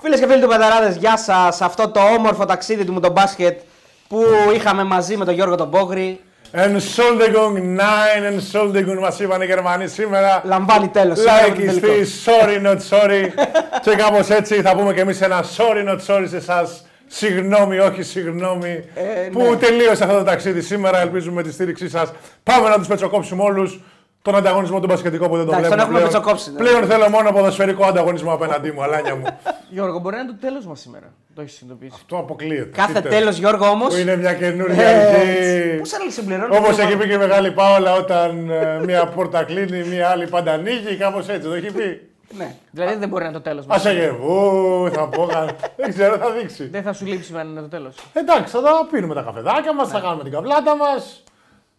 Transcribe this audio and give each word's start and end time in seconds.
Φίλες 0.00 0.20
και 0.20 0.26
φίλοι 0.26 0.40
του 0.40 0.48
Betarades, 0.48 0.96
γεια 0.98 1.16
σας. 1.16 1.56
Σε 1.56 1.64
αυτό 1.64 1.88
το 1.88 2.00
όμορφο 2.00 2.44
ταξίδι 2.44 2.84
του 2.84 2.92
Mundobasket 2.92 3.60
που 4.08 4.24
είχαμε 4.54 4.84
μαζί 4.84 5.16
με 5.16 5.24
τον 5.24 5.34
Γιώργο 5.34 5.54
τον 5.54 5.70
Μπόγρη. 5.70 6.20
Entschuldigung, 6.52 7.78
nein, 7.78 8.22
Entschuldigung, 8.32 8.98
μας 9.00 9.20
είπαν 9.20 9.42
οι 9.42 9.44
Γερμανοί 9.44 9.86
σήμερα. 9.86 10.42
Λαμβάνει 10.44 10.88
τέλος. 10.88 11.18
Λαϊκιστή, 11.24 12.06
sorry, 12.24 12.66
not 12.66 12.78
sorry. 12.90 13.28
και 13.84 13.94
κάπως 13.96 14.28
έτσι 14.28 14.54
θα 14.60 14.76
πούμε 14.76 14.94
και 14.94 15.00
εμείς 15.00 15.20
ένα 15.20 15.44
sorry, 15.56 15.88
not 15.88 15.98
sorry 16.06 16.26
σε 16.28 16.36
εσάς. 16.36 16.84
Συγγνώμη, 17.06 17.78
όχι 17.78 18.02
συγγνώμη. 18.02 18.84
Ε, 18.94 19.28
που 19.32 19.42
ναι. 19.42 19.56
τελείωσε 19.56 20.04
αυτό 20.04 20.16
το 20.16 20.24
ταξίδι 20.24 20.60
σήμερα. 20.60 21.00
Ελπίζουμε 21.00 21.34
με 21.34 21.42
τη 21.42 21.52
στήριξή 21.52 21.88
σας. 21.88 22.12
Πάμε 22.42 22.68
να 22.68 22.78
τους 22.78 22.86
πετσοκόψουμε 22.86 23.42
όλους. 23.42 23.80
Τον 24.22 24.34
ανταγωνισμό 24.36 24.80
του 24.80 24.86
μπασκετικό 24.86 25.28
που 25.28 25.36
δεν 25.36 25.46
τον 25.46 25.54
Εντάξει, 25.54 25.76
τον 25.76 25.78
βλέπουμε. 25.78 25.98
έχουμε 25.98 26.18
πλέον. 26.20 26.24
πετσοκόψει, 26.36 26.50
ναι. 26.52 26.58
Πλέον 26.58 26.86
θέλω 26.90 27.08
μόνο 27.08 27.32
ποδοσφαιρικό 27.32 27.84
ανταγωνισμό 27.84 28.32
απέναντί 28.32 28.70
μου, 28.72 28.82
αλάνια 28.82 29.14
μου. 29.16 29.24
Γιώργο, 29.74 29.98
μπορεί 29.98 30.14
να 30.16 30.20
είναι 30.22 30.30
το 30.30 30.36
τέλος 30.40 30.66
μας 30.66 30.80
σήμερα. 30.80 31.06
Το 31.34 31.40
έχεις 31.40 31.54
συνειδητοποιήσει. 31.54 31.94
Αυτό 31.96 32.16
αποκλείεται. 32.16 32.70
Κάθε 32.76 33.00
Τι 33.00 33.08
τέλος, 33.08 33.36
Γιώργο 33.38 33.66
όμως. 33.68 33.94
Που 33.94 34.00
είναι 34.00 34.16
μια 34.16 34.34
καινούργια 34.34 34.88
αρχή. 34.88 35.76
Πώς 35.78 35.92
άλλοι 35.94 36.10
συμπληρώνει. 36.10 36.56
Όπως 36.56 36.78
έχει 36.78 36.96
πει 36.96 37.06
και 37.06 37.12
η 37.12 37.18
μεγάλη 37.18 37.50
Πάολα, 37.52 37.92
όταν 37.92 38.50
ε, 38.50 38.80
μία 38.84 39.06
πόρτα 39.06 39.42
κλείνει, 39.44 39.82
μία 39.88 40.08
άλλη 40.08 40.26
πάντα 40.26 40.52
ανοίγει, 40.52 40.96
κάπως 40.96 41.28
έτσι 41.28 41.48
το 41.48 41.54
έχει 41.54 41.72
πει. 41.72 42.02
Ναι. 42.38 42.54
Δηλαδή 42.70 42.94
δεν 42.96 43.08
μπορεί 43.08 43.22
να 43.22 43.28
είναι 43.28 43.38
το 43.38 43.44
τέλος 43.44 43.64
Α 43.68 43.80
μα. 43.84 43.90
εγεβού, 43.90 44.90
θα 44.92 45.08
πω. 45.08 45.26
κα- 45.26 45.56
Δεν 45.76 45.88
ξέρω, 45.92 46.16
θα 46.16 46.30
δείξει. 46.30 46.66
Δεν 46.68 46.82
θα 46.82 46.92
σου 46.92 47.06
λείψει 47.06 47.32
αν 47.38 47.48
είναι 47.48 47.60
το 47.60 47.68
τέλος. 47.68 47.94
Εντάξει, 48.12 48.52
θα 48.52 48.62
τα 48.62 48.70
πίνουμε 48.90 49.14
τα 49.14 49.22
καφεδάκια 49.22 49.74
μας, 49.74 49.88
θα 49.88 50.00
κάνουμε 50.00 50.22
την 50.22 50.32
καβλάτα 50.32 50.76
μας. 50.76 51.22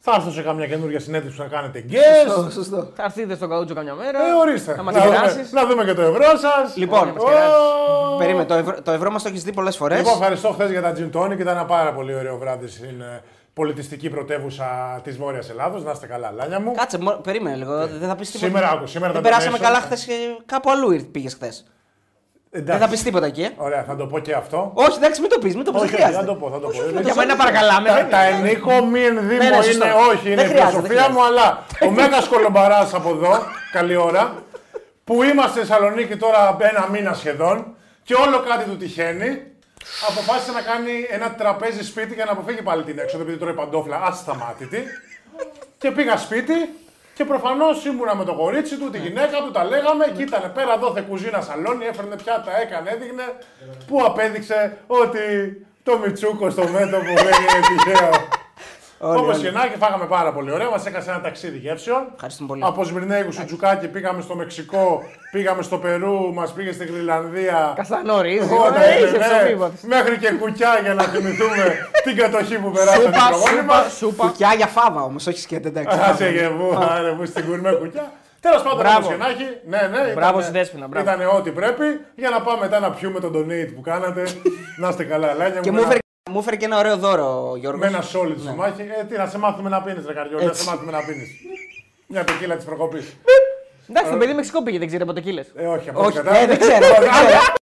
Θα 0.01 0.13
έρθω 0.15 0.31
σε 0.31 0.41
καμιά 0.41 0.67
καινούργια 0.67 0.99
συνέντευξη 0.99 1.37
που 1.37 1.43
να 1.43 1.49
κάνετε 1.49 1.85
guest. 1.89 2.29
Σωστό, 2.31 2.51
σωστό. 2.51 2.89
Θα 2.95 3.03
έρθετε 3.03 3.35
στον 3.35 3.49
καούτσο 3.49 3.73
καμιά 3.73 3.93
μέρα. 3.93 4.19
Ε, 4.19 4.31
ορίστε. 4.41 4.73
Θα 4.73 4.83
μας 4.83 4.93
να, 4.95 5.01
δούμε, 5.03 5.15
κεράσει. 5.15 5.39
να 5.51 5.65
δούμε 5.65 5.83
και 5.85 5.93
το 5.93 6.01
ευρώ 6.01 6.23
σας. 6.37 6.75
Λοιπόν, 6.75 7.07
μας 7.07 7.23
κεράσει. 7.23 7.53
Περίμενε, 8.17 8.45
το 8.45 8.53
ευρώ, 8.53 8.81
το 8.81 8.91
ευρώ 8.91 9.11
μας 9.11 9.23
το 9.23 9.29
έχεις 9.29 9.43
δει 9.43 9.53
πολλές 9.53 9.77
φορές; 9.77 9.97
Λοιπόν, 9.97 10.13
ευχαριστώ 10.13 10.49
χθες 10.51 10.69
για 10.71 10.81
τα 10.81 10.93
gin 10.97 11.09
tonic. 11.13 11.39
Ήταν 11.39 11.47
ένα 11.55 11.65
πάρα 11.65 11.93
πολύ 11.93 12.15
ωραίο 12.15 12.37
βράδυ 12.37 12.67
στην 12.67 13.01
ε, 13.01 13.21
πολιτιστική 13.53 14.09
πρωτεύουσα 14.09 14.99
της 15.03 15.17
Βόρειας 15.17 15.49
Ελλάδος. 15.49 15.83
Να 15.83 15.91
είστε 15.91 16.07
καλά, 16.07 16.31
λάνια 16.31 16.59
μου. 16.59 16.71
Κάτσε, 16.71 16.97
μο- 16.97 17.19
περίμενε 17.23 17.55
λίγο. 17.55 17.87
Δεν 17.87 18.07
θα 18.07 18.15
πεις 18.15 18.31
τίποτα. 18.31 18.45
Σήμερα 18.51 18.69
άκου, 18.71 18.87
σήμερα 18.87 19.13
Δεν 19.13 19.21
τα 19.21 19.29
περάσαμε 19.29 19.57
donation. 19.57 19.61
καλά 19.61 19.79
χθες 19.79 20.05
και 20.05 20.13
κάπου 20.45 20.71
αλλού 20.71 21.07
πήγες 21.11 21.33
χθες. 21.33 21.65
Δεν 22.51 22.61
Εντάξει. 22.61 22.83
θα 22.83 22.89
πεις 22.89 23.03
τίποτα 23.03 23.25
εκεί. 23.25 23.41
ε. 23.41 23.51
Ωραία, 23.57 23.83
θα 23.83 23.95
το 23.95 24.05
πω 24.05 24.19
και 24.19 24.33
αυτό. 24.33 24.71
Όχι, 24.73 24.97
εντάξει, 24.97 25.21
μην 25.21 25.29
το 25.29 25.37
πεις, 25.39 25.55
μην 25.55 25.63
το 25.65 25.71
πεις. 25.71 25.81
Όχι, 25.81 25.89
Δεν 25.91 25.99
όχι, 25.99 26.03
θα 26.03 26.07
χρειάζεται. 26.19 26.33
το 26.33 26.39
πω, 26.39 26.49
θα 26.49 26.59
το 26.59 26.67
πω. 26.67 26.99
Για 27.01 27.15
μένα 27.15 27.35
παρακαλάμε. 27.35 27.89
Τα, 27.89 28.07
τα 28.09 28.21
ενίκο 28.23 28.85
μη 28.85 29.01
ενδύμω 29.03 29.43
Ναι, 29.43 29.49
ναι, 29.49 29.55
σωστό. 29.55 29.71
είναι 29.85 29.93
όχι, 30.11 30.27
είναι 30.31 30.35
Δεν 30.35 30.45
η 30.45 30.49
χρειάζεται, 30.49 30.71
φιλοσοφία 30.87 31.01
δεν 31.01 31.11
μου, 31.13 31.23
αλλά 31.25 31.63
ο 31.87 31.91
Μέγας 31.91 32.27
Κολομπαράς 32.27 32.93
από 32.93 33.09
εδώ, 33.09 33.43
καλή 33.71 33.95
ώρα, 33.95 34.43
που 35.03 35.23
είμαστε 35.23 35.49
στη 35.49 35.59
Θεσσαλονίκη 35.59 36.15
τώρα 36.17 36.57
ένα 36.59 36.87
μήνα 36.91 37.13
σχεδόν 37.13 37.75
και 38.03 38.13
όλο 38.13 38.39
κάτι 38.49 38.69
του 38.69 38.77
τυχαίνει, 38.77 39.41
αποφάσισε 40.09 40.51
να 40.51 40.61
κάνει 40.61 40.91
ένα 41.09 41.31
τραπέζι 41.31 41.83
σπίτι 41.83 42.13
για 42.13 42.25
να 42.25 42.31
αποφύγει 42.31 42.61
πάλι 42.61 42.83
την 42.83 42.99
έξοδο 42.99 43.23
επειδή 43.23 43.37
τρώει 43.37 43.53
παντόφλα 43.53 44.01
ασταμάτητη. 44.03 44.83
και 45.77 45.91
πήγα 45.91 46.17
σπίτι 46.17 46.53
και 47.19 47.25
προφανώς 47.25 47.85
ήμουνα 47.85 48.15
με 48.15 48.23
το 48.25 48.33
κορίτσι 48.33 48.77
του, 48.77 48.89
τη 48.89 48.97
γυναίκα 48.97 49.37
του, 49.43 49.51
τα 49.51 49.63
λέγαμε 49.63 50.05
και 50.15 50.21
ήταν 50.21 50.51
πέρα 50.55 50.77
δόθε 50.77 51.01
κουζίνα 51.09 51.41
σαλόνι, 51.41 51.85
έφερνε 51.85 52.15
πιάτα, 52.15 52.61
έκανε, 52.61 52.89
έδειχνε. 52.89 53.23
Που 53.87 54.03
απέδειξε 54.05 54.77
ότι 54.87 55.21
το 55.83 55.97
Μιτσούκο 55.97 56.49
στο 56.49 56.63
μέτωπο 56.67 57.13
δεν 57.25 57.35
είναι 57.41 57.59
τυχαίο. 57.67 58.38
Όλοι, 59.01 59.19
Όπως 59.19 59.35
όλοι. 59.35 59.43
και 59.43 59.51
να 59.51 59.63
έχει, 59.63 59.77
φάγαμε 59.77 60.05
πάρα 60.05 60.31
πολύ 60.33 60.51
ωραία. 60.51 60.69
Μας 60.69 60.85
έκανε 60.85 61.03
ένα 61.07 61.21
ταξίδι 61.21 61.57
γεύσεων. 61.57 62.01
Ευχαριστούμε 62.15 62.47
πολύ. 62.49 62.61
Από 62.65 62.83
Σμυρνέικους 62.83 63.35
στο 63.35 63.45
Τζουκάκι 63.45 63.87
πήγαμε 63.87 64.21
στο 64.21 64.35
Μεξικό, 64.35 65.03
πήγαμε 65.31 65.61
στο 65.61 65.77
Περού, 65.77 66.33
μας 66.33 66.53
πήγε 66.53 66.71
στην 66.71 66.87
Γρυλανδία. 66.93 67.73
Καστανόρι, 67.75 68.37
Εγώ, 68.37 68.55
είσαι. 68.55 68.79
ναι, 68.79 69.05
Είσαι 69.05 69.17
ναι, 69.17 69.25
ψωμίβατο. 69.39 69.73
Μέχρι 69.81 70.17
και 70.17 70.31
κουκιά 70.31 70.79
για 70.83 70.93
να 70.93 71.03
θυμηθούμε 71.03 71.77
την 72.05 72.15
κατοχή 72.17 72.57
που 72.59 72.71
περάσαμε 72.71 73.03
την 73.03 73.13
Σούπα, 73.13 73.27
προγόνη 73.29 73.49
σούπα, 73.59 73.63
μας. 73.75 73.93
σούπα. 73.97 74.25
Κουκιά 74.25 74.53
για 74.53 74.67
φάβα 74.67 75.01
όμως, 75.03 75.27
όχι 75.27 75.39
σκέτε 75.39 75.67
εντάξει. 75.67 75.97
Άσε 76.01 76.29
γεβού, 76.29 76.77
άρε 76.89 77.11
μου 77.11 77.25
στην 77.25 77.45
κουρμέ 77.45 77.71
κουκιά. 77.71 78.11
Τέλος 78.41 78.61
πάντων, 78.63 78.77
Μπράβο. 78.79 78.97
όπως 78.97 79.09
και 79.09 79.15
να 79.23 79.27
έχει, 79.29 79.45
ναι, 79.67 79.81
ναι, 79.91 80.03
Μπράβο 80.13 80.29
ήτανε- 80.29 80.43
στη 80.43 80.51
Δέσποινα, 80.51 80.87
μπράβο. 80.87 81.09
Ήτανε 81.09 81.25
ό,τι 81.25 81.49
πρέπει 81.51 81.85
για 82.15 82.29
να 82.29 82.41
πάμε 82.41 82.59
μετά 82.59 82.79
να 82.79 82.89
πιούμε 82.91 83.19
τον 83.19 83.31
donate 83.35 83.71
που 83.75 83.81
κάνατε. 83.81 84.23
να 84.81 84.87
είστε 84.89 85.03
καλά, 85.03 85.33
Λάνια 85.33 85.59
Και 85.59 85.71
μου. 86.29 86.33
μου 86.33 86.37
ένα- 86.37 86.37
έφερε, 86.37 86.37
μου 86.37 86.39
έφερε 86.39 86.55
και 86.55 86.65
ένα 86.65 86.77
ωραίο 86.77 86.97
δώρο, 86.97 87.55
Γιώργος. 87.59 87.81
Με 87.81 87.87
ένα 87.87 88.01
σόλιτ 88.01 88.39
στο 88.39 88.51
μάχη. 88.51 88.81
Ε, 88.99 89.03
τι 89.03 89.17
να 89.17 89.27
σε 89.27 89.37
μάθουμε 89.37 89.69
να 89.69 89.81
πίνεις, 89.83 90.05
Ρε 90.05 90.13
Καριόλη, 90.13 90.43
να 90.43 90.49
Έτσι. 90.49 90.63
σε 90.63 90.69
μάθουμε 90.69 90.91
να 90.91 90.99
πίνεις. 91.05 91.29
Μια 92.07 92.23
τεκίλα 92.23 92.55
της 92.55 92.65
προκοπής. 92.65 93.17
Εντάξει, 93.89 94.11
το 94.11 94.17
παιδί 94.17 94.33
Μεξικό 94.33 94.63
πήγε, 94.63 94.77
δεν 94.77 94.87
ξέρει 94.87 95.03
από 95.03 95.13
τεκίλες. 95.13 95.47
Ε, 95.55 95.65
όχι, 95.67 95.89
από 95.89 95.99
Όχι, 95.99 96.07
ό,τι 96.07 96.17
κατάλαβα. 96.17 96.43
ε, 96.43 96.47
δεν 96.47 96.59
ξέρω. 96.59 96.79
δεν 96.99 97.09
ξέρω. 97.09 97.39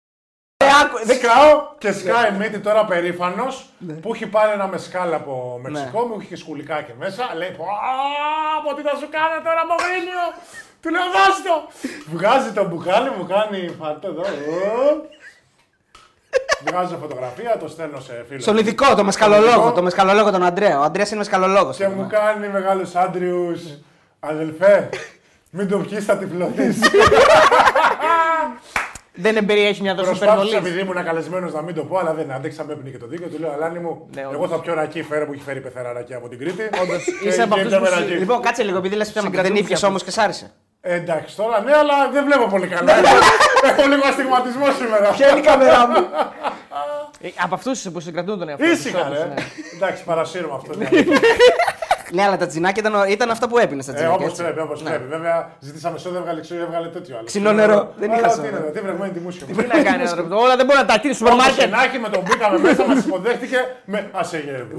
Ε, 0.65 0.67
άκου- 0.83 1.05
δεν- 1.05 1.17
Σκάω 1.17 1.51
και 1.77 1.91
σκάει 1.91 2.31
μύτη 2.31 2.59
τώρα 2.59 2.85
περήφανος 2.85 3.69
Ναι. 3.77 3.93
που 3.93 4.13
έχει 4.13 4.27
πάρει 4.27 4.51
ένα 4.51 4.67
μεσκάλ 4.67 5.13
από 5.13 5.59
Μεξικό, 5.63 6.05
μου 6.05 6.15
είχε 6.19 6.27
και 6.29 6.35
σκουλικάκι 6.35 6.93
μέσα. 6.99 7.23
Λέει, 7.37 7.51
«Πω, 7.57 7.63
Α, 7.63 7.93
από 8.59 8.75
τι 8.75 8.81
θα 8.81 8.95
σου 8.99 9.07
κάνω 9.15 9.37
τώρα, 9.47 9.61
Μογρίνιο! 9.71 10.23
Του 10.81 10.89
λέω, 10.89 11.01
δώσ' 11.15 11.41
το! 11.47 11.55
Βγάζει 12.15 12.51
το 12.51 12.63
μπουκάλι, 12.67 13.09
μου 13.17 13.25
κάνει 13.33 13.75
φαρτό 13.79 14.07
εδώ. 14.07 14.23
Ω. 16.37 16.71
Βγάζω 16.71 16.97
φωτογραφία, 17.01 17.57
το 17.59 17.67
στέλνω 17.67 17.99
σε 17.99 18.25
φίλο. 18.29 18.39
Στον 18.39 18.57
ειδικό, 18.57 18.95
το 18.95 19.03
μεσκαλολόγο, 19.03 19.71
το 19.71 19.81
μεσκαλολόγο 19.81 20.31
τον 20.31 20.43
Αντρέα. 20.43 20.79
Ο 20.79 20.83
Αντρέας 20.83 21.09
είναι 21.09 21.19
μεσκαλολόγος. 21.19 21.77
Και 21.77 21.87
μου 21.87 22.07
κάνει 22.09 22.47
μεγάλο 22.47 22.85
Άντριους, 22.93 23.61
αδελφέ, 24.19 24.89
μην 25.49 25.67
το 25.69 25.77
πιείς, 25.77 26.05
θα 26.05 26.17
τυφλωθείς. 26.17 26.77
Δεν 29.19 29.37
εμπεριέχει 29.37 29.81
μια 29.81 29.93
δόση 29.95 30.07
Προσπάθησα 30.07 30.35
υπερβολής. 30.43 30.69
επειδή 30.71 30.89
ήμουν 30.89 31.05
καλεσμένος 31.05 31.53
να 31.53 31.61
μην 31.61 31.75
το 31.75 31.83
πω, 31.83 31.97
αλλά 31.97 32.13
δεν 32.13 32.31
άντεξα, 32.31 32.63
με 32.63 32.73
έπνιγε 32.73 32.91
και 32.91 32.97
το 33.03 33.07
δίκιο. 33.07 33.27
Του 33.27 33.39
λέω, 33.39 33.51
Αλάνη 33.51 33.79
μου, 33.79 34.07
Ναι, 34.15 34.21
εγώ 34.21 34.31
όντως. 34.33 34.49
θα 34.49 34.59
πιω 34.59 34.73
ρακί 34.73 35.01
φέρε 35.03 35.25
που 35.25 35.33
έχει 35.33 35.41
φέρει 35.43 35.59
πεθερά 35.61 35.93
ρακί 35.93 36.13
από 36.13 36.27
την 36.29 36.39
Κρήτη. 36.39 36.63
Όντως, 36.81 37.03
Και 37.21 37.27
είσαι 37.27 37.41
από 37.41 37.53
και 37.55 37.59
αυτούς 37.61 37.73
πιάμε 37.77 37.89
που 37.89 37.95
ρακί. 37.99 38.11
Λοιπόν, 38.11 38.41
κάτσε 38.41 38.63
λίγο, 38.63 38.77
επειδή 38.77 38.95
λες 38.95 39.09
ψέματα. 39.09 39.29
Δεν 39.31 39.39
Συγκρατούν 39.39 39.63
ήπιες 39.63 39.73
αυτούς. 39.83 39.89
όμως 39.89 40.03
και 40.03 40.11
σ' 40.11 40.17
άρεσε. 40.17 40.51
Ε, 40.89 40.93
εντάξει, 40.95 41.35
τώρα 41.35 41.61
ναι, 41.61 41.73
αλλά 41.81 42.09
δεν 42.13 42.23
βλέπω 42.25 42.45
πολύ 42.47 42.67
καλά. 42.67 42.91
Έχω- 42.97 43.07
Έχω 43.69 43.87
λίγο 43.87 44.01
αστιγματισμό 44.07 44.65
σήμερα. 44.79 45.09
Ποια 45.09 45.29
είναι 45.29 45.39
η 45.39 45.41
κάμερά 45.41 45.87
μου; 45.87 45.95
Ε, 47.21 47.27
Από 47.43 47.55
αυτούς 47.55 47.81
που 47.93 47.99
συγκρατούν 47.99 48.39
τον 48.39 48.49
εαυτό 48.49 48.65
τους, 48.65 48.73
Ήσυχα, 48.79 48.99
όντως, 49.05 49.17
ρε. 49.17 49.25
ναι. 49.25 49.33
Εντάξει, 49.75 50.03
παρασύρουμε 50.03 50.53
αυτό. 50.55 50.73
Ναι, 52.11 52.23
αλλά 52.23 52.37
τα 52.37 52.47
τζινάκια 52.47 52.83
ήταν, 52.87 53.09
ήταν 53.09 53.29
αυτά 53.29 53.47
που 53.47 53.57
έπινε 53.57 53.81
στα 53.81 53.91
Ε, 53.91 53.95
τζινάκια. 53.95 54.17
Όπως 54.17 54.29
έτσι. 54.31 54.43
πρέπει, 54.43 54.59
όπως 54.59 54.81
Ναι. 54.81 54.89
πρέπει. 54.89 55.07
Βέβαια, 55.07 55.49
ζητήσαμε 55.59 55.97
σόδα, 55.97 56.17
έβγαλε 56.17 56.41
ξύλο, 56.41 56.61
έβγαλε 56.61 56.87
τέτοιο 56.87 57.15
άλλο. 57.17 57.25
Ξινό 57.25 57.51
νερό. 57.53 57.93
Δεν 57.97 58.11
είχα 58.11 58.17
Αλλά 58.17 58.29
σόδα. 58.29 58.41
Τι 58.41 58.47
είναι, 58.47 58.57
εδώ, 58.57 58.69
τι 58.69 58.79
βρεγμένη 58.79 59.13
τη 59.13 59.19
μουσική. 59.19 59.43
Τι 59.53 59.65
να 59.67 59.83
κάνει 59.83 60.01
άνθρωπο. 60.07 60.35
Όλα 60.41 60.55
δεν 60.55 60.65
μπορεί 60.65 60.77
να 60.79 60.85
τα 60.85 60.99
τίνει 60.99 61.13
στο 61.13 61.25
σούπερ 61.25 61.33
Όπως 61.39 61.45
μάρκετ. 61.45 61.69
Σενάκι 61.69 61.97
με 61.99 62.09
τον 62.09 62.21
μπήκαμε 62.27 62.57
μέσα, 62.59 62.85
μας 62.87 63.03
υποδέχτηκε 63.05 63.57
με 63.85 64.09
ασεγεύου. 64.11 64.77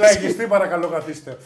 Λαϊκιστή, 0.00 0.44
παρακαλώ, 0.46 0.86
καθίστε. 0.86 1.36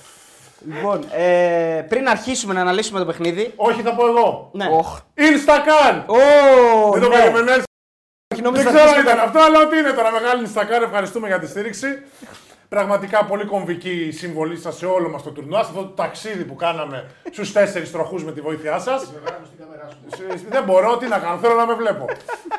Λοιπόν, 0.66 1.04
ε, 1.12 1.84
πριν 1.88 2.08
αρχίσουμε 2.08 2.54
να 2.54 2.60
αναλύσουμε 2.60 2.98
το 2.98 3.04
παιχνίδι. 3.06 3.52
Όχι, 3.56 3.82
θα 3.82 3.94
πω 3.94 4.06
εγώ. 4.06 4.50
Ναι. 4.52 4.66
Οχ. 4.70 4.98
Instacan! 5.16 6.02
Ω, 6.06 6.16
Δεν 6.92 7.02
το 7.02 7.08
ναι. 7.08 7.16
περιμένες. 7.16 7.62
Όχι, 8.34 8.42
νόμιζα 8.42 8.62
Δεν 8.62 8.72
θα 8.72 8.78
ξέρω 8.78 8.90
αν 8.90 8.96
αρχίσουμε- 8.96 9.12
ήταν 9.14 9.28
αυτό, 9.28 9.38
αλλά 9.40 9.58
ό,τι 9.66 9.76
είναι 9.78 9.90
τώρα. 9.92 10.10
Μεγάλη 10.10 10.48
Instacar, 10.54 10.82
ευχαριστούμε 10.82 11.26
για 11.26 11.38
τη 11.38 11.46
στήριξη. 11.46 12.02
Πραγματικά 12.68 13.24
πολύ 13.24 13.44
κομβική 13.44 14.10
συμβολή 14.12 14.56
σας 14.56 14.76
σε 14.76 14.86
όλο 14.86 15.08
μας 15.08 15.22
το 15.22 15.30
τουρνουά, 15.30 15.62
σε 15.62 15.68
αυτό 15.70 15.80
το 15.82 15.88
ταξίδι 15.88 16.44
που 16.44 16.54
κάναμε 16.54 17.10
στους 17.32 17.52
τέσσερις 17.52 17.90
τροχούς 17.92 18.24
με 18.24 18.32
τη 18.32 18.40
βοήθειά 18.40 18.78
σας. 18.78 19.12
Δεν 20.48 20.64
μπορώ, 20.64 20.96
τι 20.96 21.06
να 21.06 21.18
κάνω, 21.18 21.38
θέλω 21.38 21.54
να 21.54 21.66
με 21.66 21.74
βλέπω. 21.74 22.04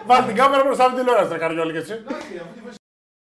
Βάλει 0.05 0.25
την 0.25 0.35
κάμερα 0.35 0.63
μπροστά 0.63 0.83
από 0.85 0.93
την 0.95 1.03
τηλεόραση, 1.03 1.31
ρε 1.31 1.37
Καριόλη 1.37 1.71
και 1.71 1.77
έτσι. 1.77 2.03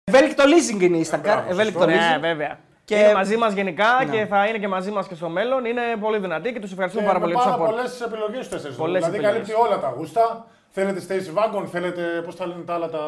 Ευέλικτο 0.04 0.44
leasing 0.44 0.82
είναι 0.82 0.98
η 0.98 1.08
Instacar. 1.10 1.20
Μπράβο, 1.22 1.50
Ευέλικτο 1.50 1.80
σωστό. 1.80 1.96
Ναι, 1.96 2.16
leasing. 2.16 2.20
βέβαια. 2.22 2.60
Και- 2.90 2.96
Και 2.96 3.02
είναι 3.02 3.14
μαζί 3.14 3.38
μας 3.38 3.54
γενικά 3.54 3.86
Ναι. 4.06 4.12
και 4.18 4.26
θα 4.26 4.46
είναι 4.46 4.58
και 4.58 4.68
μαζί 4.68 4.92
μας 4.92 5.08
και 5.08 5.16
στο 5.16 5.30
μέλλον. 5.30 5.66
Είναι 5.66 5.82
πολύ 6.00 6.18
δυνατή 6.20 6.54
και 6.54 6.60
τους 6.60 6.72
ευχαριστούμε 6.72 7.04
Και 7.06 7.12
πάρα 7.12 7.20
με 7.20 7.26
πολύ 7.26 7.36
για 7.38 7.52
το 7.52 7.58
πάρα 7.58 7.64
support. 7.72 7.76
πολλές 7.76 8.02
επιλογές 8.02 8.46
στου 8.46 8.54
τέσσερι 8.56 8.74
Πολλές 8.74 9.02
Δηλαδή 9.06 9.16
επιλογές. 9.26 9.48
καλύπτει 9.48 9.68
όλα 9.68 9.80
τα 9.80 9.94
γούστα. 9.98 10.46
Θέλετε 10.70 11.00
station 11.08 11.30
wagon, 11.38 11.66
θέλετε. 11.72 12.02
Πώς 12.26 12.36
τα 12.36 12.46
λένε 12.48 12.62
τα 12.64 12.74
άλλα 12.74 12.90
τα. 12.90 13.00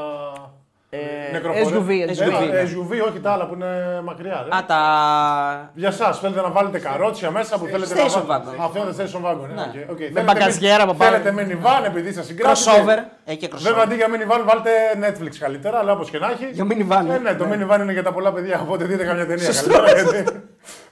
Ε, 0.94 1.32
νεκροφόρα. 1.32 1.66
SUV, 1.66 1.90
SUV. 1.90 2.54
Ε, 2.54 2.64
SUV, 2.64 3.08
όχι 3.10 3.20
τα 3.20 3.32
άλλα 3.32 3.48
που 3.48 3.54
είναι 3.54 4.02
μακριά. 4.04 4.46
Ρε. 4.50 4.58
Α, 4.58 4.66
τα. 4.66 5.72
Για 5.74 5.88
εσά, 5.88 6.14
θέλετε 6.14 6.42
να 6.42 6.50
βάλετε 6.52 6.80
καρότσια 6.80 7.32
μέσα 7.32 7.58
που 7.60 7.66
θέλετε 7.66 7.94
Station 7.96 8.24
να 8.28 8.36
wagon. 8.38 8.64
Α, 8.64 8.70
θέλετε 8.74 9.04
station 9.04 9.26
wagon. 9.26 9.48
Ναι. 9.48 9.54
Ναι. 9.54 9.86
OK, 9.90 9.92
OK. 9.92 10.00
Με 10.00 10.06
Θέλετε 10.06 10.22
μπαγκαζιέρα 10.22 10.78
mini- 10.78 10.82
από 10.88 10.94
πάνω. 10.94 11.18
Θέλετε 11.18 11.58
minivan 11.62 11.86
επειδή 11.86 12.14
σας 12.14 12.26
συγκράτησε. 12.26 12.70
Crossover. 12.72 12.98
Έχει 13.26 13.38
και 13.38 13.50
Βέβαια 13.54 13.74
crossover. 13.82 13.84
αντί 13.86 13.96
για 13.96 14.08
minivan 14.08 14.42
βάλτε 14.46 14.70
Netflix 15.04 15.36
καλύτερα, 15.40 15.80
αλλά 15.80 15.92
όπως 15.92 16.10
και 16.10 16.18
να 16.20 16.28
έχει. 16.32 16.48
Για 16.52 16.66
minivan, 16.70 17.06
Ε, 17.12 17.16
ε. 17.16 17.18
ναι, 17.20 17.34
το 17.34 17.46
minivan 17.52 17.80
είναι 17.82 17.92
για 17.94 18.04
τα 18.04 18.12
πολλά 18.14 18.32
παιδιά. 18.34 18.60
Οπότε 18.62 18.86
δείτε 18.86 19.04
καμιά 19.04 19.26
ταινία 19.28 19.50
καλύτερα. 19.54 19.92
γιατί 20.02 20.40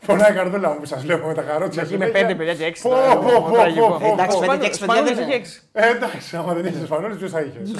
Πονάει 0.06 0.32
η 0.32 0.36
καρδούλα 0.36 0.70
μου 0.70 0.76
που 0.80 0.86
σας 0.86 1.02
βλέπω 1.02 1.28
με 1.28 1.34
τα 1.34 1.42
καρότσια. 1.42 1.82
Εκεί 1.84 1.98
με 1.98 2.06
συνέχεια. 2.06 2.22
πέντε 2.22 2.36
παιδιά 2.36 2.54
και 2.56 2.66
έξι. 2.66 2.82
Πω, 2.82 2.90
τώρα, 2.90 3.16
πω, 3.18 3.44
πω, 3.50 3.52
τραγικό. 3.54 3.88
πω, 3.88 3.98
πω. 4.02 4.12
Εντάξει, 4.14 4.38
πω. 4.38 4.46
πέντε 4.46 4.58
και 4.58 4.66
έξι 4.66 4.80
παιδιά 4.80 4.94
Σπανούλης 4.96 5.18
δεν 5.18 5.24
έχει 5.24 5.34
είναι. 5.34 5.42
έξι. 5.42 5.62
Ε, 5.74 5.90
εντάξει, 5.90 6.36
άμα 6.36 6.54
δεν 6.54 6.66
είχε 6.66 6.78
Ισπανόλη, 6.84 7.16
ποιος 7.16 7.32
θα 7.32 7.40
είχες; 7.40 7.72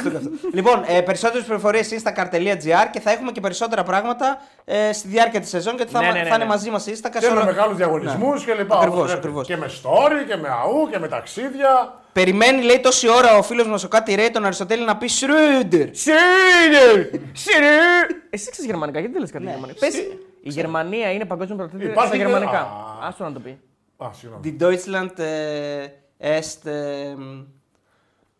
Λοιπόν, 0.54 0.84
ε, 0.88 1.02
περισσότερες 1.02 1.44
πληροφορίες 1.46 1.92
instacar.gr 2.16 2.88
και 2.92 3.00
θα 3.00 3.12
έχουμε 3.12 3.32
και 3.32 3.40
περισσότερα 3.42 3.84
πράγματα 3.84 4.42
ε, 4.66 4.94
στη 4.94 5.08
διάρκεια 5.08 5.40
της 5.40 5.50
σεζόν 5.50 5.76
γιατί 5.76 5.92
θα, 5.92 6.00
Ναι, 6.00 6.06
μα- 6.06 6.12
ναι, 6.14 6.20
ναι, 6.20 6.28
θα 6.30 6.36
είναι 6.36 6.44
ναι. 6.44 6.50
μαζί 6.50 6.70
μας 6.70 6.88
η 6.88 6.92
Instacar. 6.96 7.10
Και 7.12 7.20
σε 7.20 7.30
με 7.32 7.36
όλο- 7.36 7.46
μεγάλους 7.46 7.78
διαγωνισμούς 7.78 8.44
και 8.46 8.54
λοιπά. 8.54 8.76
Ακριβώς, 8.76 8.98
όπως 8.98 9.06
πρέπει. 9.12 9.18
ακριβώς. 9.20 9.48
Και 9.48 9.58
με 9.58 9.66
story 9.68 10.28
και 10.28 10.36
με 10.36 10.48
αού 10.50 10.90
και 10.92 11.00
με 11.00 11.08
ταξίδια. 11.08 11.94
Περιμένει, 12.14 12.62
λέει, 12.62 12.80
τόση 12.80 13.08
ώρα 13.10 13.38
ο 13.38 13.42
φίλος 13.44 13.68
μας 13.68 13.84
ο 13.84 13.88
Κάτι 13.88 14.16
Ρέι 14.16 14.32
τον 14.32 14.46
Αριστοτέλη 14.46 14.86
να 14.86 14.98
πει 14.98 15.08
Σρούντερ. 15.08 15.96
Σίνερ! 15.96 17.06
Σίνερ! 17.34 18.06
Εσύ 18.30 18.52
ξέρεις 18.52 18.66
γερμανικά, 18.66 19.00
γιατί 19.00 19.14
δεν 19.14 19.22
λες 19.22 19.32
κάτι 19.32 19.44
Ναι. 19.44 19.50
γερμανικά; 19.52 19.80
Πες, 19.80 19.96
η 20.42 20.50
Γερμανία 20.50 21.12
είναι 21.12 21.26
παγκόσμιο 21.26 21.56
πρωταθλήτρια 21.56 21.92
Υπάρχει 21.92 22.08
στα 22.16 22.18
και- 22.18 22.24
γερμανικά. 22.24 22.60
Α. 22.60 23.08
Άστο 23.08 23.24
να 23.24 23.32
το 23.34 23.40
πει. 23.40 23.60
Α, 23.98 24.10
συγγνώμη. 24.14 24.58
Die 24.60 24.64
Deutschland 24.64 25.20
ε, 25.20 26.40
est. 26.40 26.66
ε, 26.72 27.14
μ, 27.18 27.44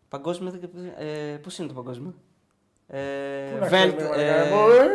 Παγκόσμιο. 0.08 0.52
Ε, 0.98 1.36
Πώς 1.42 1.58
είναι 1.58 1.68
το 1.68 1.74
παγκόσμιο; 1.74 2.14
Ε, 2.92 2.98
Να 3.60 3.66
Welt, 3.66 3.70
ξέρουμε 3.70 4.16
γερμανικά, 4.16 4.20
ε, 4.20 4.86
ε, 4.86 4.90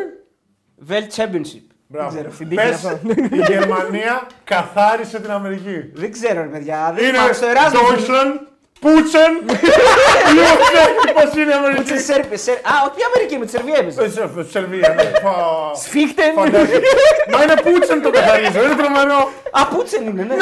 Welt 0.89 1.15
Championship. 1.15 1.68
Μπράβο. 1.88 2.18
στην 2.31 2.50
τύχη 2.50 2.62
Πες, 2.62 2.83
αυτό. 2.86 3.00
η 3.31 3.38
Γερμανία 3.47 4.27
καθάρισε 4.44 5.19
την 5.19 5.31
Αμερική. 5.31 5.92
Δεν 5.94 6.12
ξέρω, 6.12 6.42
ρε 6.42 6.47
παιδιά. 6.47 6.94
Δεν 6.95 7.07
Είναι 7.07 7.18
πάμε 7.18 7.33
στο 7.33 7.47
Erasmus. 7.47 7.95
Deutschland, 7.97 8.39
Πούτσεν, 8.85 9.31
Πώς 11.17 11.29
είναι 11.39 11.51
η 11.53 11.57
Αμερική; 11.59 11.81
Πούτσε 11.81 11.97
Σέρβια. 12.09 12.37
Σερ- 12.45 12.61
Α, 12.71 12.73
όχι 12.87 12.99
Αμερική, 13.09 13.35
με 13.41 13.45
τη 13.47 13.51
Σερβία 13.55 13.77
έπαιζε. 13.81 13.97
Ε, 14.03 14.09
σε- 14.15 14.29
σε- 14.35 14.45
Σερβία, 14.55 14.87
ναι. 14.97 15.03
Φα- 15.25 15.73
Σφίχτεν! 15.83 16.31
Φαντάζομαι. 16.39 16.79
Μα 17.31 17.37
είναι 17.43 17.55
Πούτσεν 17.65 17.97
το 18.05 18.09
καθαρίζω, 18.17 18.59
είναι 18.65 18.75
τρομερό. 18.81 19.19
Α, 19.57 19.59
Πούτσεν 19.71 20.01
είναι, 20.09 20.23
ναι. 20.29 20.35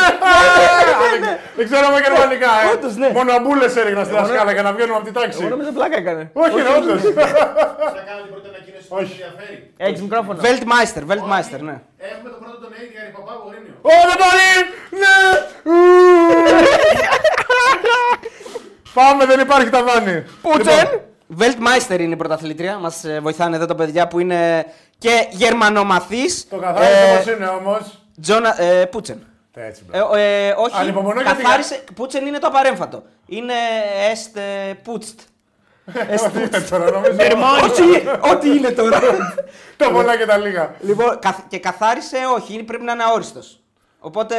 Δεν 1.57 1.65
ξέρω 1.69 1.85
με 1.95 1.99
γερμανικά, 2.05 2.51
ε. 2.63 2.65
Όντως, 2.73 2.93
ναι. 3.01 3.09
Μόνο 3.17 3.29
αμπούλες 3.37 3.73
έριχνα 3.81 4.03
στη 4.07 4.13
δασκάλα 4.19 4.51
για 4.57 4.63
να 4.67 4.71
βγαίνουμε 4.75 4.97
από 4.99 5.05
την 5.09 5.15
τάξη. 5.19 5.37
Εγώ 5.41 5.49
νόμιζα 5.53 5.71
πλάκα 5.77 5.95
έκανε. 6.03 6.23
Όχι, 6.43 6.57
ρε, 6.65 6.71
όντως. 6.77 7.01
Θα 7.95 8.01
κάνω 8.07 8.21
την 8.25 8.31
πρώτη 8.33 8.47
ανακοίνωση 8.53 8.71
που 8.72 8.72
Όχι. 8.97 9.05
με 9.19 9.25
ενδιαφέρει. 9.25 9.73
Έχει 9.77 10.01
μικρόφωνο. 10.01 10.39
Weltmeister, 10.45 11.01
Weltmeister, 11.11 11.59
ναι. 11.69 11.81
Έχουμε 12.11 12.29
το 12.33 12.37
πρώτο 12.43 12.57
τον 12.63 12.71
Έιδη 12.79 12.97
Αριπαπά 13.03 13.33
Γορίνιο. 13.43 13.73
Ω, 13.81 13.91
δεν 14.09 14.17
μπορεί! 14.21 14.51
Ναι! 15.01 15.15
Ου. 15.71 15.77
Πάμε, 18.93 19.25
δεν 19.25 19.39
υπάρχει 19.39 19.69
ταβάνι. 19.69 20.23
Πούτσεν! 20.41 21.01
Weltmeister 21.39 21.99
είναι 21.99 22.13
η 22.13 22.15
πρωταθλήτρια. 22.15 22.77
Μας 22.77 23.03
βοηθάνε 23.21 23.55
εδώ 23.55 23.65
τα 23.65 23.75
παιδιά 23.75 24.07
που 24.07 24.19
είναι 24.19 24.65
και 24.97 25.27
γερμανομαθείς. 25.31 26.47
Το 26.49 26.57
καθάρισε 26.57 27.13
πώς 27.25 27.33
είναι 27.35 27.47
όμως. 27.47 27.99
Τζόνα, 28.21 28.61
ε, 28.61 28.85
Πούτσεν. 28.85 29.27
Έτσι, 29.55 29.83
Ε, 29.91 29.97
μπράβο. 29.97 30.15
ε, 30.15 30.53
όχι, 30.57 30.75
Ανυπομονώ 30.79 31.21
γιατί- 31.21 31.41
καθάρισε. 31.43 31.83
Πούτσεν 31.95 32.25
είναι 32.25 32.39
το 32.39 32.47
απαρέμφατο. 32.47 33.03
Είναι 33.25 33.53
est 34.13 34.39
ε, 34.69 34.73
πούτστ. 34.83 35.19
Ό,τι 36.25 36.39
είναι 36.39 36.59
τώρα, 36.69 36.91
νομίζω. 36.91 37.15
Ό,τι- 37.63 38.31
Ό,τι 38.31 38.49
είναι 38.57 38.69
τώρα. 38.71 38.99
Τα 39.77 39.91
πολλά 39.91 40.17
και 40.17 40.25
τα 40.25 40.37
λίγα. 40.37 40.75
λοιπόν, 40.81 41.19
καθ- 41.19 41.47
και 41.47 41.59
καθάρισε, 41.59 42.17
όχι, 42.35 42.53
είναι- 42.53 42.63
πρέπει 42.63 42.83
να 42.83 42.91
είναι 42.91 43.03
αόριστος. 43.03 43.62
Οπότε. 44.05 44.35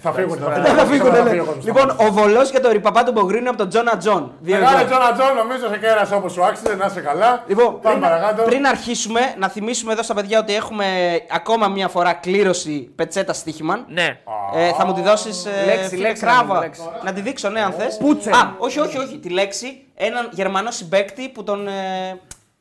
Θα 0.00 0.12
φύγουν, 0.12 0.38
θα 0.38 0.50
Δεν 0.50 0.62
φύγουν. 0.64 0.78
θα 0.78 0.84
φύγουν, 0.84 1.10
Θα 1.14 1.22
ναι. 1.22 1.30
φύγουν, 1.30 1.46
θα 1.46 1.52
Λοιπόν, 1.64 1.90
φύγουν. 1.90 2.06
ο 2.08 2.12
βολός 2.12 2.50
και 2.50 2.60
το 2.60 2.70
ρηπαπά 2.70 3.02
του 3.04 3.12
Μπογρίνου 3.12 3.48
από 3.48 3.58
τον 3.58 3.68
Τζόνα 3.68 3.96
Τζον. 3.96 4.32
Δύο 4.40 4.54
Μεγάλε 4.58 4.76
ευρώ. 4.82 4.86
Τζόνα 4.96 5.12
Τζον, 5.12 5.36
νομίζω 5.36 5.68
σε 5.72 5.78
κέρασε 5.78 6.14
όπως 6.14 6.32
σου 6.32 6.44
άξιζε, 6.44 6.74
να 6.74 6.86
είσαι 6.86 7.00
καλά. 7.00 7.44
Λοιπόν, 7.46 7.80
Πάμε 7.80 7.96
πριν, 7.96 8.00
παρακάτω. 8.00 8.42
πριν 8.42 8.66
αρχίσουμε, 8.66 9.20
να 9.38 9.48
θυμίσουμε 9.48 9.92
εδώ 9.92 10.02
στα 10.02 10.14
παιδιά 10.14 10.38
ότι 10.38 10.54
έχουμε 10.54 10.86
ακόμα 11.30 11.68
μία 11.68 11.88
φορά 11.88 12.12
κλήρωση 12.12 12.90
πετσέτα 12.96 13.32
στοίχημαν. 13.32 13.84
Ναι. 13.88 14.18
Ε, 14.54 14.72
θα 14.78 14.86
μου 14.86 14.92
τη 14.92 15.00
δώσεις. 15.02 15.46
Λέξη, 15.66 15.96
λέξη, 15.96 16.24
να 16.24 16.30
κράβα. 16.30 16.54
μου, 16.54 16.60
λέξη. 16.60 16.80
Να 17.04 17.12
τη 17.12 17.20
δείξω, 17.20 17.48
ναι, 17.48 17.60
αν 17.62 17.72
θες. 17.72 17.96
Πούτσεν. 17.96 18.34
Α, 18.34 18.54
όχι, 18.58 18.78
όχι, 18.80 18.98
όχι. 18.98 19.18
Τη 19.18 19.28
λέξη. 19.28 19.84
Έναν 19.94 20.28
Γερμανό 20.32 20.70
συμπέκτη 20.70 21.28
που 21.28 21.42
τον. 21.42 21.68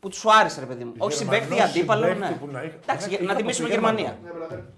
Ε, 0.05 0.07
που 0.07 0.09
τους 0.09 0.19
σου 0.19 0.33
άρεσε, 0.39 0.59
ρε 0.59 0.65
παιδί 0.65 0.83
μου. 0.83 0.93
όχι 0.97 1.17
Γερμανός 1.17 1.45
συμπέκτη, 1.47 1.61
αντίπαλο. 1.69 2.01
συμπαίκτη 2.05 2.19
Ναι. 2.31 2.37
που 2.39 2.47
να 2.51 2.61
είχα- 2.63 2.75
Εντάξει, 2.83 3.09
είχα 3.09 3.21
να 3.21 3.27
ποτέ 3.27 3.39
τιμήσουμε 3.41 3.69
Γερμανό. 3.69 3.97
Γερμανία. 3.99 4.19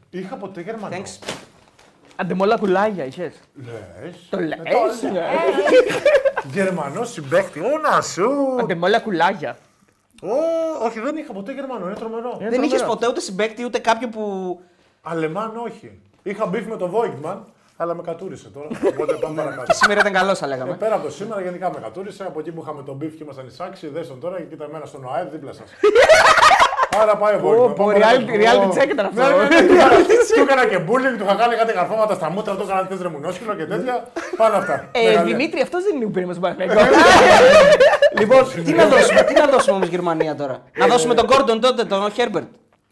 Είχα 0.09 0.35
ποτέ 0.35 0.62
Γερμανό. 0.62 0.95
Thanks. 0.95 1.27
Αντεμόλα 2.15 2.57
κουλάγια 2.57 3.06
είχες. 3.06 3.33
Λες. 3.56 4.15
Το 4.29 4.39
λες. 4.39 4.57
Γερμανός 6.51 7.12
συμπέκτη. 7.12 7.59
Ω 7.59 7.77
να 7.91 8.01
σου. 8.01 8.29
Αντεμόλα 8.59 9.00
κουλάγια. 9.00 9.57
Ω, 10.21 10.85
όχι, 10.85 11.00
δεν 11.00 11.18
είχα 11.18 11.33
ποτέ 11.33 11.51
Γερμανό, 11.53 11.85
είναι 11.85 11.95
τρομερό. 11.95 12.38
Είναι 12.39 12.50
Δεν 12.50 12.59
είχες 12.63 12.77
τρομερό. 12.77 12.88
ποτέ 13.00 13.07
ούτε 13.07 13.19
συμπαίκτη 13.19 13.63
ούτε 13.65 13.79
κάποιον 13.79 14.09
που. 14.12 14.59
Αλεμάν 15.01 15.57
όχι. 15.57 16.00
Είχα 16.24 16.45
beef 16.45 16.66
με 16.68 16.77
το 16.77 16.91
Voigtmann, 16.94 17.38
αλλά 17.77 17.94
με 17.95 18.01
κατούρισε 18.01 18.50
τώρα. 18.50 18.68
Οπότε 18.91 19.13
πάμε 19.13 19.41
παρακάτω. 19.41 19.74
Σήμερα 19.74 20.00
ήταν 20.00 20.13
καλός, 20.13 20.38
θα 20.39 20.45
Ε, 20.45 20.50
λέγαμε. 20.50 20.74
πέρα 20.75 20.95
από 20.95 21.03
το 21.06 21.12
σήμερα, 21.12 21.41
γενικά 21.41 21.69
με 21.74 21.79
κατούρισε. 21.81 22.24
Από 22.24 22.39
εκεί 22.39 22.51
που 22.51 22.62
είχαμε 22.63 22.83
τον 22.83 22.95
beef 22.95 23.13
και 23.15 23.24
ήμασταν 23.24 23.45
ισάξιοι, 23.48 23.88
δες 23.88 24.07
τον 24.07 24.19
τώρα 24.19 24.35
και 24.38 24.44
κοίτα 24.44 24.63
εμένα 24.69 24.85
στον 24.85 25.03
ΟΑΕΔ 25.06 25.27
δίπλα 25.31 25.53
σας. 25.53 25.69
Άρα 27.01 27.15
πάει 27.18 27.33
ο 27.35 27.39
Voigtmann. 27.44 27.75
πω, 27.75 27.83
Πάμε 27.83 27.94
reality- 27.94 28.25
παρακάτω. 28.25 28.44
reality 28.44 28.69
Ω. 28.69 28.81
check 28.81 28.89
ήταν 28.89 29.06
αυτό. 29.06 29.21
Ναι, 29.21 29.27
ναι, 29.27 29.62
ναι, 29.62 29.68
του 29.68 29.74
έκανα- 29.74 29.95
Του 30.35 30.41
έκανα 30.41 30.65
και 30.68 30.77
bullying, 30.88 31.15
του 31.18 31.24
είχα 31.24 31.35
κάνει 31.35 31.56
κάτι 31.56 31.74
καρφώματα 31.74 32.13
στα 32.15 32.29
μούτρα, 32.29 32.56
του 32.56 32.63
έκανα 32.68 32.88
τέσσερα 32.88 33.09
μουνόσκυλο 33.09 33.53
και 33.56 33.65
τέτοια. 33.65 34.07
Πάνω 34.38 34.56
αυτά. 34.56 34.89
Ε, 34.91 35.03
Μεγαλεία. 35.07 35.24
Δημήτρη, 35.35 35.62
αυτός 35.62 35.83
δεν 35.83 35.95
είναι 35.95 36.06
που 36.06 36.12
πήραμε 36.12 36.33
στον 36.33 36.44
Παναγενικό. 36.45 36.81
Λοιπόν, 38.19 38.44
τι 38.65 38.74
να 38.74 38.85
δώσουμε, 38.85 39.21
τι 39.21 39.33
να 39.33 39.47
δώσουμε 39.47 39.75
όμως 39.75 39.88
Γερμανία 39.88 40.35
τώρα; 40.35 40.62
Να 40.77 40.88
δώσουμε 40.88 41.13
τον 41.13 41.25
Gordon 41.31 41.57
τότε, 41.62 41.83
τον 41.83 42.12
Herbert. 42.18 42.47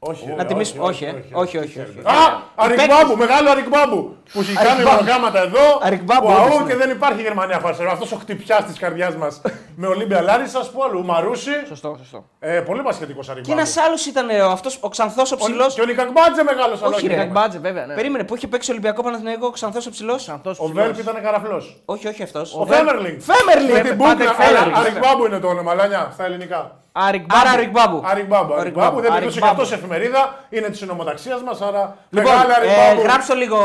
Όχι, 0.08 0.28
Να 0.28 0.36
ρε, 0.36 0.44
τιμήσουμε. 0.44 0.84
Όχι, 0.84 1.04
ε. 1.06 1.10
όχι, 1.34 1.58
όχι. 1.58 1.80
όχι. 1.80 2.00
Α, 2.04 2.14
Αρικμπάμπου, 2.56 3.18
μεγάλο 3.18 3.50
Αρικμπάμπου. 3.50 4.16
Που 4.34 4.40
έχει 4.40 4.54
κάνει 4.54 4.84
προγράμματα 4.84 5.40
εδώ. 5.42 5.60
Αρικμπάμπου, 5.82 6.26
Που 6.28 6.32
αού 6.34 6.46
όντως, 6.46 6.60
ναι. 6.60 6.66
και 6.72 6.76
δεν 6.76 6.90
υπάρχει 6.90 7.22
Γερμανία 7.22 7.60
φάρσερα. 7.60 7.92
Αυτός 7.92 8.12
ο 8.12 8.16
χτυπιάς 8.16 8.66
της 8.66 8.78
καρδιάς 8.80 9.16
μας 9.16 9.42
με 9.82 9.88
Ολύμπια 9.88 10.22
Λάρισα 10.22 10.60
που 10.74 10.84
άλλο. 10.84 11.04
Μαρούσι. 11.04 11.52
Σωστό, 11.68 11.96
σωστό. 12.00 12.26
Ε, 12.40 12.60
πολύ 12.60 12.82
πασχετικό 12.82 13.22
Και 13.22 13.32
Αρικμπάμπου. 13.32 13.60
ένα 13.60 13.70
άλλος 13.88 14.06
ήταν 14.06 14.30
ε, 14.30 14.42
ο, 14.42 14.52
αυτός, 14.52 14.78
ο 14.82 14.90
Ξανθός 14.90 15.32
ο 15.32 15.36
ψηλός. 15.36 15.74
Και 15.74 15.82
ο 15.82 15.86
Νικακμπάτζε 15.86 16.44
μεγάλος 16.44 16.82
Όχι, 16.82 17.08
ρε. 17.08 17.16
Κακ 17.16 17.32
μπάτζε, 17.32 17.60
βέβαια. 17.60 17.86
ναι. 17.86 17.94
Περίμενε, 17.94 18.24
που 18.24 18.36
είχε 18.36 18.48
παίξει 18.48 18.72
Ολυμπιακό 18.72 19.04
Παναθηναϊκό 19.04 19.46
ο 19.48 19.52
Ξανθός 19.52 19.86
ο 19.86 19.90
ψηλός; 19.90 20.22
Ξανθός 20.24 20.60
Ο 20.60 20.64
ψηλός. 20.64 20.84
Βέλπ 20.86 21.00
ήταν 21.00 21.22
καραφλός. 21.24 21.82
Όχι, 21.86 22.08
όχι 22.08 22.24
αυτός. 22.24 22.56
Ο 22.56 22.66
Φέμερλινγκ. 22.66 23.20
Φέμερλινγκ. 23.22 23.74
Με 23.84 23.90
την 23.90 23.98
Πάτε 23.98 24.24
μπούκνα. 24.24 24.34
Φέμερλινγκ, 24.46 24.76
Αρικμπάμπου 24.78 25.26
είναι 25.26 25.40
το 25.40 25.48
όνομα, 25.48 25.74
Λάνια, 25.74 26.10
στα 26.14 26.26
ελληνικά. 26.26 26.80
Άρικ 26.98 27.26
Άρα 27.34 27.44
Μπάμπου. 27.44 27.60
Ρικμπάμπου. 27.62 28.02
Αρικμπάμπου. 28.06 28.54
Αρικμπάμπου 28.54 29.00
δεν 29.02 29.14
μιλούσε 29.14 29.40
και 29.40 29.46
Αρικμπάμπου. 29.46 29.52
αυτό 29.62 29.66
σε 29.66 29.76
εφημερίδα. 29.76 30.36
Είναι 30.50 30.68
της 30.70 30.78
συνομοταξία 30.80 31.38
μας, 31.46 31.62
άρα. 31.62 31.98
Λοιπόν, 32.10 32.32
Μεγάλη 32.34 32.52
ε, 32.52 32.56
Αρικμπάμπου. 32.56 33.02
γράψω 33.10 33.34
λίγο. 33.36 33.60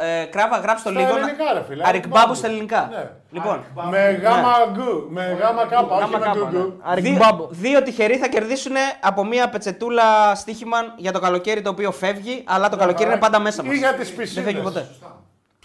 Ε, 0.00 0.24
κράβα, 0.24 0.56
γράψω 0.58 0.84
το 0.84 0.90
Στα 0.90 1.00
λίγο. 1.00 1.16
ελληνικά, 1.16 1.44
ρε 1.52 1.62
φίλε, 1.68 1.82
Αρικμπάμπου 1.86 1.88
Αρικμπάμπου. 1.88 2.34
στα 2.34 2.46
ελληνικά. 2.46 2.88
Ναι. 2.90 3.10
Λοιπόν, 3.30 3.64
Με 3.90 4.20
γάμα 4.22 4.52
γκου. 4.72 5.06
Με 5.10 5.38
γάμα 5.42 5.64
κάπα, 5.64 5.94
όχι 5.96 6.04
Γάμα 6.04 6.18
με 6.18 6.24
κάπα, 6.24 6.38
γκου 6.38 6.46
γκου. 6.50 6.58
ναι. 6.58 6.90
Άρικ 6.90 7.04
δύο, 7.04 7.16
Μπάμπου. 7.16 7.48
δύο 7.50 7.82
τυχεροί 7.82 8.16
θα 8.16 8.28
κερδίσουν 8.28 8.74
από 9.00 9.24
μία 9.24 9.48
πετσετούλα 9.48 10.34
στοίχημαν 10.34 10.92
για 10.96 11.12
το 11.12 11.20
καλοκαίρι 11.20 11.62
το 11.62 11.70
οποίο 11.70 11.90
φεύγει, 11.92 12.44
αλλά 12.46 12.68
το 12.68 12.76
καλοκαίρι 12.76 13.10
είναι 13.10 13.18
πάντα 13.18 13.38
μέσα 13.40 13.62
μας. 13.62 13.74
Ή 13.74 13.76
για 13.78 13.94
τις 13.94 14.08
Δεν 14.08 14.16
πισίνες. 14.16 14.44
φεύγει 14.44 14.60
ποτέ. 14.62 14.86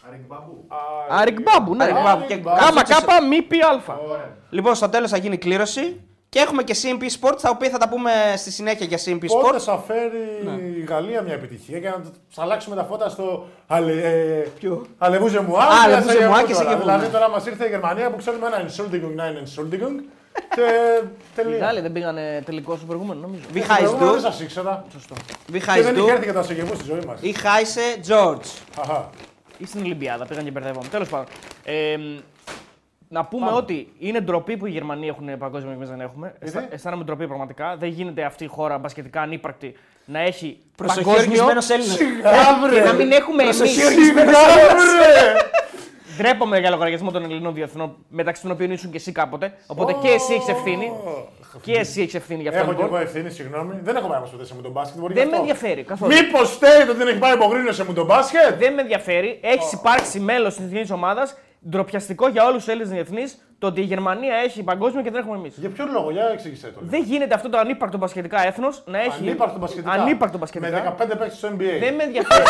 Αριμπαμπού. 0.10 0.68
Άρικ 1.10 1.38
Μπάμπου, 1.42 1.76
ναι. 1.76 1.84
Άρικ 1.84 2.02
Μπάμπου. 2.04 2.26
Και 2.28 2.36
Μπάμπου. 2.38 2.58
Γάμα 2.60 2.82
κάποιος- 2.84 3.00
κάπα 3.00 3.24
μη 3.26 3.42
πι 3.42 3.58
αλφα. 3.72 3.96
Λοιπόν, 4.50 4.76
στο 4.76 4.90
τέλος 4.90 5.10
θα 5.12 5.18
γίνει 5.18 5.38
κλήρωση 5.38 6.02
και 6.36 6.42
έχουμε 6.42 6.64
και 6.64 6.76
CMP 6.82 7.04
Sports, 7.04 7.38
τα 7.42 7.50
οποία 7.50 7.70
θα 7.70 7.78
τα 7.78 7.90
πούμε 7.90 8.12
στη 8.38 8.52
συνέχεια 8.52 8.86
για 8.86 8.98
CMP 8.98 9.26
Πότε 9.28 9.58
Sports. 9.58 9.60
θα 9.60 9.78
φέρει 9.78 10.78
η 10.80 10.84
Γαλλία 10.90 11.22
μια 11.22 11.34
επιτυχία 11.34 11.78
για 11.78 11.90
να 11.90 12.00
τους 12.02 12.38
αλλάξουμε 12.38 12.76
τα 12.76 12.84
φώτα 12.84 13.10
στο 13.10 13.46
αλε... 13.68 13.92
ε, 13.92 14.48
Αλεβούζε 14.98 15.40
μου 15.40 15.58
Α, 15.58 15.66
Αλεβούζε 15.86 16.28
μου, 16.28 16.46
και 16.48 16.54
σε 16.54 16.64
γεβού, 16.64 16.80
Δηλαδή 16.82 17.06
ναι. 17.06 17.12
τώρα 17.12 17.30
μας 17.30 17.46
ήρθε 17.46 17.66
η 17.66 17.70
Γερμανία 17.70 18.10
που 18.10 18.18
ξέρουμε 18.18 18.48
ένα 18.48 18.66
Entschuldigung, 18.66 19.16
να 19.16 19.26
είναι 19.28 19.44
Entschuldigung 19.46 20.04
και 20.56 20.62
Οι 21.04 21.08
τελεία. 21.36 21.58
Γάλλοι 21.58 21.82
δεν 21.82 21.92
πήγανε 21.92 22.42
τελικό 22.46 22.76
στο 22.76 22.86
προηγούμενο, 22.86 23.20
νομίζω. 23.22 23.44
Wie 23.54 23.60
Το 23.60 23.66
προηγούμενο 23.78 24.12
heißt 24.12 24.14
Δεν 24.14 24.18
du? 24.18 24.22
σας 24.22 24.40
ήξερα. 24.40 24.86
Wie 25.52 25.54
Και 25.54 25.60
δεν 25.60 25.62
heißt 25.76 25.98
είχε 25.98 26.06
du? 26.06 26.10
έρθει 26.10 26.26
και 26.26 26.34
τα 26.34 26.44
σεγεβού 26.44 26.76
στη 26.76 26.84
ζωή 26.86 27.00
μας. 27.08 27.20
Ich 27.24 27.36
heiße 27.46 28.12
George. 28.14 28.48
Ή 29.58 29.66
στην 29.66 29.82
Ολυμπιάδα, 29.82 30.26
πήγαν 30.26 30.44
και 30.44 30.52
μπερδεύομαι. 30.52 30.88
Τέλος 30.88 31.10
πάντων. 31.10 31.26
Ε, 33.10 33.14
να 33.14 33.26
πούμε 33.26 33.52
ότι 33.52 33.94
είναι 34.00 34.20
ντροπή 34.20 34.58
που 34.58 34.66
οι 34.66 34.70
Γερμανοί 34.70 35.08
έχουν 35.08 35.38
παγκόσμιο 35.38 35.70
και 35.72 35.78
εμεί 35.78 35.86
δεν 35.86 36.02
έχουμε. 36.02 36.34
Αισθα- 36.40 36.68
Αισθάνομαι 36.74 37.04
ντροπή 37.04 37.28
πραγματικά. 37.28 37.76
Δεν 37.80 37.90
γίνεται 37.90 38.24
αυτή 38.24 38.44
η 38.44 38.48
χώρα 38.48 38.78
μπασκετικά 38.78 39.22
ανύπαρκτη 39.22 39.76
να 40.06 40.20
έχει 40.20 40.60
Προσοχή, 40.76 41.04
παγκόσμιο 41.04 41.24
οργισμένος 41.46 41.70
Έλληνας. 41.70 41.98
και 42.74 42.82
να 42.82 42.94
μην 42.94 43.12
έχουμε 43.12 43.44
εμείς. 43.44 43.62
Ντρέπομαι 46.18 46.60
για 46.60 46.70
λογαριασμό 46.70 47.12
των 47.12 47.24
Ελληνών 47.24 47.54
διεθνών, 47.54 47.96
μεταξύ 48.10 48.42
των 48.42 48.52
οποίων 48.52 48.72
ήσουν 48.72 48.92
και 48.92 48.98
εσύ 48.98 49.12
κάποτε. 49.12 49.54
Οπότε 49.68 49.94
και 50.02 50.08
εσύ 50.08 50.34
έχεις 50.34 50.48
ευθύνη. 50.48 50.92
Και 51.62 51.72
εσύ 51.72 52.02
έχεις 52.02 52.14
ευθύνη 52.14 52.42
για 52.42 52.50
αυτό. 52.52 52.62
Έχω 52.64 52.74
και 52.74 52.82
λοιπόν. 52.82 52.96
εγώ 52.96 53.04
ευθύνη, 53.06 53.30
συγγνώμη. 53.30 53.80
Δεν 53.84 53.96
έχω 53.96 54.08
πάει 54.08 54.20
ποτέ 54.32 54.46
σε 54.46 54.56
μου 54.56 54.62
τον 54.62 54.72
μπάσκετ. 54.72 55.00
μπορεί 55.00 55.14
Δεν 55.14 55.24
γι' 55.24 55.30
με 55.30 55.36
αυτό. 55.38 55.50
ενδιαφέρει 55.50 55.84
καθόλου. 55.84 56.14
Μήπως 56.14 56.54
στέει 56.54 56.82
ότι 56.82 56.98
δεν 56.98 57.08
έχει 57.08 57.18
πάει 57.18 57.34
υπογρίνο 57.34 57.72
σε 57.72 57.86
μου 57.86 57.94
τον 57.94 58.06
μπάσκετ; 58.06 58.40
Δεν 58.60 58.74
με 58.74 58.82
ενδιαφέρει. 58.82 59.40
Έχεις 59.44 59.72
υπάρξει 59.72 60.20
μέλος 60.20 60.56
της 60.56 60.66
εθνική 60.66 60.94
ομάδας. 60.94 61.38
Ντροπιαστικό 61.70 62.28
για 62.28 62.46
όλους 62.46 62.64
τους 62.64 62.68
Έλληνες 62.68 62.90
διεθνείς 62.90 63.38
το 63.60 63.68
ότι 63.68 63.82
η 63.82 63.84
Γερμανία 63.84 64.36
έχει 64.36 64.64
παγκόσμιο 64.64 65.04
και 65.04 65.12
δεν 65.12 65.22
έχουμε 65.22 65.38
εμείς. 65.38 65.54
Για 65.58 65.70
ποιο 65.70 65.86
λόγο, 65.92 66.12
για 66.12 66.30
εξήγησέ 66.34 66.68
το. 66.68 66.80
Δεν 66.82 67.04
γίνεται 67.04 67.34
αυτό 67.34 67.50
το 67.50 67.58
ανύπαρκτο 67.58 67.98
μπασκετικά 67.98 68.48
έθνος 68.48 68.84
να 68.86 69.00
έχει. 69.00 69.22
Ανύπαρκτο 69.22 69.60
μπασκετικά. 69.60 69.92
Ανύπαρκτο 69.92 70.38
Με 70.38 70.40
μπασκετικά. 70.40 70.96
15 71.00 71.08
παίκτες 71.08 71.38
στο 71.38 71.48
NBA. 71.48 71.80
Δεν 71.80 71.94
με 71.94 72.04
ενδιαφέρει. 72.04 72.44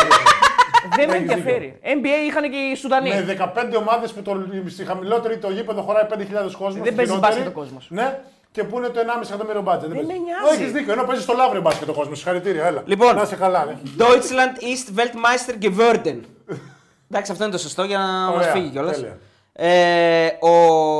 δεν 0.96 1.08
με 1.08 1.16
Έχεις 1.16 1.30
ενδιαφέρει. 1.30 1.78
NBA 1.82 2.26
είχαν 2.26 2.50
και 2.50 2.56
οι 2.56 2.74
Σουδανοί. 2.74 3.08
Με 3.08 3.52
15 3.54 3.74
ομάδες 3.78 4.12
που 4.12 4.22
το, 4.22 4.46
στη 4.66 4.84
χαμηλότερη 4.84 5.38
το 5.38 5.50
γήπεδο 5.50 5.82
χωράει 5.82 6.06
5.000 6.10 6.16
κόσμος. 6.58 6.84
Δεν 6.84 6.94
παίζει 6.94 7.18
μπάσκετ 7.18 7.46
ο 7.46 7.50
κόσμος. 7.50 7.86
Ναι, 7.90 8.18
και 8.50 8.64
που 8.64 8.78
είναι 8.78 8.88
το 8.88 9.00
1,5 9.00 9.26
εκατομμύριο 9.28 9.62
budget. 9.62 9.90
Δεν 9.90 10.04
με 10.04 10.12
νοιάζει. 10.12 10.62
Έχεις 10.62 10.72
δίκιο, 10.72 10.92
ενώ 10.92 11.04
παίζει 11.04 11.22
στο 11.22 11.32
Λαύριο 11.32 11.60
μπάσκετ 11.60 11.88
ο 11.88 11.92
κόσμος. 11.92 12.18
Συγχαρητήρια, 12.18 12.64
έλα. 12.66 12.82
Λοιπόν. 12.86 13.14
Να 13.14 13.24
σε 13.24 13.36
καλά, 13.36 13.64
ναι. 13.64 13.74
Deutschland 13.98 14.62
ist 14.62 14.86
Weltmeister 14.98 15.54
geworden. 15.66 16.16
Εντάξει, 17.10 17.32
αυτό 17.32 17.44
είναι 17.44 17.52
το 17.52 17.58
σωστό 17.58 17.82
για 17.84 17.98
να 17.98 18.04
μας 18.04 18.34
Ωραία, 18.34 18.52
φύγει 18.52 18.68
κιόλας. 18.68 18.94
τέλεια. 18.96 19.18
Ε, 19.58 20.26
ο 20.40 20.48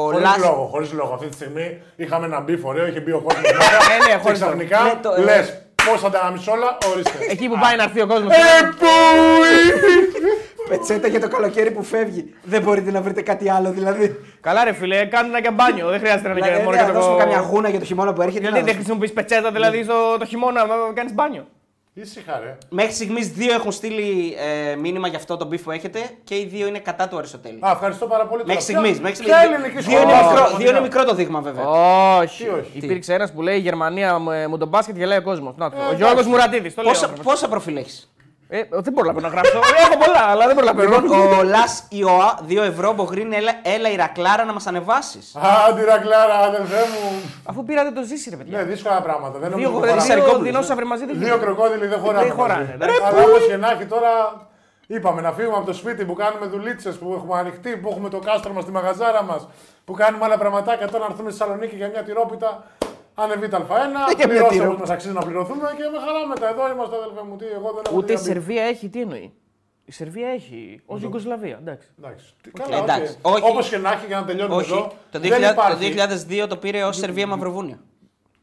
Χωρίς 0.03 0.21
Λάς... 0.21 0.39
λόγο, 0.39 0.67
χωρίς 0.71 0.93
λόγο. 0.93 1.15
Αυτή 1.15 1.27
τη 1.27 1.35
στιγμή 1.35 1.83
είχαμε 1.97 2.27
ένα 2.27 2.41
beef 2.41 2.65
ωραίο, 2.65 2.87
είχε 2.87 3.01
μπει 3.01 3.13
ο 3.13 3.21
κόσμος. 3.21 3.43
ναι, 3.53 4.07
και 4.13 4.19
χωρίς 4.23 4.39
ξαφνικά 4.41 4.83
Ναι, 4.83 4.95
το- 5.03 5.23
λες 5.23 5.61
πώς 5.91 6.01
θα 6.01 6.11
τα 6.11 6.19
γαμήσω 6.19 6.53
όλα, 6.53 6.79
ορίστε. 6.93 7.19
Εκεί 7.31 7.49
που 7.49 7.59
πάει 7.61 7.77
να 7.77 7.83
έρθει 7.83 8.01
ο 8.01 8.07
κόσμος. 8.07 8.33
Ε, 8.33 8.39
Πετσέτα 10.69 11.09
για 11.09 11.21
το 11.21 11.29
καλοκαίρι 11.29 11.71
που 11.71 11.83
φεύγει. 11.83 12.35
Δεν 12.43 12.63
μπορείτε 12.63 12.91
να 12.91 13.01
βρείτε 13.01 13.23
κάτι 13.23 13.51
άλλο 13.51 13.71
δηλαδή. 13.71 14.17
Καλά, 14.41 14.65
ρε 14.65 14.73
φίλε, 14.73 15.05
κάνουν 15.07 15.31
ένα 15.31 15.41
και 15.41 15.51
μπάνιο. 15.51 15.89
Δεν 15.89 15.99
χρειάζεται 15.99 16.29
να 16.29 16.31
είναι 16.35 16.41
Δηλαδή, 16.41 16.59
και 16.59 16.65
μόνο 16.65 16.77
να 16.77 16.83
για 16.83 16.93
το. 16.93 16.99
δώσουμε 17.01 17.19
καμιά 17.19 17.41
γούνα 17.41 17.69
για 17.69 17.79
το 17.79 17.85
χειμώνα 17.85 18.13
που 18.13 18.23
έρχεται. 18.23 18.41
Γιατί 18.41 18.59
να 18.59 18.65
δεν 18.65 18.75
δώσουμε. 18.75 18.85
χρησιμοποιείς 18.85 19.13
πετσέτα 19.13 19.51
δηλαδή 19.51 19.83
στο 19.83 20.17
το 20.19 20.25
χειμώνα 20.25 20.67
να 20.67 20.75
κάνεις 20.95 21.13
μπάνιο. 21.15 21.47
Ήσυχα, 22.03 22.39
ρε. 22.39 22.59
Μέχρι 22.69 22.93
στιγμής 22.93 23.29
δύο 23.33 23.53
έχουν 23.53 23.73
στείλει 23.73 24.35
ε, 24.73 24.75
μήνυμα 24.77 25.09
για 25.09 25.19
αυτό 25.19 25.37
το 25.37 25.49
beef 25.53 25.61
που 25.63 25.71
έχετε 25.71 26.01
και 26.25 26.35
οι 26.35 26.45
δύο 26.45 26.67
είναι 26.67 26.79
κατά 26.79 27.09
του 27.09 27.19
Αριστοτέλη. 27.19 27.59
Α, 27.67 27.71
ευχαριστώ 27.71 28.07
πάρα 28.07 28.27
πολύ. 28.27 28.43
Μέχρι 28.47 28.65
Τώρα, 28.73 28.81
στιγμής. 28.81 28.91
ποια- 29.01 29.03
Μέχρι 29.03 29.25
Ποια 29.25 29.37
στιγμής. 29.37 29.59
ελληνική 29.59 29.89
Δύο, 29.91 30.01
είναι 30.03 30.13
σχολή 30.13 30.29
μικρό, 30.31 30.47
είναι 30.49 30.59
δύο 30.59 30.71
είναι 30.71 30.81
μικρό 30.81 31.05
το 31.05 31.15
δείγμα 31.15 31.41
βέβαια. 31.41 31.65
Όχι. 32.19 32.45
Τι 32.45 32.51
όχι. 32.51 32.71
Υπήρξε 32.73 33.15
ένας 33.15 33.33
που 33.33 33.43
λέει 33.43 33.59
Γερμανία 33.59 34.19
μου- 34.19 34.49
μου 34.49 34.59
τον 34.59 34.69
μπάσκετ 34.69 34.97
γελάει 34.97 35.19
ο 35.19 35.23
κόσμος. 35.23 35.55
Ο 35.59 35.65
εντάξει. 35.65 35.95
Γιώργο 35.97 36.23
Μουρατίδης. 36.29 36.75
Το 36.75 36.83
λέει. 36.83 36.91
ο 36.91 36.95
Πόσα, 36.95 37.07
άνθρωπος. 37.07 37.33
πόσα 37.33 37.49
προφίλ 37.49 37.77
έχεις; 37.77 38.11
Ε, 38.49 38.63
δεν 38.71 38.93
προλαβαίνω 38.93 39.27
να 39.29 39.33
γράψω. 39.33 39.59
Έχω 39.59 39.97
πολλά, 40.05 40.25
αλλά 40.27 40.47
δεν 40.47 40.55
προλαβαίνω. 40.57 40.97
Λοιπόν, 41.01 41.39
ο 41.39 41.43
Λα 41.43 41.65
Ιωά, 41.89 42.39
2 42.49 42.63
ευρώ, 42.63 42.93
Μπογρίνη, 42.93 43.37
έλα, 43.37 43.53
έλα 43.63 43.91
η 43.91 43.97
Ρακλάρα 43.97 44.45
να 44.45 44.53
μας 44.53 44.67
ανεβάσεις. 44.67 45.37
Άντι 45.69 45.85
Ρακλάρα, 45.85 46.35
αδερφέ 46.39 46.77
μου. 46.93 47.21
Αφού 47.45 47.65
πήρατε 47.65 47.91
το 47.91 48.03
ζήσει, 48.03 48.31
ρε 48.31 48.37
παιδιά. 48.37 48.59
Ναι, 48.59 48.65
δύσκολα 48.65 49.03
πράγματα. 49.03 49.39
Δεν 49.39 49.51
νομίζω 49.51 49.59
Δύο 49.59 49.69
ότι 49.69 49.77
γορ- 49.77 49.89
χωράνε. 49.89 50.03
δύο 50.03 50.11
Σαρικόπουλος, 50.15 50.43
δεινόσαυροι 50.53 50.85
μαζί 50.85 51.05
δεν 51.07 51.15
Δύο 51.19 51.27
γίνεται. 51.27 51.45
κροκόδιλοι 51.45 51.87
δεν 51.87 51.99
χωράνε. 51.99 52.25
Δεν 52.27 52.33
χωράνε, 52.35 52.61
μαζί. 52.61 52.73
εντάξει. 52.75 53.01
Αλλά 53.05 53.23
όπως 53.23 53.47
και 53.47 53.57
να 53.57 53.71
έχει 53.71 53.85
τώρα. 53.87 54.11
Είπαμε 54.89 55.21
να 55.21 55.33
φύγουμε 55.33 55.57
από 55.57 55.67
το 55.67 55.73
σπίτι 55.73 56.05
που 56.05 56.15
κάνουμε 56.15 56.47
δουλίτσες 56.47 56.97
που 56.97 57.13
έχουμε 57.19 57.39
ανοιχτεί, 57.39 57.77
που 57.77 57.89
έχουμε 57.91 58.09
το 58.09 58.19
κάστρο 58.19 58.53
μας, 58.53 58.65
τη 58.65 58.71
μαγαζάρα 58.71 59.23
μας, 59.23 59.49
που 59.85 59.93
κάνουμε 59.93 60.25
άλλα 60.25 60.39
πραγματάκια. 60.39 60.87
Τώρα 60.89 60.99
να 61.05 61.11
έρθουμε 61.11 61.31
στη 61.31 61.39
Θεσσαλονίκη 61.39 61.77
για 61.77 61.89
μια 61.89 62.03
τυρόπιτα. 62.03 62.65
Ανεβεί 63.19 63.49
τα 63.49 63.59
Α1, 63.59 63.63
Για 63.69 63.77
μια 64.17 64.27
πληρώσαμε 64.27 64.49
τυρόπιτα. 64.49 64.67
όπως 64.67 64.79
μας 64.81 64.91
αξίζει 64.91 65.13
να 65.15 65.21
πληρωθούμε 65.21 65.61
και 65.77 65.83
με 65.93 65.99
χαρά 66.05 66.27
μετά. 66.29 66.49
Εδώ 66.49 66.63
είμαστε, 66.73 66.97
αδελφέ 66.97 67.23
μου. 67.29 67.37
Τι, 67.37 67.45
εγώ 67.59 67.69
δεν 67.75 67.83
έχω 67.87 67.97
Ούτε 67.97 68.13
η 68.13 68.17
διαβεί. 68.17 68.31
Σερβία 68.31 68.63
έχει, 68.63 68.89
τι 68.89 69.01
εννοεί; 69.01 69.33
Η 69.85 69.93
Σερβία 69.93 70.29
έχει. 70.29 70.81
Ω 70.87 70.97
Ιουγκοσλαβία, 71.03 71.57
εντάξει. 71.61 71.89
Εντάξει. 71.99 72.25
Τι- 72.43 72.51
Ε, 72.59 72.63
Καλά, 72.63 72.77
εντάξει. 72.83 73.19
όχι. 73.23 73.35
Όχι. 73.43 73.51
Όπως 73.53 73.69
και 73.69 73.77
να 73.79 73.93
έχει 73.93 74.07
για 74.07 74.21
να 74.21 74.25
τελειώνουμε 74.27 74.61
Όχι. 74.61 74.73
εδώ. 74.73 74.93
Το, 75.11 75.19
δεν 75.19 75.31
2000 75.31 75.41
το 75.41 75.49
υπάρχει. 75.51 75.95
2002 76.45 76.47
το 76.49 76.57
πήρε 76.57 76.83
ως 76.85 76.97
Σερβία 76.97 77.27
Μαυροβούνιο. 77.27 77.79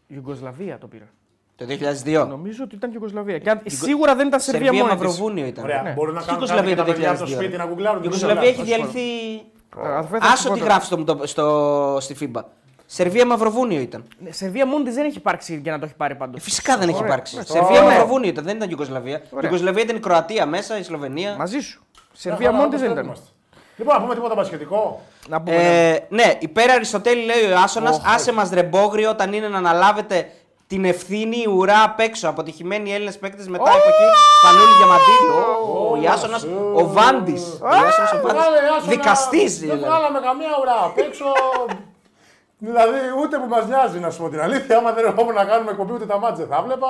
Ιουγκοσλαβία 0.08 0.78
το 0.78 0.88
πήρα. 0.88 1.08
Το 1.56 1.66
2002. 2.06 2.28
Νομίζω 2.28 2.64
ότι 2.64 2.76
ήταν 2.76 2.92
Ιουγκοσλαβία. 2.92 3.38
Και 3.38 3.50
αν, 3.50 3.62
σίγουρα 3.66 4.16
δεν 4.16 4.28
ήταν 4.28 4.40
Σερβία, 4.40 4.66
Σερβία 4.66 4.84
μόνη 4.86 4.96
της. 4.96 5.06
Μαυροβούνιο 5.08 5.46
ήταν. 5.46 5.64
Ωραία, 5.64 5.82
Ναι. 5.82 5.92
μπορεί 5.92 6.12
να 6.12 6.18
Ποιο 6.18 6.26
κάνουν 6.28 6.42
Ιουγκοσλαβία 6.42 6.76
κάτι 6.76 6.90
το 6.92 6.98
και 6.98 7.02
τα 7.02 7.08
παιδιά 7.08 7.10
από 7.12 7.20
2002. 7.26 7.38
το 7.38 7.42
σπίτι 7.44 7.58
να 7.58 7.66
γκουγκλάρουν. 7.66 7.98
Η 8.00 8.02
την 8.02 8.12
Ιουγκοσλαβία 8.12 8.50
έχει 8.50 8.60
Ιουγκοσλαβία. 8.60 8.88
διαλυθεί. 8.92 9.46
Αδερφέ, 9.78 10.18
θα 10.20 10.26
σου 10.26 10.32
Άσο 10.34 10.48
πω 10.48 10.54
τι 10.54 10.60
τώρα. 10.60 10.72
γράφει 10.72 10.86
στο, 10.86 10.98
στο, 11.06 11.26
στο, 11.26 11.98
στη 12.00 12.16
FIBA. 12.22 12.42
Σερβία 12.96 13.26
Μαυροβούνιο 13.26 13.80
ήταν. 13.82 14.04
Ναι, 14.20 14.32
Σερβία 14.32 14.66
μόνη 14.66 14.84
της 14.84 14.96
δεν 14.96 15.06
έχει 15.06 15.18
υπάρξει 15.18 15.60
για 15.64 15.72
να 15.72 15.80
το 15.80 15.86
έχει 15.86 15.96
πάρει 15.96 16.16
πάντως. 16.16 16.44
Φυσικά 16.44 16.78
δεν 16.78 16.88
έχει 16.88 16.98
Ωραία. 16.98 17.08
υπάρξει. 17.12 17.36
Ναι. 17.36 17.44
Σερβία 17.44 17.70
Ωραία. 17.84 17.84
Μαυροβούνιο 17.84 18.30
ήταν, 18.30 18.44
δεν 18.44 18.56
ήταν 18.56 18.70
Ιουγκοσλαβία. 18.70 19.18
Η 19.18 19.22
Ωραία. 19.30 19.50
Ιουγκοσλαβία 19.50 19.84
ήταν 19.84 19.96
η 19.96 20.00
Κροατία 20.00 20.46
μέσα, 20.46 20.78
η 20.78 20.84
Σλοβενία. 20.84 21.36
Μαζί 21.38 21.60
σου. 21.60 21.82
Μια 21.94 22.02
Σερβία 22.14 22.46
χαρά, 22.46 22.58
μόνη 22.58 22.70
της 22.70 22.78
όπως 22.80 22.82
δεν 22.82 22.92
ήταν. 22.92 23.06
είμαστε. 23.06 23.26
Λοιπόν, 23.78 23.96
να 23.96 24.02
πούμε 24.02 24.14
τίποτα 24.14 24.36
μπασχετικό. 24.36 25.02
Να 25.28 25.42
πούμε. 25.42 25.56
ναι. 25.58 25.90
Ε, 25.90 26.06
ναι, 26.10 26.34
υπέρ 26.40 26.70
Αριστοτέλη 26.72 27.24
λέει 27.26 27.52
ο 27.52 27.60
Άσονας, 27.64 27.98
Οχ, 27.98 28.14
άσε 28.14 28.34
μας 28.34 28.50
ρεμπόγριο 28.50 29.10
όταν 29.10 29.34
είναι 29.34 29.48
να 29.48 29.58
αναλάβετε 29.58 30.32
την 30.68 30.86
ευθύνη 30.86 31.48
ουρά 31.48 31.84
απ' 31.84 32.00
έξω. 32.00 32.28
Αποτυχημένοι 32.28 32.94
Έλληνες 32.94 33.18
παίκτες 33.18 33.48
μετά 33.48 33.64
Ω! 33.64 33.68
εποχή 33.68 34.06
Σπανούλη 34.40 34.74
Διαμαντίδη. 34.78 35.28
Ο 35.74 35.92
Ω, 35.92 36.02
Ιάσονας, 36.02 36.46
μας, 36.46 36.82
ο 36.82 36.88
Βάντης. 36.88 37.44
Ο 37.62 37.68
Ιάσονας 37.68 38.12
ο 38.14 38.18
Βγάλε, 38.18 38.40
Βάντης. 38.40 38.70
Άσονα, 38.78 38.90
Δικαστής 38.94 39.52
Δεν 39.60 39.70
δηλαδή. 39.70 39.84
βγάλαμε 39.84 40.20
καμία 40.20 40.54
ουρά 40.62 40.78
απ' 40.86 40.98
έξω. 40.98 41.26
Δηλαδή 42.68 42.98
ούτε 43.22 43.38
που 43.38 43.48
μας 43.48 43.68
νοιάζει 43.68 44.00
να 44.00 44.10
σου 44.10 44.22
πω 44.22 44.30
την 44.30 44.42
αλήθεια. 44.42 44.78
Άμα 44.78 44.92
δεν 44.94 45.06
ερχόμουν 45.06 45.34
να 45.34 45.46
κάνουμε 45.46 45.72
εκπομπή 45.72 45.94
ούτε 45.94 46.06
τα 46.06 46.18
μάτια 46.20 46.46
θα 46.46 46.62
βλέπα. 46.62 46.88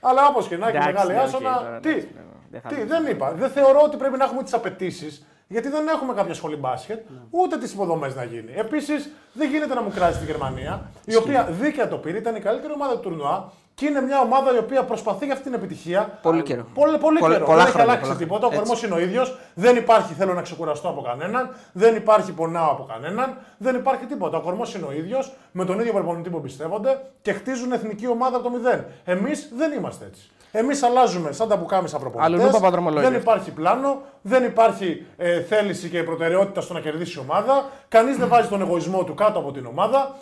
Αλλά 0.00 0.26
όπως 0.26 0.48
και 0.48 0.56
να 0.56 0.68
έχει 0.68 0.76
Εντάξει, 0.76 0.92
μεγάλη 0.94 1.12
ναι, 1.12 1.18
οκ, 1.18 1.24
άσονα. 1.24 1.54
τώρα, 1.58 1.78
Τι, 1.80 1.88
εντάξει, 1.90 2.08
ναι, 2.14 2.20
ναι, 2.20 2.34
δεν 2.50 2.60
θα 2.60 2.68
τι, 2.68 2.74
δεις. 2.74 2.84
δεν 2.86 3.06
είπα. 3.06 3.32
Δεν 3.32 3.50
θεωρώ 3.50 3.80
ότι 3.84 3.96
πρέπει 3.96 4.16
να 4.16 4.24
έχουμε 4.24 4.42
τις 4.42 4.52
απαιτήσεις. 4.54 5.26
Γιατί 5.48 5.68
δεν 5.68 5.88
έχουμε 5.88 6.14
κάποια 6.14 6.34
σχολή 6.34 6.56
μπάσκετ, 6.56 7.00
ούτε 7.30 7.58
τις 7.58 7.72
υποδομές 7.72 8.14
να 8.14 8.24
γίνει. 8.24 8.52
Επίσης, 8.54 9.10
δεν 9.32 9.50
γίνεται 9.50 9.74
να 9.74 9.82
μου 9.82 9.92
κράζει 9.94 10.18
τη 10.18 10.24
Γερμανία, 10.24 10.90
η 11.04 11.16
οποία 11.16 11.44
δίκαια 11.50 11.88
το 11.88 11.96
πήρε, 11.96 12.18
ήταν 12.18 12.34
η 12.36 12.40
καλύτερη 12.40 12.72
ομάδα 12.72 12.92
του 12.94 13.00
τουρνουά 13.00 13.52
και 13.74 13.86
είναι 13.86 14.00
μια 14.00 14.20
ομάδα 14.20 14.54
η 14.54 14.58
οποία 14.58 14.84
προσπαθεί 14.84 15.24
για 15.24 15.34
αυτή 15.34 15.44
την 15.44 15.54
επιτυχία. 15.54 16.18
Πολύ 16.22 16.42
καιρό. 16.42 16.66
Πολύ, 16.74 16.98
πολύ 16.98 17.18
Πολλ- 17.18 17.32
καιρό. 17.32 17.44
πολλά 17.44 17.56
δεν 17.58 17.66
έχει 17.66 17.72
χρόνια, 17.76 17.92
αλλάξει 17.92 18.06
πολλά 18.08 18.18
τίποτα. 18.18 18.46
Ο 18.46 18.48
χρόνια. 18.48 18.58
κορμός 18.66 18.82
είναι 18.82 18.94
ο 18.94 18.98
ίδιος. 19.00 19.38
Δεν 19.54 19.76
υπάρχει 19.76 20.14
θέλω 20.14 20.34
να 20.34 20.42
ξεκουραστώ 20.42 20.88
από 20.88 21.00
κανέναν. 21.02 21.54
Δεν 21.72 21.96
υπάρχει 21.96 22.32
πονάω 22.32 22.70
από 22.70 22.84
κανέναν. 22.92 23.38
Δεν 23.58 23.74
υπάρχει 23.74 24.04
τίποτα. 24.06 24.36
Ο 24.36 24.40
κορμός 24.40 24.74
είναι 24.74 24.86
ο 24.86 24.92
ίδιος. 24.92 25.32
Με 25.52 25.64
τον 25.64 25.80
ίδιο 25.80 25.92
προπονητή 25.92 26.30
που 26.30 26.36
εμπιστεύονται 26.36 27.00
και 27.22 27.32
χτίζουν 27.32 27.72
εθνική 27.72 28.06
ομάδα 28.08 28.36
από 28.36 28.44
το 28.44 28.50
μηδέν. 28.50 28.84
Εμείς 29.04 29.50
δεν 29.56 29.72
είμαστε 29.72 30.04
έτσι. 30.04 30.30
Εμείς 30.52 30.82
αλλάζουμε 30.82 31.32
σαν 31.32 31.48
τα 31.48 31.58
πουκάμισα 31.58 31.98
προπονητές. 31.98 32.40
Αλλού 32.40 32.52
παπαδρομολόγια. 32.52 33.10
Δεν 33.10 33.20
υπάρχει 33.20 33.50
πλάνο, 33.50 34.02
δεν 34.22 34.44
υπάρχει 34.44 35.06
ε, 35.16 35.40
θέληση 35.40 35.88
και 35.88 36.02
προτεραιότητα 36.02 36.60
στο 36.60 36.74
να 36.74 36.80
κερδίσει 36.80 37.18
η 37.18 37.20
ομάδα. 37.20 37.70
Κανείς 37.88 38.16
δεν 38.16 38.28
βάζει 38.28 38.48
τον 38.48 38.60
εγωισμό 38.60 39.04
του 39.04 39.14
κάτω 39.14 39.38
από 39.38 39.52
την 39.52 39.66
ομάδα. 39.66 40.16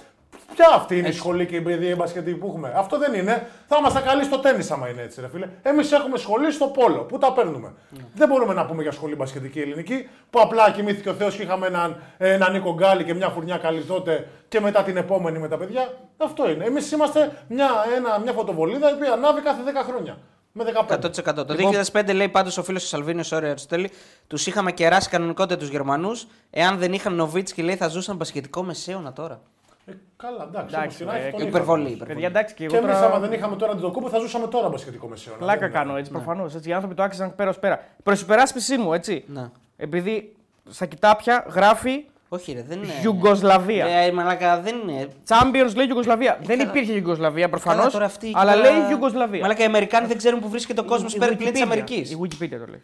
Ποια 0.55 0.69
αυτή 0.75 0.99
είναι 0.99 1.09
η 1.09 1.13
σχολή 1.13 1.47
και 1.47 1.57
η 1.57 1.61
παιδεία 1.61 1.91
η 1.91 1.95
μπασκετική 1.95 2.37
που 2.37 2.47
έχουμε; 2.47 2.73
Αυτό 2.77 2.99
δεν 2.99 3.15
είναι. 3.15 3.47
Θα 3.67 3.77
είμαστε 3.79 4.01
καλοί 4.01 4.25
στο 4.25 4.39
τέννη, 4.39 4.67
άμα 4.71 4.89
είναι 4.89 5.03
έτσι, 5.03 5.21
ρε 5.21 5.29
φίλε. 5.29 5.49
Εμείς 5.63 5.93
έχουμε 5.93 6.19
σχολή 6.19 6.53
στο 6.53 6.67
πόλο. 6.67 6.99
Πού 6.99 7.19
τα 7.19 7.33
παίρνουμε; 7.33 7.73
Δεν 8.15 8.29
μπορούμε 8.29 8.55
να 8.55 8.67
πούμε 8.67 8.83
για 8.83 8.93
σχολή 8.93 9.15
μπασκετική 9.15 9.61
ελληνική, 9.61 10.09
που 10.31 10.41
απλά 10.41 10.71
κοιμήθηκε 10.71 11.09
ο 11.09 11.15
Θεός 11.15 11.37
και 11.37 11.43
είχαμε 11.43 11.67
έναν, 11.67 12.03
έναν 12.19 12.53
Νίκο 12.53 12.75
Γκάλι 12.75 13.05
και 13.05 13.15
μια 13.15 13.29
φουρνιά 13.29 13.57
καλή 13.57 13.83
τότε 13.83 14.29
και 14.49 14.61
μετά 14.61 14.83
την 14.83 14.97
επόμενη 14.97 15.39
με 15.39 15.49
τα 15.49 15.57
παιδιά. 15.57 15.89
Αυτό 16.17 16.51
είναι. 16.51 16.65
Εμείς 16.65 16.93
είμαστε 16.93 17.33
μια, 17.49 17.69
ένα, 17.97 18.19
μια 18.19 18.33
φωτοβολίδα 18.33 18.91
η 18.91 18.93
οποία 18.93 19.13
ανάβει 19.13 19.41
κάθε 19.41 19.61
10 19.65 19.87
χρόνια. 19.89 20.19
Με 20.57 20.65
15. 20.89 20.95
100%. 20.95 21.35
Το 21.35 21.55
2005 21.93 22.15
λέει 22.15 22.29
πάντως 22.29 22.59
ο 22.59 22.63
φίλος 22.63 22.83
του 22.83 22.89
Σαλβίνιο, 22.89 23.25
ωραία 23.33 23.51
Αριστοτέλη, 23.51 23.91
τους 24.27 24.47
είχαμε 24.47 24.73
κεράσει 24.73 25.09
κανονικότητα 25.09 25.57
τους 25.57 25.69
Γερμανούς. 25.69 26.27
Εάν 26.51 26.79
δεν 26.79 26.93
είχαν 26.93 27.15
Νοβίτσκι, 27.15 27.63
λέει, 27.63 27.77
θα 27.77 27.89
ζούσαν 27.89 28.17
πασχετικό 28.17 28.63
μεσαίωνα 28.63 29.13
τώρα. 29.13 29.41
Ε, 29.87 29.93
καλά, 30.17 30.43
εντάξει. 30.49 30.75
Εντάξει, 30.75 30.85
όπως 30.85 30.97
και 30.97 31.05
να 31.05 31.15
έχει, 31.17 31.27
ε, 31.27 31.31
τον 31.31 31.39
και 31.41 31.47
είχαμε. 31.47 31.49
Υπερβολή. 31.49 31.83
υπερβολή. 31.89 32.13
Παιδιά, 32.13 32.27
εντάξει, 32.27 32.55
και 32.55 32.67
Και 32.67 32.77
εγώ 32.77 32.85
εμείς, 32.87 32.97
τώρα. 32.99 33.07
άμα 33.11 33.19
δεν 33.19 33.33
είχαμε 33.33 33.57
τώρα 33.57 33.77
την 33.77 33.91
κούπα, 33.91 34.09
θα 34.09 34.19
ζούσαμε 34.19 34.47
τώρα 34.47 34.69
μπασκετικό 34.69 35.09
μεσαίωνα. 35.09 35.39
Πλάκα 35.39 35.59
Δεν- 35.61 35.73
κάνω 35.73 35.97
έτσι 35.97 36.11
προφανώς. 36.11 36.55
Οι 36.65 36.73
άνθρωποι 36.73 36.95
το 36.95 37.03
άξιζαν 37.03 37.35
πέρας 37.35 37.55
ως 37.55 37.61
πέρα. 37.61 37.81
Προς 38.03 38.21
υπεράσπιση 38.21 38.77
μου, 38.79 38.93
έτσι. 38.93 39.25
Ναι. 39.27 39.51
Επειδή 39.77 40.37
στα 40.71 40.87
κοιτάπια 40.87 41.47
γράφει 41.55 42.05
Όχι, 42.35 42.53
ρε, 42.53 42.63
δεν 42.69 42.79
είναι. 42.83 42.93
Ιουγκοσλαβία. 43.03 43.87
Ε, 43.87 44.13
μαλάκα, 44.13 44.61
δεν 44.61 44.75
είναι. 44.83 45.07
Champions 45.29 45.73
λέει 45.77 45.87
Ιουγκοσλαβία. 45.89 46.39
Δεν 46.43 46.61
υπήρχε 46.61 46.93
Ιουγκοσλαβία 46.93 47.49
προφανώ. 47.49 47.79
Καλά, 47.79 47.91
τώρα 47.91 48.05
αυτή 48.05 48.27
εκεί 48.27 48.35
Αλλά 48.39 48.53
τώρα- 48.55 48.65
λέει 48.71 48.91
Ιουγκοσλαβία. 48.91 49.41
Μαλάκα, 49.41 49.63
οι 49.63 49.67
Αμερικάνοι 49.67 50.07
δεν 50.07 50.17
ξέρουν 50.17 50.41
που 50.41 50.49
βρίσκεται 50.49 50.81
ο 50.81 50.85
κόσμος 50.85 51.15
Η 51.15 51.19
πέρα 51.19 51.37
πλην 51.37 51.53
της 51.53 51.61
Wikipedia. 51.61 51.65
Αμερικής. 51.65 52.11
Η 52.11 52.17
Wikipedia 52.23 52.59
το 52.63 52.67
λέει. 52.73 52.83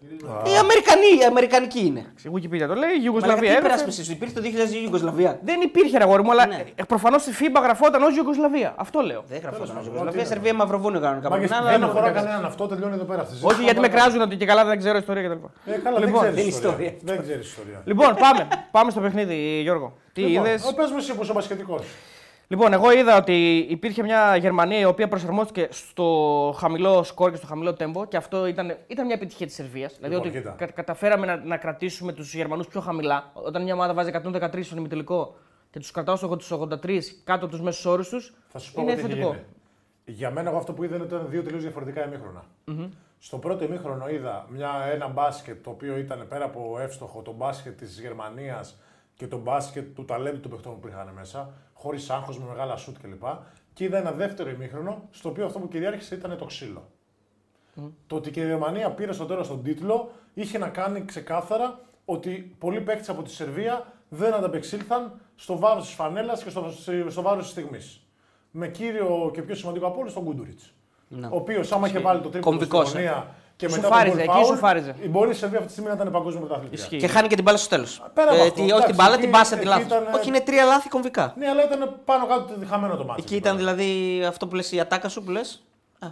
Οι 0.52 0.56
Αμερικανοί, 0.64 1.10
οι 1.20 1.24
Αμερικανικοί 1.28 1.80
είναι. 1.86 2.04
Η 2.22 2.28
Wikipedia 2.34 2.66
το 2.72 2.74
λέει. 2.74 2.90
Μαλάκα, 2.90 2.94
Η 2.94 2.98
τι 2.98 3.04
Ιουγκοσλαβία 3.04 3.48
έγραφε. 3.50 3.58
υπεράσπιση 3.66 4.04
σου, 4.04 4.12
υπήρχε 4.12 4.34
το 4.34 4.40
2002 4.40 4.74
η 4.78 4.80
Ιουγκοσλαβία; 4.84 5.38
Δεν 5.42 5.60
υπήρχε 5.60 5.96
ρε 5.98 6.04
αγόρι 6.04 6.22
μου, 6.22 6.30
αλλά 6.30 6.46
Ναι. 6.46 6.62
προφανώς 6.88 7.22
στη 7.22 7.32
FIBA 7.40 7.60
γραφόταν 7.62 8.02
ως 8.02 8.16
Ιουγκοσλαβία. 8.16 8.74
Αυτό 8.76 9.00
λέω. 9.00 9.22
Δεν 9.28 9.38
γραφόταν 9.42 9.66
πάντων, 9.66 9.76
ως 9.80 9.86
Ιουγκοσλαβία, 9.86 10.20
ό,τι 10.20 10.28
Σερβία 10.28 10.54
Μαυροβούνιο 10.54 11.00
κανονικά. 11.00 11.28
Μάγκες, 11.30 11.48
πρέπει 11.48 11.62
να 11.64 11.70
είναι, 11.70 11.78
δεν 11.78 11.88
αλλά- 11.88 11.98
αφορά 11.98 12.10
κανέναν 12.18 12.44
αυτό, 12.44 12.66
τελειώνει 12.66 12.94
εδώ 12.94 13.04
πέρα 13.04 13.20
αυτή 13.20 13.32
η 13.32 13.36
συζήτηση. 13.36 13.54
Όχι 13.54 13.62
γιατί 13.68 13.80
με 13.80 13.88
Πάμε 13.88 14.00
κράζουν 14.00 14.20
ότι 14.20 14.36
και 14.36 14.46
καλά 14.46 14.64
δεν 14.64 14.78
ξέρω 14.78 14.96
ιστορία 14.98 15.22
κτλ. 15.28 15.32
Ε, 15.72 15.78
καλά, 15.84 15.98
Λοιπόν, 15.98 16.12
δεν 16.12 16.22
δεν 16.22 16.30
ξέρει 16.32 16.40
είναι 16.40 16.48
ιστορία. 16.56 16.86
ιστορία. 16.86 16.92
Δεν 17.14 17.22
ξέρεις 17.22 17.46
ιστορία. 17.48 17.78
Λοιπόν, 17.84 18.10
πάμε. 18.24 18.42
πάμε 18.70 18.90
στο 18.90 19.00
παιχνίδι, 19.00 19.34
Γιώργο. 19.62 19.96
Τι 20.12 20.20
Λοιπόν, 20.22 20.44
είδες; 20.46 20.68
ε, 20.70 20.72
Πες 20.76 20.90
μου 20.90 20.96
εσύ 20.96 21.14
που 21.14 21.22
είσαι 21.22 21.32
μπασκετικός. 21.32 21.82
Λοιπόν, 22.48 22.72
εγώ 22.72 22.92
είδα 22.92 23.16
ότι 23.16 23.56
υπήρχε 23.68 24.02
μια 24.02 24.36
Γερμανία 24.36 24.78
η 24.78 24.84
οποία 24.84 25.08
προσαρμόστηκε 25.08 25.68
στο 25.70 26.04
χαμηλό 26.58 27.02
σκορ 27.02 27.30
και 27.30 27.36
στο 27.36 27.46
χαμηλό 27.46 27.74
τέμπο 27.74 28.04
και 28.06 28.16
αυτό 28.16 28.46
ήταν, 28.46 28.76
ήταν 28.86 29.06
μια 29.06 29.14
επιτυχία 29.14 29.46
της 29.46 29.54
Σερβίας. 29.54 29.94
Δηλαδή 29.96 30.14
Λοιπόν, 30.14 30.28
ότι 30.28 30.38
κοίτα. 30.38 30.54
κα- 30.58 30.66
καταφέραμε 30.72 31.26
να, 31.26 31.36
να 31.36 31.56
κρατήσουμε 31.56 32.12
τους 32.12 32.34
Γερμανούς 32.34 32.66
πιο 32.66 32.80
χαμηλά. 32.80 33.30
Όταν 33.32 33.62
μια 33.62 33.74
ομάδα 33.74 33.94
βάζει 33.94 34.10
113 34.24 34.64
στον 34.64 34.78
ημιτελικό 34.78 35.34
και 35.70 35.78
τους 35.78 35.90
κρατάω 35.90 36.16
στο 36.16 36.28
83 36.28 37.00
κάτω 37.24 37.44
από 37.44 37.54
τους 37.54 37.60
μέσους 37.60 37.84
όρους 37.84 38.08
τους, 38.08 38.34
Θα 38.48 38.58
σου 38.58 38.72
πω 38.72 38.82
είναι 38.82 38.92
εγώ 38.92 39.00
τι 39.00 39.06
θετικό. 39.08 39.26
έγινε. 39.28 39.44
Για 40.04 40.30
μένα, 40.30 40.48
εγώ 40.48 40.58
αυτό 40.58 40.72
που 40.72 40.84
είδα 40.84 40.96
ήταν 40.96 41.26
δύο 41.28 41.42
τελείως 41.42 41.62
διαφορετικά 41.62 42.06
ημίχρονα. 42.06 42.44
Στο 43.18 43.38
πρώτο 43.38 43.64
ημίχρονο 43.64 44.08
είδα 44.08 44.46
μια, 44.48 44.70
ένα 44.92 45.08
μπάσκετ 45.08 45.62
το 45.64 45.70
οποίο 45.70 45.96
ήταν 45.96 46.26
πέρα 46.28 46.44
από 46.44 46.78
εύστοχο, 46.80 47.22
το 47.22 47.32
μπάσκετ 47.32 47.78
της 47.78 48.00
Γερμανίας 48.00 48.76
και 49.20 49.26
το 49.26 49.38
μπάσκετ 49.38 49.94
του 49.94 50.04
ταλέντου 50.04 50.40
των 50.40 50.50
παιχτών 50.50 50.80
που 50.80 50.88
είχαν 50.88 51.10
μέσα, 51.14 51.52
χωρίς 51.72 52.10
άγχος, 52.10 52.38
με 52.38 52.44
μεγάλα 52.48 52.76
σουτ 52.76 52.96
κλπ. 53.02 53.22
Και 53.72 53.84
είδα 53.84 53.98
ένα 53.98 54.12
δεύτερο 54.12 54.50
ημίχρονο, 54.50 55.08
στο 55.10 55.28
οποίο 55.28 55.46
αυτό 55.46 55.58
που 55.58 55.68
κυριάρχησε 55.68 56.14
ήταν 56.14 56.38
το 56.38 56.44
ξύλο. 56.44 56.90
Το 58.06 58.16
ότι 58.16 58.30
και 58.30 58.40
η 58.40 58.46
Γερμανία 58.46 58.90
πήρε 58.90 59.12
στο 59.12 59.24
τέλος 59.24 59.48
τον 59.48 59.62
τίτλο 59.62 60.10
είχε 60.34 60.58
να 60.58 60.68
κάνει 60.68 61.04
ξεκάθαρα 61.04 61.80
ότι 62.04 62.56
πολλοί 62.58 62.80
παίκτες 62.80 63.08
από 63.08 63.22
τη 63.22 63.30
Σερβία 63.30 63.92
δεν 64.08 64.34
ανταπεξήλθαν 64.34 65.12
στο 65.36 65.58
βάρος 65.58 65.84
της 65.84 65.94
φανέλας 65.94 66.42
και 66.42 66.50
στο, 66.50 66.72
στο 67.08 67.22
βάρος 67.22 67.42
της 67.42 67.50
στιγμής. 67.50 68.00
Με 68.50 68.68
κύριο 68.68 69.30
και 69.32 69.42
πιο 69.42 69.54
σημαντικό 69.54 69.86
από 69.86 70.00
όλους 70.00 70.12
τον 70.12 70.24
Κούντουριτ. 70.24 70.60
Ναι. 71.08 71.26
Ο 71.26 71.36
οποίος, 71.36 71.72
άμα 71.72 71.88
είχε 71.88 71.98
βάλει 71.98 72.20
το 72.20 72.28
τρίποντο 72.28 72.56
στην 72.56 72.68
Κομβικός, 72.68 72.94
ε. 72.94 72.96
γωνία 72.96 73.34
Και 73.60 73.68
Σου 73.68 73.74
μετά 73.76 73.88
τον 73.88 73.96
φάριζε, 73.96 74.16
goal 74.16 74.18
εκεί 74.20 74.30
foul, 74.42 74.46
σου 74.46 74.56
φάριζε. 74.56 74.94
Η 75.02 75.08
μπορεί 75.08 75.30
η 75.30 75.34
Σερβία 75.34 75.56
αυτή 75.58 75.66
τη 75.70 75.74
στιγμή 75.76 75.90
να 75.96 75.96
ήταν 76.02 76.12
παγκόσμιο 76.12 76.46
πρωταθλητή. 76.46 76.74
Ισχύει. 76.74 76.96
Και 76.96 77.06
χάνει 77.06 77.28
και 77.28 77.34
την 77.34 77.44
μπάλα 77.44 77.58
στο 77.58 77.68
τέλος. 77.68 78.02
Πέρα 78.14 78.30
από 78.30 78.42
αυτό, 78.42 78.62
όχι 78.62 78.70
εντάξει, 78.70 78.86
την 78.86 78.94
μπάλα, 78.94 79.12
εκεί- 79.12 79.22
την 79.22 79.30
πάσα 79.30 79.54
τη 79.54 79.60
εκεί 79.60 79.66
λάθος. 79.68 79.84
ήταν- 79.86 80.06
Όχι, 80.14 80.28
είναι 80.28 80.40
τρία 80.40 80.64
λάθη 80.64 80.88
κομβικά. 80.88 81.34
Ναι, 81.36 81.48
αλλά 81.48 81.64
ήταν 81.64 82.00
πάνω 82.04 82.26
κάτω 82.26 82.54
χαμένο 82.70 82.96
το 82.96 83.04
μάτι. 83.04 83.20
Εκεί 83.24 83.36
ήταν 83.36 83.56
δηλαδή 83.56 84.20
αυτό 84.28 84.46
που 84.46 84.54
λες 84.54 84.72
η 84.72 84.80
ατάκα 84.80 85.08
σου 85.08 85.22
που 85.22 85.30
λες. 85.30 85.62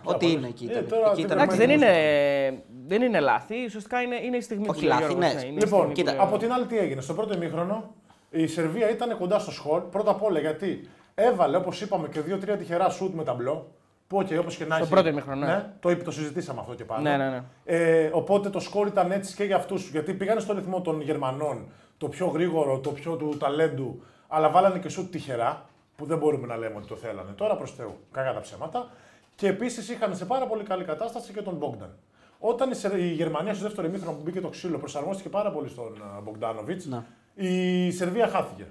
Ό,τι 0.04 0.18
πολύ. 0.26 0.32
είναι 0.32 0.46
εκεί. 0.46 0.64
Ε, 0.64 0.70
ήταν. 0.70 0.86
τώρα 0.88 1.06
Εκεί 1.06 1.14
τι 1.14 1.20
ήταν. 1.20 1.38
Εντάξει, 1.38 1.56
Περιμένουμε. 1.56 1.86
δεν 1.90 2.50
είναι, 2.52 2.62
δεν 2.86 3.02
είναι 3.02 3.20
λάθη. 3.20 3.64
Ουσιαστικά 3.66 4.00
είναι, 4.02 4.16
είναι 4.22 4.36
η 4.36 4.40
στιγμή 4.40 4.66
Όχι 4.68 4.80
που 4.80 4.86
λέει 4.86 4.96
ο 4.96 5.00
λάθη, 5.00 5.12
Γιώργος, 5.12 5.34
ναι. 5.34 5.40
είναι 5.40 5.50
η 5.58 5.62
Λοιπόν, 5.62 5.68
στιγμή 5.78 5.92
κοίτα, 5.94 6.10
που 6.10 6.16
λέει 6.16 6.26
ο- 6.26 6.28
από 6.28 6.38
την 6.38 6.52
άλλη 6.52 6.64
τι 6.66 6.78
έγινε. 6.78 7.00
Στο 7.00 7.14
πρώτο 7.14 7.34
ημίχρονο 7.34 7.94
η 8.30 8.46
Σερβία 8.46 8.90
ήταν 8.90 9.18
κοντά 9.18 9.38
στο 9.38 9.50
σκορ. 9.50 9.80
Πρώτα 9.82 10.10
απ' 10.10 10.22
όλα 10.22 10.38
γιατί 10.38 10.88
έβαλε, 11.14 11.56
όπως 11.56 11.80
είπαμε, 11.80 12.08
και 12.08 12.20
δύο-τρία 12.20 12.56
τυχερά 12.56 12.88
σουτ 12.90 13.14
με 13.14 13.24
ταμπλό. 13.24 13.66
Που 14.08 14.18
οκ, 14.18 14.26
όπως 14.40 14.56
και 14.56 14.64
να 14.64 14.76
έχει. 14.76 14.88
πρώτο 14.88 15.08
ημίχρονο, 15.08 15.46
ναι. 15.46 15.70
το, 15.80 15.90
είπε- 15.90 16.04
το 16.04 16.10
συζητήσαμε 16.10 16.60
αυτό 16.60 16.74
και 16.74 16.84
πάνω. 16.84 17.02
Ναι, 17.02 17.16
ναι, 17.16 17.28
ναι. 17.30 17.42
Ε, 17.64 18.10
οπότε 18.12 18.50
το 18.50 18.60
σκορ 18.60 18.86
ήταν 18.86 19.10
έτσι 19.10 19.34
και 19.34 19.44
για 19.44 19.56
αυτούς. 19.56 19.88
Γιατί 19.90 20.14
πήγανε 20.14 20.40
στο 20.40 20.52
ρυθμό 20.52 20.80
των 20.80 21.00
Γερμανών, 21.00 21.66
το 21.98 22.08
πιο 22.08 22.26
γρήγορο, 22.26 22.78
το 22.78 22.90
πιο 22.90 23.16
του 23.16 23.36
ταλέντου, 23.38 24.02
αλλά 24.28 24.48
βάλανε 24.50 24.78
και 24.78 24.88
σουτ 24.88 25.10
τυχερά, 25.10 25.64
που 25.96 26.04
δεν 26.04 26.18
μπορούμε 26.18 26.46
να 26.46 26.56
λέμε 26.56 26.74
ότι 26.76 26.86
το 26.86 26.96
θέλανε. 26.96 27.30
Τώρα 27.36 27.56
προς 27.56 27.72
Θεού, 27.74 27.96
κακά 28.12 28.32
τα 28.32 28.40
ψέματα. 28.40 28.90
Και 29.34 29.48
επίσης 29.48 29.88
είχαν 29.88 30.16
σε 30.16 30.24
πάρα 30.24 30.46
πολύ 30.46 30.62
καλή 30.64 30.84
κατάσταση 30.84 31.32
και 31.32 31.42
τον 31.42 31.54
Μπόγκταν. 31.54 31.90
Όταν 32.38 32.70
η, 32.70 32.74
Σερ- 32.74 32.98
η 32.98 33.06
Γερμανία 33.08 33.54
στο 33.54 33.62
δεύτερο 33.64 33.86
ημίχρονο 33.86 34.16
που 34.16 34.22
μπήκε 34.24 34.40
το 34.40 34.48
ξύλο 34.48 34.78
προσαρμόστηκε 34.78 35.28
πάρα 35.28 35.50
πολύ 35.52 35.68
στον 35.68 36.02
Μπογκδάνοβιτ, 36.22 36.82
Να. 36.84 37.04
η 37.34 37.90
Σερβία 37.90 38.28
χάθηκε. 38.28 38.66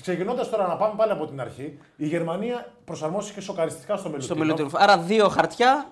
Ξεκινώντας 0.00 0.50
τώρα 0.50 0.66
να 0.66 0.76
πάμε 0.76 0.94
πάλι 0.96 1.12
από 1.12 1.26
την 1.26 1.40
αρχή, 1.40 1.78
η 1.96 2.06
Γερμανία 2.06 2.72
προσαρμόστηκε 2.84 3.40
σοκαριστικά 3.40 3.96
στο 3.96 4.08
Στο 4.08 4.10
Μιλουτίνοφ. 4.10 4.38
Μιλουτίνοφ. 4.38 4.74
Άρα 4.74 4.98
δύο 4.98 5.28
χαρτιά. 5.28 5.86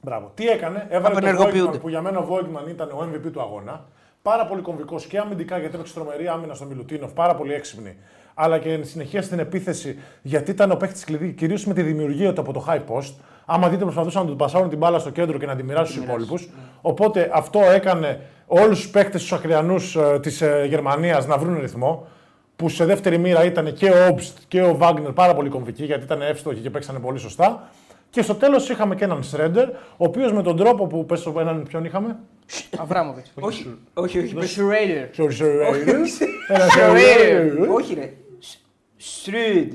Μπράβο. 0.00 0.30
Τι 0.34 0.48
έκανε, 0.48 0.86
έβαλε 0.88 1.14
τον 1.14 1.24
Απενεργοποιούνται. 1.24 1.76
Voigtman, 1.76 1.80
που 1.80 1.88
για 1.88 2.00
μένα 2.00 2.18
ο 2.18 2.26
Voigtman 2.30 2.68
ήταν 2.68 2.90
ο 2.90 3.08
MVP 3.12 3.32
του 3.32 3.40
αγώνα. 3.40 3.84
Πάρα 4.22 4.46
πολύ 4.46 4.60
κομβικός 4.60 5.06
και 5.06 5.18
αμυντικά 5.18 5.58
γιατί 5.58 5.74
έπαιξε 5.74 5.94
τρομερή 5.94 6.28
άμυνα 6.28 6.54
στο 6.54 6.64
Μιλουτίνοφ, 6.64 7.12
πάρα 7.12 7.34
πολύ 7.34 7.54
έξυπνη. 7.54 7.96
Αλλά 8.34 8.58
και 8.58 8.82
συνεχεία 8.82 9.22
στην 9.22 9.38
επίθεση 9.38 9.98
γιατί 10.22 10.50
ήταν 10.50 10.70
ο 10.70 10.76
παίχτη 10.76 11.04
κλειδί, 11.04 11.32
κυρίως 11.32 11.66
με 11.66 11.74
τη 11.74 11.82
δημιουργία 11.82 12.32
του 12.32 12.40
από 12.40 12.52
το 12.52 12.64
high 12.68 12.80
post. 12.88 13.14
Άμα 13.46 13.68
δείτε, 13.68 13.82
προσπαθούσαν 13.82 14.24
να 14.24 14.30
του 14.30 14.36
πασάρουν 14.36 14.68
την 14.68 14.78
μπάλα 14.78 14.98
στο 14.98 15.10
κέντρο 15.10 15.38
και 15.38 15.46
να 15.46 15.56
τη 15.56 15.62
μοιράσουν 15.62 15.94
στους 15.94 16.04
υπόλοιπους. 16.04 16.48
Οπότε 16.80 17.30
αυτό 17.32 17.60
έκανε 17.60 18.20
όλους 18.46 18.80
τους 18.80 18.90
παίχτε 18.90 19.18
τους 19.18 19.32
ακριανούς 19.32 19.96
της 20.20 20.42
Γερμανίας 20.68 21.26
να 21.26 21.38
βρουν 21.38 21.60
ρυθμό. 21.60 22.06
Που 22.58 22.68
σε 22.68 22.84
δεύτερη 22.84 23.18
μοίρα 23.18 23.44
ήταν 23.44 23.72
και 23.74 23.90
ο 23.90 24.06
Όμπστ 24.10 24.38
και 24.48 24.62
ο 24.62 24.76
Βάγκνερ 24.76 25.12
πάρα 25.12 25.34
πολύ 25.34 25.48
κομβικοί 25.48 25.84
γιατί 25.84 26.04
ήταν 26.04 26.22
εύστοχοι 26.22 26.60
και 26.60 26.70
παίξανε 26.70 26.98
πολύ 26.98 27.18
σωστά. 27.18 27.68
Και 28.10 28.22
στο 28.22 28.34
τέλος 28.34 28.68
είχαμε 28.68 28.94
και 28.94 29.04
έναν 29.04 29.22
Σρέντερ, 29.22 29.68
ο 29.68 29.74
οποίος 29.96 30.32
με 30.32 30.42
τον 30.42 30.56
τρόπο 30.56 30.86
που 30.86 31.06
πες 31.06 31.18
στο 31.20 31.34
έναν 31.40 31.62
ποιον 31.68 31.84
είχαμε; 31.84 32.16
Αβράμοβιτς. 32.78 33.32
Όχι, 33.40 33.76
όχι, 33.94 34.18
όχι. 34.18 34.34
Το 34.34 34.40
Schrader. 34.42 35.20
Sorry, 35.20 35.26
sorry. 35.26 35.98
Ένα 36.48 36.66
Schrader. 36.66 37.74
Όχι, 37.74 37.94
ρε. 37.94 38.12
Σρούντ. 38.96 39.72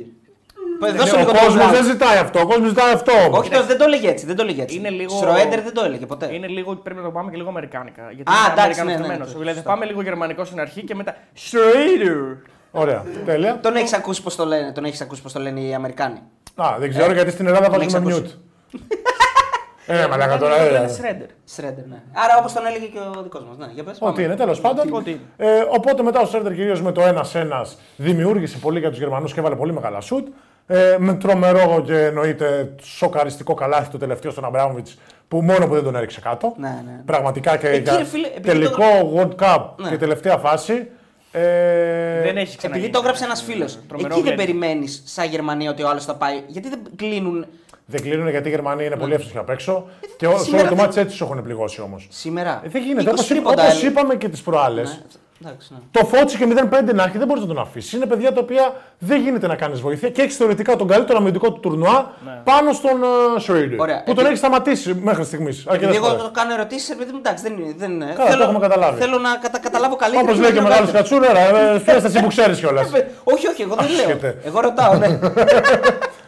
Ναι, 0.79 0.91
Δώσε 0.91 1.15
Ο 1.15 1.17
λίγο 1.19 1.31
το 1.31 1.37
κόσμος 1.37 1.53
μπράβο. 1.55 1.73
δεν 1.73 1.83
ζητάει 1.83 2.17
αυτό. 2.17 2.39
Ο 2.39 2.45
κόσμος 2.47 2.67
ζητάει 2.67 2.93
αυτό 2.93 3.11
όμω. 3.27 3.37
Όχι, 3.37 3.49
το- 3.49 3.63
δεν 3.63 3.77
το 3.77 3.83
έλεγε 3.83 4.09
έτσι. 4.09 4.25
Δεν 4.25 4.35
το 4.35 4.43
έλεγε 4.43 4.61
έτσι. 4.61 4.75
Είναι 4.77 4.89
λίγο- 4.89 5.15
Σροέντερ 5.17 5.61
δεν 5.61 5.73
το 5.73 5.83
έλεγε 5.83 6.05
ποτέ. 6.05 6.33
Είναι 6.33 6.47
λίγο, 6.47 6.75
πρέπει 6.75 6.99
να 6.99 7.05
το 7.05 7.11
πάμε 7.11 7.31
και 7.31 7.37
λίγο 7.37 7.49
αμερικάνικα. 7.49 8.01
Γιατί 8.15 8.31
Α, 8.31 8.33
είναι 8.33 8.53
εντάξει, 8.61 8.79
αμερικανοφερμένος. 8.79 9.27
ναι, 9.27 9.33
ναι, 9.33 9.39
Δηλαδή 9.39 9.55
σωστά. 9.57 9.69
πάμε 9.71 9.85
λίγο 9.85 10.01
γερμανικό 10.01 10.43
στην 10.45 10.59
αρχή 10.59 10.83
και 10.83 10.95
μετά. 10.95 11.15
Schrader. 11.35 12.37
Ωραία, 12.75 13.03
τέλεια. 13.25 13.59
Τον 13.61 13.75
έχεις 13.75 13.93
ακούσει 13.93 14.21
πώς 14.23 14.35
το 14.35 14.45
λένε, 14.45 14.71
τον 14.71 14.85
έχεις 14.85 15.01
ακούσει 15.01 15.21
πώς 15.21 15.33
το 15.33 15.39
λένε 15.39 15.59
οι 15.59 15.73
Αμερικάνοι; 15.73 16.19
Α, 16.55 16.75
δεν 16.79 16.89
ξέρω 16.89 17.13
γιατί 17.13 17.31
στην 17.31 17.47
Ελλάδα 17.47 17.69
βάζουμε 17.69 18.11
έχεις 18.11 18.19
mute. 18.19 18.37
Ε, 19.87 20.07
μαλάκα 20.07 20.37
τώρα. 20.37 20.57
Το 20.57 20.63
ε, 20.63 20.69
λένε 20.71 20.85
ε. 20.85 20.89
Schrader. 20.89 21.29
Σρέντερ, 21.43 21.85
ναι. 21.87 22.01
Άρα 22.13 22.37
όπως 22.39 22.53
τον 22.53 22.65
έλεγε 22.65 22.85
και 22.85 22.99
ο 23.17 23.21
δικός 23.23 23.43
μας. 23.47 23.57
Ναι, 23.57 23.67
για 23.73 23.83
πες, 23.83 23.97
Ό,τι 23.99 24.11
πάμε. 24.11 24.21
είναι, 24.21 24.35
τέλος 24.35 24.61
πάντων. 24.61 24.93
Ό,τι 24.93 25.09
είναι. 25.11 25.19
Ε, 25.37 25.59
οπότε 25.69 26.03
μετά 26.03 26.19
ο 26.19 26.25
Σέρτερ 26.25 26.53
κυρίως 26.53 26.81
με 26.81 26.91
το 26.91 27.01
1-1 27.33 27.75
δημιούργησε 27.95 28.57
πολύ 28.57 28.79
για 28.79 28.89
τους 28.89 28.99
Γερμανούς 28.99 29.33
και 29.33 29.39
έβαλε 29.39 29.55
πολύ 29.55 29.73
μεγάλα 29.73 30.01
σουτ. 30.01 30.27
Ε, 30.67 30.95
με 30.99 31.13
τρομερό 31.13 31.81
και 31.85 32.05
εννοείται 32.05 32.75
σοκαριστικό 32.81 33.53
καλάθι 33.53 33.89
το 33.91 33.97
τελευταίο 33.97 34.31
στον 34.31 34.45
Αμπράμοβιτ 34.45 34.87
που 35.27 35.41
μόνο 35.41 35.67
που 35.67 35.73
δεν 35.73 35.83
τον 35.83 35.95
έριξε 35.95 36.21
κάτω. 36.21 36.53
Ναι, 36.57 36.81
ναι. 36.85 37.01
Πραγματικά 37.05 37.57
και 37.57 37.67
Εκεί, 37.67 37.81
για 37.81 37.97
ρε 37.97 38.03
φίλε, 38.03 38.27
επειδή 38.27 38.47
τελικό 38.47 38.83
World 39.15 39.35
Cup 39.45 39.63
Ναι. 39.77 39.89
και 39.89 39.97
τελευταία 39.97 40.37
φάση. 40.37 40.87
Ε, 41.35 42.21
Δεν 42.21 42.37
έχει 42.37 42.57
ξαναγίνει. 42.57 42.85
Επειδή 42.85 42.89
το 42.89 42.99
έγραψε 42.99 43.23
ένας 43.25 43.41
φίλος. 43.43 43.79
Τρομερό 43.87 44.13
Εκεί 44.15 44.23
δεν 44.23 44.33
βλέμμα. 44.35 44.43
περιμένεις 44.43 45.01
σαν 45.05 45.29
Γερμανία 45.29 45.69
ότι 45.71 45.83
ο 45.83 45.89
άλλος 45.89 46.05
θα 46.05 46.15
πάει. 46.15 46.41
Γιατί 46.47 46.69
δεν 46.69 46.79
κλείνουν; 46.95 47.45
Δεν 47.85 48.01
κλείνουν 48.01 48.29
γιατί 48.29 48.47
οι 48.47 48.51
Γερμανοί 48.51 48.85
είναι 48.85 48.95
πολύ 48.95 49.13
εύστοχοι 49.13 49.37
απ' 49.37 49.49
έξω. 49.49 49.85
Και 50.17 50.25
σε 50.25 50.31
Ναι. 50.31 50.37
σήμερα 50.37 50.59
όλο 50.61 50.69
το 50.69 50.75
δεν- 50.75 50.85
μάτι 50.85 50.99
έτσι 50.99 51.11
τους 51.17 51.21
έχουν 51.21 51.43
πληγώσει 51.43 51.81
όμως. 51.81 52.07
σήμερα. 52.11 52.61
Ε, 52.65 52.69
δεν 52.69 52.81
γίνεται. 52.83 53.01
20 53.01 53.11
Όπως 53.13 53.27
τρίποτα 53.27 53.63
έλεγε. 53.65 53.87
είπαμε 53.87 54.15
και 54.15 54.29
τις 54.29 54.41
προάλλες. 54.41 55.01
Ναι, 55.43 55.49
εντάξει, 55.49 55.67
ναι. 55.73 55.77
Το 55.91 56.05
φώτισε 56.05 56.37
και 56.37 56.45
0-5 56.89 56.93
να 56.93 57.03
έχει, 57.03 57.17
δεν 57.17 57.27
μπορείς 57.27 57.41
να 57.41 57.47
τον 57.47 57.59
αφήσεις. 57.59 57.93
Είναι 57.93 58.05
παιδιά 58.05 58.33
τα 58.33 58.39
οποία 58.41 58.73
δεν 58.99 59.21
γίνεται 59.21 59.47
να 59.47 59.55
κάνεις 59.55 59.79
βοήθεια 59.81 60.09
και 60.09 60.21
έχεις 60.21 60.35
θεωρητικά 60.35 60.75
τον 60.75 60.87
καλύτερο 60.87 61.17
αμυντικό 61.17 61.51
του 61.51 61.59
τουρνουά 61.59 62.11
πάνω 62.43 62.73
στον 62.73 62.91
uh, 63.01 63.51
Schrader. 63.51 63.69
Ναι. 63.69 63.75
Ωραία. 63.79 63.97
Που 63.97 64.03
τον 64.05 64.13
Επί- 64.17 64.25
έχεις 64.25 64.39
σταματήσει 64.39 64.93
μέχρι 65.01 65.23
στιγμής. 65.23 65.65
Επειδή 65.71 65.95
εγώ 65.95 66.15
το 66.15 66.31
κάνω 66.33 66.53
ερωτήσεις, 66.53 66.89
επειδή 66.89 67.11
μου 67.11 67.17
εντάξει, 67.17 67.43
δεν 67.43 67.57
είναι. 67.57 67.73
Δεν... 67.77 67.91
είναι. 67.91 68.15
το 68.37 68.43
έχουμε 68.43 68.59
καταλάβει. 68.59 68.99
Θέλω 69.01 69.17
να 69.17 69.35
κατα... 69.35 69.59
καταλάβω 69.59 69.95
καλύτερα. 69.95 70.23
Όπως 70.27 70.39
λέει 70.39 70.51
και 70.51 70.57
ο 70.57 70.61
να 70.61 70.67
μεγάλος 70.67 70.91
ρωτάτε. 70.91 71.09
Κατσούρα, 71.09 71.39
ε, 71.39 71.79
φιέστα 71.85 72.07
εσύ 72.07 72.19
που 72.21 72.27
ξέρεις 72.27 72.59
κιόλας. 72.61 72.93
Ε, 72.93 73.07
Όχι, 73.23 73.47
όχι, 73.47 73.61
εγώ 73.61 73.75
δεν 73.75 73.85
λέω. 73.89 74.05
Άσχετε. 74.05 74.37
Εγώ 74.43 74.59
ρωτάω, 74.59 74.93
ναι. 74.93 75.07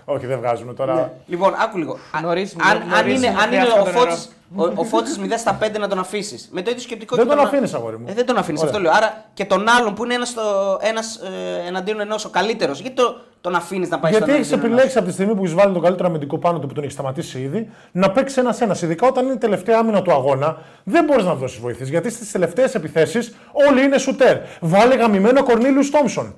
Όχι, 0.06 0.26
δεν 0.26 0.38
βγάζουμε 0.38 0.74
τώρα. 0.74 1.14
λοιπόν, 1.28 1.54
άκου 1.64 1.78
λίγο. 1.78 1.98
Α- 2.12 2.22
Νωρίς- 2.22 2.56
αν, 2.72 2.82
αν 2.82 2.88
νωρίς 2.90 3.18
είναι, 3.18 3.30
μου 3.32 3.38
αν 3.40 3.52
είναι 3.54 3.62
χρειάστηκε 3.62 3.80
ο 3.80 3.84
το 3.84 4.00
Φώτης, 4.00 4.30
ο, 4.56 4.64
ο 4.82 4.84
Φώτης 4.84 5.20
0 5.20 5.38
στα 5.38 5.58
5 5.62 5.80
να 5.80 5.88
τον 5.88 6.00
αφήσεις. 6.00 6.50
Με 6.52 6.62
το 6.62 6.70
ίδιο 6.70 6.82
σκεπτικό 6.82 7.16
Δεν 7.16 7.24
και 7.26 7.32
τον 7.34 7.42
να- 7.42 7.48
αφήνεις, 7.48 7.74
αγόρι 7.74 7.98
μου. 7.98 8.06
Ε, 8.10 8.14
δεν 8.14 8.26
τον 8.26 8.38
αφήνεις, 8.38 8.62
Ωραία. 8.62 8.74
αυτό 8.74 8.84
λέω. 8.84 8.94
Άρα 8.96 9.26
και 9.34 9.46
τον 9.46 9.68
άλλον 9.70 9.94
που 9.94 10.04
είναι 10.04 10.14
ένας 10.14 10.36
ένας, 10.80 11.16
ε, 11.16 11.68
εναντίον 11.68 12.00
ενός 12.00 12.26
ο 12.26 12.30
καλύτερος, 12.30 12.80
γιατί 12.80 12.96
το, 12.96 13.22
τον 13.42 13.56
αφήνεις 13.56 13.90
να 13.90 14.00
πάει 14.00 14.12
Γιατί 14.12 14.26
στον 14.26 14.40
έχεις 14.40 14.52
εναντίον 14.52 14.72
ενός; 14.72 14.84
επιλέξει 14.84 14.98
από 14.98 15.08
τη 15.08 15.14
στιγμή 15.14 15.34
που 15.36 15.44
έχεις 15.44 15.54
βάλει 15.56 15.74
τον 15.74 15.82
καλύτερο 15.82 16.08
αμυντικό 16.08 16.38
πάνω 16.38 16.60
του 16.60 16.68
που 16.68 16.74
τον 16.74 16.84
έχει 16.84 16.92
σταματήσει 16.94 17.40
ήδη 17.42 17.70
να 17.92 18.12
παίξεις 18.12 18.38
ένα-ένα. 18.38 18.76
Ειδικά 18.84 19.08
όταν 19.08 19.24
είναι 19.26 19.34
η 19.34 19.38
τελευταία 19.38 19.78
άμυνα 19.78 20.02
του 20.02 20.12
αγώνα, 20.12 20.58
δεν 20.84 21.04
μπορείς 21.04 21.26
να 21.26 21.34
δώσεις 21.36 21.60
βοήθειες. 21.60 21.90
Γιατί 21.90 22.10
στις 22.10 22.32
τελευταίες 22.32 22.76
επιθέσεις 22.76 23.36
όλοι 23.70 23.84
είναι 23.84 23.98
σουτέρ. 23.98 24.38
Βάλε 24.62 24.96
γαμημένο 24.96 25.44
Κορνίλιους 25.44 25.90
Τόμσον. 25.90 26.36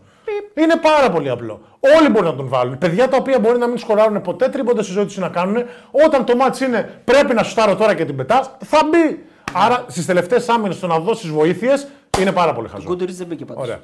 Είναι 0.53 0.75
πάρα 0.75 1.09
πολύ 1.09 1.29
απλό. 1.29 1.61
Όλοι 1.99 2.09
μπορούν 2.09 2.29
να 2.29 2.35
τον 2.35 2.47
βάλουν. 2.47 2.77
Παιδιά 2.77 3.07
τα 3.07 3.17
οποία 3.17 3.39
μπορεί 3.39 3.57
να 3.57 3.67
μην 3.67 3.77
σκοράρουν 3.77 4.21
ποτέ 4.21 4.49
τρίποντα 4.49 4.83
στη 4.83 4.91
ζωή 4.91 5.05
τους 5.05 5.17
να 5.17 5.29
κάνουν. 5.29 5.63
Όταν 6.05 6.25
το 6.25 6.35
μάτι 6.35 6.65
είναι 6.65 7.01
πρέπει 7.03 7.33
να 7.33 7.43
σουτάρω 7.43 7.75
τώρα 7.75 7.93
και 7.95 8.05
την 8.05 8.15
πετάς, 8.15 8.51
θα 8.65 8.79
μπει. 8.89 9.25
Άρα 9.53 9.85
στις 9.87 10.05
τελευταίες 10.05 10.49
άμυνες 10.49 10.79
το 10.79 10.87
να 10.87 10.99
δώσεις 10.99 11.29
βοήθειες 11.29 11.87
είναι 12.19 12.31
πάρα 12.31 12.53
πολύ 12.53 12.67
χαζό. 12.67 12.83
Γκούντουριτ 12.83 13.15
δεν 13.15 13.27
μπήκε 13.27 13.45
πάντως. 13.45 13.77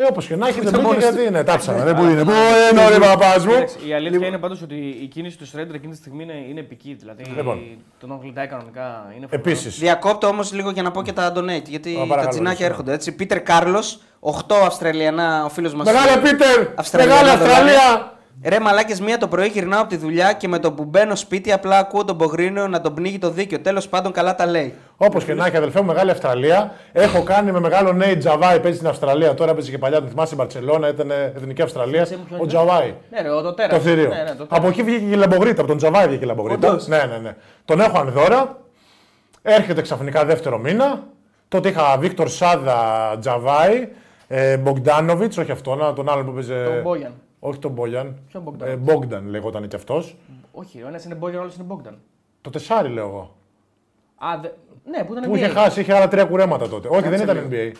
Ωραία. 0.00 0.08
Ε, 0.08 0.12
όπως 0.12 0.26
και 0.26 0.36
να 0.36 0.48
έχει, 0.48 0.60
δεν 0.60 0.68
Ήταν 0.68 0.80
μπήκε 0.80 0.92
μόνος 0.92 1.02
γιατί 1.02 1.28
είναι. 1.28 1.44
Τάψαμε. 1.44 1.84
Δεν 1.84 1.94
που 1.96 2.02
είναι. 2.02 2.24
Πού 2.24 2.30
είναι 2.72 2.84
ο 2.84 2.88
ρε 2.88 2.98
παπάς 2.98 3.46
μου. 3.46 3.52
Εντάξει, 3.52 3.76
Η 3.88 3.94
αλήθεια 3.94 4.26
είναι 4.26 4.38
πάντως 4.38 4.62
ότι 4.62 4.74
η 4.74 5.06
κίνηση 5.06 5.38
του 5.38 5.46
Schrader 5.46 5.74
εκείνη 5.74 5.92
τη 5.92 5.96
στιγμή 5.96 6.22
είναι, 6.22 6.44
είναι 6.48 6.60
επική. 6.60 6.96
Δηλαδή 6.98 7.24
Λοιπόν. 7.36 7.60
τον 8.00 8.18
γλιτάει 8.22 8.46
κανονικά. 8.46 9.12
Είναι 9.16 9.26
φοβερός. 9.26 9.46
Επίσης. 9.46 9.78
Διακόπτω 9.78 10.26
όμως 10.26 10.52
λίγο 10.52 10.70
για 10.70 10.82
να 10.82 10.90
πω 10.90 11.02
και 11.02 11.12
τα 11.12 11.32
donate. 11.36 11.66
Γιατί 11.66 11.92
παρακαλώ, 11.92 12.22
τα 12.22 12.28
τσινάκια 12.28 12.66
ναι. 12.66 12.70
έρχονται 12.72 12.92
έτσι. 12.92 13.12
Πίτερ 13.14 13.42
Κάρλος, 13.42 14.00
8 14.20 14.30
Αυστραλιανά, 14.64 15.44
ο 15.44 15.48
φίλος 15.48 15.74
μας. 15.74 15.86
Μεγάλε 15.86 16.16
Πίτερ! 16.16 16.66
Αυστραλιανά 16.74 17.20
Μεγάλη 17.22 17.38
δολάρια. 17.38 17.58
Αυστραλία! 17.58 18.18
Ρε 18.44 18.60
μαλάκες, 18.60 19.00
μία 19.00 19.18
το 19.18 19.28
πρωί 19.28 19.46
γυρνάω 19.48 19.80
από 19.80 19.88
τη 19.88 19.96
δουλειά 19.96 20.32
και 20.32 20.48
με 20.48 20.58
το 20.58 20.72
που 20.72 20.84
μπαίνω 20.84 21.14
σπίτι 21.16 21.52
απλά 21.52 21.78
ακούω 21.78 22.04
τον 22.04 22.16
Πογρίνο 22.16 22.68
να 22.68 22.80
τον 22.80 22.94
πνίγει 22.94 23.18
το 23.18 23.30
δίκιο. 23.30 23.60
Τέλος 23.60 23.88
πάντων, 23.88 24.12
καλά 24.12 24.34
τα 24.34 24.46
λέει. 24.46 24.74
Όπως 24.96 25.24
και 25.24 25.34
να 25.34 25.46
έχει, 25.46 25.56
αδελφέ 25.56 25.80
μου, 25.80 25.86
Μεγάλη 25.86 26.10
Αυστραλία. 26.10 26.72
Έχω 26.92 27.22
κάνει 27.22 27.52
με 27.52 27.60
μεγάλο 27.60 27.92
Νέι 27.92 28.16
Τζαβάη, 28.16 28.60
παίζει 28.60 28.76
στην 28.76 28.88
Αυστραλία. 28.88 29.34
Τώρα 29.34 29.52
παίζει 29.54 29.70
και 29.70 29.78
παλιά, 29.78 29.98
τον 29.98 30.08
θυμάσαι 30.08 30.26
στην 30.26 30.38
Μπαρσελόνα, 30.38 30.88
ήταν 30.88 31.10
εθνική 31.10 31.62
Αυστραλία. 31.62 32.02
Ξέρεις 32.02 32.22
ποιος 32.24 32.38
Ο 32.40 32.42
είναι; 32.42 32.52
Τζαβάη. 32.52 32.94
Ναι, 33.10 33.20
ρε, 33.22 33.30
ο- 33.30 33.42
το 33.42 33.52
τέρα. 33.54 33.68
Το 33.68 33.80
θηρίο. 33.80 34.08
Ναι, 34.08 34.14
ναι, 34.14 34.34
το 34.34 34.46
τέρα. 34.46 34.46
από 34.60 34.68
εκεί 34.68 34.82
βγήκε 34.82 35.04
και 35.04 35.14
η 35.14 35.16
Λαμπογρίτα, 35.16 35.58
από 35.60 35.68
τον 35.68 35.76
Τζαβάη 35.76 36.06
βγήκε 36.08 36.24
η 36.24 36.26
Λαμπογρίτα. 36.26 36.68
Όντως. 36.68 36.86
Ναι, 36.86 36.96
ναι, 37.10 37.16
ναι. 37.22 37.34
Τον 37.64 37.80
έχω 37.80 37.98
ανδώρα. 37.98 38.58
Έρχεται 39.42 39.80
ξαφνικά 39.82 40.24
δεύτερο 40.24 40.58
μήνα. 40.58 41.02
Τότε 41.48 41.68
είχα 41.68 41.96
Βίκτορ 41.98 42.28
Σάδα 42.28 42.78
Τζαβάη, 43.20 43.88
ε, 44.28 44.56
Μπογκδάνοβιτ, 44.56 45.38
όχι 45.38 45.50
αυτόν, 45.50 45.92
τον 45.94 46.08
άλλον 46.10 46.26
που 46.26 46.32
παίζει. 46.32 46.48
Τον 46.64 46.82
Μπόγιαν. 46.82 47.12
Όχι 47.40 47.58
τον 47.58 47.70
Μπόγιαν. 47.70 48.16
Ποιον 48.28 48.44
Bogdanovic? 48.44 48.66
Ε, 48.66 48.76
Bogdan 48.86 49.22
λέγονταν 49.26 49.68
κι 49.68 49.76
αυτός. 49.76 50.16
Όχι, 50.52 50.82
ο 50.82 50.88
ένας 50.88 51.04
είναι 51.04 51.14
Μπόγιαν, 51.14 51.38
ο 51.38 51.42
άλλος 51.42 51.54
είναι 51.54 51.64
Μπόγκταν. 51.64 51.98
Το 52.40 52.50
τεσάρι 52.50 52.88
λέω 52.88 53.06
εγώ. 53.06 53.36
Α, 54.16 54.38
δε... 54.42 54.48
Ναι, 54.84 55.04
που 55.04 55.12
ήταν 55.12 55.30
Που 55.30 55.36
είχε 55.36 55.50
NBA. 55.50 55.54
χάσει, 55.54 55.80
είχε 55.80 55.94
άλλα 55.94 56.08
τρία 56.08 56.24
κουρέματα 56.24 56.68
τότε. 56.68 56.88
Όχι, 56.90 57.08
δεν 57.08 57.20
ήταν 57.20 57.48
NBA. 57.50 57.72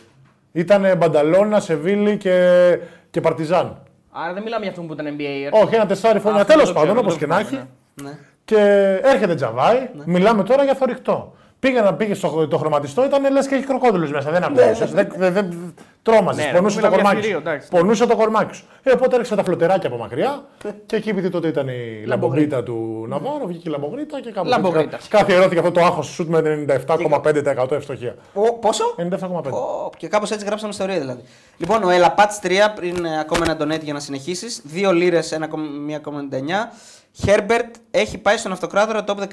Ήταν 0.53 0.97
Μπανταλώνα, 0.97 1.61
Σεβίλη 1.61 2.17
και, 2.17 2.79
και 3.11 3.21
Παρτιζάν. 3.21 3.83
Άρα 4.11 4.33
δεν 4.33 4.43
μιλάμε 4.43 4.63
για 4.63 4.71
αυτόν 4.71 4.87
που 4.87 4.93
ήταν 4.93 5.17
NBA. 5.19 5.63
Όχι, 5.65 5.75
ένα 5.75 5.87
τεσάρι 5.87 6.19
φωνιά. 6.19 6.41
Αυτό 6.41 6.53
Τέλος 6.53 6.69
το 6.69 6.73
πάντων, 6.73 6.89
ξέρω, 6.89 7.01
όπως 7.01 7.13
το 7.13 7.19
και 7.19 7.27
να 7.27 7.37
θυμάμαι, 7.37 7.57
έχει. 7.57 7.69
Ναι. 8.03 8.19
Και 8.45 8.57
έρχεται 9.03 9.35
Τζαβάη, 9.35 9.89
μιλάμε 10.05 10.43
τώρα 10.43 10.65
για 10.65 10.75
θορυκτό. 10.75 11.35
Πήγε 11.59 11.81
να 11.81 11.95
πήγε 11.95 12.15
στο 12.15 12.49
το 12.49 12.59
χρωματιστό, 12.59 13.05
ήταν 13.05 13.33
λες 13.33 13.47
και 13.49 13.55
έχει 13.55 13.67
κροκόδιλου 13.67 14.11
μέσα. 14.11 14.31
Δεν 14.31 14.45
ακούγεσαι. 14.45 14.85
δεν, 14.85 15.13
δεν, 15.17 15.75
δεν, 16.03 16.15
Τρόμαζες, 16.15 16.45
Ναι, 16.45 16.51
ρε, 16.51 16.57
πονούσε 16.57 16.81
το 16.81 16.87
μιλάμε 16.87 16.97
για 17.03 17.05
κορμάκι 17.05 17.27
θηρίο, 17.27 17.41
σου. 17.41 17.49
εντάξει. 17.49 17.69
Πονούσε 17.69 18.07
το 18.07 18.17
κορμάκι 18.17 18.55
σου. 18.55 18.65
Ε, 18.83 18.91
οπότε 18.93 19.15
έριξα 19.15 19.37
τα 19.37 19.45
φλωτεράκια 19.45 19.89
από 19.89 19.99
μακριά 19.99 20.45
και 20.87 20.97
εκεί 20.97 21.09
επειδή 21.09 21.31
τότε 21.31 21.49
ήταν 21.49 21.69
η 21.69 22.05
λαμπογρίτα 22.07 22.63
του 22.63 23.05
Ναβάρο, 23.09 23.47
βγήκε 23.47 23.69
η 23.69 23.73
λαμπογρίτα 23.73 24.21
και 24.21 24.31
κάπου 24.31 24.49
Λαμπογρίτα. 24.49 24.99
καθιερώθηκε 25.09 25.59
αυτό 25.59 25.71
το 25.71 25.81
άγχος 25.85 26.07
σουτ 26.07 26.29
με 26.29 26.39
97,5% 26.41 27.71
ευστοχία. 27.73 28.15
Ο- 28.35 28.53
πόσο; 28.53 28.85
97,5%. 28.97 29.53
Ω, 29.53 29.91
και 29.97 30.09
κάπως 30.09 30.31
έτσι 30.31 30.47
γράψαμε 30.47 30.73
ιστορία 30.73 30.99
δηλαδή. 30.99 31.23
Λοιπόν, 31.57 31.83
ο 31.85 31.91
Ελαπάτ 31.91 32.31
3 32.43 32.49
πριν 32.75 33.05
ε, 33.05 33.19
ακόμα 33.21 33.45
ένα 33.49 33.57
donate 33.77 33.83
για 33.83 33.93
να 33.93 34.01
συνεχίσεις. 34.01 34.63
2 34.75 34.93
λίρες 34.93 35.33
1,99. 35.33 36.71
Χέρμπερτ 37.13 37.75
έχει 37.91 38.19
πάει 38.19 38.37
στον 38.37 38.53
αυτοκράτορα 38.53 39.05
top 39.07 39.17
16 39.17 39.25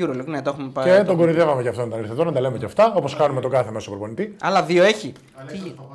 Euroleague. 0.00 0.24
Ναι, 0.26 0.42
το 0.42 0.50
έχουμε 0.50 0.68
πάει. 0.72 0.84
Και 0.84 0.96
το- 0.98 1.04
τον 1.04 1.16
κορυδεύαμε 1.16 1.62
και 1.62 1.68
αυτόν 1.68 1.84
όταν 1.86 1.98
ήρθε 2.00 2.12
εδώ, 2.12 2.24
να 2.24 2.32
τα 2.32 2.40
λέμε 2.40 2.58
και 2.58 2.64
αυτά, 2.64 2.92
όπως 2.96 3.16
κάνουμε 3.16 3.40
τον 3.40 3.50
κάθε 3.50 3.70
μέσο 3.70 3.90
προπονητή. 3.90 4.36
Άλλα 4.42 4.62
δύο 4.62 4.82
έχει. 4.84 5.12
Αλέξανδρος 5.40 5.72
Παπάς. 5.76 5.85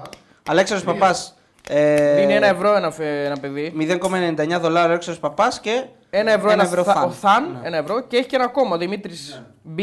Αλέξανδρος 0.50 0.94
Παπάς. 0.94 1.36
Ε, 1.70 2.16
Δίνει 2.16 2.34
ένα 2.34 2.48
ευρώ 2.48 2.76
ένα, 2.76 2.92
φε- 2.92 3.26
ένα 3.26 3.38
παιδί. 3.40 3.74
0,99 3.76 4.60
δολάρια 4.60 4.82
ο 4.82 4.90
Αλέξανδρος 4.90 5.20
Παπάς 5.20 5.60
και 5.60 5.84
Ένα 6.10 6.32
ευρώ, 6.32 6.52
ένα, 6.52 6.64
ευρώ 6.64 6.84
θα- 6.84 6.94
φαν. 6.94 7.04
ο 7.04 7.10
Θαν, 7.12 7.44
Ναι. 7.62 7.68
ένα 7.68 7.78
ευρώ 7.78 8.02
και 8.08 8.18
έχει 8.18 8.26
και 8.28 8.36
ένα 8.36 8.46
ακόμα. 8.46 8.78
Δημήτρης 8.78 9.44
B, 9.78 9.82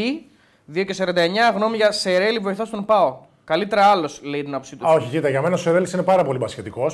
2,49 0.65 1.51
γνώμη 1.55 1.75
για 1.75 1.91
Σερέλη 1.91 2.39
βοηθάς 2.39 2.67
στον 2.67 2.85
Πάο. 2.85 3.17
Καλύτερα 3.43 3.85
άλλος 3.85 4.19
λέει 4.23 4.43
την 4.43 4.53
άποψή 4.53 4.75
του. 4.75 4.87
Α, 4.87 4.91
όχι, 4.91 5.09
κοίτα, 5.09 5.29
για 5.29 5.41
μένα 5.41 5.53
ο 5.53 5.57
Σερέλης 5.57 5.93
είναι 5.93 6.01
πάρα 6.03 6.23
πολύ 6.23 6.37
μπασχετικό. 6.37 6.85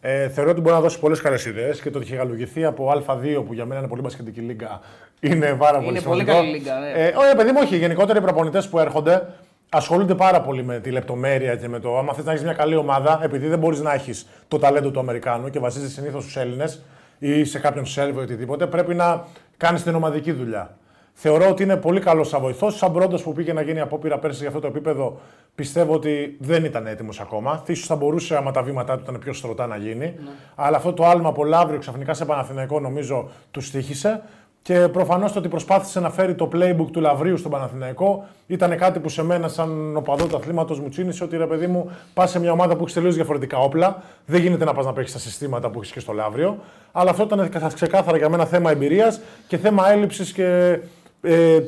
Ε, 0.00 0.28
θεωρώ 0.28 0.50
ότι 0.50 0.60
μπορεί 0.60 0.74
να 0.74 0.80
δώσει 0.80 0.98
πολλές 0.98 1.20
καλές 1.20 1.44
ιδέες 1.46 1.80
και 1.80 1.90
το 1.90 1.98
ότι 1.98 2.06
είχε 2.06 2.16
γαλουγηθεί 2.16 2.64
από 2.64 2.90
Α2 3.06 3.42
που 3.46 3.52
για 3.54 3.64
μένα 3.64 3.78
είναι 3.80 3.88
πολύ 3.88 4.00
μπασχετική 4.02 4.40
λίγα 4.40 4.80
είναι 5.20 5.54
πάρα 5.54 5.78
πολύ 5.78 5.88
Είναι 5.90 6.00
πολύ 6.00 6.20
σημαντικό. 6.20 6.32
καλή 6.32 6.48
λίγα, 6.50 6.78
ναι. 6.78 6.90
Ε, 6.90 7.14
όχι, 7.16 7.36
παιδί 7.36 7.52
μου, 7.52 7.58
όχι. 7.62 7.76
Γενικότερα 7.76 8.18
οι 8.18 8.22
προπονητές 8.22 8.68
που 8.68 8.78
έρχονται 8.78 9.22
ασχολούνται 9.68 10.14
πάρα 10.14 10.40
πολύ 10.40 10.64
με 10.64 10.80
τη 10.80 10.90
λεπτομέρεια 10.90 11.56
και 11.56 11.68
με 11.68 11.78
το 11.78 11.98
άμα 11.98 12.12
θες 12.12 12.24
να 12.24 12.30
έχεις 12.32 12.44
μια 12.44 12.52
καλή 12.52 12.76
ομάδα, 12.76 13.20
επειδή 13.22 13.46
δεν 13.46 13.58
μπορείς 13.58 13.80
να 13.80 13.92
έχεις 13.92 14.28
το 14.48 14.58
ταλέντο 14.58 14.90
του 14.90 15.00
Αμερικάνου 15.00 15.50
και 15.50 15.58
βασίζεσαι 15.58 15.92
συνήθως 15.92 16.22
στους 16.22 16.36
Έλληνες 16.36 16.82
ή 17.18 17.44
σε 17.44 17.58
κάποιον 17.58 17.86
Σέρβο 17.86 18.20
ή 18.20 18.22
οτιδήποτε, 18.22 18.66
πρέπει 18.66 18.94
να 18.94 19.24
κάνεις 19.56 19.82
την 19.82 19.94
ομαδική 19.94 20.32
δουλειά. 20.32 20.76
Θεωρώ 21.20 21.48
ότι 21.48 21.62
είναι 21.62 21.76
πολύ 21.76 22.00
καλό 22.00 22.24
σαν 22.24 22.40
βοηθός. 22.40 22.76
Σαν 22.76 22.92
πρώτο 22.92 23.16
που 23.16 23.32
πήγε 23.32 23.52
να 23.52 23.60
γίνει 23.60 23.80
απόπειρα 23.80 24.18
πέρσι 24.18 24.38
για 24.38 24.48
αυτό 24.48 24.60
το 24.60 24.66
επίπεδο, 24.66 25.20
πιστεύω 25.54 25.94
ότι 25.94 26.36
δεν 26.40 26.64
ήταν 26.64 26.86
έτοιμος 26.86 27.20
ακόμα. 27.20 27.62
σω 27.66 27.74
θα 27.74 27.96
μπορούσε, 27.96 28.36
άμα 28.36 28.50
τα 28.50 28.62
βήματά 28.62 28.96
του 28.96 29.02
ήταν 29.02 29.18
πιο 29.18 29.32
στρωτά, 29.32 29.66
να 29.66 29.76
γίνει. 29.76 30.14
Αλλά 30.54 30.76
αυτό 30.76 30.92
το 30.92 31.04
άλμα 31.06 31.28
από 31.28 31.44
Λαύριο 31.44 31.78
ξαφνικά 31.78 32.14
σε 32.14 32.24
Παναθηναϊκό 32.24 32.80
νομίζω 32.80 33.30
του 33.50 33.60
στήχησε. 33.60 34.22
Και 34.68 34.88
προφανώς 34.88 35.32
το 35.32 35.38
ότι 35.38 35.48
προσπάθησε 35.48 36.00
να 36.00 36.10
φέρει 36.10 36.34
το 36.34 36.48
playbook 36.52 36.86
του 36.92 37.00
Λαβρίου 37.00 37.36
στον 37.36 37.50
Παναθηναϊκό 37.50 38.24
ήταν 38.46 38.76
κάτι 38.76 38.98
που 38.98 39.08
σε 39.08 39.22
μένα, 39.22 39.48
σαν 39.48 39.96
οπαδό 39.96 40.26
του 40.26 40.36
αθλήματος, 40.36 40.80
μου 40.80 40.88
τσίνησε 40.88 41.24
ότι 41.24 41.36
ρε 41.36 41.46
παιδί 41.46 41.66
μου, 41.66 41.90
πας 42.14 42.30
σε 42.30 42.40
μια 42.40 42.52
ομάδα 42.52 42.76
που 42.76 42.82
έχεις 42.82 42.92
τελείως 42.92 43.14
διαφορετικά 43.14 43.58
όπλα. 43.58 44.02
Δεν 44.26 44.40
γίνεται 44.40 44.64
να 44.64 44.74
πας 44.74 44.84
να 44.84 44.92
παίξεις 44.92 45.14
τα 45.14 45.20
συστήματα 45.20 45.70
που 45.70 45.78
έχεις 45.78 45.92
και 45.92 46.00
στο 46.00 46.12
Λαύριο. 46.12 46.58
Αλλά 46.92 47.10
αυτό 47.10 47.22
ήταν 47.22 47.50
ξεκάθαρα 47.74 48.16
για 48.16 48.28
μένα 48.28 48.44
θέμα 48.44 48.70
εμπειρίας 48.70 49.20
και 49.46 49.56
θέμα 49.56 49.90
έλλειψης 49.90 50.32
και 50.32 50.78
ε, 51.22 51.60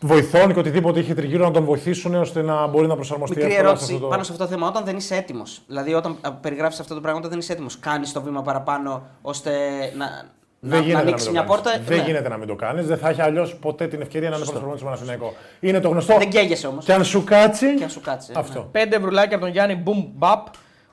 βοηθών 0.00 0.52
και 0.52 0.58
οτιδήποτε 0.58 1.00
είχε 1.00 1.14
τριγύρω 1.14 1.44
να 1.44 1.50
τον 1.50 1.64
βοηθήσουν 1.64 2.14
ώστε 2.14 2.42
να 2.42 2.66
μπορεί 2.66 2.86
να 2.86 2.94
προσαρμοστεί 2.94 3.36
Μικρή 3.36 3.52
εύκολα 3.52 3.68
σε 3.68 3.72
ερώτηση 3.72 3.92
αυτό 3.92 4.04
το... 4.04 4.10
πάνω 4.10 4.22
σε 4.22 4.32
αυτό 4.32 4.44
το 4.44 4.50
θέμα. 4.50 4.66
Όταν 4.68 4.84
δεν 4.84 4.96
είσαι 4.96 5.16
έτοιμος, 5.16 5.62
δηλαδή 5.66 5.94
όταν 5.94 6.16
περιγράφεις 6.40 6.80
αυτό 6.80 6.94
το 6.94 7.00
πράγμα, 7.00 7.18
όταν 7.18 7.30
δεν 7.30 7.38
είσαι 7.38 7.52
έτοιμος, 7.52 7.78
κάνεις 7.78 8.12
το 8.12 8.22
βήμα 8.22 8.42
παραπάνω 8.42 9.02
ώστε 9.22 9.50
να, 9.96 10.06
να, 10.06 10.41
Δεν 10.64 10.82
γίνεται 10.82 10.92
να 10.92 11.02
να, 11.02 11.08
ανοίξεις 11.08 11.28
μην 11.28 11.36
μια 11.36 11.46
το 11.46 11.52
κάνεις. 11.52 11.64
πόρτα. 11.64 11.84
Δεν 11.86 11.98
ναι. 11.98 12.04
γίνεται 12.04 12.28
να 12.28 12.36
μην 12.36 12.48
το 12.48 12.54
κάνεις. 12.54 12.86
Δεν 12.86 12.98
θα 12.98 13.08
έχει 13.08 13.20
αλλιώς 13.20 13.56
ποτέ 13.56 13.86
την 13.86 14.00
ευκαιρία 14.00 14.30
να 14.30 14.36
είναι 14.36 14.44
πρώτο 14.44 14.58
προπονητή 14.58 14.84
στο 14.84 14.90
Παναθηναϊκό. 14.90 15.34
Είναι 15.60 15.80
το 15.80 15.88
γνωστό. 15.88 16.18
Δεν 16.18 16.30
καίγεσαι 16.30 16.66
όμως. 16.66 16.84
Και 16.84 16.92
αν 16.92 17.04
σου 17.04 17.24
κάτσει. 17.24 17.74
Και 17.74 17.84
αν 17.84 17.90
σου 17.90 18.00
κάτσει. 18.00 18.32
Αυτό. 18.36 18.70
5 18.72 18.76
ευρουλάκια 18.90 19.36
από 19.36 19.44
τον 19.44 19.54
Γιάννη 19.54 19.82
Boom 19.86 20.22
Bap. 20.22 20.42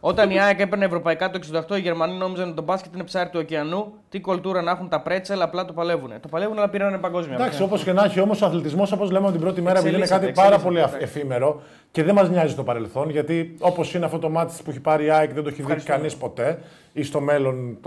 Όταν 0.02 0.30
η 0.30 0.40
ΑΕΚ 0.40 0.60
έπαιρνε 0.60 0.86
ευρωπαϊκά 0.86 1.30
το 1.30 1.40
68, 1.70 1.78
οι 1.78 1.80
Γερμανοί 1.80 2.14
νόμιζαν 2.18 2.46
ότι 2.48 2.56
το 2.56 2.62
μπάσκετ 2.62 2.94
είναι 2.94 3.04
ψάρι 3.04 3.30
του 3.30 3.40
ωκεανού. 3.42 3.94
Τι 4.10 4.20
κολτούρα 4.20 4.62
να 4.62 4.72
έχουν 4.72 4.90
τα 4.90 5.02
πρέτσελ, 5.02 5.42
απλά 5.42 5.66
το 5.66 5.74
παλεύουν. 5.74 6.12
Το 6.22 6.28
παλεύουν, 6.28 6.58
αλλά 6.58 6.70
πήραν 6.70 7.00
παγκόσμια. 7.00 7.36
Εντάξει, 7.36 7.62
όπως 7.64 7.84
και 7.84 7.94
να 7.94 8.04
έχει 8.04 8.20
όμως 8.20 8.42
ο 8.42 8.46
αθλητισμός, 8.46 8.92
όπως 8.92 9.12
λέμε 9.12 9.32
την 9.32 9.40
πρώτη 9.40 9.62
μέρα, 9.62 9.80
επειδή 9.80 9.96
είναι 9.96 10.04
Εξελίσσεται, 10.04 10.32
κάτι 10.34 10.48
πάρα 10.48 10.56
εξελίσσεται, 10.56 10.98
πολύ 10.98 11.02
αφ- 11.04 11.16
εφήμερο 11.18 11.62
και 11.92 12.04
δεν 12.04 12.16
μας 12.16 12.30
νοιάζει 12.30 12.56
το 12.56 12.64
παρελθόν. 12.64 13.10
Γιατί 13.10 13.56
όπως 13.60 13.94
είναι 13.94 14.06
αυτό 14.06 14.20
το 14.20 14.30
μάτι 14.30 14.54
που 14.64 14.70
έχει 14.70 14.80
πάρει 14.80 15.06
η 15.06 15.10
ΑΕΚ, 15.10 15.34
δεν 15.34 15.44
το 15.44 15.50
έχει 15.50 15.62
δει 15.64 15.76
κανείς 15.84 16.16
ποτέ. 16.16 16.60
Ή 16.94 17.04
στο 17.04 17.20
μέλλον 17.22 17.78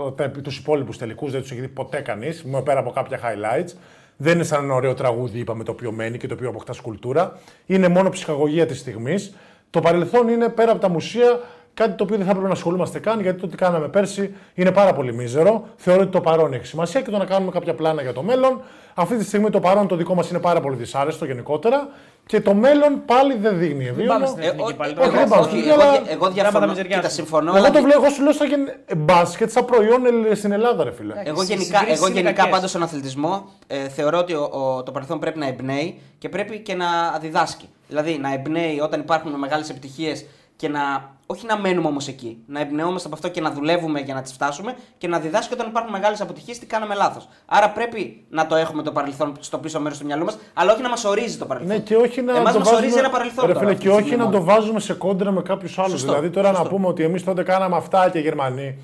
τους 0.43 0.57
υπόλοιπους 0.57 0.97
τελικούς 0.97 1.31
δεν 1.31 1.41
τους 1.41 1.51
έχει 1.51 1.59
δει 1.61 1.67
ποτέ 1.67 1.99
κανείς, 1.99 2.43
με 2.43 2.61
πέρα 2.61 2.79
από 2.79 2.91
κάποια 2.91 3.19
highlights. 3.19 3.73
Δεν 4.17 4.33
είναι 4.33 4.43
σαν 4.43 4.63
ένα 4.63 4.73
ωραίο 4.73 4.93
τραγούδι, 4.93 5.39
είπαμε, 5.39 5.63
το 5.63 5.71
οποίο 5.71 5.91
μένει 5.91 6.17
και 6.17 6.27
το 6.27 6.33
οποίο 6.33 6.49
αποκτάς 6.49 6.79
κουλτούρα. 6.79 7.39
Είναι 7.65 7.87
μόνο 7.87 8.09
ψυχαγωγία 8.09 8.65
της 8.65 8.79
στιγμής. 8.79 9.33
Το 9.69 9.79
παρελθόν 9.79 10.27
είναι 10.27 10.49
πέρα 10.49 10.71
από 10.71 10.79
τα 10.81 10.89
μουσεία 10.89 11.39
κάτι 11.73 11.91
το 11.91 12.03
οποίο 12.03 12.15
δεν 12.15 12.25
θα 12.25 12.31
έπρεπε 12.31 12.47
να 12.47 12.53
ασχολούμαστε 12.53 12.99
καν, 12.99 13.21
γιατί 13.21 13.41
το 13.41 13.47
τι 13.47 13.55
κάναμε 13.55 13.87
πέρσι 13.87 14.33
είναι 14.53 14.71
πάρα 14.71 14.93
πολύ 14.93 15.13
μίζερο. 15.13 15.65
Θεωρώ 15.75 16.01
ότι 16.01 16.11
το 16.11 16.21
παρόν 16.21 16.53
έχει 16.53 16.65
σημασία 16.65 17.01
και 17.01 17.11
το 17.11 17.17
να 17.17 17.25
κάνουμε 17.25 17.51
κάποια 17.51 17.73
πλάνα 17.73 18.01
για 18.01 18.13
το 18.13 18.21
μέλλον. 18.23 18.61
Αυτή 18.93 19.15
τη 19.17 19.23
στιγμή 19.23 19.49
το 19.49 19.59
παρόν 19.59 19.87
το 19.87 19.95
δικό 19.95 20.15
μας 20.15 20.29
είναι 20.29 20.39
πάρα 20.39 20.59
πολύ 20.61 20.75
δυσάρεστο 20.75 21.25
γενικότερα 21.25 21.87
και 22.25 22.41
το 22.41 22.53
μέλλον 22.53 23.01
πάλι 23.05 23.35
δεν 23.35 23.57
δείχνει 23.57 23.85
πάμε 23.85 23.89
ευίωνο. 24.01 24.25
στην 24.25 24.43
Ε, 24.43 24.45
εθνική 24.47 24.71
ο- 24.71 24.75
πάλι. 24.75 24.93
όχι, 24.99 25.09
δεν 25.09 25.27
πάω 25.27 25.39
όχι, 25.41 25.49
στην 25.49 25.63
εγώ, 25.71 25.73
αλλά- 25.81 25.93
εγώ 25.93 26.03
Γράμματα 26.05 26.29
διαφωνώ. 26.33 26.67
μιζεριάς. 26.67 26.95
Κοίτα, 26.99 27.09
συμφωνώ. 27.13 27.49
Εγώ 27.49 27.57
αλλά 27.57 27.71
το 27.71 27.81
βλέπω, 27.81 28.01
εγώ 28.03 28.09
σου 28.13 28.23
λέω 28.23 28.31
σαν 28.31 28.47
γεν- 28.47 28.73
μπάσκετ, 28.97 29.51
σαν 29.51 29.65
προϊόν 29.65 30.01
ε, 30.31 30.35
στην 30.35 30.51
Ελλάδα, 30.51 30.83
ρε 30.83 30.91
φίλε. 30.91 31.13
Εγώ 31.23 31.41
Οι 31.41 31.45
γενικά, 31.45 31.77
συγκρίσεις 31.77 31.97
εγώ 31.97 32.05
είναι 32.07 32.15
γενικά 32.19 32.33
κακές. 32.35 32.51
πάντως 32.53 32.69
στον 32.69 32.83
αθλητισμό 32.83 33.49
ε, 33.67 33.89
θεωρώ 33.89 34.17
ότι 34.17 34.33
ο, 34.33 34.49
ο- 34.51 34.83
το 34.83 34.91
παρελθόν 34.91 35.19
πρέπει 35.19 35.39
να 35.39 35.47
εμπνέει 35.47 35.99
και 36.17 36.29
πρέπει 36.29 36.59
και 36.59 36.73
να 36.75 36.85
διδάσκει. 37.21 37.69
Δηλαδή 37.87 38.17
να 38.21 38.33
εμπνέει 38.33 38.79
όταν 38.79 38.99
υπάρχουν 38.99 39.31
μεγάλες 39.31 39.69
επιτυχίες 39.69 40.25
και 40.55 40.67
να. 40.69 41.11
Όχι 41.33 41.45
να 41.45 41.57
μένουμε 41.59 41.87
όμως 41.87 42.07
εκεί. 42.07 42.37
Να 42.47 42.59
εμπνεόμαστε 42.59 43.07
από 43.07 43.15
αυτό 43.15 43.29
και 43.29 43.41
να 43.41 43.51
δουλεύουμε 43.51 43.99
για 43.99 44.13
να 44.13 44.21
τις 44.21 44.33
φτάσουμε 44.33 44.75
και 44.97 45.07
να 45.07 45.19
διδάσκει 45.19 45.53
όταν 45.53 45.67
υπάρχουν 45.67 45.91
μεγάλες 45.91 46.21
αποτυχίες 46.21 46.59
τι 46.59 46.65
κάναμε 46.65 46.95
λάθος. 46.95 47.27
Άρα 47.45 47.69
πρέπει 47.69 48.25
να 48.29 48.47
το 48.47 48.55
έχουμε 48.55 48.83
το 48.83 48.91
παρελθόν 48.91 49.33
στο 49.39 49.57
πίσω 49.57 49.79
μέρος 49.79 49.97
του 49.97 50.05
μυαλού 50.05 50.25
μας, 50.25 50.37
αλλά 50.53 50.73
όχι 50.73 50.81
να 50.81 50.89
μας 50.89 51.03
ορίζει 51.05 51.37
το 51.37 51.45
παρελθόν. 51.45 51.75
Ναι, 51.75 51.81
και 51.81 51.95
όχι 51.95 52.21
να 52.21 52.35
Εμάς 52.37 52.53
το 52.53 52.59
μας 52.59 52.67
βάζουμε... 52.67 52.77
ορίζει 52.85 52.97
ένα 52.99 53.09
παρελθόν 53.09 53.45
Ρε 53.47 53.53
τώρα, 53.53 53.59
φίλε, 53.65 53.71
αυτή 53.71 53.83
και 53.83 53.89
τη 53.89 53.95
όχι 53.95 54.05
στιγμή 54.07 54.23
να 54.25 54.31
το 54.31 54.39
μόνο. 54.39 54.51
βάζουμε 54.51 54.79
σε 54.79 54.93
κόντρα 54.93 55.31
με 55.31 55.41
κάποιους 55.41 55.77
άλλους. 55.79 55.91
Σωστό, 55.91 56.07
Δηλαδή 56.07 56.29
τώρα 56.29 56.47
σωστό. 56.47 56.63
να 56.63 56.69
πούμε 56.69 56.87
ότι 56.87 57.03
εμείς 57.03 57.23
τότε 57.23 57.43
κάναμε 57.43 57.75
αυτά 57.75 58.09
και 58.09 58.17
οι 58.17 58.21
Γερμανοί. 58.21 58.77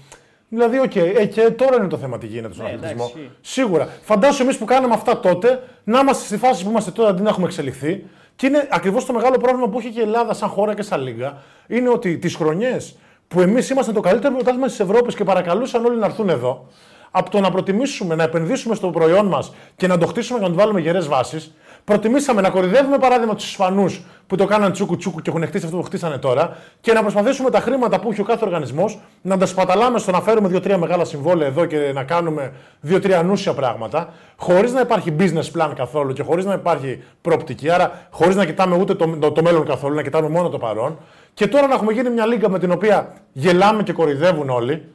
Δηλαδή, 0.51 0.79
οκ, 0.79 0.95
ε, 0.95 1.25
και 1.25 1.41
τώρα 1.41 1.75
είναι 1.75 1.87
το 1.87 1.97
θέμα 1.97 2.17
τι 2.17 2.27
γίνεται 2.27 2.53
στον 2.53 2.65
Ναι, 2.65 2.71
αθλητισμό. 2.71 3.11
εντάξει, 3.15 3.31
Σίγουρα. 3.41 3.87
Φαντάσου 4.01 4.41
εμείς 4.43 4.57
που 4.57 4.65
κάναμε 4.65 4.93
αυτά 4.93 5.19
τότε 5.19 5.63
να 5.83 5.99
είμαστε 5.99 6.25
στη 6.25 6.37
φάση 6.37 6.63
που 6.63 6.69
είμαστε 6.69 6.91
τώρα 6.91 7.09
αντί 7.09 7.21
να 7.21 7.29
έχουμε 7.29 7.45
εξελιχθεί. 7.45 8.05
Και 8.39 8.47
είναι 8.47 8.67
ακριβώς 8.71 9.05
το 9.05 9.13
μεγάλο 9.13 9.37
πρόβλημα 9.37 9.67
που 9.67 9.79
έχει 9.79 9.89
και 9.89 9.99
η 9.99 10.03
Ελλάδα 10.03 10.33
σαν 10.33 10.49
χώρα 10.49 10.75
και 10.75 10.81
σαν 10.81 11.01
λίγκα. 11.01 11.37
Είναι 11.67 11.89
ότι 11.89 12.17
τις 12.17 12.35
χρονιές 12.35 12.95
που 13.27 13.41
εμείς 13.41 13.69
ήμασταν 13.69 13.93
το 13.93 14.01
καλύτερο 14.01 14.33
πρωτάθλημα 14.33 14.67
της 14.67 14.79
Ευρώπης 14.79 15.15
και 15.15 15.23
παρακαλούσαν 15.23 15.85
όλοι 15.85 15.97
να 15.97 16.05
έρθουν 16.05 16.29
εδώ, 16.29 16.67
από 17.11 17.29
το 17.29 17.39
να 17.39 17.51
προτιμήσουμε 17.51 18.15
να 18.15 18.23
επενδύσουμε 18.23 18.75
στο 18.75 18.89
προϊόν 18.89 19.25
μας 19.25 19.53
και 19.75 19.87
να 19.87 19.97
το 19.97 20.05
χτίσουμε 20.05 20.39
και 20.39 20.45
να 20.45 20.51
το 20.51 20.57
βάλουμε 20.57 20.79
γερές 20.79 21.07
βάσεις, 21.07 21.53
προτιμήσαμε 21.89 22.41
να 22.41 22.49
κορυδεύουμε 22.49 22.97
παράδειγμα 22.97 23.35
τους 23.35 23.49
Ισπανούς 23.49 24.01
που 24.27 24.35
το 24.35 24.45
κάναν 24.45 24.71
τσούκου 24.71 24.97
τσούκου 24.97 25.21
και 25.21 25.29
έχουν 25.29 25.45
χτίσει 25.45 25.65
αυτό 25.65 25.77
που 25.77 25.83
χτίσανε 25.83 26.17
τώρα 26.17 26.57
και 26.81 26.93
να 26.93 27.01
προσπαθήσουμε 27.01 27.49
τα 27.49 27.59
χρήματα 27.59 27.99
που 27.99 28.11
έχει 28.11 28.21
ο 28.21 28.23
κάθε 28.23 28.45
οργανισμός 28.45 28.99
να 29.21 29.37
τα 29.37 29.45
σπαταλάμε 29.45 29.99
στο 29.99 30.11
να 30.11 30.21
φέρουμε 30.21 30.47
δύο-τρία 30.47 30.77
μεγάλα 30.77 31.05
συμβόλαια 31.05 31.47
εδώ 31.47 31.65
και 31.65 31.91
να 31.93 32.03
κάνουμε 32.03 32.53
δύο-τρία 32.81 33.19
ανούσια 33.19 33.53
πράγματα, 33.53 34.13
χωρίς 34.35 34.73
να 34.73 34.79
υπάρχει 34.79 35.15
business 35.19 35.51
plan 35.57 35.71
καθόλου 35.75 36.13
και 36.13 36.23
χωρίς 36.23 36.45
να 36.45 36.53
υπάρχει 36.53 37.03
προοπτική. 37.21 37.69
Άρα, 37.69 38.07
χωρίς 38.09 38.35
να 38.35 38.45
κοιτάμε 38.45 38.75
ούτε 38.77 38.95
το, 38.95 39.17
το, 39.19 39.31
το 39.31 39.41
μέλλον 39.41 39.65
καθόλου, 39.65 39.95
να 39.95 40.03
κοιτάμε 40.03 40.29
μόνο 40.29 40.49
το 40.49 40.57
παρόν. 40.57 40.97
Και 41.33 41.47
τώρα 41.47 41.67
να 41.67 41.73
έχουμε 41.73 41.93
γίνει 41.93 42.09
μια 42.09 42.25
λίγα 42.25 42.49
με 42.49 42.59
την 42.59 42.71
οποία 42.71 43.13
γελάμε 43.33 43.83
και 43.83 43.93
κορυδεύουν 43.93 44.49
όλοι. 44.49 44.85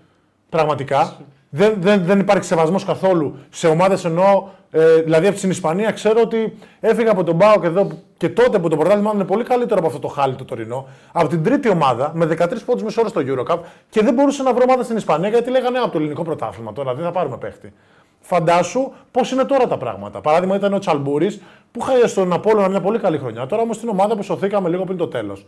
Πραγματικά. 0.48 1.16
Δεν, 1.56 1.74
δεν, 1.78 2.04
δεν 2.04 2.18
υπάρχει 2.18 2.44
σεβασμός 2.44 2.84
καθόλου 2.84 3.38
σε 3.50 3.66
ομάδες 3.66 4.04
εννοώ. 4.04 4.48
Ε, 4.70 5.00
δηλαδή 5.02 5.26
από 5.26 5.38
την 5.38 5.50
Ισπανία 5.50 5.90
ξέρω 5.90 6.20
ότι 6.20 6.58
έφυγα 6.80 7.10
από 7.10 7.24
τον 7.24 7.34
Μπάουκ 7.34 7.64
εδώ 7.64 7.88
και 8.16 8.28
τότε 8.28 8.58
που 8.58 8.68
το 8.68 8.76
πρωτάθλημα 8.76 9.10
είναι 9.14 9.24
πολύ 9.24 9.44
καλύτερο 9.44 9.78
από 9.78 9.86
αυτό 9.86 9.98
το 9.98 10.08
χάλι 10.08 10.34
το 10.34 10.44
τωρινό. 10.44 10.88
Από 11.12 11.28
την 11.28 11.42
τρίτη 11.42 11.68
ομάδα 11.68 12.10
με 12.14 12.26
13 12.26 12.48
πόντους 12.66 12.82
μισό 12.82 13.08
στο 13.08 13.20
Eurocup 13.26 13.58
και 13.90 14.02
δεν 14.02 14.14
μπορούσε 14.14 14.42
να 14.42 14.52
βρω 14.52 14.64
ομάδα 14.68 14.82
στην 14.82 14.96
Ισπανία 14.96 15.28
γιατί 15.28 15.50
λέγανε 15.50 15.78
από 15.78 15.90
το 15.90 15.98
ελληνικό 15.98 16.22
πρωτάθλημα 16.22 16.72
τώρα 16.72 16.94
δεν 16.94 17.04
θα 17.04 17.10
πάρουμε 17.10 17.36
παίχτη. 17.36 17.72
Φαντάσου 18.20 18.92
πώς 19.10 19.30
είναι 19.30 19.44
τώρα 19.44 19.66
τα 19.66 19.76
πράγματα. 19.76 20.20
Παράδειγμα 20.20 20.56
ήταν 20.56 20.74
ο 20.74 20.78
Τσαλμπούρης 20.78 21.40
που 21.72 21.80
είχα 21.82 22.08
στον 22.08 22.32
Απόλλωνα 22.32 22.68
μια 22.68 22.80
πολύ 22.80 22.98
καλή 22.98 23.18
χρονιά. 23.18 23.46
Τώρα 23.46 23.62
όμως 23.62 23.76
στην 23.76 23.88
ομάδα 23.88 24.16
που 24.16 24.22
σωθήκαμε 24.22 24.68
λίγο 24.68 24.84
πριν 24.84 24.96
το 24.96 25.06
τέλος. 25.06 25.46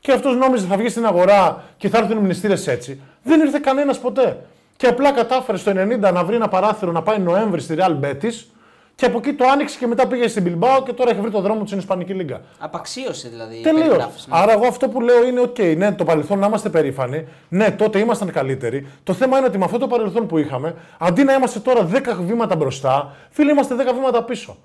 Και 0.00 0.12
αυτός 0.12 0.36
νόμιζε 0.36 0.66
θα 0.66 0.76
βγει 0.76 0.88
στην 0.88 1.06
αγορά 1.06 1.62
και 1.76 1.88
θα 1.88 1.98
έρθουν 1.98 2.16
οι 2.16 2.20
μνηστήρες 2.20 2.66
έτσι. 2.66 3.00
Δεν 3.22 3.40
ήρθε 3.40 3.58
κανένας 3.58 3.98
ποτέ. 3.98 4.36
Και 4.76 4.86
απλά 4.86 5.12
κατάφερε 5.12 5.58
στο 5.58 5.72
90 5.72 6.12
να 6.12 6.24
βρει 6.24 6.34
ένα 6.36 6.48
παράθυρο 6.48 6.92
να 6.92 7.02
πάει 7.02 7.18
Νοέμβρη 7.18 7.60
στη 7.60 7.74
Real 7.78 8.04
Betis 8.04 8.44
και 8.96 9.06
από 9.06 9.18
εκεί 9.18 9.32
το 9.32 9.44
άνοιξε 9.48 9.78
και 9.78 9.86
μετά 9.86 10.06
πήγε 10.06 10.28
στην 10.28 10.44
Bilbao 10.46 10.84
και 10.84 10.92
τώρα 10.92 11.10
έχει 11.10 11.20
βρει 11.20 11.30
το 11.30 11.40
δρόμο 11.40 11.60
του 11.60 11.66
στην 11.66 11.78
Ισπανική 11.78 12.12
Λίγκα. 12.12 12.40
Απαξίωση 12.58 13.28
δηλαδή. 13.28 13.60
Τελείως. 13.60 13.86
περιγράφεις, 13.86 14.26
ναι. 14.26 14.38
Άρα, 14.38 14.52
εγώ 14.52 14.66
αυτό 14.66 14.88
που 14.88 15.00
λέω 15.00 15.26
είναι: 15.26 15.40
OK, 15.40 15.76
ναι, 15.76 15.92
το 15.92 16.04
παρελθόν 16.04 16.38
να 16.38 16.46
είμαστε 16.46 16.68
περήφανοι. 16.68 17.26
Ναι, 17.48 17.70
τότε 17.70 17.98
ήμασταν 17.98 18.32
καλύτεροι. 18.32 18.86
Το 19.04 19.12
θέμα 19.12 19.38
είναι 19.38 19.46
ότι 19.46 19.58
με 19.58 19.64
αυτό 19.64 19.78
το 19.78 19.86
παρελθόν 19.86 20.26
που 20.26 20.38
είχαμε, 20.38 20.74
αντί 20.98 21.24
να 21.24 21.34
είμαστε 21.34 21.58
τώρα 21.58 21.88
10 21.92 22.16
βήματα 22.20 22.56
μπροστά, 22.56 23.14
φίλοι, 23.30 23.50
είμαστε 23.50 23.74
10 23.74 23.94
βήματα 23.94 24.22
πίσω. 24.24 24.56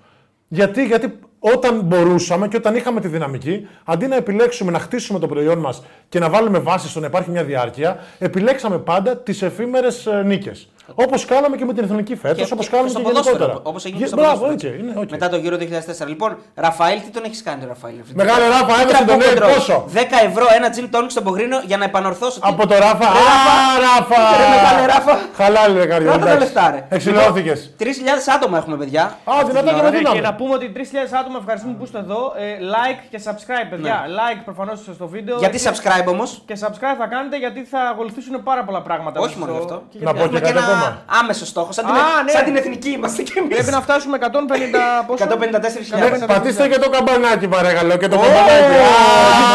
Γιατί, 0.54 0.84
γιατί 0.84 1.18
όταν 1.38 1.80
μπορούσαμε 1.80 2.48
και 2.48 2.56
όταν 2.56 2.74
είχαμε 2.74 3.00
τη 3.00 3.08
δυναμική, 3.08 3.66
αντί 3.84 4.06
να 4.06 4.16
επιλέξουμε 4.16 4.70
να 4.70 4.78
χτίσουμε 4.78 5.18
το 5.18 5.26
προϊόν 5.26 5.58
μας 5.58 5.82
και 6.08 6.18
να 6.18 6.30
βάλουμε 6.30 6.58
βάση 6.58 6.88
στο 6.88 7.00
να 7.00 7.06
υπάρχει 7.06 7.30
μια 7.30 7.44
διάρκεια, 7.44 7.98
επιλέξαμε 8.18 8.78
πάντα 8.78 9.16
τις 9.16 9.42
εφήμερες 9.42 10.08
νίκες. 10.24 10.71
Όπως 10.94 11.24
κάναμε 11.24 11.56
και 11.56 11.64
με 11.64 11.72
την 11.74 11.84
εθνική 11.84 12.16
φέτος, 12.16 12.50
όπως 12.52 12.68
κάναμε 12.68 12.88
στο 12.88 12.98
και 12.98 13.04
ποδόσφαιρο, 13.04 13.36
γενικότερα. 13.36 13.68
όπως 13.70 13.84
έγινε 13.84 13.98
Γε- 14.00 14.08
στο 14.08 14.16
Μπράβο, 14.16 14.38
ποδόσφαιρο. 14.40 14.72
έτσι, 14.74 14.82
είναι, 14.88 14.92
οκ. 15.00 15.10
Μετά 15.10 15.28
το 15.28 15.36
γύρο 15.36 15.56
2004. 15.56 16.08
Λοιπόν, 16.08 16.36
Ραφαήλ, 16.54 16.98
τι 17.04 17.10
τον 17.16 17.22
έχεις 17.24 17.42
κάνει, 17.42 17.64
Ραφαήλ. 17.72 17.96
αυτή 18.00 18.10
τη 18.10 18.16
Μεγάλε 18.16 18.44
φορά; 18.44 18.56
Ράφα, 18.58 18.72
Τι 18.74 18.80
έδωσε 18.82 18.96
τον 18.96 19.06
τραπέζι 19.06 19.28
Νέο 19.30 19.38
τρώει. 19.40 19.54
πόσο; 19.54 19.84
10 19.88 20.16
ευρώ 20.28 20.46
ένα 20.56 20.70
τζιν 20.70 20.90
τόνικ 20.90 21.10
στον 21.10 21.24
Μπογρίνιο 21.24 21.58
για 21.70 21.76
να 21.76 21.84
επανορθώσω. 21.84 22.40
Τι- 22.40 22.48
Από 22.50 22.62
το 22.66 22.74
Ράφα. 22.84 23.06
Ρε, 23.16 23.22
Ράφα. 23.32 23.52
Α, 23.54 23.80
Ράφα! 23.86 24.20
Ρε, 24.40 24.46
μεγάλε 24.56 24.82
Ράφα. 24.92 25.14
Χαλάλι, 25.38 25.78
ρε 25.78 25.86
καρδιά. 25.86 26.10
Ράφα 26.10 26.26
τα 26.26 26.34
λεφτά, 26.42 26.64
ρε. 26.74 26.80
Εξηλώθηκες. 26.96 27.58
3.000 27.78 28.28
άτομα 28.36 28.56
έχουμε, 28.58 28.76
παιδιά. 28.76 29.02
Α, 29.24 29.32
δυνατά 29.46 29.70
και 29.76 29.82
με 29.82 29.82
Ναι, 29.82 29.90
και 29.90 29.96
δύναμη. 29.96 30.20
να 30.20 30.34
πούμε 30.34 30.52
ότι 30.54 30.66
3.000 30.76 31.18
άτομα 31.20 31.36
ευχαριστούμε 31.42 31.74
που 31.78 31.84
είστε 31.84 31.98
εδώ. 31.98 32.20
Ε, 32.44 32.44
like 32.74 33.00
και 33.12 33.18
subscribe, 33.26 33.66
παιδιά. 33.70 33.96
Like 34.18 34.40
προφανώς 34.48 34.78
στο 34.98 35.06
βίντεο. 35.14 35.34
Ναι. 35.34 35.40
Γιατί 35.44 35.56
Και- 35.62 35.68
subscribe 35.68 36.08
όμως; 36.14 36.28
Και 36.46 36.56
subscribe 36.62 36.96
θα 37.02 37.06
κάνετε 37.14 37.36
γιατί 37.44 37.60
θα 37.72 37.80
ακολουθήσουν 37.92 38.42
πάρα 38.42 38.62
πολλά 38.64 38.82
πράγματα. 38.88 39.20
Όχι 39.20 39.38
μέσα 39.38 39.50
μόνο 39.50 39.52
στο- 39.62 39.68
γι' 39.68 39.74
αυτό. 39.74 39.82
και 39.92 39.98
Να 39.98 40.04
γιατί- 40.04 40.18
πω 40.18 40.24
Έχουμε 40.24 40.40
και 40.40 40.46
και 40.46 40.52
κάτι 40.52 40.71
ακόμα. 40.74 40.86
ένα 40.86 41.18
άμεσος 41.20 41.48
στόχος. 41.52 41.72
Σαν, 41.76 41.84
την, 41.88 41.94
Α, 41.94 41.98
ναι. 42.24 42.30
σαν 42.34 42.42
την 42.48 42.54
εθνική 42.60 42.90
είμαστε 42.98 43.20
κι 43.28 43.34
εμείς. 43.40 43.54
Πρέπει 43.56 43.70
να 43.78 43.80
φτάσουμε 43.86 44.14
150 44.20 45.04
πόσο; 45.06 45.24
154.000. 45.24 46.18
Ναι, 46.18 46.26
πατήστε 46.34 46.64
και 46.72 46.78
το 46.84 46.88
καμπανάκι 46.94 47.46
παρακαλώ 47.56 47.94
και 48.02 48.08
το 48.12 48.16
Ω, 48.16 48.20
καμπανάκι. 48.20 48.50
Α, 48.52 48.92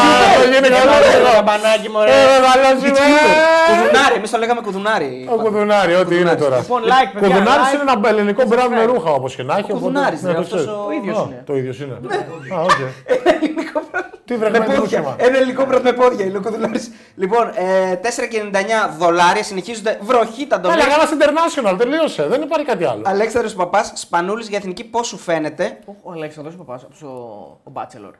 YouTube. 0.03 0.37
θα 0.41 0.45
γίνει 0.53 0.67
καλό 0.77 0.91
Καλό 0.91 1.07
εδώ. 1.19 1.31
καμπανάκι 1.39 1.87
μου, 1.93 1.99
Ε, 1.99 2.01
ωραία. 2.01 2.39
καλός 2.49 2.77
είμαι. 2.87 3.01
Κουδουνάρι, 3.69 4.15
εμείς 4.19 4.29
το 4.33 4.37
λέγαμε 4.41 4.61
κουδουνάρι. 4.65 5.11
Ο 5.33 5.35
Κουδουνάρη, 5.43 5.93
ό,τι 6.01 6.13
είναι 6.21 6.35
τώρα. 6.43 6.57
Λοιπόν, 6.63 6.81
like, 6.91 7.09
παιδιά. 7.13 7.27
Κουδουνάρη 7.27 7.61
like. 7.65 7.73
είναι 7.73 7.91
ένα 7.91 8.07
ελληνικό 8.13 8.43
μπράβο 8.51 8.69
με 8.79 8.83
ρούχα 8.91 9.09
όπως 9.19 9.31
και 9.35 9.43
να 9.43 9.53
έχει. 9.53 9.61
οπότε- 9.71 9.79
Κουδουνάρης, 9.79 10.21
ναι, 10.21 10.27
ρε, 10.29 10.35
το 10.35 10.41
αυτός 10.41 10.59
ξέρεις. 10.61 10.77
ο- 10.79 10.85
Ο 10.89 10.91
ίδιος 10.99 11.17
Α, 11.17 11.23
είναι. 11.27 11.43
Το 11.49 11.53
ίδιος 11.59 11.77
είναι. 11.79 11.93
Α, 12.55 12.61
οκ. 12.69 12.79
Τι 14.27 14.33
Με 14.33 14.39
βρεγμένο 14.39 14.63
πόδια. 14.65 14.79
ρούχημα. 14.79 15.15
Ένα 15.19 15.37
ελληνικό 15.37 15.65
μπράτ 15.65 15.83
με 15.83 15.93
πόδια. 15.93 16.25
είναι 16.25 16.37
ο 16.37 16.41
Κουδουνάρης. 16.41 16.91
Λοιπόν, 17.15 17.51
ε, 17.55 17.95
4,99 17.95 18.95
δολάρια 18.97 19.43
συνεχίζονται 19.43 19.97
βροχή 20.01 20.47
τα 20.47 20.55
Έλα, 20.55 20.61
ντομάτια. 20.63 20.85
γάλα 20.87 21.09
international, 21.73 21.77
τελείωσε. 21.77 22.27
Δεν 22.27 22.41
υπάρχει 22.41 22.65
κάτι 22.65 22.83
άλλο. 22.85 23.01
Αλέξανδρος 23.05 23.53
Παπάς, 23.53 23.91
Σπανούλης 23.95 24.47
για 24.47 24.57
εθνική, 24.57 24.83
πώς 24.83 25.07
σου 25.07 25.17
φαίνεται; 25.17 25.77
Ο 26.03 26.11
Αλέξανδρος 26.11 26.55
Παπάς, 26.55 26.83
όπως 26.83 27.01
ο, 27.01 27.07
ο 27.63 27.71
Bachelor. 27.73 28.13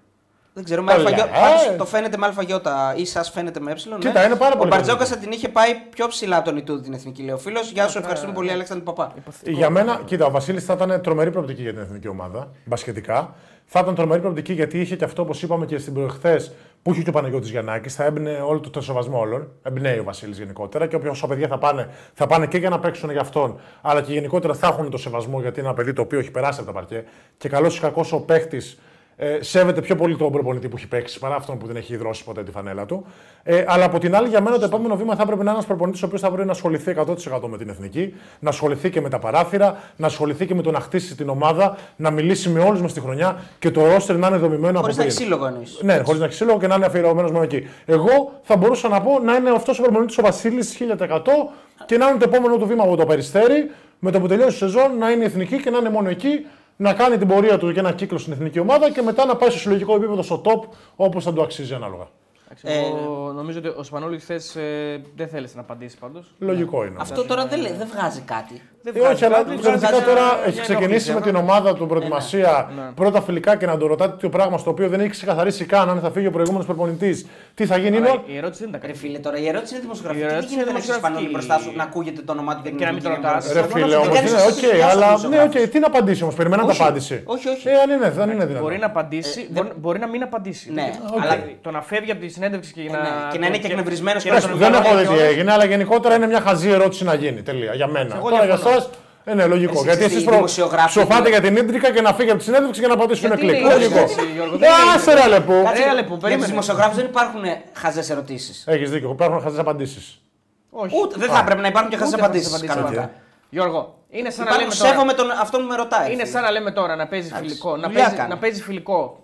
Δεν 0.58 0.66
ξέρω, 0.66 0.84
με 0.84 0.94
Έλα, 0.94 1.02
αλφαγιώτα. 1.02 1.38
ε. 1.38 1.42
Πάντως 1.42 1.78
το 1.78 1.86
φαίνεται 1.86 2.18
με 2.18 2.26
αλφαγιώτα 2.26 2.94
ή 2.98 3.06
σας 3.06 3.30
φαίνεται 3.30 3.60
με 3.60 3.72
ε. 3.72 3.76
Κοίτα, 4.00 4.26
είναι 4.26 4.36
πάρα 4.36 4.56
πολύ 4.58 4.72
Ο 4.72 4.76
Μπαρτζόκα 4.76 4.98
καλή. 4.98 5.10
θα 5.10 5.18
την 5.18 5.32
είχε 5.32 5.50
πάει 5.50 5.70
πιο 5.90 6.08
ψηλά 6.08 6.42
τον 6.42 6.58
Ιτούδη 6.58 6.84
την 6.84 6.94
εθνική, 6.94 7.24
λέει 7.24 7.34
ο 7.34 7.38
φίλος. 7.38 7.72
Γεια 7.72 7.88
σου, 7.88 7.98
ευχαριστούμε 7.98 8.34
πολύ, 8.34 8.52
Αλέξανδρο 8.52 8.94
Παπά. 8.94 9.14
Για 9.44 9.70
μένα, 9.70 10.02
κοίτα, 10.06 10.26
ο 10.26 10.32
Βασίλης 10.32 10.66
θα 10.66 10.74
ήταν 10.74 11.02
τρομερή 11.02 11.32
προοπτική 11.32 11.62
για 11.62 11.74
την 11.74 11.82
εθνική 11.82 12.08
ομάδα, 12.08 12.52
μπασχετικά. 12.66 13.36
Θα 13.66 13.80
ήταν 13.80 13.96
τρομερή 13.96 14.22
προοπτική 14.22 14.54
γιατί 14.54 14.80
είχε 14.80 14.96
και 14.96 15.04
αυτό, 15.04 15.22
όπως 15.22 15.42
είπαμε 15.44 15.66
και 15.66 15.78
στην 15.78 15.94
προχθέ, 15.94 16.42
που 16.82 16.92
είχε 16.92 17.02
και 17.02 17.10
ο 17.10 17.14
Παναγιώτης 17.14 17.50
Γιαννάκης. 17.50 17.96
Θα 17.96 18.04
έμπαινε 18.04 18.32
όλο 18.46 18.60
το, 18.60 18.70
το 18.70 18.82
σεβασμό 18.82 19.20
όλων. 19.20 19.52
Εμπνέει 19.64 19.98
ο 20.00 20.04
Βασίλης 20.04 20.38
γενικότερα. 20.38 20.88
Και 20.88 20.96
όποια 20.96 21.28
παιδιά 21.28 21.48
θα 21.48 21.58
πάνε, 21.58 21.90
θα 22.14 22.28
πάνε 22.28 22.48
και 22.48 22.58
για 22.58 22.70
να 22.70 22.80
παίξουν 22.80 23.12
για 23.12 23.22
αυτόν, 23.22 23.60
αλλά 23.82 24.02
και 24.02 24.14
γενικότερα 24.14 24.54
θα 24.54 24.68
έχουν 24.68 24.90
το 24.90 24.98
σεβασμό 24.98 25.42
γιατί 25.42 25.60
είναι 25.60 25.68
ένα 25.68 25.78
παιδί 25.78 25.94
το 25.94 26.02
οποίο 26.02 26.20
έχει 26.20 26.32
περάσει 26.32 26.60
από 26.60 26.68
τα 26.68 26.74
παρκέ. 26.74 27.04
Και 27.38 27.50
καλός 27.50 27.78
ή 27.78 27.80
κακός 27.80 28.14
ο 28.14 28.20
παίχτης 28.20 28.78
ε, 29.20 29.38
σέβεται 29.42 29.82
πιο 29.82 29.96
πολύ 29.96 30.16
τον 30.16 30.32
προπονητή 30.32 30.68
που 30.68 30.76
έχει 30.78 30.88
παίξει 30.88 31.20
παρά 31.20 31.36
αυτόν 31.36 31.58
που 31.58 31.68
δεν 31.68 31.76
έχει 31.76 31.96
δρώσει 31.96 32.24
ποτέ 32.24 32.44
τη 32.44 32.52
φανέλα 32.52 32.86
του. 32.86 33.06
Ε, 33.44 33.64
αλλά 33.68 33.86
από 33.86 34.00
την 34.00 34.16
άλλη, 34.16 34.28
για 34.28 34.42
μένα 34.42 34.58
το 34.60 34.66
επόμενο 34.66 34.96
βήμα 34.96 35.16
θα 35.16 35.22
έπρεπε 35.22 35.38
να 35.38 35.44
είναι 35.44 35.52
ένας 35.52 35.66
προπονητής 35.66 36.04
ο 36.04 36.06
οποίος 36.06 36.22
θα 36.22 36.32
πρέπει 36.32 36.46
να 36.46 36.52
ασχοληθεί 36.52 36.96
100% 36.98 37.48
με 37.50 37.58
την 37.58 37.70
εθνική, 37.70 38.14
να 38.40 38.50
ασχοληθεί 38.50 38.90
και 38.90 39.02
με 39.02 39.10
τα 39.10 39.20
παράθυρα, 39.20 39.78
να 39.96 40.08
ασχοληθεί 40.08 40.46
και 40.46 40.56
με 40.56 40.62
το 40.62 40.72
να 40.72 40.80
χτίσει 40.80 41.16
την 41.16 41.30
ομάδα, 41.30 41.78
να 41.96 42.12
μιλήσει 42.12 42.50
με 42.50 42.60
όλους 42.60 42.82
μας 42.82 42.94
τη 42.94 43.00
χρονιά 43.00 43.42
και 43.60 43.72
το 43.72 43.86
ρόστερ 43.88 44.18
να 44.18 44.28
είναι 44.28 44.38
δομημένο 44.38 44.80
Χωρίς 44.80 44.80
από 44.80 44.88
να 44.88 44.94
πριν. 44.94 45.08
έχει 45.08 45.18
σύλλογο 45.18 45.46
εννοείς. 45.46 45.80
Ναι, 45.82 46.02
χωρίς 46.04 46.20
να 46.20 46.26
έχει 46.26 46.36
σύλλογο 46.36 46.60
και 46.60 46.68
να 46.68 46.76
είναι 46.76 46.86
αφιερωμένος 46.86 47.32
μόνο 47.32 47.44
εκεί. 47.44 47.68
Εγώ 47.86 48.32
θα 48.44 48.58
μπορούσα 48.58 48.88
να 48.88 49.02
πω 49.02 49.20
να 49.20 49.36
είναι 49.36 49.50
αυτός 49.50 49.80
ο 49.80 49.82
προπονητής 49.82 50.18
ο 50.18 50.22
Βασίλης 50.22 50.78
1000% 50.80 51.54
και 51.86 51.98
να 51.98 52.08
είναι 52.08 52.18
το 52.18 52.30
επόμενο 52.34 52.58
του 52.58 52.68
βήμα 52.68 52.84
από 52.84 52.96
το 52.96 53.06
περιστέρι, 53.06 53.72
με 54.00 54.12
το 54.12 54.20
που 54.20 54.28
τελειώσει 54.28 54.56
η 54.56 54.58
σεζόν 54.58 54.98
να 54.98 55.12
είναι 55.12 55.26
εθνική 55.26 55.62
και 55.62 55.70
να 55.70 55.78
είναι 55.78 55.90
μόνο 55.90 56.10
εκεί, 56.10 56.46
να 56.78 56.94
κάνει 56.94 57.18
την 57.18 57.28
πορεία 57.28 57.58
του 57.58 57.74
και 57.74 57.80
ένα 57.80 57.92
κύκλο 57.94 58.18
στην 58.18 58.34
εθνική 58.34 58.60
ομάδα 58.60 58.92
και 58.92 59.02
μετά 59.02 59.26
να 59.26 59.36
πάει 59.36 59.50
στο 59.50 59.60
συλλογικό 59.60 59.96
επίπεδο 59.96 60.22
στο 60.22 60.42
top 60.46 60.68
όπως 60.96 61.24
θα 61.24 61.34
του 61.34 61.42
αξίζει 61.42 61.74
ανάλογα. 61.74 62.08
Εντάξει, 62.46 62.66
εγώ 62.68 63.32
νομίζω 63.36 63.60
ότι 63.60 63.68
ο 63.68 63.84
Σπανούλης 63.84 64.24
χθες 64.24 64.56
ε, 64.56 65.02
δεν 65.16 65.28
θέλησε 65.28 65.56
να 65.56 65.62
απαντήσεις 65.62 65.98
πάντως. 66.00 66.34
Λογικό 66.40 66.86
είναι. 66.86 66.96
Αυτό 67.00 67.26
τώρα 67.26 67.46
δεν, 67.48 67.60
λέει- 67.62 67.74
δεν 67.74 67.88
βγάζει 67.88 68.22
κάτι. 68.22 68.62
Ε, 68.94 69.00
όχι, 69.00 69.26
αλλά 69.26 69.44
θεωρητικά 69.62 70.02
τώρα 70.06 70.40
έχει 70.46 70.54
μια 70.54 70.64
ξεκινήσει 70.64 71.08
με 71.08 71.12
ενόχληση, 71.14 71.22
την 71.22 71.36
ομάδα 71.36 71.76
του 71.76 71.88
προετοιμασία 71.88 72.70
Ναι. 72.76 72.82
πρώτα 72.96 73.22
φιλικά 73.22 73.56
και 73.56 73.66
να 73.66 73.78
το 73.78 73.88
ρωτάτε 73.88 74.16
το 74.22 74.30
πράγμα 74.30 74.58
στο 74.58 74.70
οποίο 74.70 74.88
δεν 74.90 75.00
έχει 75.00 75.10
ξεκαθαρίσει 75.10 75.66
καν 75.66 75.90
αν 75.90 76.00
θα 76.00 76.12
φύγει 76.12 76.28
ο 76.28 76.32
προηγούμενος 76.32 76.66
προπονητής. 76.66 77.26
Τι 77.56 77.66
θα 77.66 77.78
γίνει, 77.78 77.98
είναι. 77.98 78.10
Η 78.26 78.38
ερώτηση 78.38 78.60
δεν 78.60 78.70
ήταν 78.70 78.82
Ρε 78.82 78.88
καλή. 78.88 79.00
φίλε, 79.00 79.18
τώρα 79.20 79.38
η 79.38 79.48
ερώτηση 79.48 79.74
είναι 79.74 79.82
δημοσιογραφική. 79.82 80.24
Η 80.26 80.28
Τι 80.28 80.34
ερώτηση 80.34 80.54
γίνεται 80.54 80.70
είναι 80.70 80.80
να 80.80 80.84
έχεις 80.86 80.96
Σπανούλη 80.96 81.28
δημοσιογραφική. 81.28 81.56
μπροστά 81.58 81.72
σου 81.72 81.78
να 81.80 81.84
ακούγεται 81.90 82.22
το 82.22 82.32
όνομά 82.32 82.52
του 82.56 82.62
Και 82.80 82.86
να 82.86 82.92
μην 82.96 83.04
το 83.04 83.10
να 83.10 83.16
ρωτάς. 83.16 83.34
μπορείς. 83.46 83.54
Ρε 83.54 83.62
Ρε 83.62 83.68
φίλε, 83.74 83.86
Δεν 83.88 83.98
όμως 84.04 84.16
κάνεις 84.16 84.32
είναι 84.32 84.40
εσύ 84.40 84.50
οκ, 84.52 84.60
σωστά 84.72 84.88
αλλά 84.94 85.08
στον 85.18 85.30
ναι, 85.32 85.40
οκ, 85.48 85.56
τι 85.74 85.78
να 85.84 85.88
απαντήσει 85.92 86.22
όμως, 86.26 86.36
περιμένω 86.40 86.62
να 86.64 86.70
Όχι, 86.72 86.82
απάντηση. 86.82 87.16
όχι, 87.36 87.48
όχι. 87.56 87.66
Ε, 87.72 87.74
αν 87.84 87.88
είναι, 87.96 88.10
δεν 88.20 88.28
είναι 88.34 88.46
δυνατόν. 88.50 88.64
Μπορεί 88.66 88.78
να 88.86 88.90
απαντήσει, 88.94 89.40
Ε, 89.50 89.54
μπορεί, 89.54 89.70
μπορεί 89.84 90.00
να 90.06 90.08
μην 90.14 90.22
απαντήσει. 90.30 90.66
Ναι, 90.78 90.88
Δηλαδή, 91.14 91.28
αλλά- 91.28 91.38
Το 91.66 91.72
να 91.78 91.82
φεύγει 91.90 92.12
από 92.16 92.22
τη 92.26 92.28
συνέντευξη 92.38 92.72
και 92.74 92.82
να. 92.96 93.00
ναι, 93.06 93.10
και 93.32 93.40
να 93.42 93.46
είναι 93.50 93.58
και 93.62 93.68
εκνευρισμένος 93.72 94.22
και 94.24 94.30
και 94.30 94.36
να 94.36 94.42
να 94.42 94.48
τον 94.50 94.58
Δεν 94.58 94.74
έχω 94.74 94.82
βγάλει 94.82 94.98
δει 95.02 95.08
τι 95.08 95.14
κιόλας. 95.14 95.32
έγινε, 95.32 95.50
αλλά 95.56 95.66
γενικότερα 95.74 96.14
είναι 96.16 96.28
μια 96.34 96.42
χαζή 96.48 96.70
ερώτηση 96.78 97.04
να 97.04 97.14
γίνει. 97.14 97.42
Τελεία. 97.42 97.74
Για 97.74 97.88
μένα. 97.88 98.16
Εγώ 98.16 98.30
Τώρα 98.30 98.46
για 98.46 98.58
διαφωνώ. 98.78 98.96
εσά. 99.24 99.32
Ε, 99.32 99.34
ναι, 99.34 99.46
λογικό. 99.46 99.72
Εσείς 99.72 99.84
Γιατί 99.86 100.02
οι 100.02 100.06
εσείς 100.06 100.24
δημοσιογράφοι 100.24 100.88
ψοφάτε 100.88 101.18
είναι- 101.20 101.30
για 101.30 101.42
την 101.42 101.56
ίντριγκα 101.56 101.92
και 101.92 102.02
να 102.02 102.14
φύγει 102.14 102.30
από 102.30 102.38
τη 102.40 102.44
συνέντευξη 102.44 102.82
και 102.82 102.88
να 102.88 102.98
πατήσουν 102.98 103.28
Γιατί 103.28 103.42
κλικ. 103.42 103.56
είναι 103.60 103.68
η 103.68 103.72
Λογικό. 103.74 103.98
ερώτηση, 103.98 104.26
Γιώργο, 104.34 104.58
δεν 104.58 104.70
είναι 104.70 104.92
η 104.92 104.96
Άσε 104.96 105.14
ρε 105.14 105.28
Αλεπού. 105.28 105.62
Κάτσε, 105.64 105.84
Ρε, 105.84 105.90
Αλεπού, 105.90 106.08
Για 106.08 106.16
του 106.16 106.22
περίμενε. 106.22 106.48
δημοσιογράφου 106.48 106.96
δεν 106.96 107.06
υπάρχουν 107.06 107.42
χαζές 107.74 108.10
ερωτήσεις. 108.10 108.64
Έχεις 108.68 108.90
δίκιο. 108.92 109.10
Υπάρχουν 109.10 109.42
χαζές 109.42 109.60
απαντήσεις. 109.60 110.22
Όχι. 110.70 110.96
Ούτε, 111.02 111.16
δεν 111.18 111.30
θα 111.30 111.40
έπρεπε 111.40 111.62
να 111.62 111.68
υπάρχουν 111.68 111.90
και 111.92 111.98
χαζέ 111.98 112.16
Ούτε 112.16 112.22
χαζές 112.26 112.46
απαντήσεις. 112.46 112.54
απαντήσεις. 112.74 112.76
κανονικά. 112.96 113.12
Γιώργο, 113.50 113.98
είναι 114.10 114.30
σαν 114.30 114.46
να 114.46 114.50
Υπάρχουν, 114.52 114.68
λέμε 114.68 114.76
τώρα. 114.80 114.90
σέβομαι 114.92 115.14
τον, 115.14 115.32
αυτόν 115.42 115.62
που 115.62 115.68
με 115.68 115.76
ρωτάει. 115.76 116.06
Είναι 116.14 116.16
φίλε. 116.22 116.26
σαν 116.32 116.42
να 116.42 116.52
λέμε 116.52 116.72
τώρα 116.72 116.96
να 116.96 117.08
παίζει 117.08 117.32
φιλικό. 117.34 117.78
Να 117.78 117.88
δουλειά 117.88 118.04
παίζει, 118.04 118.16
κάνει. 118.18 118.30
να 118.30 118.38
παίζει 118.38 118.62
φιλικό. 118.62 119.24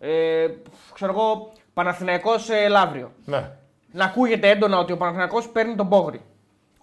Ε, 0.00 0.46
ξέρω 0.94 1.12
εγώ, 1.12 1.52
Παναθηναϊκός 1.74 2.50
ε, 2.50 2.68
Λαύριο. 2.68 3.10
Ναι. 3.24 3.50
Να 3.92 4.04
ακούγεται 4.04 4.48
έντονα 4.48 4.78
ότι 4.78 4.92
ο 4.92 4.96
Παναθηναϊκός 4.96 5.48
παίρνει 5.48 5.74
τον 5.74 5.86
Μπόγρι. 5.86 6.20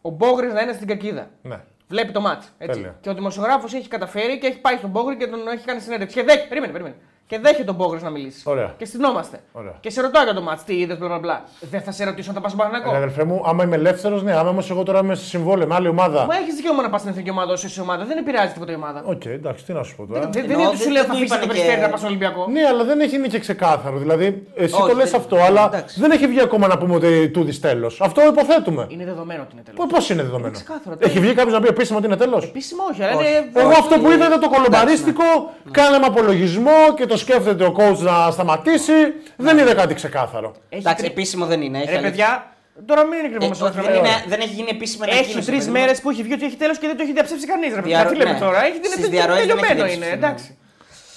Ο 0.01 0.09
Μπόγρι 0.09 0.47
να 0.51 0.61
είναι 0.61 0.73
στην 0.73 0.87
κακίδα. 0.87 1.27
ναι. 1.41 1.59
Βλέπει 1.91 2.11
το 2.11 2.21
μάτς. 2.21 2.45
Έτσι. 2.57 2.79
Τέλεια. 2.79 2.95
Και 3.01 3.09
ο 3.09 3.13
δημοσιογράφος 3.13 3.73
έχει 3.73 3.87
καταφέρει 3.87 4.39
και 4.39 4.47
έχει 4.47 4.59
πάει 4.59 4.77
στον 4.77 4.89
Μπόγρι 4.89 5.17
και 5.17 5.27
τον 5.27 5.47
έχει 5.47 5.65
κάνει 5.65 5.79
συνέντευξη. 5.79 6.15
Και 6.15 6.23
δέχεται, 6.23 6.47
περίμενε, 6.47 6.71
περίμενε. 6.71 6.95
Και 7.27 7.39
δέχεται 7.39 7.63
τον 7.63 7.75
Μπόγρι 7.75 7.99
να 8.03 8.09
μιλήσει. 8.09 8.41
Ωραία. 8.43 8.73
Και 8.77 8.85
στυνόμαστε. 8.85 9.39
Ωραία. 9.51 9.73
Και 9.79 9.89
σε 9.89 10.01
ρωτάω 10.01 10.23
για 10.23 10.33
το 10.33 10.41
μάτς, 10.41 10.63
τι 10.63 10.75
είδες, 10.79 10.97
μπλα 10.97 11.07
μπλα 11.07 11.19
μπλα. 11.19 11.43
Δεν 11.59 11.81
θα 11.81 11.91
σε 11.91 12.03
ρωτήσω 12.03 12.29
αν 12.29 12.35
θα 12.35 12.41
πας 12.41 12.51
στον 12.51 12.65
Ε, 12.65 12.67
Παναθηναϊκό. 12.69 13.03
αδελφέ 13.03 13.23
μου, 13.23 13.41
άμα 13.45 13.63
είμαι 13.63 13.75
ελεύθερος, 13.75 14.23
ναι. 14.23 14.33
Άμα 14.33 14.49
όμω 14.49 14.59
εγώ 14.69 14.83
τώρα 14.83 14.99
είμαι 14.99 15.15
σε 15.15 15.25
συμβόλαιο 15.25 15.67
με 15.67 15.75
άλλη 15.75 15.87
ομάδα. 15.87 16.25
Μα 16.25 16.35
έχεις 16.37 16.55
δικαίωμα 16.55 16.81
να 16.81 16.89
πας 16.89 16.99
στην 16.99 17.11
εθνική 17.11 17.29
ομάδα 17.29 17.51
όσο 17.53 17.67
είσαι 17.67 17.81
ομάδα. 17.81 18.05
Δεν 18.05 18.17
επηρεάζει 18.17 18.53
τίποτα 18.53 18.71
η 18.71 18.75
ομάδα. 18.75 19.03
Οκ, 19.05 19.25
εντάξει, 19.25 19.65
τι 19.65 19.73
να 19.73 19.83
σου 19.83 19.95
πω 19.95 20.05
τώρα. 20.05 20.19
Δεν, 20.19 20.31
δεν 20.31 20.43
Εννοώ, 20.43 20.59
είναι 20.59 20.67
ότι 20.67 20.77
σου 20.77 20.83
δεν- 20.83 20.91
λέω 20.93 21.01
δεν 21.03 21.11
θα 21.11 21.17
του 21.17 21.23
αφήσει 21.23 21.29
το 21.31 21.35
είπανε 21.35 21.51
περιστέρι 21.51 21.75
και- 21.79 21.85
να 21.85 21.89
πας 21.89 21.99
στον 21.99 22.09
Ολυμπιακό. 22.11 22.47
Ναι, 22.55 22.61
αλλά 22.71 22.83
δεν 22.83 22.99
έχει 22.99 23.09
γίνει 23.15 23.27
και 23.27 23.39
ξεκάθαρο. 23.39 23.97
Δηλαδή, 23.97 24.47
εσύ 24.55 24.73
Όχι, 24.73 24.89
το 24.89 24.95
λες 24.95 25.11
δεν- 25.11 25.19
αυτό, 25.19 25.35
αλλά 25.47 25.63
εντάξει. 25.65 25.99
δεν 25.99 26.11
έχει 26.11 26.27
βγει 26.27 26.41
ακόμα 26.41 26.67
να 26.67 26.77
πούμε 26.77 26.95
ότι 26.95 27.29
Ιτούδης 27.29 27.59
τέλος. 27.59 28.01
Αυτό 28.01 28.19
υποθέτουμε. 28.27 28.85
Είναι 28.89 29.05
δεδομένο 29.05 29.41
ότι 29.41 29.51
είναι 29.53 29.63
τέλος. 29.65 29.85
Πώς 29.93 30.09
είναι 30.09 30.21
δεδομένο; 30.23 30.53
ξεκάθαρο, 30.53 30.95
Έχει 30.99 31.19
βγει 31.19 31.33
κάποιος 31.33 31.53
να 31.53 31.59
πει 31.61 31.67
επίσημα 31.67 31.97
ότι 31.97 32.07
είναι 32.07 32.17
τέλος; 32.17 32.43
Επίσημα 32.43 32.83
όχι, 32.91 33.03
αλλά 33.03 33.15
Όχι. 33.15 33.29
είναι. 33.29 33.49
Εγώ 33.53 33.69
Όχι, 33.69 33.79
αυτό 33.79 33.99
που 33.99 34.11
είδα 34.11 34.25
ήταν 34.27 34.39
το 34.39 34.49
κολομπαρίστικο. 34.49 35.23
ναι. 35.63 35.71
Κάναμε 35.71 36.05
απολογισμό 36.05 36.77
και 36.95 37.05
το 37.05 37.17
σκέφτεται 37.21 37.63
ο 37.63 37.75
coach 37.77 37.97
να 37.97 38.31
σταματήσει. 38.31 38.93
Δεν 39.37 39.57
είδε 39.57 39.73
κάτι 39.73 39.93
ξεκάθαρο. 39.93 40.51
Έχει 40.69 40.81
Εντάξει, 40.81 41.03
τρι- 41.03 41.11
επίσημο 41.17 41.45
δεν 41.45 41.61
είναι. 41.61 41.77
έχει 41.77 41.87
Ρε 41.89 41.97
αλήθεια. 41.97 42.09
παιδιά, 42.09 42.51
τώρα 42.85 43.03
μην 43.05 43.19
Ε, 43.25 43.27
κρυβόμαστε 43.29 43.63
όχι, 43.63 43.73
στο 43.73 43.81
δεν, 43.81 43.91
θέμα. 43.93 44.07
είναι, 44.07 44.23
δεν 44.27 44.39
έχει 44.39 44.53
γίνει 44.53 44.67
επίσημα 44.71 45.05
Έχει 45.07 45.13
ανακοίνωση, 45.17 45.45
τρεις 45.47 45.57
παιδί 45.65 45.71
μου. 45.71 45.79
μέρες 45.85 45.93
που 46.01 46.09
έχει 46.09 46.23
βγει 46.23 46.33
ότι 46.33 46.45
έχει 46.45 46.55
τέλος 46.55 46.77
και 46.77 46.87
δεν 46.87 46.97
το 46.97 47.03
έχει 47.03 47.13
διαψεύσει 47.13 47.45
κανείς. 47.47 47.69
Ρε 47.75 47.81
παιδιά, 47.81 47.95
Διαρρο- 47.97 48.11
τι 48.11 48.17
λέμε 48.17 48.31
ναι. 48.31 48.39
τώρα. 48.39 48.65
Έχει 48.65 48.75
Στις 48.83 48.97
είναι 48.97 49.07
διαρροές 49.07 49.39
δεν 49.45 49.49
έχει 49.49 49.59
τελειωμένο 49.67 49.81
δείξει, 49.83 49.97
είναι. 49.97 50.05
ναι. 50.05 50.13
Εντάξει. 50.13 50.57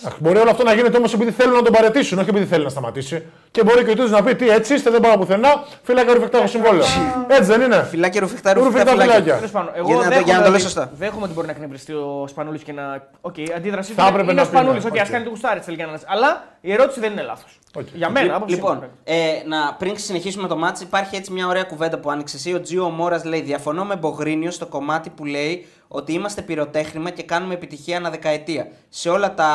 Αχ, 0.06 0.12
Μπορεί 0.18 0.38
όλο 0.38 0.50
αυτό 0.50 0.62
να 0.64 0.74
γίνεται 0.74 0.96
όμως 0.96 1.14
επειδή 1.14 1.30
θέλουν 1.30 1.54
να 1.54 1.62
τον 1.62 1.72
παραιτήσουν, 1.72 2.18
όχι 2.18 2.28
επειδή 2.28 2.44
θέλει 2.44 2.64
να 2.64 2.70
σταματήσει. 2.70 3.22
Και 3.54 3.64
μπορεί 3.64 3.84
και 3.84 3.90
ο 3.90 3.94
Ιτούδης 3.94 4.08
να 4.08 4.22
πει 4.22 4.34
τι 4.34 4.48
έτσι 4.48 4.74
είστε, 4.74 4.90
δεν 4.90 5.00
πάω 5.00 5.18
πουθενά. 5.18 5.64
Φύλακα 5.82 6.12
ρουφιχτά 6.14 6.38
έχω 6.38 6.46
συμβόλαιο. 6.46 6.84
Έτσι 7.28 7.42
δεν 7.50 7.60
είναι. 7.60 7.82
Φυλάκια 7.90 8.20
ρουφιχτά, 8.20 8.52
Ρουφιχτά 8.52 8.78
ρουφιχτά 8.78 8.90
φυλάκια. 8.90 9.12
φυλάκια. 9.14 9.34
Τέλος 9.34 9.50
πάντων, 9.50 9.72
εγώ 9.74 9.86
Για 9.86 9.96
να 9.96 10.02
το- 10.02 10.08
δέχομαι 10.08 10.24
για 10.24 10.34
να 10.34 10.38
το 10.42 10.44
λέω 10.46 10.54
ότι- 10.54 10.62
σωστά. 10.62 10.90
Δέχομαι 10.94 11.24
ότι 11.24 11.32
μπορεί 11.34 11.46
να 11.46 11.52
εκνευριστεί 11.52 11.92
ο 11.92 12.24
Σπανούλης 12.28 12.62
και 12.62 12.72
να. 12.72 13.08
Οκ, 13.20 13.36
η 13.38 13.52
αντίδρασή 13.56 13.88
του 13.90 13.94
Θα 13.96 14.02
είναι- 14.02 14.10
έπρεπε 14.10 14.32
είναι 14.32 14.40
να 14.40 14.46
ο 14.46 14.50
πει, 14.50 14.54
ναι. 14.56 14.60
Σπανούλης. 14.60 14.84
Ότι 14.84 14.98
ας 15.00 15.06
Οκ. 15.06 15.12
κάνει 15.12 15.24
το 15.24 15.30
γούστο 15.30 15.58
της 15.58 15.64
τελικά 15.64 15.84
να 15.84 15.90
είναι. 15.90 16.00
Αλλά 16.06 16.44
η 16.60 16.72
ερώτηση 16.72 17.00
δεν 17.00 17.12
είναι 17.12 17.22
λάθος. 17.22 17.58
Οκ. 17.76 17.86
Για 17.94 18.10
μένα, 18.10 18.34
άποψή 18.36 18.54
μου. 18.56 18.60
Λοιπόν, 18.60 18.88
ε, 19.04 19.14
να, 19.46 19.74
πριν 19.78 19.98
συνεχίσουμε 19.98 20.48
το 20.48 20.56
ματς, 20.56 20.80
υπάρχει 20.80 21.16
έτσι 21.16 21.32
μια 21.32 21.46
ωραία 21.46 21.62
κουβέντα 21.64 21.98
που 21.98 22.10
άνοιξε 22.10 22.36
εσύ. 22.36 22.54
Ο 22.54 22.60
Τζίο 22.60 22.88
Μόρας 22.88 23.24
λέει: 23.24 23.40
Διαφωνώ 23.40 23.84
με 23.84 23.96
Μπογρίνιο 23.96 24.50
στο 24.50 24.66
κομμάτι 24.66 25.10
που 25.10 25.24
λέει 25.24 25.66
ότι 25.88 26.12
είμαστε 26.12 26.42
πυροτέχνημα 26.42 27.10
και 27.10 27.22
κάνουμε 27.22 27.54
επιτυχία 27.54 27.96
ανά 27.96 28.10
δεκαετία. 28.10 28.66
Σε 28.88 29.08
όλα 29.08 29.34
τα 29.34 29.48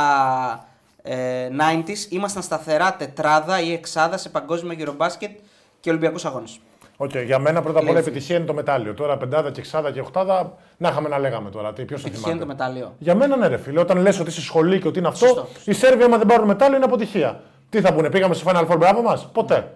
ε, 1.02 1.48
90s 1.60 2.12
ήμασταν 2.12 2.44
σταθερά 2.44 2.96
τετράδα 2.96 3.62
ή 3.62 3.74
εξάδα 3.74 4.18
σε 4.18 4.30
παγκόσμιο 4.30 4.74
Ευρωμπάσκετ 4.74 5.32
και 5.80 5.90
Ολυμπιακούς 5.90 6.26
αγώνες. 6.26 6.60
Οκ, 7.02 7.16
για 7.26 7.40
μένα 7.40 7.62
πρώτα 7.62 7.78
απ' 7.80 7.84
όλα 7.84 7.94
Λέει 7.94 8.02
επιτυχία 8.02 8.36
είναι 8.36 8.46
το 8.46 8.54
μετάλλιο. 8.54 8.94
Τώρα 8.94 9.18
πεντάδα 9.18 9.52
και 9.52 9.60
εξάδα 9.60 9.92
και 9.92 10.00
οχτάδα, 10.00 10.58
να 10.78 10.90
είχαμε 10.90 11.10
να 11.10 11.20
λέγαμε 11.20 11.50
τώρα. 11.50 11.74
Τι, 11.74 11.86
ποιος 11.86 12.02
θα 12.02 12.08
Επιτυχία 12.08 12.32
είναι 12.32 12.40
το 12.46 12.46
θυμάται. 12.52 12.64
μετάλλιο. 12.70 12.96
Για 12.98 13.16
μένα 13.16 13.36
ναι, 13.38 13.48
ρε 13.48 13.58
φίλε. 13.58 13.80
Όταν 13.80 13.98
λες 13.98 14.20
ότι 14.20 14.30
είσαι 14.30 14.42
σχολή 14.42 14.80
και 14.80 14.88
ότι 14.88 15.00
είναι 15.00 15.08
αυτό, 15.08 15.26
Σωστό. 15.26 15.48
οι 15.66 15.74
Σέρβοι, 15.74 16.04
άμα 16.04 16.18
δεν 16.18 16.28
πάρουν 16.28 16.48
μετάλλιο, 16.48 16.76
είναι 16.76 16.86
αποτυχία. 16.86 17.42
Τι 17.70 17.82
θα 17.82 17.94
πούνε, 17.94 18.10
πήγαμε 18.10 18.34
στο 18.34 18.52
Final 18.52 18.68
Four, 18.68 18.78
μπράβο 18.78 19.02
μας; 19.02 19.30
Ποτέ. 19.34 19.74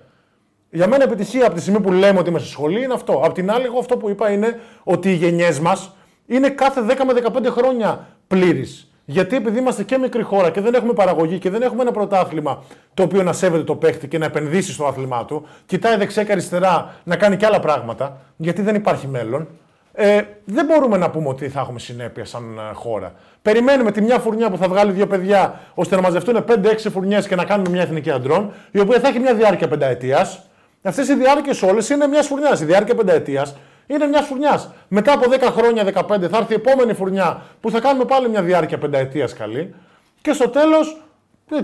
Για 0.70 0.88
μένα 0.88 1.04
επιτυχία 1.04 1.46
από 1.46 1.56
τη 1.56 1.62
στιγμή 1.62 1.80
που 1.80 1.92
λέμε 1.92 2.20
ότι 2.20 2.30
είμαστε 2.30 2.50
σχολή 2.50 2.84
είναι 2.84 2.94
αυτό. 2.94 3.22
Απ' 3.26 3.34
την 3.34 3.52
άλλη, 3.52 3.66
εγώ 3.66 3.80
αυτό 3.80 3.98
που 3.98 4.10
είπα 4.10 4.30
είναι 4.32 4.60
ότι 4.84 5.10
οι 5.12 5.16
γενιές 5.16 5.60
μας 5.60 5.92
είναι 6.26 6.50
κάθε 6.50 6.82
10 6.82 7.06
με 7.06 7.14
15 7.48 7.52
χρόνια 7.52 8.08
πλήρει. 8.28 8.66
Γιατί 9.06 9.36
επειδή 9.36 9.60
είμαστε 9.60 9.84
και 9.84 9.98
μικρή 9.98 10.22
χώρα 10.22 10.50
και 10.50 10.62
δεν 10.62 10.74
έχουμε 10.74 10.94
παραγωγή 10.94 11.40
και 11.40 11.50
δεν 11.50 11.62
έχουμε 11.62 11.82
ένα 11.82 11.92
πρωτάθλημα 11.92 12.64
το 12.94 13.04
οποίο 13.04 13.24
να 13.24 13.34
σέβεται 13.34 13.64
το 13.64 13.76
παίχτη 13.76 14.08
και 14.08 14.18
να 14.18 14.26
επενδύσει 14.26 14.72
στο 14.72 14.86
άθλημά 14.86 15.26
του, 15.26 15.48
κοιτάει 15.66 15.98
δεξιά 15.98 16.24
και 16.24 16.32
αριστερά 16.32 16.94
να 17.04 17.16
κάνει 17.16 17.38
και 17.38 17.46
άλλα 17.46 17.60
πράγματα, 17.60 18.18
γιατί 18.38 18.62
δεν 18.62 18.76
υπάρχει 18.76 19.08
μέλλον. 19.08 19.48
Ε, 19.96 20.22
δεν 20.46 20.66
μπορούμε 20.66 20.98
να 20.98 21.10
πούμε 21.10 21.28
ότι 21.28 21.50
θα 21.50 21.60
έχουμε 21.60 21.80
συνέπεια 21.80 22.26
σαν 22.26 22.58
ε, 22.58 22.74
χώρα. 22.74 23.14
Περιμένουμε 23.42 23.92
τη 23.92 24.02
μια 24.02 24.20
φουρνιά 24.20 24.50
που 24.50 24.58
θα 24.58 24.68
βγάλει 24.68 24.92
δύο 24.92 25.08
παιδιά 25.08 25.60
ώστε 25.74 25.96
να 25.96 26.02
μαζευτούν 26.02 26.46
5-6 26.48 26.56
φουρνιές 26.92 27.28
και 27.28 27.36
να 27.36 27.46
κάνουμε 27.46 27.70
μια 27.70 27.82
εθνική 27.82 28.12
αντρών, 28.12 28.52
η 28.72 28.80
οποία 28.80 29.00
θα 29.00 29.08
έχει 29.08 29.20
μια 29.20 29.34
διάρκεια 29.34 29.68
πενταετίας. 29.68 30.44
Αυτές 30.82 31.08
οι 31.08 31.16
διάρκειες 31.16 31.62
όλες 31.62 31.90
είναι 31.90 32.08
μιας 32.08 32.28
φουρνιάς. 32.28 32.62
Η 32.62 32.66
διάρκεια 32.66 32.96
πενταετίας 32.96 33.56
είναι 33.96 34.08
μια 34.08 34.22
φουρνιάς. 34.22 34.70
Μετά 34.88 35.14
από 35.14 35.32
10 35.32 35.40
χρόνια, 35.52 35.84
15 35.84 36.30
θα 36.30 36.38
έρθει 36.38 36.52
η 36.52 36.56
επόμενη 36.56 36.94
φουρνιά 36.94 37.42
που 37.62 37.70
θα 37.72 37.80
κάνουμε 37.80 38.06
πάλι 38.06 38.30
μια 38.30 38.42
διάρκεια 38.42 38.78
πενταετίας 38.78 39.34
καλή. 39.34 39.76
Και 40.22 40.34
στο 40.34 40.50
τέλος 40.50 41.02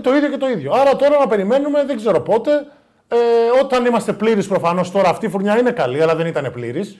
το 0.02 0.14
ίδιο 0.14 0.28
και 0.28 0.36
το 0.36 0.48
ίδιο. 0.48 0.72
Άρα 0.72 0.96
τώρα 0.96 1.18
να 1.18 1.26
περιμένουμε, 1.26 1.84
δεν 1.84 1.96
ξέρω 1.96 2.20
πότε. 2.20 2.66
Ε, 3.08 3.16
όταν 3.62 3.84
είμαστε 3.84 4.12
πλήρεις, 4.12 4.46
προφανώς 4.46 4.90
τώρα 4.90 5.08
αυτή 5.08 5.26
η 5.26 5.28
φουρνιά 5.28 5.58
είναι 5.58 5.70
καλή, 5.70 6.02
αλλά 6.02 6.14
δεν 6.14 6.26
ήταν 6.26 6.50
πλήρης. 6.52 6.98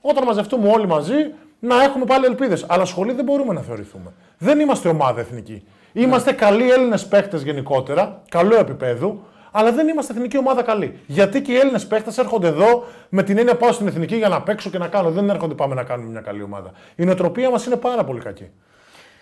Όταν 0.00 0.24
μαζευτούμε 0.24 0.68
όλοι 0.68 0.86
μαζί, 0.86 1.34
να 1.58 1.82
έχουμε 1.82 2.04
πάλι 2.04 2.24
ελπίδες. 2.24 2.64
Αλλά 2.68 2.84
σχολή 2.84 3.12
δεν 3.12 3.24
μπορούμε 3.24 3.54
να 3.54 3.60
θεωρηθούμε. 3.60 4.12
Δεν 4.38 4.60
είμαστε 4.60 4.88
ομάδα 4.88 5.20
εθνική. 5.20 5.64
Είμαστε 5.92 6.32
καλοί 6.32 6.70
Έλληνες 6.70 7.06
παίχτε 7.06 7.36
γενικότερα, 7.36 8.22
καλό 8.28 8.56
επίπεδο, 8.56 9.20
αλλά 9.52 9.72
δεν 9.72 9.88
είμαστε 9.88 10.12
εθνική 10.12 10.38
ομάδα 10.38 10.62
καλή. 10.62 10.98
Γιατί 11.06 11.42
και 11.42 11.52
οι 11.52 11.56
Έλληνες 11.56 11.86
παίχτες 11.86 12.18
έρχονται 12.18 12.46
εδώ 12.48 12.84
με 13.08 13.22
την 13.22 13.38
έννοια 13.38 13.56
πάω 13.56 13.72
στην 13.72 13.86
εθνική 13.86 14.16
για 14.16 14.28
να 14.28 14.42
παίξω 14.42 14.70
και 14.70 14.78
να 14.78 14.88
κάνω. 14.88 15.10
Δεν 15.10 15.30
έρχονται 15.30 15.54
πάμε 15.54 15.74
να 15.74 15.82
κάνουμε 15.82 16.10
μια 16.10 16.20
καλή 16.20 16.42
ομάδα. 16.42 16.72
Η 16.96 17.04
νοοτροπία 17.04 17.50
μας 17.50 17.66
είναι 17.66 17.76
πάρα 17.76 18.04
πολύ 18.04 18.20
κακή. 18.20 18.50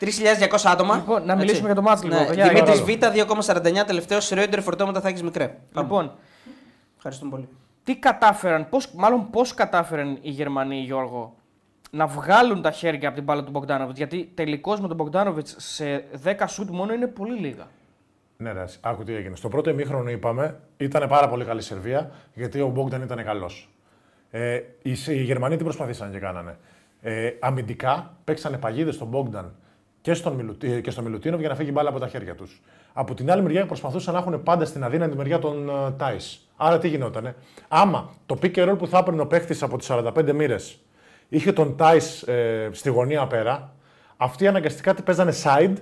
3.200 0.01 0.07
άτομα. 0.65 0.97
Λοιπόν, 0.97 1.25
να 1.25 1.33
Έτσι. 1.33 1.45
μιλήσουμε 1.45 1.67
για 1.67 1.75
το 1.75 1.83
μάτς 1.83 2.03
λίγο, 2.05 2.19
Ναι. 2.21 2.27
παιδιά. 2.27 2.49
Δημήτρης 2.49 2.81
Παρακαλώ. 2.83 3.15
Β, 3.15 3.31
2,49 3.81 3.85
τελευταίος. 3.87 4.29
Ρόιντερ 4.29 4.63
φορτώματα 4.63 5.01
θα 5.01 5.09
έχει 5.09 5.25
μικρέ. 5.25 5.45
Πάμε. 5.73 5.87
Λοιπόν, 5.87 6.13
Ευχαριστούμε 6.97 7.31
πολύ. 7.31 7.49
τι 7.85 7.97
κατάφεραν, 7.97 8.69
πώς, 8.69 8.91
μάλλον 8.95 9.31
πώς 9.31 9.55
κατάφεραν 9.55 10.19
οι 10.21 10.31
Γερμανοί, 10.31 10.77
Γιώργο, 10.81 11.35
να 11.91 12.07
βγάλουν 12.07 12.63
τα 12.63 12.71
χέρια 12.71 13.07
από 13.09 13.17
την 13.17 13.25
μπάλα 13.27 13.45
του 13.45 13.51
Μπογκδάνοβιτς; 13.51 13.99
Γιατί 13.99 14.31
τελικώς 14.35 14.81
με 14.81 14.89
τον 14.89 14.97
Μπογκδάνοβιτς 14.97 15.55
σε 15.59 16.05
10 16.25 16.47
σουτ 16.47 16.71
μόνο 16.71 16.93
είναι 16.93 17.07
πολύ 17.07 17.39
λίγα. 17.39 17.67
Ναι, 18.41 18.53
ρε, 18.53 18.65
άκου 18.81 19.05
τι 19.05 19.15
έγινε. 19.15 19.37
Στο 19.37 19.49
πρώτο 19.49 19.71
ημίχρονο 19.71 20.11
είπαμε, 20.11 20.61
ήταν 20.77 21.09
πάρα 21.09 21.29
πολύ 21.29 21.45
καλή 21.45 21.59
η 21.59 21.63
Σερβία, 21.63 22.11
γιατί 22.35 22.61
ο 22.61 22.69
Μπόγκταν 22.69 23.03
ήταν 23.03 23.25
καλός. 23.25 23.69
Ε, 24.31 24.61
οι, 24.83 24.97
οι 25.09 25.23
Γερμανοί 25.23 25.57
τι 25.57 25.65
προσπαθήσαν 25.65 26.11
και 26.11 26.19
κάνανε; 26.19 26.59
Ε, 27.01 27.31
αμυντικά 27.41 28.17
παίξανε 28.25 28.57
παγίδες 28.57 28.95
στον 28.95 29.09
Μπόγκταν 29.09 29.55
και 30.01 30.15
στον, 30.15 30.33
Μιλουτί, 30.33 30.81
και 30.81 30.91
στον 30.91 31.05
Μιλουτίνοβ 31.05 31.41
για 31.41 31.49
να 31.49 31.55
φύγει 31.55 31.69
η 31.69 31.73
μπάλα 31.73 31.89
από 31.89 31.99
τα 31.99 32.09
χέρια 32.09 32.35
τους. 32.35 32.63
Από 32.93 33.15
την 33.15 33.31
άλλη 33.31 33.43
μεριά 33.43 33.67
προσπαθούσαν 33.67 34.15
να 34.15 34.21
έχουν 34.21 34.43
πάντα 34.43 34.65
στην 34.65 34.85
αδύναμη 34.85 35.15
μεριά 35.15 35.39
τον 35.39 35.71
uh, 35.71 35.93
Τάις. 35.99 36.49
Άρα 36.57 36.79
τι 36.79 36.89
γινότανε; 36.89 37.35
Άμα 37.69 38.11
το 38.27 38.39
pick 38.43 38.55
and 38.55 38.71
roll 38.71 38.79
που 38.79 38.87
θα 38.87 38.99
έπαιρνε 38.99 39.21
ο 39.21 39.27
παίχτης 39.27 39.63
από 39.63 39.79
τις 39.79 39.89
45 39.91 40.33
μοίρες 40.35 40.81
είχε 41.31 41.53
τον 41.53 41.77
Τάις 41.77 42.23
ε, 42.23 42.69
στη 42.73 42.91
γωνία 42.91 43.27
πέρα, 43.27 43.73
αυτοί 44.17 44.47
αναγκαστικά 44.47 44.95
τι 44.95 45.03
παίζανε 45.03 45.33
side, 45.43 45.75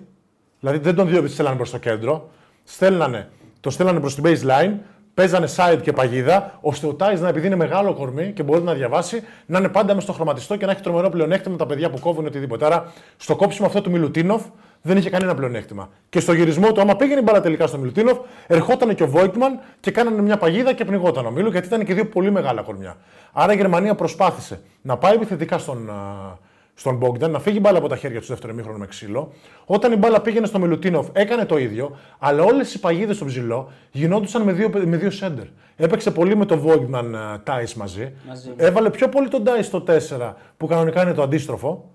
δηλαδή 0.60 0.78
δεν 0.78 0.94
τον 0.94 1.08
δύο 1.08 1.26
στέλνανε 1.26 1.56
προς 1.56 1.70
το 1.70 1.78
κέντρο, 1.78 2.30
στέλνανε, 2.68 3.28
το 3.60 3.70
στέλνανε 3.70 4.00
προς 4.00 4.14
την 4.14 4.24
baseline, 4.26 4.72
παίζανε 5.14 5.48
side 5.56 5.78
και 5.82 5.92
παγίδα, 5.92 6.58
ώστε 6.60 6.86
ο 6.86 6.94
Τάις 6.94 7.20
να 7.20 7.28
επειδή 7.28 7.46
είναι 7.46 7.56
μεγάλο 7.56 7.94
κορμί 7.94 8.32
και 8.32 8.42
μπορεί 8.42 8.62
να 8.62 8.72
διαβάσει, 8.72 9.22
να 9.46 9.58
είναι 9.58 9.68
πάντα 9.68 9.94
μες 9.94 10.02
στο 10.02 10.12
χρωματιστό 10.12 10.56
και 10.56 10.66
να 10.66 10.72
έχει 10.72 10.80
τρομερό 10.80 11.08
πλεονέκτημα 11.08 11.56
τα 11.56 11.66
παιδιά 11.66 11.90
που 11.90 11.98
κόβουν 12.00 12.26
οτιδήποτε. 12.26 12.64
Άρα 12.64 12.92
στο 13.16 13.36
κόψιμο 13.36 13.66
αυτό 13.66 13.80
του 13.80 13.90
Μιλουτίνοφ 13.90 14.42
δεν 14.82 14.96
είχε 14.96 15.10
κανένα 15.10 15.34
πλεονέκτημα. 15.34 15.88
Και 16.08 16.20
στο 16.20 16.32
γυρισμό 16.32 16.72
του, 16.72 16.80
άμα 16.80 16.96
πήγαινε 16.96 17.20
η 17.20 17.22
μπάλα 17.26 17.40
τελικά 17.40 17.66
στο 17.66 17.78
Μιλουτίνοφ, 17.78 18.18
ερχόταν 18.46 18.94
και 18.94 19.02
ο 19.02 19.08
Βόιτμαν 19.08 19.60
και 19.80 19.90
κάνανε 19.90 20.22
μια 20.22 20.36
παγίδα 20.36 20.72
και 20.72 20.84
πνιγόταν 20.84 21.26
ο 21.26 21.30
Μίλου 21.30 21.50
γιατί 21.50 21.66
ήταν 21.66 21.84
και 21.84 21.94
δύο 21.94 22.06
πολύ 22.06 22.30
μεγάλα 22.30 22.62
κορμιά. 22.62 22.96
Άρα 23.32 23.52
η 23.52 23.56
Γερμανία 23.56 23.94
προσπάθησε 23.94 24.60
να 24.82 24.96
πάει 24.96 25.14
επιθετικά 25.14 25.58
στον, 25.58 25.90
α, 25.90 26.38
στον 26.78 26.96
Μπόγκταν, 26.96 27.30
να 27.30 27.38
φύγει 27.38 27.56
η 27.56 27.60
μπάλα 27.60 27.78
από 27.78 27.88
τα 27.88 27.96
χέρια 27.96 28.16
τους 28.16 28.24
στο 28.24 28.34
δεύτερο 28.34 28.54
μήχρονο 28.54 28.78
με 28.78 28.86
ξύλο. 28.86 29.32
Όταν 29.64 29.92
η 29.92 29.96
μπάλα 29.96 30.20
πήγαινε 30.20 30.46
στο 30.46 30.58
Μιλουτίνοφ, 30.58 31.06
έκανε 31.12 31.44
το 31.44 31.58
ίδιο, 31.58 31.96
αλλά 32.18 32.42
όλες 32.42 32.74
οι 32.74 32.80
παγίδες 32.80 33.16
στο 33.16 33.24
ψηλό 33.24 33.70
γινόντουσαν 33.90 34.42
με 34.42 34.52
δύο, 34.52 34.70
με 34.84 34.96
δύο 34.96 35.10
σέντερ. 35.10 35.44
Έπαιξε 35.76 36.10
πολύ 36.10 36.36
με 36.36 36.46
τον 36.46 36.58
Βόγκμαν 36.58 37.16
Τάις 37.44 37.74
μαζί. 37.74 38.12
Μαζί. 38.28 38.52
Έβαλε 38.56 38.90
πιο 38.90 39.08
πολύ 39.08 39.28
τον 39.28 39.44
Τάις 39.44 39.66
στο 39.66 39.84
4, 40.18 40.34
που 40.56 40.66
κανονικά 40.66 41.02
είναι 41.02 41.12
το 41.12 41.22
αντίστροφο. 41.22 41.90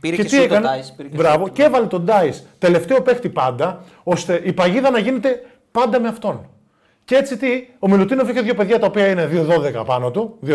Πήρε 0.00 0.16
Και 0.16 0.22
και 0.22 0.28
τι 0.28 0.34
σούτ 0.34 0.40
ο 0.40 0.44
έκανε, 0.44 0.66
Τάις, 0.66 0.92
πήρε 0.96 1.08
και 1.08 1.16
μπράβο, 1.16 1.44
σούτ. 1.46 1.54
και 1.54 1.62
έβαλε 1.62 1.86
τον 1.86 2.04
Ντάι 2.04 2.30
τελευταίο 2.58 3.02
παίχτη 3.02 3.28
πάντα, 3.28 3.84
ώστε 4.02 4.40
η 4.44 4.52
παγίδα 4.52 4.90
να 4.90 4.98
γίνεται 4.98 5.42
πάντα 5.70 6.00
με 6.00 6.08
αυτόν. 6.08 6.46
Και 7.06 7.16
έτσι 7.16 7.36
τι, 7.36 7.66
ο 7.78 7.88
Μιλουτίνοφ 7.88 8.28
είχε 8.28 8.40
δύο 8.40 8.54
παιδιά 8.54 8.78
τα 8.78 8.86
οποία 8.86 9.06
είναι 9.06 9.28
2-12 9.80 9.84
πάνω 9.86 10.10
του, 10.10 10.38
2-10-2-12, 10.46 10.52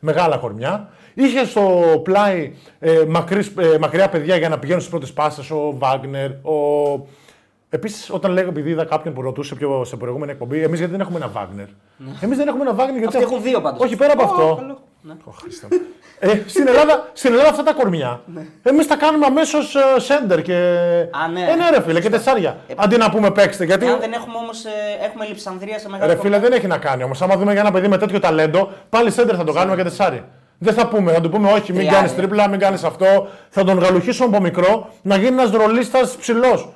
μεγάλα 0.00 0.36
κορμιά. 0.36 0.88
Είχε 1.14 1.44
στο 1.44 1.82
πλάι 2.04 2.52
ε, 2.78 3.04
μακρύς, 3.08 3.52
ε, 3.58 3.78
μακριά 3.80 4.08
παιδιά 4.08 4.36
για 4.36 4.48
να 4.48 4.58
πηγαίνουν 4.58 4.80
στις 4.80 4.92
πρώτες 4.92 5.12
πάσες, 5.12 5.50
ο 5.50 5.74
Βάγνερ, 5.78 6.30
ο. 6.30 7.06
Επίσης, 7.68 8.10
όταν 8.10 8.32
λέγω, 8.32 8.48
επειδή 8.48 8.70
είδα 8.70 8.84
κάποιον 8.84 9.14
που 9.14 9.22
ρωτούσε 9.22 9.54
πιο 9.54 9.84
σε 9.84 9.96
προηγούμενη 9.96 10.32
εκπομπή, 10.32 10.62
εμείς 10.62 10.78
γιατί 10.78 10.92
δεν 10.92 11.00
έχουμε 11.00 11.16
ένα 11.16 11.28
Βάγνερ. 11.28 11.66
Εμείς 12.20 12.36
δεν 12.36 12.48
έχουμε 12.48 12.62
ένα 12.62 12.74
Βάγνερ 12.74 12.98
γιατί. 12.98 13.16
Ναι. 13.16 13.22
Αυτοί 13.22 13.34
έχουν 13.34 13.44
δύο 13.44 13.60
πάντως. 13.60 13.80
Όχι, 13.80 13.96
πέρα 13.96 14.12
από 14.12 14.22
Ω, 14.22 14.24
αυτό. 14.24 14.54
καλό. 14.60 14.78
Ναι. 15.02 15.12
Ω, 15.24 15.30
Χριστέ 15.30 15.66
μου. 15.70 15.78
Ε, 16.18 16.40
στην, 16.46 16.68
Ελλάδα, 16.68 17.10
στην 17.12 17.32
Ελλάδα 17.32 17.48
αυτά 17.48 17.62
τα 17.62 17.72
κορμιά. 17.72 18.20
Ναι. 18.34 18.46
Εμείς 18.62 18.86
τα 18.86 18.96
κάνουμε 18.96 19.26
αμέσως 19.26 19.76
σέντερ 19.96 20.42
και. 20.42 20.54
Α, 21.24 21.28
ναι. 21.28 21.40
Ε, 21.40 21.54
ναι, 21.54 21.70
ρε 21.70 21.82
φίλε, 21.82 22.00
και 22.00 22.10
τεσσάρια. 22.10 22.56
Αντί 22.76 22.96
να 22.96 23.10
πούμε 23.10 23.30
παίξτε. 23.30 23.64
Γιατί. 23.64 23.86
Εάν 23.86 24.00
δεν 24.00 24.12
έχουμε 24.12 24.36
όμως. 24.36 24.64
έχουμε 25.04 25.26
λειψανδρία 25.26 25.78
σε 25.78 25.88
μεγάλο 25.88 26.12
Ρε 26.12 26.18
φίλε, 26.18 26.38
δεν 26.38 26.52
έχει 26.52 26.66
να 26.66 26.78
κάνει 26.78 27.02
όμως. 27.02 27.22
Άμα 27.22 27.36
δούμε 27.36 27.52
για 27.52 27.60
ένα 27.60 27.70
παιδί 27.72 27.88
με 27.88 27.98
τέτοιο 27.98 28.20
ταλέντο, 28.20 28.70
πάλι 28.88 29.10
σέντερ 29.10 29.34
θα 29.36 29.44
το 29.44 29.52
κάνουμε 29.52 29.76
και 29.76 29.82
τεσσάρι. 29.82 30.24
Δεν 30.58 30.74
θα 30.74 30.88
πούμε, 30.88 31.12
θα 31.12 31.20
του 31.20 31.28
πούμε 31.28 31.52
όχι, 31.52 31.72
μην 31.72 31.80
Τριάρι. 31.80 31.96
κάνεις 31.96 32.14
τρίπλα, 32.14 32.48
μην 32.48 32.58
κάνεις 32.58 32.84
αυτό. 32.84 33.28
Θα 33.48 33.64
τον 33.64 33.78
γαλουχίσουμε 33.78 34.36
από 34.36 34.44
μικρό 34.44 34.88
να 35.02 35.16
γίνει 35.16 35.26
ένας 35.26 35.50
ρολίστας 35.50 36.16
ψηλός. 36.16 36.68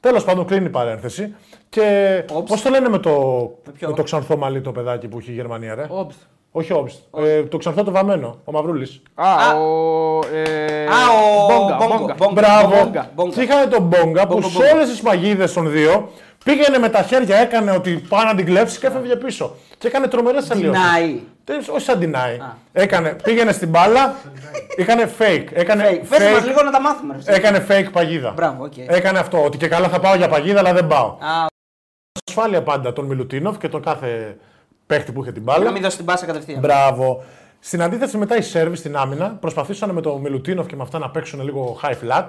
Τέλος 0.00 0.24
πάντων, 0.24 0.46
κλείνει 0.46 0.66
η 0.66 0.68
παρένθεση. 0.68 1.34
Και 1.68 1.84
Όψ. 2.32 2.50
πώς 2.50 2.62
το 2.62 2.70
λένε 2.70 2.88
με 2.88 2.98
το, 2.98 3.10
ποιο; 3.72 3.88
με 3.88 3.94
το 3.94 4.02
ξανθό 4.02 4.36
μαλλί 4.36 4.60
το 4.60 4.72
παιδάκι 4.72 5.08
που 5.08 5.18
έχει 5.18 5.30
η 5.30 5.34
Γερμανία, 5.34 5.74
ρε; 5.74 5.86
Όμπστ. 5.88 6.18
Όχι, 6.50 6.72
όμπιστ. 6.72 6.98
Ε, 7.16 7.42
το 7.42 7.56
ξανθό 7.56 7.82
το 7.84 7.90
βαμμένο, 7.90 8.38
ο 8.44 8.52
Μαυρούλης. 8.52 9.02
Α, 9.14 9.32
Α. 9.32 9.54
ο. 9.54 10.20
Ε, 10.34 10.84
Α, 10.84 11.10
ο 11.10 11.46
Μπόγκα, 11.48 11.76
Μπόγκο, 11.76 11.96
Μπόγκα. 11.98 12.14
Μπόγκο. 12.14 12.32
Μπράβο. 12.32 12.68
Μπόγκα. 12.84 13.10
Μπόγκα. 13.14 13.34
Και 13.34 13.40
είχαν 13.42 13.68
τον 13.70 13.82
Μπόγκα 13.82 14.26
που 14.26 14.32
Μπόγκο, 14.34 14.48
σε 14.48 14.58
Μπόγκα. 14.58 14.72
όλες 14.74 14.88
τις 14.88 15.00
παγίδε 15.00 15.44
των 15.46 15.70
δύο 15.70 16.10
πήγαινε 16.44 16.78
με 16.78 16.88
τα 16.88 17.02
χέρια, 17.02 17.36
έκανε 17.36 17.70
ότι 17.70 18.04
πάει 18.08 18.24
να 18.24 18.34
την 18.34 18.44
κλέψει 18.46 18.78
και 18.78 18.86
έφευγε 18.86 19.16
πίσω. 19.16 19.54
Και 19.78 19.86
έκανε 19.86 20.06
τρομερές 20.06 20.50
αλλοιώσεις. 20.50 20.82
Deny. 21.46 21.74
Όχι 21.74 21.84
σαν 21.84 21.98
deny. 22.02 22.52
Έκανε, 22.72 23.16
πήγαινε 23.22 23.52
στην 23.52 23.68
μπάλα, 23.68 24.14
έκανε 24.76 25.10
fake. 25.18 25.44
Έκανε 25.52 25.84
Fake. 25.84 26.00
Φέρτε 26.04 26.30
μας 26.32 26.42
fake, 26.42 26.46
λίγο 26.46 26.62
να 26.62 26.70
τα 26.70 26.80
μάθουμε. 26.80 27.18
ρε. 27.26 27.34
έκανε 27.34 27.66
fake 27.70 27.88
παγίδα. 27.92 28.30
Μπράβο, 28.30 28.64
οκ. 28.64 28.76
Έκανε 28.76 29.18
αυτό, 29.18 29.44
ότι 29.44 29.56
και 29.56 29.68
καλά 29.68 29.88
θα 29.88 30.00
πάω 30.00 30.14
για 30.14 30.28
παγίδα, 30.28 30.58
αλλά 30.58 30.72
δεν 30.72 30.86
πάω. 30.86 31.06
Α, 31.06 31.46
Ασφάλεια 32.28 32.62
πάντα 32.62 32.92
τον 32.92 33.04
Μιλουτίνοφ 33.04 33.58
και 33.58 33.68
τον 33.68 33.82
κάθε 33.82 34.36
παίχτη 34.88 35.12
που 35.12 35.22
είχε 35.22 35.32
την 35.32 35.42
μπάλα. 35.42 35.64
να 35.64 35.70
μην 35.70 35.82
δώσει 35.82 35.96
την 35.96 36.06
πάσα 36.06 36.26
κατευθείαν. 36.26 36.60
Μπράβο. 36.60 37.24
Στην 37.60 37.82
αντίθεση 37.82 38.16
μετά 38.16 38.36
οι 38.36 38.42
Σέρβοι 38.42 38.76
στην 38.76 38.96
άμυνα 38.96 39.36
προσπαθήσαν 39.40 39.90
με 39.90 40.00
τον 40.00 40.20
Μιλουτίνοφ 40.20 40.66
και 40.66 40.76
με 40.76 40.82
αυτά 40.82 40.98
να 40.98 41.10
παίξουν 41.10 41.42
λίγο 41.42 41.78
high 41.82 41.94
flat. 42.04 42.28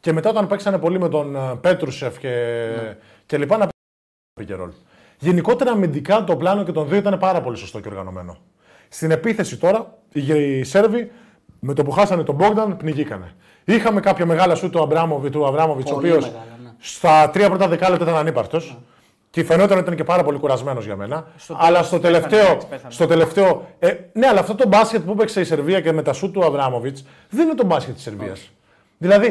Και 0.00 0.12
μετά 0.12 0.30
όταν 0.30 0.46
παίξανε 0.46 0.78
πολύ 0.78 0.98
με 0.98 1.08
τον 1.08 1.36
ε, 1.36 1.54
Πέτρουσεφ 1.60 2.18
και, 2.18 2.66
και 3.26 3.38
λοιπά 3.38 3.56
να 3.56 3.68
πήγε 4.40 4.54
roll. 4.54 4.70
Γενικότερα 5.18 5.70
αμυντικά 5.70 6.24
το 6.24 6.36
πλάνο 6.36 6.64
και 6.64 6.72
των 6.72 6.88
δύο 6.88 6.98
ήταν 6.98 7.18
πάρα 7.18 7.40
πολύ 7.40 7.56
σωστό 7.56 7.80
και 7.80 7.88
οργανωμένο. 7.88 8.36
Στην 8.88 9.10
επίθεση 9.10 9.56
τώρα 9.56 9.98
οι 10.12 10.58
οι 10.58 10.64
Σέρβοι 10.64 11.10
με 11.60 11.74
το 11.74 11.82
που 11.82 11.90
χάσανε 11.90 12.22
τον 12.22 12.34
Μπόγκταν 12.34 12.76
πνιγήκανε. 12.76 13.34
Είχαμε 13.64 14.00
κάποια 14.00 14.26
μεγάλα 14.26 14.54
σου 14.54 14.70
του 14.70 14.82
Αβράμοβιτ, 14.82 15.32
του 15.32 15.46
Αβράμοβιτς, 15.46 15.90
ο 15.90 15.94
Πολύ 15.94 16.10
οποίος 16.10 16.24
μεγάλα, 16.24 16.44
ναι. 16.62 16.70
στα 16.78 17.30
τρία 17.30 17.48
πρώτα 17.48 17.68
δεκάλεπτα 17.68 18.04
ήταν 18.04 18.16
ανύπαρτο. 18.16 18.60
Και 19.34 19.44
φαινόταν 19.44 19.72
ότι 19.72 19.82
ήταν 19.82 19.96
και 19.96 20.04
πάρα 20.04 20.22
πολύ 20.22 20.38
κουρασμένος 20.38 20.84
για 20.84 20.96
μένα. 20.96 21.26
Στο 21.36 21.56
αλλά 21.58 21.70
τέλος 21.70 21.86
στο 21.86 21.98
πέθανε, 21.98 22.18
τελευταίο. 22.18 22.50
εντάξει, 22.50 22.66
πέθανε. 22.66 22.92
Στο 22.92 23.06
τελευταίο 23.06 23.66
ε, 23.78 23.94
ναι, 24.12 24.26
αλλά 24.26 24.40
αυτό 24.40 24.54
το 24.54 24.68
μπάσκετ 24.68 25.02
που 25.02 25.12
έπαιξε 25.12 25.40
η 25.40 25.44
Σερβία 25.44 25.80
και 25.80 25.92
με 25.92 26.02
τα 26.02 26.12
σου 26.12 26.30
του 26.30 26.44
Αβράμοβιτς 26.44 27.04
δεν 27.30 27.46
είναι 27.46 27.54
το 27.54 27.64
μπάσκετ 27.64 27.94
της 27.94 28.02
Σερβίας. 28.02 28.50
Δηλαδή. 28.98 29.30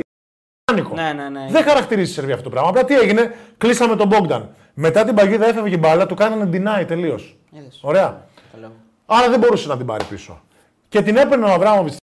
Άνικο. 0.72 0.96
Ναι, 0.96 1.14
ναι, 1.14 1.30
ναι. 1.30 1.48
Δεν 1.50 1.64
χαρακτηρίζει 1.64 2.12
η 2.12 2.14
Σερβία 2.14 2.34
αυτό 2.34 2.44
το 2.46 2.50
πράγμα. 2.50 2.70
Απλά 2.70 2.86
τι 2.86 2.96
έγινε, 2.98 3.36
κλείσαμε 3.58 3.96
τον 3.96 4.08
Μπόγκταν. 4.08 4.50
Μετά 4.74 5.04
την 5.04 5.16
παγίδα 5.16 5.48
έφευγε 5.48 5.76
η 5.76 5.80
μπάλα, 5.82 6.06
του 6.06 6.16
κάνανε 6.16 6.50
deny 6.54 6.86
τελείως. 6.88 7.38
Είδες. 7.52 7.80
Ωραία. 7.82 8.28
Καλό. 8.54 8.72
Άρα 9.06 9.30
δεν 9.30 9.40
μπορούσε 9.40 9.68
να 9.68 9.78
την 9.78 9.86
πάρει 9.86 10.04
πίσω. 10.04 10.42
Και 10.90 11.02
την 11.02 11.18
έπαιρνε 11.18 11.46
ο 11.46 11.54
Αβράμοβιτς. 11.54 11.98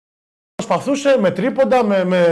Προσπαθούσε 0.56 1.18
με 1.20 1.32
τρίποντα, 1.32 1.84
με, 1.84 2.04
με 2.04 2.24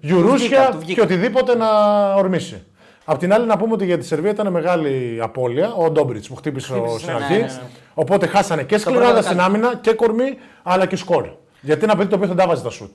βγήκα, 0.00 0.14
γιουρούσια 0.14 0.70
του 0.70 0.78
βγήκα. 0.78 0.94
και 0.94 1.00
οτιδήποτε 1.00 1.56
να 1.56 1.68
ορμήσει. 2.14 2.64
Απ' 3.10 3.18
την 3.18 3.32
άλλη, 3.32 3.46
να 3.46 3.56
πούμε 3.56 3.72
ότι 3.72 3.84
για 3.84 3.98
τη 3.98 4.04
Σερβία 4.06 4.30
ήταν 4.30 4.50
μεγάλη 4.52 5.18
απώλεια. 5.22 5.72
Ο 5.74 5.90
Ντόμπριτς 5.90 6.28
που 6.28 6.34
χτύπησε, 6.34 6.74
ο- 6.74 6.98
στην 6.98 7.06
ναι, 7.08 7.14
αρχή. 7.14 7.32
ναι, 7.32 7.38
ναι. 7.38 7.60
Οπότε 7.94 8.26
χάσανε 8.26 8.62
και 8.62 8.76
πρώτο 8.76 8.90
σκληράδα 8.90 9.22
στην 9.22 9.36
δεκάλεπτο. 9.36 9.66
άμυνα 9.66 9.80
και 9.80 9.92
κορμί, 9.92 10.36
αλλά 10.62 10.86
και 10.86 10.96
σκορ. 10.96 11.28
Γιατί 11.60 11.82
είναι 11.82 11.92
ένα 11.92 11.96
παιδί 11.96 12.08
το 12.10 12.14
οποίο 12.16 12.28
δεν 12.28 12.36
τα 12.36 12.46
βάζει 12.46 12.62
τα 12.62 12.70
σουτ. 12.70 12.94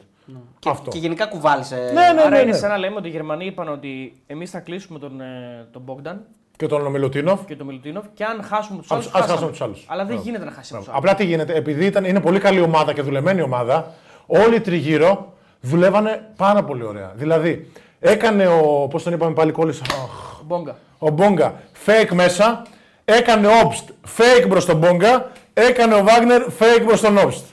Και, 0.59 0.69
Αυτό. 0.69 0.89
και 0.91 0.97
γενικά 0.97 1.25
κουβάλισε. 1.27 1.75
Ναι, 1.75 1.91
ναι, 1.91 2.21
Άρα 2.21 2.29
ναι, 2.29 2.37
είναι 2.39 2.51
ναι. 2.51 2.57
σαν 2.57 2.69
να 2.69 2.77
λέμε 2.77 2.95
ότι 2.95 3.07
οι 3.07 3.11
Γερμανοί 3.11 3.45
είπαν 3.45 3.67
ότι 3.69 4.13
εμείς 4.27 4.49
θα 4.51 4.59
κλείσουμε 4.59 4.99
τον, 4.99 5.21
ε, 5.21 5.67
τον 5.71 5.81
Bogdan 5.87 6.15
Και 6.57 6.67
τον 6.67 6.91
Μιλουτίνοφ. 6.91 7.45
και 7.45 7.55
τον 7.55 7.65
Μιλουτίνοφ 7.65 8.05
και 8.13 8.23
αν 8.23 8.43
χάσουμε 8.43 8.81
τους 8.81 8.91
Ας- 8.91 8.97
άλλους. 9.13 9.13
ας 9.25 9.31
χάσουμε 9.31 9.49
τους 9.49 9.61
άλλους. 9.61 9.85
Αλλά 9.87 9.97
δεν 9.97 10.07
Μπράβο. 10.07 10.23
γίνεται 10.23 10.45
να 10.45 10.51
χάσει 10.51 10.69
τους 10.69 10.75
άλλους. 10.87 10.89
Απλά 10.97 11.15
τι 11.15 11.25
γίνεται, 11.25 11.53
επειδή 11.53 11.85
ήταν, 11.85 12.03
είναι 12.05 12.19
πολύ 12.21 12.39
καλή 12.39 12.59
ομάδα 12.61 12.93
και 12.93 13.01
δουλεμένη 13.01 13.41
ομάδα, 13.41 13.91
όλοι 14.25 14.59
τριγύρω 14.61 15.33
δουλεύανε 15.61 16.29
πάρα 16.35 16.63
πολύ 16.63 16.83
ωραία. 16.83 17.11
Δηλαδή, 17.15 17.71
έκανε 18.05 18.47
ο. 18.47 18.87
Πώς 18.89 19.03
τον 19.03 19.13
είπαμε 19.13 19.33
πάλι, 19.33 19.51
κόλλησα. 19.51 19.81
αχ, 19.89 20.41
Μπόγκα. 20.43 20.75
Ο 20.97 21.09
Μπόγκα 21.09 21.53
fake 21.85 22.13
μέσα, 22.13 22.61
έκανε 23.05 23.47
ο 23.47 23.51
Obst 23.63 23.93
fake 24.17 24.45
προ 24.49 24.63
τον 24.63 24.77
Μπόγκα, 24.77 25.31
έκανε 25.53 25.95
ο 25.95 26.03
Βάγνερ 26.03 26.41
fake 26.59 26.83
προ 26.85 26.99
τον 26.99 27.17
Obst. 27.17 27.43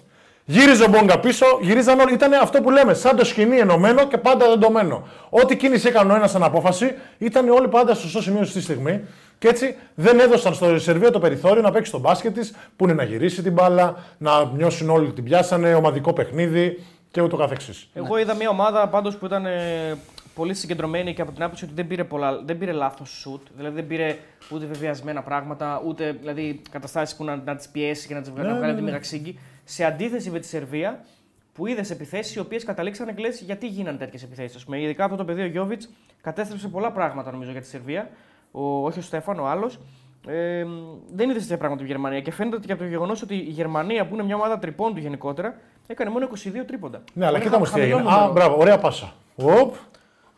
Γύριζε 0.44 0.84
ο 0.84 0.88
Μπόγκα 0.88 1.18
πίσω, 1.18 1.46
γυρίζαν 1.60 2.00
όλοι. 2.00 2.12
Ήταν 2.12 2.32
αυτό 2.32 2.60
που 2.60 2.70
λέμε, 2.70 2.94
σαν 2.94 3.16
το 3.16 3.24
σκηνή 3.24 3.56
ενωμένο 3.56 4.06
και 4.06 4.18
πάντα 4.18 4.48
δεντωμένο. 4.48 5.06
Ό,τι 5.30 5.56
κίνηση 5.56 5.88
έκανε 5.88 6.12
ο 6.12 6.16
ένας 6.16 6.30
σαν 6.30 6.42
απόφαση, 6.42 6.94
ήταν 7.18 7.48
όλοι 7.48 7.68
πάντα 7.68 7.94
στο 7.94 8.02
σωστό 8.02 8.22
σημείο 8.22 8.44
στη 8.44 8.60
στιγμή. 8.60 9.00
Και 9.38 9.48
έτσι 9.48 9.76
δεν 9.94 10.20
έδωσαν 10.20 10.54
στο 10.54 10.78
Σερβία 10.78 11.10
το 11.10 11.18
περιθώριο 11.18 11.62
να 11.62 11.70
παίξει 11.70 11.90
τον 11.90 12.00
μπάσκετ 12.00 12.34
της, 12.34 12.54
που 12.76 12.84
είναι 12.84 12.92
να 12.92 13.02
γυρίσει 13.02 13.42
την 13.42 13.52
μπάλα, 13.52 13.96
να 14.18 14.44
νιώσουν 14.44 14.90
όλοι 14.90 15.04
ότι 15.04 15.14
την 15.14 15.24
πιάσανε, 15.24 15.74
ομαδικό 15.74 16.12
παιχνίδι 16.12 16.84
και 17.10 17.20
ούτω 17.20 17.36
καθεξής. 17.36 17.88
Εγώ 17.94 18.18
είδα 18.18 18.34
μια 18.34 18.48
ομάδα 18.48 18.88
πάντως 18.88 19.16
που 19.16 19.26
ήταν 19.26 19.46
ε, 19.46 19.98
πολύ 20.34 20.54
συγκεντρωμένη 20.54 21.14
και 21.14 21.22
από 21.22 21.32
την 21.32 21.42
άποψη 21.42 21.64
ότι 21.64 21.74
δεν 21.74 21.86
πήρε, 21.86 22.04
πολλά, 22.04 22.42
δεν 22.44 22.58
πήρε 22.58 22.72
λάθος 22.72 23.10
σουτ. 23.10 23.46
Δηλαδή 23.56 23.74
δεν 23.74 23.86
πήρε 23.86 24.16
ούτε 24.50 24.66
βεβαιασμένα 24.66 25.22
πράγματα, 25.22 25.82
ούτε 25.86 26.12
δηλαδή, 26.12 26.60
καταστάσεις 26.70 27.16
που 27.16 27.24
να, 27.24 27.36
να 27.36 27.56
τις 27.56 27.68
πιέσει 27.68 28.06
και 28.06 28.14
να 28.14 28.20
τις 28.20 28.30
βγάλει 28.30 28.46
Ναι, 28.46 28.52
να 28.52 28.58
βγάλει 28.58 28.72
ναι, 28.72 28.78
τη 28.78 28.84
ναι. 28.84 28.90
μοιραξίγκη. 28.90 29.38
Σε 29.64 29.84
αντίθεση 29.84 30.30
με 30.30 30.38
τη 30.38 30.46
Σερβία, 30.46 31.04
που 31.54 31.66
είδες 31.66 31.90
επιθέσεις 31.90 32.34
οι 32.34 32.38
οποίες 32.38 32.64
καταλήξανε 32.64 33.12
και 33.12 33.22
λες, 33.22 33.40
γιατί 33.40 33.66
γίνανε 33.66 33.98
τέτοιες 33.98 34.22
επιθέσεις. 34.22 34.64
Ειδικά 34.70 35.04
αυτό 35.04 35.16
το 35.16 35.24
παιδί 35.24 35.42
ο 35.42 35.46
Γιώβιτς 35.46 35.88
κατέστρεψε 36.20 36.68
πολλά 36.68 36.90
πράγματα 36.92 37.30
νομίζω 37.30 37.50
για 37.50 37.60
τη 37.60 37.66
Σερβία. 37.66 38.10
Ο, 38.50 38.84
όχι 38.84 38.98
ο 38.98 39.02
Στέφαν, 39.02 39.38
ο 39.38 39.46
άλλος. 39.46 39.78
Ε, 40.26 40.64
δεν 41.12 41.30
είδες 41.30 41.42
τέτοια 41.42 41.56
πράγματα 41.56 41.72
από 41.72 41.82
τη 41.82 41.86
Γερμανία. 41.86 42.20
Και 42.20 42.32
φαίνεται 42.32 42.66
και 42.66 42.72
από 42.72 42.82
το 42.82 42.88
γεγονός 42.88 43.22
ότι 43.22 43.34
η 43.34 43.38
Γερμανία, 43.50 44.06
που 44.06 44.14
είναι 44.14 44.22
μια 44.22 44.34
ομάδα 44.34 44.58
τρυπών 44.58 44.94
του 44.94 45.00
γενικότερα, 45.00 45.54
έκανε 45.86 46.10
μόνο 46.10 46.28
22 46.34 46.64
τρίποντα. 46.66 47.02
Ναι, 47.14 47.26
αλλά 47.26 47.36
Είναι 47.36 47.44
κοίτα 47.44 47.56
όμως 47.56 47.70
τι 47.70 47.78
χαμηλό 47.80 47.96
έγινε. 47.96 48.10
νούμερο. 48.10 48.28
Α, 48.28 48.32
μπράβο, 48.32 48.56
ωραία 48.58 48.78
πάσα. 48.78 49.12
Οπ. 49.36 49.74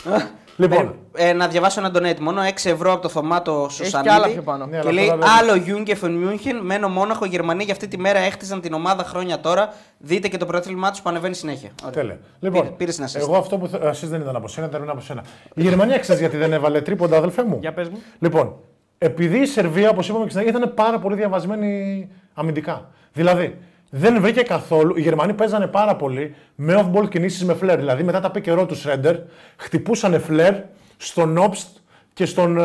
λοιπόν, 0.57 0.95
Ε, 1.17 1.33
να 1.33 1.49
διαβάσω 1.49 1.81
ένα 1.81 1.91
donate 1.95 2.19
μόνο. 2.19 2.41
6 2.43 2.71
ευρώ 2.71 2.93
από 2.93 3.03
το 3.03 3.09
Θωμάτο 3.09 3.67
Σουσανίδη. 3.71 4.03
και 4.09 4.15
άλλα 4.15 4.29
πιο 4.33 4.43
πάνω. 4.43 4.65
Ναι, 4.67 4.71
και 4.71 4.79
αλλά 4.79 4.93
λέει 4.93 5.05
τώρα 5.07 5.19
δεν- 5.19 5.29
άλλο 5.39 5.55
Γιούγκε 5.55 5.97
von 6.03 6.11
Μιούνχεν. 6.11 6.57
Μένω 6.65 6.89
Μόναχο. 6.89 7.25
Οι 7.25 7.29
Γερμανοί 7.29 7.65
για 7.65 7.73
αυτή 7.73 7.89
τη 7.89 7.99
μέρα 7.99 8.19
έχτιζαν 8.19 8.61
την 8.61 8.73
ομάδα 8.73 9.05
χρόνια 9.05 9.41
τώρα. 9.41 9.73
Δείτε 9.99 10.29
και 10.29 10.37
το 10.37 10.47
πρωτάθλημά 10.47 10.91
τους 10.91 11.01
που 11.03 11.09
ανεβαίνει 11.09 11.35
συνέχεια. 11.35 11.71
Ωραία. 11.83 11.93
τέλεια. 11.95 12.19
Λοιπόν, 12.41 12.61
Πήρε- 12.61 12.75
πήρες 12.75 12.99
ένα 12.99 13.09
assist. 13.09 13.15
εγώ 13.21 13.37
αυτό 13.37 13.57
που. 13.59 13.71
Εσείς 13.83 14.09
δεν 14.09 14.21
ήταν 14.21 14.37
από 14.37 14.49
σένα, 14.49 14.67
ήταν 14.67 14.89
από 14.91 15.01
σένα. 15.01 15.23
Η 15.55 15.63
Γερμανία 15.63 15.99
ξέρεις 15.99 16.21
γιατί 16.21 16.37
δεν 16.37 16.53
έβαλε 16.53 16.81
τρίποντα, 16.81 17.17
αδελφέ 17.17 17.45
μου; 17.45 17.59
Για 17.61 17.73
πες 17.73 17.89
μου. 17.89 17.99
Λοιπόν, 18.19 18.55
επειδή 18.99 19.39
η 19.39 19.47
Σερβία, 19.47 19.91
όπως 19.91 20.09
είπαμε 20.09 20.25
και 20.25 20.31
στην 20.31 20.43
αρχή, 20.47 20.57
ήταν 20.57 20.75
πάρα 20.75 20.99
πολύ 20.99 21.17
διαβασμένη 21.17 22.09
αμυντικά. 22.35 22.89
Δηλαδή, 23.13 23.59
δεν 23.97 24.20
βρήκε 24.20 24.42
καθόλου. 24.42 24.97
Οι 24.97 25.01
Γερμανοί 25.01 25.32
παίζανε 25.34 25.66
πάρα 25.66 25.97
πολύ 25.97 26.34
με 26.55 26.84
off-ball 26.92 27.09
κινήσεις 27.09 27.45
με 27.45 27.55
φλερ. 27.55 27.76
Δηλαδή, 27.78 28.03
μετά 28.03 28.20
τα 28.20 28.30
πει 28.30 28.40
καιρό 28.40 28.66
του 28.66 28.76
Σρέντερ, 28.76 29.16
χτυπούσαν 29.57 30.20
φλερ 30.20 30.55
στον 30.97 31.38
Obst 31.40 31.66
και 32.12 32.26
στον. 32.26 32.59
ε, 32.59 32.62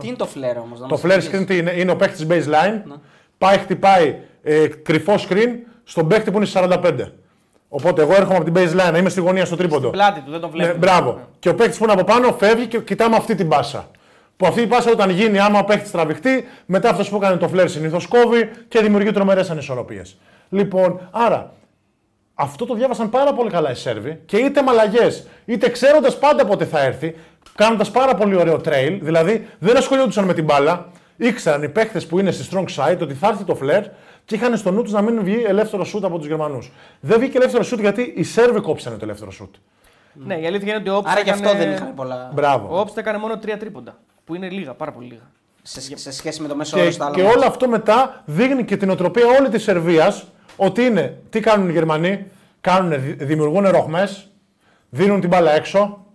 Τι 0.00 0.06
είναι 0.06 0.16
το 0.16 0.26
φλερ 0.26 0.58
όμως. 0.58 0.80
Το 0.88 1.00
flare 1.04 1.18
screen 1.22 1.46
τι 1.46 1.56
είναι, 1.56 1.70
είναι 1.70 1.90
ο 1.90 1.96
παίκτης 1.96 2.26
baseline. 2.30 2.92
Πάει, 3.38 3.58
χτυπάει 3.58 4.16
ε, 4.42 4.66
κρυφό 4.66 5.14
screen 5.28 5.48
στον 5.84 6.08
παίκτη 6.08 6.30
που 6.30 6.36
είναι 6.36 6.46
στις 6.46 6.60
45. 6.64 6.92
Οπότε 7.68 8.02
εγώ 8.02 8.12
έρχομαι 8.14 8.36
από 8.36 8.44
την 8.50 8.54
baseline, 8.56 8.98
είμαι 8.98 9.08
στη 9.08 9.20
γωνία 9.20 9.44
στο 9.44 9.56
τρίποντο. 9.56 9.90
Πλάτη 9.90 10.20
του, 10.20 10.30
δεν 10.30 10.40
τον 10.40 10.50
βλέπει. 10.50 10.68
Ναι, 10.72 10.78
μπράβο. 10.78 11.20
Και 11.38 11.48
ο 11.48 11.54
παίκτης 11.54 11.78
που 11.78 11.84
είναι 11.84 11.92
από 11.92 12.04
πάνω 12.04 12.32
φεύγει 12.38 12.66
και 12.66 12.80
κοιτάμε 12.80 13.16
αυτή 13.16 13.34
την 13.34 13.48
πάσα. 13.48 13.88
Που 14.42 14.48
αυτή 14.48 14.60
η 14.60 14.66
πάσα 14.66 14.90
όταν 14.90 15.10
γίνει, 15.10 15.38
άμα 15.38 15.58
ο 15.58 15.64
παίκτης 15.64 15.90
τραβηχτεί, 15.90 16.44
μετά 16.66 16.88
αυτός 16.88 17.08
που 17.08 17.16
έκανε 17.16 17.36
το 17.36 17.48
φλερ 17.48 17.68
συνήθως 17.68 18.06
κόβει 18.06 18.50
και 18.68 18.80
δημιουργεί 18.80 19.10
τρομερές 19.10 19.50
ανισορροπίες. 19.50 20.16
Λοιπόν, 20.48 21.08
άρα 21.10 21.52
αυτό 22.34 22.66
το 22.66 22.74
διάβασαν 22.74 23.10
πάρα 23.10 23.32
πολύ 23.32 23.50
καλά 23.50 23.70
οι 23.70 23.74
Σέρβοι 23.74 24.20
και 24.26 24.36
είτε 24.36 24.62
με 24.62 24.70
αλλαγέ, 24.70 25.08
είτε 25.44 25.68
ξέροντας 25.68 26.18
πάντα 26.18 26.44
πότε 26.44 26.64
θα 26.64 26.80
έρθει, 26.80 27.14
κάνοντας 27.54 27.90
πάρα 27.90 28.14
πολύ 28.14 28.36
ωραίο 28.36 28.60
trail, 28.64 28.98
δηλαδή 29.00 29.46
δεν 29.58 29.76
ασχολιόντουσαν 29.76 30.24
με 30.24 30.34
την 30.34 30.44
μπάλα, 30.44 30.86
ήξεραν 31.16 31.62
οι 31.62 31.68
παίχτε 31.68 32.00
που 32.00 32.18
είναι 32.18 32.30
στη 32.30 32.48
strong 32.52 32.66
side 32.76 32.98
ότι 33.00 33.14
θα 33.14 33.28
έρθει 33.28 33.44
το 33.44 33.54
φλερ 33.54 33.82
και 34.24 34.34
είχαν 34.34 34.56
στο 34.56 34.70
νου 34.70 34.82
τους 34.82 34.92
να 34.92 35.02
μην 35.02 35.24
βγει 35.24 35.42
ελεύθερο 35.46 35.84
σουτ 35.84 36.04
από 36.04 36.18
τους 36.18 36.26
Γερμανούς. 36.26 36.72
Δεν 37.00 37.18
βγήκε 37.18 37.36
ελεύθερο 37.36 37.62
σουτ 37.62 37.80
γιατί 37.80 38.12
οι 38.16 38.22
Σέρβοι 38.22 38.60
κόψανε 38.60 38.96
το 38.96 39.04
ελεύθερο 39.04 39.30
σουτ. 39.30 39.54
Ναι, 40.12 40.34
η 40.34 40.46
αλήθεια 40.46 40.68
είναι 40.68 40.80
ότι 40.80 40.88
ο 40.88 40.96
Όπστ 40.96 41.10
Άρα 41.10 41.20
γι' 41.20 41.30
αυτό 41.30 41.48
έκανε... 41.48 41.64
δεν 41.64 41.74
είχαν 41.74 41.94
πολλά. 41.94 42.28
Ο 42.30 42.34
Μπράβο. 42.34 42.80
Όπστ 42.80 42.98
έκανε 42.98 43.18
μόνο 43.18 43.38
τρία 43.38 43.56
τρίποντα. 43.56 43.96
Που 44.32 44.38
είναι 44.38 44.48
λίγα, 44.50 44.72
πάρα 44.74 44.92
πολύ 44.92 45.06
λίγα. 45.06 45.20
Σε, 45.62 45.96
σε 45.96 46.12
σχέση 46.12 46.42
με 46.42 46.48
το 46.48 46.54
μέσο 46.56 46.76
όρο 46.76 46.86
Και, 46.86 46.92
στα 46.92 47.04
άλλα. 47.06 47.14
και 47.14 47.22
μάτς. 47.22 47.34
όλο 47.36 47.44
αυτό 47.46 47.68
μετά 47.68 48.22
δείχνει 48.24 48.64
και 48.64 48.76
την 48.76 48.90
οτροπία 48.90 49.24
όλη 49.38 49.48
της 49.48 49.62
Σερβίας 49.62 50.24
ότι 50.56 50.82
είναι 50.82 51.18
τι 51.30 51.40
κάνουν 51.40 51.68
οι 51.68 51.72
Γερμανοί, 51.72 52.26
κάνουνε, 52.60 52.96
δη- 52.96 53.22
δημιουργούν 53.24 53.68
ροχμές, 53.68 54.28
δίνουν 54.90 55.20
την 55.20 55.28
μπάλα 55.28 55.52
έξω, 55.54 56.06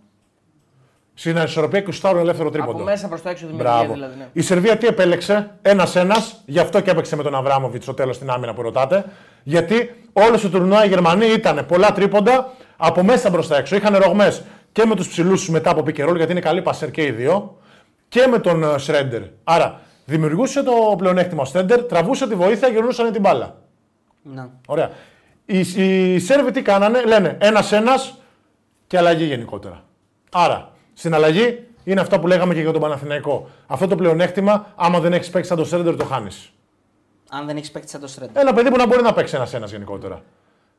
στην 1.14 1.38
ανισορροπία 1.38 1.82
και 1.82 1.92
στάρουν 1.92 2.20
ελεύθερο 2.20 2.50
τρίποντο. 2.50 2.72
Από 2.72 2.84
μέσα 2.84 3.08
προς 3.08 3.22
τα 3.22 3.30
έξω 3.30 3.46
δημιουργία 3.48 3.74
Μπράβο. 3.74 3.94
δηλαδή. 3.94 4.16
Ναι. 4.18 4.28
Η 4.34 4.42
Σερβία 4.42 4.78
τι 4.78 4.88
επέλεξε, 4.88 5.52
ένα-ένα, 5.62 6.16
γι' 6.46 6.60
αυτό 6.60 6.80
και 6.82 6.90
έπαιξε 6.92 7.16
με 7.16 7.24
τον 7.24 7.36
Αβράμοβιτς 7.36 7.84
στο 7.84 7.94
τέλος 7.94 8.16
στην 8.16 8.30
άμυνα 8.30 8.54
που 8.54 8.62
ρωτάτε. 8.62 9.06
Γιατί 9.44 10.04
όλο 10.14 10.40
το 10.40 10.50
τουρνουά 10.50 10.86
οι 10.86 10.88
Γερμανοί 10.88 11.26
ήταν 11.26 11.66
πολλά 11.68 11.92
τρίποντα 11.92 12.54
από 12.78 13.04
μέσα 13.04 13.32
προς 13.32 13.48
τα 13.48 13.58
έξω. 13.58 13.76
Είχαν 13.76 13.96
ρογμέ 13.98 14.38
και 14.72 14.86
με 14.86 14.96
τους 14.96 15.08
ψηλούς 15.08 15.50
μετά 15.50 15.70
από 15.72 15.84
πικερόλ, 15.84 16.16
γιατί 16.18 16.32
είναι 16.32 16.42
καλή 16.42 16.62
πασέρ 16.62 16.92
και 16.92 17.04
οι 17.04 17.12
δύο, 17.12 17.58
και 18.10 18.28
με 18.28 18.40
τον 18.40 18.64
ε, 18.64 18.78
Σρέντερ. 18.78 19.22
Άρα 19.44 19.82
δημιουργούσε 20.06 20.64
το 20.64 20.72
πλεονέκτημα 20.98 21.42
ο 21.42 21.46
Σρέντερ, 21.46 21.84
τραβούσε 21.84 22.28
τη 22.28 22.36
βοήθεια, 22.36 22.68
γυρνούσαν 22.68 23.12
την 23.12 23.22
μπάλα. 23.22 23.56
Να. 24.22 24.50
Ωραία. 24.68 24.92
Οι, 25.46 25.60
οι 26.14 26.20
Σέρβοι 26.20 26.52
τι 26.52 26.62
κάνανε, 26.62 27.04
λένε 27.06 27.38
ένα-ένα 27.40 27.94
και 28.88 28.98
αλλαγή 28.98 29.24
γενικότερα. 29.26 29.84
Άρα, 30.32 30.72
στην 30.94 31.14
αλλαγή 31.14 31.66
είναι 31.84 32.02
αυτά 32.02 32.20
που 32.20 32.28
λέγαμε 32.28 32.54
και 32.54 32.62
για 32.62 32.72
τον 32.72 32.82
Παναθηναϊκό. 32.82 33.50
Αυτό 33.68 33.88
το 33.88 33.96
πλεονέκτημα, 33.96 34.74
άμα 34.76 35.00
δεν 35.00 35.14
έχεις 35.14 35.30
παίξει 35.30 35.50
σαν 35.50 35.58
το 35.58 35.66
Σέρντερ, 35.66 35.96
το 35.96 36.06
χάνεις. 36.06 36.52
Αν 37.30 37.46
δεν 37.46 37.58
έχεις 37.58 37.72
παίξει 37.72 37.90
σαν 37.90 38.02
το 38.02 38.08
Στρέντερ. 38.08 38.42
Ένα 38.42 38.54
παιδί 38.54 38.70
που 38.70 38.78
να 38.78 38.88
μπορεί 38.88 39.02
να 39.02 39.14
παίξει 39.14 39.36
ένα-ένα 39.36 39.66
γενικότερα. 39.66 40.22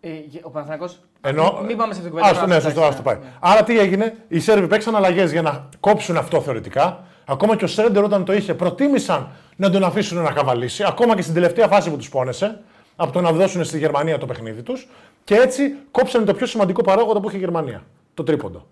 Ε, 0.01 0.09
ο 0.43 0.51
Παναθηναϊκός... 0.51 1.01
Ενώ... 1.21 1.61
Μην 1.67 1.77
πάμε 1.77 1.95
σε 1.95 2.01
αυτήν 2.01 2.03
την 2.03 2.11
κουβέντα. 2.11 2.29
Άστο, 2.29 2.47
ναι, 2.47 2.61
σωστό, 2.61 2.85
άστο 2.85 3.03
πάει. 3.03 3.19
Άρα 3.41 3.63
τι 3.63 3.79
έγινε, 3.79 4.17
οι 4.29 4.41
Σέρβοι 4.41 4.67
παίξαν 4.67 4.97
αλλαγές 4.97 5.33
για 5.33 5.43
να 5.43 5.69
κόψουν 5.81 6.17
αυτό 6.17 6.41
θεωρητικά. 6.41 7.05
Ακόμα 7.31 7.57
και 7.57 7.65
ο 7.65 7.67
Σέρντερ 7.67 8.05
όταν 8.05 8.25
το 8.25 8.33
είχε, 8.33 8.55
προτίμησαν 8.55 9.29
να 9.57 9.71
τον 9.71 9.85
αφήσουν 9.85 10.23
να 10.23 10.33
καβαλήσει. 10.33 10.85
Ακόμα 10.87 11.15
και 11.15 11.23
στην 11.23 11.35
τελευταία 11.35 11.69
φάση 11.69 11.91
που 11.91 11.97
τους 11.97 12.09
πόνεσε, 12.09 12.61
από 12.97 13.13
το 13.13 13.21
να 13.21 13.33
δώσουν 13.33 13.65
στη 13.65 13.79
Γερμανία 13.79 14.19
το 14.19 14.27
παιχνίδι 14.27 14.63
τους. 14.63 14.89
Και 15.25 15.35
έτσι 15.35 15.75
κόψανε 15.91 16.25
το 16.25 16.35
πιο 16.35 16.47
σημαντικό 16.47 16.83
παράγοντα 16.83 17.21
που 17.21 17.29
είχε 17.29 17.37
η 17.37 17.41
Γερμανία. 17.41 17.83
Το 18.15 18.23
τρίποντο. 18.23 18.67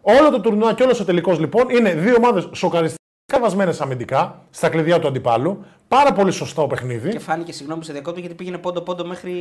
Όλο 0.00 0.30
το 0.30 0.40
τουρνουά 0.40 0.74
και 0.74 0.82
όλος 0.82 1.00
ο 1.00 1.04
τελικός 1.04 1.38
λοιπόν 1.38 1.68
είναι 1.68 1.94
δύο 1.94 2.14
ομάδες 2.14 2.48
σοκαριστικά 2.52 2.96
βασμένες 3.40 3.80
αμυντικά 3.80 4.42
στα 4.50 4.68
κλειδιά 4.68 4.98
του 4.98 5.08
αντιπάλου. 5.08 5.64
Πάρα 5.88 6.12
πολύ 6.12 6.30
σωστό 6.32 6.66
παιχνίδι. 6.66 7.10
Και 7.10 7.18
φάνηκε, 7.18 7.52
συγγνώμη 7.52 7.80
που 7.80 7.86
σε 7.86 7.92
διακόπτω, 7.92 8.20
γιατί 8.20 8.34
πήγαινε 8.34 8.58
πόντο-πόντο 8.58 9.04
μέχρι 9.06 9.32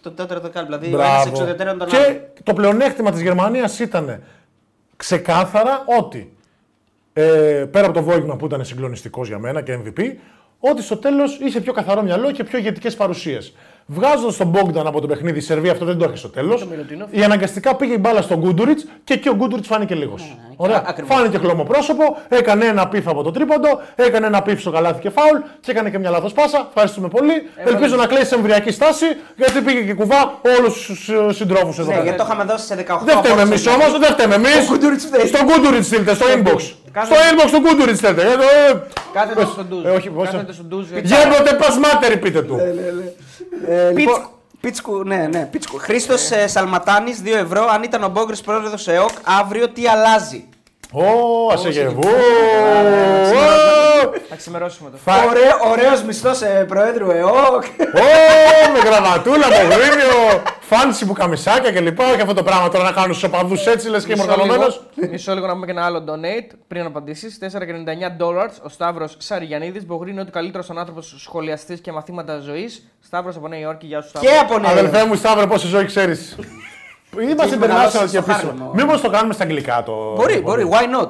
το 0.00 0.10
τέταρτο 0.10 0.50
κάλπ. 0.50 0.66
Δηλαδή 0.66 0.86
ο 0.86 0.88
ένας 0.88 1.06
Μπράβο. 1.06 1.28
εξωτερικό 1.28 1.76
τον 1.76 1.88
Και 1.88 1.96
άλλο. 1.96 2.20
το 2.42 2.52
πλεονέκτημα 2.52 3.10
της 3.10 3.20
Γερμανίας 3.20 3.78
ήταν 3.78 4.22
ξεκάθαρα 4.96 5.84
ότι 5.98 6.33
ε, 7.16 7.66
πέρα 7.70 7.84
από 7.84 7.94
το 7.94 8.02
Βόγγιμα 8.02 8.36
που 8.36 8.46
ήταν 8.46 8.64
συγκλονιστικός 8.64 9.28
για 9.28 9.38
μένα 9.38 9.62
και 9.62 9.78
MVP, 9.84 10.00
ότι 10.58 10.82
στο 10.82 10.96
τέλος 10.96 11.38
είχε 11.38 11.60
πιο 11.60 11.72
καθαρό 11.72 12.02
μυαλό 12.02 12.30
και 12.30 12.44
πιο 12.44 12.58
ηγετικές 12.58 12.96
παρουσίες. 12.96 13.54
Βγάζοντα 13.86 14.34
τον 14.38 14.46
Μπόγκταν 14.46 14.86
από 14.86 15.00
το 15.00 15.06
παιχνίδι, 15.06 15.38
η 15.38 15.40
Σερβία 15.40 15.72
αυτό 15.72 15.84
δεν 15.84 15.98
το 15.98 16.04
έχει 16.04 16.16
στο 16.16 16.28
τέλο. 16.28 16.60
Μιλουτίνοφ. 16.70 17.08
Η 17.10 17.22
αναγκαστικά 17.24 17.74
πήγε 17.76 17.92
η 17.92 17.96
μπάλα 18.00 18.22
στον 18.22 18.38
Γκούντουριτς 18.38 18.84
και 19.04 19.14
εκεί 19.14 19.28
ο 19.28 19.34
Γκούντουριτς 19.34 19.66
φάνηκε 19.68 19.94
λίγος. 19.94 20.20
Ναι, 20.22 20.54
Ωραία. 20.56 20.82
Ακριβώς. 20.86 21.16
Φάνηκε 21.16 21.38
χλωμοπρόσωπο, 21.38 22.16
έκανε 22.28 22.64
ένα 22.64 22.88
πίφ 22.88 23.08
από 23.08 23.22
το 23.22 23.30
τρίποντο, 23.30 23.80
έκανε 23.94 24.26
ένα 24.26 24.42
πίφ 24.42 24.60
στο 24.60 24.70
καλάθι 24.70 25.00
και 25.00 25.10
φάουλ 25.10 25.38
και 25.60 25.70
έκανε 25.70 25.90
και 25.90 25.98
μια 25.98 26.10
λάθος 26.10 26.32
πάσα. 26.32 26.66
Ευχαριστούμε 26.68 27.08
πολύ. 27.08 27.32
Ελπίζω 27.56 27.96
να 27.96 28.06
κλείσει 28.06 28.26
σε 28.26 28.34
εμβριακή 28.34 28.70
στάση 28.72 29.06
γιατί 29.36 29.60
πήγε 29.60 29.80
και 29.80 29.94
κουβά 29.94 30.40
όλους 30.58 30.86
τους 30.86 31.10
συντρόφους 31.36 31.78
εδώ 31.78 31.86
Ναι, 31.88 31.92
πέρα. 31.92 32.02
γιατί 32.02 32.18
το 32.18 32.24
είχαμε 32.26 32.44
δώσει 32.44 32.66
σε 32.66 32.74
18 32.74 33.04
Δεν 33.04 33.16
φταίμε 33.16 33.42
εμείς 33.42 33.66
απόψε. 33.66 33.86
όμως, 33.88 33.98
δεν 33.98 34.10
φταίμε 34.12 34.34
εμείς. 34.34 34.56
Ο 34.56 34.72
Γκούντουριτς 34.72 35.04
φταίει. 35.04 35.26
Στον 35.26 35.40
Γκούντουριτς 35.46 35.86
στείλτε, 35.86 36.14
στο 36.14 36.26
inbox. 36.34 36.60
Κάθε- 36.92 37.06
Στο 37.06 37.16
inbox 37.28 37.48
του 37.50 37.58
Γκούντουριτς 37.64 37.98
στέλνετε. 37.98 38.26
Ε, 38.28 38.32
ε, 38.70 38.82
Κάθεται 39.12 39.44
στον 39.44 39.66
ντουζ. 39.68 39.84
ε, 39.84 39.88
όχι, 39.90 40.08
πώς- 40.10 40.30
Κάθεται 40.30 40.52
στον 40.52 40.66
ντουζ. 40.68 40.86
Γέμνοτε 40.90 41.52
πασμάτερη 41.62 42.16
πείτε 42.16 42.42
του. 42.42 42.56
Ε, 43.68 43.90
λοιπόν, 43.90 44.14
Πίτσκου. 44.14 44.30
Πίτσκου, 44.60 45.04
ναι, 45.04 45.28
ναι, 45.32 45.48
Πίτσκου. 45.50 45.78
Χρήστος 45.78 46.30
ε, 46.30 46.46
Σαλματάνης, 46.46 47.22
2 47.24 47.26
ευρώ. 47.26 47.66
Αν 47.66 47.82
ήταν 47.82 48.02
ο 48.02 48.08
Μπόγκρι 48.08 48.36
πρόεδρος 48.44 48.88
ΕΟΚ, 48.88 49.10
αύριο 49.22 49.68
τι 49.68 49.86
αλλάζει; 49.88 50.48
Ω, 50.94 51.52
ασεγεβού. 51.52 52.02
Θα 54.28 54.36
ξημερώσουμε 54.36 54.90
το. 54.90 54.96
Θα- 55.04 55.24
Ωραίο, 55.28 55.70
ωραίος 55.72 56.02
μισθός 56.02 56.42
ε, 56.42 56.64
Προέδρου 56.68 57.10
ΕΟΚ. 57.10 57.62
Ω, 57.94 58.70
με 58.72 58.78
γραβατούλα, 58.90 59.48
με 59.48 59.56
γρήμιο, 59.74 60.42
φάνση 60.60 61.06
που 61.06 61.12
καμισάκια 61.12 61.72
κλπ. 61.72 61.96
Και 61.96 62.20
αυτό 62.22 62.34
το 62.34 62.42
πράγμα 62.42 62.68
τώρα 62.68 62.84
να 62.84 62.92
κάνουν 62.92 63.10
στους 63.14 63.22
οπαδούς 63.28 63.66
έτσι 63.66 63.88
λες 63.88 64.04
και 64.04 64.12
Μισό 64.16 64.26
μορφωμένο. 64.26 64.66
λίγο- 64.94 65.10
Μισό 65.10 65.34
λίγο 65.34 65.46
να 65.46 65.52
πούμε 65.52 65.66
και 65.66 65.72
ένα 65.72 65.84
άλλο 65.84 66.04
donate 66.08 66.50
πριν 66.68 66.86
απαντήσεις. 66.86 67.38
4,99 67.38 68.16
dollars. 68.18 68.52
Ο 68.62 68.68
Σταύρος 68.68 69.14
Σαριγιανίδη. 69.18 69.84
Μπορεί 69.84 70.10
είναι 70.10 70.20
ότι 70.20 70.30
καλύτερος 70.30 70.70
άνθρωπος 70.70 71.14
σχολιαστής 71.18 71.80
και 71.80 71.92
μαθήματα 71.92 72.38
ζωής. 72.38 72.88
Σταύρος 73.04 73.36
από 73.36 73.48
Νέα 73.48 73.58
Υόρκη, 73.58 73.86
γεια 73.86 74.00
σου 74.00 74.08
Σταύρο. 74.08 74.30
και 74.30 74.36
από 74.38 74.58
Νέα 74.58 74.70
Αδελφέ 74.70 74.96
Υόρκη. 74.96 75.08
μου, 75.08 75.14
Σταύρο, 75.14 75.46
πόση 75.46 75.66
ζωή 75.66 75.84
ξέρεις; 75.84 76.36
Είμαστε 77.22 77.42
έχει 77.44 77.54
international 77.54 77.68
μεγαλώσει 77.68 77.98
και 77.98 78.06
στο 78.06 78.18
επίσημα. 78.18 78.34
Χάρλεμ, 78.36 78.62
ο- 78.62 78.70
Μήπως 78.74 79.00
το 79.00 79.10
κάνουμε 79.10 79.34
στα 79.34 79.42
αγγλικά 79.42 79.82
το. 79.82 79.92
Μπορεί, 80.16 80.34
το 80.34 80.40
μπορεί, 80.40 80.62
πόδι. 80.62 80.74
why 80.80 80.84
not; 81.00 81.08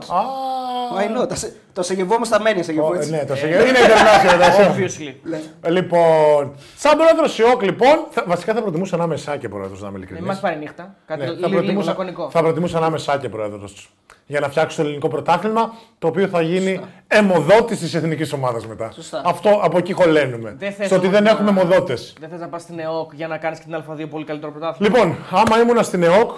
Α, 0.98 1.00
Why 1.00 1.22
not; 1.22 1.28
Το- 1.28 1.48
Το 1.72 1.82
σεγεβό 1.82 2.18
μου 2.18 2.24
στα 2.24 2.40
μένει, 2.40 2.62
σεγεβό 2.62 2.88
Ω, 2.88 2.94
έτσι. 2.94 3.10
Ναι, 3.10 3.24
το 3.24 3.34
σεγε- 3.36 3.54
είναι 3.68 3.78
international. 3.78 4.34
εντάξει. 4.40 4.60
Obviously. 4.62 5.30
Λοιπόν, 5.70 6.54
σαν 6.76 6.96
πρόεδρος 6.96 7.32
ΣΥΟΚ, 7.32 7.62
λοιπόν, 7.62 7.98
θα- 8.10 8.24
βασικά 8.26 8.54
θα 8.54 8.62
προτιμούσα 8.62 8.96
να 8.96 9.04
είμαι 9.04 9.16
Σάκε 9.16 9.48
πρόεδρος, 9.48 9.80
να 9.80 9.88
είμαι 9.88 9.98
Μην 9.98 10.06
ειλικρινής. 10.06 10.26
μας 10.32 10.40
πάρει 10.40 10.56
νύχτα. 10.58 10.94
Κάτι 11.06 11.20
Ναι, 11.20 11.26
θα, 11.26 11.32
λίγο, 11.32 11.46
λίγο 11.48 11.58
προτιμούσα, 11.60 11.88
λακωνικό. 11.88 12.30
θα 12.30 12.40
προτιμούσα 12.42 12.80
να 12.80 12.86
είμαι 12.86 12.98
Σάκε 12.98 13.28
πρόεδρος. 13.28 13.90
Για 14.26 14.40
να 14.40 14.48
φτιάξω 14.48 14.76
το 14.76 14.82
ελληνικό 14.82 15.08
πρωτάθλημα, 15.08 15.72
το 15.98 16.06
οποίο 16.06 16.26
θα 16.28 16.40
γίνει 16.40 16.80
αιμοδότης 17.08 17.78
της 17.78 17.94
εθνικής 17.94 18.32
ομάδας 18.32 18.66
μετά. 18.66 18.90
Σωστά. 18.94 19.22
Αυτό 19.24 19.60
από 19.62 19.78
εκεί 19.78 19.92
χωλένουμε. 19.92 20.54
Δεν 20.58 20.72
θες 20.72 20.86
Στο 20.86 20.96
ότι 20.96 21.06
όμως 21.06 21.16
δεν 21.18 21.24
να- 21.24 21.30
έχουμε 21.30 21.50
αιμοδότες. 21.50 22.14
Δεν 22.20 22.28
θες 22.28 22.40
να 22.40 22.48
πας 22.48 22.62
στην 22.62 22.78
ΕΟΚ 22.78 23.12
για 23.14 23.26
να 23.28 23.36
κάνεις 23.36 23.58
και 23.58 23.64
την 23.64 23.74
Α2 23.74 24.06
πολύ 24.10 24.24
καλύτερο 24.24 24.52
πρωτάθλημα; 24.52 24.96
Λοιπόν, 24.98 25.16
άμα 25.30 25.60
ήμουνα 25.60 25.82
στην 25.82 26.02
ΕΟΚ, 26.02 26.30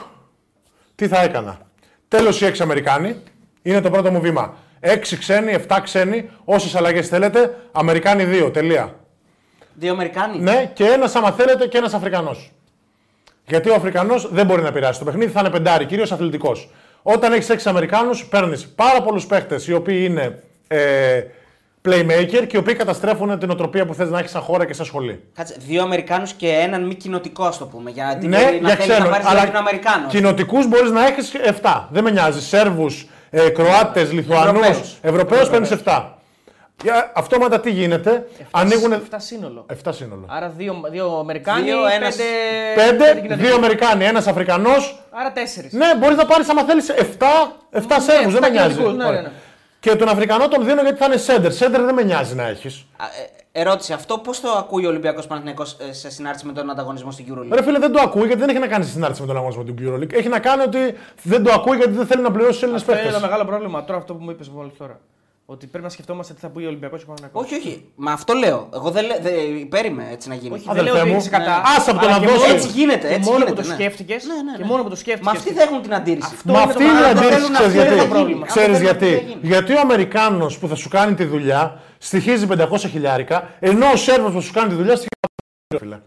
τι 0.95 1.09
θα 1.09 1.21
έκανα; 1.23 1.59
Τέλος 2.09 2.41
οι 2.41 2.45
6 2.45 2.63
Αμερικάνοι. 2.63 3.17
Είναι 3.67 3.81
το 3.81 3.91
πρώτο 3.91 4.11
μου 4.11 4.21
βήμα. 4.21 4.55
6 4.81 5.17
ξένοι, 5.19 5.53
7 5.69 5.77
ξένοι, 5.83 6.31
όσες 6.45 6.75
αλλαγές 6.75 7.09
θέλετε. 7.09 7.57
Αμερικάνοι 7.73 8.25
2. 8.25 8.51
Τελεία. 8.53 8.95
Δύο 9.75 9.93
Αμερικάνοι. 9.93 10.39
Ναι, 10.39 10.71
και 10.75 10.85
ένας, 10.85 11.15
άμα 11.15 11.31
θέλετε, 11.33 11.67
και 11.67 11.79
ένας 11.79 11.95
Αφρικανός. 11.95 12.53
Γιατί 13.47 13.71
ο 13.71 13.75
Αφρικανός 13.75 14.29
δεν 14.33 14.47
μπορεί 14.47 14.63
να 14.63 14.73
πειράσει 14.73 14.99
το 14.99 15.05
παιχνίδι, 15.05 15.31
θα 15.33 15.41
είναι 15.41 15.51
πεντάρι, 15.51 15.85
κυρίως 15.85 16.13
αθλητικός. 16.13 16.71
Όταν 17.03 17.33
έχεις 17.33 17.49
6 17.51 17.67
Αμερικάνους, 17.71 18.25
παίρνεις 18.27 18.67
πάρα 18.69 19.03
πολλούς 19.03 19.27
παίχτες 19.27 19.67
οι 19.69 19.73
οποίοι 19.73 20.05
είναι 20.09 20.43
ε, 20.69 21.21
playmaker 21.89 22.45
και 22.47 22.57
οι 22.57 22.57
οποίοι 22.57 22.75
καταστρέφουν 22.75 23.39
την 23.39 23.51
οτροπία 23.51 23.87
που 23.87 23.95
θες 23.95 24.11
να 24.11 24.19
έχεις 24.19 24.31
σαν 24.31 24.43
χώρα 24.43 24.65
και 24.67 24.73
σαν 24.73 24.87
σχολή. 24.87 25.23
Κάτσε, 25.35 25.57
δύο 25.67 25.83
Αμερικάνους 25.83 26.33
και 26.33 26.49
έναν 26.49 26.87
μη 26.87 26.95
κοινοτικό, 26.95 27.45
ας 27.45 27.59
το 27.59 27.67
πούμε. 27.67 27.91
Για 27.91 28.05
να, 28.23 28.29
Ναι, 28.29 28.37
να 28.39 28.41
για 28.41 28.51
θέλει 28.51 28.69
να 28.69 28.75
ξένο. 28.95 29.09
πάρει 29.09 29.23
Αλλά 29.27 29.41
Λατινοαμερικάνο. 29.41 30.07
κοινοτικούς 30.09 30.69
μπορείς 30.69 30.91
να 30.91 31.07
έχεις 31.07 31.33
7. 31.63 31.89
Δεν 31.91 32.03
με 32.05 32.11
νοιάζει. 32.11 32.43
Σέρβους, 32.43 33.07
ε, 33.31 33.49
Κροάτες, 33.49 34.13
Λιθουανούς, 34.13 34.57
Ευρωπαίους. 34.61 34.97
Ευρωπαίους 35.03 35.49
παίρνεις 35.49 35.71
7. 35.71 36.11
Για 36.83 37.13
αυτόματα 37.15 37.61
τι 37.61 37.71
γίνεται, 37.71 38.27
ανοίγουν. 38.51 38.93
7 38.93 38.99
σύνολο. 39.17 39.67
7 39.85 39.93
σύνολο. 39.93 40.25
Άρα 40.29 40.53
δύο, 40.57 40.81
δύο 40.91 41.19
Αμερικάνοι, 41.21 41.63
Δύο, 41.63 41.87
ένας- 41.87 42.17
πέντε, 42.75 43.05
5, 43.15 43.21
κοινοτικοί. 43.21 43.49
2 43.49 43.55
Αμερικάνοι, 43.55 44.05
ένας 44.05 44.27
Αφρικανός. 44.27 45.03
Άρα 45.11 45.33
τέσσερις. 45.33 45.73
Ναι, 45.73 45.87
μπορείς 45.99 46.17
να 46.17 46.27
πάρεις 46.27 46.49
άμα 46.49 46.63
θέλεις 46.63 46.89
7, 46.89 47.53
7 47.71 48.01
Σέρβους, 48.01 48.33
δεν 48.33 48.41
με 48.43 48.47
εφτά 48.47 48.49
νοιάζει. 48.49 48.69
κοινοτικούς, 48.75 48.97
ναι, 48.97 49.05
Ωραία. 49.07 49.21
ναι, 49.21 49.27
ναι. 49.29 49.33
Και 49.81 49.97
τον 49.97 50.09
Αφρικανό 50.09 50.49
τον 50.49 50.65
δίνω 50.65 50.83
γιατί 50.83 50.99
θα 50.99 51.05
είναι 51.07 51.17
σέντερ. 51.17 51.53
Σέντερ 51.53 51.83
δεν 51.83 51.95
με 51.95 52.03
νοιάζει 52.03 52.35
να 52.35 52.43
έχεις. 52.49 52.87
ερώτηση, 53.53 53.93
αυτό 53.93 54.19
πώς 54.19 54.41
το 54.41 54.49
ακούει 54.51 54.85
ο 54.87 54.89
Ολυμπιακός 54.89 55.27
Παναθυνιακό 55.27 55.65
σε 55.91 56.11
συνάρτηση 56.11 56.47
με 56.47 56.53
τον 56.53 56.71
ανταγωνισμό 56.71 57.11
στην 57.11 57.27
EuroLeague; 57.29 57.55
Ρε 57.55 57.63
φίλε, 57.63 57.79
δεν 57.79 57.93
το 57.93 58.01
ακούει 58.01 58.27
γιατί 58.27 58.41
δεν 58.41 58.49
έχει 58.49 58.59
να 58.59 58.67
κάνει 58.67 58.85
συνάρτηση 58.85 59.21
με 59.21 59.27
τον 59.27 59.37
αγώνα 59.37 59.57
με 59.57 59.65
την 59.65 59.77
EuroLeague. 59.81 60.13
Έχει 60.13 60.29
να 60.29 60.39
κάνει 60.39 60.63
ότι 60.63 60.79
δεν 61.23 61.43
το 61.45 61.53
ακούει 61.53 61.77
γιατί 61.77 61.93
δεν 61.93 62.07
θέλει 62.07 62.23
να 62.23 62.31
πληρώσει 62.31 62.53
τους 62.53 62.63
Έλληνες 62.63 62.81
Αυτό 62.81 62.93
είναι 62.93 63.01
ένα 63.01 63.11
παίχτε. 63.11 63.27
μεγάλο 63.29 63.45
πρόβλημα. 63.49 63.85
Τώρα 63.85 63.99
αυτό 63.99 64.15
που 64.15 64.25
μου 64.25 64.31
είπες 64.31 64.49
μόλι 64.49 64.71
τώρα. 64.79 65.01
Ότι 65.49 65.67
πρέπει 65.67 65.85
να 65.85 65.91
σκεφτόμαστε 65.91 66.35
τι 66.35 66.41
θα 66.41 66.49
πει 66.49 66.65
ο 66.65 66.67
Ολυμπιακός 66.69 66.99
και 67.05 67.11
ο 67.11 67.15
Παναγιακός. 67.15 67.45
Όχι, 67.45 67.55
όχι. 67.55 67.85
Μα 67.95 68.13
αυτό 68.13 68.33
λέω. 68.35 68.69
Εγώ 68.75 68.91
δεν, 68.91 69.05
λέ- 69.07 69.23
δεν 69.23 69.57
υπέρ 69.57 69.85
είμαι 69.85 70.09
έτσι 70.11 70.29
να 70.29 70.35
γίνει. 70.35 70.55
Όχι, 70.55 70.65
Αδελφέ 70.69 70.85
δεν 70.85 70.95
λέω 70.95 71.03
ότι 71.03 71.13
μου, 71.13 71.19
είσαι 71.19 71.29
κατά. 71.29 71.57
ναι. 71.57 71.63
άσε 71.77 71.91
από 71.91 72.01
το 72.01 72.07
αλλά 72.07 72.15
να 72.19 72.21
και 72.21 72.27
δώσεις. 72.27 72.43
μόνο- 72.43 72.55
Έτσι 72.55 72.69
γίνεται, 72.69 73.07
και 73.09 73.15
έτσι 73.15 73.29
μόνο 73.31 73.37
γίνεται, 73.39 73.51
που 73.55 73.63
το 73.63 73.69
ναι. 73.69 73.75
σκέφτηκες. 73.75 74.25
Ναι, 74.25 74.35
ναι, 74.35 74.43
ναι. 74.51 74.57
Και 74.57 74.65
μόνο 74.65 74.83
που 74.83 74.89
το 74.89 74.97
σκέφτηκες. 74.97 75.33
Μα 75.33 75.39
αυτοί 75.39 75.53
θα 75.53 75.63
έχουν 75.63 75.83
την 75.83 75.95
αντίρρηση. 75.95 76.29
Αυτό 76.33 76.53
Μα 76.53 76.61
είναι 76.61 76.71
αυτή 76.71 76.83
το 76.83 76.89
είναι 76.89 76.93
η 76.93 76.95
μεγάλο- 76.95 77.19
δεν 77.21 77.25
αντίρρηση. 77.27 77.53
θέλουν 77.53 77.55
Ξέρεις 77.57 77.73
αυτό, 77.75 77.83
γιατί. 77.83 77.95
δεν 77.99 78.09
θα 78.09 78.15
πρόβλημα. 78.15 78.47
Ξέρεις 78.47 78.77
Αν 78.77 78.83
δεν 78.83 78.89
θέλουν, 78.97 79.09
γιατί. 79.09 79.27
δεν 79.27 79.29
γίνει. 79.41 79.41
Γιατί 79.53 79.73
ο 79.73 79.81
Αμερικάνος 79.81 80.59
που 80.59 80.69
θα 80.69 80.75
σου 80.75 80.89
κάνει 80.89 81.15
τη 81.15 81.25
δουλειά 81.25 81.81
στοιχίζει 81.99 82.47
500 82.47 82.89
χιλιάρικα, 82.89 83.37
ενώ 83.61 83.87
ο 83.95 83.97
Σέρβος 83.97 84.33
που 84.33 84.41
σου 84.41 84.53
κάνει 84.53 84.69
τη 84.69 84.75
δουλειά 84.75 84.95
στοιχίζει 84.97 85.27
100 85.75 85.79
φίλε. 85.79 85.99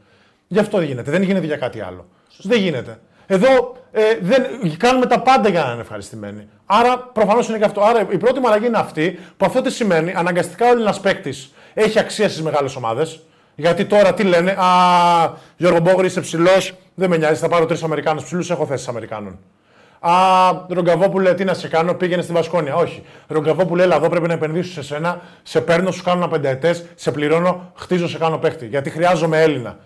Γι' 0.48 0.60
αυτό 0.60 0.78
δεν 0.78 0.88
γίνεται. 0.88 1.12
Δεν 1.12 1.22
γίνεται 1.22 1.46
για 1.46 1.58
κάτι 1.58 1.82
άλλο. 1.82 2.06
Δεν 2.42 2.60
γίνεται. 2.60 3.00
Εδώ 3.28 3.78
ε, 3.92 4.02
δεν, 4.22 4.46
κάνουμε 4.78 5.06
τα 5.06 5.20
πάντα 5.20 5.50
για 5.50 5.64
να 5.64 5.72
είναι 5.72 5.82
ευχαριστημένοι. 5.82 6.48
Άρα 6.66 6.98
προφανώς 6.98 7.48
είναι 7.48 7.58
και 7.58 7.64
αυτό. 7.64 7.82
Άρα 7.82 8.08
η 8.10 8.18
πρώτη 8.18 8.40
μου 8.40 8.48
αλλαγή 8.48 8.66
είναι 8.66 8.78
αυτή 8.78 9.20
που 9.38 9.46
αυτό 9.46 9.62
τι 9.62 9.72
σημαίνει. 9.72 10.14
Αναγκαστικά 10.16 10.68
ο 10.68 10.70
Έλληνας 10.70 11.00
παίκτης 11.00 11.54
έχει 11.74 12.00
αξία 12.00 12.30
στις 12.30 12.42
μεγάλες 12.42 12.76
ομάδες. 12.76 13.24
Γιατί 13.56 13.86
τώρα 13.86 14.14
τι 14.14 14.24
λένε, 14.24 14.52
Α, 14.52 14.66
Γιώργο 15.58 15.80
Μπόγρη 15.80 16.06
είσαι 16.06 16.22
ψηλός, 16.22 16.74
δεν 16.96 17.10
με 17.10 17.18
νοιάζει, 17.18 17.40
θα 17.40 17.48
πάρω 17.48 17.66
τρεις 17.66 17.84
Αμερικάνους 17.84 18.24
ψηλούς, 18.24 18.50
έχω 18.50 18.66
θέσει 18.66 18.86
Αμερικάνων. 18.90 19.40
Α, 20.00 20.12
Ρογκαβόπουλε, 20.70 21.34
τι 21.34 21.44
να 21.44 21.54
σε 21.54 21.68
κάνω, 21.68 21.94
πήγαινε 21.94 22.22
στη 22.22 22.34
Βασκόνια. 22.34 22.76
Όχι. 22.76 23.04
Ρογκαβόπουλε, 23.28 23.84
έλα 23.84 23.96
εδώ 23.96 24.10
πρέπει 24.10 24.28
να 24.28 24.34
επενδύσω 24.34 24.72
σε 24.72 24.84
σένα, 24.84 25.22
σε 25.44 25.62
παίρνω, 25.62 25.92
σου 25.92 26.04
κάνω 26.04 26.18
ένα 26.18 26.28
πενταετές, 26.28 26.86
σε 26.96 27.12
πληρώνω, 27.12 27.72
χτίζω, 27.76 28.08
σε 28.08 28.18
κάνω 28.18 28.38
παίχτη. 28.38 28.68
Γιατί 28.68 28.90
χρειάζομαι 28.90 29.42
Έλληνα. 29.42 29.78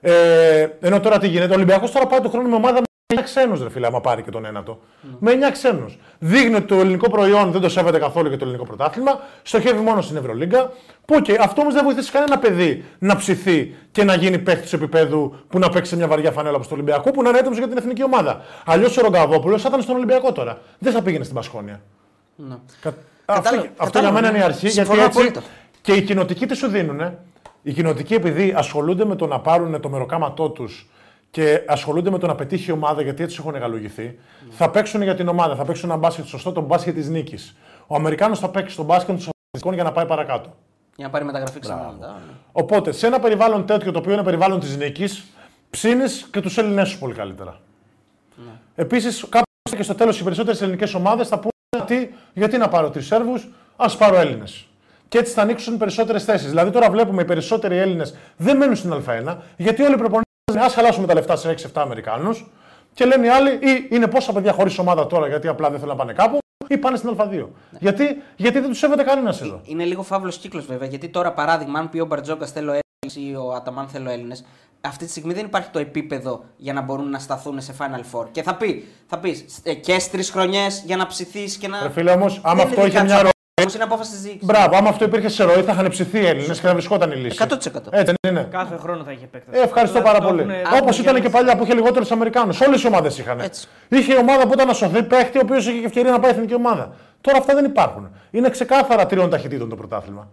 Ε, 0.00 0.68
ενώ 0.80 1.00
τώρα 1.00 1.18
τι 1.18 1.28
γίνεται, 1.28 1.52
ο 1.52 1.54
Ολυμπιακός 1.54 1.90
τώρα 1.90 2.06
πάει 2.06 2.20
το 2.20 2.28
χρόνο 2.28 2.48
με 2.48 2.54
ομάδα 2.54 2.80
με 2.80 2.85
9 3.14 3.18
ξένους, 3.24 3.62
ρε 3.62 3.70
φίλε, 3.70 3.86
άμα 3.86 4.00
πάρει 4.00 4.22
και 4.22 4.30
τον 4.30 4.44
ένατο. 4.44 4.80
Με 5.18 5.32
9 5.32 5.52
ξένους. 5.52 5.98
Δείχνει 6.18 6.54
ότι 6.54 6.64
το 6.64 6.74
ελληνικό 6.74 7.10
προϊόν 7.10 7.50
δεν 7.52 7.60
το 7.60 7.68
σέβεται 7.68 7.98
καθόλου 7.98 8.30
και 8.30 8.36
το 8.36 8.44
ελληνικό 8.44 8.64
πρωτάθλημα, 8.64 9.20
στοχεύει 9.42 9.80
μόνο 9.80 10.00
στην 10.00 10.16
Ευρωλίγκα. 10.16 10.72
Που 11.04 11.20
και 11.20 11.36
αυτό 11.40 11.60
όμως 11.60 11.74
δεν 11.74 11.84
βοηθήσει 11.84 12.10
κανένα 12.10 12.38
παιδί 12.38 12.84
να 12.98 13.16
ψηθεί 13.16 13.74
και 13.90 14.04
να 14.04 14.14
γίνει 14.14 14.38
παίχτης 14.38 14.70
του 14.70 14.76
επίπεδου 14.76 15.36
που 15.48 15.58
να 15.58 15.68
παίξει 15.68 15.90
σε 15.90 15.96
μια 15.96 16.06
βαριά 16.06 16.30
φανέλα 16.32 16.54
όπως 16.54 16.68
το 16.68 16.74
Ολυμπιακό, 16.74 17.10
που 17.10 17.22
να 17.22 17.28
είναι 17.28 17.38
έτοιμος 17.38 17.58
για 17.58 17.68
την 17.68 17.76
εθνική 17.76 18.04
ομάδα. 18.04 18.40
Αλλιώς 18.64 18.96
ο 18.96 19.00
Ρογκαβόπουλο 19.00 19.58
θα 19.58 19.68
ήταν 19.68 19.82
στον 19.82 19.96
Ολυμπιακό 19.96 20.32
τώρα. 20.32 20.60
Δεν 20.78 20.92
θα 20.92 21.02
πήγαινε 21.02 21.24
στην 21.24 21.36
Πασχόνια. 21.36 21.80
Κα... 22.80 22.94
Αυτό, 23.24 23.42
Κατάλαβα, 23.42 23.68
αυτό 23.76 23.98
για 23.98 24.12
μένα 24.12 24.28
είναι 24.28 24.38
η 24.38 24.42
αρχή. 24.42 24.68
Γιατί 24.68 24.74
Συμφωνώ 24.74 25.02
έτσι 25.02 25.18
απόλυτα. 25.18 25.42
και 25.80 25.92
οι 25.92 26.02
κοινοτικοί 26.02 26.46
τι 26.46 26.54
σου 26.56 26.68
δίνουν. 26.68 27.00
Οι 27.62 27.72
κοινοτικοί 27.72 28.14
επειδή 28.14 28.52
ασχολούνται 28.56 29.04
με 29.04 29.16
το 29.16 29.26
να 29.26 29.40
πάρουν 29.40 29.80
το 29.80 29.88
μεροκάματό 29.88 30.48
τους 30.50 30.88
και 31.36 31.62
ασχολούνται 31.66 32.10
με 32.10 32.18
το 32.18 32.26
να 32.26 32.34
πετύχει 32.34 32.70
η 32.70 32.72
ομάδα 32.72 33.02
γιατί 33.02 33.22
έτσι 33.22 33.36
έχουν 33.40 33.54
εγκαλογηθεί, 33.54 34.18
θα 34.50 34.70
παίξουν 34.70 35.02
για 35.02 35.14
την 35.14 35.28
ομάδα. 35.28 35.54
Θα 35.54 35.64
παίξουν 35.64 35.90
ένα 35.90 35.98
μπάσκετ 35.98 36.26
σωστό, 36.26 36.52
τον 36.52 36.64
μπάσκετ 36.64 36.94
της 36.94 37.08
νίκης. 37.08 37.56
Ο 37.86 37.94
Αμερικάνος 37.94 38.38
θα 38.38 38.48
παίξει 38.48 38.76
τον 38.76 38.84
μπάσκετ 38.84 39.06
των 39.06 39.16
αγωνιστικών 39.16 39.74
για 39.74 39.82
να 39.82 39.92
πάει 39.92 40.06
παρακάτω. 40.06 40.54
Για 40.96 41.04
να 41.06 41.12
πάρει 41.12 41.24
μεταγραφή 41.24 41.60
ξανά. 41.60 41.92
μετά, 41.92 42.06
ναι. 42.06 42.32
Οπότε 42.52 42.92
σε 42.92 43.06
ένα 43.06 43.20
περιβάλλον 43.20 43.66
τέτοιο 43.66 43.92
το 43.92 43.98
οποίο 43.98 44.12
είναι 44.12 44.22
περιβάλλον 44.22 44.60
της 44.60 44.76
νίκης, 44.76 45.24
ψήνεις 45.70 46.28
και 46.32 46.40
τους 46.40 46.58
Έλληνέ 46.58 46.84
σου 46.84 46.98
πολύ 46.98 47.14
καλύτερα. 47.14 47.60
Ναι. 48.36 48.52
Επίσης, 48.74 49.24
κάπου 49.28 49.76
και 49.76 49.82
στο 49.82 49.94
τέλος 49.94 50.20
οι 50.20 50.24
περισσότερες 50.24 50.62
ελληνικές 50.62 50.94
ομάδες 50.94 51.28
θα 51.28 51.38
πούνε 51.38 51.84
τι, 51.86 52.08
γιατί 52.32 52.58
να 52.58 52.68
πάρω 52.68 52.90
τρεις 52.90 53.06
Σέρβους, 53.06 53.48
ας 53.76 53.96
πάρω 53.96 54.16
Έλληνες. 54.16 54.68
Και 55.08 55.18
έτσι 55.18 55.32
θα 55.32 55.42
ανοίξουν 55.42 55.76
περισσότερες 55.76 56.24
θέσεις. 56.24 56.48
Δηλαδή 56.48 56.70
τώρα 56.70 56.90
βλέπουμε 56.90 57.22
οι 57.22 57.24
περισσότεροι 57.24 57.76
Έλληνες 57.76 58.16
δεν 58.36 58.56
μένουν 58.56 58.76
στην 58.76 58.92
Α1, 58.92 59.36
γιατί 59.56 59.82
όλοι 59.82 59.94
οι 59.94 59.96
προπονητές 59.96 60.24
λένε 60.24 60.25
ας 60.54 60.74
χαλάσουμε 60.74 61.06
τα 61.06 61.14
λεφτά 61.14 61.36
σε 61.36 61.48
6-7 61.48 61.68
Αμερικάνους. 61.74 62.46
Και 62.94 63.04
λένε 63.04 63.26
οι 63.26 63.28
άλλοι, 63.28 63.50
ή 63.50 63.88
είναι 63.90 64.06
πόσα 64.06 64.32
παιδιά 64.32 64.52
χωρίς 64.52 64.78
ομάδα 64.78 65.06
τώρα 65.06 65.28
γιατί 65.28 65.48
απλά 65.48 65.70
δεν 65.70 65.78
θέλουν 65.78 65.94
να 65.94 65.98
πάνε 65.98 66.12
κάπου, 66.12 66.38
ή 66.68 66.78
πάνε 66.78 66.96
στην 66.96 67.16
Α2. 67.18 67.46
Γιατί, 67.78 68.22
γιατί 68.36 68.58
δεν 68.58 68.68
τους 68.68 68.78
σέβεται 68.78 69.02
κανένας 69.02 69.40
εδώ. 69.40 69.60
Είναι 69.64 69.84
λίγο 69.84 70.02
φαύλος 70.02 70.38
κύκλος 70.38 70.66
βέβαια. 70.66 70.88
Γιατί 70.88 71.08
τώρα, 71.08 71.32
παράδειγμα, 71.32 71.78
αν 71.78 71.90
πει 71.90 71.98
ο 71.98 72.06
Μπαρτζόκα 72.06 72.46
θέλω 72.46 72.72
Έλληνες 72.72 73.30
ή 73.30 73.34
ο 73.36 73.52
Αταμάν 73.52 73.88
θέλω 73.88 74.10
Έλληνες, 74.10 74.44
αυτή 74.80 75.04
τη 75.04 75.10
στιγμή 75.10 75.32
δεν 75.32 75.44
υπάρχει 75.44 75.70
το 75.70 75.78
επίπεδο 75.78 76.44
για 76.56 76.72
να 76.72 76.80
μπορούν 76.80 77.10
να 77.10 77.18
σταθούν 77.18 77.60
σε 77.60 77.74
Final 77.78 78.18
Four. 78.18 78.26
Και 78.30 78.42
θα 78.42 78.54
πει, 78.54 78.84
θα 79.06 79.18
πεις, 79.18 79.44
ε, 79.62 79.74
και 79.74 79.92
στις 79.92 80.10
τρεις 80.10 80.30
χρονιές 80.30 80.82
για 80.86 80.96
να 80.96 81.06
ψηθείς 81.06 81.56
και 81.56 81.68
να. 81.68 81.82
Ρε 81.82 81.90
φίλε 81.90 82.10
όμως, 82.10 82.40
άμα 82.42 82.54
Δεν 82.54 82.66
αυτό 82.66 82.80
είναι 82.80 82.88
είχε 82.88 83.00
δικά 83.00 83.14
μια 83.14 83.20
τους 83.22 83.35
Όμως 83.62 83.74
είναι 83.74 83.84
απόφαση 83.84 84.10
της 84.10 84.20
διοίκησης. 84.20 84.46
Μπράβο, 84.46 84.76
άμα 84.76 84.88
αυτό 84.88 85.04
υπήρχε 85.04 85.28
σε 85.28 85.44
ροή 85.44 85.62
θα 85.62 85.72
είχαν 85.72 85.88
ψηθεί 85.88 86.18
οι 86.20 86.26
Έλληνες 86.26 86.60
και 86.60 86.66
θα 86.66 86.72
βρισκόταν 86.72 87.10
η 87.10 87.14
λύση. 87.14 87.36
100%. 87.48 87.48
Έτσι 87.90 88.14
δεν 88.20 88.32
είναι. 88.32 88.48
Κάθε 88.50 88.76
χρόνο 88.76 89.04
θα 89.04 89.10
έχει 89.10 89.24
επέκταση. 89.24 89.58
Ε, 89.58 89.62
ευχαριστώ 89.62 89.98
Τώρα 89.98 90.10
πάρα 90.12 90.24
το 90.24 90.26
πολύ. 90.28 90.40
έχουν- 90.42 90.54
Όπως 90.54 90.74
έχουν 90.74 90.90
ήταν 91.02 91.04
και 91.04 91.10
γεμίσει. 91.20 91.30
παλιά 91.30 91.56
που 91.56 91.62
είχε 91.64 91.74
λιγότερους 91.74 92.10
Αμερικάνους. 92.10 92.60
Όλες 92.60 92.82
οι 92.82 92.86
ομάδες 92.86 93.18
είχαν. 93.18 93.40
Έτσι. 93.40 93.68
Είχε 93.88 94.12
η 94.12 94.16
ομάδα 94.16 94.46
που 94.46 94.52
ήταν 94.52 94.66
να 94.66 94.72
σωθεί 94.72 95.02
παίχτη, 95.02 95.38
ο 95.38 95.40
οποίος 95.44 95.66
είχε 95.66 95.78
και 95.78 95.86
ευκαιρία 95.86 96.10
να 96.10 96.18
πάει 96.20 96.30
εθνική 96.30 96.54
ομάδα. 96.54 96.94
Τώρα 97.20 97.38
αυτά 97.38 97.54
δεν 97.54 97.64
υπάρχουν. 97.64 98.10
Είναι 98.30 98.48
ξεκάθαρα 98.50 99.06
τριών 99.06 99.30
ταχυτήτων 99.30 99.68
το 99.68 99.76
πρωτάθλημα. 99.76 100.28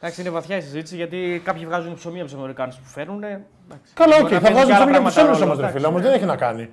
Εντάξει, 0.00 0.20
είναι 0.20 0.30
βαθιά 0.30 0.56
η 0.56 0.60
συζήτηση 0.60 0.96
γιατί 0.96 1.42
κάποιοι 1.44 1.66
βγάζουν 1.66 1.94
ψωμί 1.94 2.20
από 2.20 2.28
τους 2.28 2.38
Αμερικάνους 2.38 2.74
που 2.76 2.84
φέρνουν. 2.86 3.22
ε, 3.22 3.26
εντάξει. 3.26 3.92
Καλά, 3.94 4.14
Μπορεί 4.20 4.24
οκ, 4.24 4.30
να 4.42 4.48
θα 4.48 4.52
παίζουν 4.52 4.66
βγάζουν 4.66 4.66
και 4.66 4.72
ψωμί 4.72 4.90
άλλα 4.90 4.98
για 4.98 5.06
τους 5.06 5.14
πράγματα 5.14 5.20
Έλληνες 5.20 5.38
ρόλο, 5.38 5.50
όμω, 5.52 5.52
ρε 5.54 5.58
εντάξει. 5.66 5.76
φίλε. 5.76 5.86
Όμως 5.86 6.02
δεν 6.02 6.12
έχει 6.12 6.24
να 6.24 6.36
κάνει. 6.36 6.68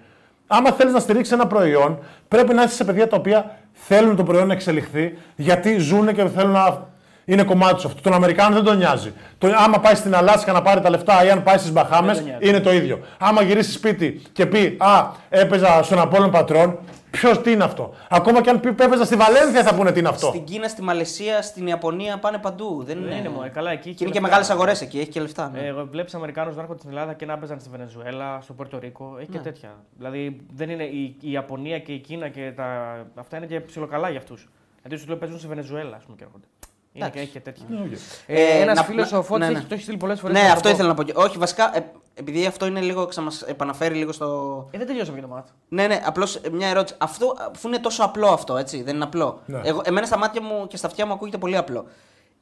Άμα 0.47 0.72
θέλεις 0.72 0.93
να 0.93 0.99
στηρίξεις 0.99 1.34
ένα 1.34 1.47
προϊόν, 1.47 1.99
πρέπει 2.28 2.53
να 2.53 2.64
είσαι 2.64 2.76
σε 2.76 2.84
παιδιά 2.84 3.07
τα 3.07 3.16
οποία 3.18 3.57
θέλουν 3.74 4.16
το 4.16 4.24
προϊόν 4.24 4.48
να 4.48 4.54
εξελιχθεί, 4.54 5.18
γιατί 5.36 5.78
ζουν 5.78 6.14
και 6.14 6.26
θέλουν 6.36 6.52
να. 6.52 6.92
Είναι 7.26 7.44
κομμάτι 7.44 7.82
του 7.82 7.88
αυτό. 7.88 8.02
Τον 8.02 8.14
Αμερικάνο 8.14 8.56
δεν 8.56 8.64
τον 8.64 8.78
νοιάζει. 8.78 9.14
Το, 9.38 9.48
άμα 9.66 9.80
πάει 9.80 9.96
στην 9.96 10.16
Αλάσκα 10.16 10.52
να 10.52 10.62
πάρει 10.62 10.82
τα 10.82 10.90
λεφτά 10.90 11.26
ή 11.26 11.30
αν 11.30 11.44
πάει 11.44 11.58
στις 11.58 11.72
Μπαχάμες, 11.72 12.16
Δεν 12.16 12.24
τον 12.26 12.26
νοιάζει. 12.26 12.50
είναι 12.50 12.60
το 12.60 12.74
ίδιο. 12.74 13.00
Άμα 13.18 13.42
γυρίσει 13.42 13.72
σπίτι 13.72 14.22
και 14.34 14.46
πει 14.46 14.76
Α, 14.80 15.08
έπαιζα 15.30 15.84
στον 15.84 16.00
Απόλλων 16.00 16.32
Πατρών, 16.32 16.80
ποιος 17.18 17.41
τι 17.41 17.51
είναι 17.51 17.64
αυτό; 17.64 17.93
Ακόμα 18.09 18.41
και 18.41 18.49
αν 18.49 18.59
πει 18.59 18.68
έπαιζα 18.68 19.05
στη 19.05 19.16
Βαλένθια 19.16 19.64
θα 19.64 19.76
πούνε 19.76 19.91
τι 19.91 19.99
είναι 19.99 20.07
αυτό. 20.09 20.28
Στην 20.28 20.43
Κίνα, 20.43 20.68
στη 20.68 20.82
Μαλαισία, 20.82 21.41
στην 21.41 21.68
Ιαπωνία 21.68 22.18
πάνε 22.20 22.38
παντού. 22.38 22.84
Δεν 22.86 22.97
είναι, 22.97 23.16
είναι 23.16 23.30
μόνο, 23.30 23.49
καλά, 23.51 23.72
εκεί 23.72 23.82
Και 23.84 23.89
έχει 23.89 24.03
είναι 24.03 24.11
και 24.11 24.20
λεφτά. 24.20 24.22
μεγάλες 24.22 24.49
αγορές 24.49 24.82
εκεί, 24.82 24.99
έχει 24.99 25.09
και 25.09 25.22
λεφτά. 25.22 25.49
ναι. 25.49 25.59
Ε, 25.59 25.66
Εγώ 25.68 25.86
βλέπεις 25.86 26.14
Αμερικάνους 26.16 26.55
να 26.55 26.61
έρχονται 26.61 26.80
στην 26.80 26.91
Ελλάδα 26.91 27.14
και 27.14 27.26
να 27.26 27.38
παίζαν 27.38 27.59
στη 27.59 27.70
Βενεζουέλα, 27.70 28.39
στο 28.41 28.53
Πορτορίκο. 28.53 29.16
Έχει 29.20 29.30
και 29.30 29.38
Ναι. 29.38 29.43
τέτοια. 29.43 29.76
Δηλαδή 29.97 30.38
δεν 30.53 30.70
είναι 30.70 30.84
η, 30.84 31.16
η 31.22 31.32
Ιαπωνία 31.32 31.80
και 31.80 31.91
η 31.93 31.99
Κίνα 31.99 32.28
και 32.30 32.51
τα, 32.55 32.97
αυτά 33.16 33.38
είναι 33.38 33.45
και 33.45 33.59
ψιλοκαλά 33.59 34.09
για 34.09 34.20
αυτούς. 34.20 34.49
Δηλαδή 34.82 35.01
σου 35.01 35.07
λέω 35.09 35.18
παίζουν 35.18 35.38
στη 35.38 35.47
Βενεζουέλα, 35.47 35.95
ας 35.95 36.03
πούμε 36.03 36.18
και 36.18 36.24
έρχονται. 36.24 36.45
Είναι 36.96 37.10
και, 37.10 37.20
Εντάξει. 37.20 37.20
έχει 37.20 37.32
και 37.32 37.39
τέτοια. 37.39 37.66
Ε, 38.26 38.41
Ε, 38.41 38.62
Ένας 38.62 38.76
να- 38.78 38.84
φίλος 38.84 39.12
να- 39.12 39.18
ο 39.18 39.24
Φώτης 39.24 39.46
ναι, 39.46 39.52
ναι. 39.52 39.58
έχει- 39.58 39.68
το 39.68 39.74
έχει 39.74 39.84
στείλει 39.84 39.98
πολλές 39.98 40.20
φορές. 40.20 40.41
Ναι, 40.41 40.50
αυτό 40.52 40.70
ήθελα 40.70 40.88
να 40.88 40.94
πω. 40.94 41.04
και- 41.04 41.14
Όχι, 41.16 41.38
βασικά, 41.38 41.78
ε, 41.78 41.86
επειδή 42.14 42.46
αυτό 42.46 42.66
είναι 42.66 42.80
λίγο, 42.82 43.08
θα 43.12 43.22
μα 43.22 43.32
επαναφέρει 43.46 43.96
λίγο 43.96 44.12
στο. 44.12 44.26
Ε, 44.72 44.78
δεν 44.78 44.88
τελειώσαμε 44.88 45.16
και 45.20 45.24
το 45.24 45.30
μάτι. 45.34 45.52
Ναι, 45.70 45.88
ναι, 45.88 46.02
απλώς 46.06 46.41
μια 46.52 46.68
ερώτηση. 46.68 46.96
Αυτό, 46.98 47.36
αφού 47.56 47.68
είναι 47.68 47.80
τόσο 47.80 48.04
απλό 48.04 48.28
αυτό, 48.28 48.58
έτσι, 48.58 48.84
δεν 48.84 48.96
είναι 48.96 49.04
απλό. 49.04 49.39
Ναι. 49.46 49.62
Εγώ, 49.64 49.82
εμένα 49.86 50.06
στα 50.06 50.18
μάτια 50.18 50.41
μου 50.41 50.68
και 50.68 50.78
στα 50.78 50.88
αυτιά 50.88 51.06
μου 51.06 51.14
ακούγεται 51.14 51.38
πολύ 51.38 51.58
απλό. 51.58 51.86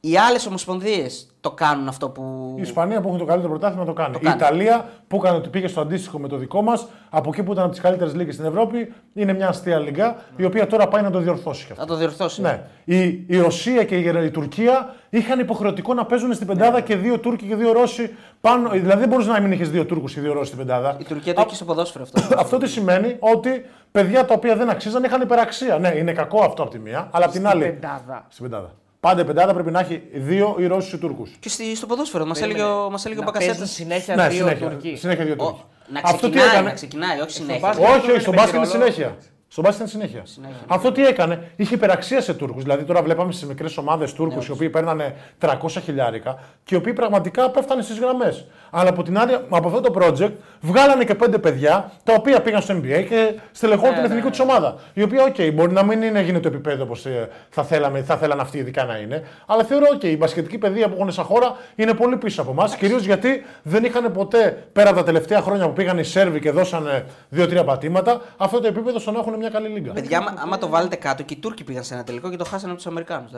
Οι 0.04 0.16
άλλες 0.16 0.46
ομοσπονδίες 0.46 1.26
το 1.40 1.50
κάνουν 1.50 1.88
αυτό 1.88 2.08
που. 2.08 2.54
Η 2.58 2.60
Ισπανία 2.62 3.00
που 3.00 3.06
έχουν 3.08 3.18
το 3.18 3.24
καλύτερο 3.24 3.50
πρωτάθλημα 3.52 3.84
το 3.84 3.92
κάνει. 3.92 4.12
Το 4.12 4.18
η 4.22 4.24
κάνει. 4.24 4.36
Ιταλία 4.36 4.88
που 5.08 5.16
έκανε 5.16 5.36
ότι 5.36 5.48
πήγε 5.48 5.66
στο 5.68 5.80
αντίστοιχο 5.80 6.18
με 6.18 6.28
το 6.28 6.36
δικό 6.36 6.62
μας, 6.62 6.86
από 7.10 7.28
εκεί 7.28 7.42
που 7.42 7.52
ήταν 7.52 7.64
από 7.64 7.72
τις 7.72 7.80
καλύτερες 7.82 8.14
λίγες 8.14 8.34
στην 8.34 8.46
Ευρώπη, 8.46 8.92
είναι 9.14 9.32
μια 9.32 9.48
αστεία 9.48 9.78
λίγα, 9.78 10.16
η 10.36 10.44
οποία 10.44 10.66
τώρα 10.66 10.88
πάει 10.88 11.02
να 11.02 11.10
το 11.10 11.18
διορθώσει. 11.18 11.64
κι 11.66 11.72
αυτό. 11.72 11.84
Θα 11.84 11.88
το 11.90 11.96
διορθώσει. 11.96 12.40
Ναι. 12.40 12.62
Η, 12.84 13.24
η 13.26 13.38
Ρωσία 13.38 13.84
και 13.84 13.96
η, 13.96 14.00
Γερα- 14.00 14.24
η 14.24 14.30
Τουρκία 14.30 14.94
είχαν 15.10 15.38
υποχρεωτικό 15.40 15.94
να 15.94 16.04
παίζουν 16.06 16.34
στην 16.34 16.46
πεντάδα 16.46 16.80
και 16.80 16.96
δύο 16.96 17.18
Τούρκοι 17.18 17.46
και 17.46 17.54
δύο 17.56 17.72
Ρώσοι 17.72 18.14
πάνω. 18.40 18.68
Δηλαδή 18.70 19.00
δεν 19.00 19.08
μπορούσε 19.08 19.30
να 19.30 19.40
μην 19.40 19.52
είχες 19.52 19.70
δύο 19.70 19.84
Τούρκους 19.86 20.16
ή 20.16 20.20
δύο 20.20 20.32
Ρώσοι 20.32 20.46
στην 20.46 20.58
πεντάδα. 20.58 20.96
Η 21.00 21.04
Τουρκία 21.04 21.34
το 21.34 21.42
έχει 21.46 21.54
στο 21.54 21.64
ποδόσφαιρο 21.64 22.04
αυτό. 22.04 22.34
Αυτό 22.42 22.58
τι 22.58 22.68
σημαίνει 22.68 23.16
ότι 23.18 23.64
παιδιά 23.92 24.24
τα 24.24 24.34
οποία 24.34 24.56
δεν 24.56 24.70
αξίζαν 24.70 25.04
είχαν 25.04 25.20
υπεραξία. 25.20 25.78
Ναι, 25.78 25.88
είναι 25.96 26.12
κακό 26.12 26.44
αυτό 26.44 26.62
από 26.62 26.70
τη 26.70 26.78
μία, 26.78 27.08
αλλά 27.12 27.24
από 27.24 27.34
την 27.34 27.46
άλλη. 27.46 27.64
Πεντάδα. 27.64 28.26
Στην 28.28 28.44
πεντάδα. 28.50 28.70
Πάντα 29.06 29.20
η 29.20 29.24
πεντάδα 29.24 29.54
πρέπει 29.54 29.70
να 29.70 29.80
έχει 29.80 30.02
δύο 30.12 30.56
ή 30.58 30.66
Ρώσου 30.66 30.96
ή 30.96 30.98
Τούρκους. 30.98 31.30
και 31.40 31.48
στη, 31.48 31.76
στο 31.76 31.86
ποδόσφαιρο, 31.86 32.26
μας 32.26 32.40
έλεγε, 32.42 32.62
ο- 32.62 32.90
μας 32.90 33.04
έλεγε 33.04 33.20
ο 33.20 33.24
Να 33.24 33.30
παίζουν 33.30 33.52
Μπακασέτα. 33.54 33.66
συνέχεια 33.74 34.14
Ναι, 34.14 34.28
δύο 34.28 34.38
συνέχεια. 34.46 34.68
Τουρκοί. 34.68 34.96
Συνέχεια 34.96 35.24
δύο 35.24 35.36
Τούρκοι. 35.36 35.62
Να 35.92 36.00
Αυτό 36.04 36.10
τι 36.12 36.18
ξεκινάει, 36.22 36.46
έκανε; 36.48 36.68
να 36.68 36.74
ξεκινάει, 36.74 37.20
όχι 37.20 37.30
συνέχεια. 37.30 37.60
μπάσκετ- 37.60 37.84
Όχι, 37.88 37.94
Αυτό 37.96 38.12
όχι, 38.12 38.20
στον 38.20 38.34
δεν 38.34 38.42
μπάσκετ 38.42 38.54
είναι 38.60 38.66
παίζει 38.66 38.78
ρόλο. 38.78 38.92
συνέχεια. 38.92 39.16
Στον 39.48 39.64
μπάσκετ 39.64 39.92
είναι 39.92 40.06
συνέχεια. 40.06 40.22
Αυτό 40.66 40.92
τι 40.92 41.06
έκανε, 41.06 41.52
είχε 41.56 41.74
υπεραξία 41.74 42.20
σε 42.20 42.34
Τούρκους. 42.34 42.62
Δηλαδή 42.62 42.84
τώρα 42.84 43.02
βλέπαμε 43.02 43.32
στις 43.32 43.48
μικρές 43.48 43.76
ομάδες 43.76 44.12
Τούρκους 44.12 44.46
οι 44.46 44.50
οποίοι 44.50 44.70
παίρνανε 44.70 45.14
300 45.38 45.80
χιλιάρικα 45.80 46.38
και 46.64 46.74
οι 46.74 46.78
οποίοι 46.78 46.92
πραγματικά 46.92 47.50
πέφτανε 47.50 47.82
στις 47.82 47.98
γραμμές. 47.98 48.46
Αλλά 48.74 48.88
από 48.88 49.02
την 49.02 49.18
άλλη, 49.18 49.34
από 49.48 49.68
αυτό 49.68 49.80
το 49.80 49.94
project 50.00 50.32
βγάλανε 50.60 51.04
και 51.04 51.14
πέντε 51.14 51.38
παιδιά 51.38 51.92
τα 52.04 52.14
οποία 52.14 52.42
πήγαν 52.42 52.62
στο 52.62 52.74
NBA 52.74 53.04
και 53.08 53.34
στελεχώνουν 53.52 53.94
την 53.94 54.04
εθνική 54.04 54.28
τους 54.28 54.40
ομάδα. 54.40 54.76
Η 54.94 55.02
οποία, 55.02 55.24
οκ, 55.24 55.52
μπορεί 55.52 55.72
να 55.72 55.82
μην 55.82 56.02
είναι, 56.02 56.18
έγινε 56.18 56.40
το 56.40 56.48
επίπεδο 56.48 56.82
όπως 56.82 57.06
θα 57.50 57.64
θέλαμε, 57.64 58.02
θα 58.02 58.16
θέλαν 58.16 58.40
αυτοί 58.40 58.58
ειδικά 58.58 58.84
να 58.84 58.96
είναι. 58.96 59.22
Αλλά 59.46 59.64
θεωρώ, 59.64 59.86
οκ, 59.94 60.02
η 60.02 60.16
μπασκετική 60.16 60.58
παιδεία 60.58 60.88
που 60.88 60.94
έχουν 60.94 61.12
σαν 61.12 61.24
χώρα 61.24 61.56
είναι 61.74 61.94
πολύ 61.94 62.16
πίσω 62.16 62.42
από 62.42 62.50
εμάς. 62.50 62.76
Κυρίως 62.76 63.04
γιατί 63.04 63.44
δεν 63.62 63.84
είχαν 63.84 64.12
ποτέ 64.12 64.68
πέρα 64.72 64.88
από 64.88 64.98
τα 64.98 65.04
τελευταία 65.04 65.40
χρόνια 65.40 65.66
που 65.66 65.72
πήγαν 65.72 65.98
οι 65.98 66.04
Σέρβοι 66.04 66.40
και 66.40 66.50
δώσανε 66.50 67.04
δύο-τρία 67.28 67.64
πατήματα, 67.64 68.20
αυτό 68.36 68.60
το 68.60 68.66
επίπεδο 68.66 68.98
στο 68.98 69.10
να 69.10 69.18
έχουν 69.18 69.34
μια 69.34 69.48
καλή 69.48 69.68
λίγκα. 69.68 69.92
Παιδιά, 69.92 70.18
άμα, 70.18 70.34
άμα 70.36 70.58
το 70.58 70.68
βάλετε 70.68 70.96
κάτω, 70.96 71.22
και 71.22 71.34
οι 71.34 71.36
Τούρκοι 71.36 71.64
πήγαν 71.64 71.84
σε 71.84 71.94
ένα 71.94 72.04
τελικό 72.04 72.30
και 72.30 72.36
το 72.36 72.44
χάσανε 72.44 72.72
από 72.72 72.76
τους 72.76 72.86
Αμερικάνους. 72.86 73.30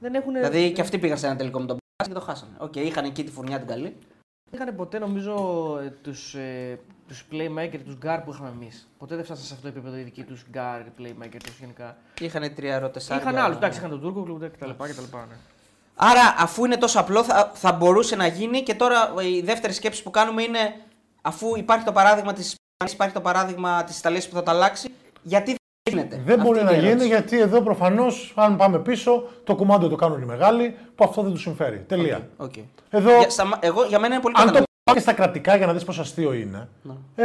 Δεν 0.00 0.14
έχουν, 0.14 0.32
Δηλαδή 0.32 0.72
και 0.72 0.80
αυτοί 0.80 0.98
πήγαν 0.98 1.18
σε 1.18 1.26
ένα 1.26 1.36
τελικό 1.36 1.60
με 1.60 1.66
τον 1.66 1.76
Μπάσκετ 1.76 2.16
και 2.16 2.24
το 2.24 2.32
χάσανε. 2.32 2.52
Οκ, 2.58 2.76
είχαν 2.76 3.04
εκεί 3.04 3.24
τη 3.24 3.30
φουρνιά 3.30 3.58
την 3.58 3.66
καλή. 3.66 3.96
Είχαν 4.50 4.76
ποτέ 4.76 4.98
νομίζω 4.98 5.34
ε, 5.82 5.90
τους, 6.02 6.34
ε, 6.34 6.78
τους 7.08 7.24
playmaker, 7.32 7.78
τους 7.84 7.98
guard 8.04 8.20
που 8.24 8.32
είχαμε 8.32 8.48
εμείς. 8.48 8.88
Ποτέ 8.98 9.14
δεν 9.14 9.24
φτάσανε 9.24 9.46
σε 9.46 9.54
αυτό 9.54 9.70
το 9.70 9.76
επίπεδο 9.76 9.96
οι 9.96 10.02
δικοί 10.02 10.22
τους 10.22 10.44
guard, 10.54 10.86
playmaker 10.98 11.40
τους 11.44 11.58
γενικά. 11.58 11.96
Είχαν 12.20 12.54
τριαροτεσσάρια. 12.54 13.22
Είχαν 13.22 13.44
άλλους, 13.44 13.56
εντάξει, 13.56 13.78
είχαν 13.78 13.90
τον 13.90 14.00
Τούρκο 14.00 14.22
κτλ. 14.22 14.70
κτλ, 14.70 15.16
ναι. 15.28 15.36
Άρα, 15.94 16.34
αφού 16.38 16.64
είναι 16.64 16.76
τόσο 16.76 17.00
απλό, 17.00 17.24
θα, 17.24 17.50
θα 17.54 17.72
μπορούσε 17.72 18.16
να 18.16 18.26
γίνει 18.26 18.62
και 18.62 18.74
τώρα 18.74 19.14
η 19.22 19.40
δεύτερη 19.40 19.72
σκέψη 19.72 20.02
που 20.02 20.10
κάνουμε 20.10 20.42
είναι 20.42 20.74
αφού 21.22 21.56
υπάρχει 21.56 21.84
το 21.84 21.92
παράδειγμα 21.92 22.32
της 22.32 22.54
υπάρχει 22.92 23.14
το 23.14 23.20
παράδειγμα 23.20 23.84
της 23.84 23.98
Ιταλίας 23.98 24.28
που 24.28 24.34
θα 24.34 24.42
το 24.42 24.50
αλλάξει, 24.50 24.94
γιατί 25.22 25.46
δεν 25.46 25.65
γίνεται. 25.90 26.20
Δεν 26.24 26.34
Αυτή 26.38 26.46
μπορεί 26.46 26.60
είναι 26.60 26.70
να 26.70 26.76
η 26.76 26.78
γίνει 26.78 26.88
ερώτηση. 26.88 27.08
γιατί 27.08 27.40
εδώ 27.40 27.60
προφανώς, 27.60 28.32
αν 28.36 28.56
πάμε 28.56 28.78
πίσω, 28.78 29.24
το 29.44 29.54
κουμάντο 29.54 29.88
το 29.88 29.96
κάνουν 29.96 30.22
οι 30.22 30.24
μεγάλοι 30.24 30.74
που 30.94 31.04
αυτό 31.04 31.22
δεν 31.22 31.32
τους 31.32 31.40
συμφέρει. 31.42 31.84
Τελεία. 31.88 32.28
Οκ. 32.36 32.52
Εδώ, 32.90 33.18
Για, 33.18 33.30
στα- 33.30 33.58
εγώ, 33.60 33.84
για 33.84 33.98
μένα 33.98 34.14
είναι 34.14 34.22
πολύ 34.22 34.34
αν 34.36 34.40
το 34.40 34.46
κατανοητό. 34.46 34.64
πάμε 34.84 34.98
και 34.98 35.04
στα 35.04 35.12
κρατικά 35.12 35.56
για 35.56 35.66
να 35.66 35.72
δεις 35.72 35.84
πόσο 35.84 36.00
αστείο 36.00 36.32
είναι, 36.32 36.68
Ναι. 36.82 36.92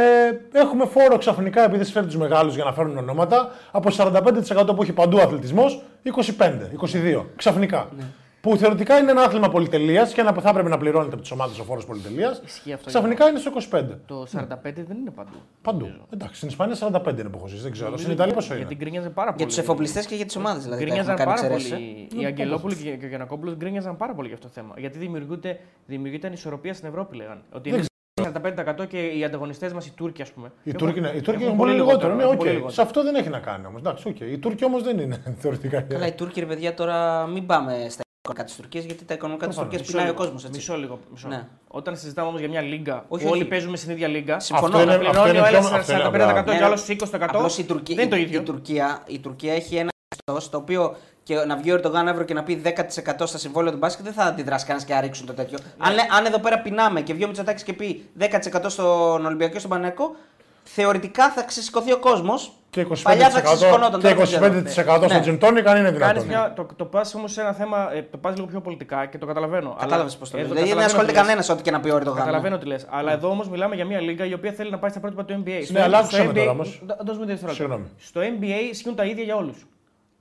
έχουμε 0.52 0.86
φόρο 0.86 1.18
ξαφνικά 1.18 1.64
επειδή 1.64 1.84
φέρνει 1.84 2.08
τους 2.08 2.16
μεγάλους 2.16 2.54
για 2.54 2.64
να 2.64 2.72
φέρνουν 2.72 2.96
ονόματα 2.98 3.50
από 3.70 3.90
45% 3.90 4.74
που 4.76 4.82
έχει 4.82 4.92
παντού 4.92 5.20
αθλητισμός, 5.20 5.82
25-22 6.02 7.24
ξαφνικά. 7.36 7.88
Ναι. 7.98 8.04
Που 8.42 8.56
θεωρητικά 8.56 8.98
είναι 8.98 9.10
ένα 9.10 9.22
άθλημα 9.22 9.48
πολυτελείας 9.48 10.12
και 10.12 10.20
ένα 10.20 10.32
που 10.32 10.40
θα 10.40 10.48
έπρεπε 10.48 10.68
να 10.68 10.78
πληρώνεται 10.78 11.12
από 11.12 11.22
τις 11.22 11.30
ομάδες 11.30 11.58
ο 11.58 11.64
φόρος 11.64 11.84
πολυτελείας. 11.86 12.42
Ισχύει 12.44 12.72
αυτό 12.72 12.86
Ξαφνικά 12.88 13.28
είναι 13.28 13.38
στο 13.38 13.50
25. 13.70 13.84
Το 14.06 14.26
45 14.32 14.54
δεν 14.62 14.96
είναι 14.96 15.10
παντού. 15.10 15.36
Παντού. 15.62 15.90
Εντάξει, 16.14 16.36
στην 16.36 16.48
Ισπανία 16.48 16.74
45 16.80 17.20
είναι 17.20 17.28
που 17.28 17.36
έχω 17.36 17.46
ζήσει, 17.46 17.62
δεν 17.62 17.72
ξέρω. 17.72 17.96
Στην 17.96 18.12
Ιταλία 18.12 18.34
πόσο 18.34 18.54
είναι; 18.54 18.62
Γιατί 18.62 18.74
γκρίνιαζε 18.74 19.08
πάρα 19.08 19.26
πολύ. 19.26 19.36
Για 19.38 19.46
τους 19.46 19.58
εφοπλιστές 19.58 20.06
και 20.06 20.14
για 20.14 20.24
τις 20.24 20.36
ομάδες 20.36 20.62
δηλαδή. 20.62 20.80
τα 20.84 20.86
Γκρίνιαζαν 20.86 21.14
έχουν 21.14 21.24
κάνει 21.26 21.40
πάρα 21.40 21.54
εξαιρέσεις, 21.54 22.08
πολύ. 22.08 22.22
Οι 22.22 22.26
Αγγελόπουλοι 22.26 22.74
και 22.74 22.90
και 22.96 23.04
ο 23.04 23.08
Γιαννακόπουλος 23.08 23.54
γκρίνιαζαν 23.56 23.96
πάρα 23.96 24.14
πολύ 24.14 24.26
για 24.28 24.36
αυτό 24.36 24.46
το 24.48 24.52
θέμα. 24.54 24.74
Γιατί 24.78 24.98
δημιουργείται, 24.98 25.60
δημιουργείται 25.86 26.26
ανισορροπία 26.26 26.74
στην 26.74 26.88
Ευρώπη, 26.88 27.16
λέγανε. 27.16 27.40
Ότι 27.52 27.70
Δεν 27.70 27.78
είναι 27.78 28.32
45% 28.80 28.86
και 28.88 28.98
οι 29.06 29.24
ανταγωνιστές 29.24 29.72
μας, 29.72 29.86
οι 29.86 29.92
Τούρκοι, 29.96 30.22
ας 30.22 30.30
πούμε. 30.32 30.52
Οι 30.62 30.68
έχουν- 30.68 30.80
Τούρκοι, 30.80 31.00
ναι, 31.00 31.08
οι 31.08 31.20
Τούρκοι 31.20 31.30
έχουν 31.30 31.44
έχουν 31.44 31.56
πολύ 31.56 31.72
λιγότερο. 31.72 32.14
Ναι, 32.14 32.22
έχουν 32.22 32.32
οκ. 32.34 32.38
πολύ 32.38 32.50
λιγότερο. 32.50 32.74
Σε 32.74 32.82
αυτό 32.82 33.02
δεν 33.02 33.14
έχει 33.14 33.28
να 33.28 33.38
κάνει 33.38 33.66
όμως. 33.66 33.80
Εντάξει, 33.80 34.08
οκ. 34.08 34.20
Οι 34.20 34.38
Τούρκοι 34.38 34.64
όμως 34.64 34.82
δεν 34.82 34.98
είναι 34.98 35.22
θεωρητικά. 35.42 35.80
Καλά, 35.80 36.06
οι 36.06 36.12
Τούρκοι, 36.12 36.40
ρε 36.40 36.46
παιδιά, 36.46 36.74
τώρα 36.74 37.26
μην 37.26 37.46
πάμε 37.46 37.86
στα 37.88 38.02
οικονομικά 38.24 38.44
της 38.44 38.54
Τουρκίας, 38.56 38.84
γιατί 38.84 39.04
τα 39.04 39.14
οικονομικά 39.14 39.46
της 39.48 39.56
Τουρκίας 39.56 39.80
Μισό 39.80 39.92
πεινάει 39.92 40.08
ο 40.08 40.12
λίγο, 40.12 40.22
κόσμος. 40.24 40.50
Μισό 40.50 40.76
λίγο. 40.76 40.98
Μισό. 41.12 41.28
Ναι. 41.28 41.46
Όταν 41.68 41.96
συζητάμε 41.96 42.28
όμως 42.28 42.40
για 42.40 42.48
μια 42.48 42.60
λίγκα 42.60 43.04
Όχι, 43.08 43.24
που 43.24 43.30
όλοι 43.30 43.40
όχι. 43.40 43.50
παίζουμε 43.50 43.76
στην 43.76 43.90
ίδια 43.90 44.08
λίγκα. 44.08 44.40
Συμφωνώ. 44.40 44.66
Αυτό 44.76 44.86
να 44.86 44.94
είναι- 44.94 45.04
πληρώνει 45.04 45.30
ο 45.38 45.42
πιο- 45.42 45.44
ένα 45.46 45.58
αυτό 45.58 45.92
είναι 45.92 46.02
45% 46.02 46.10
μπράβο. 46.10 46.42
και 46.58 46.62
ο 46.62 46.66
άλλος 46.66 46.88
20%. 46.88 47.36
Απλώς 47.36 47.58
η 47.58 47.64
Τουρκία, 47.64 47.94
Δεν 47.96 48.04
είναι 48.04 48.14
το 48.14 48.20
η- 48.20 48.24
ίδιο. 48.24 48.40
Η 48.40 48.44
Τουρκία, 48.44 49.02
η 49.06 49.18
Τουρκία 49.18 49.52
έχει 49.54 49.76
ένα 49.76 49.90
καθεστώς 50.08 50.50
το 50.50 50.56
οποίο 50.56 50.96
και 51.22 51.34
να 51.34 51.56
βγει 51.56 51.70
ο 51.70 51.74
Ερντογάν 51.74 52.08
αύριο 52.08 52.24
και 52.26 52.34
να 52.34 52.42
πει 52.42 52.54
10% 52.54 53.26
στα 53.26 53.38
συμβόλαια 53.38 53.72
του 53.72 53.78
μπάσκετ 53.78 54.04
δεν 54.04 54.12
θα 54.14 54.22
αντιδράσει 54.24 54.66
κανένα 54.66 54.86
και 54.86 54.94
να 54.94 55.00
ρίξουν 55.00 55.26
το 55.26 55.32
τέτοιο. 55.32 55.58
Ναι. 55.62 55.86
Αν, 55.86 55.94
λέ- 55.94 56.12
αν 56.16 56.24
εδώ 56.24 56.38
πέρα 56.38 56.58
πεινάμε 56.58 57.00
και 57.00 57.14
βγει 57.14 57.24
ο 57.24 57.26
Μητσοτάκης 57.26 57.62
και 57.62 57.72
πει 57.72 58.08
10% 58.18 58.68
στον 58.70 59.26
Ολυμπιακό 59.26 59.52
και 59.52 59.58
στον 59.58 59.70
Πανεκό, 59.70 60.16
θεωρητικά 60.62 61.30
θα 61.30 61.42
ξεσηκωθεί 61.42 61.92
ο 61.92 61.98
κόσμος. 61.98 62.52
Και 62.70 62.80
25%, 62.80 63.02
Παλιά 63.02 63.30
θα 63.30 63.40
ξεσηκωνόταν. 63.40 64.00
και 64.00 64.14
τώρα 64.14 64.48
δεν 64.48 64.64
ξέρω. 64.64 64.92
25% 64.94 65.04
στο 65.04 65.14
Ναι. 65.14 65.20
Τζιντόνικ 65.20 65.66
αν 65.66 65.76
είναι 65.76 65.90
Κάνεις 65.90 66.22
δυνατόν. 66.22 66.26
μια, 66.26 66.52
το, 66.56 66.66
το 66.76 66.84
πας 66.84 67.14
όμως 67.14 67.32
σε 67.32 67.40
ένα 67.40 67.52
θέμα, 67.52 67.92
ε, 67.94 68.02
το 68.10 68.16
πας 68.18 68.34
λίγο 68.34 68.46
πιο 68.46 68.60
πολιτικά 68.60 69.06
και 69.06 69.18
το 69.18 69.26
καταλαβαίνω. 69.26 69.76
Κατάλαβες 69.80 70.12
αλλά- 70.12 70.18
πώς 70.18 70.30
το 70.30 70.36
ε, 70.36 70.40
λέω. 70.40 70.48
το 70.48 70.54
Δηλαδή 70.54 70.72
δεν 70.74 70.78
καταλαβαίνω 70.78 70.84
ασχολείται 70.86 71.12
τι 71.12 71.18
λες. 71.18 71.26
κανένας 71.26 71.48
ό,τι 71.48 71.62
και 71.62 71.70
να 71.70 71.80
πει 71.80 71.88
ο 71.90 71.96
Ερντογάν. 71.96 72.18
Καταλαβαίνω 72.18 72.58
τι 72.58 72.66
λες. 72.66 72.86
Αλλά 72.90 73.12
εδώ 73.12 73.28
όμως 73.28 73.48
μιλάμε 73.48 73.74
για 73.74 73.84
μια 73.84 74.00
λίγα 74.00 74.24
η 74.24 74.32
οποία 74.32 74.52
θέλει 74.52 74.70
να 74.70 74.78
πάει 74.78 74.90
στα 74.90 75.00
πρότυπα 75.00 75.24
του 75.24 75.42
NBA. 75.46 75.62
Ναι, 75.70 75.82
αλλά 75.82 75.98
άκουσα 75.98 76.24
με 76.24 76.32
τώρα 76.32 76.50
όμως. 76.50 76.82
Δώσ' 77.04 77.16
μου 77.18 77.24
δύο 77.24 77.36
δευτερόλεπτα. 77.36 77.52
Συγγνώμη. 77.52 77.84
Στο 77.98 78.20
NBA 78.20 78.70
ισχύουν 78.70 78.94
τα 78.94 79.04
ίδια 79.04 79.24
για 79.24 79.36
όλους. 79.36 79.66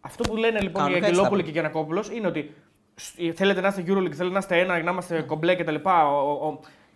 Αυτό 0.01 0.23
που 0.23 0.35
λένε 0.35 0.59
λοιπόν 0.59 0.67
οι 0.71 0.73
Κανονικά 0.85 0.97
έτσι 0.97 1.09
Αγγελόπουλοι 1.09 1.39
θα 1.41 1.43
και 1.43 1.49
οι 1.49 1.53
Γιανακόπουλος 1.59 2.09
είναι 2.09 2.27
ότι 2.27 2.53
σ- 2.95 3.33
θέλετε 3.35 3.61
να 3.61 3.67
είστε 3.67 3.81
Euroleague, 3.87 4.13
θέλετε 4.13 4.33
να 4.33 4.39
είστε 4.39 4.59
ένα, 4.59 4.81
να 4.83 4.91
είμαστε 4.91 5.21
κομπλέ 5.21 5.55
κτλ. 5.55 5.75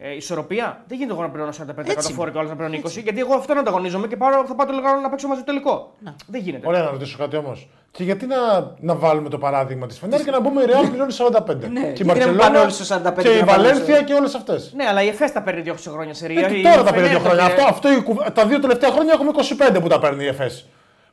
Ο, 0.01 0.05
ο, 0.05 0.09
ε, 0.09 0.15
ισορροπία. 0.15 0.83
Δεν 0.87 0.97
γίνεται 0.97 1.13
εγώ 1.13 1.21
να 1.21 1.29
πληρώνω 1.29 1.51
45% 1.51 1.89
Έτσι. 1.89 2.13
φόρο 2.13 2.29
και 2.29 2.37
ο 2.37 2.39
άλλος 2.39 2.51
να 2.51 2.57
πληρώνει 2.57 2.81
20. 2.85 2.89
Γιατί 3.03 3.19
εγώ 3.19 3.33
αυτό 3.35 3.53
να 3.53 3.59
ανταγωνίζομαι 3.59 4.07
και 4.07 4.17
πάω, 4.17 4.29
θα 4.47 4.55
πάω 4.55 4.65
το 4.67 4.73
λίγο 4.73 4.87
να 5.01 5.09
παίξω 5.09 5.27
μαζί 5.27 5.39
το 5.39 5.45
τελικό. 5.45 5.93
Δεν 6.27 6.41
γίνεται. 6.41 6.67
Ωραία 6.67 6.81
να 6.81 6.89
ρωτήσω 6.89 7.17
κάτι 7.17 7.35
όμως. 7.35 7.69
Και 7.91 8.03
γιατί 8.03 8.25
να, 8.25 8.35
να 8.79 8.95
βάλουμε 8.95 9.29
το 9.29 9.37
παράδειγμα 9.37 9.87
της 9.87 9.99
Φενέρ 9.99 10.23
και 10.23 10.31
να 10.31 10.41
πούμε 10.41 10.61
η 10.61 10.65
Real 10.67 10.89
πληρώνει 10.89 11.13
45. 11.17 11.55
Ναι, 11.71 11.81
και 11.81 12.03
η 12.03 12.05
γιατί 12.05 12.19
να 12.19 12.27
μην 12.27 12.37
πάνε 12.37 12.57
Μπαρσελόνα 12.57 12.61
όλοι 12.61 12.71
στο 12.71 12.95
45 12.95 13.21
και 13.21 13.29
η 13.29 13.33
και 13.33 13.39
να 13.39 13.45
πάνε 13.45 13.61
Βαλένθια 13.61 13.95
στο- 13.95 14.03
και 14.03 14.13
όλες 14.13 14.35
αυτές. 14.35 14.73
Ναι, 14.75 14.85
αλλά 14.87 15.01
η 15.03 15.07
ΕΦΕΣ 15.07 15.31
τα 15.31 15.41
παίρνει 15.41 15.61
δύο 15.61 15.75
χρόνια 15.87 16.13
σε 16.13 16.27
ρία. 16.27 16.45
Ε, 16.47 16.57
η 16.57 16.61
τώρα 16.61 16.83
τα 16.83 16.93
παίρνει 16.93 17.07
δύο 17.07 17.19
Φενέρ 17.19 17.33
χρόνια. 17.37 17.55
τα 17.55 17.67
Αυτό, 17.69 17.87
πήρε- 17.89 17.91
αυτό 17.91 17.91
η 17.91 18.01
κουβ- 18.01 18.31
τα 18.33 18.45
δύο 18.45 18.59
τελευταία 18.59 18.91
χρόνια 18.91 19.13
έχουμε 19.13 19.29
25 19.29 19.79
που 19.81 19.87
τα 19.87 19.99
παίρνει 19.99 20.23
η 20.23 20.27
ΕΦΕΣ. 20.27 20.67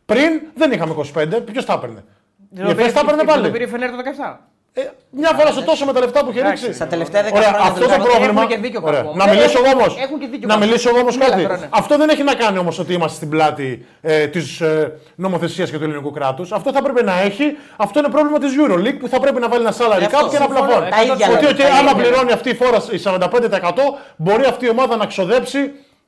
Πριν 0.07 0.41
δεν 0.55 0.73
είχαμε 0.73 0.93
25, 0.93 1.41
ποιος 1.53 1.65
τα 1.65 1.73
έπαιρνε; 1.73 2.05
Δεν 2.51 2.67
Η 2.67 2.71
Εφές 2.71 2.93
τα 2.93 3.01
έπαιρνε 3.01 3.17
δεν 3.17 3.27
πάλι. 3.27 3.45
Το 3.47 3.51
πήρε 3.51 3.65
η 3.65 3.67
Φενέρ 3.67 3.91
το 3.91 3.97
17. 3.97 4.39
Ε, 4.75 4.83
μια 5.11 5.31
φορά 5.39 5.53
σε 5.53 5.63
τόσο 5.63 5.85
με 5.85 5.93
τα 5.93 6.01
λεφτά 6.01 6.21
που 6.25 6.31
έχει 6.31 6.39
Εντάξει, 6.39 6.65
ρίξει. 6.65 6.79
Στα 6.79 6.87
τελευταία 6.87 7.23
10 7.23 7.33
Ωραία, 7.35 7.49
χρόνια 7.49 7.61
αυτό 7.71 7.81
το 7.81 7.87
δηλαδή, 7.87 8.03
πρόβλημα. 8.09 8.41
έχουν 8.43 8.53
και 8.53 8.59
δίκιο 8.65 8.81
Ωραία. 8.85 9.01
κάποιοι 9.01 9.13
Να 9.17 9.23
όμως. 9.25 9.35
μιλήσω 9.37 9.59
Έχουν- 9.59 9.71
εγώ 9.71 9.79
όμως. 9.81 9.93
έχουν 10.05 10.19
και 10.21 10.27
δίκιο 10.33 10.47
Να 10.49 10.55
κάποιοι. 10.55 10.67
μιλήσω 10.69 10.89
εγώ 10.93 10.99
όμως 11.05 11.15
Μίλα 11.17 11.29
κάτι. 11.31 11.43
τώρα, 11.43 11.57
ναι. 11.59 11.69
Αυτό 11.71 11.97
δεν 11.97 12.09
έχει 12.09 12.23
να 12.23 12.35
κάνει 12.35 12.59
όμως 12.59 12.79
ότι 12.79 12.93
είμαστε 12.93 13.17
στην 13.17 13.29
πλάτη 13.29 13.87
ε, 14.01 14.27
της 14.27 14.61
ε, 14.61 14.93
νομοθεσίας 15.15 15.71
και 15.71 15.79
του 15.79 15.85
ελληνικού 15.85 16.11
κράτους. 16.11 16.53
Αυτό 16.53 16.73
θα 16.73 16.83
πρέπει 16.83 17.03
να 17.05 17.21
έχει. 17.21 17.47
Αυτό 17.77 17.99
είναι 17.99 18.09
πρόβλημα 18.09 18.39
της 18.39 18.51
Euroleague 18.61 18.99
που 19.01 19.09
θα 19.09 19.21
πρέπει 19.21 19.41
να 19.41 19.49
βάλει 19.49 19.63
ένα 19.67 19.75
salary 19.81 20.05
αυτό, 20.07 20.19
cap 20.27 20.31
και 20.31 20.37
ένα 20.37 20.45
συμφωνώ. 20.47 20.67
πλαφόν. 20.67 20.91
Τα 20.91 21.03
ίδια 21.03 21.13
Ότι 21.13 21.23
λέμε, 21.23 21.39
okay, 21.39 21.43
τα 21.45 21.51
ίδια 21.51 21.67
άμα 21.79 21.91
λέμε. 21.93 22.03
πληρώνει 22.03 22.33
αυτή 22.33 22.49
η 22.51 22.55
φόρα 22.55 22.79
η 22.91 22.99
45% 22.99 23.99
μπορεί 24.17 24.45
αυτή 24.45 24.65
η 24.67 24.69
ομάδα 24.69 24.97
να 24.97 25.07
ξοδέψει 25.07 25.59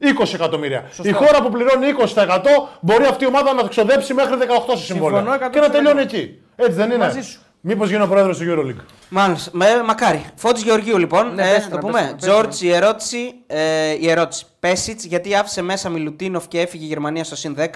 20 0.01 0.35
εκατομμύρια. 0.35 0.85
Η 1.03 1.13
χώρα 1.13 1.43
που 1.43 1.49
πληρώνει 1.51 1.87
20% 1.87 2.69
μπορεί 2.81 3.05
αυτή 3.05 3.25
η 3.25 3.27
ομάδα 3.27 3.53
να 3.53 3.63
ξοδέψει 3.69 4.15
μέχρι 4.15 4.35
18 4.37 4.77
σε 4.77 4.85
συμβόλαια. 4.85 5.19
Συμφωνώ 5.21 5.51
Και 5.51 5.61
να 5.61 5.67
100%. 5.67 5.71
τελειώνει 5.73 6.01
εκεί. 6.01 6.39
Έτσι 6.57 6.73
δεν 6.73 6.91
είναι; 6.91 7.09
Μαζί 7.65 7.73
σου. 7.73 7.77
Μήπως 7.77 7.91
γίνω 7.91 8.07
πρόεδρος 8.07 8.39
του 8.39 8.45
Euroleague. 8.49 8.85
Μάλιστα. 9.09 9.51
Με, 9.55 9.67
μακάρι. 9.87 10.25
Φώτης 10.35 10.63
Γεωργίου 10.63 10.99
λοιπόν. 10.99 11.35
Ναι, 11.35 11.51
ε, 11.51 11.55
πες 11.55 11.65
το 11.65 11.71
το, 11.71 11.79
πούμε. 11.79 11.93
πες 12.01 12.09
το, 12.09 12.15
πες 12.17 12.25
Τζόρτζ 12.25 12.59
το. 12.61 12.67
η 12.67 12.73
ερώτηση. 12.73 13.35
Ε, 13.47 13.91
η 14.01 14.11
ερώτηση. 14.11 14.47
Πέσιτς 14.61 15.05
γιατί 15.05 15.35
άφησε 15.35 15.63
μέσα 15.63 15.89
Μιλουτίνοφ 15.89 16.49
και 16.49 16.61
έφυγε 16.61 16.85
η 16.85 16.89
Γερμανία 16.89 17.25
στο 17.25 17.37
συν 17.37 17.57
10. 17.59 17.67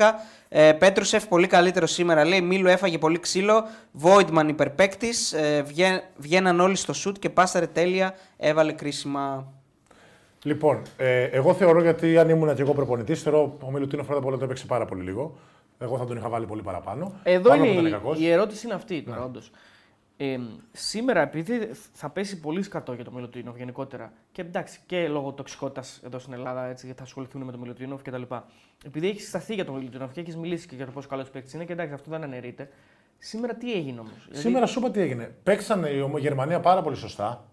Ε, 0.49 0.73
Πέτρουσεφ 0.73 1.27
πολύ 1.27 1.47
καλύτερος 1.47 1.91
σήμερα 1.93 2.25
λέει. 2.25 2.41
Μίλου 2.41 2.69
έφαγε 2.69 2.99
πολύ 2.99 3.21
ξύλο. 3.21 3.65
Βόιντμαν 3.93 4.49
υπερπαίκτης. 4.49 5.33
Ε, 5.33 5.63
βγαί- 5.67 6.03
βγαίναν 6.17 6.61
όλοι 6.61 6.77
στο 6.77 6.93
σουτ 6.93 7.17
και 7.19 7.31
πάσταρε 7.31 7.67
τέλεια. 7.67 8.15
Έβαλε 8.37 8.73
κρίσιμα. 8.73 9.53
Λοιπόν, 10.43 10.83
ε, 10.97 11.23
εγώ 11.23 11.55
θεωρώ 11.55 11.83
γιατί 11.83 12.19
αν 12.19 12.29
ήμουν 12.29 12.55
και 12.55 12.63
εγώ 12.63 12.73
προπονητής, 12.75 13.23
θεωρώ 13.23 13.57
ο 13.63 13.71
Μιλουτίνο 13.71 14.03
πρώτα 14.03 14.19
απ' 14.21 14.27
όλα 14.27 14.37
το 14.37 14.45
έπαιξε 14.45 14.67
πάρα 14.67 14.85
πολύ 14.85 15.03
λίγο. 15.03 15.37
Εγώ 15.79 15.97
θα 15.99 16.05
τον 16.05 16.17
είχα 16.17 16.29
βάλει 16.29 16.47
πολύ 16.47 16.63
παραπάνω. 16.63 17.13
Εδώ 17.23 17.49
Πάνω 17.49 17.65
είναι 17.65 17.73
που 17.73 17.79
ήταν 17.79 17.87
η, 17.87 17.91
κακός. 17.91 18.19
η 18.21 18.31
ερώτηση 18.31 18.67
είναι 18.67 18.75
αυτή 18.75 19.03
τώρα, 19.03 19.25
όντως. 19.25 19.51
Ε, 20.21 20.39
σήμερα, 20.73 21.21
επειδή 21.21 21.71
θα 21.93 22.11
πέσει 22.11 22.41
πολύ 22.41 22.63
σκατό 22.63 22.93
για 22.93 23.05
το 23.05 23.13
Μιλουτίνοφ 23.13 23.57
γενικότερα 23.57 24.13
και 24.33 24.43
εντάξει 24.43 24.81
και 24.87 25.09
λόγω 25.09 25.33
τοξικότητας 25.33 26.01
εδώ 26.05 26.19
στην 26.19 26.33
Ελλάδα, 26.33 26.65
έτσι, 26.65 26.85
γιατί 26.85 27.01
θα 27.01 27.05
ασχοληθούν 27.07 27.43
με 27.43 27.53
το 27.53 27.59
Μιλουτίνοφ 27.59 28.03
κτλ. 28.03 28.23
Επειδή 28.85 29.09
έχεις 29.09 29.29
σταθεί 29.29 29.55
για 29.55 29.65
το 29.65 29.73
Μιλουτίνοφ 29.73 30.13
και 30.13 30.21
έχεις 30.21 30.37
μιλήσει 30.37 30.67
και 30.67 30.75
για 30.77 30.87
το 30.87 30.93
πόσο 30.93 31.09
καλός 31.09 31.31
παίκτης 31.31 31.53
είναι 31.53 31.65
και 31.65 31.73
εντάξει, 31.73 31.95
αυτό 31.95 32.11
δεν 32.11 32.23
αναιρείται. 32.23 32.69
Σήμερα 33.19 33.55
τι 33.55 33.73
έγινε 33.73 34.01
όμως; 34.01 34.29
Σήμερα 34.31 34.67
σου 34.67 34.79
είπα 34.79 34.91
τι 34.91 35.01
έγινε. 35.01 35.35
Παίξανε 35.43 35.89
η 35.89 36.01
Ομο- 36.01 36.19
Γερμανία 36.19 36.61
πάρα 36.61 36.83
πολύ 36.83 36.97
σωστά 36.97 37.45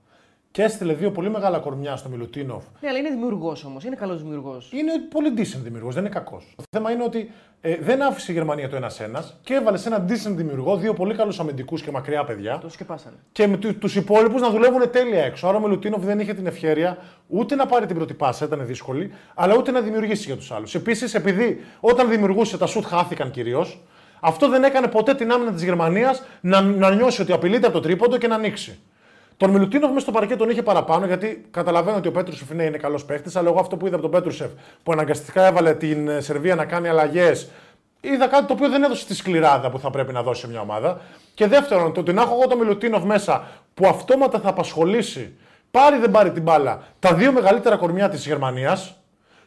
και 0.56 0.64
έστειλε 0.64 0.93
δύο 0.93 1.12
πολύ 1.12 1.30
μεγάλα 1.30 1.60
κορμιά 1.60 1.95
στο 1.95 2.10
Μιλουτίνοφ. 2.10 2.64
Ναι, 2.82 2.89
αλλά 2.89 2.97
είναι 2.97 3.10
δημιουργός 3.10 3.64
όμως. 3.64 3.84
Είναι 3.84 3.95
καλός 3.95 4.22
δημιουργός. 4.22 4.70
Είναι 4.72 4.91
πολύ 5.10 5.34
decent 5.38 5.60
δημιουργός, 5.64 5.93
δεν 5.93 6.06
είναι 6.06 6.14
κακός. 6.14 6.53
Το 6.56 6.64
θέμα 6.70 6.91
είναι 6.91 7.03
ότι 7.03 7.32
ε, 7.62 7.78
δεν 7.82 8.01
άφησε 8.01 8.32
η 8.32 8.36
Γερμανία 8.36 8.70
το 8.70 8.78
1-1 8.78 9.22
και 9.43 9.53
έβαλε 9.53 9.78
σε 9.78 9.88
ένα 9.88 10.06
decent 10.10 10.36
δημιουργό 10.36 10.78
δύο 10.78 10.93
πολύ 10.93 11.16
καλούς 11.16 11.39
αμυντικούς 11.39 11.82
και 11.82 11.91
μακριά 11.91 12.24
παιδιά. 12.24 12.58
Το 12.62 12.70
σκεπάσανε. 12.70 13.16
και 13.32 13.47
με 13.47 13.58
του 13.58 13.89
υπόλοιπους 13.95 14.41
να 14.41 14.49
δουλεύουν 14.49 14.89
τέλεια 14.91 15.24
έξω. 15.24 15.47
Άρα 15.47 15.58
ο 15.58 15.60
Μιλουτίνοφ 15.60 16.03
δεν 16.03 16.20
είχε 16.20 16.34
την 16.34 16.47
ευκαιρία 16.47 16.97
ούτε 17.28 17.56
να 17.56 17.66
πάρει 17.66 17.86
την 17.86 17.95
πρώτη 17.95 18.14
πάσα, 18.14 18.45
ήταν 18.45 18.66
δύσκολη, 18.66 19.12
αλλά 19.36 19.56
ούτε 19.58 19.72
να 19.72 19.82
δημιουργήσει 19.82 20.26
για 20.26 20.36
τους 20.36 20.51
άλλους. 20.51 20.76
Επίσης, 20.76 21.14
επειδή 21.14 21.64
όταν 21.80 22.10
δημιουργούσε 22.10 22.58
τα 22.58 22.66
σουτ 22.66 22.86
χάθηκαν 22.86 23.32
κυρίως, 23.32 23.84
αυτό 24.20 24.49
δεν 24.49 24.64
έκανε 24.64 24.88
ποτέ 24.88 25.14
την 25.14 25.32
άμυνα 25.32 25.51
της 25.51 25.64
Γερμανίας 25.64 26.24
να, 26.41 26.62
να 26.62 26.95
νιώσει 26.95 27.22
ότι 27.22 27.32
απειλείται 27.32 27.66
από 27.66 27.76
το 27.76 27.82
τρίποντο 27.82 28.18
και 28.18 28.28
να 28.28 28.36
ανοίξει. 28.36 28.80
Τον 29.38 29.49
Μιλουτίνοφ 29.49 29.89
μέσα 29.89 29.99
στο 29.99 30.11
παρκέ 30.11 30.36
τον 30.36 30.49
είχε 30.49 30.63
παραπάνω 30.63 31.05
γιατί 31.05 31.45
καταλαβαίνω 31.51 31.97
ότι 31.97 32.07
ο 32.07 32.11
Πέτρουσεφ 32.11 32.51
ναι, 32.51 32.63
είναι 32.63 32.77
καλός 32.77 33.05
παίχτης, 33.05 33.36
αλλά 33.36 33.49
εγώ 33.49 33.59
αυτό 33.59 33.77
που 33.77 33.86
είδα 33.88 33.95
από 33.95 34.03
τον 34.03 34.11
Πέτρουσεφ 34.11 34.51
που 34.83 34.91
αναγκαστικά 34.91 35.45
έβαλε 35.45 35.73
την 35.73 36.07
ε, 36.07 36.21
Σερβία 36.21 36.55
να 36.55 36.65
κάνει 36.65 36.88
αλλαγές 36.88 37.49
είδα 38.11 38.27
κάτι 38.27 38.45
το 38.45 38.53
οποίο 38.53 38.69
δεν 38.69 38.83
έδωσε 38.83 39.05
τη 39.05 39.15
σκληράδα 39.15 39.69
που 39.69 39.79
θα 39.79 39.89
πρέπει 39.89 40.13
να 40.13 40.23
δώσει 40.23 40.41
σε 40.41 40.47
μια 40.47 40.61
ομάδα. 40.61 41.01
Και 41.33 41.47
δεύτερον, 41.47 41.93
το 41.93 41.99
ότι 41.99 42.13
να 42.13 42.21
έχω 42.21 42.33
εγώ 42.33 42.47
το 42.47 42.57
Μιλουτίνοφ 42.57 43.03
μέσα 43.03 43.47
που 43.73 43.88
αυτόματα 43.88 44.39
θα 44.39 44.49
απασχολήσει, 44.49 45.38
πάρει 45.71 45.97
δεν 45.97 46.11
πάρει 46.11 46.31
την 46.31 46.43
μπάλα, 46.43 46.83
τα 46.99 47.13
δύο 47.13 47.31
μεγαλύτερα 47.31 47.75
κορμιά 47.75 48.09
της 48.09 48.25
Γερμανίας, 48.25 48.95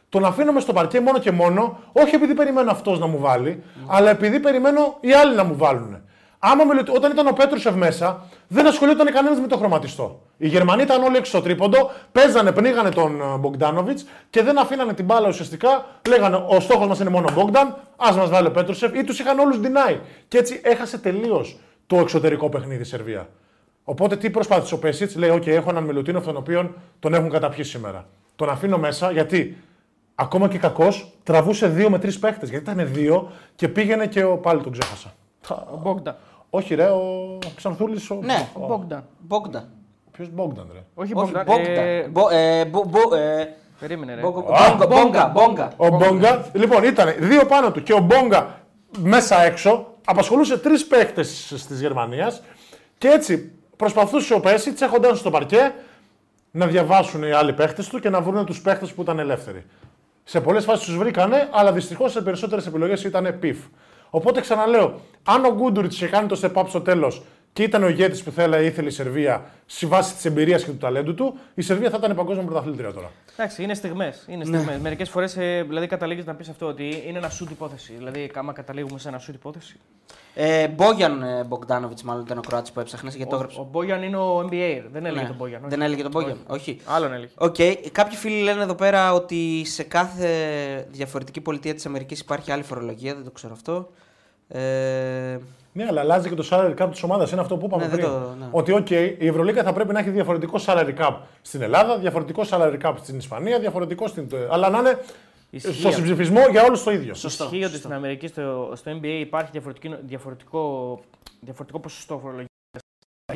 τον 0.09 0.25
αφήνω 0.25 0.51
μες 0.51 0.63
στο 0.63 0.73
παρκέ 0.73 0.99
μόνο 0.99 1.19
και 1.19 1.31
μόνο, 1.31 1.79
όχι 1.91 2.15
επειδή 2.15 2.33
περιμένω 2.33 2.71
αυτός 2.71 2.99
να 2.99 3.07
μου 3.07 3.19
βάλει, 3.19 3.63
αλλά 3.87 4.09
επειδή 4.09 4.39
περιμένω 4.39 4.97
οι 4.99 5.13
άλλοι 5.13 5.35
να 5.35 5.43
μου 5.43 5.57
βάλουν. 5.57 6.01
Άμα 6.39 6.63
μιλω- 6.63 6.93
όταν 6.95 7.11
ήταν 7.11 7.27
ο 7.27 7.31
Πέτρουσεφ 7.33 7.75
μέσα, 7.75 8.25
δεν 8.47 8.67
ασχολιόταν 8.67 9.13
κανένας 9.13 9.39
με 9.39 9.47
το 9.47 9.57
χρωματιστό. 9.57 10.21
Οι 10.37 10.47
Γερμανοί 10.47 10.81
ήταν 10.81 11.03
όλοι 11.03 11.17
έξω 11.17 11.31
στο 11.31 11.41
τρίποντο, 11.41 11.91
παίζανε, 12.11 12.51
πνίγανε 12.51 12.89
τον 12.89 13.37
Μπογκδάνοβιτ 13.39 13.99
και 14.29 14.43
δεν 14.43 14.59
αφήνανε 14.59 14.93
την 14.93 15.05
μπάλα 15.05 15.27
ουσιαστικά. 15.27 15.85
Λέγανε: 16.07 16.45
Ο 16.47 16.59
στόχος 16.59 16.87
μας 16.87 16.99
είναι 16.99 17.09
μόνο 17.09 17.27
ο 17.29 17.33
Μπόγκταν, 17.33 17.75
ας 17.97 18.15
μας 18.15 18.29
βάλει 18.29 18.47
ο 18.47 18.51
Πέτρουσεφ 18.51 18.93
ή 18.93 19.03
τους 19.03 19.19
είχαν 19.19 19.39
όλους 19.39 19.59
deny. 19.63 19.97
Και 20.27 20.37
έτσι 20.37 20.59
έχασε 20.63 20.97
τελείως 20.97 21.59
το 21.87 21.97
εξωτερικό 21.97 22.49
παιχνίδι 22.49 22.81
η 22.81 22.85
Σερβία. 22.85 23.29
Οπότε 23.83 24.15
τι 24.17 24.29
προσπάθησε 24.29 24.73
ο 24.73 24.79
Πέσιτς, 24.79 25.15
λέει: 25.15 25.31
OK, 25.33 25.47
έχω 25.47 25.69
έναν 25.69 25.83
Μιλουτίνο, 25.83 26.21
τον 26.21 26.37
οποίο 26.37 26.73
τον 26.99 27.13
έχουν 27.13 27.29
καταπιεί 27.29 27.63
σήμερα. 27.63 28.05
Τον 28.35 28.49
αφήνω 28.49 28.77
μέσα 28.77 29.11
γιατί 29.11 29.57
ακόμα 30.15 30.47
και 30.47 30.57
κακός 30.57 31.13
τραβούσε 31.23 31.67
δύο 31.67 31.89
με 31.89 31.99
τρεις 31.99 32.19
παίχτες. 32.19 32.49
Γιατί 32.49 32.71
ήταν 32.71 32.93
δύο 32.93 33.31
και 33.55 33.67
πήγαινε 33.67 34.07
και 34.07 34.23
ο, 34.23 34.37
πάλι 34.37 34.61
τον 34.61 34.71
ξέχασα. 34.71 35.13
Ο 35.49 35.77
Μπόγκταν. 35.81 36.15
Όχι, 36.49 36.75
ρε, 36.75 36.85
ο 36.89 37.37
Ξανθούλης. 37.55 38.09
Ο... 38.09 38.19
Ναι, 38.23 38.47
Ο 38.53 38.65
Μπόγκταν. 38.67 39.03
Μπόγκταν. 39.19 39.69
Ποιος 40.11 40.29
Μπόγκταν, 40.29 40.69
ρε; 40.73 40.79
Όχι 40.93 41.13
Όχι, 41.13 41.13
Μπόγκταν. 41.13 41.43
Μπόγκταν. 41.45 41.75
ε, 41.87 42.07
Μπο- 42.07 42.29
ε, 42.29 42.65
μπο- 42.65 42.83
μπο- 42.87 43.15
ε, 43.15 43.55
Περίμενε, 43.79 44.15
ρε. 44.15 44.21
Μπόγκα, 44.21 44.41
Μπόγκα, 44.41 44.87
Μπόγκα, 44.87 45.27
Μπόγκα. 45.27 45.71
Ο 45.77 45.87
Μπόγκα, 45.89 46.49
λοιπόν, 46.53 46.83
ήταν 46.83 47.13
δύο 47.19 47.45
πάνω 47.45 47.71
του 47.71 47.83
και 47.83 47.93
ο 47.93 47.99
Μπόγκα 47.99 48.59
μέσα 48.99 49.41
έξω. 49.43 49.87
Απασχολούσε 50.05 50.57
τρεις 50.57 50.85
παίχτες 50.87 51.21
της 51.67 51.73
Γερμανίας 51.75 52.41
και 52.97 53.07
έτσι 53.07 53.51
προσπαθούσε 53.75 54.33
ο 54.33 54.39
Πέσιτς 54.39 54.81
έχοντας 54.81 55.19
στο 55.19 55.29
παρκέ 55.29 55.73
να 56.51 56.67
διαβάσουν 56.67 57.23
οι 57.23 57.31
άλλοι 57.31 57.53
παίχτες 57.53 57.83
του 57.89 57.99
και 57.99 58.09
να 58.09 58.21
βρουν 58.21 58.45
τους 58.45 58.61
παίχτες 58.61 58.85
που 58.85 59.01
ήταν 59.01 59.19
ελεύθεροι. 59.19 59.65
Σε 60.23 60.41
πολλές 60.41 60.63
φάσεις 60.65 60.85
τους 60.85 60.97
βρήκανε, 60.97 61.47
αλλά 61.51 61.71
δυστυχώς 61.71 62.11
σε 62.11 62.21
περισσότερες 62.21 62.65
επιλογές 62.67 63.03
ήταν 63.03 63.37
πιφ. 63.39 63.57
Οπότε 64.09 64.41
ξαναλέω, 64.41 64.99
αν 65.23 65.45
ο 65.45 65.53
Γκούντουριτς 65.53 65.95
είχε 65.95 66.07
κάνει 66.07 66.27
το 66.27 66.39
step 66.41 66.61
up 66.61 66.65
στο 66.67 66.81
τέλος 66.81 67.21
και 67.53 67.63
ήταν 67.63 67.83
ο 67.83 67.87
ηγέτης 67.87 68.23
που 68.23 68.31
θέλει, 68.31 68.65
ήθελε 68.65 68.87
η 68.87 68.91
Σερβία 68.91 69.45
στη 69.65 69.85
βάση 69.85 70.13
της 70.15 70.25
εμπειρίας 70.25 70.63
και 70.63 70.71
του 70.71 70.77
ταλέντου 70.77 71.13
του, 71.13 71.37
η 71.53 71.61
Σερβία 71.61 71.89
θα 71.89 71.97
ήταν 72.03 72.15
παγκόσμια 72.15 72.43
πρωταθλήτρια 72.45 72.93
τώρα. 72.93 73.11
Εντάξει, 73.37 73.63
είναι 73.63 73.73
στιγμές. 73.73 74.23
Είναι 74.27 74.43
Ναι. 74.45 74.57
στιγμές. 74.57 74.79
Μερικές 74.79 75.09
φορές 75.09 75.33
δηλαδή, 75.67 75.87
καταλήγεις 75.87 76.25
να 76.25 76.35
πεις 76.35 76.49
αυτό 76.49 76.65
ότι 76.65 77.03
είναι 77.07 77.17
ένα 77.17 77.29
σουτ 77.29 77.51
υπόθεση. 77.51 77.93
Δηλαδή, 77.97 78.31
άμα 78.35 78.53
καταλήγουμε 78.53 78.99
σε 78.99 79.07
ένα 79.09 79.19
σουτ 79.19 79.35
υπόθεση. 79.35 79.79
Ε, 80.35 80.67
Μπόγιαν 80.67 81.21
ε, 81.23 81.43
Μπογκντάνοβιτς, 81.43 81.99
μάλλον 82.01 82.23
ήταν 82.25 82.37
ο 82.37 82.41
Κροάτης 82.47 82.71
που 82.71 82.79
έψαχνες 82.79 83.15
γιατί 83.15 83.29
το 83.29 83.35
Ο, 83.35 83.39
έγραψε. 83.39 83.59
ο 83.59 83.67
Μπόγιαν 83.71 84.03
είναι 84.03 84.17
ο 84.17 84.39
NBA. 84.39 84.83
Δεν 84.91 85.05
έλεγε 85.05 85.21
Ναι. 85.21 85.27
τον 85.27 85.35
Μπόγιαν. 85.35 85.61
όχι. 85.61 85.69
Δεν 85.69 85.81
έλεγε 85.81 86.01
τον 86.01 86.11
Μπόγιαν. 86.11 86.37
Όχι. 86.47 86.79
Άλλον 86.85 87.13
έλεγε. 87.13 87.31
Οκ. 87.37 87.55
Κάποιοι 87.91 88.17
φίλοι 88.17 88.41
λένε 88.41 88.61
εδώ 88.63 88.75
πέρα 88.75 89.13
ότι 89.13 89.65
σε 89.65 89.83
κάθε 89.83 90.27
διαφορετική 90.91 91.41
πολιτεία 91.41 91.73
της 91.73 91.85
Αμερικής 91.85 92.19
υπάρχει 92.19 92.51
άλλη 92.51 92.63
φορολογία. 92.63 93.13
Δεν 93.15 93.23
το 93.23 93.31
ξέρω 93.31 93.53
αυτό. 93.53 93.89
Ε, 94.47 95.37
Ναι, 95.73 95.85
αλλά 95.89 96.01
αλλάζει 96.01 96.29
και 96.29 96.35
το 96.35 96.47
salary 96.51 96.75
cap 96.77 96.87
της 96.91 97.03
ομάδας. 97.03 97.31
Είναι 97.31 97.41
αυτό 97.41 97.57
που 97.57 97.65
είπαμε 97.65 97.83
Ναι, 97.83 97.89
δεν 97.89 97.99
πριν. 97.99 98.11
το- 98.11 98.35
ναι. 98.39 98.47
Ότι, 98.51 98.73
OK, 98.73 99.15
η 99.19 99.27
Ευρωλίκα 99.27 99.63
θα 99.63 99.73
πρέπει 99.73 99.93
να 99.93 99.99
έχει 99.99 100.09
διαφορετικό 100.09 100.59
salary 100.65 100.93
cap 100.97 101.15
στην 101.41 101.61
Ελλάδα, 101.61 101.97
διαφορετικό 101.97 102.43
salary 102.49 102.77
cap 102.81 102.93
στην 103.01 103.17
Ισπανία, 103.17 103.59
διαφορετικό 103.59 104.07
στην. 104.07 104.27
αλλά 104.49 104.69
να 104.69 104.79
είναι 104.79 104.99
Ισχύει 105.49 105.71
στο 105.73 105.87
αυτό. 105.87 105.99
συμψηφισμό 105.99 106.47
για 106.51 106.63
όλους 106.63 106.83
το 106.83 106.91
ίδιο. 106.91 107.13
Σωστό, 107.13 107.43
Ισχύει 107.43 107.55
ότι 107.55 107.63
σωστό. 107.65 107.77
στην 107.79 107.93
Αμερική 107.93 108.27
στο, 108.27 108.71
στο 108.75 108.91
NBA 108.91 109.05
υπάρχει 109.19 109.51
διαφορετικό, 109.51 109.97
διαφορετικό, 110.01 110.99
διαφορετικό 111.41 111.79
ποσοστό 111.79 112.17
φορολογίας. 112.17 112.49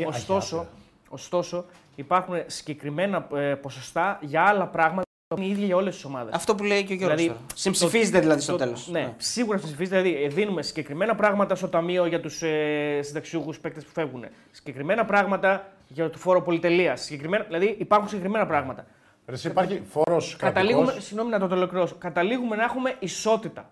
Ωστόσο, 0.08 0.66
ωστόσο, 1.10 1.66
υπάρχουν 1.96 2.36
συγκεκριμένα 2.46 3.28
ε, 3.36 3.54
ποσοστά 3.54 4.18
για 4.22 4.44
άλλα 4.44 4.66
πράγματα 4.68 5.02
που 5.28 5.42
είναι 5.42 5.48
ίδια 5.52 5.66
για 5.66 5.76
όλες 5.76 5.96
τις 5.96 6.04
ομάδες. 6.06 6.34
αυτό 6.36 6.56
που 6.56 6.64
λέει 6.64 6.84
και 6.84 6.94
ο 6.94 6.96
Γιώργος 6.96 7.18
Δηλαδή, 7.22 7.40
τώρα. 7.40 7.54
Συμψηφίζεται 7.56 8.20
δηλαδή 8.20 8.42
στο 8.42 8.56
τέλος. 8.56 8.88
Ναι, 8.88 9.14
σίγουρα 9.18 9.58
συμψηφίζεται. 9.58 10.02
Δηλαδή, 10.02 10.24
ε, 10.24 10.28
δίνουμε 10.28 10.62
συγκεκριμένα 10.62 11.16
πράγματα 11.16 11.56
στο 11.56 11.68
ταμείο 11.68 12.06
για 12.06 12.20
τους 12.22 12.42
ε, 12.42 13.00
συνταξιούχους 13.02 13.60
παίκτες 13.60 13.84
που 13.84 13.92
φεύγουν. 13.94 14.26
Συγκεκριμένα 14.52 15.06
πράγματα 15.06 15.72
για 15.88 16.10
το 16.10 16.18
φόρο 16.18 16.42
πολυτελείας. 16.42 17.08
Δηλαδή, 17.48 17.76
υπάρχουν 17.80 18.10
συγκεκριμένα 18.10 18.46
πράγματα. 18.48 18.86
Ρε, 19.28 19.34
εσύ 19.34 19.48
υπάρχει 19.48 19.82
φόρος 19.90 20.36
Καταλήγουμε, 20.40 20.84
κρατικός. 20.84 21.06
συγγνώμη 21.06 21.30
να 21.32 21.40
το 21.40 21.48
τελειώσω. 21.48 21.96
Καταλήγουμε 21.96 22.56
να 22.56 22.64
έχουμε 22.64 22.96
ισότητα. 23.00 23.70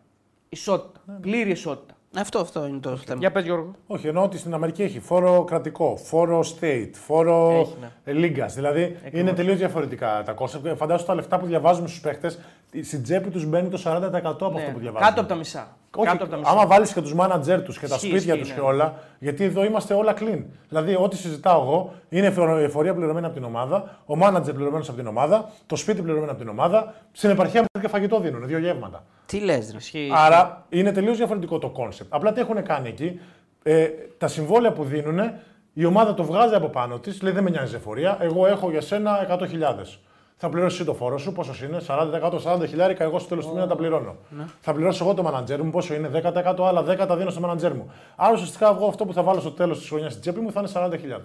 Ισότητα. 0.49 0.99
Πλήρη 1.21 1.51
ισότητα. 1.51 1.95
Αυτό, 2.17 2.39
αυτό 2.39 2.67
είναι 2.67 2.79
το 2.79 2.97
θέμα. 2.97 3.19
Για 3.19 3.31
πες 3.31 3.43
Γιώργο. 3.43 3.71
Όχι, 3.87 4.07
εννοώ 4.07 4.23
ότι 4.23 4.37
στην 4.37 4.53
Αμερική 4.53 4.83
έχει 4.83 4.99
φόρο 4.99 5.43
κρατικό, 5.43 5.97
φόρο 5.97 6.43
state, 6.59 6.89
φόρο 6.93 7.49
Έχει, 7.59 7.75
ναι. 8.05 8.11
λίγκας. 8.13 8.53
Δηλαδή 8.53 8.97
είναι 9.11 9.33
τελείως 9.33 9.57
διαφορετικά 9.57 10.23
τα 10.25 10.31
κόστα. 10.31 10.75
Φαντάζομαι 10.75 11.07
τα 11.07 11.15
λεφτά 11.15 11.39
που 11.39 11.45
διαβάζουμε 11.45 11.87
στους 11.87 12.01
παίχτες, 12.01 12.39
στην 12.83 13.03
τσέπη 13.03 13.29
τους 13.29 13.45
μπαίνει 13.45 13.69
το 13.69 13.77
40% 13.85 14.11
από 14.13 14.27
αυτό 14.27 14.45
που 14.45 14.51
Ναι, 14.57 14.63
διαβάζουμε. 14.63 14.99
κάτω 14.99 15.19
από 15.19 15.29
τα 15.29 15.35
μισά. 15.35 15.77
Όχι, 15.95 16.07
κάτω 16.07 16.23
από 16.23 16.31
τα 16.31 16.37
μισά. 16.37 16.49
άμα 16.49 16.65
βάλεις 16.65 16.93
και 16.93 17.01
τους 17.01 17.13
μάνατζερ 17.13 17.61
τους 17.61 17.79
και 17.79 17.87
τα 17.87 17.95
Ισχύει, 17.95 18.09
σπίτια 18.09 18.33
ισχύει, 18.33 18.39
τους 18.39 18.49
ναι. 18.49 18.55
και 18.55 18.61
όλα, 18.61 18.95
γιατί 19.19 19.43
εδώ 19.43 19.63
είμαστε 19.63 19.93
όλα 19.93 20.13
clean. 20.19 20.43
Δηλαδή, 20.69 20.95
ό,τι 20.95 21.17
συζητάω 21.17 21.61
εγώ 21.61 21.93
είναι 22.09 22.33
η 22.59 22.63
εφορία 22.63 22.93
πληρωμένη 22.93 23.25
από 23.25 23.35
την 23.35 23.43
ομάδα, 23.43 23.97
ο 24.05 24.15
μάνατζερ 24.15 24.53
πληρωμένος 24.53 24.87
από 24.87 24.97
την 24.97 25.07
ομάδα, 25.07 25.49
το 25.65 25.75
σπίτι 25.75 26.01
πληρωμένο 26.01 26.31
από 26.31 26.39
την 26.39 26.49
ομάδα, 26.49 26.93
στην 27.11 27.29
επαρχία 27.29 27.61
μου 27.61 27.81
και 27.81 27.87
φαγητό 27.87 28.19
δίνουν, 28.19 28.47
δύο 28.47 28.57
γεύματα. 28.57 29.03
Τι 29.25 29.39
λες, 29.39 29.71
ρε. 29.71 29.77
Ισχύει. 29.77 30.09
Άρα 30.13 30.65
είναι 30.69 30.91
τελείως 30.91 31.17
διαφορετικό 31.17 31.57
το 31.59 31.69
κόνσεπτ. 31.69 32.13
Απλά 32.13 32.31
τι 32.31 32.39
έχουν 32.39 32.63
κάνει 32.63 32.87
εκεί, 32.87 33.19
ε, 33.63 33.87
τα 34.17 34.27
συμβόλαια 34.27 34.71
που 34.71 34.83
δίνουν, 34.83 35.19
η 35.73 35.85
ομάδα 35.85 36.13
το 36.13 36.23
βγάζει 36.23 36.55
από 36.55 36.67
πάνω 36.67 36.99
της, 36.99 37.21
λέει 37.21 37.33
δεν 37.33 37.43
με 37.43 37.49
νοιάζει 37.49 37.75
εφορία, 37.75 38.17
εγώ 38.21 38.47
έχω 38.47 38.69
για 38.71 38.81
σένα 38.81 39.27
100.000. 39.29 39.99
Θα 40.43 40.49
πληρώσεις 40.49 40.77
εσύ 40.77 40.87
το 40.87 40.93
φόρο 40.93 41.17
σου, 41.17 41.31
πόσος 41.31 41.61
είναι, 41.61 41.81
40%, 41.87 42.63
40 42.63 42.67
χιλιάρικα, 42.67 43.03
εγώ 43.03 43.19
στο 43.19 43.29
τέλος 43.29 43.45
του 43.45 43.53
μήνα 43.53 43.67
τα 43.67 43.75
πληρώνω. 43.75 44.15
Θα 44.61 44.73
πληρώσω 44.73 45.03
εγώ 45.03 45.13
το 45.13 45.23
μανατζέρ 45.23 45.63
μου, 45.63 45.69
πόσο 45.69 45.93
είναι, 45.93 46.09
10%, 46.57 46.67
άλλα 46.67 46.83
10 46.83 47.07
τα 47.07 47.15
δίνω 47.17 47.29
στο 47.29 47.39
μανατζέρ 47.39 47.73
μου. 47.73 47.91
Άρα 48.15 48.33
ουσιαστικά 48.33 48.69
εγώ 48.69 48.87
αυτό 48.87 49.05
που 49.05 49.13
θα 49.13 49.23
βάλω 49.23 49.39
στο 49.39 49.51
τέλος 49.51 49.79
της 49.79 49.87
χρονιάς 49.89 50.11
στην 50.11 50.21
τσέπη 50.21 50.39
μου 50.39 50.51
θα 50.51 50.59
είναι 50.59 50.69
40.000. 50.73 51.19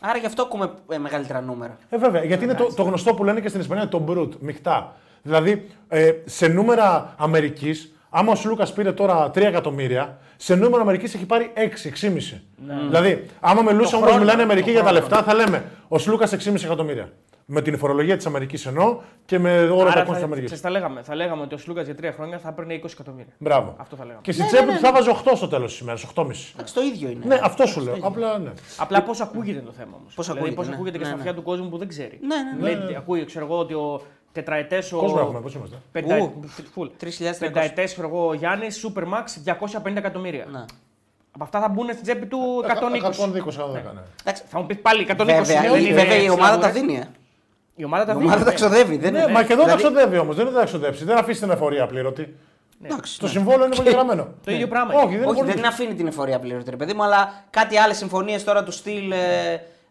Άρα 0.00 0.18
γι' 0.18 0.26
αυτό 0.26 0.42
ακούμε 0.42 0.70
ε, 0.88 0.98
μεγαλύτερα 0.98 1.40
νούμερα. 1.40 1.78
Ε, 1.88 1.96
βέβαια, 1.96 2.24
γιατί 2.24 2.44
είναι 2.44 2.54
το, 2.54 2.74
το 2.74 2.82
γνωστό 2.82 3.14
που 3.14 3.24
λένε 3.24 3.40
και 3.40 3.48
στην 3.48 3.60
Ισπανία 3.60 3.88
το 3.88 4.04
brut, 4.08 4.28
μειχτά. 4.38 4.94
Δηλαδή, 5.22 5.66
ε, 5.88 6.12
σε 6.24 6.46
νούμερα 6.46 7.14
Αμερικής, 7.16 7.94
άμα 8.10 8.32
ο 8.32 8.34
Σλούκας 8.34 8.72
πήρε 8.72 8.92
τώρα 8.92 9.30
3 9.30 9.36
εκατομμύρια, 9.36 10.18
σε 10.36 10.54
νούμερα 10.54 10.82
Αμερικής 10.82 11.14
έχει 11.14 11.26
πάρει 11.26 11.52
6, 11.54 11.88
6,5. 11.88 12.40
Δηλαδή, 12.86 13.26
άμα 13.40 13.62
μιλούσαμε 13.62 13.96
όπω 13.96 14.04
χρόνο, 14.04 14.18
μιλάνε 14.18 14.40
οι 14.40 14.44
Αμερικοί 14.44 14.66
το 14.66 14.72
για 14.72 14.82
τα 14.82 14.88
χρόνο. 14.88 15.00
λεφτά, 15.00 15.22
θα 15.22 15.34
λέμε 15.34 15.64
ο 15.88 15.98
Σλούκας 15.98 16.32
6,5 16.32 16.64
εκατομμύρια. 16.64 17.08
Με 17.46 17.62
την 17.62 17.78
φορολογία 17.78 18.16
της 18.16 18.26
Αμερικής 18.26 18.66
εννοώ 18.66 18.98
και 19.24 19.38
με 19.38 19.60
όλα 19.62 19.84
τα 19.84 19.90
Άρα 19.90 19.92
κόστη 19.92 20.10
της 20.10 20.18
θα, 20.18 20.24
Αμερικής. 20.24 20.44
ξέρεις, 20.44 20.60
τα 20.62 20.70
λέγαμε. 20.70 21.02
Θα 21.02 21.14
λέγαμε 21.14 21.42
ότι 21.42 21.54
ο 21.54 21.58
Σλούκας 21.58 21.84
για 21.84 21.94
τρία 21.94 22.12
χρόνια 22.12 22.38
θα 22.38 22.52
παίρνει 22.52 22.80
20 22.84 22.88
εκατομμύρια. 22.92 23.32
Μπράβο. 23.38 23.74
Αυτό 23.76 23.96
θα 23.96 24.02
λέγαμε. 24.04 24.20
Και 24.22 24.32
στη 24.32 24.46
τσέπη 24.46 24.72
του 24.72 24.78
θα 24.78 24.92
βάζει 24.92 25.08
8 25.24 25.32
στο 25.36 25.48
τέλος 25.48 25.70
της 25.70 25.80
ημέρας, 25.80 26.02
8,5. 26.04 26.52
Εντάξει, 26.54 26.74
το 26.74 26.80
ίδιο 26.80 27.08
είναι. 27.08 27.24
Ναι, 27.26 27.38
αυτό 27.42 27.66
σου 27.66 27.80
λέω. 27.80 27.96
Απλά 28.00 28.38
ναι. 28.38 28.50
Απλά 28.76 29.02
πώς 29.02 29.20
ακούγεται 29.20 29.60
το 29.60 29.72
θέμα 29.72 29.96
όμως. 30.00 30.14
Πώς 30.14 30.26
δηλαδή, 30.26 30.40
ακούγεται, 30.40 30.56
πώς 30.60 30.68
ναι. 30.68 30.74
ακούγεται 30.74 30.98
και 30.98 31.02
Ναι, 31.04 31.08
στα 31.08 31.14
ναι. 31.16 31.20
αυτιά 31.22 31.34
του 31.42 31.42
κόσμου 31.42 31.68
που 31.68 31.78
δεν 31.78 31.88
ξέρει. 31.88 32.18
Ναι, 32.22 32.36
ναι, 32.36 32.70
ναι. 32.70 32.82
Λέει, 32.84 32.94
ακούει, 32.96 33.24
ξέρω 33.24 33.44
εγώ, 33.44 33.58
ότι 33.58 33.74
ο 33.74 34.02
τετραετέ 34.32 34.82
ο. 34.92 34.96
Κόσμο 34.96 35.18
έχουμε, 35.20 35.40
πώς 35.40 35.54
είμαστε; 35.54 35.76
Πεντα... 35.92 36.16
Ου, 36.16 36.40
Full. 36.76 37.04
3.300. 37.04 37.10
Πενταετέ, 37.38 37.84
ξέρω 37.84 38.08
εγώ, 38.08 38.28
ο 38.28 38.34
Γιάννης, 38.34 38.86
Super 38.86 39.02
Max 39.02 39.52
250 39.86 39.96
εκατομμύρια. 39.96 40.46
Ναι. 40.52 40.64
Από 41.32 41.44
αυτά 41.44 41.60
θα 41.60 41.68
μπουν 41.68 41.88
στην 41.92 42.02
τσέπη 42.02 42.26
του 42.26 42.38
120. 42.64 43.04
120, 43.04 43.08
110, 43.08 43.72
ναι. 43.72 44.00
Εντάξει, 44.24 44.42
Θα 44.48 44.58
μου 44.60 44.66
πεις 44.66 44.78
πάλι 44.80 45.06
120 45.10 45.14
Βέβαια, 45.16 45.44
δεν 45.44 45.80
είναι 45.84 45.94
βέβαια 45.94 46.22
η 46.22 46.28
ομάδα 46.30 46.58
τα 46.58 46.68
συναγωνές. 46.68 46.72
δίνει. 46.72 47.04
Ε. 47.76 47.80
Η 47.82 47.84
ομάδα 47.84 48.04
τα 48.04 48.12
Η 48.12 48.14
δίνει. 48.14 48.26
ομάδα 48.26 48.44
τα 48.44 48.48
ναι. 48.50 48.54
ξοδεύει. 48.54 48.96
Δεν 48.96 49.12
Ναι, 49.12 49.18
είναι. 49.18 49.32
μα 49.32 49.42
και 49.42 49.52
εδώ 49.52 49.62
τα 49.62 49.74
Δηλαδή, 49.76 49.82
ξοδεύει 49.94 50.18
όμως. 50.18 50.36
Δεν 50.36 50.46
είναι 50.46 50.56
τα 50.58 50.64
ξοδέψει. 50.64 51.04
Δεν 51.04 51.16
αφήσει 51.16 51.40
την 51.40 51.50
εφορία 51.50 51.82
απλήρωτη. 51.82 52.34
εντάξει, 52.84 53.18
Το 53.18 53.26
ναι. 53.26 53.32
συμβόλαιο 53.32 53.64
είναι 53.66 53.74
υπογεγραμμένο. 53.74 54.28
Το 54.44 54.52
ίδιο 54.52 54.68
πράγμα. 54.68 54.94
Όχι, 54.94 55.04
είναι. 55.06 55.18
δεν 55.18 55.28
Όχι, 55.28 55.36
είναι 55.38 55.46
δεν 55.46 55.54
πολύ. 55.54 55.66
αφήνει 55.66 55.94
την 55.94 56.06
εφορία 56.06 56.38
πλήρωτη, 56.38 56.70
ρε 56.70 56.76
παιδί 56.76 56.92
μου, 56.92 57.04
αλλά 57.04 57.44
κάτι 57.50 57.78
άλλες 57.78 57.96
συμφωνίες 57.96 58.44
τώρα 58.44 58.62
του 58.64 58.72
στυλ. 58.72 59.10
Ε, 59.12 59.16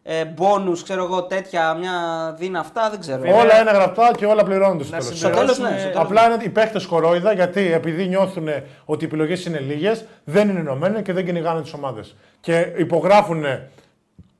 ε, 0.06 0.24
bonus, 0.38 0.78
ξέρω 0.84 1.04
εγώ, 1.04 1.24
τέτοια, 1.24 1.74
μια 1.74 1.92
δίνα 2.38 2.60
αυτά, 2.60 2.90
δεν 2.90 3.00
ξέρω. 3.00 3.22
Όλα 3.22 3.62
είναι 3.62 3.72
γραπτά 3.72 4.12
και 4.18 4.26
όλα 4.26 4.44
πληρώνονται 4.44 4.84
στο 4.84 4.96
Να 4.96 5.02
τέλος. 5.02 5.18
Στο 5.18 5.30
τέλος, 5.30 5.46
ναι. 5.48 5.54
συμπληρώσουμε- 5.54 5.80
στο 5.80 5.90
τέλος, 5.90 6.04
Απλά 6.06 6.26
είναι 6.34 6.44
οι 6.44 6.50
παίχτε 6.50 6.80
κορόιδα 6.90 7.34
γιατί 7.34 7.72
επειδή 7.74 8.08
νιώθουν 8.08 8.48
ότι 8.86 9.04
οι 9.04 9.08
επιλογές 9.08 9.46
είναι 9.46 9.60
λίγες, 9.60 10.06
δεν 10.24 10.50
είναι 10.50 10.60
ενωμένοι 10.60 11.02
και 11.02 11.14
δεν 11.14 11.26
κυνηγάνε 11.26 11.62
τις 11.62 11.74
ομάδες. 11.74 12.16
Και 12.40 12.74
υπογράφουν 12.78 13.44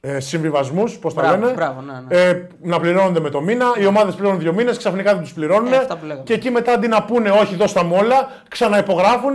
ε, 0.06 0.20
συμβιβασμούς, 0.20 0.98
πώς 0.98 1.14
τα 1.14 1.22
Μπράβο, 1.22 1.40
λένε. 1.40 1.54
μπράβο, 1.54 1.82
ναι, 1.82 1.94
ναι. 2.08 2.22
Ε, 2.30 2.48
να 2.62 2.80
πληρώνονται 2.80 3.20
με 3.20 3.30
το 3.30 3.42
μήνα. 3.42 3.66
Οι 3.80 3.86
ομάδες 3.86 4.16
πληρώνουν 4.16 4.40
δύο 4.40 4.54
μήνες, 4.54 4.78
ξαφνικά 4.78 5.14
δεν 5.14 5.22
τους 5.22 5.34
πληρώνουν. 5.34 5.74
Ε, 5.74 5.78
αυτά 5.78 5.96
που 5.98 6.06
λέγαμε. 6.06 6.24
και 6.26 6.34
εκεί 6.34 6.50
μετά 6.50 6.74
αντί 6.74 6.88
να 6.88 7.04
πούνε 7.04 7.30
όχι, 7.30 7.56
δώσ' 7.56 7.74
μου 7.74 7.96
όλα, 8.00 8.30
ξαναυπογράφουν 8.48 9.34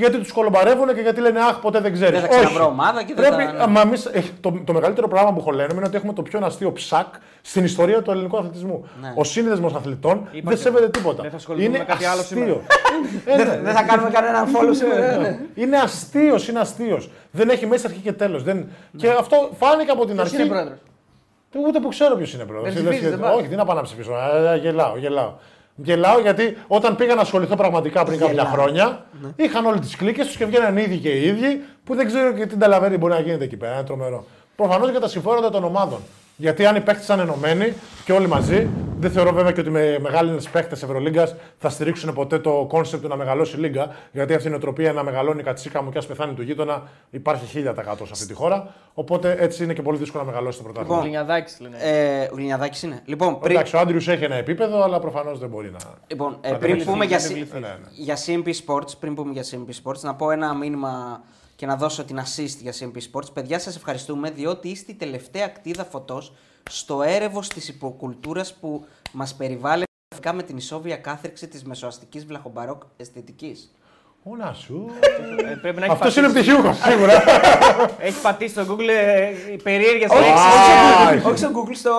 γιατί 0.00 0.18
τους 0.18 0.32
κολομπαρεύουν 0.32 0.94
και 0.94 1.00
γιατί 1.00 1.20
λένε 1.20 1.40
Αχ, 1.40 1.58
ποτέ 1.60 1.80
δεν 1.80 1.92
ξέρεις. 1.92 2.20
Δεν 2.20 2.30
θα 2.30 2.36
ξαναβρω 2.36 2.64
ομάδα 2.66 3.02
και 3.02 3.14
δεν 3.14 3.34
Πρέπει, 3.34 3.44
θα- 3.56 3.66
ναι. 3.66 3.72
μα 3.72 3.80
εμείς, 3.80 4.04
ε, 4.04 4.22
το, 4.40 4.60
το 4.64 4.72
μεγαλύτερο 4.72 5.08
πράγμα 5.08 5.32
που 5.32 5.40
χωλένουμε 5.40 5.74
είναι 5.76 5.86
ότι 5.86 5.96
έχουμε 5.96 6.12
το 6.12 6.22
πιο 6.22 6.40
αστείο 6.42 6.72
ψακ 6.72 7.06
στην 7.42 7.64
ιστορία 7.64 8.02
του 8.02 8.10
ελληνικού 8.10 8.36
αθλητισμού. 8.38 8.88
Ναι. 9.00 9.12
Ο 9.16 9.24
σύνδεσμος 9.24 9.74
αθλητών 9.74 10.28
Είπατε. 10.32 10.54
δεν 10.54 10.58
σέβεται 10.64 10.88
τίποτα. 10.88 11.22
Δεν 11.22 11.30
θα 11.30 11.36
ασχοληθούμε 11.36 11.76
είναι 11.76 11.84
με 11.86 11.92
κάτι 11.92 12.04
άλλο 12.04 12.20
αστείο. 12.20 12.36
σήμερα. 13.24 13.42
Ε, 13.42 13.44
ναι. 13.56 13.60
Δεν 13.62 13.74
θα 13.74 13.82
κάνουμε 13.82 14.10
κανέναν 14.10 14.46
follow 14.54 14.70
σήμερα. 14.74 15.16
ναι. 15.16 15.38
Είναι 15.54 15.76
αστείος, 15.76 16.48
είναι 16.48 16.58
αστείος. 16.60 17.10
Δεν 17.30 17.48
έχει 17.48 17.66
μέσα 17.66 17.86
αρχή 17.88 18.00
και 18.00 18.12
τέλος. 18.12 18.42
Δεν... 18.42 18.68
Και 18.96 19.08
αυτό 19.10 19.50
φάνηκε 19.58 19.90
από 19.90 20.06
την 20.06 20.14
Ποιος 20.14 20.26
αρχή. 20.30 20.40
είναι 20.42 20.50
πρόεδρος; 20.50 20.78
Ούτε 21.66 21.80
που 21.80 21.88
ξέρω 21.88 22.16
ποιος 22.16 22.34
είναι 22.34 22.44
πρόεδρος. 22.44 22.74
Δεν 22.74 22.82
ψηφίζεις, 22.82 23.10
δεν 23.10 23.20
πας. 23.20 23.34
Όχι, 23.36 23.48
τι 23.48 23.54
να 23.56 23.64
πάω 23.64 23.76
να 23.76 23.82
ψηφίσω. 23.82 24.12
Ε, 24.52 24.56
γελάω, 24.56 24.96
γελάω. 24.96 25.32
Γελάω 25.76 26.20
γιατί 26.20 26.56
όταν 26.66 26.96
πήγα 26.96 27.14
να 27.14 27.20
ασχοληθώ 27.20 27.56
πραγματικά 27.56 28.04
πριν 28.04 28.18
κάποια 28.18 28.34
Γελάω. 28.34 28.52
χρόνια, 28.52 29.06
είχαν 29.36 29.66
όλες 29.66 29.80
τις 29.80 29.96
κλίκες 29.96 30.26
τους 30.26 30.36
και 30.36 30.44
βγαίναν 30.44 30.76
οι 30.76 30.82
ίδιοι 30.86 30.96
και 30.96 31.08
οι 31.08 31.26
ίδιοι 31.26 31.60
που 31.84 31.94
δεν 31.94 32.06
ξέρω 32.06 32.32
και 32.32 32.46
τι 32.46 32.56
ταλαβέρι 32.56 32.96
μπορεί 32.96 33.12
να 33.12 33.20
γίνεται 33.20 33.44
εκεί 33.44 33.56
πέρα. 33.56 33.74
Είναι 33.74 33.82
τρομερό. 33.84 34.24
Προφανώς 34.56 34.90
για 34.90 35.00
τα 35.00 35.08
συμφέροντα 35.08 35.50
των 35.50 35.64
ομάδων. 35.64 35.98
Γιατί 36.40 36.66
αν 36.66 36.76
οι 36.76 36.80
παίχτε 36.80 37.02
ήταν 37.04 37.20
ενωμένοι 37.20 37.72
και 38.04 38.12
όλοι 38.12 38.26
μαζί, 38.28 38.68
δεν 38.98 39.10
θεωρώ 39.10 39.32
βέβαια 39.32 39.52
και 39.52 39.60
ότι 39.60 39.70
με 39.70 39.98
μεγάλοι 40.00 40.40
παίχτες 40.52 40.74
Ευρωλίγκας 40.74 41.34
θα 41.58 41.68
στηρίξουν 41.68 42.12
ποτέ 42.14 42.38
το 42.38 42.66
κόνσεπτ 42.68 43.02
του 43.02 43.08
να 43.08 43.16
μεγαλώσει 43.16 43.56
η 43.56 43.60
Λίγκα. 43.60 43.94
Γιατί 44.12 44.34
αυτή 44.34 44.48
η 44.48 44.50
νοοτροπία 44.50 44.92
να 44.92 45.02
μεγαλώνει 45.02 45.40
η 45.40 45.42
κατσίκα 45.42 45.82
μου 45.82 45.90
και 45.90 45.98
ας 45.98 46.06
πεθάνει 46.06 46.32
του 46.34 46.42
γείτονα 46.42 46.82
υπάρχει 47.10 47.64
1000% 47.76 47.82
σε 47.96 48.08
αυτή 48.12 48.26
τη 48.26 48.34
χώρα. 48.34 48.74
Οπότε 48.94 49.36
έτσι 49.38 49.64
είναι 49.64 49.72
και 49.72 49.82
πολύ 49.82 49.98
δύσκολο 49.98 50.22
να 50.24 50.30
μεγαλώσει 50.30 50.58
το 50.58 50.64
πρωτάθλημα. 50.64 50.94
Λοιπόν, 50.96 51.10
Γλινιαδάκη 51.10 51.62
λένε. 51.62 51.76
Ε, 51.80 52.22
ο 52.32 52.34
Γλυνιαδάκης 52.34 52.82
είναι. 52.82 53.00
Λοιπόν, 53.04 53.38
πριν, 53.40 53.52
Εντάξει, 53.56 53.76
ο 53.76 53.78
Άντριους 53.78 54.08
έχει 54.08 54.24
ένα 54.24 54.34
επίπεδο, 54.34 54.82
αλλά 54.82 55.00
προφανώς 55.00 55.38
δεν 55.38 55.48
μπορεί 55.48 55.70
να. 55.70 55.78
λοιπόν, 56.06 56.36
ε, 56.40 56.50
Να 56.50 56.58
πριν 56.58 56.76
δεν 56.76 56.86
πούμε 56.86 57.04
για, 57.04 57.18
βληθεί, 57.18 57.42
C- 57.42 57.52
δεν 57.52 57.60
Ναι, 57.60 57.66
ναι. 57.68 57.74
για 57.90 58.16
CMP 58.26 58.48
Sports, 58.66 58.98
πριν 59.00 59.14
πούμε 59.14 59.32
για 59.32 59.42
CMP 59.50 59.90
Sports, 59.90 60.00
να 60.00 60.14
πω 60.14 60.30
ένα 60.30 60.54
μήνυμα 60.54 61.22
και 61.60 61.66
να 61.66 61.76
δώσω 61.76 62.04
την 62.04 62.18
assist 62.20 62.56
για 62.60 62.72
CMP 62.80 62.98
Sports. 63.12 63.32
Παιδιά, 63.32 63.58
σας 63.58 63.76
ευχαριστούμε 63.76 64.30
διότι 64.30 64.68
είστε 64.68 64.92
η 64.92 64.94
τελευταία 64.94 65.48
αχτίδα 65.48 65.84
φωτός 65.84 66.32
στο 66.70 67.02
έρευος 67.02 67.48
της 67.48 67.68
υποκουλτούρας 67.68 68.54
που 68.54 68.84
μας 69.12 69.34
περιβάλλει 69.34 69.82
γραφικά 70.10 70.32
με 70.32 70.42
την 70.42 70.56
ισόβια 70.56 70.96
κάθριξη 70.96 71.48
της 71.48 71.64
μεσοαστικής 71.64 72.26
βλαχομπαρόκ 72.26 72.82
αισθητικής. 72.96 73.72
Ωνα 74.22 74.52
σου. 74.52 74.90
Ε, 75.50 75.54
πρέπει 75.54 75.78
να 75.78 75.84
έχει 75.84 75.92
Αυτός 75.92 75.98
πατήσει, 75.98 76.18
είναι 76.20 76.28
πτυχιούχος, 76.28 76.76
σίγουρα. 76.78 77.22
έχει 77.98 78.20
πατήσει 78.20 78.52
στο 78.52 78.66
Google 78.74 78.88
ε, 78.88 79.56
περίεργες 79.62 80.10
Όχι, 80.10 80.20
λέξεις. 80.20 80.44
Α, 80.44 81.06
όχι, 81.08 81.16
όχι. 81.16 81.26
όχι 81.28 81.36
στο 81.38 81.48
Google, 81.54 81.74
στο 81.74 81.92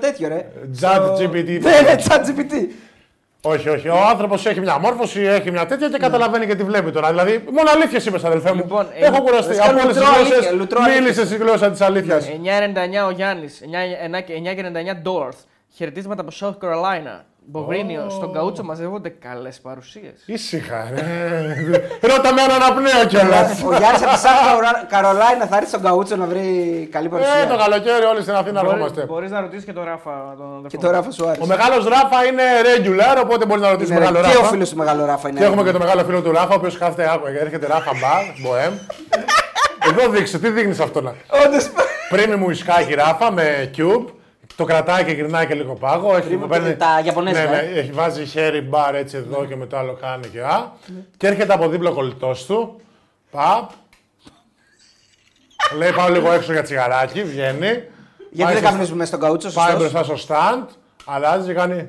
τέτοιο 0.00 0.28
ρε. 0.28 0.52
Chat 0.64 0.76
Στο- 0.76 1.16
GPT. 1.18 1.44
Ναι, 1.60 1.80
ναι, 1.80 1.94
chat 2.08 2.20
GPT. 2.26 2.52
Όχι, 3.42 3.68
όχι. 3.68 3.88
Ο 3.88 3.96
άνθρωπος 4.10 4.46
έχει 4.46 4.60
μια 4.60 4.78
μόρφωση, 4.78 5.20
έχει 5.20 5.50
μια 5.50 5.66
τέτοια 5.66 5.88
και 5.88 5.98
καταλαβαίνει 5.98 6.46
και 6.46 6.54
τι 6.54 6.64
βλέπει 6.64 6.90
τώρα. 6.90 7.08
Δηλαδή, 7.08 7.44
μόνο 7.52 7.70
αλήθεια 7.70 8.00
είπες, 8.06 8.24
αδελφέ 8.24 8.52
μου. 8.52 8.56
Λοιπόν, 8.60 8.86
ε, 8.98 9.06
Έχω 9.06 9.22
κουραστεί. 9.22 9.48
λες 9.54 9.58
και 9.58 9.68
Από 9.70 9.80
όλες 9.80 9.86
τις 9.86 9.96
λουτρό 9.96 10.14
αλήθεια, 10.16 10.36
γλώσσε 10.36 10.52
λουτρό 10.54 10.80
αλήθεια. 10.82 11.00
μίλησες 11.00 11.26
στη 11.26 11.36
γλώσσα 11.36 11.70
της 11.70 11.80
αλήθειας. 11.80 12.26
9,99 12.28 13.06
ο 13.06 13.10
Γιάννης, 13.10 13.60
9,99 13.64 14.94
dollars. 15.04 15.36
Χαιρετίσματα 15.74 16.20
από 16.22 16.30
South 16.40 16.66
Carolina. 16.66 17.24
Μπογρίνιο, 17.50 18.06
στον 18.10 18.32
Καούτσο 18.32 18.62
μαζεύονται 18.64 19.08
καλές 19.08 19.58
παρουσίες. 19.60 20.14
Ήσυχα, 20.26 20.88
ρε. 20.94 21.00
Ρώτα 22.00 22.32
με 22.32 22.40
έναν 22.42 22.62
απνέο 22.68 23.04
κιόλας. 23.08 23.62
Ο 23.62 23.70
Γιάννης 23.76 24.02
από 24.02 24.12
τη 24.12 24.18
Σάφα 24.18 24.86
Καρολάινα 24.88 25.46
θα 25.50 25.56
έρθει 25.56 25.68
στον 25.68 25.82
Καούτσο 25.82 26.16
να 26.16 26.26
βρει 26.26 26.46
καλή 26.92 27.08
παρουσία. 27.08 27.34
Ε, 27.34 27.46
το 27.46 27.56
καλοκαίρι 27.56 28.04
όλοι 28.04 28.22
στην 28.22 28.34
Αθήνα 28.34 28.60
ερχόμαστε. 28.60 29.04
Μπορείς 29.06 29.30
να 29.30 29.40
ρωτήσεις 29.40 29.64
και 29.64 29.72
τον 29.72 29.84
Ράφα. 29.84 30.10
Τον 30.38 30.46
αδερφό 30.46 30.68
Και 30.68 30.76
μου. 30.76 30.82
το 30.82 30.90
Ράφα 30.90 31.10
σου 31.10 31.22
Ο 31.26 31.28
άρεσε. 31.28 31.46
μεγάλος 31.46 31.84
Ράφα 31.94 32.18
είναι 32.28 32.42
regular, 32.72 33.16
οπότε 33.24 33.46
μπορείς 33.46 33.62
να 33.62 33.70
ρωτήσεις 33.70 33.90
Είναι 33.90 33.98
μεγάλο 33.98 34.20
ρε. 34.20 34.28
Και 34.30 34.36
ο 34.36 34.40
Ράφα. 34.40 34.50
φίλος 34.52 34.68
του 34.70 34.76
μεγάλου 34.76 35.04
Ράφα 35.06 35.28
είναι. 35.28 35.38
Και 35.38 35.44
έχουμε 35.44 35.62
και 35.62 35.70
το 35.70 35.78
μεγάλο 35.78 36.04
φίλο 36.04 36.20
του 36.22 36.32
Ράφα, 36.32 36.52
ο 36.52 36.54
οποίος 36.54 36.78
κάθεται, 36.78 37.10
άκου, 37.12 37.26
έρχεται 37.40 37.66
Ράφα 37.66 37.92
μπαρ, 38.00 38.22
μποέμ. 38.42 38.72
Εδώ 39.90 40.08
δείξε, 40.10 40.38
τι 40.38 40.48
δείχνεις 40.50 40.80
αυτό 40.80 41.00
να. 41.00 41.14
Όντως. 41.46 41.70
Πρίμι 42.08 42.34
μου 42.36 42.50
ισκάκι 42.50 42.94
Ράφα 42.94 43.32
με 43.32 43.70
cube. 43.76 44.04
Το 44.58 44.64
κρατάει 44.64 45.04
και 45.04 45.12
γυρνάει 45.12 45.46
και 45.46 45.54
λίγο 45.54 45.74
πάγο. 45.74 46.16
Έχει, 46.16 46.26
Πρίμι 46.28 46.46
και 46.68 46.72
τα 46.76 47.02
Ιαπωνέζικα, 47.04 47.50
Ναι, 47.50 47.56
ναι, 47.56 47.62
ε. 47.74 47.78
έχει 47.78 47.90
βάζει 47.92 48.24
χέρι 48.24 48.60
μπαρ 48.60 48.94
έτσι 48.94 49.16
εδώ 49.16 49.44
και 49.44 49.56
μετά 49.56 49.78
άλλο 49.78 49.92
κάνει 50.00 50.26
και 50.26 50.40
α. 50.42 50.72
Και 51.16 51.26
έρχεται 51.26 51.52
από 51.52 51.68
δίπλα 51.68 51.90
ο 51.90 51.92
κολλητός 51.92 52.46
του. 52.46 52.80
Παπ. 53.30 53.70
Λέει 55.76 55.92
πάω 55.92 56.08
λίγο 56.08 56.32
έξω 56.32 56.52
για 56.52 56.62
τσιγαράκι, 56.62 57.22
βγαίνει. 57.24 57.66
Γιατί 58.30 58.42
Πάει 58.42 58.52
δεν 58.52 58.56
στο- 58.56 58.68
καπνίζουμε 58.70 59.04
στον 59.04 59.20
Καούτσο, 59.20 59.50
Πάει 59.52 59.70
σωστός. 59.70 59.92
μπροστά 59.92 60.16
στο 60.16 60.34
stand, 60.34 60.66
αλλάζει 61.04 61.46
και 61.46 61.52
κάνει. 61.54 61.86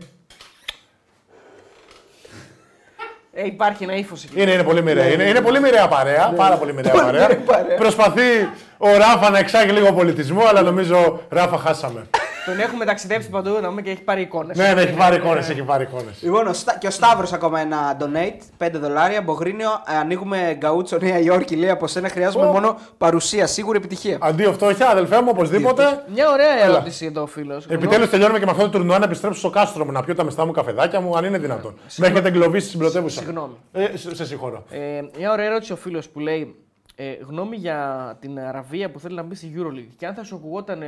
Ε, 3.33 3.45
υπάρχει 3.45 3.83
ένα 3.83 3.95
ύφος 3.95 4.23
εκεί. 4.23 4.41
Είναι, 4.41 4.51
είναι 4.51 4.63
πολύ 4.63 4.81
μοιραία. 4.83 5.11
Είναι, 5.11 5.23
είναι 5.23 5.41
πολύ 5.41 5.59
μοιραία 5.59 5.87
παρέα. 5.87 6.33
Πάρα 6.35 6.55
πολύ 6.55 6.73
μοιραία 6.73 6.91
Πολύ 6.91 7.03
παρέα. 7.05 7.27
μοιραία 7.27 7.43
παρέα. 7.45 7.77
Προσπαθεί 7.77 8.49
ο 8.77 8.97
Ράφα 8.97 9.29
να 9.29 9.37
εξάγει 9.37 9.71
λίγο 9.71 9.93
πολιτισμό, 9.93 10.43
αλλά 10.47 10.61
νομίζω 10.61 11.21
Ράφα 11.29 11.57
χάσαμε. 11.57 12.07
Τον 12.49 12.59
έχουμε 12.59 12.85
ταξιδέψει 12.85 13.29
παντού 13.29 13.49
να 13.61 13.67
πούμε 13.67 13.81
και 13.81 13.89
έχει 13.89 14.01
πάρει 14.03 14.21
εικόνες. 14.21 14.57
ναι, 14.57 14.73
ναι, 14.73 14.81
έχει 14.81 14.93
πάρει 14.93 15.15
εικόνες. 15.15 15.49
Έχει 15.49 15.61
πάρει 15.63 15.83
εικόνες. 15.83 16.21
Λοιπόν, 16.21 16.47
ο 16.47 16.53
Στα- 16.53 16.77
και 16.77 16.87
ο 16.87 16.89
Σταύρος 16.89 17.33
ακόμα 17.33 17.59
ένα 17.59 17.97
donate, 17.99 18.41
5 18.57 18.77
δολάρια. 18.79 19.21
Μπογρίνιο, 19.21 19.69
ε, 19.87 19.95
ανοίγουμε 19.97 20.55
γκαούτσο 20.57 20.97
Νέα 21.01 21.19
Υόρκη. 21.19 21.55
Λέει 21.55 21.69
από 21.69 21.87
σένα 21.87 22.09
χρειάζομαι 22.09 22.45
Ω. 22.45 22.51
μόνο 22.51 22.77
παρουσία. 22.97 23.47
Σίγουρη 23.47 23.77
επιτυχία. 23.77 24.17
Αντίο 24.21 24.53
φτώχεια, 24.53 24.89
αδελφέ 24.89 25.21
μου, 25.21 25.27
οπωσδήποτε. 25.31 26.03
Μια 26.13 26.29
ωραία 26.31 26.63
ερώτηση 26.63 27.05
εδώ 27.05 27.21
ο 27.21 27.25
φίλος. 27.25 27.65
Επιτέλους 27.65 28.09
τελειώνουμε 28.09 28.39
και 28.39 28.45
με 28.45 28.51
αυτό 28.51 28.63
το 28.63 28.69
τουρνουά 28.69 28.99
να 28.99 29.05
επιστρέψω 29.05 29.39
στο 29.39 29.49
κάστρο 29.49 29.85
μου 29.85 29.91
να 29.91 30.03
πιω 30.03 30.15
τα 30.15 30.23
μεστά 30.23 30.45
μου 30.45 30.51
καφεδάκια 30.51 30.99
μου, 31.01 31.17
αν 31.17 31.25
είναι 31.25 31.37
δυνατόν. 31.37 31.77
Με 31.97 32.07
έχετε 32.07 32.27
εγκλωβίσει 32.27 32.67
στην 32.67 32.79
πρωτεύουσα. 32.79 33.19
Συγγνώμη. 33.21 33.53
Ε, 33.71 33.97
σε, 33.97 34.15
σε 34.15 34.25
συγχωρώ. 34.25 34.63
Ε, 34.69 34.79
μια 35.17 35.31
ωραία 35.31 35.45
ερώτηση 35.45 35.71
ο 35.71 35.75
φίλος 35.75 36.09
που 36.09 36.19
λέει 36.19 36.55
ε, 36.95 37.05
γνώμη 37.27 37.55
για 37.55 38.17
την 38.21 38.39
Αραβία 38.39 38.91
που 38.91 38.99
θέλει 38.99 39.15
να 39.15 39.23
μπει 39.23 39.35
στη 39.35 39.53
Euroleague 39.57 39.93
και 39.97 40.05
αν 40.05 40.13
θα 40.13 40.23
σου 40.23 40.35
ακουγόταν 40.35 40.79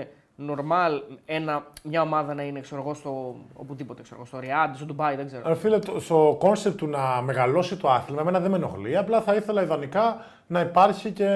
normal 0.50 1.02
ένα, 1.26 1.64
μια 1.84 2.02
ομάδα 2.02 2.34
να 2.34 2.44
είναι 2.44 2.60
ξέρω 2.60 2.82
εγώ, 2.82 2.94
στο 2.94 3.36
οπουδήποτε, 3.54 4.02
ξέρω, 4.02 4.16
εγώ, 4.20 4.26
στο 4.26 4.40
Ριάντ, 4.40 4.76
στο 4.76 4.86
Ντουμπάι, 4.86 5.16
δεν 5.16 5.26
ξέρω. 5.28 5.50
Ε, 5.50 5.56
Φίλε, 5.56 5.80
το- 5.80 6.00
στο 6.00 6.36
κόνσεπτ 6.40 6.78
του 6.78 6.88
να 6.88 7.22
μεγαλώσει 7.22 7.78
το 7.78 7.90
άθλημα, 7.90 8.22
εμένα 8.22 8.40
δεν 8.40 8.52
με 8.52 8.58
ενοχλεί. 8.58 8.98
Απλά 8.98 9.22
θα 9.22 9.36
ήθελα 9.36 9.62
ιδανικά 9.62 10.26
να 10.48 10.60
υπάρχει 10.60 11.12
και 11.12 11.28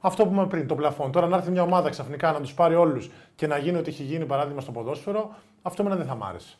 αυτό 0.00 0.24
που 0.26 0.32
είπαμε 0.32 0.46
πριν, 0.48 0.66
το 0.66 0.74
πλαφόν. 0.74 1.12
Τώρα 1.12 1.26
να 1.26 1.36
έρθει 1.36 1.50
μια 1.50 1.62
ομάδα 1.62 1.90
ξαφνικά 1.90 2.32
να 2.32 2.40
τους 2.40 2.54
πάρει 2.54 2.74
όλους 2.74 3.10
και 3.36 3.46
να 3.46 3.58
γίνει 3.58 3.78
ό,τι 3.78 3.90
έχει 3.90 4.02
γίνει 4.02 4.24
παράδειγμα 4.24 4.60
στο 4.60 4.72
ποδόσφαιρο, 4.72 5.30
αυτό 5.62 5.82
εμένα 5.82 5.96
δεν 5.98 6.06
θα 6.06 6.14
μ' 6.14 6.24
άρεσε. 6.24 6.56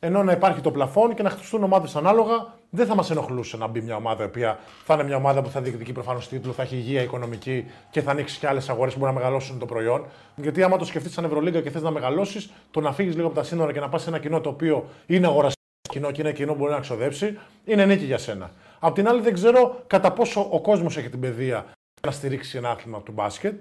Ενώ 0.00 0.22
να 0.22 0.32
υπάρχει 0.32 0.60
το 0.60 0.70
πλαφόν 0.70 1.14
και 1.14 1.22
να 1.22 1.30
χτιστούν 1.30 1.62
ομάδες 1.62 1.96
ανάλογα, 1.96 2.46
δεν 2.74 2.86
θα 2.86 2.94
μας 2.94 3.10
ενοχλούσε 3.10 3.56
να 3.56 3.66
μπει 3.66 3.80
μια 3.80 3.96
ομάδα 3.96 4.22
η 4.22 4.26
οποία 4.26 4.58
θα 4.84 4.94
είναι 4.94 5.02
μια 5.02 5.16
ομάδα 5.16 5.42
που 5.42 5.50
θα 5.50 5.60
διεκδικεί 5.60 5.92
προφανώς 5.92 6.28
τίτλο, 6.28 6.52
θα 6.52 6.62
έχει 6.62 6.76
υγεία 6.76 7.02
οικονομική 7.02 7.66
και 7.90 8.02
θα 8.02 8.10
ανοίξει 8.10 8.38
και 8.38 8.46
άλλες 8.46 8.68
αγορές 8.68 8.92
που 8.92 8.98
μπορούν 8.98 9.14
να 9.14 9.20
μεγαλώσουν 9.20 9.58
το 9.58 9.66
προϊόν. 9.66 10.06
Γιατί 10.36 10.62
άμα 10.62 10.76
το 10.76 10.84
σκεφτείς 10.84 11.12
σαν 11.12 11.24
Ευρωλίγκα 11.24 11.60
και 11.60 11.70
θες 11.70 11.82
να 11.82 11.90
μεγαλώσεις, 11.90 12.52
το 12.70 12.80
να 12.80 12.92
φύγεις 12.92 13.14
λίγο 13.14 13.26
από 13.26 13.36
τα 13.36 13.42
σύνορα 13.42 13.72
και 13.72 13.80
να 13.80 13.88
πας 13.88 14.02
σε 14.02 14.08
ένα 14.08 14.18
κοινό 14.18 14.40
το 14.40 14.48
οποίο 14.48 14.88
είναι 15.06 15.26
αγοραστικό 15.26 15.60
κοινό 15.88 16.10
και 16.10 16.20
είναι 16.20 16.32
κοινό 16.32 16.52
που 16.52 16.58
μπορεί 16.58 16.72
να 16.72 16.80
ξοδέψει, 16.80 17.38
είναι 17.64 17.86
νίκη 17.86 18.04
για 18.04 18.18
σένα. 18.18 18.50
Απ' 18.78 18.94
την 18.94 19.08
άλλη, 19.08 19.20
δεν 19.20 19.34
ξέρω 19.34 19.82
κατά 19.86 20.12
πόσο 20.12 20.46
ο 20.50 20.60
κόσμος 20.60 20.96
έχει 20.96 21.08
την 21.08 21.20
παιδεία 21.20 21.66
να 22.06 22.10
στηρίξει 22.10 22.56
ένα 22.56 22.70
άθλημα 22.70 23.00
του 23.00 23.12
μπάσκετ. 23.12 23.54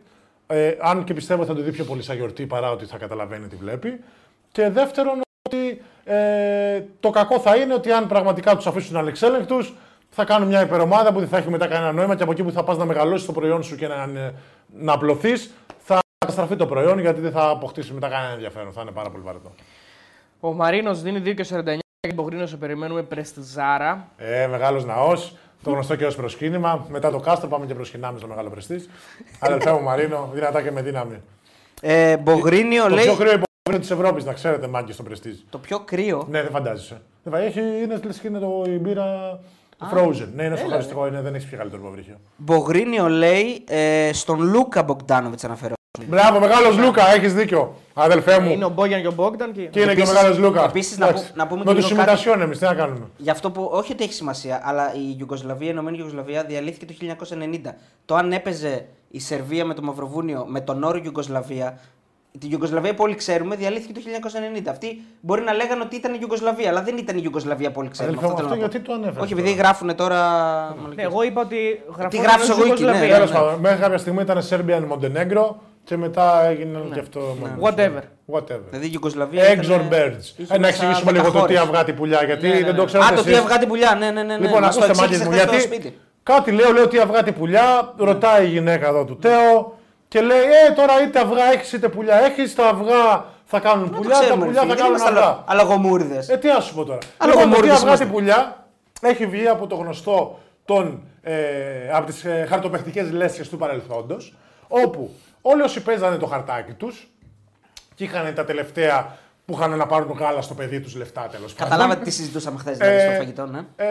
Ε, 0.48 0.78
αν 0.80 1.04
και 1.04 1.14
πιστεύω 1.14 1.46
θα 1.46 1.56
το 1.56 1.62
δει 1.62 1.72
πιο 1.72 1.84
πολύ 1.84 2.04
σαν 2.04 2.16
γιορτή 2.16 2.46
παρά 2.46 2.72
ότι 2.72 2.86
θα 2.86 2.98
καταλαβαίνει 2.98 3.48
τι 3.48 3.56
βλέπει. 3.56 4.00
Και 4.52 4.70
δεύτερον, 4.70 5.22
ότι 5.42 5.82
ε, 6.04 6.84
το 7.00 7.10
κακό 7.10 7.40
θα 7.40 7.56
είναι 7.56 7.74
ότι 7.74 7.92
αν 7.92 8.08
πραγματικά 8.08 8.56
τους 8.56 8.68
αφήσουν 8.68 8.96
ανεξέλεγκτους, 8.98 9.74
θα 10.10 10.26
κάνουν 10.26 10.48
μια 10.48 10.62
υπερομάδα 10.62 11.14
που 11.14 11.20
δεν 11.20 11.28
θα 11.28 11.38
έχει 11.38 11.50
μετά 11.50 11.68
κανένα 11.68 11.92
νόημα 11.92 12.16
και 12.16 12.24
από 12.24 12.32
εκεί 12.32 12.44
που 12.44 12.52
θα 12.52 12.64
πας 12.64 12.78
να 12.78 12.86
μεγαλώσεις 12.86 13.26
το 13.26 13.32
προϊόν 13.32 13.64
σου 13.64 13.76
και 13.76 13.88
να, 13.88 14.10
να 14.74 14.94
απλωθείς, 14.94 15.52
θα 15.78 16.00
καταστραφεί 16.18 16.56
το 16.56 16.66
προϊόν 16.66 17.00
γιατί 17.00 17.22
δεν 17.22 17.32
θα 17.32 17.50
αποκτήσει 17.50 17.94
μετά 17.94 18.10
κανένα 18.10 18.32
ενδιαφέρον. 18.32 18.72
Θα 18.72 18.82
είναι 18.82 18.92
πάρα 18.92 19.10
πολύ 19.10 19.24
βαρετό. 19.24 19.52
Ο 20.40 20.54
Μαρίνος 20.54 21.02
δίνει 21.02 21.22
2,49 21.26 21.34
και 22.00 22.08
τον 22.08 22.16
Πογρίνο 22.16 22.46
σε 22.46 22.58
περιμένουμε 22.58 23.02
πρεστιζάρα. 23.02 24.08
Ε, 24.18 24.48
μεγάλος 24.48 24.86
ναός. 24.86 25.36
Το 25.64 25.72
γνωστό 25.72 25.96
και 25.96 26.06
ως 26.06 26.16
προσκύνημα. 26.16 26.86
Μετά 26.90 27.12
το 27.12 27.20
κάστρο 27.20 27.48
πάμε 27.48 27.66
και 27.66 27.74
προσκυνάμε 27.74 28.18
στο 28.18 28.28
μεγάλο 28.28 28.50
πρεστής. 28.50 28.90
Αδελφέ 29.40 29.72
μου 29.72 29.82
Μαρίνο, 29.82 30.30
δυνατά 30.34 30.62
και 30.62 30.72
με 30.72 30.82
δύναμη. 30.82 31.22
Ε, 31.82 32.18
Μπογρίνιο 32.18 32.84
Το 32.84 32.90
λέει. 32.90 33.04
πιο 33.04 33.16
κρύο 33.64 33.80
υποβρύνιο 33.80 33.80
της 33.80 33.92
Ευρώπης, 33.92 34.26
να 34.26 34.34
ξέρετε, 34.34 34.68
μάγκες 34.68 34.94
στο 34.94 35.04
πρεστή. 35.04 35.40
Το 35.50 35.58
πιο 35.58 35.80
κρύο. 35.80 36.28
Ναι, 36.30 36.42
δεν 36.42 36.52
φαντάζεσαι. 36.52 37.02
Δεν 37.24 37.34
φα- 37.34 37.40
Έχει, 37.40 37.60
είναι 37.60 38.00
λες 38.04 38.18
και 38.20 38.28
είναι 38.28 38.40
το, 38.40 38.64
η 38.68 38.70
μπύρα 38.78 39.40
Frozen. 39.94 40.28
Ναι, 40.36 40.44
είναι 40.44 40.56
σοκαριστικό, 40.56 41.08
είναι, 41.08 41.22
δεν 41.22 41.36
έχεις 41.36 41.48
πιο 41.48 41.58
καλύτερο 41.58 41.82
υποβρύχιο. 41.82 42.16
Μπογρίνιο 42.38 43.08
λέει 43.10 43.64
ε, 43.68 44.10
στον 44.14 44.42
Λούκα 44.42 44.84
Μπογκδάνοβιτς 44.84 45.44
αναφέρω. 45.44 45.74
Μπράβο, 46.08 46.40
μεγάλος 46.40 46.78
Λούκα, 46.78 47.14
έχεις 47.14 47.34
δίκιο. 47.34 47.76
Αδελφέ 47.94 48.40
μου. 48.40 48.52
Είναι 48.52 48.66
ο 48.66 48.70
Μπόγιαν 48.70 49.02
και 49.02 49.08
ο 49.08 49.12
Μπόγκταν. 49.12 49.52
Και... 49.52 49.62
Και 49.66 49.80
είναι 49.82 49.94
και 49.94 50.00
ο 50.00 50.04
Επίσης- 50.04 50.14
μεγάλος 50.14 50.38
Λούκα. 50.38 50.64
επίσης 50.64 50.98
να 50.98 51.08
Εντάξει. 51.08 51.28
πού- 51.30 51.38
να 51.38 51.48
πούμε 51.48 51.60
Με 51.66 51.66
και 51.66 51.80
του 51.80 51.86
λίγο 51.88 51.90
κάτι. 51.90 52.10
ημιτασιών 52.10 52.42
εμείς, 52.42 52.58
τι 52.58 52.64
να 52.66 52.74
κάνουμε. 52.74 53.06
Γι' 53.18 53.30
αυτό 53.30 53.52
που 53.52 53.70
όχι 53.74 53.92
ότι 53.92 54.04
έχει 54.04 54.14
σημασία, 54.14 54.62
αλλά 54.64 54.94
η 54.96 55.16
Ιουγκοσλαβία, 55.20 55.68
η 55.68 55.70
Ενωμένη 55.70 55.98
Ιουγκοσλαβία 55.98 56.44
διαλύθηκε 56.44 56.86
το 56.86 56.94
1990. 56.94 57.76
Το 58.06 58.16
αν 58.16 58.32
έπαιζε 58.32 58.86
η 59.12 59.20
Σερβία 59.20 59.66
με 59.66 59.74
το 59.74 59.82
Μαυροβούνιο 59.82 60.46
με 60.48 60.62
τον 60.62 60.84
όρο 60.84 61.00
Ιουγκοσλαβία, 61.04 61.80
τη 62.40 62.48
Ιουγκοσλαβία 62.48 62.94
που 62.94 63.04
όλοι 63.04 63.16
ξέρουμε 63.16 63.56
διαλύθηκε 63.56 63.94
το 63.94 64.00
1990. 64.58 64.70
Αυτοί 64.70 65.02
μπορεί 65.22 65.42
να 65.42 65.54
λέγανε 65.54 65.82
ότι 65.84 65.96
ήταν 65.96 66.14
η 66.14 66.18
Ιουγκοσλαβία, 66.22 66.70
αλλά 66.70 66.82
δεν 66.84 66.98
ήταν 66.98 67.18
η 67.18 67.22
Ιουγκοσλαβία 67.24 67.72
που 67.72 67.80
όλοι 67.80 67.90
ξέρουμε. 67.90 68.18
Αδελφέ 68.18 68.32
μου, 68.34 68.38
θέλω 68.38 68.48
αυτό 68.50 68.60
να 68.60 68.68
πω. 68.68 68.70
γιατί 68.72 68.88
το 68.88 68.94
ανέφερες 68.94 69.24
Όχι, 69.24 69.34
επειδή 69.34 69.50
τώρα. 69.50 69.62
γράφουν 69.62 69.96
τώρα. 69.96 70.18
Ναι, 70.76 70.82
μαλακίες. 70.82 71.06
εγώ 71.08 71.24
είπα 71.24 71.42
ότι 71.42 71.82
γραφόταν 71.86 72.10
Τι 72.10 72.18
γράφεις 72.18 72.50
ως 72.50 72.58
εγώ 72.58 72.60
εκεί, 72.60 72.70
ναι, 72.84 72.88
Ιουγκοσλαβία. 72.90 73.14
Τέλος 73.16 73.32
πάντων, 73.32 73.60
μέχρι 73.60 73.80
κάποια 73.82 73.98
στιγμή 73.98 74.22
ήταν 74.22 74.42
Σέρμπια 74.44 74.82
Μοντενέγκρο 74.82 75.62
και 75.84 75.98
μετά 75.98 76.46
έγινε 76.46 76.80
και 76.94 77.00
αυτό. 77.00 77.38
Whatever. 77.62 78.02
Whatever. 78.36 78.62
Δηλαδή 78.70 78.86
η 78.86 78.90
Ιουγκοσλαβία. 78.94 79.44
Eggs 79.54 79.64
ήταν- 79.64 79.88
or 79.90 79.94
birds. 79.94 80.24
είχε 80.38 80.54
Ε, 80.54 80.58
να 80.58 80.60
μέσα 80.60 80.68
εξηγήσουμε 80.68 81.12
10 81.12 81.14
λίγο 81.14 81.26
το 81.26 81.32
τι 81.32 81.38
χώρες. 81.40 81.58
αυγά 81.60 81.84
τη 81.84 81.94
πουλιά, 81.94 82.24
γιατί 82.24 82.48
Ναι, 82.48 82.54
ναι, 82.54 82.60
δεν 82.64 82.72
ναι. 82.72 82.78
το 82.80 82.86
ξέρετε 82.86 83.14
Α, 83.14 83.16
το 83.16 83.24
τι 83.24 83.30
εσείς. 83.30 83.42
αυγά 83.44 83.58
την 83.58 83.68
πουλιά, 83.68 83.96
ναι, 84.00 84.06
ναι, 84.12 84.24
ναι. 84.24 84.38
ναι. 84.38 84.46
Λοιπόν, 84.46 84.62
Μας 84.62 84.76
το 84.76 84.84
ακούστε 84.84 85.02
μάγκες 85.02 85.20
εξήγησες 85.20 85.28
μου, 85.28 85.32
χθες 85.32 85.62
στο 85.62 85.68
γιατί 85.70 85.76
σπίτι. 85.76 86.00
κάτι 86.24 86.52
λέω, 86.52 86.72
λέω 86.72 86.88
τι 86.88 87.00
αυγά 87.00 87.24
τη 87.24 87.32
πουλιά, 87.32 87.94
ρωτάει 87.98 88.46
η 88.46 88.50
γυναίκα 88.50 88.88
εδώ 88.88 89.06
του 89.06 89.18
Τέο 89.18 89.80
και 90.12 90.22
λέει, 90.22 90.44
ε, 90.68 90.72
τώρα 90.72 91.02
είτε 91.02 91.20
αυγά 91.20 91.52
έχεις 91.52 91.72
είτε 91.72 91.90
πουλιά 91.90 92.16
έχεις, 92.16 92.56
τα 92.56 92.68
αυγά 92.68 93.26
θα 93.46 93.60
κάνουν 93.60 93.84
Να 93.86 93.90
το 93.92 93.98
πουλιά, 93.98 94.16
τα 94.16 94.20
ξέρουμε, 94.20 94.46
ρε 94.46 94.46
πουλιά 94.46 94.62
φίλε, 94.62 94.74
θα 94.74 94.76
γιατί 94.76 94.82
κάνουν 94.82 94.96
είμαστε 94.96 95.20
αυγά. 95.20 95.44
αλογομούριδες. 95.46 96.30
Ε, 96.30 96.38
τι 96.38 96.48
να 96.48 96.60
σου 96.60 96.74
πω 96.76 96.84
τώρα. 96.86 96.98
Αλλά 97.18 97.34
λοιπόν, 97.34 97.50
το 97.50 97.50
τι 97.50 97.68
γομούριδες 97.68 97.76
αυγά 97.76 97.88
είμαστε. 97.88 98.06
την 98.06 98.14
πουλιά 98.14 98.68
έχει 99.02 99.26
βγει 99.26 99.48
από 99.48 99.68
το 99.68 99.76
γνωστό 99.76 100.40
των, 100.66 101.04
ε, 101.22 101.36
από 101.92 102.06
τις 102.06 102.26
ε, 102.26 102.46
χαρτοπαιχτικές 102.50 103.12
λέσχες 103.12 103.50
του 103.50 103.58
παρελθόντος, 103.58 104.36
όπου 104.68 105.16
όλοι 105.42 105.62
όσοι 105.62 105.82
παίζανε 105.82 106.18
το 106.18 106.26
χαρτάκι 106.26 106.74
τους 106.74 107.08
και 107.96 108.04
είχαν 108.04 108.34
τα 108.34 108.46
τελευταία 108.46 109.18
που 109.52 109.58
είχαν 109.58 109.78
να 109.78 109.86
πάρουν 109.86 110.12
γάλα 110.20 110.42
στο 110.42 110.54
παιδί 110.54 110.80
τους 110.80 110.96
λεφτά 110.96 111.22
τέλος 111.32 111.54
πάντων. 111.54 111.70
Καταλάβατε 111.72 112.04
τι 112.04 112.12
συζητούσαμε 112.12 112.58
χθες 112.60 112.78
δηλαδή, 112.78 113.00
στο 113.00 113.12
Ε, 113.12 113.16
φαγητό, 113.16 113.46
ναι. 113.46 113.60
Ε, 113.76 113.86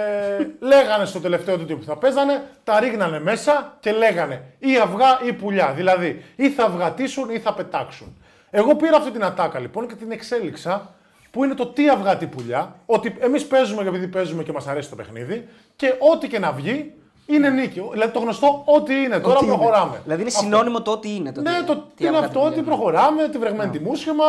λέγανε 0.61 1.05
στο 1.05 1.21
τελευταίο 1.21 1.59
του 1.59 1.79
που 1.79 1.85
θα 1.85 1.97
παίζανε, 1.97 2.43
τα 2.65 2.81
ρίγνανε 2.81 3.21
μέσα 3.21 3.77
και 3.81 3.93
λέγανε 3.93 4.43
ή 4.59 4.77
αυγά 4.83 5.21
ή 5.27 5.33
πουλιά. 5.33 5.73
Δηλαδή, 5.77 6.25
ή 6.37 6.51
θα 6.51 6.65
αυγατήσουν 6.65 7.31
ή 7.31 7.39
θα 7.39 7.55
πετάξουν. 7.55 8.23
Εγώ 8.51 8.75
πήρα 8.77 8.97
αυτή 8.97 9.11
την 9.11 9.25
ατάκα 9.25 9.59
λοιπόν 9.59 9.89
και 9.89 9.95
την 9.95 10.11
εξέλιξα 10.11 10.95
που 11.31 11.45
είναι 11.45 11.55
το 11.55 11.67
τι 11.67 11.89
αυγά 11.89 12.17
τι 12.17 12.27
πουλιά. 12.27 12.75
Ότι 12.87 13.17
εμείς 13.21 13.47
παίζουμε 13.47 13.83
επειδή 13.83 14.07
παίζουμε 14.07 14.43
και 14.43 14.53
μας 14.53 14.67
αρέσει 14.67 14.91
το 14.91 14.97
παιχνίδι 14.97 15.49
και 15.77 15.95
ό,τι 16.15 16.29
και 16.29 16.39
να 16.39 16.53
βγει 16.53 16.93
είναι 17.27 17.49
νίκη. 17.51 17.83
Δηλαδή 17.93 18.13
το 18.13 18.19
γνωστό 18.19 18.63
ό,τι 18.65 18.95
είναι. 18.95 19.19
Τώρα 19.21 19.37
Ότι 19.37 19.45
είναι. 19.45 19.55
προχωράμε. 19.55 20.01
Δηλαδή 20.05 20.21
είναι 20.23 20.31
Αυτό. 20.31 20.43
συνώνυμο 20.43 20.83
το 20.83 20.91
ότι 20.91 21.15
είναι. 21.15 21.33
Το 21.33 21.41
Ναι, 21.41 21.51
τι- 21.59 21.65
το 21.65 21.75
τι 21.77 21.83
τι 21.97 22.07
είναι 22.07 22.17
αυγά 22.17 22.27
αυτό, 22.27 22.39
την 22.41 22.49
ότι 22.49 22.61
πουλιά. 22.61 22.77
προχωράμε, 22.77 23.29
τη 23.29 23.39
βρεγμένη 23.39 23.71
τη 23.71 23.79
μουσχημα, 23.85 24.25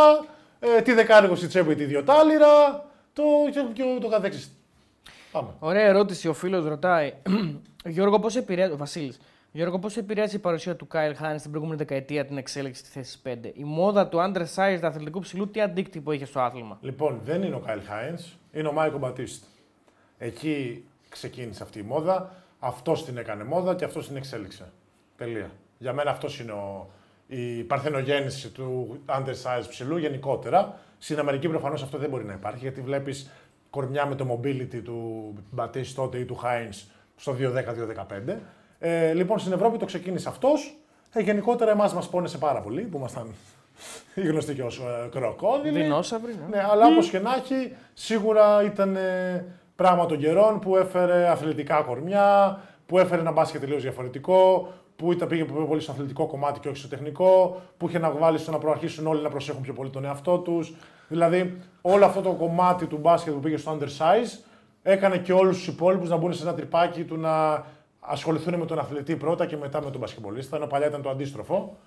ε, 0.63 0.81
τι 0.81 0.93
δεκάρικο 0.93 1.35
στη 1.35 1.47
τσέπη 1.47 1.75
τη 1.75 1.83
δυο 1.83 2.14
τάλιρα, 2.14 2.85
το, 3.13 3.23
και, 3.51 3.65
και 3.73 3.83
το 4.01 4.07
καθεξής. 4.07 4.51
Πάμε. 5.31 5.49
Ωραία 5.59 5.85
ερώτηση. 5.85 6.27
Ο 6.27 6.33
φίλος 6.33 6.65
ρωτάει. 6.65 7.13
Γιώργο, 7.85 8.19
πώς 8.19 8.35
επηρέασε. 8.35 8.73
Ο 8.73 8.77
Βασίλης. 8.77 9.19
Γιώργο, 9.51 9.79
πώς 9.79 9.97
επηρέασε 9.97 10.35
η 10.35 10.39
παρουσία 10.39 10.75
του 10.75 10.87
Κάιλ 10.87 11.15
Χάιν 11.15 11.39
στην 11.39 11.51
προηγούμενη 11.51 11.79
δεκαετία 11.79 12.25
την 12.25 12.37
εξέλιξη 12.37 12.81
της 12.81 12.89
θέσης 12.89 13.21
5. 13.25 13.35
Η 13.53 13.63
μόδα 13.63 14.07
του 14.07 14.17
undersized 14.17 14.79
αθλητικού 14.81 15.19
ψηλού 15.19 15.47
τι 15.47 15.61
αντίκτυπο 15.61 16.11
είχε 16.11 16.25
στο 16.25 16.39
άθλημα; 16.39 16.77
Λοιπόν, 16.81 17.19
δεν 17.23 17.43
είναι 17.43 17.55
ο 17.55 17.59
Κάιλ 17.59 17.81
Χάιν, 17.83 18.17
είναι 18.51 18.67
ο 18.67 18.71
Μάικ 18.71 18.97
Μπατίστ. 18.97 19.43
Εκεί 20.17 20.85
ξεκίνησε 21.09 21.63
αυτή 21.63 21.79
η 21.79 21.81
μόδα. 21.81 22.31
Αυτός 22.59 23.05
την 23.05 23.17
έκανε 23.17 23.43
μόδα 23.43 23.75
και 23.75 23.85
αυτός 23.85 24.07
την 24.07 24.15
εξέλιξε. 24.15 24.71
Τελεία. 25.17 25.51
Για 25.77 25.93
μένα 25.93 26.11
αυτός 26.11 26.39
είναι 26.39 26.51
ο, 26.51 26.89
η 27.33 27.63
παρθενογέννηση 27.63 28.49
του 28.49 28.99
undersize 29.05 29.65
ψηλού 29.69 29.97
γενικότερα. 29.97 30.79
Στην 30.97 31.19
Αμερική 31.19 31.47
προφανώς 31.47 31.83
αυτό 31.83 31.97
δεν 31.97 32.09
μπορεί 32.09 32.25
να 32.25 32.33
υπάρχει 32.33 32.59
γιατί 32.59 32.81
βλέπεις 32.81 33.31
κορμιά 33.69 34.05
με 34.05 34.15
το 34.15 34.25
mobility 34.31 34.81
του 34.83 35.33
Μπατίστ 35.49 35.95
τότε 35.95 36.17
ή 36.17 36.25
του 36.25 36.35
Χάινς 36.35 36.85
στο 37.15 37.35
2-10-2-15. 37.39 38.35
Ε, 38.79 39.13
λοιπόν, 39.13 39.39
στην 39.39 39.53
Ευρώπη 39.53 39.77
το 39.77 39.85
ξεκίνησε 39.85 40.29
αυτός. 40.29 40.75
Ε, 41.13 41.21
γενικότερα 41.21 41.71
εμάς 41.71 41.93
μας 41.93 42.09
πόνεσε 42.09 42.37
πάρα 42.37 42.59
πολύ 42.61 42.81
που 42.81 42.97
ήμασταν 42.97 43.27
οι 44.15 44.21
γνωστοί 44.21 44.53
και 44.53 44.63
ως 44.63 44.77
ε, 44.77 45.09
κροκόδιλοι. 45.11 45.81
Δεινόσαυροι, 45.81 46.33
ναι. 46.33 46.57
Ναι, 46.57 46.63
αλλά 46.71 46.85
όπως 46.85 47.09
και 47.09 47.19
να 47.19 47.33
έχει, 47.33 47.75
σίγουρα 47.93 48.63
ήταν 48.63 48.95
ε, 48.95 49.45
πράγμα 49.75 50.05
των 50.05 50.19
καιρών 50.19 50.59
που 50.59 50.77
έφερε 50.77 51.29
αθλητικά 51.29 51.81
κορμιά, 51.81 52.59
που 52.85 52.99
έφερε 52.99 53.21
ένα 53.21 53.31
μπάσκετ 53.31 53.61
τελείως 53.61 53.81
διαφορετικό, 53.81 54.71
που 55.01 55.11
ήταν, 55.11 55.27
πήγε 55.27 55.45
πιο 55.45 55.65
πολύ 55.65 55.81
στο 55.81 55.91
αθλητικό 55.91 56.27
κομμάτι 56.27 56.59
και 56.59 56.67
όχι 56.67 56.77
στο 56.77 56.87
τεχνικό, 56.87 57.61
που 57.77 57.87
είχε 57.87 57.99
να 57.99 58.11
βάλει 58.11 58.37
στο 58.37 58.51
να 58.51 58.57
προαρχίσουν 58.57 59.07
όλοι 59.07 59.21
να 59.21 59.29
προσέχουν 59.29 59.61
πιο 59.61 59.73
πολύ 59.73 59.89
τον 59.89 60.05
εαυτό 60.05 60.37
τους. 60.37 60.73
Δηλαδή, 61.07 61.57
όλο 61.81 62.05
αυτό 62.05 62.21
το 62.21 62.31
κομμάτι 62.31 62.85
του 62.85 62.97
μπάσκετ 62.97 63.33
που 63.33 63.39
πήγε 63.39 63.57
στο 63.57 63.77
undersize 63.77 64.43
έκανε 64.83 65.17
και 65.17 65.33
όλους 65.33 65.57
τους 65.57 65.67
υπόλοιπους 65.67 66.09
να 66.09 66.17
μπουν 66.17 66.33
σε 66.33 66.43
ένα 66.43 66.53
τρυπάκι 66.53 67.03
του 67.03 67.17
να 67.17 67.65
ασχοληθούν 67.99 68.55
με 68.55 68.65
τον 68.65 68.79
αθλητή 68.79 69.15
πρώτα 69.15 69.45
και 69.45 69.57
μετά 69.57 69.83
με 69.83 69.89
τον 69.89 69.99
μπασκετμπολίστα, 69.99 70.55
ενώ 70.55 70.67
παλιά 70.67 70.87
ήταν 70.87 71.01
το 71.01 71.09
αντίστροφο. 71.09 71.77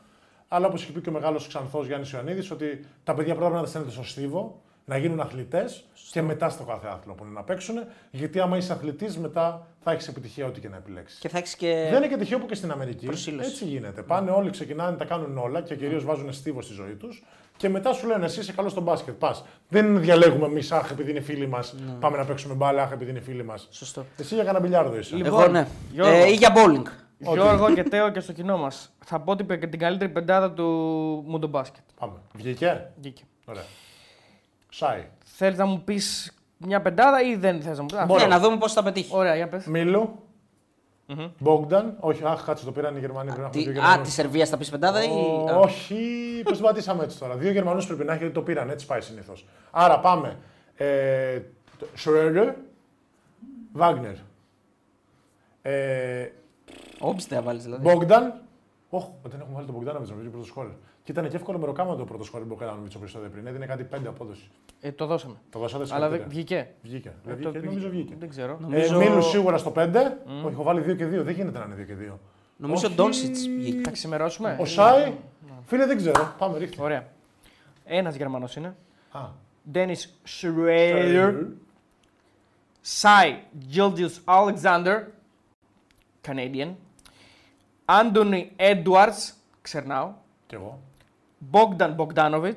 Αλλά 0.48 0.66
όπως 0.66 0.82
είχε 0.82 0.92
πει 0.92 1.00
και 1.00 1.08
ο 1.08 1.12
μεγάλος 1.12 1.46
ξανθός 1.46 1.86
Γιάννης 1.86 2.10
Ιωαννίδης, 2.10 2.50
ότι 2.50 2.86
τα 3.04 3.14
παιδιά 3.14 3.34
πρώτα 3.34 3.50
πρέπει 3.50 3.54
να 3.54 3.62
τα 3.62 3.68
στέλνετε 3.68 3.94
στο 3.94 4.04
στίβο, 4.04 4.60
να 4.84 4.96
γίνουν 4.96 5.20
αθλητές 5.20 5.84
και 6.10 6.22
μετά 6.22 6.48
στο 6.48 6.64
κάθε 6.64 6.86
άθλημα 6.88 7.14
που 7.14 7.24
είναι 7.24 7.32
να 7.32 7.42
παίξουν. 7.42 7.76
Γιατί 8.10 8.40
άμα 8.40 8.56
είσαι 8.56 8.72
αθλητής, 8.72 9.18
μετά 9.18 9.66
θα 9.82 9.92
έχεις 9.92 10.08
επιτυχία 10.08 10.46
ό,τι 10.46 10.60
και 10.60 10.68
να 10.68 10.76
επιλέξεις. 10.76 11.18
Και 11.18 11.28
θα 11.28 11.38
έχεις 11.38 11.56
και. 11.56 11.86
Δεν 11.90 11.96
είναι 11.96 12.08
και 12.08 12.16
τυχαίο 12.16 12.38
που 12.38 12.46
και 12.46 12.54
στην 12.54 12.70
Αμερική 12.70 13.06
Προσήλωση. 13.06 13.48
έτσι 13.50 13.64
γίνεται. 13.64 14.02
Πάνε 14.02 14.30
όλοι, 14.30 14.50
ξεκινάνε, 14.50 14.96
τα 14.96 15.04
κάνουν 15.04 15.38
όλα 15.38 15.60
και 15.60 15.76
κυρίως 15.76 16.04
βάζουν 16.04 16.32
στίβο 16.32 16.62
στη 16.62 16.72
ζωή 16.72 16.94
τους. 16.94 17.24
Και 17.56 17.68
μετά 17.68 17.92
σου 17.92 18.06
λένε 18.06 18.24
εσύ 18.24 18.40
είσαι 18.40 18.52
καλός 18.52 18.70
στο 18.72 18.80
μπάσκετ. 18.80 19.14
Πας. 19.14 19.44
Δεν 19.68 20.00
διαλέγουμε 20.00 20.46
εμείς, 20.46 20.72
αχ, 20.72 20.90
επειδή 20.90 21.10
είναι 21.10 21.20
φίλοι 21.20 21.46
μας, 21.46 21.74
πάμε 22.00 22.16
να 22.16 22.24
παίξουμε 22.24 22.54
μπάλα, 22.54 22.82
αχ, 22.82 22.92
επειδή 22.92 23.10
είναι 23.10 23.20
φίλοι 23.20 23.44
μας. 23.44 23.68
Σωστό. 23.70 24.04
Εσύ 24.18 24.34
για 24.34 24.44
κανένα 24.44 24.64
μπιλιάρδο 24.64 24.98
είσαι. 24.98 25.16
Λοιπόν, 25.16 25.40
Εγώ 25.40 25.48
ναι. 25.48 25.66
Γιώργο. 25.92 26.12
Ε, 26.14 26.28
ή 26.28 26.32
για 26.34 26.52
bowling. 26.56 26.86
Γιώργο 27.18 27.74
και 27.74 27.82
Τέο 27.82 28.10
και 28.10 28.20
στο 28.20 28.32
κοινό 28.32 28.58
μας. 28.58 28.94
Θα 29.04 29.20
πω 29.20 29.36
την, 29.36 29.46
την 29.70 29.78
καλύτερη 29.78 30.12
πεντάδα 30.12 30.52
του 30.52 30.64
Μουντομπάσκετ. 31.26 31.84
Πάμε. 31.98 32.14
Βγήκε; 32.34 32.90
Βγήκε. 32.96 33.22
Ωραία. 33.44 33.62
Σάι. 34.76 35.06
Θέλεις 35.24 35.58
να 35.58 35.66
μου 35.66 35.80
πεις 35.84 36.32
μια 36.58 36.80
πεντάδα 36.80 37.22
ή 37.22 37.36
δεν 37.36 37.62
θες 37.62 37.76
να 37.76 37.82
μου 37.82 37.88
πεις; 37.88 38.04
Μπορώ. 38.06 38.20
Ναι, 38.20 38.26
να 38.26 38.38
δούμε 38.38 38.56
πώς 38.56 38.72
θα 38.72 38.82
πετύχει. 38.82 39.10
Ωραία, 39.16 39.34
για 39.36 39.48
πες. 39.48 39.66
Μίλου. 39.66 40.18
Μπόγκταν. 41.38 41.96
Όχι, 42.00 42.20
αχ, 42.24 42.44
κάτσε 42.44 42.64
το 42.64 42.72
πήραν 42.72 42.96
οι 42.96 42.98
Γερμανοί. 42.98 43.26
Πρέπει 43.30 43.40
να 43.40 43.46
έχουμε 43.46 43.64
Τι, 43.64 43.70
δύο 43.70 43.80
α, 43.80 43.84
Γερμανούς. 43.84 44.06
της 44.06 44.14
Σερβίας 44.14 44.48
θα 44.48 44.56
πεις 44.56 44.70
πεντάδα 44.70 45.04
ή. 45.04 45.08
Ο- 45.08 45.48
α. 45.50 45.56
Όχι, 45.56 45.96
πώ 46.44 46.52
την 46.52 46.60
πατήσαμε 46.62 47.04
έτσι 47.04 47.18
τώρα. 47.18 47.34
Δύο 47.36 47.50
Γερμανούς 47.50 47.86
πρέπει 47.86 48.04
να 48.04 48.10
έχει 48.12 48.18
γιατί 48.20 48.34
το 48.34 48.42
πήραν, 48.42 48.70
έτσι 48.70 48.86
πάει 48.86 49.00
συνήθως. 49.00 49.46
Άρα 49.70 49.98
πάμε. 50.00 50.36
Ε, 50.76 51.40
Σρέντερ, 51.94 52.54
Βάγνερ. 53.72 54.14
Ε, 55.62 56.30
Όπιστη 56.98 57.34
θα 57.34 57.42
βάλεις 57.42 57.62
δηλαδή. 57.64 57.82
Μπόγκταν. 57.90 58.34
Όχι, 58.96 59.08
δεν 59.22 59.40
έχουμε 59.40 59.54
βάλει 59.54 59.66
τον 59.66 59.74
Μπογκδάνοβιτ 59.74 60.08
νομίζω 60.10 60.30
πρώτο 60.30 60.44
σχόλιο. 60.46 60.76
Και 61.04 61.12
ήταν 61.12 61.28
και 61.28 61.36
εύκολο 61.36 61.58
με 61.58 61.66
ροκάμα 61.66 61.96
το 61.96 62.04
πρώτο 62.04 62.24
σχόλιο 62.24 62.46
που 62.46 62.54
Μπογκδάνοβιτ 62.54 62.92
το 62.92 62.98
επεισόδιο 63.00 63.28
πριν. 63.28 63.46
Έδινε 63.46 63.66
κάτι 63.66 63.84
πέντε 63.84 64.08
απόδοση. 64.08 64.50
Ε, 64.80 64.92
το 64.92 65.06
δώσαμε. 65.06 65.34
Το 65.50 65.58
δώσατε 65.58 65.84
Αλλά 65.94 66.08
δεν- 66.08 66.18
συγχαρητήρια. 66.28 66.28
βγήκε. 66.28 66.74
Βγήκε. 66.82 67.08
Ε, 67.08 67.12
Δεν 67.34 67.42
το 67.42 67.50
βγήκε, 67.50 67.66
νομίζω 67.66 67.88
βγήκε. 67.88 68.14
Δεν 68.18 68.28
ξέρω. 68.28 68.56
Νομίζω- 68.60 69.00
Ε, 69.00 69.08
Μίλου 69.08 69.22
σίγουρα 69.22 69.58
στο 69.58 69.70
5. 69.70 70.18
Όχι, 70.44 70.52
έχω 70.52 70.62
βάλει 70.62 70.80
2 70.80 70.94
και 70.96 71.06
2. 71.06 71.22
Δεν 71.24 71.34
γίνεται 71.34 71.58
να 71.58 71.64
είναι 71.64 71.74
2 71.74 71.84
και 71.84 71.94
2. 71.94 72.18
Νομίζω 72.56 72.86
Όχι. 72.86 72.94
Ντόνσιτς 72.96 73.48
βγήκε. 73.48 73.80
Θα 73.84 73.90
ξημερώσουμε. 73.90 74.56
Ο 74.60 74.64
Σάι; 74.64 75.12
Φίλε, 75.66 75.86
δεν 75.86 75.96
ξέρω. 75.96 76.34
Πάμε, 76.38 76.58
ρίχτε. 76.58 76.82
Ωραία. 76.82 77.06
Ένας 77.84 78.14
Γερμανός 78.14 78.56
είναι. 78.56 78.76
Α. 79.12 79.20
Ντένι 79.70 79.94
Σρέιερ. 80.22 81.34
Σάι 82.80 83.38
Gildius 83.74 84.14
Alexander. 84.24 85.02
Canadian. 86.26 86.74
Άντωνι 87.84 88.52
Έντουαρτς. 88.56 89.34
Ξερνάω. 89.62 90.10
Κι 90.46 90.54
εγώ. 90.54 90.78
Bogdan 91.52 91.90
Bogdanovic. 91.96 92.54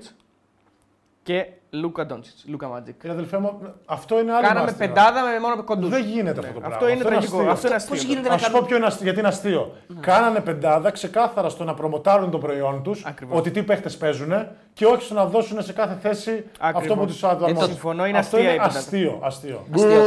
Και 1.24 1.48
Λούκα 1.70 2.06
Ντόντσιτς. 2.06 2.44
Λούκα 2.48 2.68
Μάτζικ. 2.68 2.96
Κύριε 3.00 3.12
αδελφέ 3.16 3.38
μου, 3.38 3.74
αυτό 3.86 4.20
είναι 4.20 4.32
άλλο. 4.34 4.42
Κάναμε 4.48 4.60
μάστιγα. 4.66 4.88
πεντάδα 4.88 5.22
με 5.24 5.40
μόνο 5.40 5.64
κοντούς. 5.64 5.90
Δεν 5.90 6.04
γίνεται 6.04 6.40
αυτό 6.40 6.54
το 6.54 6.60
πράγμα. 6.60 6.76
Αυτό 6.76 6.88
είναι 6.90 7.04
τραγικό. 7.04 7.38
αστείο. 7.38 7.52
Αυτό 7.52 7.68
είναι 7.68 7.76
αστείο. 7.76 7.96
Πώς 7.96 8.04
γίνεται 8.04 8.28
Να 8.28 8.34
να 8.34 8.38
σου 8.38 8.44
πω 8.46 8.50
κάνουμε. 8.52 8.68
ποιο 8.68 8.78
είναι 8.78 8.86
αστείο, 8.86 9.04
γιατί 9.04 9.20
είναι 9.20 9.28
αστείο. 9.28 9.74
Κάνανε 10.00 10.40
πεντάδα 10.40 10.92
ξεκάθαρα 10.92 11.50
στο 11.50 11.64
να 11.64 11.74
προμοτάρουν 11.74 12.32
το 12.32 12.38
προϊόν 12.38 12.84
τους, 12.84 13.06
Ακριβώς. 13.06 13.38
ότι 13.40 13.52
τι 13.52 13.64
παίχτες 13.64 13.98
παίζουν 13.98 14.48
και 14.74 14.86
όχι 14.86 15.04
στο 15.04 15.14
να 15.14 15.26
δώσουν 15.26 15.62
σε 15.64 15.74
κάθε 15.74 15.98
θέση 16.02 16.46
Ακριβώς. 16.60 16.82
αυτό 16.82 16.96
που 16.96 17.06
τους 17.06 17.24
αρμόζει. 17.24 17.54
το 17.54 17.62
συμφωνώ, 17.66 18.06
είναι 18.06 18.18
αυτό 18.18 18.36
αστεία 18.38 18.52
είναι 18.54 18.62
η 18.62 18.62
πεντάδα. 18.68 18.80
αστείο. 18.80 19.20
αστείο. 19.24 19.66
Αστείο. 19.74 20.02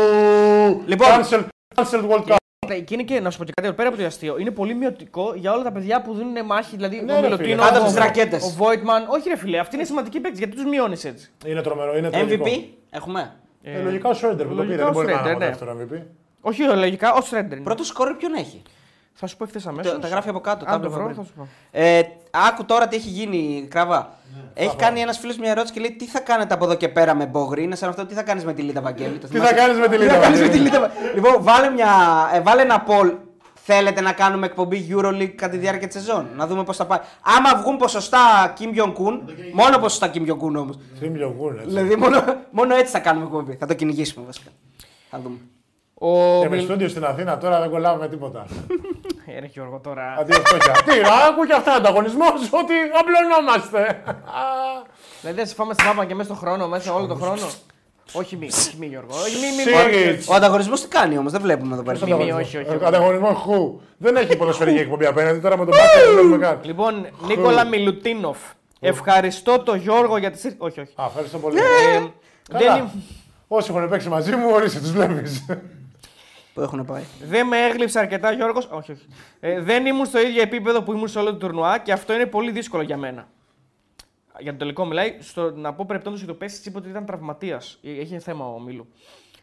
Μπου. 0.66 0.82
Λοιπόν. 0.86 1.08
Cancel, 1.08 1.42
cancel 1.74 2.10
World 2.10 2.24
Cup. 2.24 2.36
Και 2.74 2.94
είναι 2.94 3.02
και 3.02 3.20
να 3.20 3.30
σου 3.30 3.38
πω 3.38 3.44
και 3.44 3.52
κάτι 3.62 3.74
πέρα 3.74 3.88
από 3.88 3.98
το 3.98 4.04
αστείο. 4.04 4.38
Είναι 4.38 4.50
πολύ 4.50 4.74
μειωτικό 4.74 5.32
για 5.36 5.52
όλα 5.52 5.62
τα 5.62 5.72
παιδιά 5.72 6.02
που 6.02 6.14
δίνουν 6.14 6.44
μάχη. 6.46 6.76
Δηλαδή, 6.76 7.02
Ναι, 7.04 7.12
ο 7.12 7.14
ρε 7.16 7.20
Μιλωτίνο, 7.22 7.48
φίλε. 7.48 7.62
Κάτω 7.62 7.74
ο- 7.74 7.76
από 7.78 7.86
τις 7.86 7.94
ρακέτες. 7.96 8.42
Ο 8.44 8.50
Βόιτμαν. 8.56 9.06
Όχι, 9.08 9.28
ρε 9.28 9.36
φίλε, 9.36 9.58
αυτοί 9.58 9.76
είναι 9.76 9.84
σημαντικοί 9.84 10.20
παίκτε. 10.20 10.38
Γιατί 10.38 10.54
τους 10.56 10.64
μειώνεις 10.64 11.04
έτσι. 11.04 11.30
Είναι 11.46 11.62
τρομερό, 11.62 11.96
είναι 11.96 12.10
τραγικό. 12.10 12.44
MVP 12.44 12.64
έχουμε; 12.90 13.32
Ε, 13.62 13.82
λογικά 13.82 14.08
ο 14.08 14.14
Σρέντερ 14.14 14.46
που 14.46 14.54
το 14.54 14.62
λογικά 14.62 14.74
πήρε, 14.76 14.82
ο 14.82 14.84
δεν 14.84 14.92
μπορεί 14.92 15.06
να 15.14 15.20
Schroeder, 15.20 15.24
είναι 15.26 15.38
ναι. 15.38 15.46
δεύτερο 15.46 15.76
MVP. 15.80 16.02
Όχι, 16.40 16.62
λογικά, 16.62 17.12
ο 17.14 17.20
Σρέντερ. 17.20 17.52
είναι. 17.56 17.64
Πρώτος 17.64 17.86
σκόρ 17.86 18.16
ποιον 18.16 18.34
έχει; 18.34 18.62
Θα 19.14 19.26
σου 19.26 19.36
πω 19.36 19.44
ευθύς 19.44 19.66
αμέσως. 19.66 19.92
Το- 19.92 19.98
τα 19.98 20.08
γράφει 20.08 20.28
από 20.28 20.40
κάτω, 20.40 20.64
τα 20.64 20.70
Αν 20.70 20.80
το 20.80 20.86
έβλεπα 20.86 21.04
βρω, 21.04 21.12
πριν. 21.14 21.24
θα 21.24 21.30
σου 21.30 21.32
πω. 21.36 21.48
Ε, 21.70 22.00
άκου 22.30 22.64
τώρα 22.64 22.88
τι 22.88 22.96
έχει 22.96 23.08
γίνει, 23.08 23.66
Κραβά. 23.70 24.18
Έχει 24.54 24.76
κάνει 24.76 25.00
ένας 25.00 25.18
φίλος 25.18 25.38
μια 25.38 25.50
ερώτηση 25.50 25.72
και 25.72 25.80
λέει: 25.80 25.90
Τι 25.92 26.06
θα 26.06 26.20
κάνετε 26.20 26.54
από 26.54 26.64
εδώ 26.64 26.74
και 26.74 26.88
πέρα 26.88 27.14
με 27.14 27.26
Μπόγρι. 27.26 27.62
Είναι 27.62 27.74
σαν 27.74 27.88
αυτό, 27.88 28.06
τι 28.06 28.14
θα 28.14 28.22
κάνεις 28.22 28.44
με 28.44 28.52
τη 28.52 28.62
Λίτα 28.62 28.80
Βαγγέλη. 28.80 29.18
Το 29.18 29.26
Τι 29.26 29.32
θυμάσαι; 29.32 29.54
θα 29.54 29.60
κάνεις 29.60 29.78
με 29.78 29.88
τη 29.88 29.96
Τι 29.96 30.02
Λίτα. 30.02 30.14
θα 30.14 30.20
κάνεις 30.20 30.40
με 30.40 30.48
τη 30.48 30.50
Βαγγέλη; 30.58 30.64
Λίτα 30.70 30.80
Βαγγέλη. 30.80 31.14
Λοιπόν, 31.14 31.42
βάλε, 31.42 31.70
μια, 31.70 31.88
ε, 32.32 32.40
βάλε 32.40 32.62
ένα 32.62 32.84
poll. 32.88 33.14
Θέλετε 33.62 34.00
να 34.00 34.12
κάνουμε 34.12 34.46
εκπομπή 34.46 34.88
Euroleague 34.90 35.26
κατά 35.36 35.52
τη 35.52 35.56
διάρκεια 35.58 35.88
της 35.88 35.96
σεζόν; 35.96 36.26
Να 36.36 36.46
δούμε 36.46 36.64
πώς 36.64 36.76
θα 36.76 36.86
πάει. 36.86 36.98
Άμα 37.22 37.56
βγουν 37.62 37.76
ποσοστά 37.76 38.52
Kim 38.58 38.80
Jong-un, 38.80 39.20
μόνο 39.52 39.78
ποσοστά 39.78 40.10
Kim 40.14 40.20
Jong-un 40.30 40.54
όμως. 40.56 40.78
Τι 41.00 41.08
μιλιογούν, 41.08 41.54
έτσι. 41.54 41.66
Δηλαδή, 41.68 41.96
μόνο, 41.96 42.22
μόνο 42.50 42.74
έτσι 42.74 42.92
θα 42.92 42.98
κάνουμε 42.98 43.24
εκπομπή. 43.24 43.56
Θα 43.60 43.66
το 43.66 43.74
κυνηγήσουμε 43.74 44.26
βασικά. 44.26 44.50
Θα 45.10 45.20
δούμε. 45.22 45.36
Ο 46.02 46.40
Και 46.40 46.48
με 46.48 46.56
Μιλ- 46.56 46.64
στούντιο 46.64 46.88
στην 46.88 47.04
Αθήνα 47.04 47.38
τώρα 47.38 47.60
δεν 47.60 47.70
κολλάμε 47.70 47.98
με 47.98 48.08
τίποτα. 48.08 48.46
Ε, 49.26 49.38
ρε 49.40 49.46
Γιώργο 49.46 49.80
τώρα. 49.82 50.16
Αντί 50.20 50.32
φτώχεια. 50.32 50.72
Τι, 50.72 50.92
άκου 51.28 51.44
και 51.46 51.54
αυτά 51.54 51.72
ανταγωνισμός 51.72 52.32
ότι 52.50 52.74
απλωνόμαστε. 53.00 54.02
Δηλαδή, 55.20 55.40
θα 55.40 55.46
σε 55.46 55.54
φάμε 55.54 55.74
στην 55.74 55.88
άπα 55.88 56.04
και 56.04 56.14
μέσα 56.14 56.34
στον 56.34 56.48
χρόνο, 56.48 56.68
μέσα 56.68 56.94
όλο 56.94 57.06
τον 57.06 57.16
χρόνο. 57.20 57.46
Όχι 58.12 58.36
μη, 58.36 58.46
όχι 58.46 58.76
μη 58.78 58.86
Γιώργο. 58.86 59.14
Όχι 59.14 59.36
μη, 59.36 59.46
μη, 59.56 59.72
μη. 59.96 60.04
Σίγιτς. 60.04 60.28
Ο 60.28 60.34
ανταγωνισμός 60.34 60.80
τι 60.80 60.88
κάνει 60.88 61.18
όμως, 61.18 61.32
δεν 61.32 61.40
βλέπουμε 61.40 61.74
εδώ 61.74 61.82
πέρα. 61.82 61.98
Μη, 62.06 62.14
μη, 62.14 62.32
όχι, 62.32 62.56
όχι. 62.56 62.68
όχι. 62.74 62.84
Ανταγωνισμό 62.84 63.32
χου. 63.34 63.80
Δεν 63.96 64.16
έχει 64.16 64.36
ποδοσφαιρική 64.36 64.78
εκπομπή 64.78 65.06
απέναντι 65.06 65.38
τώρα 65.38 65.58
με 65.58 65.64
τον 65.64 65.74
μπάσκετ 65.76 66.02
δεν 66.04 66.12
βλέπουμε 66.12 66.38
καν. 66.38 66.60
Λοιπόν, 66.62 67.06
Νίκολα 67.26 67.64
Μιλουτίνοφ. 67.64 68.38
Ευχαριστώ 68.80 69.58
τον 69.58 69.76
Γιώργο 69.78 70.16
για 70.16 70.30
τις... 70.30 70.44
Όχι, 70.58 70.80
όχι. 70.80 70.92
Α, 70.94 71.04
ευχαριστώ 71.06 71.38
πολύ. 71.38 71.58
Ε, 71.58 71.62
Καλά. 72.52 72.74
δεν, 72.74 72.90
Όσοι 73.48 73.70
έχουν 73.74 73.88
παίξει 73.88 74.08
μαζί 74.08 74.36
μου, 74.36 74.50
ορίστε, 74.52 74.78
τους 74.80 74.90
βλέπεις. 74.92 75.46
Που 76.54 76.60
έχουν 76.60 76.84
πάει. 76.84 77.02
δεν 77.22 77.46
με 77.46 77.66
έγλειψε 77.66 77.98
αρκετά 77.98 78.32
Γιώργος. 78.32 78.68
Όχι, 78.70 78.92
όχι. 78.92 79.06
Ε, 79.40 79.60
δεν 79.60 79.86
ήμουν 79.86 80.06
στο 80.06 80.20
ίδιο 80.20 80.42
επίπεδο 80.42 80.82
που 80.82 80.92
ήμουν 80.92 81.08
σε 81.08 81.18
όλο 81.18 81.30
το 81.30 81.36
τουρνουά 81.36 81.78
και 81.78 81.92
αυτό 81.92 82.12
είναι 82.12 82.26
πολύ 82.26 82.50
δύσκολο 82.50 82.82
για 82.82 82.96
μένα. 82.96 83.28
Για 84.38 84.52
το 84.52 84.58
τελικό 84.58 84.84
μιλάει. 84.84 85.16
Στο, 85.20 85.50
να 85.50 85.72
πω 85.72 85.84
περιπτώντω 85.86 86.16
ότι 86.16 86.26
το 86.26 86.34
Πέση 86.34 86.68
είπε 86.68 86.78
ότι 86.78 86.88
ήταν 86.88 87.06
τραυματίας. 87.06 87.78
Έχει 87.82 88.18
θέμα 88.18 88.46
ο 88.46 88.60
Μίλου. 88.60 88.88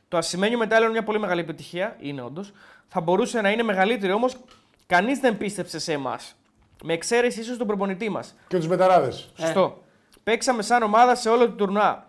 Το 0.08 0.18
ασημένιο 0.18 0.58
μετάλλιο 0.58 0.84
είναι 0.84 0.93
μια 0.93 1.03
πολύ 1.03 1.20
μεγάλη 1.20 1.41
επιτυχία. 1.41 1.95
Είναι 1.99 2.22
όντως. 2.22 2.51
Θα 2.88 3.01
μπορούσε 3.01 3.41
να 3.41 3.51
είναι 3.51 3.64
μεγαλύτερη 3.64 4.12
όμως. 4.12 4.38
Κανείς 4.86 5.20
δεν 5.20 5.38
πίστεψε 5.38 5.80
σε 5.80 5.93
εμάς. 5.93 6.36
Με 6.84 6.93
εξαίρεση 6.93 7.39
ίσως 7.39 7.58
τον 7.58 7.68
προπονητή 7.68 8.10
μας. 8.10 8.36
Και 8.47 8.58
τους 8.58 8.68
μεταράδες. 8.68 9.32
Σωστό. 9.38 9.84
Παίξαμε 10.24 10.62
σαν 10.62 10.84
ομάδα 10.84 11.16
σε 11.16 11.30
όλο 11.30 11.45
το 11.45 11.51
τουρνουά. 11.51 12.05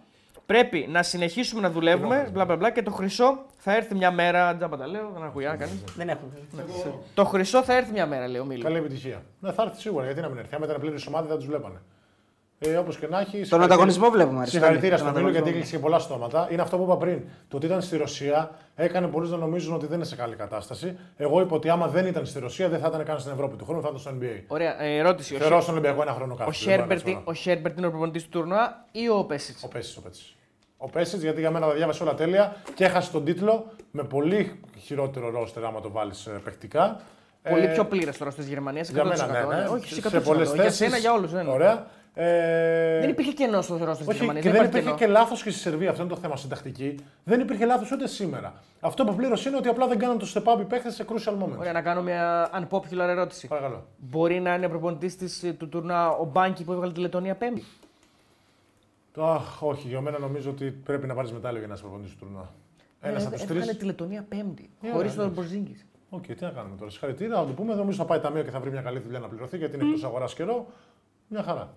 Πρέπει 0.46 0.86
να 0.90 1.02
συνεχίσουμε 1.02 1.60
να 1.60 1.70
δουλεύουμε. 1.70 2.28
Μπλα, 2.32 2.44
μπλα, 2.44 2.56
μπλα, 2.56 2.70
και 2.70 2.82
το 2.82 2.90
χρυσό 2.90 3.46
θα 3.68 3.76
έρθει 3.76 3.94
μια 3.94 4.10
μέρα. 4.10 4.56
Τζάμπα 4.56 4.76
τα 4.76 4.86
λέω, 4.86 5.10
δεν 5.14 5.22
ακούει 5.22 5.44
κανεί. 5.44 5.84
Δεν 5.96 6.08
έχουν. 6.08 6.32
Το 7.14 7.24
χρυσό 7.24 7.62
θα 7.62 7.76
έρθει 7.76 7.92
μια 7.92 8.06
μέρα, 8.06 8.28
λέει 8.28 8.40
ο 8.40 8.44
Μίλου. 8.44 8.62
Καλή 8.62 8.76
επιτυχία. 8.76 9.22
Ναι, 9.40 9.52
θα 9.52 9.62
έρθει 9.62 9.80
σίγουρα, 9.80 10.04
γιατί 10.04 10.20
να 10.20 10.28
μην 10.28 10.38
έρθει. 10.38 10.54
Αν 10.54 10.62
ήταν 10.62 10.80
πλήρη 10.80 10.96
ομάδα 11.08 11.26
δεν 11.26 11.36
τους 11.36 11.46
βλέπανε. 11.46 11.80
Ε, 12.58 12.76
Όπως 12.76 12.98
και 12.98 13.06
να 13.06 13.20
έχει. 13.20 13.48
Τον 13.48 13.62
ανταγωνισμό 13.62 14.10
βλέπουμε. 14.10 14.38
αριστοτέλη. 14.38 14.64
Συγχαρητήρια 14.64 14.96
Τον 14.98 15.06
στον 15.06 15.16
Μίλο 15.20 15.30
γιατί 15.30 15.48
ανταγωνισμό. 15.48 15.56
έκλεισε 15.56 15.76
και 15.76 15.82
πολλά 15.82 15.98
στόματα. 15.98 16.48
Είναι 16.52 16.62
αυτό 16.62 16.76
που 16.76 16.82
είπα 16.82 16.96
πριν. 16.96 17.22
Το 17.48 17.56
ότι 17.56 17.66
ήταν 17.66 17.82
στη 17.82 17.96
Ρωσία 17.96 18.50
έκανε 18.76 19.06
πολλούς 19.06 19.30
να 19.30 19.36
νομίζουν 19.36 19.74
ότι 19.74 19.86
δεν 19.86 19.96
είναι 19.96 20.04
σε 20.04 20.16
καλή 20.16 20.34
κατάσταση. 20.34 20.98
Εγώ 21.16 21.40
είπα 21.40 21.56
ότι 21.56 21.68
άμα 21.68 21.88
δεν 21.88 22.06
ήταν 22.06 22.26
στη 22.26 22.38
Ρωσία 22.38 22.68
δεν 22.68 22.80
θα 22.80 22.88
ήταν 22.88 23.04
καν 23.04 23.20
στην 23.20 23.32
Ευρώπη 23.32 23.56
του 23.56 23.64
χρόνου, 23.64 23.82
θα 23.82 23.88
ήταν 23.88 24.00
στο 24.00 24.10
NBA. 24.20 24.42
Ωραία, 24.46 24.82
ε, 24.82 24.96
ερώτηση. 24.96 25.34
Ο, 25.34 25.38
Θεωρώ 25.38 25.60
στον 25.60 25.74
Ολυμπιακό 25.74 26.02
ένα 26.02 26.12
χρόνο 26.12 26.32
ο, 26.32 26.36
κάθε. 26.36 26.52
Χέρμπερτ, 26.52 27.06
ο 27.24 27.32
Χέρμπερτ 27.32 27.78
είναι 27.78 27.86
ο 27.86 27.90
προπονητής 27.90 28.22
του 28.22 28.28
τουρνουά 28.28 28.84
ή 28.92 29.08
ο 29.08 29.24
Πέσιτς; 29.24 29.64
Ο 29.64 29.68
Πέσης, 29.68 29.96
ο 30.80 30.86
Πέσης. 30.86 31.12
Ο 31.14 31.16
Πέσης, 31.16 31.22
γιατί 31.22 31.40
για 31.40 31.50
μένα 31.50 31.66
τα 31.66 31.72
διάβασε 31.74 32.02
όλα 32.02 32.14
τέλεια 32.14 32.56
και 32.74 32.84
έχασε 32.84 33.10
τον 33.10 33.24
τίτλο 33.24 33.66
με 33.90 34.02
πολύ 34.04 34.60
χειρότερο 34.78 35.30
ρόστερ 35.30 35.64
άμα 35.64 35.80
το 35.80 35.90
βάλεις 35.90 36.28
παιχτικά. 36.44 37.00
Πολύ 37.50 37.64
Ε, 37.64 37.66
πιο 37.72 37.84
πλήρες 37.84 38.18
τώρα 38.18 38.32
τη 38.32 38.42
Γερμανία. 38.42 38.82
Για 38.82 39.04
μένα, 39.04 39.26
ναι, 39.26 39.54
ναι. 39.54 39.66
Όχι, 39.68 39.94
σε 39.94 40.00
100%. 40.00 40.10
σε 40.10 40.20
πολλές 40.20 40.48
θέσει. 40.50 40.60
Για 40.62 40.70
σένα, 40.70 40.96
για 40.96 41.12
όλους. 41.12 41.32
Ωραία. 41.32 41.86
Ε, 42.14 43.00
Δεν 43.00 43.08
υπήρχε 43.08 43.32
κενός 43.32 43.64
στο 43.64 43.74
ρόστερ 43.76 43.96
τη 43.96 44.02
όχι, 44.08 44.16
Γερμανία. 44.18 44.42
και 44.42 44.48
Δεν 44.50 44.58
δεν 44.60 44.66
υπάρχει 44.68 44.78
υπήρχε 44.78 44.96
κενό. 44.98 45.12
και 45.12 45.18
λάθος 45.18 45.42
και 45.42 45.50
στη 45.50 45.60
Σερβία. 45.60 45.90
Αυτό 45.90 46.02
είναι 46.02 46.10
το 46.14 46.18
θέμα 46.20 46.36
στην 46.36 46.50
τακτική. 46.50 46.94
Δεν 47.24 47.40
υπήρχε 47.40 47.64
λάθος 47.64 47.90
ούτε 47.92 48.08
σήμερα. 48.08 48.54
Αυτό 48.80 49.04
που 49.04 49.14
πλήρω 49.14 49.36
είναι 49.46 49.56
ότι 49.56 49.68
απλά 49.68 49.86
δεν 49.86 49.98
κάναν 49.98 50.18
το 50.18 50.26
step 50.34 50.54
up 50.56 50.60
οι 50.60 50.64
παίχτες 50.64 50.94
σε 50.94 51.04
crucial 51.08 51.32
moments. 51.44 51.58
Ωραία, 51.58 51.72
να 51.72 51.80
κάνω 51.82 52.02
μια 52.02 52.50
unpopular 52.60 52.98
ερώτηση. 53.08 53.46
Παρακαλώ. 53.46 53.84
Μπορεί 53.96 54.40
να 54.40 54.54
είναι 54.54 54.68
προπονητής 54.68 55.16
του 55.58 55.68
τουρνουά 55.68 56.08
ο 56.10 56.24
Μπάνκι 56.24 56.64
που 56.64 56.72
έβγαλε 56.72 56.92
τη 56.92 57.00
Λετωνία 57.00 57.34
Πέμπτη; 57.34 57.64
Αχ, 59.24 59.62
όχι, 59.62 59.88
για 59.88 60.00
μένα 60.00 60.18
νομίζω 60.18 60.50
ότι 60.50 60.70
πρέπει 60.70 61.06
να 61.06 61.14
πάρεις 61.14 61.32
μετάλλιο 61.32 61.58
για 61.58 61.68
να 61.68 61.76
σε 61.76 61.82
προπονήσεις 61.82 62.16
του 62.16 62.24
τουρνουά. 62.24 62.54
Ένας 63.00 63.26
από 63.26 63.34
τους 63.34 63.44
τρεις. 63.44 63.60
Έβγαλε 63.60 63.78
τη 63.78 63.84
Λετωνία 63.84 64.26
Πέμπτη. 64.28 64.70
Ε, 64.80 64.90
Χωρίς 64.90 65.10
ναι, 65.10 65.16
τον 65.16 65.26
ναι. 65.26 65.32
Μπορζίνγκης. 65.32 65.86
Οκ, 66.10 66.22
τι 66.22 66.44
να 66.44 66.50
κάνουμε 66.50 66.76
τώρα. 66.76 66.90
Συγχαρητήρια, 66.90 67.36
να 67.36 67.46
το 67.46 67.52
πούμε. 67.52 67.74
Νομίζω 67.74 67.98
θα 67.98 68.04
πάει 68.04 68.20
ταμείο 68.20 68.42
και 68.42 68.50
θα 68.50 68.60
βρει 68.60 68.70
μια 68.70 68.82
καλή 68.82 68.98
δουλειά 68.98 69.18
να 69.18 69.28
πληρωθεί 69.28 69.56
γιατί 69.56 69.76
είναι 69.76 69.84
εκτός 69.84 70.04
αγοράς 70.04 70.34
καιρό. 70.34 70.66
Μια 71.28 71.42
χαρά. 71.42 71.76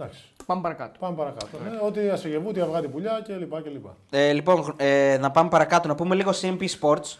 Εντάξει. 0.00 0.20
Πάμε 0.46 0.60
παρακάτω. 0.62 0.92
Πάμε 0.98 1.16
παρακάτω. 1.16 1.46
Ναι, 1.70 1.78
ό,τι 1.86 2.08
ασυγευού, 2.08 2.48
ό,τι 2.48 2.60
αυγά 2.60 2.80
την 2.80 2.90
πουλιά 2.90 3.22
κλπ. 3.26 3.62
κλπ. 3.62 3.84
Ε, 4.10 4.32
λοιπόν, 4.32 4.74
ε, 4.76 5.16
να 5.20 5.30
πάμε 5.30 5.48
παρακάτω, 5.48 5.88
να 5.88 5.94
πούμε 5.94 6.14
λίγο 6.14 6.30
CMP 6.30 6.60
Sports. 6.62 7.10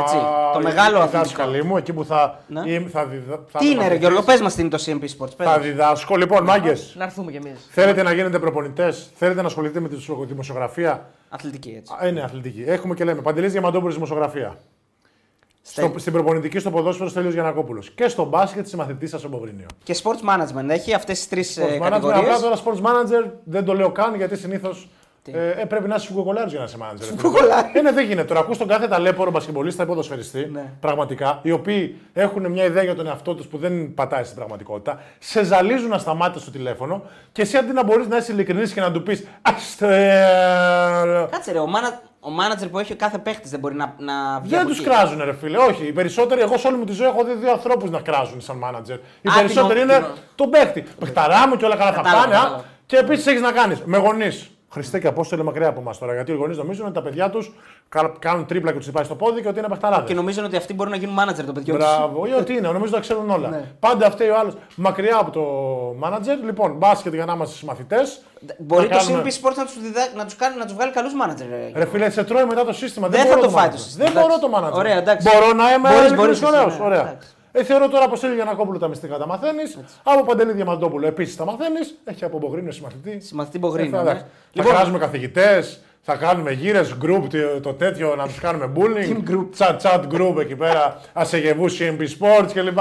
Έτσι, 0.00 0.16
Α, 0.16 0.52
το 0.52 0.60
η- 0.60 0.62
μεγάλο 0.62 0.96
η 0.96 1.00
αθλητικό. 1.00 1.18
δάσκαλη 1.18 1.64
μου, 1.64 1.76
εκεί 1.76 1.92
που 1.92 2.04
θα. 2.04 2.38
Ναι. 2.48 2.70
ή 2.70 2.80
θα, 2.80 3.06
διδα... 3.06 3.40
θα 3.48 3.58
Τι 3.58 3.64
είναι, 3.66 3.74
ρε 3.74 3.80
μαθητής, 3.80 3.98
Γιώργο, 4.00 4.22
πες 4.22 4.40
μας 4.40 4.54
τι 4.54 4.60
είναι 4.60 4.70
το 4.70 4.82
CMP 4.86 5.02
Sports. 5.02 5.36
Πες 5.36 5.46
Θα 5.46 5.56
μας. 5.56 5.60
διδάσκω. 5.60 6.16
Λοιπόν, 6.16 6.44
μάγκες, 6.44 6.94
Να 6.98 7.04
έρθουμε 7.04 7.30
κι 7.30 7.36
εμείς. 7.36 7.66
θέλετε 7.70 8.02
να 8.02 8.12
γίνετε 8.12 8.38
προπονητές, 8.38 9.10
θέλετε 9.14 9.40
να 9.40 9.46
ασχοληθείτε 9.46 9.80
με 9.80 9.88
τη 9.88 9.96
δημοσιογραφία; 10.26 11.06
Αθλητική 11.28 11.74
έτσι. 11.78 11.92
Α, 12.02 12.08
Είναι 12.08 12.20
αθλητική. 12.22 12.64
Έχουμε 12.66 12.94
και 12.94 13.04
λέμε 13.04 13.22
Παντελής 13.22 13.52
Διαμαντόπουλος 13.52 13.94
δημοσιογραφία. 13.94 14.56
Στο, 15.68 15.80
Στέλνει. 15.80 16.00
στην 16.00 16.12
προπονητική, 16.12 16.58
στο 16.58 16.70
ποδόσφαιρο, 16.70 17.08
Στέλιος 17.08 17.32
Γιανακόπουλος. 17.32 17.90
Και 17.90 18.08
στο 18.08 18.24
μπάσκετ, 18.24 18.66
στη 18.66 18.76
μαθητής 18.76 19.10
σας 19.10 19.24
ο 19.24 19.28
Μποβρίνιο. 19.28 19.66
Και 19.82 19.96
sports 20.02 20.28
management 20.30 20.68
έχει 20.68 20.94
αυτές 20.94 21.16
τις 21.18 21.28
τρεις 21.28 21.58
Sports 21.60 21.64
management, 21.76 21.88
κατηγορίες. 21.90 22.18
απλά 22.20 22.40
τώρα 22.40 22.56
sports 22.64 22.80
manager 22.86 23.30
δεν 23.44 23.64
το 23.64 23.72
λέω 23.74 23.90
καν 23.92 24.14
γιατί 24.16 24.36
συνήθως 24.36 24.88
ε, 25.32 25.50
ε, 25.50 25.64
πρέπει 25.64 25.88
να 25.88 25.94
είσαι 25.94 26.06
φουγκοκολάριο 26.06 26.48
για 26.50 26.58
να 26.58 26.64
είσαι 26.64 26.76
manager. 26.80 27.02
Φουγκοκολάριος. 27.16 27.70
Ε, 27.74 27.80
ναι, 27.80 27.92
δεν 27.92 28.06
γίνεται. 28.06 28.26
Τώρα 28.26 28.40
ακούς 28.40 28.58
τον 28.58 28.68
κάθε 28.68 28.88
ταλέπορο 28.88 29.30
μπασκετμπολίστα 29.30 29.82
ή 29.82 29.86
ποδοσφαιριστή, 29.86 30.48
Ναι. 30.52 30.72
πραγματικά, 30.80 31.38
οι 31.42 31.50
οποίοι 31.50 31.96
έχουν 32.12 32.50
μια 32.50 32.64
ιδέα 32.64 32.82
για 32.82 32.94
τον 32.94 33.06
εαυτό 33.06 33.34
τους 33.34 33.46
που 33.46 33.58
δεν 33.58 33.94
πατάει 33.94 34.24
στην 34.24 34.36
πραγματικότητα, 34.36 35.00
σε 35.18 35.44
ζαλίζουν 35.44 35.88
να 35.88 35.98
σταμάτησε 35.98 36.40
στο 36.42 36.50
τηλέφωνο 36.50 37.02
και 37.32 37.42
εσύ 37.42 37.56
αντί 37.56 37.72
να 37.72 37.84
μπορείς 37.84 38.06
να 38.06 38.16
είσαι 38.16 38.32
ειλικρινής 38.32 38.72
και 38.72 38.80
να 38.80 38.92
του 38.92 39.02
πεις 39.02 39.24
Αστέρ. 39.42 41.28
Κάτσε 41.30 41.52
ρε, 41.52 41.58
ο, 41.58 41.66
μάνα... 41.66 42.00
ο 42.26 42.30
μάνατζερ 42.30 42.68
που 42.68 42.78
έχει 42.78 42.92
ο 42.92 42.96
κάθε 42.96 43.18
παίχτης 43.18 43.50
δεν 43.50 43.60
μπορεί 43.60 43.74
να, 43.74 43.94
να 43.98 44.40
βγει. 44.40 44.50
Δεν 44.50 44.58
από 44.58 44.68
τους 44.68 44.78
εκεί. 44.78 44.88
κράζουν, 44.88 45.22
ρε 45.24 45.32
φίλε. 45.34 45.58
Όχι. 45.58 45.86
Οι 45.86 45.92
περισσότεροι, 45.92 46.40
εγώ 46.40 46.56
σε 46.58 46.66
όλη 46.66 46.76
μου 46.76 46.84
τη 46.84 46.92
ζωή 46.92 47.06
έχω 47.06 47.24
δει 47.24 47.34
δύο 47.34 47.50
ανθρώπους 47.52 47.90
να 47.90 48.00
κράζουν 48.00 48.40
σαν 48.40 48.56
μάνατζερ. 48.56 48.96
Οι 48.96 49.28
Α, 49.28 49.32
περισσότεροι 49.36 49.80
την- 49.80 49.88
είναι 49.88 49.98
την- 49.98 50.06
τον 50.34 50.50
παίχτη. 50.50 50.84
Πεχταρά 50.98 51.48
μου 51.48 51.56
και 51.56 51.64
όλα 51.64 51.76
καλά 51.76 51.92
θα 51.92 51.96
Κατάλαβα, 51.96 52.22
πάνε. 52.22 52.34
α. 52.34 52.38
κατάλαβα. 52.38 52.64
Και 52.86 52.96
επίσης 52.96 53.26
έχεις 53.26 53.40
να 53.40 53.52
κάνεις 53.52 53.82
με 53.84 53.98
γονείς. 53.98 54.50
Χριστέ 54.70 54.98
και 55.00 55.06
Απόστολε 55.06 55.42
μακριά 55.42 55.68
από 55.68 55.80
εμάς 55.80 55.98
τώρα. 55.98 56.12
Γιατί 56.14 56.32
οι 56.32 56.34
γονείς 56.34 56.56
νομίζουν 56.56 56.84
ότι 56.84 56.94
τα 56.94 57.02
παιδιά 57.02 57.30
τους 57.30 57.52
κάνουν 58.18 58.46
τρίπλα 58.46 58.72
και 58.72 58.78
τους 58.78 58.90
πάει 58.90 59.04
στο 59.04 59.14
πόδι 59.14 59.42
και 59.42 59.48
ότι 59.48 59.58
είναι 59.58 59.68
παιχταράδες. 59.68 60.08
Και 60.08 60.14
νομίζουν 60.14 60.44
ότι 60.44 60.56
αυτοί 60.56 60.74
μπορούν 60.74 60.92
να 60.92 60.98
γίνουν 60.98 61.14
μάνατζερ 61.14 61.44
το 61.46 61.52
παιδιό 61.52 61.74
τους. 61.76 61.84
Μπράβο, 61.84 62.26
ή 62.26 62.32
ότι 62.32 62.52
είναι, 62.52 62.68
νομίζω 62.68 62.92
τα 62.92 63.00
ξέρουν 63.00 63.30
όλα. 63.30 63.48
Ναι. 63.48 63.64
Πάντα 63.80 64.10
φταίει 64.10 64.28
ο 64.28 64.38
άλλος 64.38 64.54
μακριά 64.74 65.16
από 65.16 65.30
το 65.30 65.40
μάνατζερ. 65.98 66.38
Λοιπόν, 66.44 66.72
μπάσκετ 66.76 67.14
για 67.14 67.24
να 67.24 67.32
είμαστε 67.32 67.66
μαθητές. 67.66 68.20
Μπορεί 68.58 68.88
το 68.88 68.96
κάνουμε- 68.96 69.22
CMP 69.24 69.46
Sports 69.46 69.54
να 69.56 69.64
τους 69.64 69.74
να 70.16 70.24
τους 70.24 70.36
κάνει, 70.36 70.56
να 70.58 70.64
τους 70.64 70.74
βγάλει 70.74 70.92
καλούς 70.92 71.14
μάνατζερ. 71.14 71.48
ρε. 71.48 71.70
Ρε 71.74 71.86
φίλε, 71.86 72.10
σε 72.10 72.24
τρώει 72.24 72.44
μετά 72.44 72.64
το 72.64 72.72
σύστημα. 72.72 73.08
Δεν 73.08 73.20
Δεν, 73.20 73.28
θα 73.30 73.36
μπορώ 73.36 73.46
το 73.48 73.52
φάεις 73.56 73.68
το 73.70 73.76
manager. 73.76 73.80
σύστημα, 73.84 74.04
Δεν 74.04 74.16
εντάξει. 74.16 74.38
μπορώ 74.40 74.60
το 74.60 74.66
manager. 74.68 74.78
Ωραία, 74.78 74.96
εντάξει. 74.96 75.28
Μπορώ 75.32 75.52
να 75.52 75.72
είμαι 75.72 75.88
Μπορείς, 75.88 76.06
ειλικρινής 76.08 76.16
μπορείς 76.24 76.38
και 76.38 76.44
εσύ, 76.46 76.54
ωραίος, 76.56 76.78
ναι, 76.78 76.84
Ωραία. 76.84 77.00
εντάξει. 77.00 77.28
Ε, 77.52 77.62
θεωρώ 77.64 77.88
τώρα 77.88 78.04
από 78.04 78.16
Σέλη 78.16 78.34
Γιανακόπουλο 78.34 78.78
τα 78.78 78.88
μυστικά 78.88 79.16
τα 79.18 79.26
μαθαίνεις. 79.26 79.78
Από 80.02 80.24
Παντελή 80.24 80.52
Διαμαντόπουλο 80.52 81.06
επίσης 81.06 81.36
τα 81.36 81.44
μαθαίνεις. 81.44 81.98
Έχει 82.04 82.24
από 82.24 82.38
Μπογρίνο 82.38 82.70
συμμαθητή. 82.70 83.20
Συμμαθητή 83.20 83.58
Μπογρίνο, 83.58 83.96
Ε, 83.96 83.98
θα, 83.98 84.04
ναι. 84.04 84.10
εντάξει. 84.10 84.26
Λοιπόν- 84.52 84.72
θα 84.72 84.78
κράζουμε 84.78 84.98
καθηγητές, 84.98 85.80
θα 86.02 86.14
κάνουμε 86.14 86.50
γύρες, 86.52 86.94
group, 87.02 87.22
το, 87.30 87.60
το 87.62 87.72
τέτοιο, 87.74 88.14
να 88.16 88.26
τους 88.26 88.38
κάνουμε 88.38 88.72
bullying. 88.76 89.22
Chat, 89.58 89.76
chat 89.82 90.00
group 90.12 90.36
εκεί 90.40 90.56
πέρα, 90.56 91.00
ασεγεβούς 91.12 91.76
CMP 91.80 92.00
Sports 92.00 92.50
κλπ. 92.52 92.78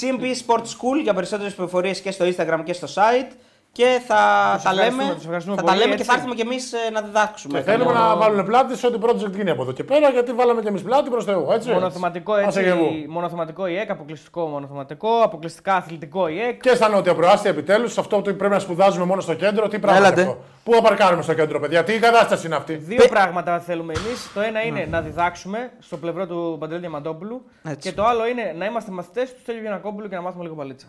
CMP 0.00 0.22
Sports 0.46 0.64
School 0.76 1.02
για 1.02 1.14
περισσότερες 1.14 1.54
πληροφορίες 1.54 2.00
και 2.00 2.10
στο 2.10 2.24
Instagram 2.24 2.60
και 2.64 2.72
στο 2.72 2.86
site. 2.94 3.32
Και 3.76 4.00
θα 4.06 4.50
Τους 4.54 4.62
τα 4.62 4.70
ευχαριστούμε, 4.70 5.02
λέμε, 5.02 5.14
τους 5.14 5.24
ευχαριστούμε 5.24 5.56
θα 5.56 5.62
πολύ, 5.62 5.74
τα 5.74 5.78
λέμε 5.80 5.94
και 5.94 6.00
έτσι. 6.00 6.10
θα 6.10 6.16
έρθουμε 6.16 6.34
κι 6.34 6.40
εμείς 6.40 6.72
να 6.92 7.00
διδάξουμε. 7.02 7.58
Και 7.58 7.64
θέλουμε 7.64 7.92
Μόνο- 7.92 8.06
να 8.06 8.16
βάλουν 8.16 8.44
πλάτη 8.44 8.76
σε 8.76 8.86
ό,τι 8.86 8.98
project 9.02 9.30
γίνει 9.34 9.50
από 9.50 9.62
εδώ 9.62 9.72
και 9.72 9.84
πέρα, 9.84 10.08
γιατί 10.10 10.32
βάλαμε 10.32 10.60
και 10.62 10.68
εμείς 10.68 10.82
πλάτη 10.82 11.10
προς 11.10 11.24
Θεού. 11.24 11.46
Έτσι. 11.52 11.70
Μονοθεματικό, 11.70 12.34
έτσι, 12.36 12.48
Ασεγεβού. 12.48 12.86
μονοθεματικό 13.08 13.66
ΙΕΚ, 13.66 13.90
αποκλειστικό 13.90 14.46
μονοθεματικό, 14.46 15.20
αποκλειστικά 15.22 15.74
αθλητικό 15.74 16.28
ΙΕΚ. 16.28 16.60
Και 16.60 16.74
στα 16.74 16.88
νότια 16.88 17.14
προάστια 17.14 17.50
επιτέλους, 17.50 17.92
σε 17.92 18.00
αυτό 18.00 18.16
που 18.16 18.22
πρέπει 18.22 18.48
να 18.48 18.58
σπουδάζουμε 18.58 19.04
μόνο 19.04 19.20
στο 19.20 19.34
κέντρο, 19.34 19.68
τι 19.68 19.78
πράγμα 19.78 19.98
Έλατε. 19.98 20.20
είναι 20.20 20.30
αυτό. 20.30 20.42
Πού 20.64 20.72
θα 20.72 20.82
παρκάρουμε 20.82 21.22
στο 21.22 21.34
κέντρο, 21.34 21.60
παιδιά, 21.60 21.84
τι 21.84 21.98
κατάσταση 21.98 22.46
είναι 22.46 22.56
αυτή; 22.56 22.74
Δύο 22.74 23.06
πράγματα 23.08 23.60
θέλουμε 23.60 23.92
εμείς. 23.96 24.30
Το 24.34 24.40
ένα 24.40 24.62
είναι 24.62 24.86
να 24.90 25.00
διδάξουμε 25.00 25.70
στο 25.78 25.96
πλευρό 25.96 26.26
του 26.26 26.56
Παντελή 26.60 26.80
Διαμαντόπουλου. 26.80 27.42
Έτσι. 27.68 27.88
Και 27.88 27.94
το 27.96 28.04
άλλο 28.04 28.26
είναι 28.26 28.54
να 28.58 28.64
είμαστε 28.64 28.90
μαθητές 28.90 29.32
του 29.34 29.40
Στέλιου 29.42 29.60
Γιανακόπουλου 29.60 30.08
και 30.08 30.14
να 30.14 30.20
μάθουμε 30.20 30.42
λίγο 30.42 30.54
παλίτσα. 30.54 30.86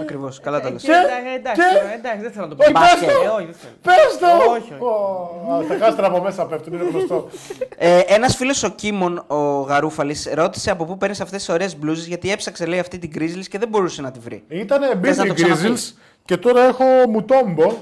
Ακριβώς, 0.00 0.40
καλά 0.40 0.60
τα 0.60 0.68
Ε, 0.68 0.70
λες. 0.70 0.82
και- 0.82 0.90
ε, 0.90 1.36
Εντάξει, 1.38 1.60
και- 1.60 1.76
τώρα, 1.78 1.94
εντάξει, 1.94 2.20
δεν 2.22 2.30
θέλω 2.32 2.44
να 2.46 2.50
το 2.50 2.56
πω. 2.56 2.62
Όχι, 2.64 2.72
Μπάσκετ. 2.72 3.06
πες 3.08 3.14
το! 3.16 3.22
Ε, 3.24 3.28
όχι, 3.28 3.44
δεν 3.44 3.54
θέλω. 3.54 3.74
Πες 3.82 4.18
το! 4.20 4.26
Όχι, 4.50 4.72
όχι. 4.72 4.82
Ω, 4.82 5.54
α, 5.54 5.64
Τα 5.68 5.74
κάστρα 5.74 6.06
από 6.06 6.22
μέσα 6.22 6.46
πέφτουν, 6.46 6.72
είναι 6.72 6.84
γνωστό. 6.90 7.28
Ε, 7.80 7.98
Ένας 8.06 8.36
φίλος 8.36 8.62
ο 8.62 8.68
Κίμων, 8.68 9.24
ο 9.26 9.60
Γαρούφαλης, 9.60 10.28
ρώτησε 10.34 10.70
από 10.70 10.84
πού 10.84 10.96
παίρνεις 10.98 11.20
αυτές 11.20 11.38
τις 11.38 11.48
ωραίες 11.54 11.76
μπλούζες 11.78 12.06
γιατί 12.06 12.30
έψαξε 12.30 12.66
λέει 12.66 12.78
αυτή 12.78 12.98
την 12.98 13.10
Grizzlies 13.14 13.46
και 13.48 13.58
δεν 13.58 13.68
μπορούσε 13.68 14.02
να 14.02 14.10
τη 14.10 14.18
βρει. 14.18 14.44
Ήταν 14.48 14.80
Θες 15.02 15.16
να 15.16 15.24
busy 15.24 15.26
το 15.28 15.34
ξαναπείς; 15.34 15.94
Grizzlies 15.96 16.00
και 16.24 16.36
τώρα 16.36 16.60
έχω 16.62 16.84
μουτόμπο. 17.08 17.72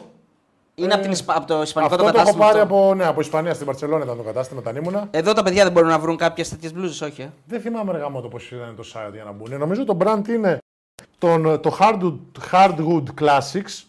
Είναι 0.78 0.92
από, 0.94 1.02
την, 1.02 1.10
Ισπα- 1.10 1.36
από 1.36 1.46
το 1.46 1.62
Ισπανικό 1.62 1.94
Αυτό 1.94 2.06
το 2.06 2.12
το 2.12 2.18
έχω 2.18 2.26
κατάστημα. 2.28 2.46
πάρει 2.46 2.60
αυτό. 2.60 2.74
από, 2.74 2.94
ναι, 2.94 3.06
από 3.06 3.20
Ισπανία 3.20 3.54
στην 3.54 3.66
Παρσελόνη 3.66 4.02
ήταν 4.04 4.16
το 4.16 4.22
κατάστημα, 4.22 4.60
όταν 4.60 4.76
ήμουνα. 4.76 5.08
Εδώ 5.10 5.32
τα 5.32 5.42
παιδιά 5.42 5.62
δεν 5.62 5.72
μπορούν 5.72 5.88
να 5.88 5.98
βρουν 5.98 6.16
κάποιες 6.16 6.48
τέτοιες 6.48 6.72
μπλούζες, 6.72 7.00
όχι. 7.00 7.22
Ε; 7.22 7.28
Δεν 7.46 7.60
θυμάμαι 7.60 7.92
ρε 7.92 7.98
γαμώτο 7.98 8.28
πώς 8.28 8.50
ήταν 8.50 8.74
το 8.76 8.84
site 8.94 9.12
για 9.12 9.24
να 9.24 9.32
μπουν. 9.32 9.58
Νομίζω 9.58 9.84
το 9.84 9.96
brand 10.04 10.28
είναι 10.28 10.58
τον, 11.18 11.60
το 11.60 11.76
Hardwood, 11.80 12.18
Hardwood 12.52 13.04
Classics 13.20 13.84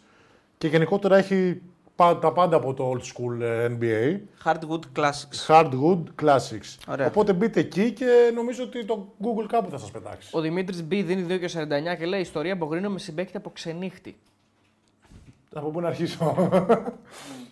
και 0.58 0.68
γενικότερα 0.68 1.18
έχει 1.18 1.62
πα- 1.96 2.18
τα 2.20 2.32
πάντα 2.32 2.56
από 2.58 2.74
το 2.74 2.92
old 2.92 3.02
school 3.02 3.42
ε, 3.42 3.68
NBA. 3.80 4.20
Hardwood 4.46 5.00
Classics. 5.00 5.48
Hardwood 5.48 6.04
Classics. 6.22 6.78
Ωραία. 6.88 7.08
Οπότε 7.08 7.34
μπείτε 7.34 7.60
εκεί 7.60 7.92
και 7.92 8.06
νομίζω 8.36 8.64
ότι 8.64 8.86
το 8.86 9.08
Google 9.24 9.46
κάπου 9.48 9.70
θα 9.70 9.78
σας 9.78 9.92
πετάξει. 9.92 10.30
Ο 10.32 10.40
Δημήτρης 10.42 10.82
B 10.84 11.02
δίνει 11.06 11.40
2,49 11.94 11.98
και 11.98 12.06
λέει 12.06 12.20
Ιστορία 12.22 12.56
Μπογρίνο 12.56 12.90
με 12.90 13.00
συμπέκτη 13.00 13.38
από 13.38 13.50
ξενύχτη. 13.50 14.16
Από 15.54 15.70
πού 15.70 15.82
να 15.82 15.88
αρχίσω; 15.88 16.18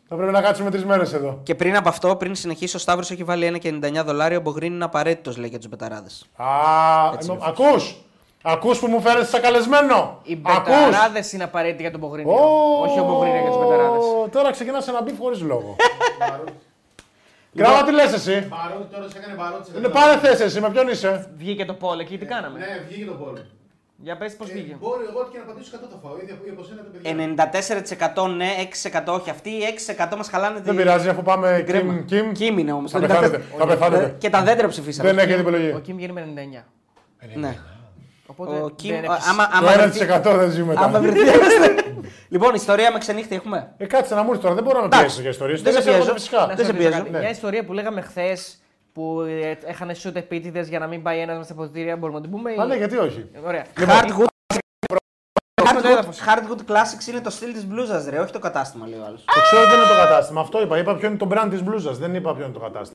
θα 0.08 0.16
πρέπει 0.16 0.32
να 0.32 0.42
κάτσουμε 0.42 0.70
τρεις 0.72 0.86
μέρες 0.86 1.14
εδώ. 1.14 1.40
Και 1.44 1.56
πριν 1.56 1.76
από 1.76 1.90
αυτό, 1.90 2.16
πριν 2.16 2.36
συνεχίσει, 2.36 2.76
ο 2.76 2.80
Σταύρος 2.80 3.12
έχει 3.12 3.24
βάλει 3.24 3.60
1,99 3.64 4.04
δολάρια. 4.06 4.38
Ο 4.38 4.42
Μπογρίνη 4.42 4.76
είναι 4.76 4.84
απαραίτητος, 4.84 5.38
λέει 5.38 5.50
για 5.50 5.58
τους 5.58 5.68
μπεταράδες. 5.70 6.26
Α, 6.36 6.46
εμ- 7.30 7.38
ακούς. 8.46 8.54
Ακούς 8.54 8.80
που 8.80 8.88
μου 8.88 9.02
φέρετε 9.02 9.26
σαν 9.26 9.42
καλεσμένο; 9.42 10.20
Οι 10.24 10.42
Ακούς; 10.44 10.74
μπεταράδες 10.74 11.32
είναι 11.34 11.44
απαραίτητοι 11.44 11.82
για 11.82 11.92
τον 11.92 12.00
Μπογρίνο. 12.00 12.32
Ω, 12.32 12.82
Όχι 12.82 13.00
ο 13.00 13.04
Μπογρίνο 13.04 13.40
για 13.42 13.52
του 13.52 13.58
μπεταράδες. 13.58 14.04
Τώρα 14.32 14.52
ξεκινά 14.52 14.84
ένα 14.88 15.02
μπιφ 15.02 15.18
χωρίς 15.20 15.42
λόγο. 15.42 15.76
Γράμμα 17.58 17.84
τι 17.84 17.92
λες 17.92 18.14
εσύ; 18.14 18.48
Παρότι 18.50 18.94
τώρα 18.94 19.10
σε 19.10 19.18
έκανε 19.18 19.34
παρότι. 19.34 19.72
Είναι 19.78 19.88
πάρε 19.88 20.18
θέση 20.18 20.44
εσύ, 20.44 20.60
με 20.62 20.70
ποιον 20.70 20.88
είσαι; 20.88 21.30
Βγήκε 21.38 21.66
το 21.66 21.74
πόλ 21.74 22.00
εκεί, 22.00 22.18
τι 22.18 22.26
κάναμε. 22.26 22.60
Ναι, 22.60 22.86
βγήκε 22.88 23.06
το 23.06 23.14
πόλο. 23.14 23.46
Για 23.98 24.18
πες 24.18 24.36
πώς 24.36 24.52
βγήκε. 24.52 24.76
Μπορεί 24.80 25.06
εγώ 25.10 25.20
ό,τι 25.20 25.32
και 25.32 25.38
να 25.38 25.44
απαντήσω 25.44 25.72
100 25.76 25.80
θα 25.92 25.98
φάω. 26.04 26.18
Ήδη 26.22 26.32
από 26.52 26.62
εσένα 26.62 26.82
το 26.82 26.90
παιδιά. 26.92 28.24
94% 28.24 28.36
ναι, 28.36 28.50
6% 29.08 29.14
όχι. 29.20 29.30
Αυτοί 29.30 29.50
οι 29.50 29.64
6% 30.12 30.16
μας 30.18 30.30
χαλάνε 30.30 30.60
Δεν 30.60 30.76
πειράζει 30.76 31.10
αφού 31.10 31.22
πάμε 31.22 31.64
κρέμα. 31.68 31.94
Κιμ. 31.94 32.06
Κιμ. 32.06 32.32
Κιμ 32.32 32.58
είναι 32.58 32.72
όμως. 32.72 32.92
Θα 32.92 33.00
πεθάνετε. 33.00 33.42
Θα 33.58 33.66
πεθάνετε. 33.66 34.16
Και 34.18 34.30
τα 34.30 34.42
δέντρα 34.42 34.68
ψηφίσαμε. 34.68 35.10
Δεν 35.10 35.18
έχετε 35.18 35.36
Ο 35.36 35.40
επιλογή. 35.40 35.80
Κιμ 35.82 35.96
βγαίνει 35.96 36.14
με 36.14 36.28
99. 36.36 36.64
Ναι. 37.34 37.58
Οπότε 38.28 38.62
Ο 38.62 38.70
Κιμ, 38.70 38.92
δεν 38.92 39.10
ο- 39.10 39.14
έχεις- 39.14 39.28
άμα, 39.30 39.48
Το 39.48 39.58
άμα 39.58 39.72
βρεθεί- 39.72 40.02
1% 40.02 40.36
δεν 40.38 40.52
ζει 40.52 40.62
άμα 40.62 40.88
μετά. 40.88 41.00
βρεθεί. 41.00 41.20
λοιπόν, 42.30 42.54
ιστορία 42.56 42.92
με 42.92 42.98
ξενύχτη 43.00 43.36
έχουμε; 43.36 43.74
Ε, 43.78 43.86
κάτσε 43.86 44.16
να 44.16 44.22
μου 44.22 44.28
έρθεις 44.28 44.44
τώρα, 44.44 44.56
δεν 44.56 44.64
μπορώ 44.64 44.76
να 44.76 44.82
με 44.82 44.88
Εντάξει. 44.88 45.06
πιέσει 45.06 45.22
για 45.22 45.30
ιστορίες. 45.30 45.62
Δεν 45.62 45.74
σε 45.74 45.82
πιέζω. 45.82 46.14
Φυσικά. 46.14 46.40
Να 46.40 46.46
δεν 46.46 46.58
σε 46.58 46.64
σε 46.64 46.72
ρωτήσω 46.72 46.90
πιέζω. 46.90 47.04
κάτι. 47.04 47.12
Ναι. 47.16 47.20
Μια 47.20 47.30
ιστορία 47.30 47.66
που 47.66 47.74
λέγαμε 47.74 48.02
χθες 48.02 48.58
που 48.94 49.22
ε, 49.22 49.58
έχανε 49.70 49.94
σούτ 49.94 50.16
επίτηδες 50.16 50.68
για 50.68 50.80
να 50.80 50.88
μην 50.88 51.02
πάει 51.04 51.20
ένας 51.20 51.38
με 51.38 51.44
στα 51.44 51.54
αποδητήρια, 51.54 51.98
μπορούμε 51.98 52.18
να 52.20 52.24
την 52.24 52.34
πούμε. 52.36 52.52
ή- 52.52 52.58
Α, 52.60 52.66
ναι, 52.66 52.76
γιατί 52.76 52.98
όχι. 52.98 53.26
Ωραία. 53.46 53.64
Hardwood, 53.80 54.26
Έχουμε 55.62 55.82
το 55.82 55.88
Hardwood, 55.88 55.92
έδαφος. 55.92 56.18
Hardwood 56.26 56.72
Classics 56.72 57.08
είναι 57.10 57.22
το 57.22 57.30
στυλ 57.30 57.54
της 57.54 57.66
μπλούζας, 57.66 58.06
ρε, 58.10 58.20
όχι 58.20 58.32
το 58.32 58.40
κατάστημα, 58.40 58.88
λέει 58.88 59.00
ο 59.00 59.06
άλλος. 59.08 59.24
Το 59.26 59.42
ξέρω 59.42 59.66
δεν 59.70 59.78
είναι 59.80 59.88
το 59.88 59.96
κατάστημα. 59.96 60.42
Αυτό 60.42 60.62
είπα. 60.62 60.78
Είπα 60.78 60.96
ποιο 60.96 61.08
είναι 61.08 61.18
το 61.18 61.28
brand 61.32 61.48
της 61.50 61.64
μπλούζας. 61.64 61.98
Δεν 61.98 62.16
είπα 62.16 62.36
ποιο 62.36 62.44
είναι 62.44 62.54
το 62.54 62.60
κατάστημα. 62.60 62.94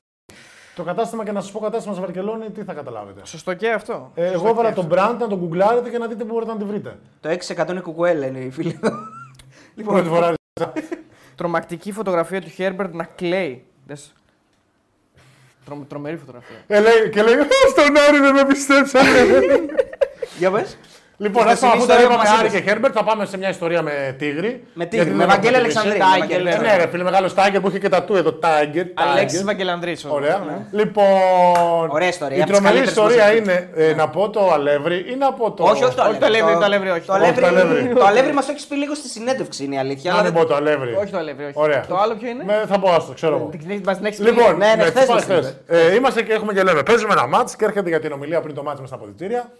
Το 0.75 0.83
κατάστημα 0.83 1.25
και 1.25 1.31
να 1.31 1.41
σας 1.41 1.51
πω 1.51 1.59
κατάστημα 1.59 1.93
στη 1.93 2.03
Βαρκελόνη, 2.03 2.49
τι 2.49 2.63
θα 2.63 2.73
καταλάβετε. 2.73 3.21
Σωστό 3.23 3.53
και 3.53 3.71
αυτό. 3.71 4.11
Ε, 4.15 4.31
εγώ 4.31 4.47
έβαλα 4.49 4.73
το 4.73 4.87
brand 4.91 5.15
να 5.19 5.27
το 5.27 5.37
γκουγκλάρετε 5.37 5.89
και 5.89 5.97
να 5.97 6.07
δείτε 6.07 6.23
πού 6.23 6.33
μπορείτε 6.33 6.51
να 6.51 6.57
τη 6.57 6.63
βρείτε. 6.63 6.97
Το 7.21 7.29
6% 7.29 7.69
είναι 7.69 7.79
κουκουέλα, 7.79 8.25
είναι 8.25 8.39
οι 8.39 8.49
φίλοι 8.49 8.79
εδώ. 8.83 8.95
Πρώτη 9.91 10.07
φορά. 10.07 10.33
Τρομακτική 11.35 11.91
φωτογραφία 11.91 12.41
του 12.41 12.49
Χέρμπερτ 12.49 12.93
να 12.93 13.03
κλαίει. 13.03 13.65
Δες. 13.87 14.13
Τρο, 15.65 15.85
τρομερή 15.87 16.17
φωτογραφία. 16.17 16.55
Ε, 16.67 16.79
λέει, 16.79 17.09
και 17.11 17.21
λέει, 17.21 17.33
«Α, 17.33 17.45
στον 17.69 17.97
Άρη 18.07 18.19
δεν 18.19 18.33
με 18.33 18.45
πιστέψανε. 18.45 19.09
Για 20.39 20.51
πες. 20.51 20.77
Λοιπόν, 21.23 21.41
Στη 21.43 21.51
ας 21.51 21.59
πούμε, 21.59 21.71
αφού 21.71 21.81
ιστορία 21.81 22.01
τα 22.01 22.07
που 22.07 22.13
είπαμε 22.13 22.29
μας 22.29 22.37
Άρη 22.39 22.47
είπες. 22.47 22.59
και 22.61 22.67
Χέρμπερτ, 22.69 22.93
θα 22.97 23.03
πάμε 23.03 23.25
σε 23.25 23.37
μια 23.37 23.49
ιστορία 23.49 23.81
με 23.81 24.15
τίγρη. 24.17 24.51
Με 24.73 24.83
Γιατί 24.83 24.89
τίγρη, 24.97 25.07
δεν 25.09 25.15
με 25.17 25.23
έχουμε 25.23 25.35
Βαγγέλη 25.35 25.57
μιλήσει. 25.61 25.77
Αλεξανδρή. 25.77 25.99
Tiger, 26.01 26.13
με 26.13 26.19
Βαγγέλη 26.19 26.43
ναι. 26.43 26.49
Ε, 26.49 26.53
Αλεξανδρή. 26.53 26.77
Ναι, 26.77 26.83
ρε 26.83 26.89
φίλε, 26.91 27.03
μεγάλο 27.09 27.27
Tiger 27.37 27.59
που 27.61 27.67
είχε 27.69 27.79
και 27.79 27.89
τα 27.89 28.03
του 28.03 28.15
εδώ. 28.15 28.31
Tiger. 28.45 28.85
Αλέξη 28.93 29.37
Tiger. 29.41 29.45
Βαγγελανδρή. 29.45 29.93
Ωραία. 30.07 30.37
Λοιπόν, 30.71 31.87
Ωραία 31.97 32.07
ιστορία, 32.07 32.37
η 32.37 32.41
από 32.41 32.49
τις 32.51 32.59
τρομερή 32.59 32.79
καλύτερες 32.79 32.89
ιστορία 33.13 33.25
μας 33.27 33.37
είναι 33.37 33.69
ε, 33.75 33.93
να 33.93 34.07
πω 34.09 34.29
το 34.29 34.51
αλεύρι 34.53 34.97
ή 35.11 35.15
να 35.15 35.33
πω 35.33 35.51
το. 35.51 35.63
Όχι, 35.63 35.83
όχι 35.83 35.95
το 35.95 36.03
Όχι 36.09 36.17
το 36.19 36.25
αλεύρι. 36.25 36.41
αλεύρι, 36.41 36.57
το 36.59 36.65
αλεύρι, 36.65 36.89
όχι. 36.89 37.05
Το 37.05 37.13
Όχι, 37.13 37.21
αλεύρι, 37.23 37.41
το 37.41 37.47
αλεύρι. 37.47 37.93
το 37.93 38.05
αλεύρι 38.05 38.33
μας 38.33 38.45
το 38.45 38.51
έχεις 38.51 38.65
πει 38.65 38.75
λίγο 38.75 38.95
στη 38.95 39.07
συνέντευξη, 39.09 39.63
είναι 39.65 39.75
η 39.75 39.77
αλήθεια. 39.77 40.11
Να 40.11 40.17
αλλά 40.17 40.25
μην 40.25 40.33
δεν- 40.33 40.41
πω 40.43 40.49
το 40.49 40.55
αλεύρι. 40.55 40.93
Όχι 41.01 41.11
το 41.11 41.17
αλεύρι, 41.17 41.43
όχι. 41.43 41.53
Ωραία. 41.55 41.85
Το 41.87 41.97
άλλο 41.97 42.13
ποιο 42.15 42.29
είναι; 42.29 42.43
Με- 42.45 42.63
θα 42.67 42.79
πω 42.79 42.89
άστο, 42.91 43.13
ξέρω 43.13 43.35
εγώ. 43.35 43.49
Την- 43.51 43.81
Μας 43.85 43.97
την 43.97 44.05
έχεις 44.05 44.17
πει. 44.17 44.23
Λοιπόν, 44.23 44.57
Ναι, 44.57 44.65
ναι, 44.67 44.75
ναι, 44.75 44.83
χθες 44.83 44.93
τις 45.05 45.09
μας 45.13 45.25
πας 45.25 45.37
είπε. 45.37 45.53
χθες. 45.67 45.89
Ε, 45.91 45.95
είμαστε 45.95 46.21
και 46.21 46.33
έχουμε 46.33 46.53
και 46.53 46.63
λέμε. 46.63 46.83
Παίζουμε 46.83 47.13
ένα 47.13 47.27
μάτς 47.27 47.55
και 47.55 47.65
έρχεται 47.65 47.89
για 47.89 47.99
την 47.99 48.11
ομιλία 48.11 48.41
πριν 48.41 48.55
το 48.55 48.63
μάτς 48.63 48.79
με 48.81 48.87
στα 48.87 48.95
αποδητήρια. 48.95 49.51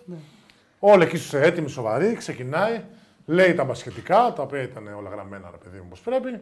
Όλοι 0.83 1.03
εκεί 1.03 1.17
στους 1.17 1.33
έτοιμοι, 1.33 1.69
σοβαροί, 1.69 2.15
ξεκινάει. 2.15 2.81
Λέει 3.25 3.53
τα 3.53 3.63
μπασχετικά, 3.63 4.33
τα 4.35 4.43
οποία 4.43 4.61
ήταν 4.61 4.87
όλα 4.87 5.09
γραμμένα, 5.09 5.47
ρε 5.51 5.57
παιδί 5.57 5.77
μου, 5.77 5.83
όπως 5.85 5.99
πρέπει. 5.99 6.39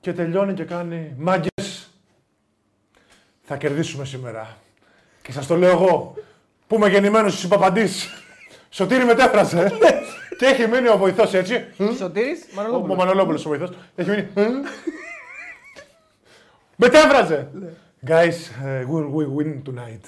Και 0.00 0.12
τελειώνει 0.12 0.54
και 0.54 0.64
κάνει 0.64 1.14
μάγκες. 1.18 1.90
Θα 3.42 3.56
κερδίσουμε 3.56 4.04
σήμερα. 4.04 4.56
Και 5.22 5.32
σας 5.32 5.46
το 5.46 5.56
λέω 5.56 5.70
εγώ, 5.70 6.14
που 6.66 6.74
είμαι 6.74 6.88
γεννημένος 6.88 7.32
στους 7.32 7.44
υπαπαντής. 7.44 8.08
Σωτήρι 8.68 9.04
μετέφρασε. 9.04 9.72
και 10.38 10.46
έχει 10.46 10.66
μείνει 10.66 10.88
ο 10.88 10.96
βοηθός 10.96 11.34
έτσι. 11.34 11.64
Σωτήρης 11.98 12.42
Ο 12.42 12.54
Μανολόπουλος. 12.54 12.96
Μανολόπουλος 12.96 13.44
ο 13.46 13.48
βοηθός. 13.48 13.70
Έχει 13.96 14.10
μείνει. 14.10 14.28
Μετέφραζε. 16.76 17.50
Guys, 18.06 18.38
uh, 18.64 18.86
we 18.90 18.98
we 19.16 19.24
win 19.26 19.62
tonight. 19.62 20.04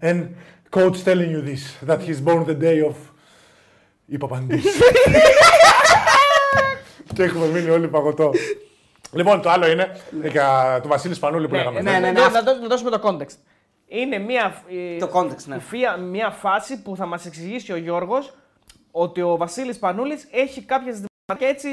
And 0.00 0.18
coach 0.70 1.02
telling 1.02 1.30
you 1.34 1.40
this, 1.50 1.62
that 1.88 2.00
he's 2.06 2.20
born 2.20 2.44
the 2.46 2.54
day 2.68 2.80
of 2.90 2.96
Ιπαπαντής. 4.12 4.64
και 7.14 7.22
έχουμε 7.28 7.46
μείνει 7.46 7.70
όλοι 7.70 7.88
παγωτό. 7.88 8.30
Λοιπόν, 9.12 9.42
το 9.42 9.50
άλλο 9.50 9.70
είναι 9.70 9.96
για 10.30 10.78
τον 10.80 10.90
Βασίλη 10.90 11.14
Σπανούλη 11.14 11.48
που 11.48 11.54
λέγαμε. 11.54 11.80
ναι, 11.80 11.90
χθες. 11.90 12.02
ναι, 12.02 12.10
Να- 12.10 12.20
Να 12.20 12.28
δώσουμε- 12.40 12.60
να 12.60 12.66
δώσουμε 12.68 12.90
το 12.90 13.00
context. 13.04 13.36
Είναι 13.86 14.18
μια, 14.18 14.54
ε, 14.94 14.98
Το 14.98 15.10
context, 15.12 15.44
ναι. 15.44 15.58
φία- 15.58 15.96
μια 15.96 16.30
φάση 16.30 16.82
που 16.82 16.96
θα 16.96 17.06
μας 17.06 17.26
εξηγήσει 17.26 17.72
ο 17.72 17.76
Γιώργος 17.76 18.32
ότι 18.90 19.20
ο 19.22 19.36
Βασίλης 19.36 19.78
Σπανούλης 19.78 20.28
έχει 20.32 20.60
κάποιες 20.62 20.94
ζητήματα 20.94 21.34
και 21.38 21.44
έτσι 21.44 21.68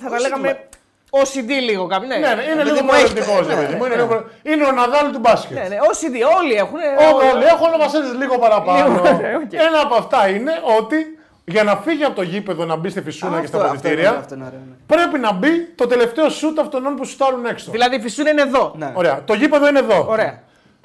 θα 0.00 0.08
τα 0.08 0.14
Όχι 0.14 0.22
λέγαμε... 0.22 0.48
ζητημα- 0.48 0.66
OCD 1.10 1.50
λίγο 1.70 1.86
κάποιο. 1.86 2.06
Ναι, 2.08 2.16
Ναι, 2.16 2.34
ναι, 2.34 2.42
είναι 2.42 2.52
Επειδή 2.52 2.70
λίγο 2.70 2.82
μου 2.84 2.92
έχετε- 2.92 3.24
προαιρετικό. 3.24 3.48
ναι, 3.48 3.54
παιδί 3.60 3.74
μου, 3.74 3.80
ναι, 3.80 3.86
είναι 3.86 3.94
ναι. 3.96 4.02
λίγο 4.02 4.06
προ- 4.08 4.26
Είναι 4.42 4.64
ο 4.64 4.72
Ναδάλ 4.72 5.12
του 5.12 5.18
μπάσκετ. 5.18 5.56
ναι, 5.58 5.66
ναι, 5.68 5.76
OCD, 5.90 6.16
όλοι 6.38 6.54
έχουν. 6.54 6.78
Ό- 6.78 7.26
Όλοι 7.34 7.44
έχουν, 7.44 7.74
ο 7.74 7.78
Βασίλης 7.78 8.12
λίγο 8.22 8.38
παραπάνω. 8.38 8.88
Λίγο, 8.92 9.02
ναι, 9.02 9.34
οκ. 9.44 9.52
Ένα 9.52 9.80
από 9.84 9.94
αυτά 9.94 10.28
είναι 10.28 10.52
ότι 10.78 11.17
για 11.48 11.62
να 11.64 11.76
φύγει 11.76 12.04
από 12.04 12.14
το 12.14 12.22
γήπεδο 12.22 12.64
να 12.64 12.76
μπει 12.76 12.88
στη 12.88 13.02
φυσούνα 13.02 13.40
και 13.40 13.46
στα 13.46 13.56
Αυτό- 13.56 13.72
αυτό 13.72 13.88
είναι 13.88 13.96
αποδυτήρια, 13.96 14.08
ωραίο, 14.08 14.20
αυτό 14.20 14.34
είναι 14.34 14.44
ωραίο, 14.46 14.58
ναι. 14.68 14.74
πρέπει 14.96 15.18
να 15.18 15.32
μπει 15.32 15.72
το 15.74 15.86
τελευταίο 15.86 16.28
σουτ 16.28 16.58
αυτών 16.58 16.82
που 16.96 17.04
σουτάρουν 17.04 17.46
έξω. 17.46 17.70
Δηλαδή 17.70 17.96
η 17.96 18.00
φυσούνα 18.00 18.30
είναι 18.30 18.42
εδώ. 18.42 18.74
Ναι. 18.76 18.92
Ωραία. 18.94 19.24
Το 19.24 19.34
γήπεδο 19.34 19.68
είναι 19.68 19.78
εδώ. 19.78 20.06
Ωραία. 20.08 20.42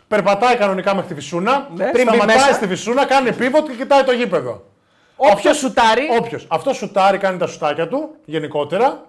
Περπατάει 0.08 0.56
κανονικά 0.56 0.94
μέχρι 0.96 1.10
τη 1.14 1.22
φυσούνα, 1.22 1.68
Ναι. 1.76 1.90
Πριν 1.92 2.06
μπει 2.06 2.10
σταματάει 2.16 2.36
μέσα. 2.38 2.54
στη 2.54 2.68
φυσούνα, 2.68 3.06
κάνει 3.06 3.30
pivot 3.40 3.64
και 3.70 3.74
κοιτάει 3.78 4.04
το 4.04 4.12
γήπεδο. 4.12 4.64
Όποιος 5.16 5.58
σουτάρει. 5.58 6.08
Όποιος. 6.20 6.46
Αυτό 6.50 6.74
σουτάρει, 6.74 7.18
κάνει 7.18 7.38
τα 7.38 7.48
σουτάκια 7.48 7.88
του 7.88 8.16
γενικότερα, 8.26 9.06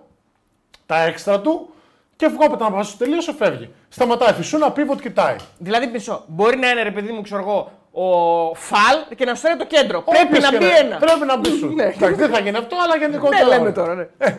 τα 0.86 1.02
έξτρα 1.02 1.40
του 1.40 1.68
και 2.16 2.26
φυγόπεται 2.28 2.62
να 2.62 2.66
αποφασίσει 2.66 2.94
ότι 2.96 3.04
τελείωσε, 3.04 3.32
φεύγει. 3.38 3.70
Σταματάει 3.88 4.32
φυσούνα, 4.32 4.72
pivot, 4.76 5.00
κοιτάει. 5.00 5.36
Δηλαδή 5.58 5.86
μισό. 5.86 6.24
Μπορεί 6.26 6.56
να 6.56 6.70
είναι 6.70 6.82
ρε 6.82 6.90
παιδί 6.90 7.12
μου, 7.12 7.22
ξέρω 7.22 7.40
εγώ, 7.40 7.70
ο 8.02 8.06
Φαλ 8.54 8.96
και 9.16 9.24
να 9.24 9.34
στέλνει 9.34 9.58
το 9.58 9.66
κέντρο. 9.66 10.00
Πρέπει 10.02 10.26
Όποιος 10.26 10.42
να 10.44 10.50
και 10.50 10.56
μπει 10.56 10.64
να- 10.64 10.78
ένα. 10.78 10.96
Πρέπει 10.96 11.24
να 11.26 11.36
μπει 11.38 11.48
σου. 11.60 11.72
Ναι. 11.74 11.82
Εντάξει, 11.96 12.14
δεν 12.14 12.30
θα 12.30 12.38
γίνει 12.40 12.56
αυτό, 12.56 12.76
αλλά 12.84 12.96
γενικότερα. 12.96 13.44
Ναι, 13.44 13.54
λέμε 13.56 13.72
τώρα. 13.72 13.94
Ναι. 13.94 14.06
Ε, 14.18 14.30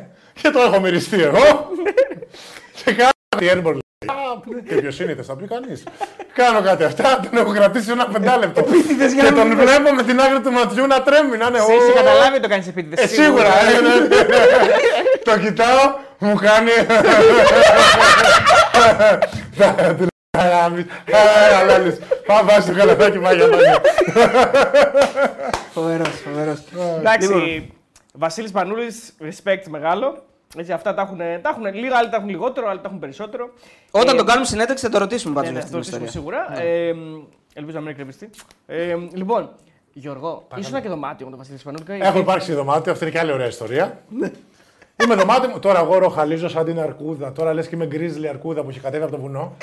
και 0.41 0.49
το 0.49 0.60
έχω 0.60 0.80
μυριστεί 0.80 1.22
εγώ. 1.23 1.69
και 2.84 2.91
κάνω 2.94 3.10
κάτι 3.30 3.48
έρμπορ. 3.48 3.72
λέει. 3.73 3.82
Α, 4.06 4.14
Και 4.68 4.76
ποιο 4.88 5.06
είναι, 5.06 5.22
θα 5.22 5.36
πει 5.36 5.48
κανείς. 5.48 5.84
Κάνω 6.34 6.61
κάτι 6.61 6.84
αυτά, 6.84 7.19
τον 7.32 7.40
έχω 7.41 7.53
κρατήσει 7.53 7.91
ένα 7.91 8.06
πεντάλεπτο. 8.07 8.61
και 9.23 9.32
τον 9.32 9.56
βλέπω 9.57 9.91
με 9.95 10.03
την 10.03 10.19
άκρη 10.19 10.41
του 10.41 10.52
ματιού 10.52 10.88
να 10.88 11.02
τρέμει. 11.02 11.38
Να 11.38 11.45
είναι 11.48 11.57
Σε 11.57 11.64
«Ω». 11.64 11.76
είσαι 11.76 11.91
καταλάβει 11.95 12.32
ότι 12.34 12.40
το 12.41 12.48
κάνεις 12.48 12.68
επίτηδες. 12.68 13.03
Ε, 13.03 13.07
σίγουρα. 13.07 13.44
ε, 13.45 13.82
ναι, 13.82 13.90
ναι, 13.90 13.98
ναι. 14.07 14.38
Το 15.23 15.38
κοιτάω, 15.40 15.94
μου 16.19 16.36
κάνει. 16.36 16.72
Θα 20.35 20.67
του 20.69 20.75
λέω, 20.75 20.85
«Καλά, 21.05 21.77
λες. 21.79 21.99
Πάμε 22.27 22.51
βάζεις 22.51 22.65
το 22.65 22.73
καλαθάκι, 22.77 23.17
πάει 23.19 23.35
για 23.35 23.47
μάγια». 23.47 23.81
Φοβερός, 25.73 26.09
φοβερός. 26.09 26.63
Εντάξει, 26.99 27.27
Λοιπόν. 27.27 27.69
Βασίλης 28.13 28.51
Πανούλης, 28.51 29.13
respect 29.21 29.63
μεγάλο. 29.69 30.23
Έτσι, 30.57 30.71
αυτά 30.71 30.93
τα 30.93 31.01
έχουν, 31.01 31.17
τα 31.17 31.49
έχουν 31.49 31.73
λίγα, 31.73 31.97
άλλοι 31.97 32.09
τα 32.09 32.15
έχουν 32.15 32.29
λιγότερο, 32.29 32.67
άλλοι 32.69 32.79
τα 32.79 32.87
έχουν 32.87 32.99
περισσότερο. 32.99 33.49
Όταν 33.91 34.13
Ε, 34.13 34.17
τον 34.17 34.25
κάνουμε 34.25 34.45
συνέντευξη 34.45 34.85
θα 34.85 34.91
το 34.91 34.97
ρωτήσουμε 34.97 35.33
πάντως 35.33 35.51
ναι, 35.51 35.59
για 35.59 35.69
ναι, 35.71 35.77
αυτή 35.77 35.91
θα 35.91 35.97
την 35.97 36.01
το 36.01 36.05
ρωτήσουμε 36.07 36.31
ιστορία. 36.31 36.47
σίγουρα. 36.51 36.67
Ε, 36.67 36.95
ελπίζω 37.53 37.75
να 37.75 37.81
μην 37.81 37.89
εκκρεμιστεί. 37.89 38.29
Ε, 38.65 38.95
λοιπόν, 39.13 39.49
Γιώργο, 39.93 40.47
ήσουν 40.55 40.81
και 40.81 40.87
δωμάτιο 40.89 41.25
με 41.25 41.31
τον 41.31 41.39
Βασίλη 41.39 41.59
Πανούλη. 41.63 42.05
Έχω 42.07 42.19
υπάρξει 42.19 42.53
δωμάτιο, 42.53 42.91
αυτή 42.91 43.03
είναι 43.03 43.13
και 43.13 43.19
άλλη 43.19 43.31
ωραία 43.31 43.47
ιστορία. 43.47 43.99
Είμαι 45.03 45.15
δωμάτιο 45.15 45.49
μου. 45.49 45.59
Τώρα 45.59 45.79
εγώ 45.79 45.97
ροχαλίζω 45.97 46.47
σαν 46.49 46.65
την 46.65 46.79
αρκούδα. 46.79 47.31
Τώρα 47.31 47.53
λες 47.53 47.67
και 47.67 47.75
είμαι 47.75 47.85
γκρίζλι 47.85 48.27
αρκούδα 48.27 48.63
που 48.63 48.69
έχει 48.69 48.79
κατέβει 48.79 49.03
από 49.03 49.11
το 49.11 49.19
βουνό. 49.21 49.55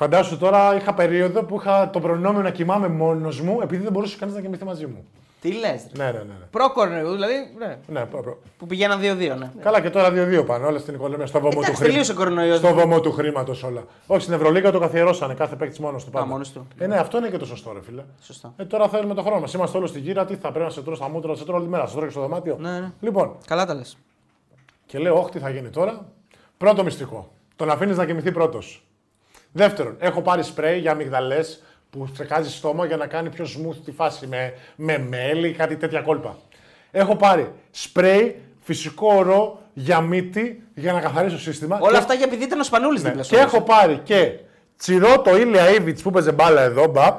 Φαντάσου 0.00 0.38
τώρα 0.38 0.74
είχα 0.76 0.94
περίοδο 0.94 1.42
που 1.44 1.56
είχα 1.56 1.90
το 1.90 2.00
προνόμιο 2.00 2.42
να 2.42 2.50
κοιμάμαι 2.50 2.88
μόνος 2.88 3.40
μου 3.40 3.58
επειδή 3.62 3.82
δεν 3.82 3.92
μπορούσε 3.92 4.16
κανείς 4.18 4.34
να 4.34 4.40
κοιμηθεί 4.40 4.64
μαζί 4.64 4.86
μου. 4.86 5.04
Τι 5.40 5.52
λες. 5.52 5.86
Ναι, 5.96 6.04
ναι, 6.04 6.10
ναι. 6.10 6.18
ναι. 6.18 6.46
Προ-κορονοϊού, 6.50 7.12
δηλαδή. 7.12 7.34
Ναι. 7.58 7.78
ναι 7.86 8.04
προ- 8.06 8.22
προ- 8.22 8.38
Που 8.58 8.66
πηγαίναν 8.66 8.98
2-2, 9.00 9.02
ναι. 9.38 9.50
Καλά 9.60 9.80
και 9.80 9.90
τώρα 9.90 10.08
2-2 10.10 10.44
πάνω, 10.46 10.66
όλα 10.66 10.78
στην 10.78 10.94
οικονομία. 10.94 11.26
Στο 11.26 11.38
βωμό 11.40 11.50
του 11.52 11.58
Εντάξει, 11.58 11.74
χρήματο. 11.74 11.90
τελείωσε 11.92 12.12
ο 12.12 12.14
κορονοϊός. 12.14 12.58
Στο 12.58 12.74
βωμό 12.74 13.00
του 13.00 13.12
χρήματος 13.12 13.62
όλα. 13.62 13.84
Όχι, 14.06 14.22
στην 14.22 14.34
Ευρωλίγα 14.34 14.70
το 14.70 14.78
καθιερώσανε 14.78 15.34
κάθε 15.34 15.56
παίκτης 15.56 15.78
μόνος 15.78 16.04
του. 16.04 16.10
πάντα. 16.10 16.26
μόνος 16.26 16.50
του. 16.52 16.66
Ε, 16.78 16.86
ναι, 16.86 16.96
αυτό 16.96 17.18
είναι 17.18 17.28
και 17.28 17.36
το 17.38 17.46
σωστό, 17.46 17.72
ρε 17.72 17.80
φίλε. 17.82 18.02
Σωστό. 18.22 18.52
Ε, 18.56 18.64
τώρα 18.64 18.88
θέλουμε 18.88 19.14
το 19.14 19.22
χρόνο 19.22 19.40
μα. 19.40 19.46
Είμαστε 19.54 19.78
όλοι 19.78 19.88
στην 19.88 20.02
γύρα, 20.02 20.24
τι 20.24 20.34
θα 20.34 20.48
πρέπει 20.50 20.64
να 20.64 20.70
σε 20.70 20.82
τρώω 20.82 20.94
στα 20.94 21.08
μούτρα, 21.08 21.30
να 21.30 21.36
σε 21.36 21.44
τρώω 21.44 21.56
όλη 21.56 21.64
τη 21.64 21.70
μέρα, 21.70 21.82
να 21.82 21.88
σε 21.88 21.94
τρώω 21.94 22.06
και 22.06 22.12
στο 22.12 22.20
δωμάτιο. 22.20 22.56
Ναι, 22.60 22.70
ναι. 22.80 22.92
Λοιπόν, 23.00 23.36
Καλά 23.46 23.66
τα 23.66 23.74
λες. 23.74 23.96
και 24.86 24.98
λέω, 24.98 25.18
Όχι, 25.20 25.30
τι 25.30 25.38
θα 25.38 25.50
γίνει 25.50 25.68
τώρα. 25.68 26.06
Πρώτο 26.58 26.84
μυστικό. 26.84 27.30
Τον 27.56 27.70
αφήνεις 27.70 27.96
να 27.96 28.06
κοιμηθεί 28.06 28.32
πρώτος. 28.32 28.84
Δεύτερον, 29.52 29.96
έχω 29.98 30.22
πάρει 30.22 30.42
σπρέι 30.42 30.78
για 30.78 30.90
αμυγδαλές 30.92 31.62
που 31.90 32.06
στρεκάζει 32.12 32.50
στόμα 32.50 32.86
για 32.86 32.96
να 32.96 33.06
κάνει 33.06 33.28
πιο 33.30 33.44
smooth 33.44 33.76
τη 33.84 33.92
φάση 33.92 34.26
με, 34.26 34.54
με 34.76 34.98
μέλι, 34.98 35.52
κάτι 35.52 35.76
τέτοια 35.76 36.00
κόλπα. 36.00 36.36
Έχω 36.90 37.16
πάρει 37.16 37.52
σπρέι 37.70 38.42
φυσικό 38.60 39.14
ορό 39.14 39.60
για 39.72 40.00
μύτη 40.00 40.62
για 40.74 40.92
να 40.92 41.00
καθαρίσει 41.00 41.34
το 41.34 41.40
σύστημα. 41.40 41.78
Όλα 41.80 41.90
Και- 41.90 41.96
αυτά 41.96 42.14
για 42.14 42.24
επειδή 42.26 42.44
ήταν 42.44 42.60
ο 42.60 42.64
Σπανούλης 42.64 43.02
ναι, 43.02 43.08
δίπλα 43.08 43.22
σου. 43.24 43.34
Και 43.34 43.40
έχω 43.40 43.60
πάρει 43.60 44.00
και 44.04 44.38
τσιρό 44.76 45.20
το 45.20 45.36
Ήλια 45.36 45.70
Ήβιτ 45.70 45.98
που 46.02 46.10
παίζε 46.10 46.32
μπάλα 46.32 46.60
εδώ, 46.62 46.86
μπαπ, 46.86 47.18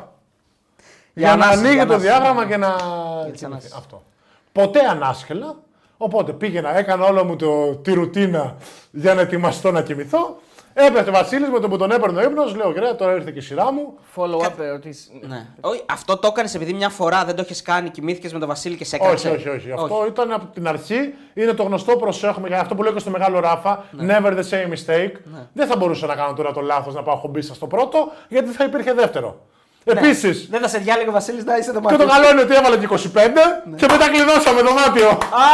για, 1.14 1.28
να 1.28 1.34
ανάσεις, 1.34 1.58
ανοίγει 1.60 1.74
για 1.74 1.86
το 1.86 1.94
ανάσεις. 1.94 2.12
διάγραμμα 2.12 2.46
και 2.48 2.58
να. 2.58 2.76
τις 2.76 3.24
κοιμηθεί. 3.24 3.46
ανάσεις. 3.46 3.74
Αυτό. 3.74 4.04
Ποτέ 4.52 4.80
ανάσχελα. 4.80 5.56
Οπότε 5.98 6.32
πήγαινα, 6.34 6.78
έκανα 6.78 7.06
όλο 7.06 7.24
μου 7.24 7.36
το, 7.36 7.76
τη 7.76 7.94
ρουτίνα 7.94 8.56
για 8.92 9.14
να 9.14 9.22
ετοιμαστώ 9.22 9.72
να 9.72 9.82
κοιμηθώ. 9.82 10.40
Έπεσε 10.74 11.10
ο 11.10 11.12
Βασίλης 11.12 11.50
με 11.50 11.60
το 11.60 11.68
που 11.68 11.78
τον 11.78 11.92
έπαιρνε 11.92 12.20
ο 12.20 12.24
ύπνος. 12.24 12.56
Λέω: 12.56 12.68
Ωραία, 12.68 12.96
τώρα 12.96 13.14
ήρθε 13.14 13.32
και 13.32 13.40
η 13.40 13.42
σειρά 13.42 13.72
μου. 13.72 13.94
Follow-up 14.16 14.60
ερωτήσει. 14.60 15.22
Ναι. 15.28 15.46
Όχι, 15.62 15.82
αυτό 15.86 16.18
το 16.18 16.28
έκανες 16.28 16.56
επειδή 16.56 16.74
μια 16.74 16.90
φορά 16.90 17.26
δεν 17.26 17.36
το 17.36 17.46
έχει 17.50 17.62
κάνει, 17.62 17.90
κοιμήθηκες 17.90 18.34
με 18.34 18.40
τον 18.40 18.48
Βασίλη 18.48 18.76
και 18.76 18.86
σε 18.86 18.96
έκατσε. 18.96 19.30
Όχι, 19.30 19.38
όχι, 19.38 19.50
όχι. 19.50 19.72
Αυτό 19.72 20.06
ήταν 20.08 20.32
από 20.32 20.46
την 20.46 20.68
αρχή. 20.68 21.14
Είναι 21.34 21.54
το 21.54 21.64
γνωστό 21.64 21.96
προσέχουμε 21.96 22.48
για 22.48 22.60
αυτό 22.60 22.76
που 22.76 22.84
λέω 22.84 22.94
και 22.94 23.00
στο 23.00 23.10
μεγάλο 23.10 23.40
Ράφα. 23.40 23.84
Ναι. 23.92 24.18
Never 24.18 24.32
the 24.32 24.44
same 24.50 24.70
mistake. 24.74 25.14
Δεν 25.54 25.68
θα 25.68 25.76
μπορούσα 25.78 26.08
να 26.08 26.16
κάνω 26.16 26.34
τώρα 26.34 26.52
το 26.52 26.62
λάθος 26.62 26.94
να 26.94 27.04
πάω 27.04 27.16
χομπίσα 27.16 27.54
στο 27.54 27.68
πρώτο, 27.68 28.12
γιατί 28.28 28.50
θα 28.50 28.64
υπήρχε 28.64 28.94
δεύτερο. 28.94 29.46
Ναι. 29.86 30.00
Επίσης, 30.00 30.48
Δεν 30.50 30.62
θα 30.62 30.68
σε 30.68 30.78
διάλεγε 30.78 31.10
ο 31.10 31.12
Βασίλης 31.12 31.44
να 31.44 31.58
είσαι 31.58 31.72
το 31.72 31.80
και 31.80 31.86
μάτι. 31.86 31.98
το 31.98 32.10
καλό 32.10 32.30
είναι 32.32 32.42
ότι 32.42 32.56
έβαλε 32.56 32.78
και 32.78 32.88
25 32.90 33.00
Ναι. 33.70 33.76
και 33.78 33.86
μετά 33.90 34.10
κλειδώσαμε 34.10 34.62
δωμάτιο. 34.62 35.08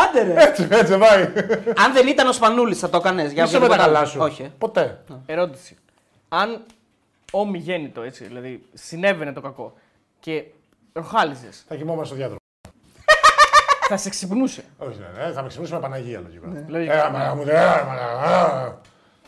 Άντε 0.03 0.23
ρε. 0.23 0.33
Έτσι, 0.43 0.67
έτσι, 0.69 0.97
πάει. 0.97 1.21
Αν 1.85 1.93
δεν 1.93 2.07
ήταν 2.07 2.27
ο 2.27 2.31
Σπανούλης, 2.31 2.79
θα 2.79 2.89
το 2.89 2.97
έκανες. 2.97 3.31
Για 3.31 3.43
Είσαι 3.43 3.53
με 3.53 3.59
τα 3.59 3.65
οποιοδήποτε 3.65 3.85
καλά 3.87 3.97
άλλο. 3.99 4.07
σου. 4.07 4.17
Όχι. 4.21 4.41
ε. 4.41 4.51
Ποτέ. 4.57 4.97
Ερώτηση. 5.25 5.77
Αν 6.29 6.63
ομιγέννητο 7.31 8.01
έτσι, 8.01 8.23
δηλαδή 8.23 8.63
συνέβαινε 8.73 9.33
το 9.33 9.41
κακό 9.41 9.73
και 10.19 10.43
ροχάλιζες, 10.93 11.65
Θα 11.67 11.75
κοιμόμαστε 11.75 12.05
στο 12.05 12.15
διάδρομο. 12.15 12.39
θα 13.89 13.97
σε 13.97 14.09
ξυπνούσε 14.09 14.63
Όχι, 14.77 14.97
ναι, 14.99 15.25
ναι, 15.25 15.31
θα 15.31 15.41
με 15.41 15.47
ξυπνήσουμε 15.47 15.79
Παναγία 15.79 16.19
λογικά. 16.19 16.47
Λογικά. 16.67 16.93
Ε, 16.93 18.71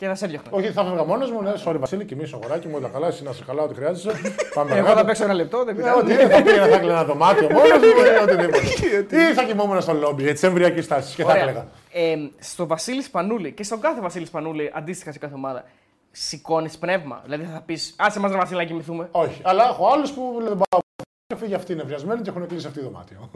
και 0.00 0.06
θα 0.06 0.14
σε 0.14 0.24
έδιωχνε. 0.24 0.48
Όχι, 0.50 0.70
θα 0.72 0.84
φεύγα 0.84 1.04
μόνος 1.04 1.30
μου. 1.30 1.42
Ναι, 1.42 1.52
sorry, 1.64 1.76
Βασίλη, 1.78 2.04
κοιμήσω 2.04 2.36
αγοράκι 2.36 2.68
μου, 2.68 2.74
όλα 2.76 2.88
καλά. 2.88 3.06
Εσύ 3.06 3.22
να 3.22 3.32
σε 3.32 3.44
καλά, 3.44 3.62
ό,τι 3.62 3.74
χρειάζεσαι. 3.74 4.10
Πάμε 4.54 4.70
Εγώ 4.70 4.78
θα 4.78 4.82
παρακάτω. 4.82 5.06
παίξω 5.06 5.24
ένα 5.24 5.34
λεπτό, 5.34 5.64
δεν 5.64 5.74
Ε, 5.74 5.78
πειράζει. 5.78 5.98
Ό,τι 6.00 6.12
είναι, 6.12 6.28
θα 6.28 6.42
πήγαινα, 6.42 6.66
θα 6.66 6.74
έκλαινα 6.74 6.92
ένα 6.98 7.04
δωμάτιο 7.04 7.48
μόνος 7.50 7.70
μου 7.70 7.76
ή 8.18 8.22
οτιδήποτε. 8.22 9.20
Ή 9.30 9.34
θα 9.34 9.44
κοιμόμουν 9.44 9.80
στο 9.80 9.92
λόμπι, 9.92 10.28
έτσι, 10.28 10.46
εμβριακή 10.46 10.80
στάση 10.80 11.14
και 11.16 11.22
θα 11.24 11.30
Ωραία. 11.30 11.42
έλεγα. 11.42 11.66
Ε, 11.92 12.16
στο 12.38 12.66
Βασίλης 12.66 13.10
Πανούλη 13.10 13.52
και 13.52 13.62
στον 13.62 13.80
κάθε 13.80 14.00
Βασίλη 14.00 14.26
Πανούλη, 14.30 14.70
αντίστοιχα 14.74 15.12
σε 15.12 15.18
κάθε 15.18 15.34
ομάδα, 15.34 15.64
σηκώνεις 16.10 16.78
πνεύμα. 16.78 17.20
Δηλαδή 17.24 17.44
θα 17.52 17.62
πεις, 17.66 17.94
άσε 17.98 18.20
μας 18.20 18.30
να 18.30 18.36
Βασίλη 18.36 18.58
να 18.58 18.64
κοιμηθούμε. 18.64 19.08
Όχι, 19.10 19.40
αλλά 19.44 19.64
έχω 19.64 19.86
άλλους 19.92 20.10
που 20.10 20.36
δεν 20.42 20.56
πάω. 20.56 20.80
Και 21.26 21.36
φύγει 21.36 21.54
αυτοί 21.54 21.74
νευριασμένοι 21.74 22.22
και 22.22 22.30
έχουν 22.30 22.46
κλείσει 22.46 22.66
αυτή 22.66 22.80
δωμάτιο. 22.80 23.30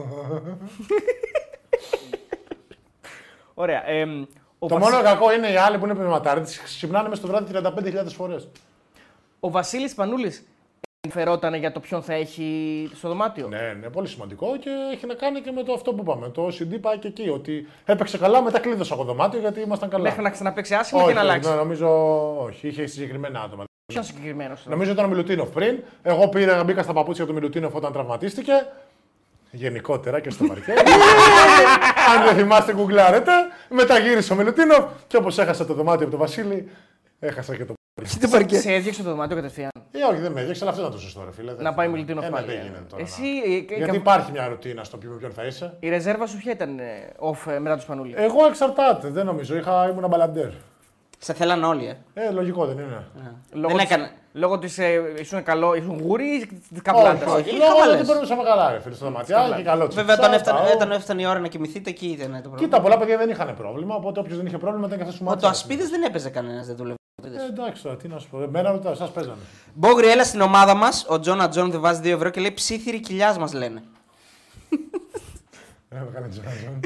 Ωραία. 3.54 3.82
Ε, 4.64 4.74
ο, 4.74 4.78
Το 4.78 4.78
Βασι... 4.78 4.90
μόνο 4.92 5.04
κακό 5.04 5.32
είναι 5.32 5.48
οι 5.50 5.56
άλλοι 5.56 5.78
που 5.78 5.84
είναι 5.84 5.94
πνευματάριδες, 5.94 6.60
ξυπνάνε 6.60 7.08
μες 7.08 7.18
στο 7.18 7.26
βράδυ 7.26 7.52
35.000 7.54 8.06
φορές. 8.16 8.48
ο 9.40 9.50
Βασίλης 9.50 9.94
Πανούλης 9.94 10.44
ενδιαφερόταν 11.00 11.54
για 11.54 11.72
το 11.72 11.80
ποιον 11.80 12.02
θα 12.02 12.12
έχει 12.14 12.90
στο 12.94 13.08
δωμάτιο. 13.08 13.48
Ναι, 13.48 13.76
ναι, 13.80 13.88
πολύ 13.88 14.08
σημαντικό 14.08 14.56
και 14.60 14.70
έχει 14.92 15.06
να 15.06 15.14
κάνει 15.14 15.40
και 15.40 15.50
με 15.50 15.62
το 15.62 15.72
αυτό 15.72 15.92
που 15.92 16.02
είπαμε. 16.02 16.28
Το 16.28 16.46
OCD 16.46 16.80
πάει 16.80 16.98
και 16.98 17.08
εκεί. 17.08 17.28
Ότι 17.28 17.68
έπαιξε 17.84 18.18
καλά, 18.18 18.42
μετά 18.42 18.58
κλείδωσα 18.58 18.94
από 18.94 19.04
δωμάτιο 19.04 19.40
γιατί 19.40 19.60
ήμασταν 19.60 19.88
καλά. 19.88 20.02
Μέχρι 20.02 20.22
να 20.22 20.30
ξαναπέξει 20.30 20.74
άσχημα 20.74 21.02
όχι, 21.02 21.08
και 21.08 21.14
να 21.14 21.20
όχι, 21.20 21.30
αλλάξει. 21.30 21.50
ναι, 21.50 21.56
νομίζω 21.56 21.88
όχι. 22.42 22.68
Είχε 22.68 22.86
συγκεκριμένα 22.86 23.40
άτομα. 23.40 23.64
Ποιον 23.92 24.04
συγκεκριμένο. 24.04 24.54
Νομίζω 24.64 24.92
ήταν 24.92 25.04
ο 25.04 25.08
Μιλουτίνοφ 25.08 25.48
πριν. 25.48 25.82
Εγώ 26.02 26.28
πήρα, 26.28 26.64
μπήκα 26.64 26.82
στα 26.82 26.92
παπούτσια 26.92 27.26
του 27.26 27.32
Μιλουτίνοφ 27.32 27.74
όταν 27.74 27.92
τραυματίστηκε. 27.92 28.52
Γενικότερα 29.54 30.20
και 30.20 30.30
στο 30.30 30.44
παρκέ. 30.44 30.72
Αν 32.16 32.24
δεν 32.26 32.34
θυμάστε, 32.36 32.72
γκουγκλάρετε. 32.74 33.30
Μετά 33.70 33.98
γύρισε 33.98 34.32
ο 34.32 34.36
Μιλουτίνοφ 34.36 34.84
και 35.06 35.16
όπως 35.16 35.38
έχασα 35.38 35.66
το 35.66 35.74
δωμάτιο 35.74 36.02
από 36.06 36.10
τον 36.10 36.18
Βασίλη, 36.26 36.68
έχασα 37.18 37.56
και 37.56 37.64
το. 37.64 37.72
Τι 38.20 38.28
παρκέ. 38.28 38.58
Σε 38.58 38.72
έδιωξε 38.72 39.02
το 39.02 39.10
δωμάτιο 39.10 39.36
κατευθείαν. 39.36 39.68
Ε, 39.92 39.98
όχι, 40.12 40.20
δεν 40.20 40.32
με 40.32 40.40
έδιωξε, 40.40 40.60
αλλά 40.62 40.70
αυτό 40.70 40.82
ήταν 40.82 40.94
το 40.94 41.00
σωστό, 41.02 41.24
ρε 41.24 41.32
φίλε. 41.32 41.54
Δεν- 41.54 41.64
Να 41.64 41.74
πάει 41.74 41.88
Μιλουτίνο 41.88 42.20
Ε, 42.22 42.24
ναι, 42.24 42.30
πάλι. 42.30 42.46
δεν 42.46 42.56
ε. 42.56 42.62
γίνεται 42.62 42.82
τώρα. 42.88 43.02
Εσύ, 43.02 43.22
να- 43.22 43.54
ε, 43.54 43.60
κα- 43.60 43.74
Γιατί 43.74 43.90
κα- 43.90 43.96
υπάρχει 43.96 44.30
μια 44.32 44.48
ρουτίνα 44.48 44.84
στο 44.84 44.96
ποιο 44.96 45.10
με 45.10 45.16
ποιον 45.16 45.32
θα 45.32 45.44
είσαι. 45.44 45.76
η 45.80 45.88
ρεζέρβα 45.88 46.26
σου 46.26 46.36
ποια 46.36 46.52
ήταν 46.52 46.78
ε, 46.78 46.82
off 47.18 47.52
ε, 47.52 47.58
μετά 47.58 47.74
του 47.76 47.80
Σπανούλη; 47.82 48.14
Εγώ 48.16 48.46
εξαρτάται, 48.46 49.08
δεν 49.08 49.26
νομίζω. 49.26 49.56
Είχα, 49.56 49.88
ήμουν 49.90 50.08
μπαλαντέρ. 50.08 50.50
Σε 51.24 51.32
θέλαν 51.32 51.64
όλοι, 51.64 51.86
ε. 51.86 51.96
Ε, 52.26 52.30
λογικό 52.30 52.66
δεν 52.66 52.78
είναι. 52.78 53.04
Λόγω 53.52 53.68
δεν 53.68 53.76
της- 53.76 53.84
έκανε. 53.90 54.10
Λόγω 54.32 54.58
της. 54.58 54.78
Ε, 54.78 55.14
ήσουν 55.20 55.42
καλό, 55.42 55.74
ήσουν 55.74 56.00
γούρι 56.00 56.24
ή 56.26 56.38
της 56.46 56.58
Όχι, 56.72 56.80
καπλάτα. 56.82 57.32
όχι. 57.32 57.48
ή 57.50 57.52
Λόγω 57.52 57.64
χαβαλές. 57.72 57.98
ότι 58.00 58.06
περνούσαμε 58.06 58.42
καλά, 58.42 58.70
ρε 58.72 58.80
φίλε, 58.80 58.94
στο 58.94 59.04
δωματιάκι, 59.04 59.62
καλό 59.62 59.86
Βέβαια, 59.86 59.88
τσιψά, 59.88 60.12
όταν 60.14 60.32
έφτανε, 60.32 60.58
πάω. 60.58 60.72
όταν 60.74 60.90
έφτανε 60.92 61.22
η 61.22 61.26
ώρα 61.26 61.38
να 61.38 61.48
κοιμηθείτε, 61.48 61.90
εκεί 61.90 62.06
ήταν 62.06 62.26
το 62.32 62.32
πρόβλημα. 62.32 62.58
Κοίτα, 62.58 62.80
πολλά 62.80 62.98
παιδιά 62.98 63.16
δεν 63.16 63.30
είχαν 63.30 63.54
πρόβλημα, 63.56 63.94
οπότε 63.94 64.20
όποιος 64.20 64.36
δεν 64.36 64.46
είχε 64.46 64.58
πρόβλημα 64.58 64.86
ήταν 64.86 64.96
και 64.98 65.02
αυτός 65.04 65.16
σου 65.18 65.24
Μα 65.24 65.30
μάτια. 65.30 65.42
το 65.48 65.54
ασπίδες 65.54 65.88
δεν 65.88 66.02
έπαιζε 66.02 66.30
κανένας, 66.30 66.66
δεν 66.66 66.76
δούλευε. 66.76 66.96
Ε, 67.22 67.28
εντάξει 67.48 67.82
τώρα, 67.82 67.96
τι 67.96 68.08
να 68.08 68.18
σου 68.18 68.28
πω. 68.30 68.42
Εμένα 68.42 68.70
ρωτάω, 68.70 68.92
εσάς 68.92 69.10
παίζανε. 69.10 69.36
Μπόγρι, 69.74 70.08
έλα 70.10 70.24
στην 70.24 70.40
ομάδα 70.40 70.74
μας. 70.74 71.04
Ο 71.08 71.20
Τζόνα 71.20 71.48
Τζον 71.48 71.70
δεν 71.70 71.80
βάζει 71.80 72.00
2 72.00 72.10
ευρώ 72.14 72.30
και 72.30 72.40
λέει 72.40 72.52
ψήθυρη 72.52 73.00
κοιλιάς 73.00 73.38
μας 73.38 73.52
λένε. 73.52 73.82
Ε, 75.88 75.96
με 75.98 76.08
κάνει 76.14 76.28
τζιράζον. 76.28 76.80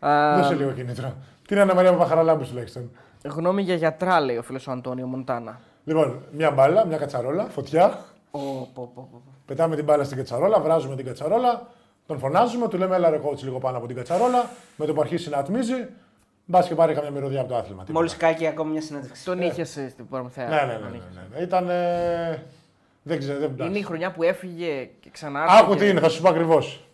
Α, 0.00 0.36
Δώσε 0.42 0.54
λίγο 0.54 0.70
κίνητρο. 0.70 1.14
Την 1.48 1.60
Ανna 1.60 1.74
Μαρία 1.74 1.92
Παπαχαραλάμπους 1.92 2.48
τουλάχιστον. 2.48 2.90
Γνώμη 3.24 3.62
για 3.62 3.74
γιατρά, 3.74 4.20
λέει 4.20 4.36
ο 4.36 4.42
φίλος 4.42 4.66
ο 4.66 4.70
Αντώνιο 4.70 5.06
Μοντάνα. 5.06 5.60
Λοιπόν, 5.84 6.22
μια 6.32 6.50
μπάλα, 6.50 6.86
μια 6.86 6.96
κατσαρόλα, 6.96 7.44
φωτιά. 7.44 8.04
Ω, 8.30 8.38
πω, 8.40 8.90
πω, 8.94 9.08
πω. 9.12 9.22
Πετάμε 9.46 9.76
την 9.76 9.84
μπάλα 9.84 10.04
στην 10.04 10.16
κατσαρόλα, 10.16 10.60
βράζουμε 10.60 10.96
την 10.96 11.04
κατσαρόλα, 11.04 11.66
τον 12.06 12.18
φωνάζουμε, 12.18 12.68
του 12.68 12.78
λέμε 12.78 12.96
έλα 12.96 13.10
ρε 13.10 13.20
coach 13.24 13.38
λίγο 13.38 13.58
πάνω 13.58 13.76
από 13.76 13.86
την 13.86 13.96
κατσαρόλα, 13.96 14.50
με 14.76 14.86
το 14.86 14.92
που 14.92 15.00
αρχίσει 15.00 15.30
να 15.30 15.36
ατμίζει, 15.36 15.86
μπας 16.44 16.68
και 16.68 16.74
πάρει 16.74 16.94
καμιά 16.94 17.10
μυρωδιά 17.10 17.40
από 17.40 17.48
το 17.48 17.56
άθλημα. 17.56 17.80
Τίποτα. 17.80 17.92
Μόλις 17.92 18.16
κάκι 18.16 18.46
ακόμη 18.46 18.70
μια 18.70 18.82
συνέντευξη. 18.82 19.24
Τον 19.24 19.40
είχε 19.40 19.64
στην 19.64 20.08
Προμηθέα. 20.08 20.48
Ναι, 20.48 20.54
ναι, 20.54 20.62
ναι. 20.62 20.72
ναι, 20.72 20.88
ναι, 20.88 21.36
ναι. 21.36 21.42
Ήταν. 21.42 21.68
Ε... 21.68 22.42
Δεν 23.02 23.18
ξέρω, 23.18 23.38
δεν 23.38 23.66
Είναι 23.66 23.78
η 23.78 23.82
χρονιά 23.82 24.12
που 24.12 24.22
έφυγε 24.22 24.88
και 25.00 25.10
ξανά. 25.10 25.44
Άκου 25.48 25.74
τι 25.74 25.88
είναι, 25.88 26.00
θα 26.00 26.08
σου 26.08 26.22
πω 26.22 26.28
ακριβώς. 26.28 26.87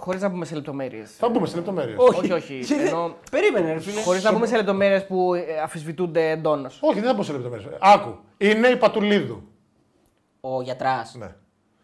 Χωρίς 0.00 0.22
να 0.22 0.28
μπούμε 0.28 0.44
σε 0.44 0.54
λεπτομέρειες. 0.54 1.10
Θα 1.16 1.28
μπούμε 1.28 1.46
σε 1.46 1.56
λεπτομέρειες. 1.56 1.96
Όχι, 1.98 2.32
όχι. 2.32 2.60
Ενώ... 2.86 3.14
Περίμενε, 3.30 3.72
ρε 3.72 3.80
φίλε. 3.80 4.02
Χωρίς 4.02 4.22
να 4.22 4.32
μπούμε 4.32 4.46
σε 4.46 4.56
λεπτομέρειες 4.56 5.06
που 5.06 5.34
ε, 5.34 5.60
αφισβητούνται 5.62 6.30
εντόνως. 6.30 6.78
Όχι, 6.80 7.00
δεν 7.00 7.08
θα 7.08 7.14
πω 7.14 7.22
σε 7.22 7.32
λεπτομέρειες. 7.32 7.68
Άκου. 7.80 8.14
Είναι 8.36 8.68
η 8.68 8.76
Πατουλίδου. 8.76 9.42
Ο 10.40 10.62
γιατράς. 10.62 11.14
Ναι. 11.18 11.34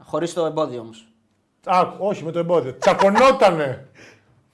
Χωρίς 0.02 0.32
το 0.32 0.44
εμπόδιο 0.44 0.80
όμως. 0.80 1.09
Άκου, 1.66 1.97
όχι 1.98 2.24
με 2.24 2.30
το 2.30 2.38
εμπόδιο. 2.38 2.76
Τσακωνότανε. 2.78 3.88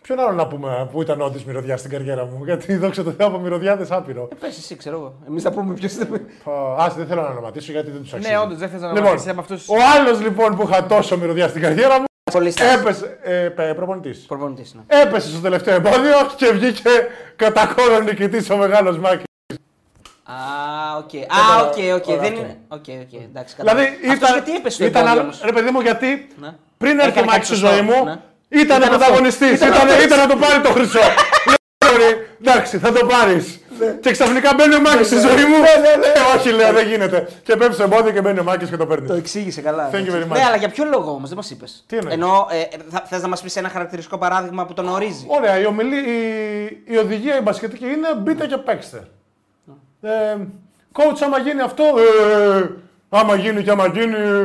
Ποιον 0.02 0.18
άλλο 0.18 0.32
να 0.32 0.47
πούμε 0.47 0.89
που 0.93 1.02
ήταν 1.02 1.20
όντω 1.20 1.39
μυρωδιάς 1.47 1.78
στην 1.78 1.90
καριέρα 1.93 2.24
μου; 2.24 2.44
Γιατί 2.44 2.76
δόξα 2.76 3.02
τω 3.02 3.10
Θεώ 3.10 3.26
από 3.26 3.39
μυρωδιάδε 3.39 3.86
άπειρο. 3.90 4.28
Ε, 4.32 4.34
πες 4.34 4.59
εσύ, 4.59 4.76
ξέρω 4.76 4.97
εγώ. 4.97 5.14
Εμείς 5.26 5.43
θα 5.43 5.52
πούμε 5.52 5.74
ποιος 5.74 5.93
ήταν. 5.93 6.14
Α, 6.80 6.93
δεν 6.97 7.06
θέλω 7.06 7.22
να 7.22 7.28
ονοματίσω 7.28 7.72
γιατί 7.72 7.90
δεν 7.90 8.02
τους 8.02 8.12
αξίζει. 8.12 8.32
Ναι, 8.32 8.39
όντως 8.39 8.59
δεν 8.59 8.68
θες 8.68 8.80
να 8.80 8.93
Λοιπόν, 8.93 9.09
αναφέρει 9.10 9.30
από 9.30 9.40
αυτού. 9.40 9.55
ο 9.55 9.76
άλλος 9.97 10.20
λοιπόν 10.20 10.56
που 10.56 10.62
είχα 10.62 10.86
τόσο 10.86 11.18
μυρωδιά 11.18 11.48
στην 11.48 11.62
καριέρα 11.62 12.01
μου 12.01 12.05
Πολύστας. 12.05 12.11
Έπεσε. 12.27 13.19
Ε, 13.23 13.49
προπονητής. 13.77 14.19
Προπονητής, 14.19 14.74
ναι. 14.74 15.01
Έπεσε 15.03 15.28
στο 15.28 15.39
τελευταίο 15.39 15.74
εμπόδιο 15.74 16.15
και 16.36 16.53
βγήκε 16.53 16.90
κατά 17.36 17.73
κόρο 17.77 17.99
νικητής 18.01 18.51
ο 18.51 18.57
μεγάλος 18.57 18.99
Μάκης. 18.99 19.24
Α, 20.24 20.35
οκ. 20.97 21.15
Α, 21.15 21.61
οκ, 21.62 21.74
οκ. 21.97 22.07
Ωραία, 22.09 22.20
Δεν 22.20 22.32
αυτό. 22.32 22.40
είναι. 22.44 22.57
Οκ, 22.69 22.85
οκ. 22.89 23.20
Εντάξει, 23.23 23.55
Δηλαδή 23.59 23.85
κατάλαβα. 23.85 24.12
Αυτός 24.12 24.28
ήταν. 24.28 24.32
γιατί 24.32 24.55
έπεσε 24.55 24.74
στο 24.77 24.85
ήταν 24.85 25.03
εμπόδιο 25.03 25.20
άλλο- 25.20 25.23
όμως; 25.23 25.40
Ρε 25.44 25.53
παιδί 25.53 25.70
μου, 25.70 25.81
γιατί 25.81 26.28
Ναι. 26.40 26.51
πριν 26.78 26.99
έρθει 26.99 27.09
ο 27.09 27.11
Έκανε 27.12 27.27
Μάκη 27.27 27.39
κάτι 27.39 27.47
στη 27.47 27.55
σωστό, 27.57 27.69
ζωή 27.74 27.82
μου 27.85 28.05
ναι. 28.05 28.16
ήταν 28.49 28.77
Ήταν 28.81 28.82
αυτό. 28.82 28.97
πρωταγωνιστής. 28.97 29.53
Ήταν 29.53 29.69
Ήταν, 29.73 29.89
αυτός. 29.89 30.05
ήταν 30.05 30.19
να 30.19 30.27
το 30.27 30.36
πάρει 30.36 30.61
το 30.61 30.70
χρυσό. 30.70 30.99
Λέω, 31.49 31.57
«Sorry, 31.85 32.11
Εντάξει, 32.40 32.78
θα 32.78 32.93
το 32.93 33.07
πάρεις. 33.07 33.61
Και 34.00 34.10
ξαφνικά 34.10 34.54
μπαίνει 34.56 34.74
ο 34.74 34.80
Μάκης 34.80 35.06
στη 35.06 35.16
ζωή 35.16 35.44
μου. 35.44 35.56
Ε, 36.14 36.36
Όχι, 36.36 36.50
λέω, 36.50 36.72
δεν 36.72 36.88
γίνεται. 36.88 37.28
Και 37.42 37.56
πέφτει 37.56 37.74
στο 37.74 37.82
εμπόδιο 37.82 38.12
και 38.12 38.20
μπαίνει 38.20 38.38
ο 38.38 38.42
Μάκης 38.42 38.70
και 38.70 38.76
το 38.76 38.86
παίρνει. 38.86 39.06
Το 39.09 39.14
εξήγησε 39.14 39.60
καλά. 39.60 39.90
Thank 39.92 39.94
you 39.94 40.12
very 40.12 40.22
much. 40.24 40.36
Ναι, 40.36 40.44
αλλά 40.46 40.56
για 40.56 40.68
ποιο 40.68 40.84
λόγο 40.84 41.10
όμως, 41.10 41.28
δεν 41.28 41.36
μας 41.36 41.50
είπες. 41.50 41.84
Τι 41.86 41.96
εννοείς; 41.96 42.14
Ενώ 42.14 42.46
ε, 42.50 42.98
θες 43.04 43.22
να 43.22 43.28
μας 43.28 43.42
πεις 43.42 43.56
ένα 43.56 43.68
χαρακτηριστικό 43.68 44.18
παράδειγμα 44.18 44.66
που 44.66 44.72
τον 44.74 44.88
ορίζει; 44.88 45.26
Ωραία, 45.28 45.59
η, 45.59 45.66
ομιλή, 45.66 45.96
η, 45.96 46.92
η 46.92 46.96
οδηγία 46.96 47.38
η 47.38 47.40
μπασκετική 47.40 47.84
είναι 47.84 48.09
μπείτε 48.18 48.46
και 48.46 48.56
παίξτε. 48.56 49.02
Ε, 50.00 50.10
coach, 50.92 51.18
άμα 51.24 51.38
γίνει 51.38 51.60
αυτό, 51.60 51.84
ε, 52.59 52.70
άμα 53.09 53.34
γίνει 53.36 53.62
και 53.62 53.70
άμα 53.70 53.86
γίνει, 53.86 54.14
ε, 54.14 54.44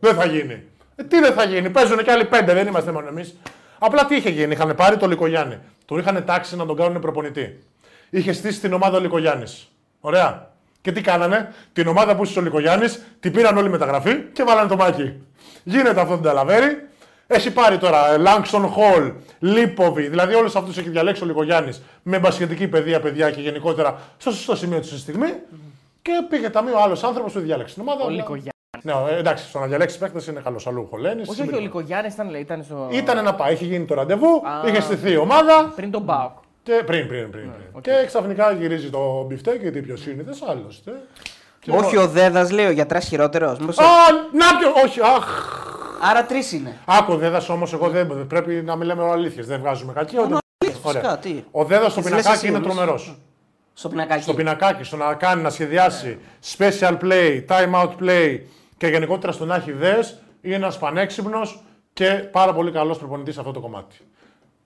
δεν 0.00 0.14
θα 0.14 0.26
γίνει. 0.26 0.62
Ε, 0.96 1.02
τι 1.02 1.20
δεν 1.20 1.32
θα 1.32 1.44
γίνει, 1.44 1.70
παίζουν 1.70 2.04
και 2.04 2.10
άλλοι 2.10 2.24
πέντε, 2.24 2.52
δεν 2.54 2.66
είμαστε 2.66 2.92
μόνο 2.92 3.08
εμείς. 3.08 3.36
Απλά 3.78 4.06
τι 4.06 4.16
είχε 4.16 4.30
γίνει, 4.30 4.52
είχαν 4.52 4.74
πάρει 4.74 4.96
το 4.96 5.06
Λικογιάννη. 5.06 5.58
Τον 5.86 5.98
είχαν 5.98 6.24
τάξει 6.24 6.56
να 6.56 6.66
τον 6.66 6.76
κάνουν 6.76 7.00
προπονητή. 7.00 7.58
Είχε 8.14 8.32
στήσει 8.32 8.60
την 8.60 8.72
ομάδα 8.72 8.96
ο 8.96 9.00
Λικογιάννη. 9.00 9.44
Ωραία. 10.00 10.50
Και 10.80 10.92
τι 10.92 11.00
κάνανε, 11.00 11.52
την 11.72 11.86
ομάδα 11.88 12.16
που 12.16 12.24
είσαι 12.24 12.38
ο 12.38 12.42
Λικογιάννη, 12.42 12.86
την 13.20 13.32
πήραν 13.32 13.56
όλοι 13.56 13.68
μεταγραφή 13.68 14.14
και 14.32 14.42
βάλανε 14.42 14.68
το 14.68 14.76
μάκι. 14.76 15.12
Γίνεται 15.62 16.00
αυτό 16.00 16.16
το 16.16 16.22
ταλαβέρι. 16.22 16.88
Έχει 17.26 17.50
πάρει 17.52 17.78
τώρα 17.78 18.18
Λάγκστον 18.18 18.66
Χολ, 18.68 19.12
Λίποβι, 19.38 20.08
δηλαδή 20.08 20.34
όλους 20.34 20.56
αυτούς 20.56 20.78
έχει 20.78 20.88
διαλέξει 20.88 21.22
ο 21.22 21.26
Λικογιάννη 21.26 21.70
με 22.02 22.18
μπασχετική 22.18 22.68
παιδεία, 22.68 23.00
παιδιά 23.00 23.30
και 23.30 23.40
γενικότερα 23.40 23.98
στο 24.16 24.30
σωστό 24.30 24.56
σημείο 24.56 24.80
της 24.80 25.00
στιγμή. 25.00 25.28
Και 26.02 26.12
πήγε 26.28 26.50
ταμείο 26.50 26.78
άλλος 26.78 27.02
άνθρωπος 27.04 27.32
που 27.32 27.40
διάλεξε 27.40 27.74
την 27.74 27.82
ομάδα. 27.82 28.02
Ο 28.02 28.06
αλλά- 28.06 28.16
Λικογιάννη. 28.16 28.50
Ναι, 28.82 28.92
ε, 29.10 29.18
εντάξει, 29.18 29.48
στο 29.48 29.58
να 29.58 29.66
διαλέξεις 29.66 29.98
παίκτες 29.98 30.26
είναι 30.26 30.40
καλός. 30.44 30.66
Αλλού 30.66 30.86
χωλένεις. 30.90 31.28
Όχι, 31.28 31.42
όχι, 31.42 31.54
ο 31.54 31.58
Λικογιάννη 31.60 32.10
ήταν, 32.12 32.30
λέει, 32.30 32.40
ήταν 32.40 32.62
στο. 32.64 32.88
Ήταν 32.92 33.24
να 33.24 33.34
πάει, 33.34 33.52
είχε 33.52 33.64
γίνει 33.64 33.84
το 33.84 33.94
ραντεβού, 33.94 34.26
Α. 34.64 34.68
είχε 34.68 34.80
στηθεί 34.80 35.10
η 35.12 35.16
ομάδα. 35.16 35.72
πριν 35.76 35.90
τον 35.90 36.02
Μπάουκ. 36.02 36.32
Και 36.64 36.82
πριν, 36.86 37.08
πριν, 37.08 37.30
πριν. 37.30 37.50
πριν. 37.52 37.80
Και 37.82 38.06
ξαφνικά 38.06 38.52
γυρίζει 38.52 38.90
το 38.90 39.24
μπιφτέκι, 39.28 39.58
γιατί 39.62 39.80
ποιος 39.80 40.06
είναι, 40.06 40.22
δεν 40.22 40.34
άλλωστε. 40.48 40.92
Όχι 41.70 41.96
ο 41.96 42.06
Δέδας, 42.08 42.50
λέει 42.50 42.66
ο 42.66 42.70
γιατράς 42.70 43.04
χειρότερος. 43.06 43.58
Α, 43.58 43.62
να 44.32 44.58
ποιο, 44.58 44.72
όχι, 44.84 45.00
αχ. 45.00 45.26
Άρα 46.10 46.24
τρεις 46.24 46.52
είναι. 46.52 46.76
Άκου, 46.84 47.16
Δέδας 47.16 47.48
όμως, 47.48 47.72
εγώ 47.72 47.88
δεν 47.88 48.26
πρέπει 48.26 48.52
να 48.54 48.76
μιλάμε 48.76 49.02
όλα 49.02 49.12
αλήθειες. 49.12 49.46
Δεν 49.46 49.60
βγάζουμε 49.60 49.92
κακή. 49.92 50.16
ούτε- 50.20 50.36
Φυσικά, 50.82 51.18
τι. 51.18 51.44
Ο 51.50 51.64
Δέδας 51.64 51.92
στο 51.92 52.00
Τις 52.00 52.10
λες 52.10 52.20
πινακάκι 52.20 52.36
εσύ 52.44 52.46
είναι 52.46 52.56
όμως. 52.56 52.72
τρομερός. 52.74 53.18
Στο 53.74 53.88
πινακάκι. 53.88 54.22
Στο 54.22 54.34
πινακάκι, 54.34 54.84
στο 54.84 54.96
να 54.96 55.14
κάνει, 55.14 55.42
να 55.42 55.50
σχεδιάσει 55.50 56.18
special 56.56 56.96
play, 57.02 57.44
time 57.48 57.74
out 57.82 57.90
play 58.02 58.38
και 58.76 58.86
γενικότερα 58.86 59.32
στο 59.32 59.44
να 59.44 59.54
έχει 59.54 59.70
ιδέε, 59.70 59.98
είναι 60.40 60.54
ένας 60.54 60.78
πανέξυπνος 60.78 61.62
και 61.92 62.06
πάρα 62.10 62.52
πολύ 62.54 62.70
καλός 62.70 62.98
προπονητής 62.98 63.34
σε 63.34 63.40
αυτό 63.40 63.52
το 63.52 63.60
κομμάτι. 63.60 63.96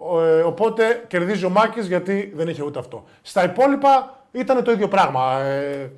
Ο- 0.01 0.20
ε, 0.25 0.41
οπότε 0.43 1.05
κερδίζει 1.09 1.45
ο 1.45 1.51
Μάκης 1.51 1.87
γιατί 1.87 2.33
δεν 2.37 2.49
είχε 2.49 2.62
ούτε 2.62 2.79
αυτό. 2.79 3.05
Στα 3.23 3.45
υπόλοιπα 3.45 4.16
ήταν 4.33 4.65
το 4.65 4.70
ίδιο 4.70 4.89
πράγμα. 4.89 5.41
Ε, 5.41 5.91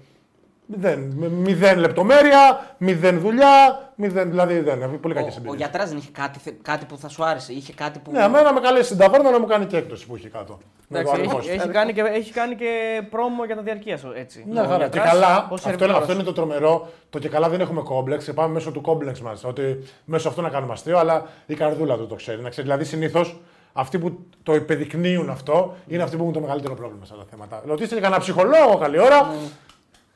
μηδέν, 0.66 1.12
με- 1.16 1.28
μηδέν 1.28 1.78
λεπτομέρεια, 1.78 2.74
μηδέν 2.78 3.18
δουλειά, 3.20 3.92
μηδέν, 3.94 4.30
δηλαδή 4.30 4.58
δεν. 4.60 5.00
Πολύ 5.00 5.14
κακέ 5.14 5.26
Ο, 5.28 5.32
ο 5.32 5.36
εμπειρίε. 5.38 5.56
γιατράς 5.56 5.88
δεν 5.88 5.98
είχε 5.98 6.10
κάτι, 6.12 6.38
θε- 6.38 6.54
κάτι 6.62 6.84
που 6.84 6.96
θα 6.98 7.08
σου 7.08 7.24
άρεσε. 7.24 7.52
Είχε 7.52 7.72
κάτι 7.72 7.98
που. 7.98 8.10
Ναι, 8.12 8.22
εμένα 8.22 8.52
με 8.52 8.60
καλέσει 8.60 8.84
στην 8.84 8.98
ταβέρνα 8.98 9.30
να 9.30 9.38
μου 9.40 9.46
κάνει 9.46 9.66
και 9.66 9.76
έκπτωση 9.76 10.06
που 10.06 10.16
είχε 10.16 10.28
κάτω. 10.28 10.58
Με 10.92 10.96
το 10.96 11.08
Εντάξει, 11.10 11.20
αριθμό. 11.20 11.38
έχει, 11.42 11.50
έχει, 11.50 11.68
κάνει 11.68 11.92
και, 11.92 12.00
έχει 12.00 12.32
κάνει 12.32 12.54
και 12.54 13.02
πρόμο 13.10 13.44
για 13.44 13.56
τα 13.56 13.62
διαρκεία 13.62 13.96
σου, 13.98 14.12
έτσι. 14.16 14.44
Ναι, 14.50 14.60
Ο 14.60 14.64
χαρά. 14.64 14.76
Και 14.88 14.98
γιατράς, 14.98 15.12
καλά, 15.12 15.26
ως 15.28 15.36
αυτό, 15.36 15.52
είναι, 15.52 15.60
σερβιτόρος. 15.60 15.96
αυτό 15.96 16.12
είναι 16.12 16.22
το 16.22 16.32
τρομερό. 16.32 16.88
Το 17.10 17.18
και 17.18 17.28
καλά 17.28 17.48
δεν 17.48 17.60
έχουμε 17.60 17.80
κόμπλεξ 17.82 18.24
και 18.24 18.32
πάμε 18.32 18.52
μέσω 18.52 18.70
του 18.70 18.80
κόμπλεξ 18.80 19.20
μας. 19.20 19.44
Ότι 19.44 19.78
μέσω 20.04 20.28
αυτού 20.28 20.42
να 20.42 20.48
κάνουμε 20.48 20.72
αστείο, 20.72 20.98
αλλά 20.98 21.26
η 21.46 21.54
καρδούλα 21.54 21.96
του 21.96 22.06
το 22.06 22.14
ξέρει. 22.14 22.40
Να 22.42 22.48
ξέρει. 22.48 22.66
Δηλαδή, 22.66 22.84
συνήθως 22.84 23.40
αυτοί 23.72 23.98
που 23.98 24.26
το 24.42 24.54
υπεδεικνύουν 24.54 25.30
αυτό 25.30 25.76
είναι 25.86 26.02
αυτοί 26.02 26.16
που 26.16 26.22
έχουν 26.22 26.34
το 26.34 26.40
μεγαλύτερο 26.40 26.74
πρόβλημα 26.74 27.04
σε 27.04 27.12
άλλα 27.14 27.24
θέματα. 27.30 27.62
Ρωτήστε 27.66 27.94
και 27.94 28.00
κανένα 28.00 28.20
ψυχολόγο, 28.20 28.78
καλή 28.78 28.98
ώρα. 29.00 29.34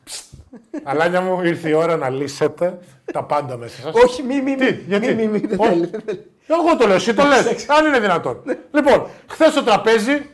Ψτ. 0.04 0.24
Αλάνια 0.82 1.20
μου, 1.20 1.42
ήρθε 1.42 1.68
η 1.68 1.72
ώρα 1.72 1.96
να 1.96 2.08
λύσετε 2.08 2.78
τα 3.12 3.24
πάντα 3.24 3.56
μέσα 3.56 3.80
σας. 3.80 3.94
Όχι, 3.94 4.22
μη, 4.22 4.40
μη, 4.40 4.54
Τι, 4.54 4.64
μη, 4.64 4.84
γιατί; 4.86 5.14
μη, 5.14 5.14
μη, 5.14 5.26
μη, 5.26 5.38
δεν 5.38 5.60
Όχι. 5.60 5.68
θέλει, 5.68 5.86
δεν 5.86 6.00
θέλει. 6.00 6.30
Εγώ 6.46 6.76
το 6.78 6.86
λέω, 6.86 6.96
εσύ 6.96 7.14
το 7.14 7.24
λες. 7.24 7.68
Αν 7.68 7.86
είναι 7.86 8.00
δυνατόν. 8.00 8.42
λοιπόν, 8.72 9.06
χθες 9.26 9.50
στο 9.50 9.62
τραπέζι 9.62 10.30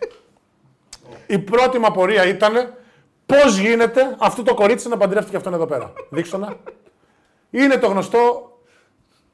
η 1.27 1.39
πρώτη 1.39 1.79
μου 1.79 1.87
απορία 1.87 2.27
ήταν 2.27 2.75
πώς 3.27 3.59
γίνεται 3.59 4.17
αυτό 4.19 4.43
το 4.43 4.55
κορίτσι 4.55 4.89
να 4.89 4.97
παντρεύτηκε 4.97 5.37
αυτόν 5.37 5.55
εδώ 5.55 5.67
πέρα. 5.67 5.93
Δείξτε 6.11 6.37
να. 6.37 6.57
Είναι 7.51 7.77
το 7.77 7.87
γνωστό 7.87 8.53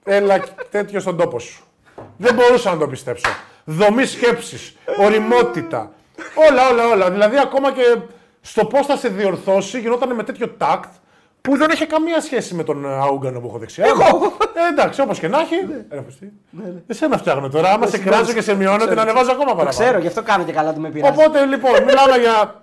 έλα 0.05 0.45
τέτοιο 0.71 1.01
στον 1.01 1.17
τόπο 1.17 1.39
σου. 1.39 1.65
Δεν 2.17 2.35
μπορούσα 2.35 2.71
να 2.71 2.79
το 2.79 2.89
πιστέψω. 2.89 3.31
Δομή 3.69 4.05
σκέψης, 4.05 4.77
οριμότητα. 4.99 5.93
Όλα, 6.51 6.69
όλα, 6.71 6.89
όλα. 6.89 7.11
Δηλαδή, 7.11 7.39
ακόμα 7.39 7.73
και 7.73 7.97
στο 8.41 8.65
πώς 8.65 8.87
θα 8.87 8.97
σε 8.97 9.09
διορθώσει 9.09 9.81
γινόταν 9.81 10.15
με 10.15 10.23
τέτοιο 10.23 10.49
τάκτ 10.49 10.93
που 11.41 11.57
δεν 11.57 11.71
είχε 11.71 11.87
καμία 11.87 12.21
σχέση 12.21 12.55
με 12.55 12.63
τον 12.63 12.85
ε, 12.85 12.89
Άουγκανο 12.95 13.41
που 13.41 13.47
έχω 13.47 13.59
δεξιά. 13.59 13.85
Εγώ! 13.87 14.37
Ε, 14.55 14.73
εντάξει, 14.73 15.01
όπως 15.01 15.19
και 15.19 15.29
να 15.29 15.39
έχει. 15.41 15.55
Ρε, 15.91 16.01
Φωστή. 16.03 16.33
Εσένα 16.87 17.19
φτιάχνω 17.19 17.49
τώρα. 17.49 17.71
Άμα 17.73 17.87
σε 17.87 17.99
κράζω 17.99 18.33
και 18.33 18.41
σε 18.41 18.55
μειώνω, 18.55 18.87
την 18.87 18.99
ανεβάζω 18.99 19.31
ακόμα 19.33 19.51
Το 19.51 19.57
παραπάνω. 19.57 19.69
ξέρω, 19.85 19.99
γι' 19.99 20.07
αυτό 20.07 20.23
κάνω 20.23 20.45
και 20.45 20.53
καλά 20.53 20.73
του 20.73 20.81
με 20.81 20.91
πειράζει. 20.91 21.13
Οπότε 21.19 21.45
λοιπόν, 21.45 21.73
μιλάμε 21.85 22.17
για. 22.21 22.63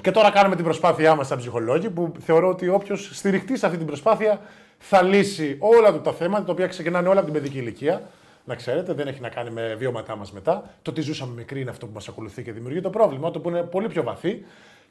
Και 0.00 0.10
τώρα 0.10 0.30
κάνουμε 0.30 0.54
την 0.54 0.64
προσπάθειά 0.64 1.14
μας 1.14 1.26
σαν 1.26 1.38
ψυχολόγοι 1.38 1.90
που 1.90 2.12
θεωρώ 2.24 2.48
ότι 2.48 2.68
όποιος 2.68 3.10
στηριχτεί 3.12 3.56
σε 3.58 3.66
αυτή 3.66 3.78
την 3.78 3.86
προσπάθεια 3.86 4.40
θα 4.78 5.02
λύσει 5.02 5.56
όλα 5.58 5.92
του 5.92 6.00
τα 6.00 6.12
θέματα 6.12 6.44
τα 6.44 6.52
οποία 6.52 6.66
ξεκινάνε 6.66 7.08
όλα 7.08 7.20
από 7.20 7.30
την 7.30 7.40
παιδική 7.40 7.58
ηλικία. 7.58 8.02
Να 8.44 8.54
ξέρετε, 8.54 8.92
δεν 8.92 9.06
έχει 9.06 9.20
να 9.20 9.28
κάνει 9.28 9.50
με 9.50 9.74
βιώματά 9.78 10.16
μας 10.16 10.32
μετά. 10.32 10.70
Το 10.82 10.92
τι 10.92 11.00
ζούσαμε 11.00 11.32
μικροί 11.36 11.60
είναι 11.60 11.70
αυτό 11.70 11.86
που 11.86 11.92
μας 11.94 12.08
ακολουθεί 12.08 12.42
και 12.42 12.52
δημιουργεί 12.52 12.80
το 12.80 12.90
πρόβλημα, 12.90 13.30
το 13.30 13.40
που 13.40 13.48
είναι 13.48 13.62
πολύ 13.62 13.88
πιο 13.88 14.02
βαθύ. 14.02 14.44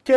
Και 0.03 0.13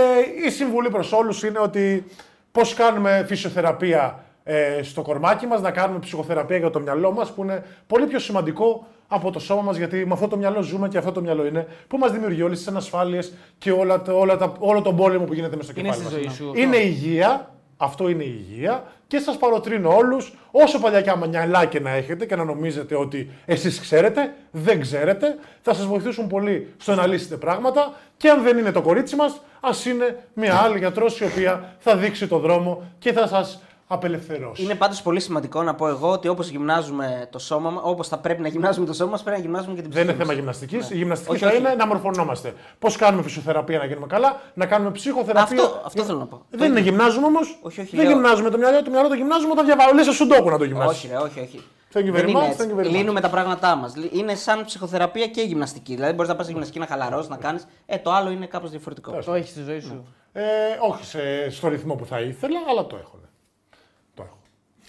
η 0.46 0.50
συμβουλή 0.50 0.90
προς 0.90 1.12
όλους 1.12 1.42
είναι 1.42 1.58
ότι 1.58 2.04
πώς 2.52 2.74
κάνουμε 2.74 3.24
φυσιοθεραπεία 3.28 4.24
ε, 4.44 4.82
στο 4.82 5.02
κορμάκι 5.02 5.46
μας, 5.46 5.60
να 5.60 5.70
κάνουμε 5.70 5.98
ψυχοθεραπεία 5.98 6.56
για 6.56 6.70
το 6.70 6.80
μυαλό 6.80 7.12
μας, 7.12 7.32
που 7.32 7.42
είναι 7.42 7.64
πολύ 7.86 8.06
πιο 8.06 8.18
σημαντικό 8.18 8.86
από 9.08 9.30
το 9.30 9.38
σώμα 9.38 9.62
μας, 9.62 9.76
γιατί 9.76 10.06
με 10.06 10.12
αυτό 10.12 10.28
το 10.28 10.36
μυαλό 10.36 10.62
ζούμε 10.62 10.88
και 10.88 10.98
αυτό 10.98 11.12
το 11.12 11.20
μυαλό 11.20 11.46
είναι 11.46 11.66
που 11.88 11.98
μας 11.98 12.12
δημιουργεί 12.12 12.42
όλες 12.42 12.58
τις 12.58 12.68
ανασφάλειες 12.68 13.32
και 13.58 13.70
όλα, 13.72 14.02
τα- 14.02 14.12
όλα 14.12 14.36
τα, 14.36 14.52
όλο 14.58 14.82
τον 14.82 14.96
πόλεμο 14.96 15.24
που 15.24 15.34
γίνεται 15.34 15.56
μέσα 15.56 15.70
στο 15.70 15.80
Είναι 15.80 15.88
κεφάλι 15.88 16.06
στη 16.10 16.14
μας. 16.14 16.24
ζωή 16.24 16.34
σου 16.36 16.48
αυτό. 16.50 16.60
Είναι 16.60 16.76
υγεία, 16.76 17.54
αυτό 17.76 18.08
είναι 18.08 18.22
η 18.22 18.44
υγεία 18.48 18.84
και 19.14 19.20
σας 19.20 19.36
παροτρύνω 19.36 19.96
όλους, 19.96 20.34
όσο 20.50 20.78
παλιά 20.78 21.00
και 21.00 21.14
μανιαλά 21.14 21.64
και 21.64 21.80
να 21.80 21.90
έχετε 21.90 22.26
και 22.26 22.36
να 22.36 22.44
νομίζετε 22.44 22.96
ότι 22.96 23.30
εσείς 23.44 23.80
ξέρετε, 23.80 24.34
δεν 24.50 24.80
ξέρετε, 24.80 25.38
θα 25.62 25.74
σας 25.74 25.86
βοηθήσουν 25.86 26.26
πολύ 26.26 26.74
στο 26.76 26.94
να 26.94 27.06
λύσετε 27.06 27.36
πράγματα 27.36 27.92
και 28.16 28.28
αν 28.28 28.42
δεν 28.42 28.58
είναι 28.58 28.72
το 28.72 28.82
κορίτσι 28.82 29.16
μας, 29.16 29.40
ας 29.60 29.86
είναι 29.86 30.24
μια 30.32 30.54
άλλη 30.54 30.78
γιατρός 30.78 31.20
η 31.20 31.24
οποία 31.24 31.76
θα 31.78 31.96
δείξει 31.96 32.26
το 32.26 32.38
δρόμο 32.38 32.82
και 32.98 33.12
θα 33.12 33.26
σας 33.26 33.62
απελευθερώσει. 33.86 34.62
Είναι 34.62 34.74
πάντως 34.74 35.02
πολύ 35.02 35.20
σημαντικό 35.20 35.62
να 35.62 35.74
πω 35.74 35.88
εγώ 35.88 36.10
ότι 36.10 36.28
όπως 36.28 36.48
γυμνάζουμε 36.48 37.28
το 37.30 37.38
σώμα 37.38 37.70
μα, 37.70 37.80
όπως 37.82 38.08
θα 38.08 38.18
πρέπει 38.18 38.42
να 38.42 38.48
γυμνάζουμε 38.48 38.86
το 38.86 38.92
σώμα 38.92 39.10
μας, 39.10 39.22
πρέπει 39.22 39.36
να 39.36 39.42
γυμνάζουμε 39.44 39.74
και 39.74 39.80
την 39.80 39.90
ψυχή. 39.90 40.04
Δεν 40.06 40.14
είναι 40.14 40.18
μας. 40.18 40.26
θέμα 40.26 40.38
γυμναστικής. 40.40 40.88
Ναι. 40.88 40.94
Η 40.94 40.98
γυμναστική 40.98 41.30
Όχι, 41.32 41.40
θα 41.44 41.48
όχι. 41.48 41.56
είναι 41.58 41.74
να 41.74 41.86
μορφωνόμαστε. 41.86 42.54
Πώς 42.78 42.96
κάνουμε 42.96 43.22
φυσιοθεραπεία 43.22 43.78
να 43.78 43.84
γίνουμε 43.84 44.06
καλά, 44.06 44.40
να 44.54 44.66
κάνουμε 44.66 44.90
ψυχοθεραπεία. 44.90 45.62
Αυτό, 45.62 45.82
αυτό 45.84 46.02
θέλω 46.04 46.18
να 46.18 46.26
πω. 46.26 46.42
Δεν 46.50 46.70
είναι 46.70 46.80
γυμνάζουμε 46.80 47.26
όμως. 47.26 47.58
Όχι, 47.62 47.80
όχι, 47.80 47.96
Δεν 47.96 48.04
λέω- 48.04 48.14
γυμνάζουμε 48.14 48.50
το 48.50 48.58
μυαλό. 48.58 48.82
Το 48.82 48.90
μυαλό 48.90 49.08
το 49.08 49.14
γυμνάζουμε 49.14 49.50
όταν 49.52 49.64
διαβάζουμε. 49.64 50.02
Λες 50.04 50.14
σουντόκου 50.14 50.50
να 50.50 50.58
το 50.58 50.64
γυμνάσεις. 50.64 50.98
Όχι, 51.04 51.08
ρε, 51.12 51.16
όχι, 51.16 51.40
όχι. 51.40 51.62
Thank 51.92 51.98
you 51.98 52.08
very 52.08 52.12
Δεν 52.12 52.28
είναι 52.28 52.38
much, 52.40 52.44
έτσι. 52.50 52.56
thank 52.68 52.76
you 52.78 52.80
very 52.82 52.86
much. 52.86 52.90
Λύνουμε 52.90 53.20
τα 53.20 53.28
πράγματά 53.30 53.74
μας. 53.76 53.92
Είναι 54.12 54.34
σαν 54.34 54.64
ψυχοθεραπεία 54.64 55.26
και 55.26 55.40
γυμναστική. 55.42 55.94
Δηλαδή, 55.94 56.12
μπορείς 56.12 56.28
να 56.28 56.34
πας 56.34 56.44
στη 56.44 56.52
γυμναστική 56.52 56.80
να 56.80 56.86
χαλαρώσεις, 56.86 57.28
να 57.30 57.36
κάνεις. 57.36 57.66
Ε, 57.86 57.98
το 57.98 58.12
άλλο 58.12 58.30
είναι 58.30 58.46
κάπως 58.46 58.70
διαφορετικό. 58.70 59.18
Το 59.24 59.34
έχεις 59.34 59.50
στη 59.50 59.62
ζωή 59.62 59.80
σου. 59.80 60.06
Ε, 60.32 60.42
όχι 60.90 61.04
σε, 61.04 61.50
στο 61.50 61.68
ρυθμό 61.68 61.94
που 61.94 62.06
θα 62.06 62.20
ήθελα, 62.20 62.58
αλλά 62.70 62.86
το 62.86 62.96
έχω. 63.02 63.18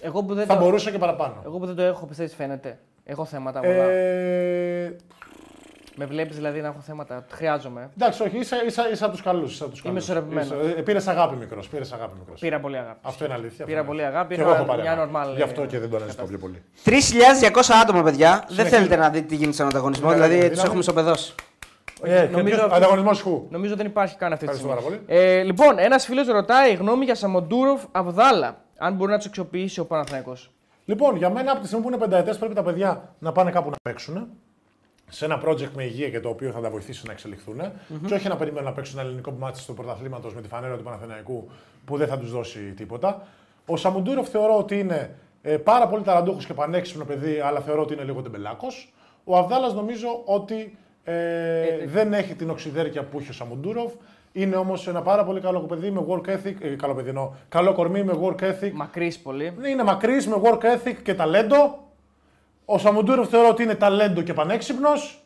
Το 0.00 0.06
έχω. 0.06 0.18
Εγώ 0.18 0.22
που 0.22 0.34
δεν 0.34 0.46
Θα 0.46 0.54
το, 0.56 0.60
μπορούσα 0.64 0.90
και 0.90 0.98
παραπάνω. 0.98 1.34
εγώ 1.44 1.58
που 1.58 1.66
δεν 1.66 1.74
το 1.74 1.82
έχω, 1.82 2.06
πιστεύεις 2.06 2.34
φαίνεται. 2.34 2.78
Έχω 3.04 3.24
θέματα 3.24 3.60
πολλά. 3.60 3.72
Ε, 3.90 4.96
Με 5.98 6.04
βλέπεις 6.06 6.36
δηλαδή 6.36 6.60
να 6.60 6.66
έχω 6.68 6.78
θέματα; 6.80 7.24
Χρειάζομαι. 7.30 7.90
εντάξει, 7.96 8.22
όχι, 8.22 8.38
είσαι, 8.38 8.56
είσαι, 8.66 8.82
είσαι 8.92 9.04
από 9.04 9.12
τους 9.12 9.22
καλούς. 9.22 9.62
Είμαι 9.84 9.98
ισορροπημένος. 9.98 10.52
Πήρες 10.84 11.06
αγάπη 11.08 11.36
μικρός. 11.36 11.68
Πήρες 11.68 11.92
αγάπη 11.92 12.12
μικρός. 12.18 12.40
Πήρα 12.40 12.60
πολύ 12.60 12.76
αγάπη. 12.76 12.98
Αυτό 13.02 13.24
είναι 13.24 13.34
αλήθεια. 13.34 13.64
Πήρα 13.64 13.78
αυτό 13.80 13.90
πολύ 13.92 14.02
είναι. 14.02 14.10
αγάπη, 14.10 14.34
Και 14.34 14.40
είχα 14.40 14.50
εγώ 14.50 14.58
έχω 14.58 14.64
πάρει 14.66 14.82
μια 14.82 14.92
αγάπη. 14.92 15.10
normal, 15.14 15.36
Γι' 15.36 15.42
αυτό 15.42 15.62
ε, 15.62 15.66
και 15.66 15.78
δεν 15.78 15.90
τον 15.90 16.02
αναζητώ 16.02 16.24
πιο 16.24 16.38
πολύ. 16.38 16.62
3.200 16.84 16.98
άτομα, 17.82 18.02
παιδιά. 18.02 18.44
Δεν 18.48 18.66
θέλετε 18.66 18.96
να 18.96 19.08
δείτε 19.10 19.26
τι 19.26 19.34
γίνεται 19.34 19.52
στον 19.54 19.66
ανταγωνισμό. 19.66 20.08
Ναι, 20.08 20.14
δηλαδή, 20.14 20.34
ναι, 20.34 20.40
τους 20.40 20.48
δύναμη. 20.48 20.66
έχουμε 20.66 20.80
ισοπεδώσει. 20.80 21.34
Ε, 22.02 22.28
νομίζω 22.32 22.56
αυτός- 22.56 22.72
Ανταγωνισμός 22.76 23.20
χου; 23.20 23.46
Νομίζω 23.50 23.76
δεν 23.76 23.86
υπάρχει 23.86 24.16
καν 24.16 24.32
αυτή 24.32 24.46
τη 24.46 24.52
στιγμή. 24.54 24.72
Ευχαριστώ 24.72 25.00
πάρα 25.06 25.20
Ε, 25.20 25.42
λοιπόν, 25.42 25.78
ένας 25.78 26.04
φίλος 26.04 26.26
ρωτάει 26.28 26.74
γνώμη 26.74 27.04
για 27.04 27.14
Σαμοντούροφ 27.14 27.82
Αβδάλα. 27.92 28.64
Αν 28.76 28.94
μπορεί 28.94 29.10
να 29.10 29.16
τους 29.16 29.26
αξιοποιήσει 29.26 29.80
ο 29.80 29.86
Παναθηναϊκός. 29.86 30.50
Λοιπόν, 30.84 31.16
για 31.16 31.30
μένα 31.30 31.50
από 31.50 31.60
τη 31.60 31.66
στιγμή 31.66 31.84
που 31.84 31.90
είναι 31.90 32.00
πενταετές 32.00 32.38
πρέπει 32.38 32.54
τα 32.54 32.62
παιδιά 32.62 33.14
να 33.18 33.32
πάνε 33.32 33.50
κάπου 33.50 33.70
να 33.70 33.76
παίξουν. 33.82 34.28
Σε 35.10 35.24
ένα 35.24 35.42
project 35.44 35.70
με 35.74 35.84
υγεία 35.84 36.10
και 36.10 36.20
το 36.20 36.28
οποίο 36.28 36.50
θα 36.50 36.60
τα 36.60 36.70
βοηθήσει 36.70 37.06
να 37.06 37.12
εξελιχθουν 37.12 37.60
Και 38.06 38.14
όχι 38.14 38.28
να 38.28 38.36
περιμένουν 38.36 38.64
να 38.64 38.72
παίξουν 38.72 38.98
ένα 38.98 39.08
ελληνικό 39.08 39.30
ματς 39.30 39.64
του 39.66 39.74
πρωταθλήματος 39.74 40.34
με 40.34 40.40
τη 40.40 40.48
φανέλα 40.48 40.76
του 40.76 40.82
Παναθηναϊκού 40.82 41.48
που 41.84 41.96
δεν 41.96 42.08
θα 42.08 42.18
τους 42.18 42.30
δώσει 42.30 42.60
τίποτα. 42.60 43.26
Ο 43.66 43.76
Σαμουντούροφ 43.76 44.28
θεωρώ 44.28 44.58
ότι 44.58 44.78
είναι 44.78 45.16
ε, 45.42 45.56
πάρα 45.56 45.88
πολύ 45.88 46.02
ταλαντούχο 46.02 46.38
και 46.38 46.54
πανέξυπνο 46.54 47.04
παιδί, 47.04 47.40
αλλά 47.40 47.60
θεωρώ 47.60 47.82
ότι 47.82 47.92
είναι 47.92 48.02
λίγο 48.02 48.22
τεμπελάκος. 48.22 48.92
Ο 49.24 49.36
Αβδάλας 49.36 49.74
νομίζω 49.74 50.22
ότι 50.24 50.78
ε, 51.04 51.86
δεν 51.86 52.12
έχει 52.12 52.34
την 52.34 52.50
οξυδέρκεια 52.50 53.02
που 53.02 53.18
έχει 53.18 53.30
ο 53.30 53.32
Σαμουντούροφ. 53.32 53.92
Είναι 54.38 54.56
όμως 54.56 54.88
ένα 54.88 55.02
πάρα 55.02 55.24
πολύ 55.24 55.40
καλό 55.40 55.60
παιδί 55.60 55.90
με 55.90 56.04
work 56.08 56.28
ethic. 56.28 56.54
Ε, 56.60 56.68
καλό 56.68 56.94
παιδί 56.94 57.08
εννοώ. 57.08 57.30
Καλό 57.48 57.72
κορμί 57.72 58.02
με 58.04 58.12
work 58.22 58.40
ethic. 58.42 58.70
Μακρύς 58.72 59.18
πολύ. 59.18 59.52
Είναι 59.70 59.82
μακρύς 59.82 60.26
με 60.28 60.36
work 60.42 60.58
ethic 60.64 60.94
και 61.02 61.14
ταλέντο. 61.14 61.78
Ο 62.64 62.78
Σαμουντούροφ 62.78 63.28
θεωρώ 63.28 63.48
ότι 63.48 63.62
είναι 63.62 63.74
ταλέντο 63.74 64.22
και 64.22 64.32
πανέξυπνος. 64.34 65.24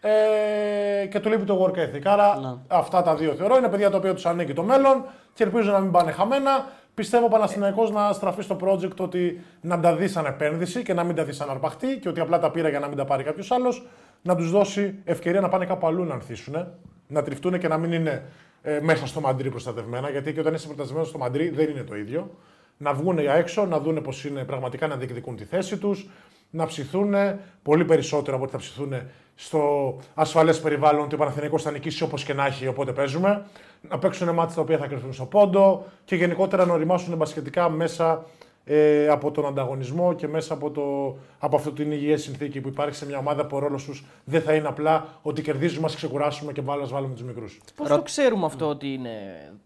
Ε, 0.00 1.06
και 1.06 1.20
του 1.20 1.28
λείπει 1.28 1.44
το 1.44 1.64
work 1.64 1.78
ethic. 1.78 2.00
Άρα 2.04 2.38
Ναι. 2.40 2.54
αυτά 2.68 3.02
τα 3.02 3.14
δύο 3.14 3.32
θεωρώ 3.34 3.56
είναι 3.56 3.68
παιδιά 3.68 3.90
τα 3.90 3.96
οποία 3.96 4.14
τους 4.14 4.26
ανήκει 4.26 4.52
το 4.52 4.62
μέλλον 4.62 5.04
και 5.34 5.42
ελπίζω 5.44 5.72
να 5.72 5.78
μην 5.78 5.90
πάνε 5.90 6.10
χαμένα. 6.10 6.66
Πιστεύω 6.94 7.24
ο 7.26 7.28
Παναθηναϊκός 7.28 7.90
να 7.90 8.12
στραφεί 8.12 8.42
στο 8.42 8.56
project 8.64 8.96
ότι 8.96 9.40
να 9.60 9.80
τα 9.80 9.94
δει 9.96 10.08
σαν 10.08 10.26
επένδυση 10.26 10.82
και 10.82 10.94
να 10.94 11.04
μην 11.04 11.14
τα 11.16 11.24
δει 11.24 11.32
σαν 11.32 11.50
αρπαχτή 11.50 11.98
και 11.98 12.08
ότι 12.08 12.20
απλά 12.20 12.38
τα 12.38 12.50
πήρα 12.50 12.68
για 12.68 12.78
να 12.78 12.88
μην 12.88 12.96
τα 12.96 13.04
πάρει 13.04 13.22
κάποιος 13.22 13.50
άλλος. 13.50 13.86
Να 14.22 14.36
τους 14.36 14.50
δώσει 14.50 14.94
ευκαιρία 15.04 15.40
να 15.40 15.48
πάνε 15.48 15.64
κάπου 15.66 15.86
αλλού 15.86 16.04
να 16.04 16.14
ανθίσουν, 16.14 16.66
να 17.06 17.22
τριφτούν 17.22 17.58
και 17.58 17.68
να 17.68 17.78
μην 17.78 17.92
είναι 17.92 18.24
ε, 18.62 18.80
μέσα 18.82 19.06
στο 19.06 19.20
μαντρί 19.20 19.50
προστατευμένα. 19.50 20.10
Γιατί 20.10 20.32
και 20.32 20.40
όταν 20.40 20.54
είσαι 20.54 20.64
προστατευμένος 20.66 21.08
στο 21.08 21.18
μαντρί 21.18 21.48
δεν 21.48 21.70
είναι 21.70 21.82
το 21.82 21.96
ίδιο. 21.96 22.30
Να 22.76 22.94
βγουν 22.94 23.18
για 23.18 23.34
έξω, 23.34 23.66
να 23.66 23.80
δουν 23.80 24.02
πώ 24.02 24.12
είναι 24.28 24.44
πραγματικά 24.44 24.86
να 24.86 24.96
διεκδικούν 24.96 25.36
τη 25.36 25.44
θέση 25.44 25.76
τους, 25.76 26.08
να 26.50 26.66
ψηθούν 26.66 27.14
πολύ 27.62 27.84
περισσότερο 27.84 28.36
από 28.36 28.44
ότι 28.44 28.52
θα 28.52 28.58
ψηθούν 28.58 28.92
στο 29.34 29.96
ασφαλές 30.14 30.60
περιβάλλον 30.60 31.04
ότι 31.04 31.14
ο 31.14 31.18
Παναθηναϊκός 31.18 31.62
θα 31.62 31.70
νικήσει 31.70 32.02
όπως 32.02 32.24
και 32.24 32.34
να 32.34 32.46
έχει, 32.46 32.66
οπότε 32.66 32.92
παίζουμε. 32.92 33.46
Να 33.80 33.98
παίξουν 33.98 34.30
μάτια 34.30 34.54
τα 34.54 34.60
οποία 34.60 34.78
θα 34.78 34.86
κρυφθούν 34.86 35.12
στο 35.12 35.24
πόντο 35.24 35.86
και 36.04 36.16
γενικότερα 36.16 36.66
να 36.66 36.72
οριμάσουν 36.72 37.16
μπασκετικά 37.16 37.70
μέσα 37.70 38.24
ε, 38.66 39.08
από 39.08 39.30
τον 39.30 39.46
ανταγωνισμό 39.46 40.12
και 40.14 40.28
μέσα 40.28 40.54
από, 40.54 40.70
το, 40.70 41.16
από 41.38 41.56
αυτή 41.56 41.70
την 41.70 41.92
υγιή 41.92 42.16
συνθήκη 42.16 42.60
που 42.60 42.68
υπάρχει 42.68 42.94
σε 42.94 43.06
μια 43.06 43.18
ομάδα 43.18 43.46
που 43.46 43.56
ο 43.56 43.58
ρόλος 43.58 43.84
τους 43.84 44.04
δεν 44.24 44.42
θα 44.42 44.54
είναι 44.54 44.68
απλά 44.68 45.18
ότι 45.22 45.42
κερδίζουμε, 45.42 45.86
ας 45.86 45.96
ξεκουράσουμε 45.96 46.52
και 46.52 46.60
βάλω, 46.60 46.86
βάλουμε 46.88 47.14
τους 47.14 47.22
μικρούς. 47.22 47.60
Πώς 47.76 47.88
το 47.88 48.02
ξέρουμε 48.02 48.46
αυτό 48.46 48.66
ότι 48.68 48.92
είναι. 48.92 49.08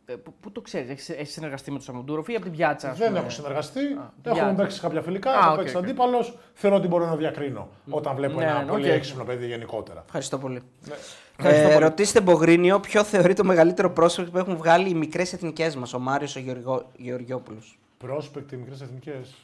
ε, 0.06 0.14
Πού, 0.14 0.34
πού 0.40 0.52
το 0.52 0.60
ξέρεις, 0.60 1.08
έχεις 1.08 1.32
συνεργαστεί 1.32 1.70
με 1.70 1.76
τον 1.76 1.86
Σαμοντούροφ 1.86 2.28
ή 2.28 2.34
από 2.34 2.42
την 2.42 2.52
πιάτσα. 2.52 2.90
ας 2.90 2.98
Δεν 2.98 3.06
πούμε; 3.06 3.18
έχω 3.18 3.30
συνεργαστεί. 3.30 3.80
για- 4.22 4.32
Έχουμε 4.36 4.54
παίξει 4.54 4.76
σε 4.76 4.82
κάποια 4.82 5.02
φιλικά. 5.02 5.30
Α, 5.30 5.38
έχω 5.38 5.50
οκ, 5.52 5.56
παίξει 5.58 5.76
οκ. 5.76 5.82
αντίπαλος. 5.82 6.38
Θεωρώ 6.54 6.76
ότι 6.76 6.88
μπορώ 6.88 7.06
να 7.06 7.16
διακρίνω 7.16 7.68
όταν 7.90 8.14
βλέπω 8.16 8.38
Ναι, 8.38 8.44
ένα 8.44 8.62
ναι, 8.62 8.70
πολύ 8.70 8.88
οκ. 8.88 8.94
έξυπνο 8.94 9.24
παιδί 9.24 9.46
γενικότερα. 9.46 10.02
Ευχαριστώ 10.06 10.38
πολύ. 10.38 10.62
Ευχαριστώ 11.38 11.66
Ε, 11.68 11.72
πολύ. 11.72 11.84
ρωτήστε 11.84 12.20
Μπογρίνιο 12.20 12.80
ποιο 12.80 13.04
θεωρεί 13.04 13.34
το 13.34 13.44
μεγαλύτερο 13.44 13.90
prospect 13.90 14.30
που 14.30 14.38
έχουν 14.38 14.56
βγάλει 14.56 14.88
οι 14.90 14.94
μικρές 14.94 15.32
εθνικές 15.32 15.76
μας, 15.76 15.94
ο 15.94 15.98
Μάριος 15.98 16.36
ο 16.36 16.38
Γεωργο... 16.40 16.82
Γεωργιόπουλος. 16.96 17.78
Prospect, 17.98 18.56
μικρές 18.56 18.80
εθνικές. 18.80 19.34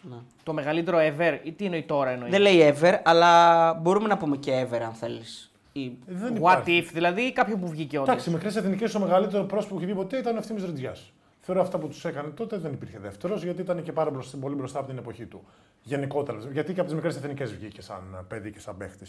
Το 0.43 0.53
μεγαλύτερο 0.53 0.99
ever 1.01 1.39
ή 1.43 1.53
τι 1.53 1.65
εννοεί 1.65 1.83
τώρα 1.83 2.11
εννοείς; 2.11 2.31
Δεν 2.33 2.41
λέει 2.41 2.75
ever, 2.81 2.99
αλλά 3.05 3.73
μπορούμε 3.75 4.09
να 4.09 4.17
πούμε 4.17 4.37
και 4.37 4.67
ever 4.71 4.79
αν 4.79 4.93
θέλεις. 4.93 5.53
Ή... 5.73 5.93
Δεν 6.07 6.33
What 6.33 6.37
υπάρχει. 6.37 6.85
if, 6.87 6.91
δηλαδή 6.93 7.23
ή 7.23 7.33
κάποιο 7.33 7.57
που 7.57 7.69
βγήκε 7.69 7.97
όντως. 7.99 8.09
Εντάξει, 8.13 8.31
μικρές 8.31 8.57
εθνικές, 8.57 8.93
το 8.93 8.99
μεγαλύτερο 9.01 9.45
prospect 9.45 9.75
που 9.75 9.81
έχει 9.81 9.87
βγει 9.91 9.95
ποτέ 10.01 10.17
ήταν 10.17 10.35
ο 10.35 10.39
Ευθύμης 10.39 10.61
Ρεντζιάς. 10.61 10.97
Θεωρώ 11.41 11.61
αυτά 11.61 11.79
που 11.79 11.89
τους 11.89 12.05
έκανε 12.05 12.29
τότε 12.29 12.57
δεν 12.57 12.73
υπήρχε 12.73 12.99
δεύτερος, 12.99 13.43
γιατί 13.45 13.61
ήταν 13.61 13.83
και 13.83 13.93
πάρα 13.93 14.11
μπροστά, 14.11 14.37
πολύ 14.37 14.55
μπροστά 14.55 14.79
από 14.79 14.89
την 14.89 14.99
εποχή 14.99 15.27
του. 15.27 15.45
Γενικότερα. 15.83 16.39
Γιατί 16.53 16.73
και 16.73 16.79
από 16.81 16.89
τις 16.89 16.95
μικρές 16.95 17.17
εθνικές 17.17 17.55
βγήκε 17.55 17.83
σαν 17.83 18.25
παιδί 18.29 18.51
και 18.53 18.61
σαν 18.61 18.77
παίχτη 18.77 19.07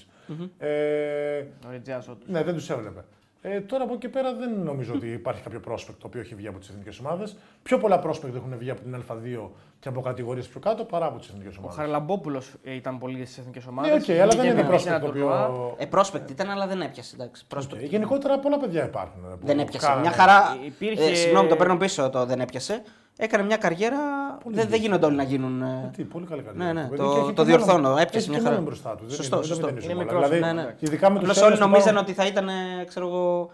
Ε, 0.57 1.37
Ο 1.67 1.69
Ρεντζιάς, 1.71 2.07
όντως. 2.07 2.27
ναι, 2.27 2.43
δεν 2.43 2.53
τους 2.53 2.69
έβλεπε. 2.69 3.03
Ε, 3.47 3.61
τώρα 3.61 3.83
από 3.83 3.93
εκεί 3.93 4.07
πέρα 4.09 4.33
δεν 4.33 4.59
νομίζω 4.63 4.93
ότι 4.93 5.07
υπάρχει 5.11 5.41
κάποιο 5.41 5.59
prospect 5.59 5.99
το 6.01 6.07
οποίο 6.07 6.21
έχει 6.21 6.35
βγει 6.35 6.47
από 6.47 6.59
τις 6.59 6.69
εθνικές 6.69 6.99
ομάδες. 6.99 7.35
Πιο 7.63 7.77
πολλά 7.77 7.99
prospect 7.99 8.35
έχουν 8.35 8.57
βγει 8.57 8.69
από 8.69 8.81
την 8.81 8.95
Α2 9.09 9.49
και 9.79 9.87
από 9.89 10.01
κατηγορίες 10.01 10.47
πιο 10.47 10.59
κάτω 10.59 10.83
παρά 10.83 11.05
από 11.05 11.19
τις 11.19 11.27
εθνικές 11.29 11.53
Ο 11.55 11.57
ομάδες. 11.59 11.77
Χαραλαμπόπουλος 11.77 12.53
ήταν 12.63 12.97
πολύ 12.97 13.25
στις 13.25 13.39
εθνικές 13.39 13.65
ομάδες. 13.67 14.07
Ναι, 14.07 14.13
οκ, 14.15 14.21
αλλά 14.21 14.35
δεν 14.35 14.45
είναι 14.51 14.63
prospect 14.63 15.01
το 15.01 15.07
οποίο. 15.07 15.75
Ε, 15.77 15.85
prospect 15.85 16.31
ήταν, 16.31 16.49
αλλά 16.49 16.67
δεν 16.67 16.81
έπιασε. 16.81 17.15
Εντάξει, 17.15 17.45
prospect. 17.55 17.77
Ε, 17.81 17.85
Γενικότερα 17.85 18.39
πολλά 18.39 18.57
παιδιά 18.59 18.85
υπάρχουν. 18.85 19.23
ε, 19.31 19.35
που 19.39 19.45
Δεν 19.45 19.59
έπιασε. 19.59 19.87
κάνανε- 19.87 20.07
Μια 20.07 20.15
χαρά. 20.17 20.57
Υπήρχε- 20.65 21.09
Ε, 21.11 21.13
συγγνώμη, 21.15 21.47
το 21.49 21.55
παίρνω 21.55 21.77
πίσω 21.77 22.09
το 22.09 22.25
δεν 22.25 22.39
έπιασε. 22.39 22.81
Έκανε 23.17 23.43
μια 23.43 23.57
καριέρα. 23.57 23.97
Δεν, 24.45 24.67
δεν 24.69 24.79
γίνονται 24.79 25.05
όλοι 25.05 25.15
να 25.15 25.23
γίνουν. 25.23 25.61
ε, 25.61 25.91
Τι, 25.95 26.03
πολύ 26.03 26.25
καλή 26.25 26.41
καριέρα. 26.41 26.65
Ναι, 26.73 26.73
ναι, 26.81 26.83
Το 26.83 26.89
παιδί 26.89 27.01
το- 27.01 27.13
και 27.13 27.19
έχει 27.19 27.33
το 27.33 27.33
και 27.33 27.41
μέλλον- 27.51 27.65
διορθώνω, 27.65 27.89
έπιασε 27.97 28.17
έχει 28.17 28.29
μια 28.29 28.37
και 28.37 28.43
χαρά. 28.43 28.49
μέλλον 28.55 28.63
μπροστά 28.69 28.95
του. 28.95 29.03
Δεν 29.07 29.15
Σωστό, 29.15 29.35
είναι- 29.35 29.45
δεν 29.47 29.55
σωστό. 29.55 29.71
μπερδεύουμε 29.71 29.93
Είναι 29.93 30.11
όλα. 30.11 30.13
μικρός, 30.27 30.29
Δηλαδή, 30.39 30.55
ναι, 30.55 30.61
ναι. 30.61 30.75
ειδικά 30.79 31.09
με 31.09 31.19
τους 31.19 31.29
Απλώ 31.29 31.43
όλοι 31.45 31.53
Έλληνες 31.53 31.59
που 31.59 31.65
νομίζαν 31.71 31.95
υπάρχουν- 31.95 31.97
ότι 31.97 32.13
θα 32.13 32.25
ήταν, 32.25 32.47
ε, 32.81 32.83
ξέρω 32.87 33.07
εγώ. 33.07 33.51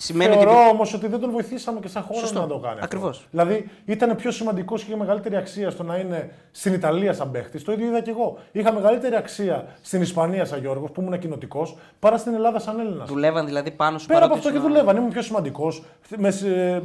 Σημαίνει 0.00 0.34
Θεωρώ 0.34 0.50
ότι. 0.50 0.68
όμως 0.70 0.94
ότι 0.94 1.06
δεν 1.06 1.20
τον 1.20 1.30
βοηθήσαμε 1.30 1.80
και 1.80 1.88
σαν 1.88 2.02
χώρο 2.02 2.18
Σωστό. 2.20 2.40
να 2.40 2.46
το 2.46 2.58
κάνει. 2.58 2.72
αυτό. 2.74 2.84
Ακριβώς. 2.84 3.26
Δηλαδή 3.30 3.70
ήταν 3.84 4.16
πιο 4.16 4.30
σημαντικός 4.30 4.82
και 4.82 4.90
είχε 4.90 4.98
μεγαλύτερη 5.00 5.36
αξία 5.36 5.70
στο 5.70 5.82
να 5.82 5.96
είναι 5.96 6.30
στην 6.50 6.72
Ιταλία 6.72 7.12
σαν 7.12 7.30
παίχτης. 7.30 7.64
Το 7.64 7.72
ίδιο 7.72 7.86
είδα 7.86 8.00
και 8.00 8.10
εγώ. 8.10 8.38
Είχα 8.52 8.72
μεγαλύτερη 8.72 9.14
αξία 9.16 9.66
στην 9.82 10.02
Ισπανία 10.02 10.44
σαν 10.44 10.60
Γιώργος 10.60 10.90
που 10.90 11.00
ήμουν 11.00 11.18
κοινοτικός 11.18 11.76
παρά 11.98 12.16
στην 12.18 12.34
Ελλάδα 12.34 12.58
σαν 12.58 12.78
Έλληνας. 12.80 13.08
Δουλεύαν 13.08 13.46
δηλαδή 13.46 13.70
πάνω 13.70 13.98
σου. 13.98 14.06
Πέρα 14.06 14.18
από 14.18 14.28
παρότι 14.28 14.46
αυτό 14.48 14.58
και 14.60 14.64
ήσουν- 14.66 14.72
δουλεύαν, 14.76 14.96
ήμουν 14.96 15.10
πιο 15.10 15.22
σημαντικός. 15.22 15.82
Με, 16.16 16.32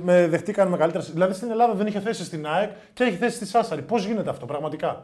με 0.03 0.27
δεχτήκαν 0.27 0.67
μεγαλύτερα. 0.67 1.03
Δηλαδή 1.03 1.33
στην 1.33 1.51
Ελλάδα 1.51 1.73
δεν 1.73 1.87
είχε 1.87 1.99
θέση 1.99 2.23
στην 2.23 2.47
ΑΕΚ 2.47 2.71
και 2.93 3.03
έχει 3.03 3.15
θέση 3.15 3.35
στη 3.35 3.45
Σάσαρη. 3.45 3.81
Πώς 3.81 4.05
γίνεται 4.05 4.29
αυτό 4.29 4.45
πραγματικά; 4.45 5.03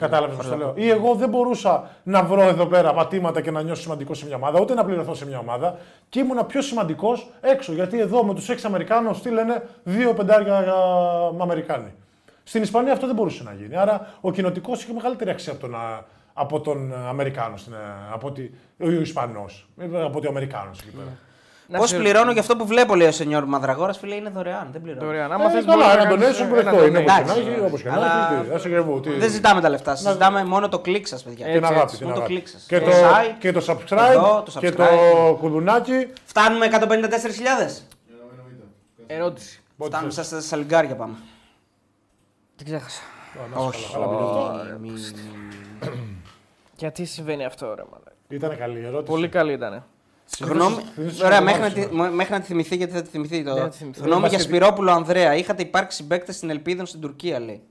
Κατάλαβες 0.00 0.36
πώς 0.36 0.48
το 0.48 0.56
λέω. 0.56 0.72
Ή 0.76 0.88
εγώ 0.88 1.14
δεν 1.14 1.28
μπορούσα 1.28 1.90
να 2.02 2.22
βρω 2.22 2.42
εδώ 2.42 2.66
πέρα 2.66 2.92
πατήματα 2.92 3.40
και 3.40 3.50
να 3.50 3.62
νιώσω 3.62 3.82
σημαντικό 3.82 4.14
σε 4.14 4.26
μια 4.26 4.36
ομάδα, 4.36 4.60
ούτε 4.60 4.74
να 4.74 4.84
πληρωθώ 4.84 5.14
σε 5.14 5.26
μια 5.26 5.38
ομάδα. 5.38 5.76
Και 6.08 6.20
ήμουνα 6.20 6.44
πιο 6.44 6.62
σημαντικός 6.62 7.30
έξω. 7.40 7.72
Γιατί 7.72 8.00
εδώ 8.00 8.24
με 8.24 8.34
τους 8.34 8.48
έξι 8.48 8.66
Αμερικάνους 8.66 9.16
στείλανε 9.16 9.62
δύο 9.84 10.14
πεντάρια 10.14 10.58
ε, 10.58 11.42
Αμερικάνοι. 11.42 11.92
Στην 12.44 12.62
Ισπανία 12.62 12.92
αυτό 12.92 13.06
δεν 13.06 13.14
μπορούσε 13.14 13.42
να 13.42 13.52
γίνει. 13.52 13.76
Άρα 13.76 14.14
ο 14.20 14.30
κοινοτικός 14.30 14.82
είχε 14.82 14.92
μεγαλύτερη 14.92 15.30
αξία 15.30 15.52
από 15.52 15.60
τον, 15.60 15.74
α, 15.74 16.04
από 16.32 16.60
τον 16.60 16.94
Αμερικάνο, 17.08 17.56
στην, 17.56 17.72
ε, 17.72 17.76
από 18.12 18.26
ότι, 18.26 18.54
ο 18.80 18.90
Ισπανός. 18.90 19.68
Από 20.04 20.18
ότι 20.18 20.26
ο 20.26 20.30
Αμερικάνος 20.30 20.80
εκεί 20.80 20.90
πέρα. 20.90 21.16
Να 21.72 21.78
Πώς 21.78 21.88
σε- 21.88 21.96
πληρώνω 21.96 22.32
για 22.32 22.40
αυτό 22.40 22.56
που 22.56 22.66
βλέπω, 22.66 22.94
λέει 22.94 23.08
ο 23.08 23.12
Σενιόρ 23.12 23.44
Μαδραγόρας, 23.44 23.98
φίλε, 23.98 24.14
είναι 24.14 24.30
δωρεάν. 24.30 24.68
Δεν 24.72 24.82
πληρώνω. 24.82 25.04
Δωρεάν. 25.06 25.30
Ε, 25.30 25.34
Άμα 25.34 25.50
θες 25.50 25.64
καλά, 25.64 25.76
μπορείς 25.76 25.96
να 25.96 26.02
ένα 26.02 26.08
κάνεις 26.10 26.36
donation 26.36 26.40
ένα 26.40 26.48
μπροστά 26.50 26.70
είναι 26.86 26.98
όπως 26.98 27.00
donate. 27.00 27.22
και 27.22 27.26
να 27.26 27.32
έχει, 27.32 27.48
Εντάξει, 27.48 27.64
όπως 27.66 27.82
και 27.82 27.88
να 27.88 27.94
αλλά- 27.94 28.32
έχει. 28.40 28.48
τι, 28.48 28.54
άσε 28.54 28.68
και 28.68 28.74
εγώ, 28.74 29.00
τι. 29.00 29.10
Δεν 29.10 29.30
ζητάμε 29.30 29.60
τα 29.60 29.68
λεφτά 29.68 29.96
σας. 29.96 30.12
Ζητάμε 30.12 30.44
μόνο 30.44 30.68
το 30.68 30.78
κλικ 30.78 31.06
σας, 31.06 31.22
παιδιά. 31.22 31.44
Την 31.46 31.54
Έτσι, 31.54 31.66
αγάπη, 31.72 31.80
έτσι, 31.82 31.96
την 31.96 32.04
μόνο 32.06 32.16
το 32.18 32.22
αγάπη. 32.24 32.34
κλικ 32.40 32.48
σας. 32.48 32.64
Και 32.68 32.78
Το 32.80 32.84
το, 32.84 32.90
like, 32.92 33.34
και 33.38 33.52
το 33.52 33.64
subscribe 33.68 34.10
εδώ, 34.10 34.42
το 34.42 34.58
και 34.60 34.70
το 34.70 34.84
subscribe. 34.84 35.36
κουδουνάκι. 35.40 36.08
Φτάνουμε 36.24 36.66
154.000. 36.66 37.82
Ερώτηση. 39.06 39.60
Φτάνουμε 39.84 40.12
στα 40.12 40.22
στα 40.22 40.40
σαλιγκάρια 40.40 40.94
πάμε. 40.96 41.14
Την 42.56 42.66
ξέχασα. 42.66 43.00
Όχι. 43.54 43.92
καλά, 43.92 44.06
καλά, 44.06 44.16
όχι, 44.60 44.72
μη- 44.80 44.90
μη- 44.90 45.14
Γιατί 46.76 47.04
συμβαίνει 47.04 47.44
αυτό, 47.44 47.66
ρε 47.74 47.82
μαλάκα. 47.90 48.12
Ήταν 48.28 48.56
καλή 48.58 48.78
η 48.80 48.84
ερώτηση. 48.84 49.10
Πολύ 49.10 49.28
καλή 49.28 49.52
ήταν. 49.52 49.84
Συγγνώμη. 50.36 50.74
Θυμήθηκες 50.94 51.20
Ωραία, 51.26 51.38
το 51.38 51.44
μέχρι 51.44 51.60
να, 51.60 51.66
μάτι 51.68 51.86
τη, 51.88 51.94
μέχρι 52.16 52.32
να 52.32 52.40
τη 52.40 52.46
θυμηθεί, 52.46 52.76
γιατί 52.76 52.92
θα 52.92 53.02
τη 53.02 53.08
θυμηθεί 53.08 53.42
Δεν 53.42 53.54
το. 53.54 53.60
θα 53.60 53.68
τη 53.68 53.76
θυμηθώ. 53.76 54.00
Γνώμη 54.04 54.20
για 54.20 54.28
Μπασκετ- 54.28 54.40
Σπυρόπουλο 54.48 54.90
Ανδρέα. 54.90 55.34
Είχατε 55.34 55.62
υπάρξει 55.62 56.06
παίκτες 56.06 56.36
στην 56.36 56.50
Ελπίδων 56.50 56.86
στην 56.86 57.00
Τουρκία, 57.00 57.40
λέει. 57.40 57.62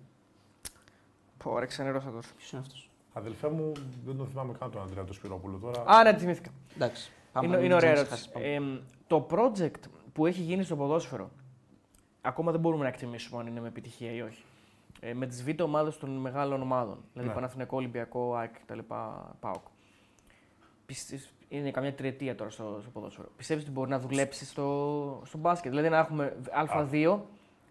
Πω, 1.43 1.59
ρε, 1.59 1.65
ξενέρωσα 1.65 2.05
τώρα. 2.09 2.21
Ποιος 2.37 2.51
είναι 2.51 2.61
αυτός; 2.61 2.89
Αδελφέ 3.13 3.49
μου, 3.49 3.71
δεν 4.05 4.17
τον 4.17 4.27
θυμάμαι 4.27 4.53
καν 4.59 4.71
τον 4.71 4.81
Αντρέα 4.81 5.03
του 5.03 5.13
Σπυρόπουλο 5.13 5.57
τώρα. 5.57 5.83
Α, 5.87 6.03
ναι, 6.03 6.13
τη 6.13 6.19
θυμήθηκα. 6.19 6.49
Εντάξει. 6.75 7.11
πάμε, 7.31 7.47
Είναι, 7.47 7.55
μην 7.55 7.65
είναι 7.65 7.73
ωραία 7.75 7.89
μας 7.89 7.99
ερώτηση. 7.99 8.29
χάσεις, 8.29 8.33
πάμε. 8.33 8.45
Ε, 8.77 8.81
το 9.07 9.27
project 9.31 9.89
που 10.13 10.25
έχει 10.25 10.41
γίνει 10.41 10.63
στο 10.63 10.75
ποδόσφαιρο, 10.75 11.29
ακόμα 12.21 12.51
δεν 12.51 12.59
μπορούμε 12.59 12.83
να 12.83 12.89
εκτιμήσουμε 12.89 13.39
αν 13.41 13.47
είναι 13.47 13.59
με 13.61 13.67
επιτυχία 13.67 14.11
ή 14.11 14.21
όχι. 14.21 14.43
Ε, 14.99 15.13
με 15.13 15.25
τις 15.27 15.43
β' 15.43 15.61
ομάδες 15.61 15.97
των 15.97 16.09
μεγάλων 16.09 16.61
ομάδων, 16.61 16.97
δηλαδή 17.11 17.29
Ναι. 17.29 17.35
Παναθηναϊκό, 17.35 17.77
Ολυμπιακό, 17.77 18.35
ΑΕΚ 18.35 18.51
κτλ. 18.65 18.79
ΠΑΟΚ. 19.39 19.63
Πιστεύεις- 21.49 21.61
είναι 21.63 21.71
καμιά 21.71 21.93
τριετία 21.93 22.35
τώρα 22.35 22.49
στο, 22.49 22.77
στο 22.81 22.89
ποδόσφαιρο. 22.89 23.27
Πιστεύεις 23.37 23.63
ότι 23.63 23.71
μπορεί 23.71 23.89
να 23.89 23.99
δουλέψει 23.99 24.45
στο, 24.45 25.21
στο 25.25 25.37
μπάσκετ, 25.37 25.71
δηλαδή 25.71 25.89
να 25.89 25.97
έχουμε 25.97 26.35
Α2 26.65 27.17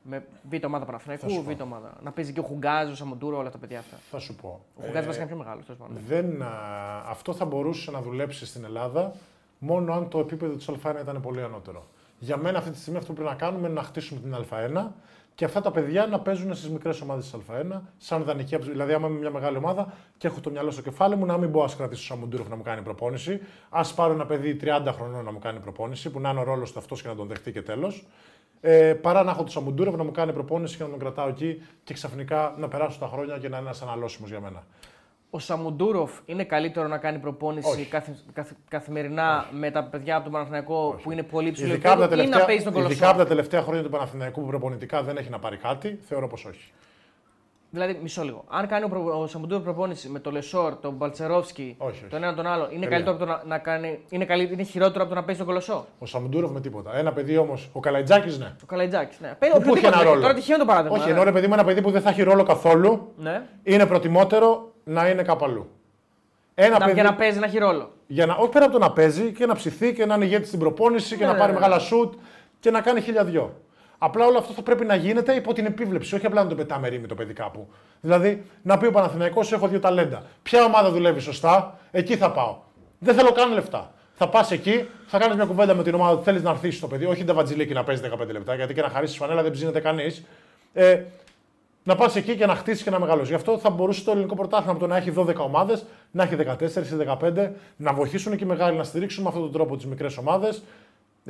με 0.03 0.25
β' 0.51 0.65
ομάδα 0.65 0.79
Θα 0.85 0.91
Παναθηναϊκού, 0.91 1.31
σου 1.31 1.45
πω. 1.45 1.55
β' 1.55 1.61
ομάδα. 1.63 1.93
Να 2.03 2.11
παίζει 2.13 2.33
και 2.33 2.41
ο 2.41 2.43
Χουγκάζ, 2.43 2.91
ο 2.91 2.95
Σαμοντούρο, 2.95 3.39
όλα 3.39 3.51
τα 3.51 3.59
παιδιά 3.59 3.79
αυτά. 3.79 3.97
Θα 4.11 4.19
σου 4.19 4.35
πω. 4.35 4.61
Ο 4.77 4.83
Χουγκάζ 4.85 5.03
Ε, 5.03 5.07
βασικά 5.07 5.25
είναι 5.25 5.33
πιο 5.33 5.43
μεγάλο. 5.45 5.61
τέλος 5.63 5.81
πάντων. 5.81 5.97
δεν, 6.07 6.43
α, 6.43 6.49
αυτό 7.09 7.33
θα 7.33 7.45
μπορούσε 7.45 7.91
να 7.91 8.01
δουλέψει 8.03 8.47
στην 8.47 8.65
Ελλάδα 8.65 9.13
μόνο 9.59 9.93
αν 9.93 10.09
το 10.09 10.19
επίπεδο 10.19 10.55
της 10.55 10.69
Α1 10.69 11.01
ήταν 11.03 11.21
πολύ 11.21 11.43
ανώτερο. 11.43 11.85
Για 12.19 12.37
μένα 12.37 12.59
αυτή 12.59 12.71
τη 12.71 12.79
στιγμή 12.79 12.99
αυτό 12.99 13.13
που 13.13 13.19
πρέπει 13.19 13.31
να 13.35 13.39
κάνουμε 13.41 13.67
είναι 13.69 13.77
να 13.81 13.83
χτίσουμε 13.83 14.21
την 14.21 14.35
Α1 14.35 14.87
και 15.39 15.45
αυτά 15.45 15.61
τα 15.61 15.71
παιδιά 15.71 16.07
να 16.07 16.21
παίζουν 16.21 16.55
στις 16.55 16.71
μικρές 16.71 17.01
ομάδες 17.01 17.25
της 17.31 17.35
Α1, 17.35 17.81
σαν 17.99 18.23
δανεική. 18.25 18.55
απο- 18.55 18.65
Δηλαδή, 18.65 18.93
άμα 18.93 19.09
είμαι 19.09 19.19
μια 19.19 19.31
μεγάλη 19.31 19.57
ομάδα 19.57 19.93
και 20.19 20.27
έχω 20.27 20.41
το 20.41 20.51
μυαλό 20.51 20.71
στο 20.71 20.83
κεφάλι 20.83 21.17
μου, 21.17 21.27
να 21.27 21.39
μην 21.39 21.49
μπορώ 21.49 21.67
να 21.67 21.75
κρατήσω 21.75 22.03
σαν 22.03 22.19
Μουντούροφ 22.19 22.49
να 22.49 22.57
μου 22.57 22.63
κάνει 22.63 22.83
προπόνηση. 22.83 23.41
Α 23.71 23.85
πάρω 23.95 24.13
ένα 24.13 24.27
παιδί 24.27 24.55
30 24.55 24.93
χρονών 24.93 25.25
να 25.25 25.33
μου 25.33 25.39
κάνει 25.39 25.59
προπόνηση, 25.59 26.11
που 26.11 26.21
να 26.21 26.31
είναι 26.31 26.41
ο 26.41 26.43
ρόλος 26.43 26.73
του 26.73 26.79
αυτός 26.79 27.03
και 27.03 27.09
να 27.09 27.15
τον 27.15 27.27
δεχτεί 27.29 27.53
και 27.53 27.63
τέλος. 27.63 28.07
Ε, 28.61 28.95
παρά 28.95 29.23
να 29.23 29.31
έχω 29.31 29.39
τον 29.41 29.49
Σαμουντούροφ 29.51 29.95
να 29.95 30.05
μου 30.05 30.11
κάνει 30.11 30.33
προπόνηση 30.33 30.77
και 30.77 30.83
να 30.83 30.89
τον 30.91 30.99
κρατάω 30.99 31.29
εκεί 31.29 31.63
και 31.85 31.95
ξαφνικά 31.95 32.55
να 32.59 32.69
περάσουν 32.69 33.01
τα 33.01 33.07
χρόνια 33.07 33.39
και 33.39 33.49
να 33.49 33.57
είναι 33.57 33.67
ένας 33.67 33.83
αναλώσιμος 33.83 34.31
για 34.31 34.41
μένα. 34.41 34.63
Ο 35.31 35.39
Σαμουντούροφ 35.39 36.11
είναι 36.25 36.45
καλύτερο 36.45 36.89
να 36.89 36.99
κάνει 36.99 37.19
προπόνηση 37.19 37.71
Όχι. 37.71 37.85
καθ, 37.85 38.09
καθ, 38.33 38.51
καθημερινά 38.69 39.47
με 39.53 39.71
τα 39.71 39.85
παιδιά 39.85 40.15
από 40.15 40.25
τον 40.25 40.33
Παναθηναϊκό 40.33 41.01
που 41.03 41.13
είναι 41.13 41.23
πολύ 41.23 41.51
ψηλό 41.51 41.73
Ειδικά 41.73 41.91
από, 41.93 41.99
τα 41.99 42.05
επίπεδο 42.05 42.23
ή 42.23 42.29
να 42.29 42.31
τελευταία, 42.31 42.47
παίζει 42.47 42.65
τον 42.65 42.73
Κολοσσό; 42.73 42.93
ειδικά 42.93 43.09
από 43.09 43.19
τα 43.19 43.27
τελευταία 43.27 43.63
χρόνια 43.63 43.83
του 43.83 43.91
Παναθηναϊκού 43.91 44.41
που 44.41 44.47
προπονητικά 44.47 45.03
δεν 45.03 45.17
έχει 45.17 45.31
να 45.31 45.39
πάρει 45.39 45.57
κάτι, 45.57 45.99
θεωρώ 46.09 46.27
πως 46.29 46.45
όχι. 46.45 46.73
Δηλαδή, 47.71 47.99
μισό 48.03 48.23
λίγο. 48.23 48.45
Αν 48.49 48.67
κάνει 48.67 48.85
ο, 48.85 48.89
προ, 48.89 49.19
ο 49.21 49.27
Σαμουντούροφ 49.27 49.63
προπόνηση 49.63 50.09
με 50.09 50.19
τον 50.19 50.33
Λεσόρ, 50.33 50.75
τον 50.77 50.93
Μπαλτσερόφσκι, 50.95 51.75
Όχι, 51.79 51.91
όχι. 51.91 52.05
τον 52.11 52.23
ένα 52.23 52.35
τον 52.35 52.47
άλλο, 52.47 52.63
είναι, 52.71 52.73
Τελεία. 52.73 52.89
καλύτερο 52.89 53.17
από 53.17 53.25
το 53.25 53.31
να, 53.31 53.43
να 53.47 53.59
κάνει, 53.59 54.01
είναι, 54.09 54.25
καλύ, 54.25 54.49
είναι 54.53 54.63
χειρότερο 54.63 55.01
από 55.05 55.09
το 55.09 55.15
να 55.15 55.25
παίζει 55.25 55.39
στον 55.41 55.49
Κολοσσό; 55.49 55.87
Ο 55.99 56.07
Σαμουντούροφ 56.07 56.51
με 56.51 56.61
τίποτα. 56.61 56.97
Ένα 56.97 57.13
παιδί 57.13 57.37
όμως, 57.37 57.69
ο 57.73 57.81
Καλαϊτζάκης 57.81 58.39
ναι. 58.39 58.53
Ο 58.63 58.67
Καλαϊτζάκης. 58.67 59.21
Ναι. 59.21 59.35
Που, 59.39 59.61
που 59.63 59.75
έχει 59.75 59.87
ένα 59.87 60.03
ρόλο. 60.03 60.21
Τώρα 60.21 60.35
τυχαίο 60.35 60.59
το 60.59 60.65
παράδειγμα. 60.65 60.97
Όχι, 60.97 61.07
ναι. 61.07 61.13
ενώ 61.13 61.23
ρε 61.23 61.33
παιδί 61.33 61.47
μου 61.47 61.53
ένα 61.55 61.65
παιδί 61.65 61.81
που 61.83 61.91
δεν 61.91 62.01
θα 62.01 62.11
έχει 62.11 62.23
ρόλο 62.23 62.43
καθόλου, 62.43 63.13
Ναι. 63.17 63.43
είναι 63.63 63.87
προτιμότερο 63.87 64.73
να 64.85 65.09
είναι 65.09 65.23
κάπου 65.23 65.45
αλλού. 65.45 65.71
Ένα 66.55 66.71
Να, 66.71 66.79
παιδί, 66.79 66.93
για 66.93 67.03
να 67.03 67.15
παίζει, 67.15 67.39
να 67.39 67.47
έχει 67.47 67.59
ρόλο. 67.59 67.91
για 68.07 68.27
να, 68.27 68.35
όχι 68.35 68.51
πέρα 68.51 68.65
από 68.65 68.73
το 68.75 68.79
να 68.79 68.93
παίζει 68.93 69.33
και 69.33 69.47
να 69.47 69.55
ψηθεί 69.55 69.93
και 69.93 70.07
να 70.07 70.15
είναι 70.15 70.25
ηγέτης 70.25 70.49
στην 70.49 70.59
προπόνηση 70.61 71.17
και 71.17 71.21
Ναι, 71.21 71.27
να 71.27 71.33
ναι, 71.33 71.39
πάρει 71.39 71.53
ναι. 71.53 71.59
μεγάλα 71.59 71.79
σουτ 71.79 72.15
και 72.61 72.71
να 72.71 72.81
κάνει 72.81 73.01
χίλια 73.01 73.25
δυο. 73.25 73.55
Απλά 73.99 74.27
όλο 74.27 74.39
αυτό 74.39 74.53
θα 74.53 74.63
πρέπει 74.63 74.85
να 74.85 74.95
γίνεται 74.95 75.35
υπό 75.35 75.53
την 75.53 75.67
επίβλεψη, 75.67 76.15
όχι 76.15 76.27
απλά 76.27 76.43
να 76.43 76.49
το 76.49 76.55
πετάμε 76.55 76.89
ρήμη 76.89 77.07
το 77.07 77.15
παιδί 77.15 77.33
κάπου. 77.33 77.69
Δηλαδή, 78.01 78.45
να 78.63 78.79
πει 78.79 78.87
ο 78.87 78.91
Παναθηναϊκός 78.91 79.53
έχω 79.53 79.69
δύο 79.69 79.81
ταλέντα. 79.81 80.23
Ποια 80.43 80.65
ομάδα 80.65 80.91
δουλεύει 80.91 81.21
σωστά, 81.21 81.79
εκεί 81.91 82.17
θα 82.17 82.31
πάω. 82.31 82.57
Δεν 82.99 83.15
θέλω 83.15 83.33
καν 83.33 83.53
λεφτά. 83.53 83.93
Θα 84.15 84.29
πας 84.29 84.51
εκεί, 84.51 84.89
θα 85.07 85.19
κάνεις 85.19 85.37
μια 85.37 85.45
κουβέντα 85.45 85.75
με 85.75 85.83
την 85.83 85.95
ομάδα 85.95 86.17
που 86.17 86.23
θέλεις 86.23 86.43
να 86.43 86.51
αρθίσει 86.51 86.81
το 86.81 86.87
παιδί, 86.87 87.05
όχι 87.05 87.25
τα 87.25 87.35
βατζιλίκι 87.35 87.73
να 87.73 87.85
παίζει 87.85 88.03
15 88.21 88.33
λεπτά, 88.33 88.55
γιατί 88.55 88.75
και 88.75 88.83
να 88.83 88.89
χαρίσεις 88.89 89.17
φανέλα 89.17 89.43
δεν 89.43 89.53
ψήνεται 89.53 89.81
κανείς. 89.81 90.25
Ε, 90.73 91.03
να 91.83 91.95
πας 91.95 92.17
εκεί 92.17 92.37
και 92.37 92.47
να 92.47 92.55
χτίσεις 92.55 92.83
και 92.83 92.91
να 92.91 93.01
μεγαλώσεις. 93.01 93.29
Γι' 93.29 93.35
αυτό 93.35 93.59
θα 93.59 93.71
μπορούσε 93.71 94.05
το 94.05 94.11
ελληνικό 94.11 94.35
πρωτάθλημα 94.35 94.71
από 94.71 94.81
το 94.81 94.87
να 94.87 94.97
έχει 94.97 95.13
12 95.17 95.35
ομάδες 95.37 95.85
να 96.11 96.23
έχει 96.23 96.37
14 96.37 96.61
ή 96.61 97.07
15, 97.21 97.51
να 97.77 97.93
βοηθήσουν 97.93 98.37
και 98.37 98.45
οι 98.45 98.47
μεγάλοι 98.47 98.77
να 98.77 98.85
στηρίξουν 98.85 99.23
με 99.23 99.29
αυτόν 99.29 99.43
τον 99.43 99.53
τρόπο 99.53 99.77
τις 99.77 99.87
μικρές 99.87 100.17
ομάδες. 100.17 100.63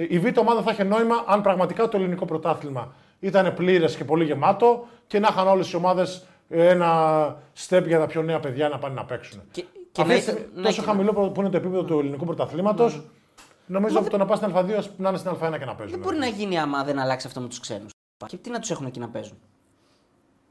Η 0.08 0.18
Β' 0.18 0.38
ομάδα 0.38 0.62
θα 0.62 0.70
είχε 0.72 0.82
νόημα 0.84 1.24
αν 1.26 1.40
πραγματικά 1.42 1.88
το 1.88 1.96
ελληνικό 1.96 2.24
πρωτάθλημα 2.24 2.92
ήταν 3.20 3.54
πλήρες 3.54 3.96
και 3.96 4.04
πολύ 4.04 4.24
γεμάτο 4.24 4.86
και 5.06 5.18
να 5.18 5.28
είχαν 5.30 5.48
όλες 5.48 5.70
οι 5.72 5.76
ομάδες 5.76 6.26
ένα 6.48 7.36
step 7.68 7.82
για 7.86 7.98
τα 7.98 8.06
πιο 8.06 8.22
νέα 8.22 8.40
παιδιά 8.40 8.68
να 8.68 8.78
πάνε 8.78 8.94
να 8.94 9.04
παίξουν. 9.04 9.40
Και, 9.50 9.64
και 9.92 10.00
Αυτή 10.00 10.12
να 10.14 10.14
τη 10.14 10.14
είστε- 10.14 10.32
στιγμή, 10.38 10.56
ναι, 10.56 10.62
τόσο 10.62 10.74
και 10.80 10.86
να- 10.86 10.92
χαμηλό 10.92 11.12
που 11.12 11.40
είναι 11.40 11.50
το 11.50 11.56
επίπεδο 11.56 11.84
του 11.84 11.98
ελληνικού 11.98 12.24
πρωταθλήματος, 12.24 13.02
νομίζω 13.66 13.98
ότι 13.98 14.10
το 14.10 14.16
να 14.16 14.24
πας 14.26 14.38
στην 14.38 14.52
Α2 14.56 14.82
να 14.96 15.08
είναι 15.08 15.18
στην 15.18 15.30
Α1 15.30 15.58
και 15.58 15.64
να 15.64 15.74
παίζουν. 15.74 15.94
Δεν 15.94 15.98
μπορεί 15.98 16.16
να 16.18 16.26
γίνει 16.26 16.58
άμα 16.58 16.84
δεν 16.84 16.98
αλλάξει 16.98 17.26
αυτό 17.26 17.40
με 17.40 17.48
τους 17.48 17.60
ξένους. 17.60 17.90
Και 18.26 18.36
τι 18.36 18.50
να 18.50 18.58
τους 18.58 18.70
έχουν 18.70 18.86
εκεί 18.86 18.98
να 18.98 19.08
παίζουν; 19.08 19.38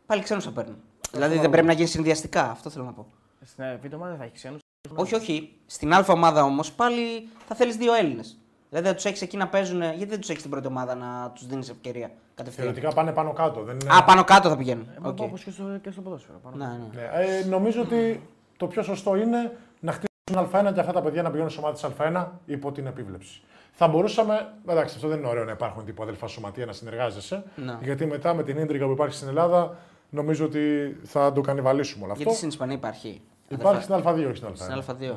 Πάλι 0.05 0.21
ξένους 0.21 0.43
θα 0.43 0.51
παίρνουν. 0.51 0.75
Δηλαδή 1.11 1.37
δεν 1.37 1.49
πρέπει 1.49 1.67
να 1.67 1.73
γίνει 1.73 1.87
συνδυαστικά, 1.87 2.49
αυτό 2.51 2.69
θέλω 2.69 2.85
να 2.85 2.91
πω. 2.91 3.05
Στην 3.45 3.63
ε, 3.63 3.79
β' 3.83 3.93
ομάδα 3.93 4.09
δεν 4.09 4.19
θα 4.19 4.23
έχει 4.25 4.33
ξένους. 4.33 4.59
Όχι, 4.95 5.15
όχι. 5.15 5.53
Στην 5.65 5.93
Α 5.93 6.05
ομάδα 6.07 6.43
όμως 6.43 6.71
πάλι 6.71 7.27
θα 7.47 7.55
θέλεις 7.55 7.75
δύο 7.75 7.93
Έλληνες. 7.93 8.37
Δηλαδή 8.69 8.87
θα 8.87 8.93
τους 8.95 9.05
έχεις 9.05 9.21
εκεί 9.21 9.37
να 9.37 9.47
παίζουν. 9.47 9.81
Γιατί 9.81 10.05
δεν 10.05 10.19
τους 10.19 10.29
έχεις 10.29 10.39
στην 10.39 10.51
πρώτη 10.51 10.67
ομάδα 10.67 10.95
να 10.95 11.31
τους 11.31 11.47
δίνεις 11.47 11.69
ευκαιρία 11.69 12.11
κατευθείαν; 12.35 12.65
Θεωρητικά 12.65 12.93
πάνε 12.93 13.11
πάνω 13.11 13.33
κάτω. 13.33 13.63
Δεν 13.63 13.77
είναι... 13.81 13.93
Α, 13.95 14.03
πάνω 14.03 14.23
κάτω 14.23 14.49
θα 14.49 14.57
πηγαίνουν. 14.57 14.87
Οκ. 15.01 15.19
Όπως 15.19 15.43
και, 15.43 15.51
στο, 15.51 15.63
και 15.81 15.91
στο 15.91 16.01
ποδόσφαιρο. 16.01 16.39
πάνω. 16.43 16.55
Ναι, 16.55 16.65
ναι. 16.65 17.01
Ναι, 17.01 17.23
ε, 17.23 17.45
νομίζω 17.45 17.81
ότι 17.81 18.29
το 18.57 18.67
πιο 18.67 18.83
σωστό 18.83 19.15
είναι 19.15 19.57
να 19.79 19.91
χτίσουν 19.91 20.49
Α1 20.51 20.73
και 20.73 20.79
αυτά 20.79 20.91
τα 20.91 21.01
παιδιά 21.01 21.21
να 21.21 21.29
πηγαίνουν 21.29 21.51
σε 21.51 21.59
ομάδες 21.59 21.77
Α1 21.97 22.25
υπό 22.45 22.71
την 22.71 22.85
επίβλεψη. 22.87 23.41
Θα 23.71 23.87
μπορούσαμε, 23.87 24.53
εντάξει, 24.67 24.95
αυτό 24.95 25.07
δεν 25.07 25.17
είναι 25.17 25.27
ωραίο 25.27 25.43
να 25.43 25.51
υπάρχουν 25.51 25.85
τύπου 25.85 26.03
αδελφά 26.03 26.27
σωματεία 26.27 26.65
να 26.65 26.73
συνεργάζεσαι. 26.73 27.43
Ναι. 27.55 27.77
Γιατί 27.81 28.05
μετά 28.05 28.33
με 28.33 28.43
την 28.43 28.57
ίντριγκα 28.57 28.85
που 28.85 28.91
υπάρχει 28.91 29.15
στην 29.15 29.27
Ελλάδα, 29.27 29.77
νομίζω 30.09 30.45
ότι 30.45 30.97
θα 31.03 31.31
το 31.31 31.41
κανιβαλίσουμε 31.41 32.03
όλο 32.03 32.11
αυτό. 32.11 32.23
Γιατί 32.23 32.37
στην 32.37 32.49
Ισπανία 32.49 32.75
υπάρχει. 32.75 33.21
Υπάρχει 33.47 33.83
στην 33.83 33.95
Α2, 33.95 34.25
όχι 34.27 34.35
στην 34.35 34.47
Α1. 34.47 34.55
Στην 34.55 34.83
Α2. 34.87 34.99
Ναι, 34.99 35.07
ναι. 35.07 35.13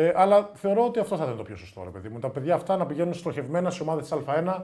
Ε, 0.00 0.12
αλλά 0.14 0.50
θεωρώ 0.54 0.84
ότι 0.84 0.98
αυτό 0.98 1.16
θα 1.16 1.24
ήταν 1.24 1.36
το 1.36 1.42
πιο 1.42 1.56
σωστό, 1.56 1.82
ρε 1.84 1.90
παιδί 1.90 2.08
μου. 2.08 2.18
Τα 2.18 2.28
παιδιά 2.28 2.54
αυτά 2.54 2.76
να 2.76 2.86
πηγαίνουν 2.86 3.14
στοχευμένα 3.14 3.70
σε 3.70 3.82
ομάδες 3.82 4.08
τη 4.08 4.16
Α1 4.26 4.60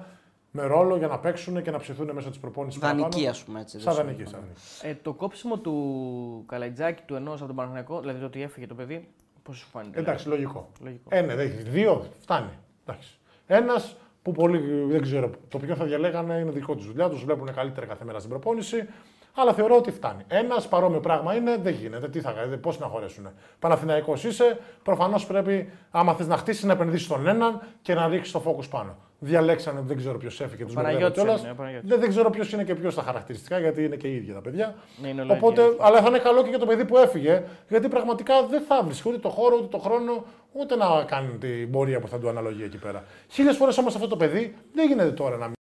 με 0.51 0.63
ρόλο 0.67 0.97
για 0.97 1.07
να 1.07 1.19
παίξουν 1.19 1.63
και 1.63 1.71
να 1.71 1.79
ψηθούν 1.79 2.11
μέσω 2.13 2.29
της 2.29 2.39
προπόνησης. 2.39 2.81
Δανεική, 2.81 3.27
ας 3.27 3.45
πούμε 3.45 3.61
έτσι. 3.61 3.81
Σαν 3.81 3.93
δώσουμε. 3.93 4.13
δανεική. 4.13 4.31
Σαν 4.31 4.41
δανεική. 4.41 4.61
Ε, 4.83 5.03
το 5.03 5.13
κόψιμο 5.13 5.59
του 5.59 6.45
Καλαϊτζάκη 6.47 7.03
του 7.07 7.15
ενός 7.15 7.39
από 7.39 7.47
τον 7.47 7.57
Παναθηναϊκό, 7.57 8.01
δηλαδή 8.01 8.19
το 8.19 8.27
ότι 8.27 8.43
έφυγε 8.43 8.67
το 8.67 8.75
παιδί, 8.75 9.09
πώς 9.43 9.57
σου 9.57 9.67
φάνηκε. 9.67 9.99
Εντάξει, 9.99 10.29
λογικό. 10.29 10.69
Λογικό. 10.81 11.09
Ε, 11.09 11.21
ναι, 11.21 11.35
δεν 11.35 11.47
έχει. 11.47 11.63
Δύο, 11.63 12.07
φτάνει. 12.21 12.51
Εντάξει. 12.87 13.19
Ένας 13.47 13.97
που 14.23 14.33
πολλοί 14.33 14.85
δεν 14.91 15.03
ξέρω 15.03 15.31
το 15.49 15.59
ποιο 15.59 15.77
θα 15.77 15.85
διαλέγανε 15.85 16.35
είναι 16.35 16.51
δικό 16.51 16.75
του 16.75 16.83
δουλειά, 16.83 17.09
τους 17.09 17.25
βλέπουν 17.25 17.55
καλύτερα 17.55 17.87
κάθε 17.87 18.05
μέρα 18.05 18.19
στην 18.19 18.31
προπόνηση. 18.31 18.89
Αλλά 19.37 19.53
θεωρώ 19.53 19.77
ότι 19.77 19.91
φτάνει. 19.91 20.23
Ένας 20.29 20.69
παρόμοιο 20.69 21.01
πράγμα 21.01 21.35
είναι, 21.35 21.57
δεν 21.57 21.75
γίνεται. 21.75 22.09
Τι 22.09 22.21
θα 22.21 22.33
κάνεις, 22.33 22.59
πώς 22.61 22.79
να 22.79 22.87
χωρέσουν. 22.87 23.29
Παναθηναϊκός 23.59 24.25
είσαι, 24.25 24.59
προφανώς 24.83 25.27
πρέπει, 25.27 25.71
άμα 25.91 26.15
θες 26.15 26.27
να 26.27 26.37
χτίσεις, 26.37 26.65
να 26.65 26.73
επενδύσεις 26.73 27.07
τον 27.09 27.27
έναν 27.27 27.61
και 27.83 27.95
να 27.95 28.07
ρίξεις 28.09 28.33
το 28.33 28.43
focus 28.47 28.69
πάνω. 28.71 28.97
Διαλέξανε, 29.19 29.81
δεν 29.81 29.97
ξέρω 29.97 30.19
ποιος 30.19 30.41
έφυγε, 30.41 30.65
τους 30.65 30.75
Παναγιώτης 30.75 31.15
κιόλας. 31.23 31.35
έμεινε, 31.39 31.53
ο 31.53 31.55
Παναγιώτης. 31.55 31.89
Δεν, 31.89 32.01
δεν 32.01 32.09
ξέρω 32.09 32.31
ποιος 32.31 32.53
είναι 32.53 32.65
και 32.65 32.75
ποιος 32.75 32.93
στα 32.93 33.03
χαρακτηριστικά, 33.03 33.59
γιατί 33.59 33.85
είναι 33.85 33.97
και 33.97 34.09
οι 34.09 34.15
ίδια 34.17 34.35
τα 34.35 34.41
παιδιά. 34.41 34.75
Ναι, 35.03 35.09
είναι 35.09 35.23
όλα 35.23 35.35
Οπότε, 35.35 35.63
ίδια. 35.63 35.85
αλλά 35.85 36.01
θα 36.03 36.09
είναι 36.09 36.19
καλό 36.19 36.43
και 36.43 36.49
για 36.49 36.59
το 36.59 36.67
παιδί 36.67 36.85
που 36.85 36.99
έφυγε, 36.99 37.43
γιατί 37.69 37.89
πραγματικά 37.89 38.47
δεν 38.47 38.63
θα 38.63 38.83
βρίσκει 38.85 39.09
ούτε 39.09 39.19
το 39.19 39.29
χώρο, 39.29 39.57
ούτε 39.57 39.67
το 39.67 39.79
χρόνο, 39.79 40.25
ούτε 40.53 40.77
να 40.77 41.05
κάνει 41.07 41.33
την 41.39 41.71
πορεία 41.71 42.01
που 42.01 42.09
θα 42.09 42.19
του 42.19 42.29
αναλογεί 42.29 42.63
εκεί 42.63 42.79
πέρα. 42.79 43.05
Χίλιες 43.29 43.57
φορές 43.57 43.79
όμως 43.79 43.95
αυτό 43.95 44.07
το 44.09 44.17
παιδί 44.17 44.55
δεν 44.73 44.87
γίνεται 44.89 45.11
τώρα 45.11 45.37
να 45.37 45.45
μην. 45.47 45.55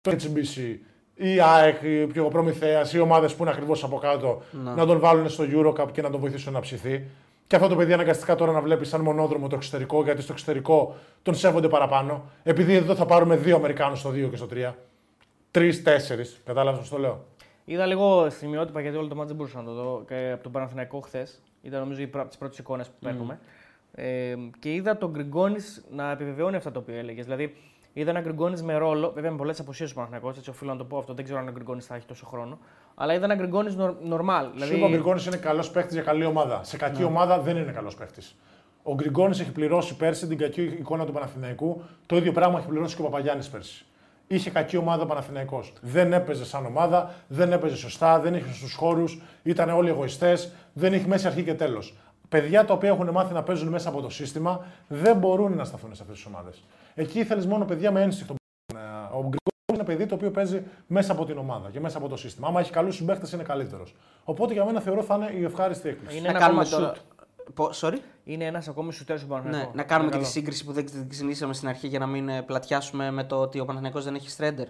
Το 0.00 0.10
HBC, 0.10 0.76
η 1.22 1.40
ΑΕΚ, 1.40 1.82
η 1.82 2.06
πιο 2.06 2.28
προμηθεία, 2.28 2.86
οι 2.94 2.98
ομάδες 2.98 3.34
που 3.34 3.42
είναι 3.42 3.52
ακριβώς 3.52 3.84
από 3.84 3.98
κάτω, 3.98 4.42
Να. 4.50 4.74
να 4.74 4.86
τον 4.86 4.98
βάλουν 5.00 5.28
στο 5.28 5.44
Eurocup 5.52 5.86
και 5.92 6.02
να 6.02 6.10
τον 6.10 6.20
βοηθήσουν 6.20 6.52
να 6.52 6.60
ψηθεί. 6.60 7.04
Και 7.46 7.56
αυτό 7.56 7.68
το 7.68 7.76
παιδί 7.76 7.92
αναγκαστικά 7.92 8.34
τώρα 8.34 8.52
να 8.52 8.60
βλέπει 8.60 8.84
σαν 8.84 9.00
μονόδρομο 9.00 9.48
το 9.48 9.56
εξωτερικό, 9.56 10.02
γιατί 10.02 10.22
στο 10.22 10.32
εξωτερικό 10.32 10.96
τον 11.22 11.34
σέβονται 11.34 11.68
παραπάνω. 11.68 12.24
Επειδή 12.42 12.74
εδώ 12.74 12.94
θα 12.94 13.06
πάρουμε 13.06 13.36
δύο 13.36 13.56
Αμερικάνους 13.56 13.98
στο 13.98 14.10
2 14.10 14.28
και 14.30 14.36
στο 14.36 14.46
3. 14.46 14.74
Τρει-τέσσερι. 15.50 16.24
Κατάλαβες 16.44 16.80
πώς 16.80 16.88
το 16.88 16.98
λέω; 16.98 17.24
Είδα 17.64 17.86
λίγο 17.86 18.30
σημειότυπα 18.30 18.80
γιατί 18.80 18.96
όλο 18.96 19.08
το 19.08 19.14
μάτι 19.14 19.26
δεν 19.28 19.36
μπορούσα 19.36 19.58
να 19.58 19.64
το 19.64 19.72
δω 19.72 20.04
και 20.08 20.30
από 20.32 20.42
τον 20.42 20.52
Παναθηναϊκό 20.52 21.00
χθες. 21.00 21.40
Είδα 21.62 21.78
νομίζω 21.78 22.04
από 22.12 22.28
τις 22.28 22.38
πρώτες 22.38 22.58
εικόνες 22.58 22.86
που 22.86 22.94
παίρνουμε. 23.00 23.38
Ε, 23.94 24.34
και 24.58 24.72
είδα 24.72 24.96
τον 24.96 25.10
Γκριγκόνης 25.10 25.84
να 25.90 26.10
επιβεβαιώνει 26.10 26.56
αυτά 26.56 26.70
τα 26.70 26.78
οποία 26.78 26.96
έλεγες. 26.96 27.24
Δηλαδή, 27.24 27.56
είδα 27.92 28.10
έναν 28.10 28.22
Γκριγκόνης 28.22 28.62
με 28.62 28.74
ρόλο. 28.74 29.12
Βέβαια, 29.14 29.30
με 29.30 29.36
πολλές 29.36 29.60
αποσίες 29.60 29.90
ο 29.90 29.94
Παναθηναϊκός, 29.94 30.36
έτσι 30.36 30.50
οφείλω 30.50 30.70
να 30.70 30.76
το 30.78 30.84
πω 30.84 30.98
αυτό. 30.98 31.14
Δεν 31.14 31.24
ξέρω 31.24 31.38
αν 31.40 31.48
ο 31.48 31.52
Γκριγκόνης 31.52 31.86
θα 31.86 31.94
έχει 31.94 32.06
τόσο 32.06 32.26
χρόνο. 32.26 32.58
Αλλά 32.94 33.14
είδα 33.14 33.24
έναν 33.24 33.36
Γκριγκόνης 33.36 33.76
νορμάλ. 34.02 34.46
Σου 34.62 34.76
είπα, 34.76 34.86
ο 34.86 34.88
Γκριγκόνης 34.88 35.26
είναι 35.26 35.36
καλός 35.36 35.70
παίχτης 35.70 35.94
για 35.94 36.02
καλή 36.02 36.24
ομάδα. 36.24 36.64
Σε 36.64 36.76
κακή 36.76 37.04
ομάδα 37.04 37.40
δεν 37.40 37.56
είναι 37.56 37.72
καλός 37.72 37.94
παίχτης. 37.94 38.36
Ο 38.82 38.94
Γκριγκόνης 38.94 39.40
έχει 39.40 39.52
πληρώσει 39.52 39.96
πέρσι 39.96 40.26
την 40.26 40.38
κακή 40.38 40.62
εικόνα 40.62 41.06
του 41.06 41.12
Παναθηναϊκού. 41.12 41.82
Το 42.06 42.16
ίδιο 42.16 42.32
πράγμα 42.32 42.58
έχει 42.58 42.68
πληρώσει 42.68 42.96
και 42.96 43.02
ο 43.02 43.04
Παπαγιάννης 43.04 43.48
πέρσι. 43.48 43.84
Είχε 44.26 44.50
κακή 44.50 44.76
ομάδα 44.76 45.02
ο 45.02 45.06
Παναθηναϊκός. 45.06 45.72
Δεν 45.80 46.12
έπαιζε 46.12 46.44
σαν 46.44 46.66
ομάδα, 46.66 47.14
δεν 47.28 47.52
έπαιζε 47.52 47.76
σωστά, 47.76 48.20
δεν 48.20 48.34
είχε 48.34 48.52
στου 48.52 48.76
χώρους, 48.76 49.20
ήταν 49.42 49.70
όλοι 49.70 49.88
εγωιστές, 49.88 50.52
δεν 50.72 50.92
είχε 50.92 51.06
μέση 51.06 51.26
αρχή 51.26 51.42
και 51.42 51.54
τέλος. 51.54 51.96
Παιδιά 52.28 52.64
τα 52.64 52.74
οποία 52.74 52.88
έχουν 52.88 53.10
μάθει 53.10 53.34
να 53.34 53.42
παίζουν 53.42 53.68
μέσα 53.68 53.88
από 53.88 54.00
το 54.00 54.10
σύστημα 54.10 54.64
δεν 54.88 55.16
μπορούν 55.16 55.56
να 55.56 55.64
σταθούν 55.64 55.94
σε 55.94 56.02
αυτές 56.02 56.16
τις 56.16 56.26
ομάδες. 56.26 56.62
Εκεί 56.94 57.18
ήθελες 57.18 57.46
μόνο 57.46 57.64
παιδιά 57.64 57.90
με 57.90 58.02
ένστικτο. 58.02 58.34
Ο 59.12 59.16
Γκριγκόνη 59.18 59.38
ένα 59.72 59.84
παιδί 59.84 60.06
το 60.06 60.14
οποίο 60.14 60.30
παίζει 60.30 60.62
μέσα 60.86 61.12
από 61.12 61.24
την 61.24 61.38
ομάδα 61.38 61.70
και 61.70 61.80
μέσα 61.80 61.98
από 61.98 62.08
το 62.08 62.16
σύστημα. 62.16 62.48
Άμα 62.48 62.60
έχει 62.60 62.70
καλούς 62.70 62.96
συμπαίχτες, 62.96 63.32
είναι 63.32 63.42
καλύτερος. 63.42 63.94
Οπότε 64.24 64.52
για 64.52 64.64
μένα 64.64 64.80
θεωρώ 64.80 65.02
θα 65.02 65.14
είναι 65.14 65.30
η 65.40 65.44
ευχάριστη 65.44 65.88
έκπληξη. 65.88 66.16
Είναι 66.16 66.26
Να 66.26 66.30
ένα 66.36 66.38
κάνουμε 66.44 66.62
ακόμα 66.66 66.80
τώρα. 66.80 66.94
shoot. 66.94 67.00
Πο- 67.54 67.70
Sorry; 67.74 67.96
Είναι 68.24 68.44
ένας 68.44 68.68
ακόμη 68.68 68.92
σουτέρς 68.92 69.20
στον 69.20 69.36
Ναι, 69.36 69.42
Παναγενικό. 69.42 69.72
να 69.74 69.82
κάνουμε 69.82 70.10
και 70.10 70.18
τη 70.18 70.24
σύγκριση 70.26 70.64
που 70.64 70.72
δεν 70.72 70.86
την 70.86 71.08
ξεκινήσαμε 71.08 71.54
στην 71.54 71.68
αρχή 71.68 71.86
για 71.86 71.98
να 71.98 72.06
μην 72.06 72.28
ε, 72.28 72.42
πλατιάσουμε 72.42 73.10
με 73.10 73.24
το 73.24 73.36
ότι 73.40 73.58
ο 73.60 73.64
Παναθηναϊκός 73.64 74.04
δεν 74.04 74.14
έχει 74.14 74.30
στρέντερ. 74.30 74.66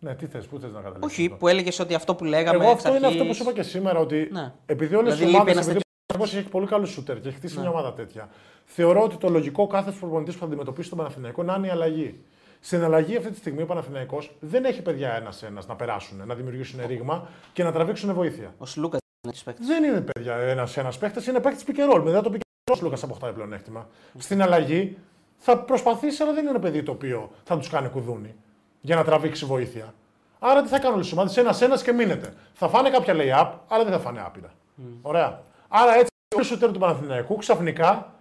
Ναι, 0.00 0.14
τι 0.14 0.26
θες, 0.26 0.46
πού 0.46 0.58
θες 0.58 0.72
να 0.72 0.80
καταλήξεις. 0.80 1.18
Όχι, 1.18 1.28
που 1.28 1.48
έλεγες 1.48 1.78
ότι 1.78 1.94
αυτό 1.94 2.14
που 2.14 2.24
λέγαμε. 2.24 2.62
Εγώ 2.64 2.70
εξ 2.72 2.84
αυτό 2.84 2.96
είναι 2.96 3.06
αρχής- 3.06 3.20
αυτό 3.20 3.32
που 3.32 3.36
σου 3.36 3.42
είπα 3.42 3.52
και 3.52 3.62
σήμερα. 3.62 3.98
Ότι 3.98 4.28
Ναι. 4.32 4.52
επειδή 4.66 4.94
όλες 4.94 5.14
Δηλαδή, 5.16 5.36
οι 5.36 5.38
λείπει 5.38 5.50
ομάδε. 5.58 5.80
Ένας 6.14 6.32
Επειδή 6.34 6.34
ο 6.34 6.34
Παναθηναϊκός 6.34 6.34
έχει 6.34 6.48
πολύ 6.48 6.66
καλούς 6.66 6.90
σούτερ 6.90 7.20
και 7.20 7.28
έχει 7.28 7.36
χτίσει 7.36 7.58
μια 7.58 7.68
ομάδα 7.68 7.92
τέτοια. 7.92 8.28
Θεωρώ 8.64 9.02
ότι 9.02 9.16
το 9.16 9.28
λογικό 9.28 9.66
κάθε 9.66 9.90
προπονητή 9.90 10.32
που 10.32 10.38
θα 10.38 10.44
αντιμετωπίσει 10.44 10.88
τον 10.88 10.98
Παναθηναϊκό 10.98 11.42
να 11.42 11.54
είναι 11.54 11.66
η 11.66 11.70
αλλαγή. 11.70 12.20
Στην 12.60 12.84
αλλαγή 12.84 13.16
αυτή 13.16 13.30
τη 13.30 13.36
στιγμή 13.36 13.62
ο 13.62 13.66
Παναθηναϊκός 13.66 14.36
δεν 14.40 14.64
έχει 14.64 14.82
παιδιά 14.82 15.12
ένα-ένα 15.12 15.62
να 15.66 15.76
περάσουν, 15.76 16.26
να 16.26 16.34
δημιουργήσουν 16.34 16.80
ρήγμα 16.86 17.28
και 17.52 17.62
να 17.62 17.72
τραβήξουν 17.72 18.14
βοήθεια. 18.14 18.54
Ο 18.58 18.66
Σλούκας 18.66 19.00
είναι 19.24 19.32
τη 19.32 19.40
παίκτης. 19.44 19.66
Δεν 19.66 19.84
είναι 19.84 20.00
παιδιά 20.00 20.34
ένα-ένα 20.34 20.92
παίχτη, 20.98 21.30
είναι 21.30 21.40
παίχτη 21.40 21.64
pick 21.66 21.78
and 21.78 21.94
roll. 21.94 22.02
Μετά 22.04 22.20
το 22.20 22.30
pick 22.32 22.36
and 22.36 22.72
roll 22.72 22.78
ο 22.80 22.84
Λούκα 22.84 22.96
αποκτάει 23.02 23.32
πλεονέκτημα. 23.32 23.88
Στην 24.18 24.42
αλλαγή 24.42 24.98
θα 25.36 25.58
προσπαθήσει, 25.58 26.22
αλλά 26.22 26.32
δεν 26.32 26.40
είναι 26.40 26.50
ένα 26.50 26.58
παιδί 26.58 26.82
το 26.82 26.92
οποίο 26.92 27.30
θα 27.44 27.58
τους 27.58 27.68
κάνει 27.68 27.88
κουδούνι 27.88 28.34
για 28.80 28.96
να 28.96 29.04
τραβήξει 29.04 29.44
βοήθεια. 29.44 29.94
Άρα 30.38 30.62
τι 30.62 30.68
θα 30.68 30.78
κάνουν 30.78 30.98
όλε 30.98 31.08
οι 31.08 31.12
ομάδες, 31.12 31.36
ένα-ένα 31.36 31.82
και 31.82 31.92
μείνετε. 31.92 32.34
Θα 32.52 32.68
φάνε 32.68 32.90
κάποια 32.90 33.14
lay-up, 33.16 33.52
αλλά 33.68 33.84
δεν 33.84 33.92
θα 33.92 33.98
φάνε 33.98 34.20
άπειρα. 34.20 34.52
Ωραία. 35.02 35.46
Άρα 35.68 35.92
έτσι 35.94 36.10
ο 36.38 36.42
σουτέρ 36.42 36.72
του 36.72 36.78
Παναθηναϊκού 36.78 37.36
ξαφνικά 37.36 38.12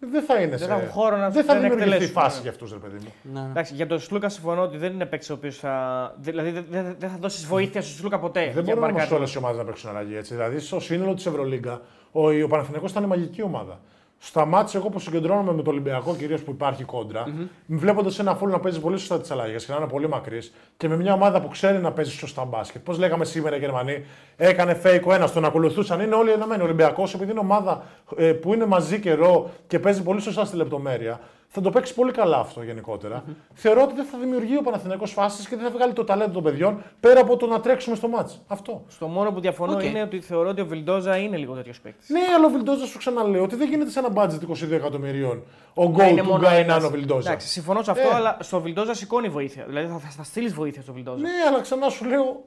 δεν 0.00 0.22
θα 0.22 0.40
είναι 0.40 0.56
σε. 0.56 0.66
θα 0.66 0.74
έχουν 0.74 0.88
χώρο 0.88 1.16
να- 1.16 1.30
δεν 1.30 1.44
θα 1.44 1.54
να 1.54 1.60
δημιουργηθεί 1.60 1.88
εκτελέσουν, 1.90 2.14
φάση 2.14 2.36
ναι. 2.36 2.42
για 2.42 2.50
αυτούς, 2.50 2.72
ρε 2.72 2.78
παιδί 2.78 2.96
μου. 3.04 3.12
Ναι. 3.32 3.48
Εντάξει, 3.50 3.74
για 3.74 3.86
τον 3.86 4.00
Σλούκα 4.00 4.28
συμφωνώ 4.28 4.62
ότι 4.62 4.76
δεν 4.76 4.92
είναι 4.92 5.06
παίκτης 5.06 5.30
ο 5.30 5.32
οποίος 5.34 5.56
θα. 5.58 6.14
Δηλαδή 6.18 6.50
δεν 6.50 6.64
δεν- 6.70 6.96
δεν 6.98 7.10
θα 7.10 7.16
δώσεις 7.20 7.46
βοήθεια 7.46 7.82
στον 7.82 7.96
Σλούκα 7.96 8.18
ποτέ. 8.18 8.40
Δεν 8.40 8.50
για 8.52 8.62
μπορούν 8.62 8.72
όμω 8.78 8.82
μπαρκάρισμα. 8.86 9.16
όλες 9.16 9.34
οι 9.34 9.38
ομάδες 9.38 9.58
να 9.58 9.64
παίξουν 9.64 9.90
αλλαγή. 9.90 10.16
Έτσι. 10.16 10.34
Δηλαδή, 10.34 10.58
στο 10.58 10.80
σύνολο 10.80 11.14
της 11.14 11.26
Ευρωλίγκα, 11.26 11.80
ο, 12.12 12.42
ο 12.42 12.46
Παναθηναϊκός 12.48 12.90
ήταν 12.90 13.02
η 13.02 13.06
μαγική 13.06 13.42
ομάδα. 13.42 13.80
Στα 14.20 14.44
μάτια, 14.44 14.80
εγώ 14.80 14.88
που 14.88 14.98
συγκεντρώνομαι 14.98 15.52
με 15.52 15.62
το 15.62 15.70
Ολυμπιακό 15.70 16.16
κυρίως 16.16 16.42
που 16.42 16.50
υπάρχει 16.50 16.84
κόντρα, 16.84 17.26
mm-hmm. 17.26 17.48
βλέποντας 17.66 18.18
ένα 18.18 18.34
φούλ 18.34 18.50
να 18.50 18.60
παίζει 18.60 18.80
πολύ 18.80 18.98
σωστά 18.98 19.20
τις 19.20 19.30
αλλαγές 19.30 19.64
και 19.64 19.72
να 19.72 19.78
είναι 19.78 19.86
πολύ 19.86 20.08
μακρύς 20.08 20.52
και 20.76 20.88
με 20.88 20.96
μια 20.96 21.12
ομάδα 21.12 21.40
που 21.40 21.48
ξέρει 21.48 21.78
να 21.78 21.92
παίζει 21.92 22.10
σωστά 22.10 22.44
μπάσκετ. 22.44 22.82
Πώς 22.84 22.98
λέγαμε 22.98 23.24
σήμερα 23.24 23.56
οι 23.56 23.58
Γερμανοί, 23.58 24.04
έκανε 24.36 24.80
fake 24.84 25.02
ο 25.04 25.12
ένας, 25.12 25.32
τον 25.32 25.44
ακολουθούσαν. 25.44 26.00
Είναι 26.00 26.14
όλοι 26.14 26.30
ενωμένοι. 26.30 26.62
Ο 26.62 26.64
Ολυμπιακός, 26.64 27.14
επειδή 27.14 27.30
είναι 27.30 27.40
ομάδα 27.40 27.84
ε, 28.16 28.32
που 28.32 28.54
είναι 28.54 28.66
μαζί 28.66 29.00
καιρό 29.00 29.50
και 29.66 29.78
παίζει 29.78 30.02
πολύ 30.02 30.20
σωστά 30.20 30.44
στη 30.44 30.56
λεπτομέρεια, 30.56 31.20
θα 31.50 31.60
το 31.60 31.70
παίξει 31.70 31.94
πολύ 31.94 32.12
καλά 32.12 32.38
αυτό 32.38 32.62
γενικότερα. 32.62 33.24
Θεωρώ 33.54 33.82
ότι 33.82 33.94
δεν 33.94 34.04
θα 34.04 34.18
δημιουργεί 34.18 34.56
ο 34.56 34.62
Παναθηναϊκός 34.62 35.12
φάσεις 35.12 35.48
και 35.48 35.56
δεν 35.56 35.64
θα 35.64 35.70
βγάλει 35.70 35.92
το 35.92 36.04
ταλέντο 36.04 36.32
των 36.32 36.42
παιδιών 36.42 36.82
πέρα 37.00 37.20
από 37.20 37.36
το 37.36 37.46
να 37.46 37.60
τρέξουμε 37.60 37.96
στο 37.96 38.08
μάτς. 38.08 38.40
Αυτό. 38.46 38.84
Στο 38.88 39.06
μόνο 39.06 39.32
που 39.32 39.40
διαφωνώ 39.40 39.72
Οκ. 39.72 39.82
είναι 39.82 40.02
ότι 40.02 40.20
θεωρώ 40.20 40.48
ότι 40.48 40.60
ο 40.60 40.66
Βιλντόζα 40.66 41.16
είναι 41.16 41.36
λίγο 41.36 41.54
τέτοιος 41.54 41.80
παίκτης. 41.80 42.08
Ναι, 42.08 42.20
αλλά 42.36 42.46
ο 42.46 42.48
Βιλντόζα 42.48 42.86
σου 42.86 42.98
ξαναλέω 42.98 43.42
ότι 43.42 43.56
δεν 43.56 43.68
γίνεται 43.68 43.90
σε 43.90 43.98
ένα 43.98 44.08
budget 44.14 44.64
22 44.66 44.70
εκατομμυρίων 44.70 45.42
ο 45.74 45.84
Να 45.88 46.04
go 46.06 46.10
είναι 46.10 46.20
to 46.22 46.24
μόνο 46.24 46.38
guy 46.38 46.50
να 46.50 46.54
ένας. 46.54 46.76
είναι 46.76 46.86
ο 46.86 46.90
Βιλντόζα. 46.90 47.28
Εντάξει, 47.28 47.48
συμφωνώ 47.48 47.82
σε 47.82 47.90
αυτό, 47.90 48.08
Ε. 48.08 48.14
αλλά 48.14 48.36
στο 48.40 48.60
Βιλντόζα 48.60 48.94
σηκώνει 48.94 49.28
βοήθεια. 49.28 49.64
Δηλαδή 49.66 49.86
θα, 49.86 49.98
θα, 49.98 50.08
θα 50.16 50.22
στείλεις 50.22 50.54
βοήθεια 50.54 50.82
στο 50.82 50.92
Βιλντόζα. 50.92 51.20
Ναι, 51.22 51.30
αλλά 51.48 51.60
ξανά 51.60 51.88
σου 51.88 52.04
λέω. 52.04 52.44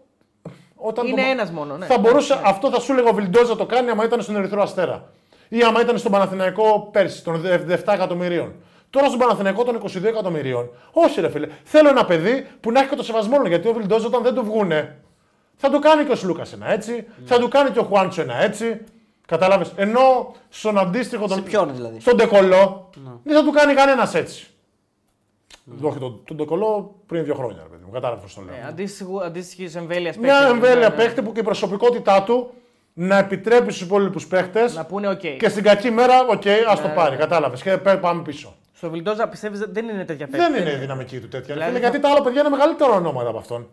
Όταν 0.75 1.07
είναι 1.07 1.21
το- 1.21 1.27
ένας 1.27 1.51
μόνο. 1.51 1.77
Ναι. 1.77 1.85
Θα 1.85 1.99
μπορούσε, 1.99 2.41
αυτό 2.45 2.69
θα 2.69 2.79
σου 2.79 2.93
λέγω 2.93 3.09
ο 3.09 3.13
Βιλντόζα 3.13 3.55
το 3.55 3.65
κάνει 3.65 3.89
άμα 3.89 4.03
ήταν 4.03 4.21
στον 4.21 4.35
Ερυθρό 4.35 4.61
Αστέρα. 4.61 5.09
Ή 5.49 5.61
άμα 5.63 5.81
ήταν 5.81 5.97
στον 5.97 6.11
Παναθηναϊκό 6.11 6.89
πέρσι, 6.91 7.23
των 7.23 7.41
7 7.69 7.93
εκατομμυρίων. 7.93 8.53
Τώρα 8.91 9.07
στον 9.07 9.19
Παναθηναϊκό 9.19 9.63
των 9.63 9.81
22 9.83 10.03
εκατομμυρίων. 10.03 10.69
Όχι, 10.91 11.21
ρε 11.21 11.29
φίλε. 11.29 11.47
Θέλω 11.63 11.89
ένα 11.89 12.05
παιδί 12.05 12.47
που 12.61 12.71
να 12.71 12.79
έχει 12.79 12.89
και 12.89 12.95
το 12.95 13.03
σεβασμό 13.03 13.37
του. 13.41 13.47
Γιατί 13.47 13.67
ο 13.67 13.73
Βιλντόζα 13.73 14.07
όταν 14.07 14.23
δεν 14.23 14.33
του 14.33 14.43
βγούνε, 14.43 14.97
θα 15.55 15.69
το 15.69 15.79
κάνει 15.79 16.03
και 16.03 16.11
ο 16.11 16.15
Σλούκας 16.15 16.53
ένα 16.53 16.71
έτσι, 16.71 17.05
θα 17.25 17.39
του 17.39 17.47
κάνει 17.47 17.69
και 17.69 17.79
ο 17.79 17.83
Χουάντσο 17.83 18.21
ένα 18.21 18.35
έτσι. 18.35 18.81
Κατάλαβες; 19.27 19.71
Ενώ 19.75 20.33
στον 20.49 20.77
αντίστοιχο. 20.77 21.27
Σε 21.27 21.33
Τον... 21.33 21.43
ποιον 21.43 21.75
δηλαδή; 21.75 21.99
Στον 21.99 22.15
Ντεκολό 22.15 22.89
δεν 23.23 23.35
θα 23.35 23.43
του 23.43 23.51
κάνει 23.51 23.73
κανένας 23.73 24.13
έτσι. 24.15 24.45
Όχι, 25.81 25.99
τον, 25.99 26.21
τον 26.25 26.35
Ντεκολό 26.37 26.95
πριν 27.07 27.23
δύο 27.23 27.35
χρόνια, 27.35 27.59
ρε 27.63 27.69
παιδί 27.69 27.83
μου. 27.85 27.91
Κατάλαβες 27.91 28.23
πώς 28.23 28.33
το 28.33 28.41
λέω. 28.41 28.55
Ε, 28.55 29.25
Αντίστοιχης 29.25 29.75
εμβέλειας 29.75 30.15
παίκτη. 30.15 30.29
Μια 30.29 30.47
εμβέλεια 30.47 30.91
παίχτη 30.93 31.21
που 31.21 31.31
και 31.31 31.39
η 31.39 31.43
προσωπικότητά 31.43 32.23
του 32.23 32.53
να 32.93 33.17
επιτρέπει 33.17 33.71
στους 33.71 33.81
υπόλοιπους 33.87 34.27
παίχτες 34.27 34.75
Να 34.75 34.85
πούνε 34.85 35.07
οκ. 35.07 35.19
και 35.19 35.49
στην 35.49 35.63
κακή 35.63 35.91
μέρα, 35.91 36.21
οκ, 36.21 36.43
ας 36.69 36.81
το 36.81 36.87
Ναι, 36.87 36.93
πάρει. 36.93 37.11
ναι. 37.11 37.17
Κατάλαβες. 37.17 37.61
Και 37.61 37.77
πέ- 37.77 37.99
πάμε 37.99 38.21
πίσω. 38.21 38.55
Στο 38.81 38.89
Βιλντόζα 38.89 39.27
πιστεύεις 39.27 39.59
δεν 39.59 39.87
είναι 39.89 40.05
τέτοια 40.05 40.27
παίκτη. 40.27 40.37
Δεν 40.51 40.61
είναι 40.61 40.71
η 40.71 40.75
δυναμική 40.75 41.19
του 41.19 41.27
τέτοια. 41.27 41.53
Δηλαδή 41.53 41.71
φίλε, 41.71 41.83
θα- 41.83 41.89
γιατί 41.89 41.99
τα 42.07 42.09
άλλα 42.11 42.21
παιδιά 42.23 42.39
είναι 42.39 42.49
μεγαλύτερα 42.49 42.91
ονόματα 42.91 43.29
από 43.29 43.37
αυτόν. 43.37 43.69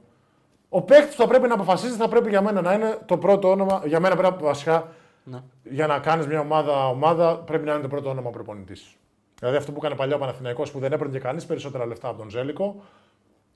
Ο 0.68 0.82
παίχτη 0.82 1.06
που 1.16 1.22
θα 1.22 1.26
πρέπει 1.28 1.48
να 1.48 1.54
αποφασίζει 1.54 1.96
θα 1.96 2.08
πρέπει 2.08 2.28
για 2.28 2.42
μένα 2.42 2.60
να 2.60 2.72
είναι 2.72 2.98
το 3.06 3.18
πρώτο 3.18 3.50
όνομα. 3.50 3.82
Για 3.84 4.00
μένα 4.00 4.16
πρέπει 4.16 4.42
βασικά 4.42 4.88
Ναι. 5.24 5.38
για 5.62 5.86
να 5.86 5.98
κάνεις 5.98 6.26
μια 6.26 6.40
ομάδα, 6.40 6.88
ομάδα 6.88 7.36
πρέπει 7.38 7.64
να 7.66 7.72
είναι 7.72 7.82
το 7.82 7.88
πρώτο 7.88 8.08
όνομα 8.10 8.30
προπονητής. 8.30 8.96
Δηλαδή 9.38 9.56
αυτό 9.56 9.72
που 9.72 9.78
έκανε 9.78 9.94
παλιά 9.94 10.16
ο 10.16 10.18
Παναθηναϊκός 10.18 10.70
που 10.70 10.78
δεν 10.78 10.92
έπαιρνε 10.92 11.12
και 11.12 11.18
κανείς 11.18 11.46
περισσότερα 11.46 11.86
λεφτά 11.86 12.08
από 12.08 12.18
τον 12.18 12.30
Ζέλικο 12.30 12.82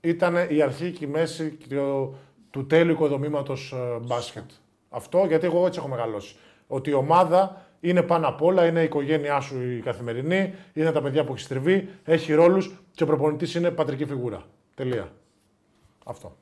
ήταν 0.00 0.36
η 0.48 0.62
αρχή 0.62 0.90
και 0.90 1.04
η 1.04 1.08
μέση 1.08 1.50
και 1.68 1.74
το- 1.74 2.14
του 2.50 2.66
τέλειου 2.66 2.92
οικοδομήματος 2.92 3.74
μπάσκετ. 4.02 4.50
Αυτό 4.90 5.24
γιατί 5.28 5.46
εγώ 5.46 5.66
έτσι 5.66 5.78
έχω 5.78 5.88
μεγαλώσει. 5.88 6.36
Ότι 6.66 6.90
η 6.90 6.92
ομάδα 6.92 7.62
είναι 7.84 8.02
πάνω 8.02 8.28
απ' 8.28 8.42
όλα, 8.42 8.66
είναι 8.66 8.80
η 8.80 8.84
οικογένειά 8.84 9.40
σου 9.40 9.60
η 9.62 9.80
καθημερινή, 9.80 10.54
είναι 10.72 10.92
τα 10.92 11.02
παιδιά 11.02 11.24
που 11.24 11.32
έχεις 11.32 11.44
στριβεί, 11.44 11.88
έχει 12.04 12.32
ρόλους 12.32 12.74
και 12.92 13.02
ο 13.02 13.06
προπονητής 13.06 13.54
είναι 13.54 13.70
πατρική 13.70 14.04
φιγούρα. 14.04 14.42
Τελεία. 14.74 15.12
Αυτό. 16.04 16.36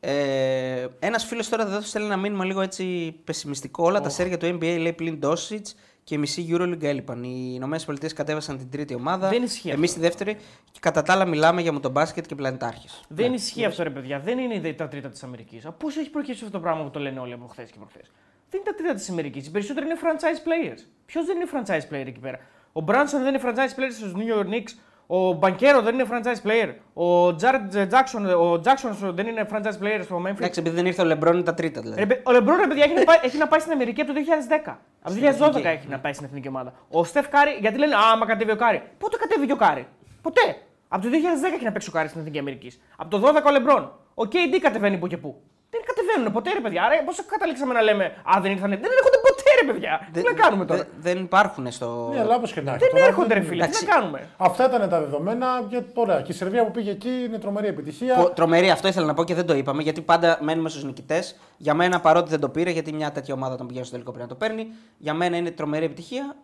Ε, 0.00 0.86
Ένας 0.98 1.24
φίλος 1.24 1.48
τώρα 1.48 1.62
εδώ 1.62 1.82
θέλει 1.82 2.06
να 2.06 2.16
μείνουμε 2.16 2.44
λίγο 2.44 2.60
έτσι 2.60 3.14
πεσημιστικό. 3.24 3.84
Όλα 3.84 4.00
τα 4.00 4.08
σέρια 4.08 4.36
του 4.38 4.46
NBA 4.46 4.76
λέει 4.80 4.92
πλην 4.92 5.18
Ντόσιτ 5.18 5.66
και 6.04 6.18
μισή 6.18 6.48
EuroLeague 6.50 6.82
έλειπαν. 6.82 7.22
Οι 7.24 7.52
Ηνωμένες 7.54 7.84
Πολιτείες 7.84 8.12
κατέβασαν 8.12 8.58
την 8.58 8.70
τρίτη 8.70 8.94
ομάδα. 8.94 9.28
Δεν 9.28 9.42
ισχύει 9.42 9.68
Εμείς 9.70 9.88
αυτό. 9.90 10.00
τη 10.00 10.06
δεύτερη. 10.06 10.36
Και 10.72 10.78
κατά 10.80 11.02
τα 11.02 11.12
άλλα 11.12 11.24
μιλάμε 11.26 11.60
για 11.60 11.72
μοτομπάσκετ 11.72 12.26
και 12.26 12.34
πλανητάρχες. 12.34 13.04
Δεν 13.08 13.32
ισχύει 13.32 13.64
αυτό, 13.64 13.82
ρε 13.82 13.90
παιδιά. 13.90 14.18
Δεν 14.20 14.38
είναι 14.38 14.72
τα 14.72 14.88
τρίτα 14.88 15.08
της 15.08 15.22
Αμερικής. 15.22 15.66
Πώς 15.78 15.96
έχει 15.96 16.10
προκύψει 16.10 16.44
αυτό 16.44 16.56
το 16.56 16.62
πράγμα 16.62 16.82
που 16.84 16.90
το 16.90 16.98
λένε 17.00 17.20
όλοι 17.20 17.32
από 17.32 17.46
χθες 17.46 17.70
και 17.70 17.76
προχθές; 17.78 18.10
Δεν 18.54 18.62
είναι 18.62 18.72
τα 18.72 18.76
τρίτα 18.82 18.94
της 18.94 19.10
Αμερικής. 19.10 19.46
Οι 19.46 19.50
περισσότεροι 19.50 19.86
είναι 19.86 19.96
franchise 20.02 20.40
players. 20.48 20.82
Ποιος 21.06 21.26
δεν 21.26 21.36
είναι 21.36 21.48
franchise 21.52 21.92
player 21.94 22.06
εκεί 22.06 22.18
πέρα; 22.20 22.38
Ο 22.72 22.80
Μπράνσον 22.80 23.22
δεν 23.22 23.34
είναι 23.34 23.42
franchise 23.44 23.78
player 23.80 23.92
στους 23.92 24.12
New 24.16 24.38
York 24.38 24.46
Knicks. 24.54 24.72
Ο 25.06 25.32
Μπανκέρο 25.32 25.82
δεν 25.82 25.94
είναι 25.94 26.06
franchise 26.10 26.48
player. 26.48 26.74
Ο 27.04 27.28
Jared 27.28 27.88
Jackson, 27.92 28.38
ο 28.40 28.52
Jackson 28.64 29.12
δεν 29.14 29.26
είναι 29.26 29.48
franchise 29.52 29.82
player 29.82 30.00
στο 30.02 30.22
Memphis. 30.26 30.36
Εντάξει, 30.36 30.60
επειδή 30.60 30.76
δεν 30.76 30.86
ήρθε 30.86 31.02
ο 31.02 31.04
Λεμπρόν, 31.04 31.34
είναι 31.34 31.42
τα 31.42 31.54
τρίτα 31.54 31.80
δηλαδή. 31.80 32.00
Ρε, 32.00 32.06
παι- 32.06 32.28
ο 32.28 32.32
Λεμπρόν, 32.32 32.56
ρε 32.56 32.66
παιδιά, 32.66 32.84
έχει 32.84 32.94
να, 32.94 33.04
πάει, 33.04 33.18
έχει 33.22 33.36
να 33.36 33.48
πάει 33.48 33.60
στην 33.60 33.72
Αμερική 33.72 34.00
από 34.00 34.12
το 34.12 34.20
2010. 34.20 34.78
Από 35.02 35.14
το 35.14 35.20
2012 35.60 35.64
έχει 35.64 35.88
να 35.88 35.98
πάει 35.98 36.12
στην 36.12 36.26
εθνική 36.26 36.48
ομάδα. 36.48 36.72
Ο 36.88 37.04
Στεφ 37.04 37.28
Κάρι, 37.28 37.56
γιατί 37.60 37.78
λένε 37.78 37.94
Α, 37.94 38.16
μα 38.18 38.26
κατέβει 38.26 38.50
ο 38.50 38.56
Κάρι. 38.56 38.82
Πότε 38.98 39.16
κατέβηκε 39.16 39.52
ο 39.52 39.56
Κάρι. 39.56 39.86
Ποτέ. 40.22 40.56
Από 40.88 41.02
το 41.02 41.08
2010 41.10 41.54
έχει 41.54 41.64
να 41.64 41.72
παίξει 41.72 41.88
ο 41.88 41.92
Κάρι 41.92 42.08
στην 42.08 42.20
εθνική 42.20 42.38
Αμερική. 42.38 42.70
Από 42.96 43.10
το 43.10 43.28
12 43.28 43.42
ο 43.46 43.50
Λεμπρόν. 43.50 43.92
Ο 44.14 44.22
KD 44.22 44.58
κατεβαίνει 44.60 44.98
που 44.98 45.06
και 45.06 45.16
που. 45.16 45.40
Δεν 45.74 45.82
κατεβαίνουν 45.90 46.32
ποτέ, 46.36 46.50
ρε 46.52 46.60
παιδιά. 46.64 46.80
Άρα, 46.84 46.94
πώς 47.04 47.16
καταλήξαμε 47.34 47.72
να 47.78 47.82
λέμε 47.88 48.04
Α, 48.04 48.32
δεν 48.42 48.50
ήρθαν. 48.54 48.70
Δεν 48.70 48.90
έρχονται 48.98 49.18
ποτέ, 49.28 49.50
ρε 49.60 49.64
παιδιά. 49.72 49.92
Τι 50.12 50.20
να 50.22 50.32
κάνουμε 50.42 50.64
τώρα; 50.64 50.80
Δε- 50.82 50.88
δεν 51.06 51.16
υπάρχουν 51.28 51.64
στο. 51.72 52.08
Ναι, 52.14 52.20
αλλά 52.20 52.34
όπως 52.34 52.52
και 52.52 52.60
να 52.60 52.70
έχει. 52.70 52.78
Δεν 52.84 52.90
τώρα, 52.90 53.04
έρχονται, 53.04 53.34
ρε 53.34 53.40
δεν- 53.40 53.48
φίλε. 53.48 53.62
Τι 53.62 53.68
Εντάξει. 53.68 53.84
να 53.86 53.94
κάνουμε; 53.94 54.28
Αυτά 54.36 54.62
ήταν 54.66 54.88
τα 54.88 55.00
δεδομένα. 55.00 55.46
Και, 55.70 55.82
ωραία. 55.94 56.20
Και 56.20 56.32
η 56.32 56.34
Σερβία 56.34 56.64
που 56.64 56.70
πήγε 56.70 56.90
εκεί 56.90 57.10
είναι 57.26 57.38
τρομερή 57.38 57.66
επιτυχία. 57.66 58.14
Πο- 58.14 58.30
Τρομερή, 58.30 58.70
αυτό 58.70 58.88
ήθελα 58.88 59.06
να 59.06 59.14
πω 59.14 59.24
και 59.24 59.34
δεν 59.34 59.46
το 59.46 59.54
είπαμε. 59.54 59.82
Γιατί 59.82 60.00
πάντα 60.00 60.38
μένουμε 60.40 60.68
στους 60.68 60.84
νικητές. 60.84 61.36
Για 61.56 61.74
μένα, 61.74 62.00
παρότι 62.00 62.30
δεν 62.30 62.40
το 62.40 62.48
πήρε, 62.48 62.70
γιατί 62.70 62.92
μια 62.92 63.12
τέτοια 63.12 63.34
ομάδα 63.34 63.54
όταν 63.54 63.66
πηγαίνει 63.66 63.84
στο 63.84 63.94
τελικό 63.94 64.12
πρέπει 64.12 64.28
να 64.30 64.34
το 64.38 64.44
παίρνει. 64.46 64.66
Για 64.98 65.14
μένα 65.14 65.36
είναι 65.36 65.50
τρομερή 65.50 65.84
επιτυχία. 65.84 66.36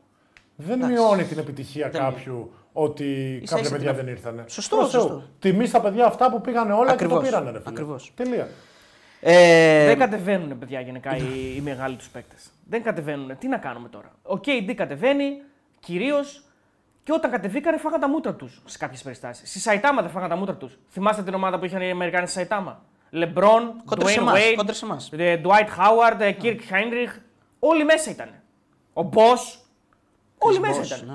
Δεν 0.57 0.77
Εντάξει. 0.77 0.93
μειώνει 0.95 1.25
την 1.25 1.39
επιτυχία 1.39 1.89
Δεν 1.91 2.01
κάποιου 2.01 2.53
ότι 2.73 3.05
Ίσα 3.43 3.55
κάποια 3.55 3.67
ίσα 3.69 3.77
παιδιά 3.77 3.95
την- 3.95 4.05
δεν 4.05 4.15
ήρθαν. 4.15 4.45
Σωστό, 4.47 4.77
Προς 4.77 4.91
Θεού. 4.91 5.01
σωστό. 5.01 5.23
Τιμή 5.39 5.67
στα 5.67 5.81
παιδιά 5.81 6.07
αυτά 6.07 6.31
που 6.31 6.41
πήγαν 6.41 6.71
όλα 6.71 6.91
Ακριβώς, 6.93 7.19
και 7.19 7.25
το 7.31 7.37
πήραν. 7.37 7.45
Ρε, 7.45 7.51
φίλε. 7.59 7.63
ακριβώς. 7.67 8.13
Τελεία. 8.15 8.49
Ε, 9.21 9.87
Δεν 9.87 9.99
κατεβαίνουν, 9.99 10.59
παιδιά, 10.59 10.81
γενικά 10.81 11.17
οι, 11.17 11.55
οι 11.57 11.61
μεγάλοι 11.61 11.97
τους 11.97 12.09
παίκτες. 12.09 12.51
Δεν 12.69 12.83
κατεβαίνουν. 12.83 13.39
Τι 13.39 13.49
να 13.49 13.57
κάνουμε 13.59 13.89
τώρα. 13.89 14.13
Ο 14.23 14.35
KD 14.45 14.75
κατεβαίνει 14.75 15.43
κυρίως 15.81 16.45
και 17.03 17.13
όταν 17.13 17.31
κατεβήκανε 17.31 17.77
φάγαν 17.77 18.01
τα 18.01 18.09
μούτρα 18.09 18.35
τους 18.35 18.63
σε 18.65 18.79
κάποιες 18.79 19.03
περιστάσεις. 19.03 19.49
Στη 19.51 19.59
Σαϊτάμα 19.59 20.03
δεν 20.03 20.11
φάγαν 20.11 20.29
τα 20.29 20.37
μούτρα 20.37 20.55
τους. 20.55 20.79
Θυμάστε 20.91 21.23
την 21.23 21.35
ομάδα 21.35 21.59
που 21.59 21.65
είχαν 21.65 21.81
οι 21.83 21.91
Αμερικάνοι 21.91 22.27
στη 22.27 22.35
Σαϊτάμα; 22.35 22.85
Λεμπρόν, 23.11 23.83
Κόντρα 23.85 24.09
σε 24.09 24.19
Dwayne 24.19 24.23
εμάς, 24.23 24.39
Wade, 24.41 24.55
κόντρα 24.57 24.75
σε 24.75 24.85
εμάς. 24.85 25.11
ε, 25.17 25.41
Dwight 25.45 25.69
Howard, 25.79 26.21
ε, 26.21 26.35
Kirk 26.43 26.59
Heinrich. 26.71 27.19
Όλοι 27.59 27.85
μέσα 27.85 28.11
ήταν. 28.11 28.29
Ο 28.93 29.09
Boss. 29.13 29.59
Όλοι 30.39 30.57
Chris 30.57 30.61
μέσα 30.61 30.81
Bosh, 30.83 30.87
ήταν. 30.87 31.05
ναι. 31.07 31.15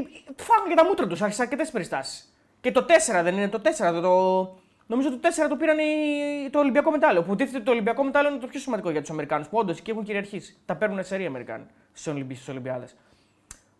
Ε, 0.00 0.02
ε, 0.04 0.42
Φάγανε 0.42 0.68
και 0.68 0.74
τα 0.74 0.84
μούτρα 0.84 1.06
τους 1.06 1.18
σε 1.18 1.42
αρκετές 1.42 1.70
περιστάσεις. 1.70 2.32
Και 2.60 2.72
το 2.72 2.84
4 2.88 3.22
δεν 3.22 3.36
είναι 3.36 3.48
το 3.48 3.60
4. 3.64 3.92
Το, 3.92 4.00
το, 4.00 4.58
νομίζω 4.90 5.10
το 5.10 5.18
4 5.44 5.48
το 5.48 5.56
πήραν 5.56 5.78
οι, 5.78 6.50
το 6.50 6.58
Ολυμπιακό 6.58 6.90
μετάλλιο. 6.90 7.22
Που 7.22 7.36
τίθεται 7.36 7.64
το 7.64 7.70
Ολυμπιακό 7.70 8.04
μετάλλιο 8.04 8.30
είναι 8.30 8.40
το 8.40 8.46
πιο 8.46 8.60
σημαντικό 8.60 8.90
για 8.90 9.00
τους 9.00 9.10
Αμερικάνους. 9.10 9.48
Που 9.48 9.58
όντως 9.58 9.78
εκεί 9.78 9.90
έχουν 9.90 10.04
κυριαρχήσει. 10.04 10.56
Τα 10.66 10.76
παίρνουν 10.76 11.04
σε 11.04 11.22
οι 11.22 11.26
Αμερικάνοι 11.26 11.64
στι 11.92 12.50
Ολυμπιάδες. 12.50 12.96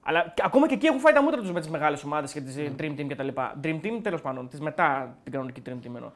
Αλλά 0.02 0.34
ακόμα 0.42 0.68
και 0.68 0.74
εκεί 0.74 0.86
έχουν 0.86 1.00
φάει 1.00 1.12
τα 1.12 1.22
μούτρα 1.22 1.40
τους 1.40 1.52
με 1.52 1.60
τις 1.60 1.68
μεγάλες 1.68 2.04
ομάδες 2.04 2.32
και 2.32 2.40
τις 2.40 2.56
mm. 2.58 2.80
Dream 2.80 2.98
Team 2.98 3.06
κτλ. 3.08 3.28
Dream 3.62 3.80
Team 3.82 4.00
τέλος 4.02 4.20
πάντων, 4.20 4.48
τις 4.48 4.60
μετά 4.60 5.16
την 5.22 5.32
κανονική 5.32 5.62
Dream 5.66 5.86
Team 5.86 5.94
εννοώ. 5.94 6.10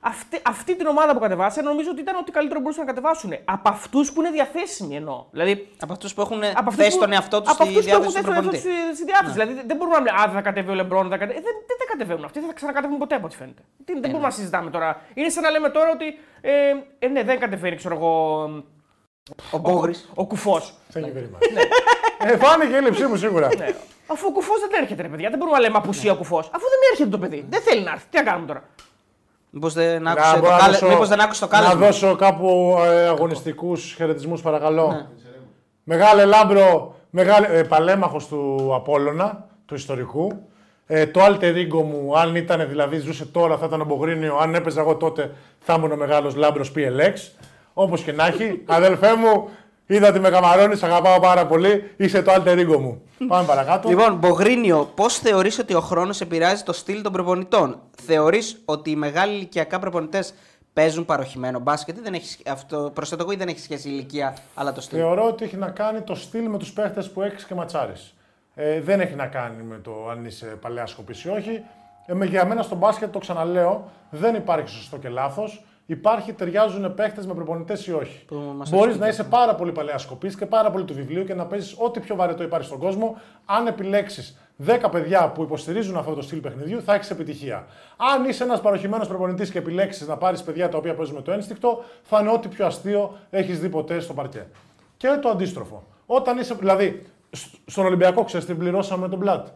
Αυτή, 0.00 0.40
αυτή 0.42 0.76
την 0.76 0.86
ομάδα 0.86 1.12
που 1.12 1.18
κατεβάσαν 1.18 1.64
νομίζω 1.64 1.90
ότι 1.90 2.00
ήταν 2.00 2.16
ό,τι 2.16 2.30
καλύτερο 2.30 2.60
μπορούσαν 2.60 2.84
να 2.84 2.92
κατεβάσουν. 2.92 3.32
Από 3.44 3.68
αυτούς 3.68 4.12
που 4.12 4.20
είναι 4.20 4.30
διαθέσιμοι 4.30 4.96
εννοώ. 4.96 5.24
Δηλαδή, 5.30 5.68
από 5.80 5.92
αυτούς 5.92 6.14
που 6.14 6.20
έχουν 6.20 6.42
θέσει 6.70 6.98
τον 6.98 7.12
εαυτό 7.12 7.42
τους 7.42 7.52
στη 7.52 7.80
διάθεση 7.80 8.16
του 8.16 8.22
προπονητή. 8.22 8.56
Στη, 8.58 8.70
στη 8.94 9.04
διάθεση. 9.04 9.36
Ναι. 9.36 9.44
Δηλαδή 9.44 9.66
δεν 9.66 9.76
μπορούμε 9.76 9.96
να 9.98 10.02
λέμε 10.02 10.22
Α, 10.22 10.30
θα 10.32 10.40
κατεβεί 10.40 10.70
ο 10.70 10.74
Λεμπρόν, 10.74 11.08
θα 11.08 11.16
κατεβεί. 11.16 11.38
Ε, 11.38 11.42
δεν, 11.42 11.52
δεν, 11.66 11.76
δεν 11.78 11.86
κατεβαίνουν 11.88 12.24
αυτοί, 12.24 12.38
δεν 12.38 12.48
θα 12.48 12.54
ξανακατεβούν 12.54 12.98
ποτέ 12.98 13.14
από 13.14 13.26
ό,τι 13.26 13.36
φαίνεται. 13.36 13.62
Δεν, 13.84 14.00
δεν 14.00 14.10
μπορούμε 14.10 14.28
να 14.28 14.34
συζητάμε 14.34 14.70
τώρα. 14.70 15.00
Είναι 15.14 15.28
σαν 15.28 15.42
να 15.42 15.50
λέμε 15.50 15.68
τώρα 15.68 15.90
ότι 15.90 16.18
ε, 16.40 16.52
ε, 16.98 17.08
ναι, 17.08 17.22
δεν 17.22 17.38
κατεβαίνει, 17.38 17.76
ξέρω 17.76 17.94
εγώ. 17.94 18.42
Ο 19.50 19.58
Μπόγρης. 19.58 20.08
Ο, 20.08 20.22
ο 20.22 20.26
κουφός. 20.26 20.74
Ναι. 20.94 21.00
ε, 22.18 22.36
φάνηκε 22.36 22.72
η 22.72 22.76
έλλειψή 22.76 23.06
μου 23.06 23.16
σίγουρα. 23.16 23.48
Ναι. 23.56 23.68
Αφού 24.06 24.26
ο 24.28 24.32
κουφός 24.32 24.60
δεν 24.60 24.82
έρχεται, 24.82 25.02
ρε 25.02 25.08
παιδιά. 25.08 25.28
Δεν 25.30 25.38
μπορούμε 25.38 25.56
να 25.56 25.62
λέμε 25.62 25.76
απουσία 25.76 26.12
ο 26.12 26.16
κουφός. 26.16 26.46
Αφού 26.46 26.64
δεν 26.64 26.78
έρχεται 26.90 27.10
το 27.10 27.18
παιδί. 27.18 27.46
Δεν 27.48 27.60
θέλει 27.60 27.82
να 27.82 27.90
έρθει. 27.90 28.06
Τι 28.10 28.16
να 28.16 28.22
κάνουμε 28.22 28.46
τώρα; 28.46 28.62
Μήπως 29.50 29.74
δεν 29.74 30.06
άκουσε, 30.06 30.34
το, 30.34 30.42
κάλε... 30.42 30.72
δώσω... 30.72 30.88
Μήπως 30.88 31.08
δεν 31.08 31.20
άκουσε 31.20 31.40
το 31.40 31.46
κάλεσμα. 31.46 31.74
Να 31.74 31.80
δώσω 31.80 32.16
κάπου 32.16 32.78
ε, 32.84 33.06
αγωνιστικούς 33.06 33.94
χαιρετισμούς 33.96 34.42
παρακαλώ. 34.42 34.86
Ναι. 34.92 35.06
Μεγάλε 35.84 36.24
Λάμπρο, 36.24 36.94
μεγάλε, 37.10 37.46
ε, 37.46 37.62
παλέμαχος 37.62 38.26
του 38.26 38.70
Απόλλωνα, 38.74 39.46
του 39.66 39.74
ιστορικού. 39.74 40.48
Ε, 40.86 41.06
το 41.06 41.20
alter 41.24 41.54
ego 41.54 41.82
μου, 41.82 42.18
αν 42.18 42.36
ήταν 42.36 42.68
δηλαδή, 42.68 42.98
ζούσε 42.98 43.26
τώρα, 43.26 43.56
θα 43.56 43.66
ήταν 43.66 43.80
ο 43.80 43.84
Μπογρίνιο. 43.84 44.36
Αν 44.36 44.54
έπαιζα 44.54 44.80
εγώ 44.80 44.96
τότε, 44.96 45.32
θα 45.58 45.74
ήμουν 45.74 45.92
ο 45.92 45.96
μεγάλος 45.96 46.34
Λάμπρος 46.34 46.72
PLX. 46.76 47.12
Όπως 47.72 48.02
και 48.02 48.12
να 48.12 48.26
έχει, 48.26 48.62
αδελφέ 48.66 49.14
μου, 49.14 49.48
Είδα 49.90 50.08
ότι 50.08 50.20
με 50.20 50.30
καμαρώνεις, 50.30 50.82
αγαπάω 50.82 51.20
πάρα 51.20 51.46
πολύ. 51.46 51.90
Είσαι 51.96 52.22
το 52.22 52.32
alter 52.32 52.58
ego 52.58 52.76
μου. 52.80 53.02
Πάμε 53.28 53.46
παρακάτω. 53.46 53.88
Λοιπόν, 53.88 54.14
Μπογρίνιο, 54.14 54.90
πώς 54.94 55.18
θεωρείς 55.18 55.58
ότι 55.58 55.74
ο 55.74 55.80
χρόνος 55.80 56.20
επηρεάζει 56.20 56.62
το 56.62 56.72
στυλ 56.72 57.02
των 57.02 57.12
προπονητών; 57.12 57.80
Θεωρείς 58.02 58.62
ότι 58.64 58.90
οι 58.90 58.96
μεγάλοι 58.96 59.34
ηλικιακά 59.34 59.78
προπονητές 59.78 60.34
παίζουν 60.72 61.04
παροχημένο 61.04 61.58
μπάσκετ. 61.58 61.96
Δεν 62.02 62.14
έχει, 62.14 62.42
αυτό, 62.50 62.90
προσθέτω 62.94 63.32
ή 63.32 63.36
δεν 63.36 63.48
έχει 63.48 63.60
σχέση 63.60 63.88
η 63.88 63.90
ηλικία, 63.94 64.36
αλλά 64.54 64.72
το 64.72 64.80
στυλ; 64.80 64.98
Θεωρώ 64.98 65.26
ότι 65.26 65.44
έχει 65.44 65.56
να 65.56 65.68
κάνει 65.68 66.00
το 66.00 66.14
στυλ 66.14 66.48
με 66.48 66.58
τους 66.58 66.72
παίχτες 66.72 67.10
που 67.10 67.22
έχεις 67.22 67.44
και 67.44 67.54
ματσάρεις. 67.54 68.14
Ε, 68.54 68.80
δεν 68.80 69.00
έχει 69.00 69.14
να 69.14 69.26
κάνει 69.26 69.62
με 69.62 69.80
το 69.82 70.08
αν 70.10 70.24
είσαι 70.24 70.46
παλαιά 70.46 70.86
σκοπή 70.86 71.14
ή 71.24 71.28
όχι. 71.28 71.62
Ε, 72.06 72.24
για 72.24 72.44
μένα 72.44 72.62
στο 72.62 72.74
μπάσκετ, 72.74 73.12
το 73.12 73.18
ξαναλέω, 73.18 73.90
δεν 74.10 74.34
υπάρχει 74.34 74.68
σωστό 74.68 74.96
και 74.96 75.08
λάθος 75.08 75.62
υπάρχει 75.90 76.32
ταιριάζουν 76.32 76.94
παίχτες 76.94 77.26
με 77.26 77.34
προπονητές 77.34 77.86
ή 77.86 77.92
όχι. 77.92 78.24
Μπορείς 78.70 78.98
να 78.98 79.08
είσαι 79.08 79.24
πάρα 79.24 79.54
πολύ 79.54 79.72
παλαιά 79.72 79.98
σκοπής 79.98 80.36
και 80.36 80.46
πάρα 80.46 80.70
πολύ 80.70 80.84
του 80.84 80.94
βιβλίου 80.94 81.24
και 81.24 81.34
να 81.34 81.46
παίζεις 81.46 81.74
ό,τι 81.78 82.00
πιο 82.00 82.16
βαρετό 82.16 82.42
υπάρχει 82.42 82.66
στον 82.66 82.78
κόσμο. 82.78 83.20
Αν 83.44 83.66
επιλέξεις 83.66 84.38
10 84.66 84.88
παιδιά 84.90 85.28
που 85.28 85.42
υποστηρίζουν 85.42 85.96
αυτό 85.96 86.14
το 86.14 86.22
στυλ 86.22 86.40
παιχνιδιού, 86.40 86.82
θα 86.82 86.94
έχεις 86.94 87.10
επιτυχία. 87.10 87.66
Αν 87.96 88.24
είσαι 88.24 88.44
ένας 88.44 88.60
παροχημένος 88.60 89.08
προπονητής 89.08 89.50
και 89.50 89.58
επιλέξεις 89.58 90.06
να 90.06 90.16
πάρεις 90.16 90.42
παιδιά 90.42 90.68
τα 90.68 90.78
οποία 90.78 90.94
παίζουν 90.94 91.14
με 91.14 91.22
το 91.22 91.32
ένστικτο, 91.32 91.84
θα 92.02 92.20
είναι 92.20 92.30
ό,τι 92.30 92.48
πιο 92.48 92.66
αστείο 92.66 93.18
έχεις 93.30 93.60
δει 93.60 93.68
ποτέ 93.68 94.00
στο 94.00 94.14
παρκέ. 94.14 94.46
Και 94.96 95.08
το 95.22 95.28
αντίστροφο. 95.28 95.86
Όταν 96.06 96.38
είσαι, 96.38 96.54
δηλαδή, 96.54 97.02
στον 97.66 97.84
Ολυμπιακό, 97.84 98.24
ξέρεις 98.24 98.46
τι 98.46 98.54
πληρώσαμε 98.54 99.08
τον 99.08 99.18
Μπλατ. 99.18 99.46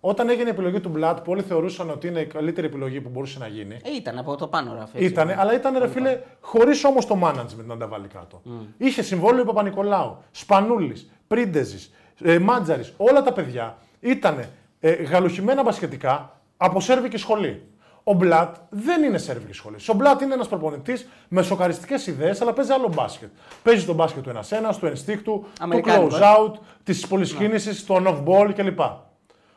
Όταν 0.00 0.28
έγινε 0.28 0.48
η 0.48 0.52
επιλογή 0.52 0.80
του 0.80 0.88
Μπλατ, 0.88 1.18
που 1.18 1.32
όλοι 1.32 1.42
θεωρούσαν 1.42 1.90
ότι 1.90 2.06
είναι 2.06 2.20
η 2.20 2.26
καλύτερη 2.26 2.66
επιλογή 2.66 3.00
που 3.00 3.08
μπορούσε 3.08 3.38
να 3.38 3.46
γίνει. 3.46 3.76
Ε, 3.82 3.94
ήταν 3.96 4.18
από 4.18 4.36
το 4.36 4.46
πάνω 4.46 4.74
ραφέ. 4.74 5.04
Ήταν, 5.04 5.30
αλλά 5.38 5.54
ήταν 5.54 5.78
ρε 5.78 5.88
φίλε, 5.88 6.20
χωρίς 6.40 6.84
όμως 6.84 7.06
το 7.06 7.18
management 7.22 7.64
να 7.66 7.76
τα 7.76 7.86
βάλει 7.86 8.08
κάτω. 8.08 8.42
Mm. 8.46 8.48
Είχε 8.76 9.02
συμβόλαιο 9.02 9.44
Παπα-Νικολάου, 9.44 10.16
Σπανούλης, 10.30 11.10
Πρίντεζης, 11.26 11.92
ε, 12.22 12.38
Μάντζαρης. 12.38 12.92
Όλα 12.96 13.22
τα 13.22 13.32
παιδιά 13.32 13.76
ήταν 14.00 14.44
ε, 14.80 14.90
γαλουχημένα 14.90 15.62
μπασχετικά 15.62 16.40
από 16.56 16.80
σέρβικη 16.80 17.16
σχολή. 17.16 17.62
Ο 18.04 18.12
Μπλατ 18.12 18.56
δεν 18.68 19.02
είναι 19.02 19.18
σερβική 19.18 19.52
σχολή. 19.52 19.76
Ο 19.88 19.94
Μπλατ 19.94 20.20
είναι 20.20 20.34
ένας 20.34 20.48
προπονητής 20.48 21.08
με 21.28 21.42
σοκαριστικές 21.42 22.06
ιδέες, 22.06 22.40
αλλά 22.40 22.52
παίζει 22.52 22.72
άλλο 22.72 22.88
μπάσκετ. 22.94 23.28
Παίζει 23.62 23.84
το 23.84 23.94
μπάσκετ 23.94 24.22
του 24.22 24.30
ένα-ένα, 24.30 24.74
του 24.78 24.86
ενστίκτου, 24.86 25.44
του 25.70 25.80
close 25.84 26.12
ε. 26.12 26.36
out, 26.36 26.52
της 26.82 27.06
πολυσκίνηση, 27.06 27.86
το 27.86 28.02
on-off 28.04 28.24
ball 28.24 28.52
κλπ. 28.54 28.80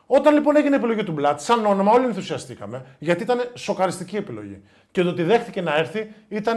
Όταν 0.06 0.34
λοιπόν 0.34 0.56
έγινε 0.56 0.74
η 0.74 0.78
επιλογή 0.78 1.02
του 1.04 1.12
Μπλατ, 1.12 1.40
σαν 1.40 1.66
όνομα 1.66 1.92
όλοι 1.92 2.04
ενθουσιαστήκαμε, 2.04 2.84
γιατί 2.98 3.22
ήταν 3.22 3.50
σοκαριστική 3.54 4.16
επιλογή. 4.16 4.62
Και 4.90 5.02
το 5.02 5.08
ότι 5.08 5.22
δέχτηκε 5.22 5.60
να 5.60 5.76
έρθει 5.76 6.12
ήταν 6.28 6.56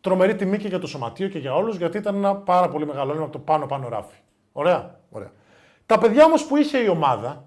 τρομερή 0.00 0.34
τιμή 0.34 0.58
και 0.58 0.68
για 0.68 0.78
το 0.78 0.86
σωματείο 0.86 1.28
και 1.28 1.38
για 1.38 1.54
όλους, 1.54 1.76
γιατί 1.76 1.98
ήταν 1.98 2.14
ένα 2.14 2.34
πάρα 2.34 2.68
πολύ 2.68 2.86
μεγάλο 2.86 3.10
όνομα 3.10 3.24
από 3.24 3.32
το 3.32 3.38
πάνω-πάνω 3.38 3.88
ράφι. 3.88 4.16
Ωραία. 4.52 5.00
Ωραία. 5.10 5.30
Τα 5.86 5.98
παιδιά 5.98 6.24
όμως 6.24 6.44
που 6.44 6.56
είχε 6.56 6.78
η 6.78 6.88
ομάδα 6.88 7.44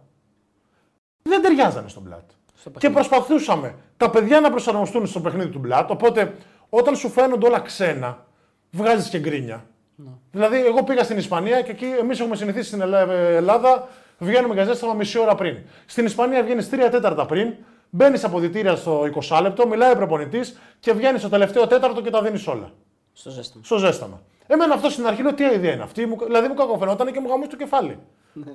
δεν 1.21 1.41
ταιριάζανε 1.41 1.89
στον 1.89 2.03
Μπλατ. 2.03 2.29
Και 2.77 2.89
προσπαθούσαμε 2.89 3.75
τα 3.97 4.09
παιδιά 4.09 4.39
να 4.39 4.49
προσαρμοστούν 4.49 5.07
στο 5.07 5.19
παιχνίδι 5.19 5.49
του 5.49 5.59
Μπλατ. 5.59 5.91
Οπότε 5.91 6.35
όταν 6.69 6.95
σου 6.95 7.09
φαίνονται 7.09 7.47
όλα 7.47 7.59
ξένα, 7.59 8.25
βγάζεις 8.71 9.09
και 9.09 9.19
γκρίνια. 9.19 9.65
Ναι. 9.95 10.11
Δηλαδή, 10.31 10.65
εγώ 10.65 10.83
πήγα 10.83 11.03
στην 11.03 11.17
Ισπανία 11.17 11.61
και 11.61 11.71
εκεί 11.71 11.85
εμείς 11.85 12.19
έχουμε 12.19 12.35
συνηθίσει 12.35 12.67
στην 12.67 12.81
Ελλάδα 12.81 13.87
βγαίνουμε 14.19 14.53
για 14.53 14.63
ζέσταμα 14.63 14.93
μισή 14.93 15.19
ώρα 15.19 15.35
πριν. 15.35 15.57
Στην 15.85 16.05
Ισπανία 16.05 16.43
βγαίνεις 16.43 16.69
3 16.71 16.87
τέταρτα 16.91 17.25
πριν, 17.25 17.53
μπαίνεις 17.89 18.23
από 18.23 18.39
διτήρια 18.39 18.75
στο 18.75 19.03
20 19.29 19.39
λεπτό, 19.41 19.67
μιλάει 19.67 19.91
ο 19.91 19.95
προπονητής 19.95 20.59
και 20.79 20.93
βγαίνεις 20.93 21.19
στο 21.19 21.29
τελευταίο 21.29 21.67
τέταρτο 21.67 22.01
και 22.01 22.09
τα 22.09 22.21
δίνεις 22.21 22.47
όλα. 22.47 22.71
Στο 23.13 23.29
ζέσταμα. 23.29 23.63
Στο 23.65 23.77
ζέσταμα. 23.77 24.21
Εμένα 24.47 24.73
αυτό 24.73 24.89
στην 24.89 25.07
αρχή 25.07 25.21
λέω 25.21 25.33
τι 25.33 25.43
ιδέα 25.43 25.73
είναι 25.73 25.83
αυτή, 25.83 26.07
δηλαδή 26.25 26.47
μου 26.47 26.53
κακοφαινόταν 26.53 27.11
και 27.11 27.19
μου 27.19 27.27
γαμούσε 27.27 27.49
το 27.49 27.55
κεφάλι. 27.55 27.97
Ναι. 28.33 28.51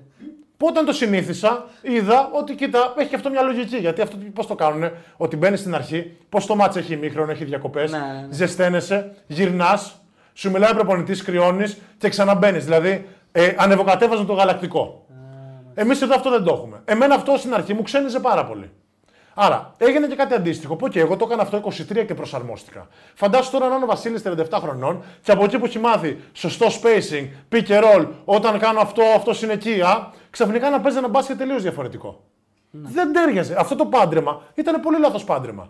Όταν 0.60 0.84
το 0.84 0.92
συνήθισα, 0.92 1.64
είδα 1.82 2.30
ότι 2.32 2.54
κοίτα, 2.54 2.94
έχει 2.96 3.08
και 3.08 3.14
αυτό 3.14 3.30
μια 3.30 3.42
λογική. 3.42 3.76
Γιατί 3.76 4.00
αυτό 4.00 4.16
πώς 4.34 4.46
το 4.46 4.54
κάνουν, 4.54 4.90
ότι 5.16 5.36
μπαίνεις 5.36 5.60
στην 5.60 5.74
αρχή, 5.74 6.16
πώ 6.28 6.46
το 6.46 6.56
μάτσο 6.56 6.78
έχει 6.78 6.92
ημίχρονο, 6.92 7.30
έχει 7.30 7.44
διακοπές, 7.44 7.90
ναι, 7.90 7.98
ναι, 7.98 8.04
ναι. 8.04 8.26
ζεσταίνεσαι, 8.30 9.14
γυρνάς, 9.26 10.00
σου 10.32 10.50
μιλάει 10.50 10.70
ο 10.70 10.74
προπονητής, 10.74 11.22
κρυώνεις 11.22 11.78
και 11.98 12.08
ξαναμπαίνεις. 12.08 12.64
Δηλαδή, 12.64 13.08
ε, 13.32 13.54
ανεβοκατέβαζαν 13.56 14.26
το 14.26 14.32
γαλακτικό. 14.32 15.03
Εμείς 15.74 16.02
εδώ 16.02 16.14
αυτό 16.14 16.30
δεν 16.30 16.44
το 16.44 16.52
έχουμε. 16.52 16.82
Εμένα 16.84 17.14
αυτό 17.14 17.36
στην 17.36 17.54
αρχή 17.54 17.74
μου 17.74 17.82
ξένιζε 17.82 18.20
πάρα 18.20 18.46
πολύ. 18.46 18.70
Άρα 19.34 19.74
έγινε 19.78 20.06
και 20.06 20.14
κάτι 20.14 20.34
αντίστοιχο. 20.34 20.76
Που 20.76 20.88
και 20.88 21.00
εγώ 21.00 21.16
το 21.16 21.24
έκανα 21.26 21.42
αυτό 21.42 21.62
23 21.64 22.04
και 22.06 22.14
προσαρμόστηκα. 22.14 22.88
Φαντάσου 23.14 23.50
τώρα 23.50 23.68
να 23.68 23.74
είναι 23.74 23.84
ο 23.84 23.86
Βασίλης 23.86 24.22
37 24.26 24.32
χρονών 24.52 25.02
και 25.22 25.32
από 25.32 25.44
εκεί 25.44 25.58
που 25.58 25.64
έχει 25.64 25.78
μάθει 25.78 26.18
σωστό 26.32 26.66
spacing, 26.66 27.28
pick 27.52 27.68
and 27.68 27.82
roll, 27.82 28.06
όταν 28.24 28.58
κάνω 28.58 28.80
αυτό, 28.80 29.02
αυτό 29.16 29.32
είναι 29.42 29.52
εκεί, 29.52 29.80
α, 29.80 30.10
ξαφνικά 30.30 30.70
να 30.70 30.80
παίζει 30.80 30.98
ένα 30.98 31.08
μπάσκετ 31.08 31.38
τελείως 31.38 31.62
διαφορετικό. 31.62 32.20
Ναι. 32.70 32.88
Δεν 32.88 33.12
τέριαζε. 33.12 33.56
Αυτό 33.58 33.76
το 33.76 33.86
πάντρεμα 33.86 34.42
ήταν 34.54 34.80
πολύ 34.80 34.98
λάθος 34.98 35.24
πάντρεμα. 35.24 35.68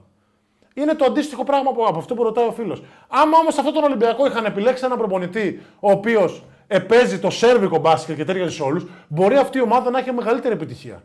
Είναι 0.75 0.95
το 0.95 1.05
αντίστοιχο 1.05 1.45
πράγμα 1.45 1.71
από 1.71 1.99
αυτό 1.99 2.15
που 2.15 2.23
ρωτάει 2.23 2.47
ο 2.47 2.53
φίλος. 2.53 2.83
Άμα 3.09 3.39
όμως 3.39 3.59
αυτό 3.59 3.73
τον 3.73 3.85
Ολυμπιακό 3.85 4.27
είχαν 4.27 4.45
επιλέξει 4.45 4.85
έναν 4.85 4.99
προπονητή 4.99 5.63
ο 5.81 5.91
οποίος 5.91 6.45
επέζει 6.67 7.19
το 7.19 7.31
σέρβικο 7.31 7.79
μπάσκετ 7.79 8.17
και 8.17 8.25
τέριαζε 8.25 8.51
σε 8.51 8.63
όλους, 8.63 8.87
μπορεί 9.09 9.37
αυτή 9.37 9.59
η 9.59 9.63
ομάδα 9.63 9.91
να 9.91 9.99
έχει 9.99 10.13
μεγαλύτερη 10.13 10.55
επιτυχία. 10.55 11.03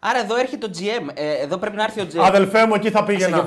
Άρα 0.00 0.18
εδώ 0.18 0.36
έρχεται 0.36 0.68
το 0.68 0.78
GM. 0.78 1.08
Ε, 1.14 1.42
εδώ 1.42 1.56
πρέπει 1.56 1.76
να 1.76 1.82
έρθει 1.82 2.00
ο 2.00 2.06
GM. 2.12 2.18
Αδελφέ 2.18 2.66
μου, 2.66 2.74
εκεί 2.74 2.90
θα 2.90 3.04
πήγαινα. 3.04 3.44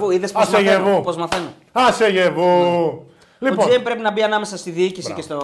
Πώς 1.03 1.15
μαθαίνω. 1.15 1.47
σε 1.91 2.07
γεβού. 2.07 3.05
Λοιπόν. 3.39 3.65
Ο 3.65 3.71
GM 3.71 3.83
πρέπει 3.83 4.01
να 4.01 4.11
μπει 4.11 4.23
ανάμεσα 4.23 4.57
στη 4.57 4.71
διοίκηση 4.71 5.13
και, 5.13 5.21
στο... 5.21 5.39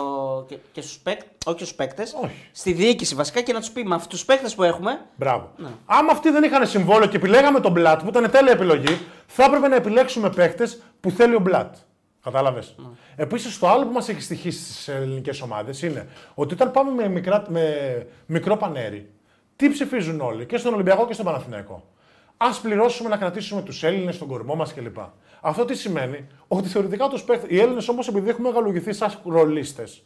και, 0.47 0.57
και 0.71 0.81
στους 0.81 0.97
παίκτε. 0.97 1.25
Όχι 1.45 1.57
στους 1.57 1.73
παίκτες. 1.73 2.15
Στη 2.51 2.71
διοίκηση 2.71 3.15
βασικά 3.15 3.41
και 3.41 3.53
να 3.53 3.59
τους 3.59 3.69
πει 3.69 3.83
με 3.83 3.95
αυτούς 3.95 4.09
τους 4.09 4.25
παίκτες 4.25 4.55
που 4.55 4.63
έχουμε. 4.63 4.99
Μπράβο. 5.15 5.51
Ναι. 5.57 5.67
Άμα 5.85 6.11
αυτοί 6.11 6.29
δεν 6.29 6.43
είχαν 6.43 6.67
συμβόλαιο 6.67 7.07
και 7.07 7.15
επιλέγαμε 7.15 7.59
τον 7.59 7.71
Μπλατ 7.71 8.01
που 8.01 8.07
ήταν 8.09 8.31
τέλεια 8.31 8.51
επιλογή, 8.51 9.01
θα 9.27 9.43
έπρεπε 9.43 9.67
να 9.67 9.75
επιλέξουμε 9.75 10.29
παίκτες 10.29 10.81
που 10.99 11.11
θέλει 11.11 11.35
ο 11.35 11.39
Μπλατ. 11.39 11.75
Κατάλαβες; 12.23 12.75
Mm. 12.77 12.81
Επίσης, 13.15 13.59
το 13.59 13.67
άλλο 13.69 13.85
που 13.85 13.91
μας 13.91 14.09
έχει 14.09 14.21
στοιχήσει 14.21 14.63
στις 14.73 14.87
ελληνικές 14.87 15.41
ομάδες 15.41 15.81
είναι 15.81 16.07
ότι 16.33 16.53
όταν 16.53 16.71
πάμε 16.71 16.91
με, 16.91 17.07
μικρά, 17.07 17.43
με 17.49 18.07
μικρό 18.25 18.57
πανέρι, 18.57 19.09
τι 19.55 19.69
ψηφίζουν 19.69 20.21
όλοι 20.21 20.45
και 20.45 20.57
στον 20.57 20.73
Ολυμπιακό 20.73 21.07
και 21.07 21.13
στον 21.13 21.25
Παναθηναϊκό; 21.25 21.89
Α 22.37 22.49
πληρώσουμε 22.61 23.09
να 23.09 23.17
κρατήσουμε 23.17 23.61
τους 23.61 23.83
Έλληνες 23.83 24.15
στον 24.15 24.27
κορμό 24.27 24.55
μας 24.55 24.73
κλπ. 24.73 24.97
Αυτό 25.41 25.65
τι 25.65 25.75
σημαίνει, 25.75 26.27
ότι 26.47 26.67
θεωρητικά 26.67 27.07
τους 27.07 27.23
παίχτες. 27.23 27.49
Οι 27.49 27.59
Έλληνες 27.59 27.87
όμως 27.87 28.07
επειδή 28.07 28.29
έχουν 28.29 28.43
μεγαλογηθεί 28.43 28.93
σαν 28.93 29.13
ρολίστες. 29.25 30.03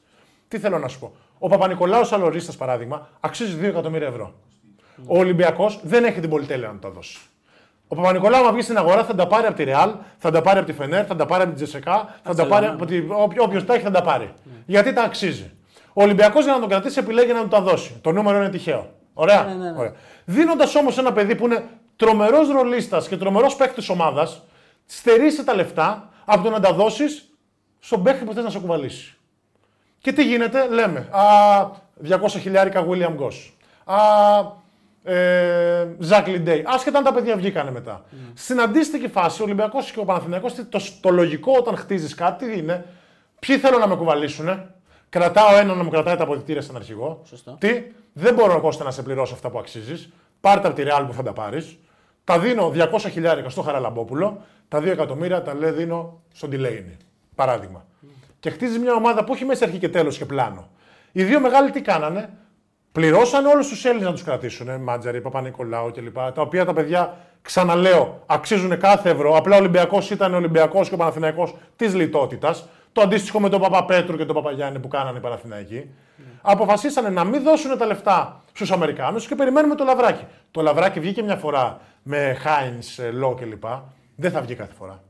Τι 0.47 0.59
θέλω 0.59 0.79
να 0.79 0.87
σου 0.87 0.99
πω; 0.99 1.15
Ο 1.37 1.47
Παπα-Νικολάου 1.47 2.07
Αλωρίστα, 2.11 2.53
παράδειγμα, 2.57 3.09
αξίζει 3.19 3.57
2 3.61 3.63
εκατομμύρια 3.63 4.07
ευρώ. 4.07 4.33
Ο 5.05 5.17
Ολυμπιακός 5.17 5.79
δεν 5.83 6.03
έχει 6.03 6.19
την 6.19 6.29
πολυτέλεια 6.29 6.67
να 6.67 6.79
τα 6.79 6.89
δώσει. 6.89 7.19
Ο 7.87 7.95
Παπα-Νικολάου, 7.95 8.47
αν 8.47 8.53
βγει 8.53 8.61
στην 8.61 8.77
αγορά, 8.77 9.03
θα 9.03 9.15
τα 9.15 9.27
πάρει 9.27 9.45
από 9.45 9.55
τη 9.55 9.63
Ρεάλ, 9.63 9.91
θα 10.17 10.31
τα 10.31 10.41
πάρει 10.41 10.57
από 10.57 10.67
τη 10.67 10.73
Φενέρ, 10.73 11.05
θα 11.07 11.15
τα 11.15 11.25
πάρει 11.25 11.43
από 11.43 11.51
την 11.51 11.63
Τζεσεκά, 11.63 12.15
θα 12.23 12.35
τα 12.35 12.45
πάρει 12.45 12.65
από 12.65 12.85
τη... 12.85 13.03
Όποιος 13.37 13.65
τα 13.65 13.73
έχει 13.73 13.83
θα 13.83 13.91
τα 13.91 14.01
πάρει. 14.01 14.33
Mm. 14.35 14.49
Γιατί 14.65 14.93
τα 14.93 15.03
αξίζει. 15.03 15.51
Ο 15.93 16.03
Ολυμπιακός 16.03 16.43
για 16.43 16.53
να 16.53 16.59
τον 16.59 16.69
κρατήσει 16.69 16.99
επιλέγει 16.99 17.33
να 17.33 17.41
του 17.41 17.47
τα 17.47 17.61
δώσει. 17.61 17.99
Το 18.01 18.11
νούμερο 18.11 18.37
είναι 18.37 18.49
τυχαίο. 18.49 18.89
Ωραία; 19.13 19.43
Ναι, 19.43 19.53
ναι, 19.53 19.71
ναι. 19.71 19.91
Δίνοντας 20.25 20.75
όμως 20.75 20.97
ένα 20.97 21.13
παιδί 21.13 21.35
που 21.35 21.45
είναι 21.45 21.63
τρομερός 21.95 22.49
ρολίστας 22.49 23.07
και 23.07 23.17
τρομερός 23.17 23.55
παίκτης 23.55 23.89
ομάδας, 23.89 24.41
στερήσει 24.85 25.43
τα 25.43 25.55
λεφτά 25.55 26.09
από 26.25 26.43
το 26.43 26.49
να 26.49 26.59
τα 26.59 26.73
δώσεις 26.73 27.29
στον 27.79 28.03
παίκτη 28.03 28.25
που 28.25 28.33
θες 28.33 28.43
να 28.43 28.49
σε 28.49 28.59
κουβαλήσει. 28.59 29.15
Και 29.99 30.11
τι 30.11 30.23
γίνεται, 30.23 30.67
λέμε. 30.67 31.07
Α, 31.11 31.23
200 32.03 32.39
χιλιάρικα 32.39 32.85
William 32.89 33.15
Goss. 33.19 33.51
Α, 33.85 33.97
ε, 35.05 35.87
Ζακ 35.99 36.27
Λιντέι. 36.27 36.63
Άσχετα 36.67 36.97
αν 36.97 37.03
τα 37.03 37.13
παιδιά 37.13 37.35
βγήκανε 37.35 37.71
μετά. 37.71 38.03
Mm. 38.03 38.15
Στην 38.33 38.61
αντίστοιχη 38.61 39.07
φάση, 39.07 39.41
ο 39.41 39.45
Ολυμπιακός 39.45 39.91
και 39.91 39.99
ο 39.99 40.05
Παναθηναϊκός, 40.05 40.55
το, 40.69 40.79
το 41.01 41.09
λογικό 41.09 41.53
όταν 41.57 41.75
χτίζεις 41.75 42.15
κάτι 42.15 42.57
είναι 42.57 42.85
ποιοι 43.39 43.57
θέλουν 43.57 43.79
να 43.79 43.87
με 43.87 43.95
κουβαλήσουν. 43.95 44.69
Κρατάω 45.09 45.57
έναν 45.57 45.77
να 45.77 45.83
μου 45.83 45.89
κρατάει 45.89 46.15
τα 46.15 46.23
αποδητήρια 46.23 46.61
στον 46.61 46.75
αρχηγό. 46.75 47.21
Σωστό. 47.25 47.55
Τι, 47.59 47.83
δεν 48.13 48.33
μπορώ 48.33 48.61
Κώστα 48.61 48.83
να 48.83 48.91
σε 48.91 49.03
πληρώσω 49.03 49.33
αυτά 49.33 49.49
που 49.49 49.59
αξίζεις. 49.59 50.09
Πάρτε 50.41 50.67
από 50.67 50.75
τη 50.75 50.83
Real 50.85 51.03
που 51.07 51.13
θα 51.13 51.23
τα 51.23 51.33
πάρεις. 51.33 51.77
Τα 52.23 52.39
δίνω 52.39 52.71
200 52.75 52.99
χιλιάρικα 53.11 53.49
στο 53.49 53.61
Χαραλαμπόπουλο. 53.61 54.41
Τα 54.67 54.79
2 54.79 54.85
εκατομμύρια 54.85 55.41
τα 55.41 55.53
λέει 55.53 55.71
δίνω 55.71 56.21
στον 56.33 56.49
Τιλέινι. 56.49 56.97
Παράδειγμα. 57.35 57.85
Mm. 57.85 58.07
Και 58.39 58.49
χτίζεις 58.49 58.79
μια 58.79 58.93
ομάδα 58.93 59.23
που 59.23 59.33
έχει 59.33 59.45
μέσα 59.45 59.65
αρχή 59.65 59.77
και 59.77 59.89
τέλος 59.89 60.17
και 60.17 60.25
πλάνο. 60.25 60.69
Οι 61.11 61.23
δύο 61.23 61.39
μεγάλοι 61.39 61.71
τι 61.71 61.81
κάνανε, 61.81 62.29
Πληρώσαν 62.95 63.45
όλους 63.45 63.67
τους 63.67 63.85
Έλληνες 63.85 64.05
να 64.05 64.13
τους 64.13 64.23
κρατήσουν. 64.23 64.69
Ε, 64.69 64.77
Μάτζαρη, 64.77 65.21
Παπα-Νικολάου 65.21 65.91
κλπ. 65.91 66.15
Τα 66.15 66.41
οποία 66.41 66.65
τα 66.65 66.73
παιδιά, 66.73 67.17
ξαναλέω, 67.41 68.23
αξίζουν 68.25 68.79
κάθε 68.79 69.09
ευρώ. 69.09 69.35
Απλά 69.37 69.55
ο 69.55 69.59
Ολυμπιακός 69.59 70.09
ήταν 70.09 70.33
Ολυμπιακός 70.33 70.87
και 70.87 70.93
ο 70.93 70.97
Παναθηναϊκός 70.97 71.55
της 71.75 71.93
λιτότητας. 71.93 72.67
Το 72.91 73.01
αντίστοιχο 73.01 73.39
με 73.39 73.49
τον 73.49 73.61
Παπαπέτρου 73.61 74.17
και 74.17 74.25
τον 74.25 74.35
Παπαγιάννη 74.35 74.79
που 74.79 74.87
κάνανε 74.87 75.17
οι 75.17 75.21
Παναθηναϊκοί. 75.21 75.89
Mm. 75.89 76.21
Αποφασίσανε 76.41 77.09
να 77.09 77.23
μην 77.23 77.43
δώσουν 77.43 77.77
τα 77.77 77.85
λεφτά 77.85 78.41
στους 78.53 78.71
Αμερικάνους 78.71 79.27
και 79.27 79.35
περιμένουμε 79.35 79.75
το 79.75 79.83
λαβράκι. 79.83 80.23
Το 80.51 80.61
λαβράκι 80.61 80.99
βγήκε 80.99 81.23
μια 81.23 81.35
φορά 81.35 81.79
με 82.03 82.37
Χάινς, 82.39 82.99
Λό 83.13 83.33
κλπ. 83.33 83.63
Δεν 84.15 84.31
θα 84.31 84.41
βγει 84.41 84.55
κάθε 84.55 84.73
φορά. 84.77 85.03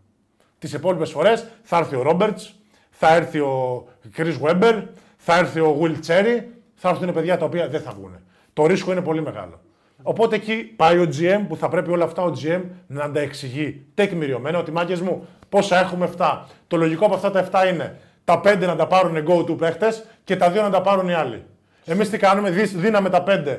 Τις 0.59 0.73
επόμενες 0.73 1.11
φορές 1.11 1.47
θα 1.63 1.77
έρθει 1.77 1.95
ο 1.95 2.01
Ρόμπερτς, 2.01 2.55
θα 2.89 3.15
έρθει 3.15 3.39
ο 3.39 3.85
Κρι 4.11 4.31
Βέμπερ, 4.31 4.75
θα 5.17 5.37
έρθει 5.37 5.59
ο 5.59 5.73
Βιλ 5.73 5.99
Τσέρι, 5.99 6.54
θα 6.75 6.89
έρθουν 6.89 7.13
παιδιά 7.13 7.37
τα 7.37 7.45
οποία 7.45 7.67
δεν 7.67 7.81
θα 7.81 7.91
βγουν. 7.91 8.19
Το 8.53 8.65
ρίσκο 8.65 8.91
είναι 8.91 9.01
πολύ 9.01 9.21
μεγάλο. 9.21 9.59
Οπότε 10.03 10.35
εκεί 10.35 10.55
πάει 10.75 10.97
ο 10.97 11.09
GM 11.17 11.45
που 11.47 11.55
θα 11.55 11.69
πρέπει 11.69 11.91
όλα 11.91 12.03
αυτά 12.03 12.21
ο 12.21 12.31
GM 12.43 12.61
να 12.87 13.11
τα 13.11 13.19
εξηγεί 13.19 13.85
τεκμηριωμένα 13.93 14.57
ότι 14.57 14.71
μάγκες 14.71 15.01
μου 15.01 15.27
πόσα 15.49 15.79
έχουμε 15.79 16.09
7. 16.17 16.39
Το 16.67 16.77
λογικό 16.77 17.05
από 17.05 17.15
αυτά 17.15 17.31
τα 17.31 17.49
7 17.51 17.73
είναι 17.73 17.99
τα 18.23 18.41
5 18.43 18.57
να 18.59 18.75
τα 18.75 18.87
πάρουν 18.87 19.25
go 19.27 19.39
to 19.49 19.57
παίχτες 19.57 20.05
και 20.23 20.35
τα 20.35 20.51
2 20.51 20.55
να 20.55 20.69
τα 20.69 20.81
πάρουν 20.81 21.09
οι 21.09 21.13
άλλοι. 21.13 21.45
Εμείς 21.85 22.09
τι 22.09 22.17
κάνουμε, 22.17 22.49
δίναμε 22.49 23.09
τα 23.09 23.23
5 23.27 23.57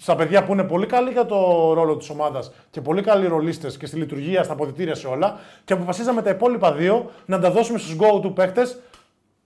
στα 0.00 0.16
παιδιά 0.16 0.44
που 0.44 0.52
είναι 0.52 0.64
πολύ 0.64 0.86
καλοί 0.86 1.10
για 1.10 1.26
το 1.26 1.36
ρόλο 1.72 1.96
της 1.96 2.10
ομάδας 2.10 2.52
και 2.70 2.80
πολύ 2.80 3.02
καλοί 3.02 3.26
ρολίστες 3.26 3.76
και 3.76 3.86
στη 3.86 3.96
λειτουργία, 3.96 4.42
στα 4.42 4.52
αποδητήρια 4.52 4.94
σε 4.94 5.06
όλα 5.06 5.38
και 5.64 5.72
αποφασίζαμε 5.72 6.22
τα 6.22 6.30
υπόλοιπα 6.30 6.74
2 6.78 7.02
να 7.26 7.38
τα 7.38 7.50
δώσουμε 7.50 7.78
στους 7.78 7.96
go 7.98 8.24
to 8.24 8.34
παίχτες 8.34 8.78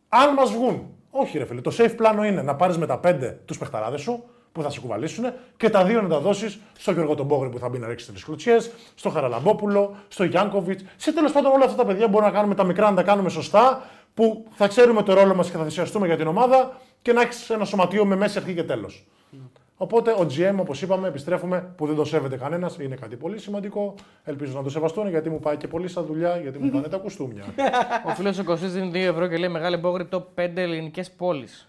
αν 0.08 0.32
μας 0.32 0.52
βγουν. 0.52 0.86
Όχι, 1.14 1.38
ρε 1.38 1.44
φίλε. 1.44 1.60
Το 1.60 1.76
safe 1.78 1.94
πλάνο 1.96 2.24
είναι 2.24 2.42
να 2.42 2.54
πάρεις 2.54 2.78
με 2.78 2.86
τα 2.86 2.98
πέντε 2.98 3.40
τους 3.44 3.58
παιχταράδες 3.58 4.00
σου 4.00 4.24
που 4.52 4.62
θα 4.62 4.70
σε 4.70 4.80
κουβαλήσουν 4.80 5.24
και 5.56 5.70
τα 5.70 5.84
δύο 5.84 6.02
να 6.02 6.08
τα 6.08 6.18
δώσεις 6.18 6.58
στο 6.78 6.92
Γιώργο 6.92 7.14
τον 7.14 7.26
Μπόγρη 7.26 7.48
που 7.48 7.58
θα 7.58 7.68
μπει 7.68 7.78
να 7.78 7.88
ρίξει 7.88 8.12
τρει 8.12 8.22
κλουτσιές, 8.22 8.70
στο 8.94 9.10
Χαραλαμπόπουλο, 9.10 9.96
στο 10.08 10.24
Γιάνκοβιτς. 10.24 10.84
Σε 10.96 11.12
τέλος 11.12 11.32
πάντων 11.32 11.52
όλα 11.52 11.64
αυτά 11.64 11.76
τα 11.76 11.84
παιδιά 11.84 12.08
μπορούμε 12.08 12.30
να 12.30 12.36
κάνουμε 12.36 12.54
τα 12.54 12.64
μικρά 12.64 12.90
να 12.90 12.96
τα 12.96 13.02
κάνουμε 13.02 13.28
σωστά, 13.28 13.82
που 14.14 14.46
θα 14.50 14.66
ξέρουμε 14.68 15.02
το 15.02 15.14
ρόλο 15.14 15.34
μας 15.34 15.50
και 15.50 15.56
θα 15.56 15.64
θυσιαστούμε 15.64 16.06
για 16.06 16.16
την 16.16 16.26
ομάδα 16.26 16.80
και 17.02 17.12
να 17.12 17.22
έχεις 17.22 17.50
ένα 17.50 17.64
σωματείο 17.64 18.04
με 18.04 18.16
μέση 18.16 18.38
αρχή 18.38 18.54
και 18.54 18.62
τέλος. 18.62 19.06
Οπότε 19.76 20.10
ο 20.10 20.26
GM, 20.36 20.54
όπως 20.60 20.82
είπαμε, 20.82 21.08
επιστρέφουμε 21.08 21.72
που 21.76 21.86
δεν 21.86 21.96
το 21.96 22.04
σέβεται 22.04 22.36
κανένας. 22.36 22.76
Είναι 22.78 22.94
κάτι 22.94 23.16
πολύ 23.16 23.38
σημαντικό. 23.38 23.94
Ελπίζω 24.24 24.56
να 24.56 24.62
το 24.62 24.70
σεβαστούν 24.70 25.08
γιατί 25.08 25.30
μου 25.30 25.40
πάει 25.40 25.56
και 25.56 25.68
πολύ 25.68 25.88
στα 25.88 26.02
δουλειά, 26.02 26.36
γιατί 26.36 26.58
μου 26.58 26.70
πάνε 26.70 26.88
τα 26.88 26.96
κουστούμια. 26.96 27.44
ο 28.08 28.10
φίλος 28.10 28.38
ο 28.38 28.44
Κωστής 28.44 28.72
δίνει 28.72 28.90
2 28.90 28.94
ευρώ 28.94 29.26
και 29.26 29.36
λέει 29.36 29.48
Μεγάλη 29.48 29.76
Μπόγρη 29.76 30.04
το 30.04 30.26
5 30.38 30.50
ελληνικές 30.56 31.10
πόλεις. 31.10 31.68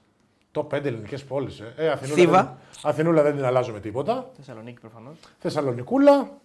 Το 0.51 0.67
5 0.73 0.85
ελληνικές 0.85 1.23
πόλεις. 1.23 1.59
Ε. 1.59 1.73
ε 1.77 1.89
Αθηνούλα, 1.89 2.41
δεν, 2.41 2.49
Αθηνούλα 2.81 3.23
δεν 3.23 3.35
την 3.35 3.45
αλλάζω 3.45 3.71
με 3.71 3.79
τίποτα. 3.79 4.29
Θεσσαλονίκη 4.35 4.79
προφανώς. 4.79 5.17
Θεσσαλονικούλα. 5.37 6.41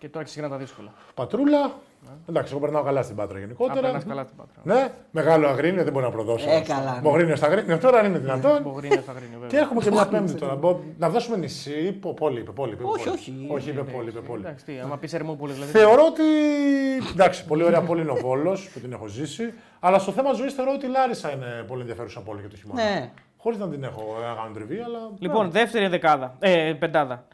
Και 0.00 0.08
τώρα 0.08 0.24
ξεκινά 0.24 0.48
τα 0.48 0.56
δύσκολα. 0.56 0.92
Πατρούλα. 1.14 1.58
Ναι. 2.02 2.10
Εντάξει, 2.28 2.52
εγώ 2.52 2.60
περνάω 2.60 2.82
καλά 2.82 3.02
στην 3.02 3.16
Πάτρα 3.16 3.38
γενικότερα. 3.38 3.88
Α, 3.88 4.02
καλά 4.08 4.24
στην 4.24 4.36
Πάτρα. 4.36 4.62
Ναι, 4.62 4.92
μεγάλο 5.10 5.48
αγρίνιο 5.48 5.84
δεν 5.84 5.92
μπορεί 5.92 6.04
να 6.04 6.10
προδώσει. 6.10 6.48
Ε, 6.48 6.60
καλά. 6.60 6.94
Ναι. 6.94 7.00
Μογρίνιος 7.02 7.38
στα 7.38 7.46
αγρίνιο. 7.46 7.78
Τώρα 7.78 8.06
είναι 8.06 8.18
δυνατόν. 8.18 8.62
Μογρίνιος 8.62 9.02
στα 9.02 9.12
αγρίνιο, 9.12 9.38
Και 9.48 9.56
έχουμε 9.56 9.80
και 9.82 9.90
μια 9.90 10.06
πέμπτη 10.06 10.34
τώρα. 10.34 10.58
Να 10.98 11.08
δώσουμε 11.08 11.36
νησί. 11.36 11.86
Είπε 11.86 12.08
πόλη, 12.08 12.40
είπε 12.40 12.50
πόλη. 12.50 12.76
Όχι, 12.82 13.08
όχι. 13.08 13.46
Όχι, 13.50 13.70
είπε 13.70 13.82
πόλη. 13.82 14.08
Είπε 14.08 14.20
πόλη. 14.20 14.40
Εντάξει, 14.40 14.80
άμα 14.84 14.96
πεις 14.98 15.12
Ερμούπολη 15.12 15.52
δηλαδή. 15.52 15.70
Θεωρώ 15.70 16.04
ότι. 16.06 16.22
Εντάξει, 17.12 17.44
πολύ 17.44 17.62
ωραία 17.62 17.82
πόλη 17.82 18.00
είναι 18.00 18.10
ο 18.10 18.16
Βόλος 18.16 18.68
που 18.72 18.80
την 18.80 18.92
έχω 18.92 19.06
ζήσει. 19.06 19.54
Αλλά 19.80 19.98
στο 19.98 20.12
θέμα 20.12 20.32
ζωής 20.32 20.54
θεωρώ 20.54 20.72
ότι 20.72 20.86
η 20.86 20.88
Λάρισα 20.88 21.32
είναι 21.32 21.64
πολύ 21.66 21.80
ενδιαφέρουσα 21.80 22.20
πόλη 22.20 22.40
για 22.40 22.50
το 22.50 22.56
χειμώνα. 22.56 22.82
Ναι. 22.82 23.10
Χωρίς 23.36 23.58
να 23.58 23.68
την 23.68 23.84
έχω 23.84 24.16
να 24.28 24.34
κάνω 24.34 24.54
τριβή, 24.54 24.78
αλλά. 24.78 24.98
Λοιπόν, 25.18 25.50
δεύτερη 25.50 25.86
δεκάδα. 25.86 26.36
Ε, 26.38 26.72
πεντάδα. 26.78 27.24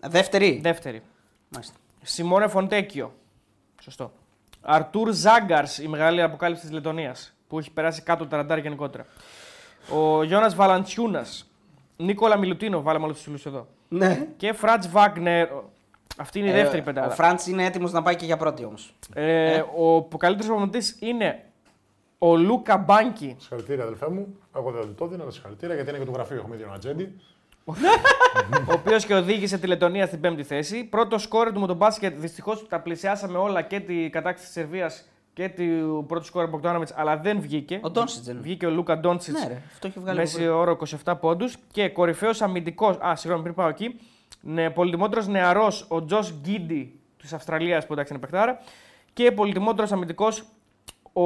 Δεύτερη; 0.00 0.60
Δεύτερη. 0.62 1.02
Μάλιστα. 1.54 1.74
Σιμώνε 2.02 2.46
Φοντέκιο. 2.46 3.14
Σωστό. 3.80 4.12
Αρτούρ 4.60 5.12
Ζάγκαρς, 5.12 5.78
η 5.78 5.88
μεγάλη 5.88 6.22
αποκάλυψη 6.22 6.62
της 6.62 6.72
Λετωνίας, 6.72 7.34
που 7.48 7.58
έχει 7.58 7.70
περάσει 7.70 8.02
κάτω 8.02 8.26
τα 8.26 8.36
ραντάρ 8.36 8.58
γενικότερα. 8.58 9.06
Ο 9.94 10.22
Γιώνας 10.22 10.54
Βαλαντσιούνας. 10.54 11.50
Νίκολα 11.96 12.36
Μιλουτίνο, 12.36 12.82
βάλαμε 12.82 13.04
όλου 13.04 13.14
του 13.14 13.20
φίλους 13.20 13.46
εδώ. 13.46 13.66
Ναι. 13.88 14.26
Και 14.36 14.52
Φραντς 14.52 14.88
Βάγνερ. 14.88 15.48
Αυτή 16.16 16.38
είναι 16.38 16.48
η 16.48 16.52
ε, 16.52 16.54
δεύτερη 16.54 16.82
πεντάδα. 16.82 17.06
Ο 17.06 17.10
Φραντς 17.10 17.46
είναι 17.46 17.64
έτοιμος 17.64 17.92
να 17.92 18.02
πάει 18.02 18.16
και 18.16 18.24
για 18.24 18.36
πρώτη 18.36 18.64
όμως. 18.64 18.94
Ε, 19.14 19.54
ε. 19.54 19.64
Ο 19.76 20.02
καλύτερος 20.16 20.46
προπονητής 20.46 20.96
είναι 21.00 21.44
ο 22.18 22.36
Λούκα 22.36 22.76
Μπάνκι. 22.76 23.36
Συγχαρητήρια, 23.38 23.82
αδελφέ 23.82 24.08
μου. 24.08 24.36
Εγώ 24.56 24.70
δεν 24.70 24.94
το 24.94 25.04
έδινα, 25.04 25.22
αλλά 25.22 25.32
συγχαρητήρια 25.32 25.74
γιατί 25.74 25.90
είναι 25.90 25.98
και 25.98 26.04
το 26.04 26.10
γραφείο. 26.10 26.36
Έχουμε 26.36 26.54
ίδιο 26.54 26.70
ατζέντη 26.74 27.20
ο 27.64 28.72
οποίος 28.72 29.06
και 29.06 29.14
οδήγησε 29.14 29.58
τη 29.58 29.66
Λετωνία 29.66 30.06
στην 30.06 30.20
πέμπτη 30.20 30.42
θέση. 30.42 30.84
Πρώτο 30.84 31.18
σκόρ 31.18 31.52
του 31.52 31.60
με 31.60 31.66
τον 31.66 31.76
μπάσκετ. 31.76 32.18
Δυστυχώς 32.18 32.68
τα 32.68 32.80
πλησιάσαμε 32.80 33.38
όλα 33.38 33.62
και 33.62 33.80
την 33.80 34.10
κατάκτηση 34.10 34.46
της 34.46 34.54
Σερβίας 34.54 35.08
και 35.32 35.48
του 35.48 36.04
πρώτου 36.08 36.24
σκόρ 36.24 36.48
Μποκτάνοβιτ, 36.48 36.88
αλλά 36.94 37.16
δεν 37.16 37.40
βγήκε. 37.40 37.78
Ο 37.82 37.90
Ντόνσιτς 37.90 38.26
δεν 38.26 38.38
Βγήκε 38.40 38.66
ο 38.66 38.70
Λούκα 38.70 38.98
Ντόνσιτς. 38.98 39.40
Ναι, 39.40 39.48
ρε, 39.48 39.62
αυτό 39.72 39.86
έχει 39.86 39.98
βγάλει. 39.98 40.18
Μέση 40.18 40.48
όρο 40.48 40.78
27 41.04 41.14
πόντους. 41.20 41.56
Και 41.72 41.88
κορυφαίος 41.88 42.42
αμυντικό. 42.42 42.88
Α, 42.88 43.16
συγγνώμη, 43.16 43.42
πριν 43.42 43.54
πάω 43.54 43.68
εκεί. 43.68 44.00
Ναι, 44.40 44.70
πολυτιμότερος 44.70 45.26
νεαρός 45.26 45.86
ο 45.88 46.04
Τζος 46.04 46.34
Γκίντι 46.40 47.00
της 47.16 47.32
Αυστραλίας 47.32 47.86
που 47.86 47.92
εντάξει 47.92 48.12
είναι 48.12 48.22
παιχτάρα. 48.22 48.58
Και 49.12 49.32
πολυτιμότερος 49.32 49.92
αμυντικός 49.92 50.44
ο 51.12 51.22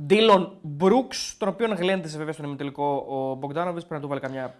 Ντίλον 0.00 0.56
Μπρούξ, 0.60 1.36
τον 1.38 1.48
οποίο 1.48 1.74
γλέντησε 1.78 2.18
βέβαια 2.18 2.32
στον 2.32 2.44
ημιτελικό 2.44 3.06
ο 3.08 3.34
Μπογκδάνοβιτ. 3.34 3.78
Πρέπει 3.78 3.94
να 3.94 4.00
του 4.00 4.08
βάλει 4.08 4.20
καμιά 4.20 4.54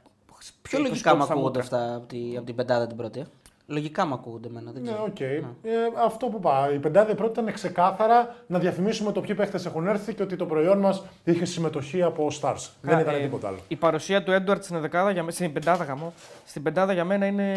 Πιο 0.62 0.78
λογικά 0.78 1.16
μου 1.16 1.22
ακούγονται 1.22 1.58
αυτά 1.58 1.94
από, 1.94 2.06
τη, 2.06 2.36
από 2.36 2.46
την 2.46 2.54
πεντάδα 2.54 2.86
την 2.86 2.96
πρώτη. 2.96 3.20
Ε. 3.20 3.24
Λογικά 3.66 4.06
μου 4.06 4.14
ακούγονται 4.14 4.48
εμένα. 4.48 4.72
Δεν 4.72 4.82
ναι, 4.82 4.88
ξέρω. 4.88 5.06
Ναι, 5.06 5.12
okay. 5.12 5.44
ναι. 5.62 5.70
Ε, 5.70 5.76
αυτό 6.04 6.26
που 6.26 6.40
πάει. 6.40 6.74
Η 6.74 6.78
πεντάδα 6.78 7.10
η 7.10 7.14
πρώτη 7.14 7.40
ήταν 7.40 7.54
ξεκάθαρα 7.54 8.34
να 8.46 8.58
διαφημίσουμε 8.58 9.12
το 9.12 9.20
ποιοι 9.20 9.34
παίχτες 9.34 9.66
έχουν 9.66 9.86
έρθει 9.86 10.14
και 10.14 10.22
ότι 10.22 10.36
το 10.36 10.46
προϊόν 10.46 10.78
μας 10.78 11.02
είχε 11.24 11.44
συμμετοχή 11.44 12.02
από 12.02 12.28
Stars. 12.40 12.68
δεν 12.80 12.98
ήταν 12.98 13.14
ε, 13.14 13.18
τίποτα 13.18 13.48
άλλο. 13.48 13.58
Η 13.68 13.76
παρουσία 13.76 14.22
του 14.22 14.30
Έντουαρτ 14.30 14.64
στην, 14.64 14.80
δεκάδα, 14.80 15.10
για, 15.10 15.24
στην, 15.28 15.52
πεντάδα, 15.52 15.84
γαμό, 15.84 16.12
στην 16.44 16.62
πεντάδα 16.62 16.92
για 16.92 17.04
μένα 17.04 17.26
είναι, 17.26 17.52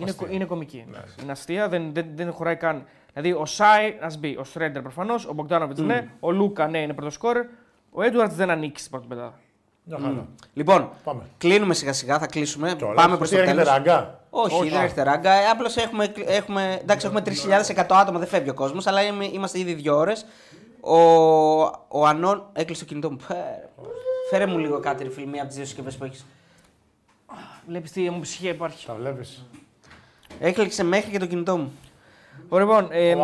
είναι, 0.00 0.14
είναι 0.30 0.44
κομική. 0.44 0.84
Ναι. 0.90 0.98
Είναι 1.22 1.32
αστεία, 1.32 1.68
δεν, 1.68 1.92
δεν, 1.92 2.06
δεν 2.14 2.32
χωράει 2.32 2.56
καν. 2.56 2.84
Δηλαδή 3.12 3.32
ο 3.32 3.46
Σάι, 3.46 3.96
ας 4.00 4.18
μπει, 4.18 4.36
ο 4.36 4.44
Στρέντερ 4.44 4.82
προφανώς, 4.82 5.26
ο 5.26 5.32
Μπογκδάνοβιτς 5.32 5.80
mm. 5.80 5.84
ναι, 5.84 6.08
ο 6.20 6.30
Λούκα 6.30 6.68
ναι, 6.68 6.78
είναι 6.78 6.92
πρώτος 6.92 7.14
σκόρ. 7.14 7.46
Ο 7.90 8.02
Έντουαρτ 8.02 8.32
δεν 8.32 8.50
ανήκει 8.50 8.78
στην 8.78 8.90
πρώτη 8.90 9.06
πεντάδα. 9.06 9.34
Mm. 9.90 10.22
Λοιπόν, 10.52 10.90
Πάμε. 11.04 11.22
κλείνουμε 11.38 11.74
σιγά 11.74 11.92
σιγά, 11.92 12.18
θα 12.18 12.26
κλείσουμε. 12.26 12.74
Τώρα, 12.74 12.94
Πάμε 12.94 13.16
προς 13.16 13.30
το 13.30 13.36
τέλος. 13.36 13.64
ράγκα; 13.68 14.20
Όχι, 14.30 14.54
Όχι, 14.60 14.70
δεν 14.70 14.82
έχετε 14.82 15.02
ράγκα. 15.02 15.32
Ε, 15.32 15.48
Απλώς 15.48 15.76
έχουμε, 15.76 16.12
έχουμε, 16.26 16.78
εντάξει, 16.82 17.06
έχουμε 17.06 17.20
3.100 17.20 17.84
άτομα, 17.88 18.18
δεν 18.18 18.28
φεύγει 18.28 18.50
ο 18.50 18.54
κόσμος, 18.54 18.86
αλλά 18.86 19.00
είμαστε 19.32 19.58
ήδη 19.58 19.74
δύο 19.74 19.96
ώρες. 19.96 20.26
Ο, 20.80 20.98
ο 21.88 22.06
Ανών 22.06 22.46
έκλεισε 22.52 22.80
το 22.80 22.86
κινητό 22.88 23.10
μου. 23.10 23.16
Φέρε 24.30 24.46
μου 24.46 24.58
λίγο 24.58 24.80
κάτι, 24.80 25.02
ρε 25.02 25.10
φίλε, 25.10 25.26
μία 25.26 25.38
από 25.38 25.46
τις 25.46 25.56
δύο 25.56 25.66
συσκευές 25.66 25.96
που 25.96 26.04
έχεις. 26.04 26.26
Βλέπεις 27.66 27.92
τι 27.92 28.10
μου 28.10 28.20
ψυχή 28.20 28.48
υπάρχει. 28.48 28.86
Τα 28.86 28.94
βλέπεις. 28.94 29.44
Έκλειξε 30.40 30.84
μέχρι 30.84 31.10
και 31.10 31.18
το 31.18 31.26
κινητό 31.26 31.56
μου. 31.56 31.72
Λοιπόν, 32.50 32.88
ε, 32.90 33.14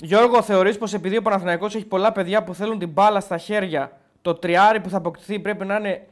Γιώργο, 0.00 0.42
θεωρείς 0.42 0.78
πως 0.78 0.94
επειδή 0.94 1.16
ο 1.16 1.22
Παναθηναϊκός 1.22 1.74
έχει 1.74 1.84
πολλά 1.84 2.12
παιδιά 2.12 2.42
που 2.44 2.54
θέλουν 2.54 2.78
την 2.78 2.88
μπάλα 2.88 3.20
στα 3.20 3.38
χέρια 3.38 3.92
το 4.24 4.34
τριάρι 4.34 4.80
που 4.80 4.88
θα 4.88 4.96
αποκτηθεί 4.96 5.38
πρέπει 5.38 5.64
να 5.64 5.76
είναι 5.76 6.06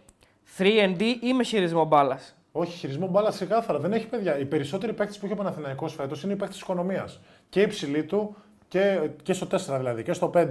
3D 0.58 1.02
ή 1.20 1.32
με 1.32 1.44
χειρισμό 1.44 1.84
μπάλας. 1.84 2.36
Όχι, 2.52 2.78
χειρισμό 2.78 3.06
μπάλας 3.06 3.34
ξεκάθαρα. 3.34 3.78
Δεν 3.78 3.92
έχει 3.92 4.06
παιδιά. 4.06 4.38
Οι 4.38 4.44
περισσότεροι 4.44 4.92
παίκτες 4.92 5.18
που 5.18 5.24
έχει 5.24 5.34
ο 5.34 5.36
Παναθηναϊκός 5.36 5.94
φέτος 5.94 6.22
είναι 6.22 6.32
οι 6.32 6.36
παίκτες 6.36 6.56
της 6.56 6.64
οικονομίας. 6.64 7.20
Και 7.48 7.60
υψηλή 7.60 8.04
του 8.04 8.36
και, 8.68 9.10
και 9.22 9.32
στο 9.32 9.46
4 9.50 9.76
δηλαδή, 9.78 10.02
και 10.02 10.12
στο 10.12 10.30
5 10.34 10.46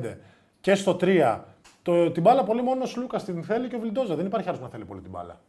και 0.62 0.76
στο 0.76 0.98
3. 1.02 1.40
Το, 1.82 2.12
την 2.12 2.22
μπάλα 2.22 2.44
πολύ 2.44 2.62
μόνο 2.62 2.84
ο 2.84 3.00
Λούκας 3.00 3.24
την 3.24 3.44
θέλει 3.44 3.68
και 3.68 3.76
ο 3.76 3.80
Βιλντόζα. 3.80 4.16
Δεν 4.16 4.26
υπάρχει 4.26 4.48
άλλος 4.48 4.62
να 4.62 4.68
θέλει 4.68 4.86
πολύ 4.86 5.02
την 5.02 5.12
μπάλα. 5.12 5.40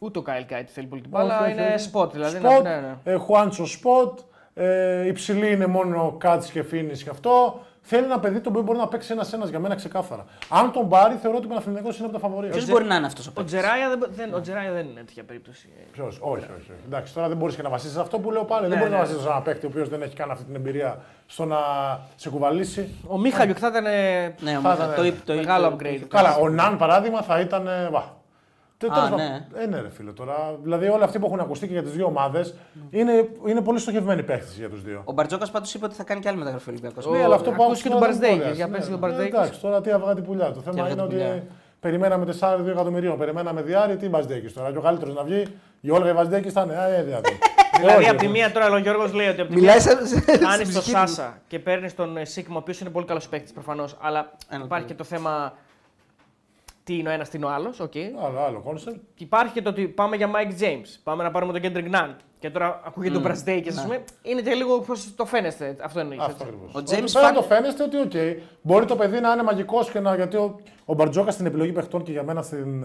Ούτε 0.00 0.18
ο 0.18 0.22
Κάιλ 0.22 0.46
Γκάι 0.46 0.68
θέλει 0.72 0.86
πολύ 0.86 1.00
την 1.00 1.10
μπάλα. 1.10 1.40
Όχι, 1.40 1.52
είναι 1.52 1.78
σποτ 1.78 2.12
δηλαδή. 2.12 2.38
Spot, 2.42 2.62
ναι, 2.62 2.80
ναι. 2.80 3.12
Ε, 3.12 3.16
Χουάντσο 3.16 3.66
σποτ. 3.66 4.18
Ε, 4.54 5.06
υψηλή 5.06 5.52
είναι 5.52 5.66
μόνο 5.66 6.16
κάτς 6.18 6.50
και 6.50 6.62
φίνις 6.62 7.02
και 7.02 7.10
αυτό. 7.10 7.60
Θέλει 7.82 8.04
ένα 8.04 8.18
παιδί 8.20 8.40
το 8.40 8.48
οποίο 8.48 8.62
μπορεί 8.62 8.78
να 8.78 8.88
παίξει 8.88 9.12
ένα-ένα 9.12 9.46
για 9.46 9.58
μένα 9.58 9.74
ξεκάθαρα. 9.74 10.24
Αν 10.48 10.72
τον 10.72 10.88
πάρει, 10.88 11.14
θεωρώ 11.22 11.36
ότι 11.36 11.46
ο 11.46 11.48
Παναθηναϊκός 11.48 11.96
είναι 11.98 12.06
από 12.06 12.14
τα 12.14 12.20
φαβορία. 12.28 12.50
Ποιος 12.50 12.66
μπορεί 12.66 12.84
να 12.84 12.94
είναι 12.94 13.06
αυτός 13.06 13.26
ο 13.26 13.30
Ο 13.30 13.32
παίκτης; 13.34 13.52
Τζεράια 13.60 13.88
δεν, 13.88 14.08
δεν, 14.10 14.34
ο 14.34 14.40
Τζεράια 14.40 14.72
δεν 14.72 14.86
είναι 14.86 15.00
τέτοια 15.00 15.24
περίπτωση. 15.24 15.68
Ποιος, 15.92 16.18
όχι, 16.20 16.34
όχι, 16.44 16.50
όχι. 16.70 16.72
Εντάξει, 16.86 17.14
τώρα 17.14 17.28
δεν 17.28 17.36
μπορείς 17.36 17.56
και 17.56 17.62
να 17.62 17.68
βασίσεις 17.68 17.96
αυτό 17.96 18.18
που 18.18 18.30
λέω 18.30 18.44
πάλι. 18.44 18.60
δεν 18.60 18.70
Ναι, 18.70 18.76
μπορεί 18.76 18.90
ναι. 18.90 18.96
να 18.96 19.02
βασίσει 19.02 19.20
σε 19.20 19.28
ένα 19.28 19.40
παίκτη 19.40 19.66
ο 19.66 19.68
οποίος 19.72 19.88
δεν 19.88 20.02
έχει 20.02 20.14
καν 20.14 20.30
αυτή 20.30 20.44
την 20.44 20.54
εμπειρία 20.54 20.98
στο 21.26 21.44
να 21.44 21.58
σε 22.16 22.30
κουβαλήσει. 22.30 22.88
Ο 23.06 23.18
Μίχαλιουκ 23.18 23.56
θα 23.60 23.68
ήταν. 23.68 23.86
ε, 23.86 24.34
Ναι, 24.40 24.58
Θα 24.62 24.72
ήταν, 24.74 24.94
το, 24.96 25.04
είπε- 25.04 25.24
το, 25.26 25.34
Μεγάλο 25.34 25.68
το- 25.68 25.76
upgrade. 25.80 25.98
το- 26.00 26.06
Καλά, 26.06 26.36
ο 26.36 26.48
Ναν 26.48 26.76
παράδειγμα 26.76 27.22
θα 27.22 27.40
ήταν. 27.40 27.66
ε, 27.66 27.88
Βα. 27.90 28.18
Τε- 28.80 28.90
Α, 28.90 28.94
τέλος 28.94 29.10
ναι. 29.10 29.16
πάντων. 29.16 29.62
Ε, 29.62 29.66
ναι, 29.66 29.80
ρε 29.80 29.90
φίλε 29.90 30.12
τώρα. 30.12 30.34
Δηλαδή, 30.62 30.88
όλοι 30.88 31.02
αυτοί 31.02 31.18
που 31.18 31.26
έχουν 31.26 31.40
ακουστεί 31.40 31.66
και 31.66 31.72
για 31.72 31.82
τις 31.82 31.92
δύο 31.92 32.06
ομάδες 32.06 32.54
είναι, 32.90 33.28
είναι 33.46 33.60
πολύ 33.60 33.78
στοχευμένοι 33.78 34.22
παίχτε 34.22 34.52
για 34.56 34.68
τους 34.70 34.82
δύο. 34.82 35.02
Ο 35.04 35.12
Μπαρτζόκας 35.12 35.50
πάντως 35.50 35.74
είπε 35.74 35.84
ότι 35.84 35.94
θα 35.94 36.02
κάνει 36.04 36.20
και 36.20 36.28
άλλη 36.28 36.38
μεταγραφή 36.38 36.70
Ολυμπιακός. 36.70 37.06
Ο- 37.06 37.10
Ναι, 37.10 37.22
αλλά 37.22 37.34
αυτό 37.34 37.50
που 37.50 37.62
ακούστηκε 37.62 37.88
άκουσα 37.88 38.04
τον 38.06 38.10
δεν 38.10 38.18
Μπαρσδέκης, 38.20 38.42
μπορείς. 38.44 38.56
για 38.56 38.68
πες 38.68 38.78
Ναι, 38.78 38.84
τον 38.84 38.92
ναι, 38.92 38.98
Μπαρσδέκης. 39.06 39.34
Εντάξει, 39.38 39.60
τώρα 39.60 39.80
τι 39.80 39.90
αυγά 39.90 40.14
την 40.14 40.24
πουλιά. 40.24 40.52
Το 40.52 40.60
θέμα 40.60 40.70
αυγά 40.70 40.82
είναι 40.84 40.92
την 40.94 41.00
ότι 41.04 41.14
πουλιά. 41.14 41.42
περιμέναμε 41.80 42.24
4-2 42.24 42.70
εκατομμυρίων. 42.70 43.18
Περιμέναμε 43.18 43.62
διάρρη, 43.62 43.96
τι 43.96 44.08
Μπασδέκη 44.08 44.52
τώρα. 44.52 44.70
Και 44.72 44.78
ο 44.78 44.80
καλύτερος 44.80 45.14
να 45.14 45.22
βγει, 45.22 45.46
η 45.80 45.90
Όλγα 45.90 46.14
Βασδέκη 46.14 46.50
θα 46.50 46.62
είναι. 46.62 46.76
Α, 46.76 46.84
ε, 46.88 47.02
δηλαδή. 47.02 47.38
Δηλαδή, 47.80 47.98
Όχι, 47.98 48.08
από 48.08 48.18
τη 48.18 48.24
όχι. 48.26 48.34
μία 48.34 48.52
τώρα 48.52 48.70
ο 48.72 48.76
Γιώργος 48.78 49.12
λέει 49.12 49.28
ότι 49.28 49.40
από 49.40 49.50
τη 49.50 49.56
Μιλάει 49.60 49.74
μία 49.74 49.80
σε. 49.82 50.06
σε- 50.06 50.20
κάνει 50.38 50.64
στην 50.64 50.74
το 50.74 50.80
ψυχή 50.80 50.94
του. 50.94 50.98
Σάσα 51.08 51.38
και 51.48 51.58
παίρνει 51.58 51.90
τον 51.90 52.16
ε, 52.16 52.24
Σίγμα, 52.24 52.54
ο 52.54 52.58
οποίος 52.58 52.80
είναι 52.80 52.90
πολύ 52.90 53.06
καλός 53.06 53.28
παίκτης 53.28 53.52
προφανώς. 53.52 53.96
Αλλά 54.00 54.32
Ένα 54.50 54.64
υπάρχει 54.64 54.86
λεπτό. 54.88 55.04
και 55.04 55.10
το 55.10 55.16
θέμα 55.16 55.52
τι 56.90 56.98
είναι 56.98 57.08
ο 57.08 57.12
ένας, 57.12 57.28
τι 57.28 57.36
είναι 57.36 57.46
ο 57.46 57.50
άλλος. 57.50 57.80
Okay. 57.82 58.10
Άλλο, 58.26 58.40
άλλο 58.40 58.60
κόνσεπτ. 58.60 58.96
Και 59.14 59.24
υπάρχει 59.24 59.52
και 59.52 59.62
το 59.62 59.70
ότι 59.70 59.88
πάμε 59.88 60.16
για 60.16 60.30
Mike 60.30 60.62
James. 60.62 60.98
Πάμε 61.02 61.22
να 61.22 61.30
πάρουμε 61.30 61.60
τον 61.60 61.72
Kendrick 61.72 61.94
Nunn. 61.94 62.14
Και 62.38 62.50
τώρα 62.50 62.80
ακούγεται 62.86 63.14
τον 63.14 63.24
Brasdake, 63.24 63.64
ας 63.68 63.82
πούμε. 63.82 64.04
Είναι 64.22 64.40
και 64.40 64.54
λίγο 64.54 64.80
πώς 64.80 65.14
το 65.14 65.24
φαίνεστε. 65.24 65.76
Αυτό 65.82 66.00
εννοείς. 66.00 66.20
Αυτό 66.20 66.44
ακριβώς. 66.44 66.74
Ο 66.74 66.78
James 66.78 67.10
Πέρα 67.12 67.30
Fan- 67.30 67.34
το 67.34 67.42
φαίνεστε 67.42 67.82
ότι 67.82 67.96
οκ, 67.96 68.42
μπορεί 68.62 68.86
το 68.86 68.96
παιδί 68.96 69.20
να 69.20 69.32
είναι 69.32 69.42
μαγικός 69.42 69.90
και 69.90 70.00
να. 70.00 70.14
Γιατί 70.14 70.36
ο, 70.36 70.60
ο 70.84 70.94
Μπαρτζόκας 70.94 71.34
στην 71.34 71.46
επιλογή 71.46 71.72
παιχτών 71.72 72.02
και 72.02 72.12
για 72.12 72.22
μένα 72.22 72.42
στην, 72.42 72.82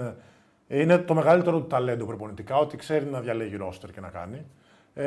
ε, 0.68 0.80
είναι 0.82 0.98
το 0.98 1.14
μεγαλύτερο 1.14 1.60
του 1.60 1.68
ταλέντο 1.68 2.06
προπονητικά, 2.06 2.58
ότι 2.58 2.78
ξέρει 2.78 3.06
να 3.06 3.20
διαλέγει 3.20 3.56
ρόστερ 3.56 3.92
και 3.92 4.00
να 4.00 4.10
κάνει. 4.10 4.46
Ε, 4.94 5.06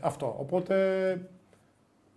αυτό. 0.00 0.36
Οπότε 0.38 0.76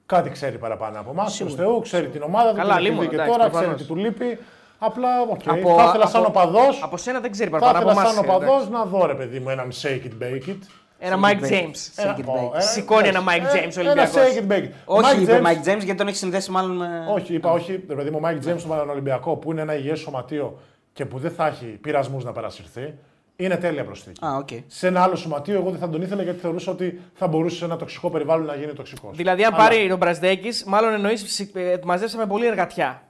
κάτι 0.05 0.29
ξέρει 0.29 0.57
παραπάνω 0.57 0.99
από 0.99 1.11
εμάς. 1.11 1.37
Προ 1.37 1.49
Θεού, 1.49 1.79
ξέρει 1.81 2.07
την 2.07 2.21
ομάδα 2.21 2.49
του, 2.49 2.55
Καλά, 2.55 2.75
την 2.75 2.77
έχει 2.77 2.83
λίμωνο, 2.89 3.01
δει 3.01 3.07
και 3.09 3.21
εντάξει, 3.21 3.37
τώρα, 3.37 3.49
προφανώς. 3.49 3.75
ξέρει 3.75 3.87
τι 3.87 3.93
του 3.93 3.99
λείπει. 3.99 4.37
Απλά, 4.79 5.21
οκ, 5.21 5.41
Από- 5.45 5.75
θα 5.77 5.83
ήθελα 5.87 6.05
σαν 6.07 6.25
από- 6.25 6.29
οπαδός. 6.39 6.79
Από 6.83 6.97
σένα 6.97 7.19
δεν 7.19 7.31
ξέρει 7.31 7.49
Θα 7.49 7.57
παραπάνω 7.59 7.91
από 7.91 7.99
ήθελα 8.01 8.09
εμάς. 8.09 8.25
σαν 8.25 8.35
οπαδό 8.35 8.69
να 8.77 8.85
δω, 8.85 9.05
ρε 9.05 9.13
παιδί 9.15 9.39
μου, 9.39 9.49
έναν 9.49 9.71
shake 9.81 10.03
it, 10.07 10.23
bake 10.23 10.49
it. 10.49 10.57
Ένα 10.99 11.15
Shake 11.15 11.19
it, 11.19 11.23
Mike 11.23 11.43
bake 11.43 11.47
it. 11.47 11.51
James. 11.51 12.03
Shake 12.03 12.17
it, 12.17 12.25
bake 12.25 12.57
it. 12.57 12.61
Σηκώνει 12.61 13.07
ένα 13.07 13.21
Mike 13.27 13.55
Ε, 13.55 13.59
James 13.59 13.73
ο 13.77 13.79
Ένα 13.79 13.91
Ολυμπιακός. 13.91 14.13
shake 14.13 14.41
it, 14.41 14.51
bake 14.51 14.63
it. 14.63 14.69
Όχι, 14.85 15.15
Mike 15.17 15.21
είπε 15.21 15.41
James- 15.43 15.45
Mike 15.47 15.69
James 15.69 15.83
γιατί 15.83 15.95
τον 15.95 16.07
έχεις 16.07 16.19
συνδέσει 16.19 16.51
μάλλον 16.51 16.75
με. 16.77 17.05
όχι, 17.09 17.33
είπα 17.33 17.51
όχι. 17.51 17.83
Ρε 17.89 17.95
παιδί 17.95 18.09
μου, 18.09 18.15
ο 18.17 18.19
Μάικ 18.19 18.39
Τζέμ 18.39 18.57
στον 18.57 18.89
Ολυμπιακό 18.89 19.35
που 19.35 19.51
είναι 19.51 19.61
ένα 19.61 19.75
υγιές 19.75 19.99
σωματείο 19.99 20.59
και 20.93 21.05
που 21.05 21.17
δεν 21.19 21.31
θα 21.31 21.47
έχει 21.47 21.65
πειρασμούς 21.65 22.23
να 22.23 22.31
παρασυρθεί, 22.31 22.93
είναι 23.35 23.55
τέλεια 23.55 23.85
προσθήκη. 23.85 24.25
Α, 24.25 24.35
οκ. 24.35 24.47
Σε 24.67 24.87
ένα 24.87 25.01
άλλο 25.03 25.15
σωματείο, 25.15 25.55
εγώ 25.59 25.69
δεν 25.69 25.79
θα 25.79 25.89
τον 25.89 26.01
ήθελα 26.01 26.23
γιατί 26.23 26.39
θεωρούσα 26.39 26.71
ότι 26.71 27.01
θα 27.13 27.27
μπορούσε 27.27 27.55
σε 27.57 27.65
ένα 27.65 27.75
τοξικό 27.75 28.09
περιβάλλον 28.09 28.45
να 28.45 28.55
γίνει 28.55 28.73
τοξικός. 28.73 29.15
Δηλαδή, 29.15 29.43
αν 29.43 29.55
πάρει 29.55 29.87
τον 29.89 29.99
Brasdake, 30.03 30.63
μάλλον 30.65 30.93
εννοείς 30.93 31.49
μαζέψαμε 31.83 32.25
πολύ 32.25 32.45
εργατιά. 32.45 33.01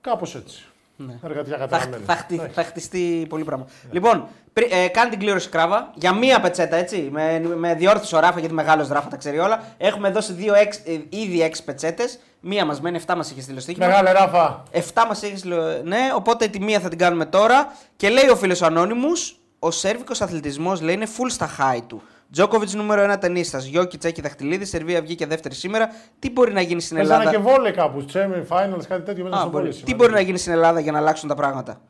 Κάπως 0.00 0.34
έτσι. 0.34 0.64
Ναι. 1.06 1.14
Εργατιά 1.22 1.52
Θα, 1.56 1.58
καταραμένη. 1.66 2.04
θα, 2.06 2.14
χτι- 2.14 2.50
θα 2.52 2.62
χτιστεί 2.64 3.26
πολύ 3.28 3.44
πράγμα. 3.44 3.66
Λοιπόν, 3.90 4.26
πρι- 4.52 4.72
ε, 4.72 4.88
κάνει 4.88 5.10
την 5.10 5.18
κλήρωση 5.18 5.48
κράβα 5.48 5.90
για 5.94 6.12
μία 6.12 6.40
πετσέτα, 6.40 6.76
έτσι. 6.76 7.08
Με, 7.12 7.42
με 7.56 7.74
διόρθωση 7.74 8.16
ο 8.16 8.20
Ράφα, 8.20 8.38
γιατί 8.38 8.54
μεγάλος 8.54 8.88
Ράφα 8.88 9.08
τα 9.08 9.16
ξέρει 9.16 9.38
όλα. 9.38 9.62
Έχουμε 9.78 10.10
δώσει 10.10 10.32
δύο 10.32 10.54
εξ, 10.54 10.76
ε, 10.76 10.82
ήδη 11.08 11.42
έξι 11.42 11.64
πετσέτες. 11.64 12.18
Μία 12.40 12.64
μας 12.64 12.80
μένει, 12.80 12.96
7 13.06 13.14
μας 13.16 13.30
είχε 13.30 13.40
στείλει 13.40 13.56
το 13.56 13.62
στοίχημα. 13.62 13.86
Μεγάλε 13.86 14.10
ράφα. 14.12 14.62
7 14.70 14.78
μας 15.08 15.22
έχει 15.22 15.36
στείλει. 15.36 15.54
Ναι, 15.84 15.98
οπότε 16.14 16.46
τη 16.46 16.60
μία 16.60 16.80
θα 16.80 16.88
την 16.88 16.98
κάνουμε 16.98 17.24
τώρα. 17.24 17.72
Και 17.96 18.08
λέει 18.08 18.28
ο 18.28 18.36
φίλος 18.36 18.62
Ανώνυμους, 18.62 19.36
ο 19.58 19.70
Σέρβικος 19.70 20.20
αθλητισμός 20.20 20.80
λέει 20.80 20.94
είναι 20.94 21.06
full 21.06 21.26
στα 21.30 21.48
high 21.58 21.80
του. 21.86 22.02
Τζόκοβιτ 22.32 22.70
νούμερο 22.72 23.12
1 23.12 23.18
ταινίστας. 23.20 23.64
Γιώκη 23.64 23.98
Τσέκη 23.98 24.20
Δαχτυλίδη. 24.20 24.64
Σερβία 24.64 25.00
βγήκε 25.02 25.26
δεύτερη 25.26 25.54
σήμερα. 25.54 25.88
Τι 26.18 26.30
μπορεί 26.30 26.52
να 26.52 26.60
γίνει 26.60 26.80
στην 26.80 26.96
Παίζανε 26.96 27.22
Ελλάδα; 27.24 27.36
και 27.36 27.42
βόλε 27.50 27.70
κάπους. 27.70 28.06
Τσέμι, 28.06 28.46
finals, 28.48 28.82
κάτι 28.88 29.02
τέτοιο. 29.02 29.24
μέσα 29.24 29.36
Α, 29.36 29.40
στο 29.40 29.48
μπορεί. 29.48 29.62
βόλεϊ 29.64 29.70
Τι 29.70 29.76
σήμερα. 29.76 29.96
μπορεί 29.96 30.12
να 30.12 30.20
γίνει 30.20 30.38
στην 30.38 30.52
Ελλάδα 30.52 30.80
για 30.80 30.92
να 30.92 30.98
αλλάξουν 30.98 31.28
τα 31.28 31.34
πράγματα; 31.34 31.80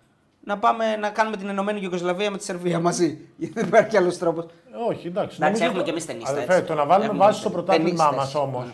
Να 0.44 0.58
πάμε 0.58 0.96
να 0.96 1.08
κάνουμε 1.10 1.36
την 1.36 1.48
Ενωμένη 1.48 1.80
Ιουγκοσλαβία 1.82 2.30
με 2.30 2.36
τη 2.38 2.44
Σερβία 2.44 2.80
μαζί. 2.80 3.18
Γιατί 3.38 3.54
δεν 3.54 3.66
υπάρχει 3.66 3.96
άλλος 3.96 4.18
τρόπος. 4.18 4.46
Όχι, 4.88 5.06
εντάξει. 5.06 5.36
Εντάξει, 5.40 5.40
νομίζω 5.40 5.64
έχουμε 5.64 5.78
το- 5.78 5.84
και 5.84 5.90
εμείς 5.90 6.06
ταινίστες, 6.06 6.30
Αδερφέ, 6.32 6.52
έτσι. 6.54 6.66
το 6.66 6.74
να 6.74 6.86
βάλουμε 6.86 7.06
Έχουμε 7.06 7.24
βάση 7.24 7.40
στο 7.40 7.50
πρωτάθλημά 7.50 8.08
ταινίστες. 8.10 8.34
μα 8.34 8.40
όμως. 8.40 8.64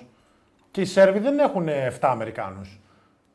Και 0.71 0.81
οι 0.81 0.85
Σέρβοι 0.85 1.19
δεν 1.19 1.39
έχουν 1.39 1.69
7 1.69 2.09
Αμερικάνους. 2.11 2.81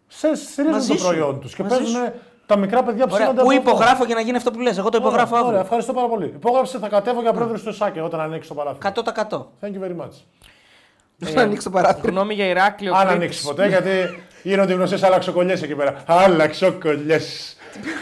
στηρίζουν 0.08 0.72
Μαζί 0.72 0.88
το 0.88 0.98
σου. 0.98 1.06
προϊόν 1.06 1.40
τους 1.40 1.56
και 1.56 1.64
Μαζί 1.64 1.76
παίζουν 1.76 2.02
τα 2.46 2.58
μικρά 2.58 2.84
παιδιά 2.84 3.08
που 3.08 3.14
Ωραία, 3.14 3.26
ψήνονται 3.28 3.42
πού 3.42 3.48
από 3.52 3.58
αυτό. 3.60 3.70
υπογράφω 3.72 4.06
για 4.06 4.16
να 4.16 4.22
γίνει 4.22 4.38
αυτό 4.38 4.52
που 4.52 4.60
λες. 4.60 4.78
Εγώ 4.78 4.90
το 4.90 4.98
υπογράφω 4.98 5.26
Ωραία, 5.28 5.38
ωραία, 5.38 5.46
αύριο. 5.48 5.60
ευχαριστώ 5.60 5.94
πάρα 5.94 6.08
πολύ. 6.08 6.26
Υπόγραψε, 6.26 6.78
θα 6.78 6.88
κατέβω 6.88 7.22
για 7.22 7.34
πρόεδρο 7.34 7.60
του 7.60 7.74
ΣΑΚΕ 7.74 8.02
όταν 8.02 8.20
ανοίξει 8.20 8.48
το 8.50 8.54
παράθυρο. 8.56 8.92
100%. 9.60 9.68
Thank 9.68 9.72
you 9.74 9.86
very 9.88 10.02
much. 10.06 10.14
Θα 11.34 11.42
ανοίξει 11.42 11.64
το 11.64 11.70
παράθυρο. 11.70 12.12
Γνώμη 12.12 12.34
για 12.34 12.46
Ηράκλειο. 12.46 12.92
Αν 12.94 13.00
Κρήτης. 13.00 13.16
ανοίξει 13.16 13.44
ποτέ, 13.44 13.68
γιατί 13.68 14.24
γίνονται 14.44 14.74
γνωστέ 14.74 15.06
αλλαξοκολλιέ 15.06 15.54
εκεί 15.54 15.76
πέρα. 15.76 15.96
Αλλαξοκολλιέ. 16.06 17.20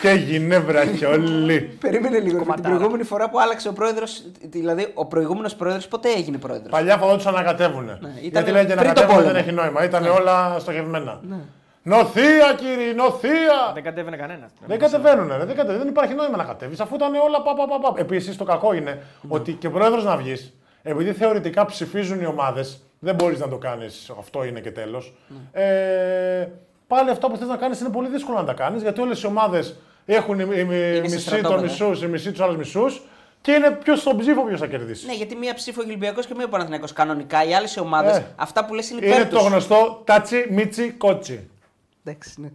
και 0.02 0.10
έγινε 0.10 0.60
βραχιόλι. 0.60 1.60
Περίμενε 1.62 2.20
λίγο. 2.20 2.38
ρε, 2.38 2.54
Την 2.54 2.64
προηγούμενη 2.64 3.04
φορά 3.04 3.30
που 3.30 3.40
άλλαξε 3.40 3.68
ο 3.68 3.74
πρόεδρος, 3.74 4.24
δηλαδή 4.42 4.92
ο 4.94 5.06
προηγούμενος 5.06 5.56
πρόεδρος 5.56 5.88
ποτέ 5.88 6.10
έγινε 6.10 6.38
πρόεδρος. 6.38 6.70
Παλιά 6.70 6.98
φοβόντουσαν 6.98 7.34
να 7.34 7.44
κατέβουν. 7.44 7.90
ήταν 7.90 8.12
γιατί 8.32 8.52
λέει 8.52 8.66
και 8.66 8.76
να 8.76 8.82
πριν 8.82 8.94
το 8.94 9.02
κατέβουν 9.02 9.16
πόλεμο. 9.16 9.34
δεν 9.34 9.42
έχει 9.42 9.52
νόημα. 9.52 9.84
Ήταν 9.84 10.06
όλα 10.08 10.60
στοχευμένα. 10.60 11.20
Νοθεία, 11.84 12.54
κύριε, 12.58 12.94
νοθεία! 12.94 13.72
Δεν 13.74 13.84
κατέβαινε 13.84 14.18
κανένας. 14.18 14.52
Δεν 14.66 14.80
κατεβαίνουν, 14.80 15.28
ρε, 15.28 15.38
δεν, 15.38 15.48
κατεβαίνουν. 15.48 15.80
δεν 15.80 15.88
υπάρχει 15.88 16.14
νόημα 16.14 16.38
να 16.38 16.44
κατέβεις 16.44 16.80
αφού 16.80 16.96
ήταν 16.96 17.16
όλα 17.16 17.42
πα, 17.42 17.54
πα, 17.54 17.68
πα, 17.68 17.80
πα. 17.80 17.94
Επίση, 18.02 18.38
το 18.38 18.44
κακό 18.44 18.74
είναι 18.74 19.02
ότι 19.28 19.54
και 19.54 19.70
πρόεδρος 19.70 20.04
να 20.04 20.18
βγεις, 20.18 20.54
επειδή 20.84 21.14
θεωρητικά 21.14 21.66
ψηφίζουν 21.66 22.22
οι 22.22 22.26
ομάδες, 22.26 22.82
δεν 23.00 23.16
μπορείς 23.16 23.40
να 23.40 23.48
το 23.48 23.58
κάνεις. 23.58 24.12
Αυτό 24.20 24.44
είναι 24.44 24.60
και 24.60 24.72
τέλος. 24.72 25.14
Ε, 25.52 26.48
πάλι 26.88 27.10
αυτό 27.10 27.28
που 27.30 27.38
θες 27.38 27.48
να 27.48 27.56
κάνεις 27.58 27.80
είναι 27.80 27.90
πολύ 27.90 28.08
δύσκολο 28.08 28.38
να 28.38 28.44
τα 28.44 28.54
κάνεις 28.54 28.82
γιατί 28.82 29.02
όλες 29.02 29.22
οι 29.22 29.26
ομάδες 29.26 29.76
έχουν 30.06 30.40
οι, 30.40 30.46
οι, 30.50 30.60
οι 30.60 30.66
σε 30.96 31.02
μισοί 31.02 31.12
των 31.12 31.20
στρατόπεδα. 31.20 31.62
μισούς, 31.62 32.02
οι 32.02 32.08
μισοί 32.08 32.32
τους 32.32 32.42
άλλους 32.42 32.56
μισούς 32.58 33.02
και 33.42 33.52
είναι 33.52 33.72
ποιος 33.72 34.00
στον 34.00 34.18
ψήφο 34.18 34.42
ποιος 34.44 34.60
θα 34.60 34.68
κερδίσει. 34.68 35.06
Ναι, 35.06 35.14
γιατί 35.14 35.36
μία 35.36 35.54
ψήφο 35.54 35.82
Ολυμπιακός 35.86 36.26
και 36.26 36.34
μία 36.38 36.48
Παναθυνιακό. 36.48 36.86
Κανονικά 36.94 37.44
οι 37.44 37.54
άλλες 37.54 37.78
ομάδες, 37.78 38.18
Ε. 38.18 38.26
αυτά 38.36 38.66
που 38.66 38.74
λες 38.74 38.90
είναι 38.90 39.06
υπέρ 39.06 39.20
είναι 39.20 39.30
το 39.30 39.38
τους. 39.38 39.48
γνωστό 39.48 40.02
τάτσι 40.06 40.46
μίτσι 40.50 40.92
κότσι. 40.92 41.50
Εντάξει, 42.06 42.42
ναι. 42.42 42.50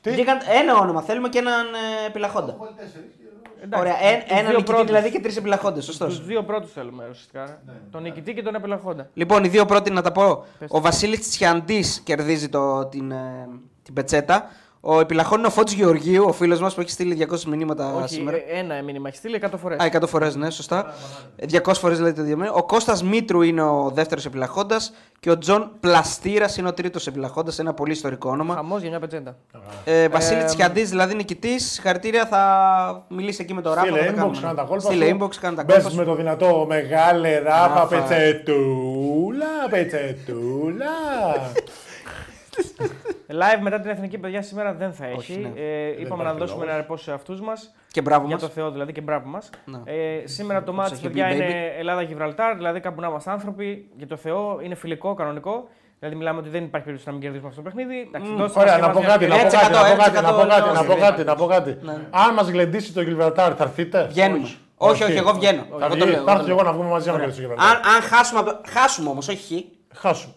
Τι; 0.00 0.10
Βγήκαν 0.10 0.38
ένα 0.60 0.78
όνομα. 0.78 1.02
Θέλουμε 1.02 1.28
και 1.28 1.38
έναν 1.38 1.66
ε, 1.74 2.06
επιλαχόντα. 2.06 2.56
Βάλει 2.58 2.74
τέσσερις 2.76 3.10
και- 3.18 3.76
Ωραία, 3.78 3.92
τους 3.94 4.02
ένα 4.28 4.40
δύο 4.40 4.48
νικητή 4.48 4.62
πρώτους. 4.64 4.86
δηλαδή 4.86 5.10
και 5.10 5.20
τρεις 5.20 5.36
επιλαχόντες. 5.36 5.84
Σωστός. 5.84 6.16
Τους 6.16 6.26
δύο 6.26 6.42
πρώτους 6.44 6.72
θέλουμε 6.72 7.06
ουσιαστικά. 7.10 7.62
Τον 7.90 8.02
νικητή 8.02 8.34
και 8.34 8.42
τον 8.42 8.54
επιλαχόντα. 8.54 9.08
Λοιπόν, 9.14 9.44
οι 9.44 9.48
δύο 9.48 9.64
πρώτοι 9.66 9.90
να 9.90 10.02
τα 10.02 10.12
πω. 10.12 10.44
Πες. 10.58 10.68
Ο 10.72 10.80
Βασίλης 10.80 11.28
Τσιαντής 11.30 12.00
κερδίζει 12.04 12.48
το, 12.48 12.86
την, 12.86 13.10
ε, 13.10 13.48
την 13.82 13.94
πετσέτα. 13.94 14.50
Ο 14.88 15.00
επιλαχών 15.00 15.38
είναι 15.38 15.46
ο 15.46 15.50
Φώτης 15.50 15.74
Γεωργίου, 15.74 16.24
ο 16.28 16.32
φίλος 16.32 16.60
μας 16.60 16.74
που 16.74 16.80
έχει 16.80 16.90
στείλει 16.90 17.26
200 17.30 17.40
μηνύματα 17.44 17.94
Όχι, 17.94 18.08
σήμερα. 18.14 18.36
ε, 18.36 18.40
ένα 18.58 18.82
μήνυμα 18.82 19.08
έχει 19.08 19.16
στείλει 19.16 19.40
100 19.42 19.48
φορές. 19.58 19.78
Α, 19.78 19.84
100 19.86 20.06
φορές, 20.06 20.36
ναι, 20.36 20.50
σωστά. 20.50 20.94
Ε, 21.36 21.46
200 21.46 21.78
φορές 21.80 21.96
δηλαδή 21.96 22.14
το 22.16 22.22
ίδιο. 22.22 22.52
Ο 22.54 22.62
Κώστας 22.64 23.02
Μήτρου 23.02 23.42
είναι 23.42 23.62
ο 23.62 23.90
δεύτερος 23.94 24.24
επιλαχόντα 24.26 24.76
και 25.20 25.30
ο 25.30 25.38
Τζον 25.38 25.70
Πλαστήρας 25.80 26.56
είναι 26.56 26.68
ο 26.68 26.72
τρίτος 26.72 27.06
επιλαχόντα. 27.06 27.52
Ένα 27.58 27.74
πολύ 27.74 27.92
ιστορικό 27.92 28.30
όνομα. 28.30 28.54
Χαμός 28.54 28.80
για 28.80 28.90
μια 28.90 28.98
πετσέτα. 29.00 29.36
Ε, 29.84 30.08
Βασίλης 30.08 30.42
Ε, 30.42 30.46
Τσιαντής, 30.46 30.90
δηλαδή 30.90 31.14
νικητής. 31.14 31.70
Συγχαρητήρια, 31.72 32.26
θα 32.26 33.04
μιλήσει 33.08 33.42
εκεί 33.42 33.54
με 33.54 33.62
το 33.62 33.74
Ράφα. 33.74 33.86
Στείλε 33.86 33.98
θα 33.98 34.04
τα 34.04 34.10
inbox, 34.12 34.16
κάνουμε. 34.16 34.40
κάνε 34.40 34.54
τα 34.54 34.62
κόλπα 34.62 34.82
Στείλε 34.84 35.06
σου. 35.08 35.16
inbox, 35.20 35.34
κάνε 35.40 35.56
τα 35.56 35.64
Μπες 35.64 35.74
κόλπα. 35.74 35.90
σου. 35.90 35.96
με 35.96 36.04
το 36.04 36.14
δυνατό 36.14 36.64
μεγάλε 36.68 37.38
ράφα 37.38 37.74
Ράφα. 37.74 37.86
πετσετούλα, 37.86 39.46
πετσετούλα. 39.70 40.86
Live 43.28 43.60
μετά 43.60 43.80
την 43.80 43.90
εθνική 43.90 44.18
παιδιά 44.18 44.42
σήμερα 44.42 44.72
δεν 44.74 44.92
θα 44.92 45.06
έχει. 45.06 45.16
Όχι, 45.18 45.38
ναι. 45.38 45.60
ε, 45.60 45.86
είπαμε 45.88 46.04
υπάρχει 46.04 46.24
να 46.24 46.32
δώσουμε 46.32 46.46
λόγος. 46.58 46.62
ένα 46.68 46.76
ρεπό 46.76 46.96
σε 46.96 47.12
αυτούς 47.12 47.40
μας. 47.40 47.74
Και 47.90 48.00
μπράβο 48.00 48.26
Για 48.26 48.34
μας. 48.34 48.44
το 48.44 48.48
Θεό 48.50 48.70
δηλαδή 48.70 48.92
και 48.92 49.00
μπράβο 49.00 49.28
μας. 49.28 49.50
Ναι. 49.64 49.78
Ε, 49.84 50.26
σήμερα 50.26 50.62
το 50.62 50.72
μάτι 50.72 50.94
είχε 50.94 51.02
παιδιά 51.08 51.26
πει, 51.26 51.34
είναι 51.34 51.72
Ελλάδα-Γιβραλτάρ, 51.78 52.56
δηλαδή 52.56 52.80
κάπου 52.80 53.00
να 53.00 53.06
είμαστε 53.08 53.30
άνθρωποι. 53.30 53.88
Για 53.96 54.06
το 54.06 54.16
Θεό 54.16 54.58
είναι 54.62 54.74
φιλικό, 54.74 55.14
κανονικό. 55.14 55.68
Δηλαδή 55.98 56.16
μιλάμε 56.16 56.38
ότι 56.40 56.48
δεν 56.48 56.64
υπάρχει 56.64 56.86
περίπτωση 56.86 57.04
να 57.06 57.12
μην 57.12 57.20
κερδίσουμε 57.22 57.48
αυτό 57.48 57.62
το 57.62 57.68
παιχνίδι. 57.68 58.00
Εντάξει, 58.00 58.34
δώστε 58.36 58.60
Ωραία, 58.60 58.78
μας 58.78 58.80
και 58.80 58.86
να 58.86 58.92
πω 58.92 58.98
εμάς 58.98 59.12
κάτι, 59.12 59.26
μια 59.26 59.34
να 59.34 59.40
πω 59.40 59.46
Έτσι, 59.46 59.56
κάτι, 59.58 59.72
να 59.72 59.78
πω 59.80 59.86
εκατό, 59.86 60.02
κάτι, 60.02 60.10
έτσι, 60.10 60.22
να 60.22 60.32
πω 60.32 60.40
εκατό, 60.40 60.54
κάτι, 60.62 60.74
να 60.78 60.84
πω 60.84 60.92
όχι, 60.92 61.00
κάτι, 61.00 61.16
δεν 61.16 61.26
να 61.26 61.34
πω 61.34 61.46
κάτι. 61.46 61.78
Ναι. 61.82 61.92
Αν 62.10 62.34
μας 62.34 62.48
γλεντήσει 62.48 62.92
το 62.92 63.00
Γιβραλτάρ, 63.00 63.54
θα 63.56 63.62
έρθείτε; 63.64 64.06
Βγαίνουμε. 64.10 64.42
Όχι. 64.42 64.58
Όχι, 64.76 64.92
Όχι. 64.92 65.02
όχι, 65.02 65.18
εγώ 65.18 65.32
βγαίνω. 65.32 65.62
Θα 65.78 65.84
Εγώ 65.86 65.88
το 65.96 66.04
βγει, 66.04 66.12
λέω. 66.12 66.14
θα 66.14 66.20
εγώ 66.20 66.30
έρθω 66.30 66.44
το 66.44 66.50
εγώ 66.50 66.62
λέω. 66.62 66.64
να 66.64 66.72
βγούμε 66.72 66.88
μαζί 66.88 67.10
να 67.10 67.18
κερδίσει 67.18 67.40
το 67.40 67.46
Αν, 67.48 67.54
Γιβραλτάρ. 67.56 67.92
αν 67.94 68.00
χάσουμε, 68.02 68.40
απ' 68.40 68.46
το- 68.46 68.60
χάσουμε 68.68 69.08
όμως, 69.08 69.28
όχι 69.28 69.56
χ. 69.92 69.98
Χάσουμε. 69.98 70.34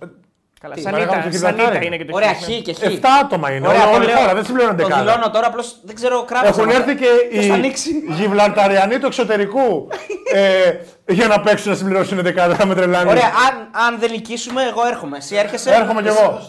Καλά, 0.62 0.74
Τι, 0.74 0.82
σαν 0.82 0.92
να 0.92 0.98
λέγαμε 0.98 1.18
ήττα, 1.20 1.30
το 1.32 1.38
σαν 1.38 1.50
ήττα 1.50 1.62
Γιβραλτάρ 1.64 1.84
είναι 1.86 1.98
και 1.98 2.06
το 2.06 2.12
Ωραία, 2.16 2.34
χ, 2.34 2.48
ναι. 2.48 2.56
χ 2.56 2.62
και 2.62 2.74
χ. 2.74 2.82
Εφτά 2.82 3.14
άτομα 3.14 3.52
είναι, 3.52 3.68
Ωραία, 3.68 3.82
όλη- 3.82 3.90
το 3.92 3.96
όλη 3.98 4.06
η 4.06 4.08
λέω. 4.08 4.18
χώρα, 4.20 4.34
δεν 4.34 4.46
συμπληρώνουν 4.46 4.78
Το 4.78 4.84
δεκάδα. 4.84 5.02
δηλώνω 5.04 5.30
τώρα, 5.32 5.48
απλώς 5.48 5.76
δεν 5.84 5.96
ξέρω 5.96 6.24
κράτος. 6.24 6.50
Έχουν 6.50 6.70
έρθει 6.70 6.96
και 6.96 7.06
Ποιος 7.30 7.46
θα 7.46 7.52
οι 7.54 7.56
ανοίξει; 7.58 7.90
Γιβλαλταριανοί 8.10 8.98
του 9.00 9.06
εξωτερικού 9.06 9.88
ε, 10.34 10.76
για 11.08 11.28
να 11.28 11.40
παίξουν 11.42 11.72
να 11.72 11.78
συμπληρώσουν 11.78 12.20
11 12.20 12.54
θα 12.58 12.66
με 12.66 12.76
τρελάνε. 12.76 13.10
Ωραία, 13.10 13.26
αν, 13.48 13.70
αν 13.86 14.00
δεν 14.00 14.12
νικήσουμε, 14.12 14.64
εγώ 14.64 14.86
έρχομαι. 14.88 15.18
Εσύ 15.18 15.36
έρχεσαι; 15.36 15.74
Έρχομαι 15.74 16.02
κι 16.02 16.08
εγώ. 16.08 16.48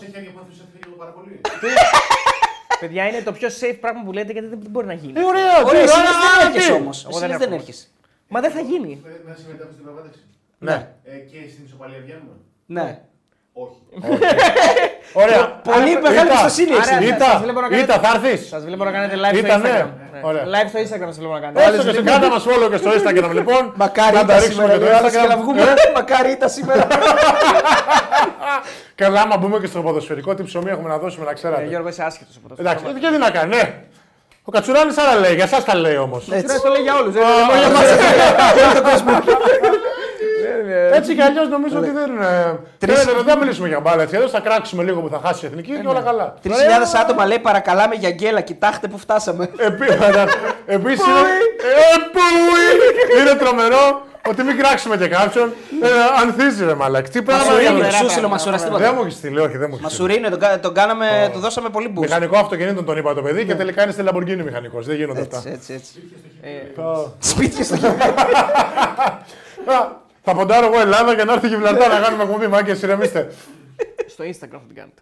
Παιδιά 2.80 3.06
είναι 3.08 3.20
το 3.24 3.32
πιο 3.32 3.48
safe 3.60 3.76
πράγμα 3.80 4.02
που 4.04 4.12
λέτε 4.12 4.32
γιατί 4.32 4.48
δεν 4.48 4.58
μπορεί 4.70 4.86
να 4.86 4.92
γίνει. 4.92 5.12
Ε, 5.20 5.24
ωραία, 5.24 5.62
Ωραία, 5.64 5.80
τι, 5.84 5.88
εσύ 5.90 5.98
ωραία, 5.98 6.10
δεν 6.40 6.50
τι. 6.50 6.56
έρχεσαι 6.56 6.72
όμως. 6.72 7.04
Εγώ 7.10 7.18
δεν 7.18 7.28
δεν 7.28 7.38
έρχομαι. 7.40 7.56
έρχεσαι. 7.56 7.86
Μα 8.28 8.40
δεν 8.40 8.50
θα 8.50 8.60
γίνει. 8.60 9.02
Να 9.28 9.34
συμμετέχω 9.34 9.68
στην 9.72 9.84
προπάταξη. 9.84 10.20
Ναι. 10.58 10.88
Ε, 11.04 11.16
και 11.16 11.36
στην 11.52 11.64
ισοπαλία 11.66 11.98
βγαίνουμε. 12.04 12.34
Ναι. 12.66 13.00
Όχι. 13.52 13.78
Ωραία. 15.22 15.60
Πολύ 15.70 15.90
Άρα, 15.90 16.00
μεγάλη 16.00 16.26
Ήτα, 16.26 16.30
εμπιστοσύνη 16.32 16.70
έχεις. 16.76 16.90
Άρα, 16.90 17.00
Ήτα, 17.02 17.24
σας 17.24 17.40
βλέπω 17.42 17.60
να 17.60 17.68
κάνετε- 17.68 17.94
Ήτα, 17.94 18.08
θα 18.08 18.10
έρθεις. 18.14 18.48
Σας 18.48 18.64
βλέπω 18.64 18.84
να 18.84 18.90
κάνετε 18.90 19.16
live 19.22 19.36
στο 19.36 19.46
Ήτανε. 19.46 19.68
Instagram. 19.68 19.88
Ναι. 20.12 20.20
Ωραία. 20.22 20.44
Live 20.54 20.68
στο 20.72 20.78
Instagram 20.84 21.06
σας 21.12 21.18
βλέπω 21.18 21.32
να 21.32 21.40
κάνετε. 21.40 21.64
Έστω 21.64 21.82
και 21.84 21.92
σε 21.96 22.02
κάνα 22.02 22.28
μας 22.28 22.44
follow 22.48 22.70
και 22.70 22.76
στο 22.76 22.90
Instagram 22.98 23.30
λοιπόν. 23.32 23.72
Μακάρι 23.82 24.16
να 24.16 24.24
τα 24.24 24.32
ήταν 24.32 24.44
ρίξουμε 24.44 24.64
σήμερα. 24.64 24.72
και 24.72 24.78
το 24.78 24.84
Γιώργο, 24.90 25.10
και 25.10 25.16
να 25.16 25.34
Instagram. 25.34 25.38
βγούμε. 25.42 25.60
Ε, 25.62 25.74
Μακάρι 25.94 26.30
ήταν 26.30 26.50
σήμερα. 26.50 26.86
Καλά, 29.00 29.20
άμα 29.20 29.36
μπούμε 29.36 29.58
και 29.58 29.66
στο 29.66 29.80
ποδοσφαιρικό, 29.82 30.34
τι 30.34 30.42
ψωμί 30.42 30.70
έχουμε 30.70 30.88
να 30.88 30.98
δώσουμε 30.98 31.24
να 31.24 31.30
Ε, 31.30 31.34
ξέρατε. 31.34 31.64
Γιώργο, 31.68 31.88
είσαι 31.88 32.02
άσχετος 32.02 32.36
από 32.36 32.48
το 32.48 32.54
Εντάξει, 32.58 32.84
γιατί 32.98 33.16
να 33.18 33.30
κάνει, 33.30 33.56
ναι. 33.56 33.74
Ο 34.44 34.50
Κατσουράνης 34.50 34.98
άλλα 34.98 35.20
λέει, 35.20 35.34
για 35.34 35.44
εσάς 35.44 35.64
τα 35.64 35.74
λέει 35.76 35.96
όμως. 35.96 36.24
Το 36.24 36.32
λέει 36.72 36.82
για 36.82 36.94
όλους. 37.00 37.14
Έτσι 40.92 41.14
κι 41.14 41.20
αλλιώς 41.22 41.48
νομίζω 41.48 41.78
ότι 41.78 41.90
δεν. 41.90 42.10
ε, 42.22 42.58
Θέλετε, 42.78 43.12
δεν 43.16 43.24
θα 43.24 43.36
μιλήσουμε 43.38 43.68
για 43.68 43.80
μπάλα 43.80 44.02
έτσι. 44.02 44.16
Εδώ 44.16 44.28
θα 44.28 44.40
κράξουμε 44.40 44.82
λίγο 44.82 45.00
που 45.00 45.08
θα 45.08 45.20
χάσει 45.26 45.44
η 45.44 45.48
εθνική 45.48 45.72
και 45.80 45.86
όλα 45.88 46.00
καλά. 46.00 46.34
3.000 46.44 46.50
άτομα 47.02 47.26
λέει 47.26 47.38
παρακαλάμε 47.38 47.94
για 47.94 48.10
γκέλα, 48.10 48.40
κοιτάξτε 48.40 48.88
που 48.88 48.98
φτάσαμε. 48.98 49.50
Επίσης 50.66 51.06
είναι. 51.06 51.18
Ε, 51.62 51.96
πούι! 52.12 53.20
Είναι 53.20 53.34
τρομερό 53.34 54.02
ότι 54.28 54.42
μην 54.42 54.58
κράξουμε 54.58 54.96
και 54.96 55.08
κάποιον. 55.08 55.52
Ε, 55.82 55.88
Ανθίζει 56.22 56.64
ρε 56.64 56.74
μαλακ. 56.74 57.08
Τι 57.10 57.22
πράγμα 57.22 57.44
Μασουρίνο, 57.44 57.76
είναι. 57.78 57.90
σου 57.90 58.10
στείλω 58.10 58.28
μασούρα 58.28 58.56
Δεν 58.56 58.66
τίποτα. 58.66 58.92
μου 58.92 59.00
έχεις 59.02 59.14
στείλει, 59.14 59.38
όχι, 59.40 59.56
δεν 59.56 59.68
μου 59.70 59.78
έχεις 59.80 59.92
στείλει. 59.92 60.08
Μασουρίνο, 60.08 60.28
τον, 60.30 60.38
κα- 60.38 60.60
τον 60.60 60.74
κάναμε, 60.74 61.30
του 61.32 61.38
δώσαμε 61.38 61.68
πολύ 61.68 61.92
boost. 61.96 62.00
Μηχανικό 62.00 62.38
αυτοκινήτων 62.38 62.84
τον 62.84 62.96
είπα 62.96 63.14
το 63.14 63.22
παιδί 63.22 63.44
και 63.44 63.54
τελικά 63.54 63.82
είναι 63.82 63.92
στη 63.92 64.02
Λαμπορκίνη 64.02 64.42
μηχανικός. 64.42 64.86
Δεν 64.86 64.96
γίνονται 64.96 65.20
αυτά. 65.20 65.36
Έτσι, 65.36 65.50
έτσι, 65.52 65.72
έτσι. 65.74 66.80
Α, 66.80 66.84
Σπίτια 67.18 67.64
στο 67.64 67.76
α, 69.74 69.86
Θα 70.22 70.34
ποντάρω 70.34 70.66
εγώ 70.66 70.80
Ελλάδα 70.80 71.12
για 71.14 71.24
να 71.24 71.32
έρθει 71.32 71.46
η 71.46 71.48
Γιβλαρτά 71.48 71.88
να 71.88 72.00
κάνουμε 72.00 72.22
εκπομπή. 72.22 72.46
Μάγκε, 72.46 72.72
ηρεμήστε. 72.82 73.32
Στο 74.08 74.24
Instagram 74.24 74.60
θα 74.62 74.66
την 74.66 74.74
κάνετε. 74.74 75.00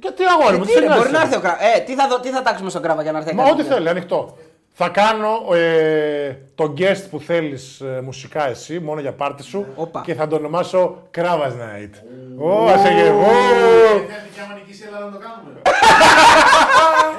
Και 0.00 0.10
τι 0.16 0.24
αγόρι 0.24 0.56
μου, 0.58 0.64
τι 0.64 0.72
Τι 0.72 0.78
είναι, 0.78 0.92
σε 0.92 0.98
μπορεί 0.98 1.10
να 1.10 1.18
νοιάζει; 1.18 1.26
έρθει 1.26 1.36
ο 1.36 1.40
Κράβα. 1.40 1.64
Ε, 1.76 1.80
τι 1.80 1.94
θα, 1.94 2.08
δω- 2.08 2.20
τι 2.20 2.30
θα 2.30 2.42
τάξουμε 2.42 2.70
στον 2.70 2.82
Κράβα 2.82 3.02
για 3.02 3.12
να 3.12 3.18
έρθει. 3.18 3.34
Μα 3.34 3.42
να 3.44 3.50
ό,τι 3.50 3.62
κάνει. 3.62 3.74
θέλει, 3.74 3.88
ανοιχτό. 3.88 4.36
Θα 4.78 4.88
κάνω 4.88 5.54
ε, 5.54 6.36
το 6.54 6.74
guest 6.78 7.02
που 7.10 7.20
θέλεις 7.20 7.82
μουσικά 8.02 8.48
εσύ, 8.48 8.78
μόνο 8.80 9.00
για 9.00 9.12
πάρτι 9.12 9.42
σου. 9.42 9.66
Όπα. 9.74 10.00
Και 10.04 10.14
θα 10.14 10.26
το 10.26 10.36
ονομάσω 10.36 11.02
Κράβας 11.10 11.52
Night. 11.52 11.90
Ω, 12.38 12.64
άσε 12.64 12.88
και 12.88 13.00
εγώ. 13.00 13.22
Θέλετε 13.24 14.28
και 14.34 14.40
άμα 14.44 14.54
νικήσει 14.54 14.82
η 14.82 14.86
Ελλάδα 14.86 15.04
να 15.04 15.10
το 15.12 15.18
κάνουμε. 15.18 15.60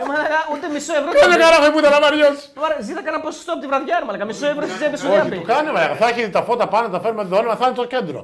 Ε, 0.02 0.06
μαλάκα, 0.10 0.40
Ούτε 0.54 0.66
μισό 0.76 0.94
ευρώ. 1.00 1.10
Κάνε 1.22 1.36
καράβι 1.44 1.68
που 1.74 1.80
ήταν 1.82 1.92
να 1.98 2.00
μαριώσει. 2.06 2.44
Μαλάκα, 2.62 2.82
Ζήτα 2.88 3.02
κανένα 3.06 3.22
ποσοστό 3.28 3.52
από 3.56 3.62
τη 3.64 3.68
βραδιά, 3.72 3.96
ρε 4.02 4.06
μαλάκα. 4.08 4.26
Μισό 4.30 4.46
ευρώ 4.54 4.64
στη 4.70 4.76
τσέπη 4.80 4.96
σου 5.02 5.08
Όχι, 5.10 5.16
διάπη. 5.20 5.36
του 5.40 5.46
κάνει, 5.54 5.70
μα, 5.76 5.82
θα 6.02 6.06
έχει 6.12 6.22
τα 6.38 6.42
φώτα 6.48 6.66
πάνω, 6.74 6.86
τα 6.96 7.00
φέρουμε 7.04 7.24
το 7.32 7.36
όνομα, 7.42 7.56
θα 7.62 7.66
είναι 7.68 7.78
το 7.84 7.86
κέντρο. 7.94 8.20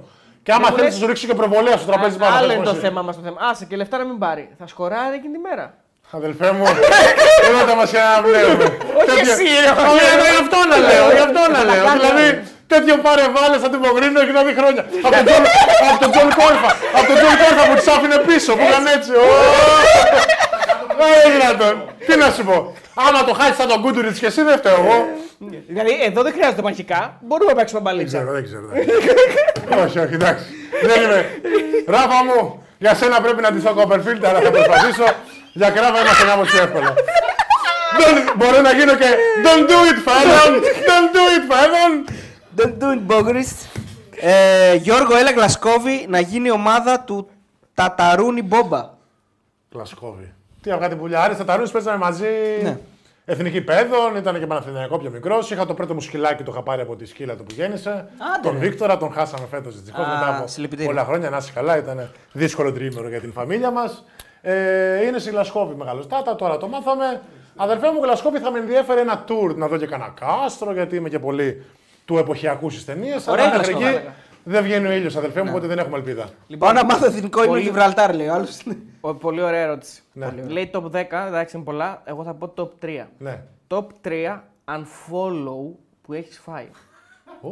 Και 0.46 0.52
άμα 0.56 0.68
μου 0.70 0.76
θέλεις, 0.76 0.84
λες- 0.84 0.94
θα 0.96 1.00
σου 1.02 1.08
ρίξει 1.12 1.26
και 1.30 1.36
προβολέα 1.42 1.76
στο 1.82 1.88
τραπέζι 1.92 2.16
πάνω. 2.24 2.34
Άλλο 2.38 2.48
θα 2.50 2.54
είναι 2.56 2.64
το 2.70 2.74
δώσει. 2.74 2.84
θέμα 2.86 3.02
μας 3.08 3.14
το 3.18 3.22
θέμα. 3.28 3.38
Άσε 3.50 3.64
και 3.70 3.76
λεφτά 3.82 3.96
να 4.02 4.06
μην 4.10 4.18
πάρει. 4.26 4.44
Θα 4.60 4.66
σκοράρει 4.74 5.16
εκείνη 5.20 5.34
τη 5.38 5.42
μέρα. 5.48 5.66
Αδελφέ 6.20 6.50
μου, 6.58 6.66
δεν 7.58 7.68
θα 7.70 7.76
μας 7.80 7.90
αναβλέουμε. 7.94 8.66
Όχι 9.02 9.20
εσύ, 9.34 9.48
ρε, 9.64 9.72
Όχι, 9.94 10.06
ρε, 10.22 10.28
γι' 10.36 10.42
αυτό 10.46 10.58
να 10.72 10.78
λέω, 10.90 11.06
γι' 11.18 11.24
αυτό 11.28 11.42
να 11.56 11.60
λέω. 11.70 11.84
κάνω. 11.88 12.00
Δηλαδή, 12.02 12.26
τέτοιο 12.74 12.96
πάρε 13.06 13.24
βάλε 13.36 13.58
θα 13.64 13.70
την 13.74 13.80
Πογρίνο 13.86 14.18
έχει 14.24 14.34
να 14.40 14.44
δει 14.48 14.54
χρόνια. 14.60 14.84
Από 15.06 15.14
τον 15.18 15.26
Τζον- 15.28 15.48
Από 15.90 16.00
τον 16.04 16.10
Τζον 16.14 16.30
Κόρφα, 16.40 16.72
από 16.98 17.06
τον 17.10 17.18
Τζον 17.20 17.34
Κόρφα 17.42 17.64
που 17.70 17.76
του 17.80 17.86
άφηνε 17.96 18.18
πίσω, 18.30 18.52
που 18.58 18.66
ήταν 18.72 18.84
έτσι. 18.96 19.12
Ω. 21.04 21.08
Δεν 21.22 21.32
είναι 21.32 21.40
δυνατόν. 21.40 21.76
Τι 22.08 22.18
να 22.18 22.30
σου 22.32 22.44
πω. 22.50 22.74
Άμα 22.94 23.24
το 23.24 23.34
χάσεις 23.34 23.56
σαν 23.56 23.68
τον 23.68 23.82
Κούντουριτς 23.82 24.20
και 24.20 24.26
εσύ 24.26 24.42
δεν 24.42 24.58
φταίω 24.58 24.76
εγώ. 24.84 24.98
Δηλαδή 25.68 25.94
εδώ 26.04 26.22
δεν 26.22 26.34
χρειάζεται 26.34 26.62
μαχικά. 26.62 27.18
Μπορούμε 27.22 27.52
να 27.52 27.58
παίξουμε 27.58 27.82
Δεν 27.84 27.94
μπαλίτσα. 27.94 28.18
ξέρω, 28.18 28.32
δεν 28.34 28.44
ξέρω. 28.44 28.68
όχι, 29.84 30.00
όχι, 30.00 30.14
εντάξει. 30.14 30.46
Δεν 30.84 31.02
είμαι. 31.04 31.20
Ράφα 31.88 32.20
μου, 32.28 32.66
για 32.78 32.94
σένα 32.96 33.22
πρέπει 33.22 33.42
να 33.42 33.52
ντυθώ 33.52 33.74
κοπερφίλτ, 33.74 34.26
αλλά 34.26 34.40
θα 34.40 34.52
προσπαθήσω. 34.52 35.04
Για 35.54 35.70
κράβα 35.70 36.00
είμαστε 36.02 36.26
κάπως 36.26 36.50
πιο 36.50 36.62
εύκολα. 36.64 36.94
Don't- 38.00 38.34
Μπορώ 38.38 38.62
να 38.62 38.72
γίνω 38.72 38.96
και 38.96 39.06
Don't 39.46 39.70
do 39.70 39.74
it, 39.92 40.00
Φάδων! 40.06 40.62
Don't 40.90 41.10
do 41.16 41.24
it, 41.36 41.44
Φάδων! 41.52 42.06
Don't 42.58 42.84
do 42.84 42.88
it, 42.96 43.02
Bogrist. 43.18 43.68
Ε, 44.22 44.76
Γιώργο, 44.76 45.16
έλα 45.16 45.32
Γλασκόβη 45.32 46.06
να 46.10 46.20
γίνει 46.20 46.52
ομάδα 46.52 47.00
του 47.00 47.30
Ταταρούνι 47.74 48.42
Μπόμπα. 48.42 48.90
Κλασκόβι. 49.72 50.34
Τι 50.64 50.72
αυγά 50.72 50.88
την 50.90 50.98
πουλιά. 50.98 51.22
Άρης 51.22 51.38
Ταταρούνης 51.38 51.72
παίζαμε 51.72 51.98
μαζί. 51.98 52.26
Ναι. 52.64 52.78
Εθνική 53.26 53.62
παιδών, 53.62 54.16
ήταν 54.18 54.40
και 54.40 54.46
Παναθηναϊκό 54.48 54.98
πιο 54.98 55.10
μικρός. 55.10 55.52
Είχα 55.52 55.66
το 55.66 55.74
πρώτο 55.74 55.94
μου 55.94 56.02
σκυλάκι, 56.02 56.44
το 56.44 56.52
είχα 56.52 56.64
πάρει 56.64 56.82
από 56.82 56.96
τη 56.96 57.06
σκύλα 57.06 57.36
του 57.36 57.44
που 57.44 57.54
γέννησε. 57.56 57.90
Άντε, 57.90 58.08
τον 58.42 58.52
ρε. 58.52 58.58
Βίκτορα, 58.58 58.98
τον 58.98 59.12
χάσαμε 59.12 59.48
φέτος 59.52 59.74
δυστυχώς 59.76 60.06
Α, 60.06 60.10
μετά 60.10 60.38
από 60.38 60.48
συλληπιτήρια. 60.48 60.90
πολλά 60.90 61.04
χρόνια. 61.06 61.30
Να 61.30 61.38
είσαι 61.38 61.52
καλά, 61.54 61.78
ήταν 61.78 62.10
δύσκολο 62.32 62.72
τρίμερο 62.74 63.10
για 63.10 63.20
την 63.20 63.32
φαμίλια 63.32 63.72
μας. 63.72 64.04
Ε, 64.42 65.06
είναι 65.06 65.20
στη 65.20 65.30
Γλασκόβη 65.30 65.76
μεγάλος 65.76 66.08
τάτα, 66.08 66.36
τώρα 66.36 66.58
το 66.58 66.68
μάθαμε. 66.68 67.22
Αδερφέ 67.56 67.92
μου, 67.92 68.00
Γλασκόβη 68.04 68.40
θα 68.40 68.52
με 68.52 68.60
ενδιαφέρει 68.60 69.00
ένα 69.00 69.24
tour 69.28 69.56
να 69.56 69.68
δω 69.68 69.78
και 69.78 69.86
κανένα 69.86 70.14
κάστρο, 70.20 70.74
γιατί 70.74 70.96
είμαι 70.96 71.10
και 71.10 71.20
πολύ 71.20 71.66
του 72.06 72.18
εποχιακού 72.18 72.70
στι 72.70 72.84
ταινίες. 72.86 73.28
Ωραία 73.28 73.46
Αλλά 73.46 73.58
μέχρι 73.58 73.74
Γλασκόβη. 73.74 73.96
εκεί 73.96 74.08
δεν 74.44 74.64
βγαίνει 74.64 74.88
ο 74.88 74.92
ήλιος, 74.92 75.16
αδερφέ 75.16 75.42
μου, 75.42 75.50
οπότε 75.50 75.68
δεν 75.68 75.78
έχουμε 75.80 75.98
ελπίδα. 75.98 76.30
Πάω 76.58 76.72
να 76.72 76.86
μάθω 76.86 77.06
εθνικό 77.06 77.40
ύμνο 77.40 77.52
πολύ- 77.52 77.64
Γιβραλτάρ, 77.64 78.16
λέει 78.16 78.28
ο 78.28 78.34
άλλος. 78.34 78.62
Ο- 79.02 79.14
Πολύ 79.14 79.42
ωραία 79.42 79.62
ερώτηση. 79.62 80.02
Ναι. 80.14 80.26
Πολύ. 80.26 80.42
Λέει 80.52 80.72
top 80.74 80.84
10, 80.92 81.26
εντάξει 81.28 81.56
είναι 81.56 81.66
πολλά. 81.66 82.02
Εγώ 82.06 82.24
θα 82.24 82.34
πω 82.34 82.54
top 82.58 82.70
3. 82.86 83.08
Ναι. 83.18 83.42
Top 83.68 83.86
3 84.02 84.44
unfollow 84.66 85.76
που 86.02 86.14
έχεις 86.14 86.40
φάει. 86.40 86.68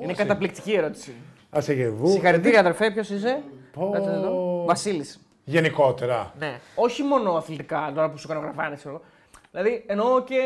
είναι 0.02 0.14
καταπληκτική 0.14 0.72
ερώτηση. 0.74 1.14
Άσε 1.50 1.74
γεβού. 1.74 2.10
Συγχαρητήρια, 2.12 2.60
αδερφέ, 2.60 2.92
ποιος 2.92 3.10
είσαι; 3.10 3.44
Πω. 3.74 3.90
Κάτσε 3.94 4.10
εδώ. 4.10 4.64
Βασίλης. 4.66 5.20
Γενικότερα. 5.44 6.34
Ναι. 6.40 6.60
Όχι 6.76 7.04
μόνο 7.04 7.32
αθλητικά, 7.34 7.92
τώρα 7.96 8.10
που 8.10 8.18
σου 8.18 8.28
κάνω 8.28 8.40
γραφάνε, 8.40 8.76
ξέρω 8.76 8.94
εγώ. 8.96 9.04
Δηλαδή 9.52 9.84
εννοώ 9.88 10.24
και 10.24 10.42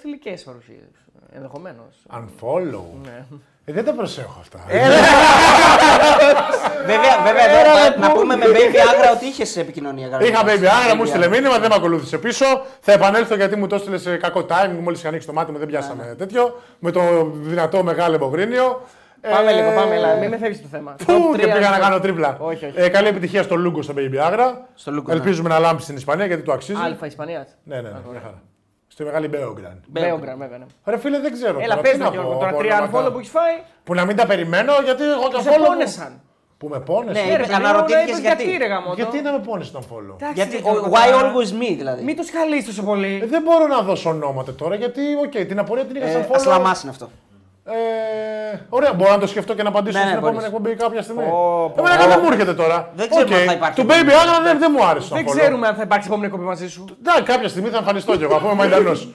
θηλυκέ 0.00 0.34
παρουσίες. 0.44 0.78
Ενδεχομένως. 1.32 1.96
Unfollow. 2.10 2.84
Ναι. 3.04 3.24
Ε, 3.68 3.72
δεν 3.72 3.84
τα 3.84 3.92
προσέχω 3.92 4.36
αυτά. 4.40 4.58
Βέβαια, 6.86 7.14
βέβαια 7.24 7.44
εδώ, 7.48 7.96
να 8.00 8.10
πούμε 8.12 8.36
με 8.36 8.44
Baby 8.48 8.74
Agra 8.76 9.14
ότι 9.14 9.26
είχες 9.26 9.56
επικοινωνία. 9.56 10.06
γραμμή. 10.06 10.26
Είχα 10.26 10.42
baby 10.44 10.64
άρα 10.84 10.94
μου 10.96 11.02
Baby 11.02 11.06
στείλε 11.08 11.26
Agra. 11.26 11.30
μήνυμα, 11.30 11.58
δεν 11.58 11.68
με 11.68 11.74
ακολούθησε 11.74 12.18
πίσω. 12.18 12.44
Θα 12.80 12.92
επανέλθω 12.92 13.34
γιατί 13.34 13.56
μου 13.56 13.66
το 13.66 13.74
έστειλες 13.74 14.00
σε 14.02 14.16
κακό 14.16 14.46
timing. 14.48 14.78
Μόλις 14.82 14.98
είχα 14.98 15.08
ανοίξει 15.08 15.26
το 15.26 15.32
μάτι 15.32 15.52
μου, 15.52 15.58
δεν 15.58 15.66
πιάσαμε 15.66 16.14
τέτοιο. 16.18 16.60
Με 16.78 16.90
το 16.90 17.00
δυνατό 17.34 17.82
μεγάλο 17.84 18.14
εμπογρίνιο. 18.14 18.82
Πάμε 19.30 19.50
Ε, 19.50 19.54
λίγο, 19.54 19.70
πάμε. 19.74 19.94
Έλα, 19.94 20.14
μην 20.14 20.28
με 20.28 20.36
φεύγεις 20.38 20.62
το 20.62 20.68
θέμα. 20.70 20.94
Πού 21.06 21.12
Top 21.12 21.36
και 21.38 21.44
three 21.46 21.52
πήγα 21.54 21.70
να 21.70 21.76
unfollow. 21.76 21.80
κάνω 21.80 22.00
τρίπλα. 22.00 22.36
Όχι, 22.40 22.64
όχι. 22.66 22.74
Ε, 22.80 22.88
καλή 22.88 23.08
επιτυχία 23.08 23.42
στο 23.42 23.56
Λούγκο 23.56 23.82
στο 23.82 23.94
Baby 23.96 24.32
Agra. 24.32 24.52
Στο 24.74 24.90
Λούγκο, 24.92 25.08
ναι. 25.12 25.18
Ελπίζουμε 25.18 25.48
να 25.48 25.58
λάμψει 25.58 25.84
στην 25.84 25.96
Ισπανία 25.96 26.26
γιατί 26.26 26.42
το 26.42 26.52
αξίζει. 26.52 26.80
Αλφα 26.84 27.06
Ισπανίας. 27.06 27.46
Ναι, 27.64 27.74
ναι, 27.76 27.80
ναι, 27.82 27.88
μια 28.10 28.20
χαρά. 28.22 28.42
Στη 28.98 29.06
μεγάλη 29.06 29.28
Μπέογκραν. 29.28 29.80
Μπέογκραν, 29.86 30.38
βέβαια. 30.38 30.58
ναι. 30.58 30.64
Ρε 30.84 30.98
φίλε, 30.98 31.18
δεν 31.20 31.32
ξέρω. 31.32 31.58
Έλα, 31.58 31.68
τώρα, 31.68 31.80
πες 31.80 31.90
τι 31.92 31.98
με 31.98 32.04
να 32.04 32.10
Γιώργο, 32.10 32.30
πω 32.32 32.36
τώρα 32.38 32.50
από 32.50 32.58
τρία 32.58 32.76
ονόματα. 32.78 32.98
unfollow 33.08 33.12
που 33.12 33.18
έχεις 33.18 33.30
φάει. 33.30 33.56
Που 33.84 33.94
να 33.94 34.04
μην 34.04 34.16
τα 34.16 34.26
περιμένω 34.26 34.72
γιατί 34.84 35.02
εγώ 35.02 35.28
και 35.28 35.40
Σε 35.42 35.48
unfollow 35.50 35.58
μου- 35.58 35.66
πόνεσαν. 35.66 36.20
Που 36.58 36.68
με 36.68 36.80
πόνεσαν. 36.80 37.26
Ναι, 37.26 37.32
Ε, 37.32 37.36
ρε 37.36 37.42
παιδί 37.42 37.50
μου, 37.50 37.56
αναρωτήθηκες 37.56 38.08
είπες 38.08 38.18
γιατί. 38.20 38.42
Γιατί 38.44 38.58
ρε 38.58 38.66
γαμώτο. 38.66 38.94
Γιατί 38.94 39.20
να 39.20 39.32
με 39.32 39.38
πόνεσαι 39.38 39.72
τον 39.72 39.82
follow. 39.90 40.14
Εντάξει, 40.14 40.34
Γιατί 40.34 40.50
ρε, 40.56 40.62
ο- 40.68 40.70
Γιώργο, 40.72 40.90
why 40.96 41.10
τώρα. 41.12 41.32
always 41.32 41.50
me 41.62 41.74
δηλαδή; 41.76 42.02
Μην 42.04 42.16
τους 42.16 42.30
καλείς 42.30 42.64
τόσο 42.66 42.82
πολύ. 42.82 43.20
Ε, 43.22 43.26
δεν 43.26 43.42
μπορώ 43.42 43.66
να 43.66 43.80
δώσω 43.82 44.10
ονόματα 44.10 44.54
τώρα 44.54 44.74
γιατί, 44.74 45.00
οκ, 45.24 45.30
την 45.46 45.58
απορία 45.58 45.84
την 45.84 45.96
είχα 45.96 46.06
σαν 46.10 46.20
Ε, 46.20 46.26
follow. 46.28 46.34
Ασλαμάς 46.34 46.82
είναι 46.82 46.90
αυτό. 46.90 47.10
Ε, 47.70 48.58
ωραία, 48.68 48.92
μπορώ 48.92 49.10
να 49.10 49.18
το 49.18 49.26
σκεφτώ 49.26 49.54
και 49.54 49.62
να 49.62 49.68
απαντήσω 49.68 49.98
Ναι, 49.98 50.04
ναι, 50.04 50.10
στην 50.10 50.18
επόμενη 50.22 50.38
μπορείς. 50.48 50.52
εκπομπή 50.56 50.74
κάποια 50.84 51.02
στιγμή. 51.02 51.22
Πω, 51.24 51.72
πω. 51.76 51.80
Εμένα 51.86 52.06
δεν 52.06 52.18
μου 52.22 52.28
έρχεται 52.32 52.54
τώρα. 52.54 52.90
Δεν 52.94 53.08
ξέρουμε 53.10 53.34
Οκ, 53.34 53.40
αν 53.40 53.46
θα 53.46 53.52
υπάρχει 53.52 53.74
Το 53.76 53.82
επόμενη. 53.82 54.08
Baby 54.10 54.12
Agra 54.20 54.38
δεν, 54.44 54.58
δεν 54.58 54.70
μου 54.76 54.84
άρεσε. 54.84 55.08
Δεν 55.14 55.24
τον 55.24 55.34
follow. 55.34 55.38
ξέρουμε 55.38 55.66
αν 55.66 55.74
θα 55.74 55.82
υπάρξει 55.82 56.08
επόμενη 56.10 56.30
κοπή 56.32 56.44
μαζί 56.44 56.68
σου. 56.68 56.84
Ναι, 57.02 57.22
κάποια 57.24 57.48
στιγμή 57.48 57.68
θα 57.68 57.78
εμφανιστώ 57.78 58.16
κι 58.16 58.22
εγώ, 58.22 58.34
αφού 58.34 58.44
είμαι 58.46 58.54
μαϊντανός. 58.54 59.08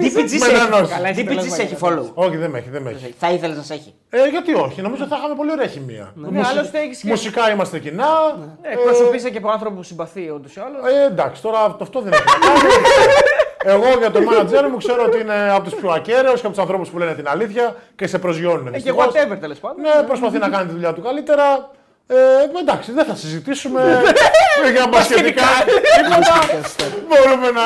DPG 0.00 0.28
σε 0.28 0.38
Μελανός. 0.52 0.80
έχει. 0.80 0.92
Καλά, 0.94 1.08
είσαι 1.10 1.20
DPG 1.20 1.24
τρελός 1.24 1.44
σε 1.52 1.62
έχει 1.62 1.76
μαγειράς. 1.80 2.06
follow. 2.08 2.24
Όχι, 2.24 2.36
δεν 2.36 2.50
με 2.50 2.58
έχει, 2.58 2.68
δεν 2.70 2.82
με 2.82 2.90
έχει. 2.90 3.14
Θα 3.18 3.30
ήθελες 3.30 3.56
να 3.56 3.62
σε 3.62 3.74
έχει; 3.74 3.94
Ε, 4.10 4.28
γιατί 4.28 4.54
όχι, 4.54 4.82
νομίζω 4.82 5.06
θα 5.06 5.16
είχαμε 5.18 5.34
πολύ 5.34 5.50
ωραία 5.50 5.66
χημεία. 5.66 6.12
Ναι, 6.14 6.40
άλλωστε 6.50 6.78
έχεις 6.78 6.98
και- 7.00 7.08
Μουσικά 7.08 7.50
είμαστε 7.50 7.78
κοινά. 7.78 8.04
Ναι, 8.38 8.68
εκπροσωπείσαι 8.72 9.30
και 9.30 9.38
από 9.38 9.48
άνθρωπο 9.50 9.76
που 9.76 9.82
συμπαθεί 9.82 10.20
ούτω 10.34 10.48
ή 10.48 10.60
άλλως. 10.66 10.80
Ε, 10.92 11.06
εντάξει, 11.06 11.42
τώρα 11.42 11.76
αυτό 11.80 12.00
δεν 12.00 12.12
έχει 12.12 12.22
να 12.24 12.38
κάνει. 12.46 12.60
Εγώ 13.64 13.98
για 13.98 14.10
τον 14.10 14.22
μάνατζέρ 14.22 14.68
μου 14.68 14.76
ξέρω 14.76 15.04
ότι 15.04 15.20
είναι 15.20 15.50
από 15.50 15.62
τους 15.70 15.74
πιο 15.74 15.90
ακέραίου 15.90 16.32
και 16.32 16.40
από 16.40 16.48
τους 16.48 16.58
ανθρώπους 16.58 16.88
που 16.88 16.98
λένε 16.98 17.14
την 17.14 17.28
αλήθεια 17.28 17.76
και 17.96 18.06
σε 18.06 18.18
προσγειώνουν. 18.18 18.66
Ε, 18.66 18.70
και 18.70 18.76
δυστυχώς. 18.76 19.06
whatever 19.06 19.36
τέλος 19.40 19.58
πάντων. 19.58 19.80
Ναι, 19.80 20.02
προσπαθεί 20.06 20.38
να 20.38 20.48
κάνει 20.48 20.66
τη 20.66 20.72
δουλειά 20.72 20.92
του 20.92 21.02
καλύτερα. 21.02 21.70
Ε, 22.06 22.58
εντάξει, 22.60 22.92
δεν 22.92 23.04
θα 23.04 23.14
συζητήσουμε 23.14 24.02
για 24.74 24.86
μπασκετικά 24.88 25.42
τίποτα. 25.96 26.60
Μπορούμε 27.08 27.50
να 27.50 27.62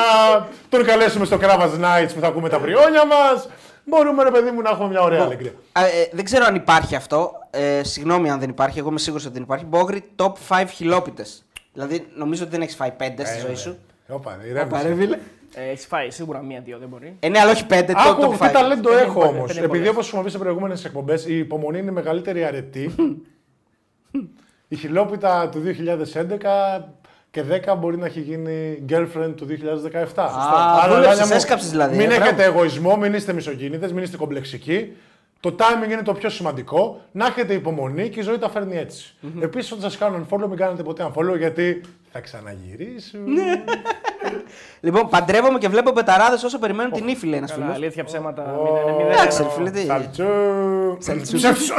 τον 0.69 0.83
καλέσουμε 0.85 1.25
στο 1.25 1.37
Crava's 1.41 1.79
Nights 1.81 2.09
που 2.13 2.19
θα 2.19 2.27
ακούμε 2.27 2.49
τα 2.49 2.59
πριόνια 2.59 3.05
μας. 3.05 3.47
μπορούμε 3.83 4.23
ρε 4.23 4.31
παιδί 4.31 4.51
μου 4.51 4.61
να 4.61 4.69
έχουμε 4.69 4.87
μια 4.89 5.01
ωραία 5.01 5.23
αλεγκρία. 5.23 5.51
Ε, 5.73 5.81
δεν 6.11 6.25
ξέρω 6.25 6.45
αν 6.45 6.55
υπάρχει 6.55 6.95
αυτό. 6.95 7.31
Ε, 7.51 7.83
συγγνώμη 7.83 8.29
αν 8.29 8.39
δεν 8.39 8.49
υπάρχει. 8.49 8.79
Εγώ 8.79 8.89
είμαι 8.89 8.99
σίγουρος 8.99 9.25
ότι 9.25 9.33
δεν 9.33 9.43
υπάρχει. 9.43 9.65
Μπόγρι 9.65 10.03
top 10.15 10.31
5 10.49 10.65
χιλόπιτες. 10.73 11.43
Δηλαδή 11.73 12.07
νομίζω 12.15 12.43
ότι 12.43 12.51
δεν 12.51 12.61
έχεις 12.61 12.75
φάει 12.75 12.91
5 12.99 13.03
στη 13.25 13.39
ζωή 13.39 13.55
σου. 13.55 13.77
Όπα, 14.07 14.37
Όπα, 14.63 14.81
ρε, 14.81 14.95
φίλε. 14.95 15.17
Ε, 15.57 15.69
έχει 15.71 15.87
φάει 15.87 16.09
σίγουρα 16.11 16.41
μία-δύο, 16.41 16.77
δεν 16.77 16.87
μπορεί. 16.87 17.15
Ε, 17.19 17.29
ναι, 17.29 17.39
αλλά 17.39 17.51
όχι 17.51 17.65
5. 17.69 17.83
Το, 17.87 17.93
Άκου, 17.97 18.21
top 18.21 18.35
5. 18.43 18.47
τι 18.47 18.53
ταλέντο 18.53 18.89
Δεν 18.89 18.97
έχω 19.03 19.19
είναι 19.19 19.27
όμως. 19.27 19.31
πολλές, 19.39 19.47
δεν 19.47 19.55
είναι 19.55 19.65
Επειδή 19.65 19.77
πολλές. 19.77 19.89
όπως 19.89 20.07
έχουμε 20.07 20.23
πει 20.23 20.29
σε 20.29 20.37
προηγούμενες 20.37 20.85
εκπομπές, 20.85 21.25
η 21.25 21.37
υπομονή 21.37 21.79
είναι 21.79 21.89
η 21.89 21.93
μεγαλύτερη 21.93 22.43
αρετή. 22.43 22.95
η 24.67 24.75
χιλόπιτα 24.75 25.49
του 25.49 25.61
2011 25.61 26.83
και 27.31 27.43
10 27.67 27.75
μπορεί 27.77 27.97
να 27.97 28.05
έχει 28.05 28.19
γίνει 28.19 28.85
girlfriend 28.89 29.33
του 29.35 29.45
2017. 29.45 30.23
Α, 30.23 30.87
δούλεψες, 30.87 31.07
Λάλια 31.07 31.25
μου, 31.25 31.33
έσκαψες 31.33 31.69
δηλαδή, 31.69 31.95
Μην 31.97 32.11
ε, 32.11 32.13
έχετε 32.15 32.33
μπράβο. 32.33 32.51
εγωισμό, 32.57 32.95
μην 32.97 33.13
είστε 33.13 33.33
μισογενείτε, 33.33 33.91
μην 33.93 34.03
είστε 34.03 34.17
κομπλεξικοί. 34.17 34.91
Το 35.39 35.55
timing 35.59 35.91
είναι 35.91 36.01
το 36.01 36.13
πιο 36.13 36.29
σημαντικό. 36.29 37.01
Να 37.11 37.25
έχετε 37.25 37.53
υπομονή 37.53 38.09
και 38.09 38.19
η 38.19 38.23
ζωή 38.23 38.37
τα 38.37 38.49
φέρνει 38.49 38.77
έτσι. 38.77 39.15
Επίσης, 39.41 39.71
όταν 39.71 39.83
σας 39.89 39.97
κάνουν 39.99 40.27
unfollow, 40.29 40.47
μην 40.47 40.57
κάνετε 40.57 40.83
ποτέ 40.83 41.11
unfollow 41.13 41.37
γιατί 41.37 41.81
θα 42.15 42.21
ξαναγυρίσουν. 42.21 43.33
Ναι. 43.33 43.63
Λοιπόν, 44.79 45.09
παντρεύομαι 45.09 45.57
και 45.57 45.67
βλέπω 45.67 45.91
μπεταράδε 45.91 46.35
όσο 46.45 46.59
περιμένουν 46.59 46.91
την 46.91 47.07
ύφη, 47.07 47.25
λέει 47.27 47.37
ένα 47.37 47.47
Καλά, 47.47 47.61
φίλο. 47.63 47.73
αλήθεια 47.73 48.03
ψέματα. 48.03 48.55
Ω, 48.59 48.63
μην 48.63 48.75
είναι 48.81 48.91
μηδέν. 48.97 49.11
Εντάξει, 49.11 49.43
ρε 49.43 49.49
φίλε, 49.49 49.69
τι. 49.71 49.85
Σαλτσού. 49.85 51.37
Σαλτσού. 51.39 51.73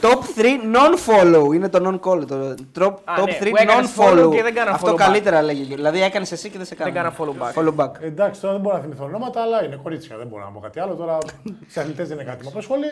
Top 0.00 0.40
3 0.40 0.44
non-follow 0.76 1.54
είναι 1.54 1.68
το 1.68 1.88
non-call. 1.88 2.26
Το 2.26 2.54
top, 2.78 2.92
Α, 3.04 3.14
top 3.18 3.24
ναι, 3.26 3.38
3 3.40 3.50
που 3.50 3.56
έκανες 3.58 3.94
follow 3.96 4.24
non-follow. 4.26 4.30
και 4.34 4.42
δεν 4.42 4.54
κάνα 4.54 4.70
Αυτό 4.70 4.90
follow 4.90 4.94
back. 4.94 4.96
καλύτερα 4.96 5.42
λέγει. 5.42 5.74
Δηλαδή 5.74 6.02
έκανες 6.02 6.32
εσύ 6.32 6.48
και 6.50 6.56
δεν 6.56 6.66
σε 6.66 6.74
κάνω. 6.74 6.92
κάνα 6.92 7.12
follow 7.18 7.42
back. 7.42 7.62
Follow 7.62 7.74
back. 7.76 7.90
Εντάξει, 8.00 8.40
τώρα 8.40 8.52
δεν 8.52 8.62
μπορώ 8.62 8.76
να 8.76 8.82
θυμηθώ 8.82 9.04
ονόματα, 9.04 9.42
αλλά 9.42 9.64
είναι 9.64 9.78
κορίτσια. 9.82 10.16
Δεν 10.16 10.26
μπορώ 10.26 10.44
να 10.44 10.50
πω 10.50 10.60
κάτι 10.60 10.80
άλλο. 10.80 10.94
Τώρα 10.94 11.18
σε 11.72 11.80
αθλητές 11.80 12.08
δεν 12.08 12.16
είναι 12.18 12.26
κάτι 12.26 12.38
που 12.38 12.44
με 12.44 12.50
απασχολεί. 12.52 12.86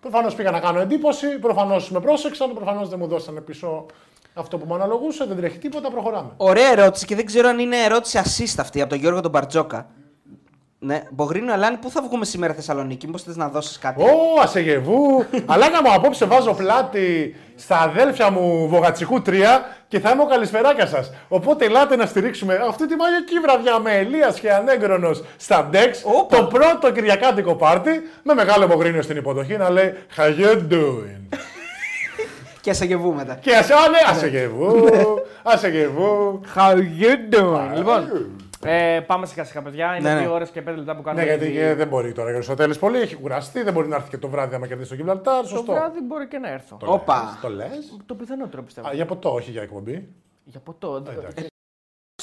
Προφανώς 0.00 0.34
πήγα 0.34 0.50
να 0.50 0.60
κάνω 0.60 0.80
εντύπωση, 0.80 1.26
προφανώς 1.38 1.90
με 1.90 2.00
πρόσεξαν, 2.00 2.54
προφανώς 2.54 2.88
δεν 2.88 2.98
μου 2.98 3.06
δώσανε 3.06 3.40
πίσω 3.40 3.86
αυτό 4.34 4.58
που 4.58 4.64
μου 4.68 4.74
αναλογούσε, 4.74 5.24
δεν 5.24 5.36
τρέχει 5.36 5.58
τίποτα, 5.58 5.90
προχωράμε. 5.90 6.30
Ωραία 6.36 6.70
ερώτηση 6.70 7.06
και 7.06 7.14
δεν 7.14 7.26
ξέρω 7.26 7.48
αν 7.48 7.58
είναι 7.58 7.76
ερώτηση 7.84 8.20
assist 8.24 8.54
αυτή 8.58 8.80
από 8.80 8.90
τον 8.90 8.98
Γιώργο 8.98 9.20
τον 9.20 9.30
Μπαρτζόκα. 9.30 9.86
Ναι, 10.78 11.02
Μπογρίνο 11.10 11.52
Αλάνη, 11.52 11.76
πού 11.76 11.90
θα 11.90 12.02
βγούμε 12.02 12.24
σήμερα 12.24 12.54
Θεσσαλονίκη, 12.54 13.06
μήπως 13.06 13.22
θες 13.22 13.36
να 13.36 13.48
δώσεις 13.48 13.78
κάτι; 13.78 14.02
Ω, 14.02 14.40
ασεγεβού! 14.42 15.24
Αλλά 15.46 15.70
να 15.70 15.82
μου 15.82 15.92
απόψε 15.92 16.24
βάζω 16.24 16.54
πλάτη 16.54 17.34
στα 17.54 17.80
αδέλφια 17.80 18.30
μου 18.30 18.68
Βογατσικού 18.68 19.22
3 19.26 19.32
και 19.88 20.00
θα 20.00 20.10
είμαι 20.10 20.22
ο 20.22 20.26
καλησπεράκια 20.26 20.86
σας. 20.86 21.12
Οπότε 21.28 21.64
ελάτε 21.64 21.96
να 21.96 22.06
στηρίξουμε 22.06 22.60
αυτή 22.68 22.86
τη 22.86 22.94
μαγική 22.96 23.38
βραδιά 23.38 23.78
με 23.78 23.92
Ελίας 23.92 24.40
και 24.40 24.52
Ανέγκρονος 24.52 25.24
στα 25.36 25.70
Dex. 25.72 25.90
Όπα. 26.18 26.36
Το 26.36 26.44
πρώτο 26.44 26.92
Κυριακάτικο 26.92 27.54
πάρτι 27.54 27.90
με 28.22 28.34
μεγάλο 28.34 28.66
Μπογρίνο 28.66 29.02
στην 29.02 29.16
υποδοχή 29.16 29.56
να 29.56 29.70
λέει 29.70 29.94
How 30.16 30.40
you 30.40 30.72
doing? 30.72 31.36
Και 32.64 32.72
σε 32.72 32.84
γεβού 32.84 33.12
μετά. 33.14 33.34
Και 33.34 33.56
ας, 33.56 33.70
α, 33.70 33.88
ναι, 33.88 33.98
ασεγεβού, 34.06 34.84
ασεγεβού. 35.42 36.40
How 36.54 36.72
you 36.74 37.34
doing? 37.34 37.76
Λοιπόν, 37.76 38.08
ε, 38.64 39.00
πάμε 39.06 39.26
σιγά 39.26 39.44
σιγά, 39.44 39.62
παιδιά. 39.62 39.96
Είναι 39.98 40.14
Ναι, 40.14 40.20
ναι. 40.20 40.26
2 40.26 40.32
ώρες 40.32 40.50
και 40.50 40.62
5 40.62 40.64
λεπτά 40.76 40.92
που 40.96 40.98
Ναι, 40.98 41.02
κάνουμε. 41.04 41.24
γιατί 41.24 41.44
ήδη- 41.44 41.54
και 41.56 41.74
δεν 41.74 41.88
μπορεί 41.88 42.12
τώρα. 42.12 42.30
Ο 42.30 42.32
Αριστοτέλη 42.34 42.76
πολύ 42.76 43.00
έχει 43.00 43.14
κουραστεί, 43.16 43.62
δεν 43.62 43.72
μπορεί 43.72 43.88
να 43.88 43.96
έρθει 43.96 44.08
και 44.10 44.18
το 44.18 44.28
βράδυ 44.28 44.54
άμα 44.54 44.66
κερδίσει 44.66 44.88
το 44.88 44.94
Γιμπραλτάρ. 44.94 45.42
Το 45.42 45.48
Σωστό. 45.48 45.72
βράδυ 45.72 46.00
μπορεί 46.02 46.26
και 46.28 46.38
να 46.38 46.52
έρθω. 46.52 46.76
Το 46.76 46.92
Όπα. 46.92 47.14
λες, 47.24 47.38
Το 47.42 47.48
λες; 47.48 47.96
Το 48.06 48.14
πιθανότερο 48.14 48.62
πιστεύω. 48.62 48.88
Για 48.92 49.06
ποτό, 49.06 49.32
όχι 49.34 49.50
για 49.50 49.62
εκπομπή. 49.62 50.08
Για 50.44 50.60
ποτό. 50.60 51.02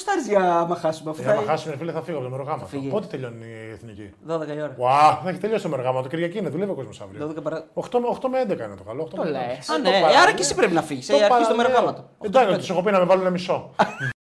Πώ 0.00 0.02
θα 0.02 0.12
έρθει 0.12 0.28
για 0.28 0.66
να 0.68 0.76
χάσουμε 0.76 1.10
αυτό. 1.10 1.22
Για 1.22 1.34
να 1.34 1.40
χάσουμε, 1.42 1.76
φίλε, 1.76 1.92
θα 1.92 2.02
φύγω 2.02 2.16
από 2.18 2.26
το 2.26 2.30
μερογάμα. 2.30 2.64
φύγει. 2.66 2.88
Πότε 2.88 3.06
τελειώνει 3.06 3.46
η 3.46 3.70
εθνική; 3.72 4.10
12 4.28 4.46
η 4.56 4.60
ώρα. 4.62 4.74
Ουά, 4.78 5.20
θα 5.22 5.28
έχει 5.28 5.38
τελειώσει 5.38 5.62
το 5.62 5.68
μερογάμα. 5.68 6.02
Το 6.02 6.08
Κυριακή 6.08 6.38
είναι, 6.38 6.48
δουλεύει 6.48 6.70
ο 6.70 6.74
κόσμος 6.74 7.00
αύριο. 7.00 7.28
12 7.38 7.42
παρα... 7.42 7.64
8 7.74 7.82
με, 7.92 8.08
8 8.20 8.28
με 8.30 8.40
11 8.42 8.48
είναι 8.48 8.76
το 8.76 8.82
καλό. 8.82 9.02
8 9.02 9.08
Το 9.14 9.22
με 9.22 9.28
11. 9.28 9.32
λες. 9.32 9.68
Α, 9.68 9.74
Ε, 9.74 9.78
ναι, 9.78 9.84
το 9.90 9.96
ε, 9.96 10.00
παραλέω. 10.00 10.20
άρα 10.22 10.32
και 10.32 10.42
εσύ 10.42 10.54
πρέπει 10.54 10.72
να 10.72 10.82
φύγεις. 10.82 11.06
Το 11.06 11.16
Ε, 11.16 11.24
αρχίζεις 11.24 11.48
το 11.48 11.54
παραλέω. 11.54 11.80
μεροκάματο. 11.80 12.08
Εντάξει, 12.20 12.66
του 12.66 12.72
έχω 12.72 12.82
πει 12.82 12.90
να 12.90 12.98
με 12.98 13.04
βάλουν 13.04 13.30
μισό. 13.32 13.70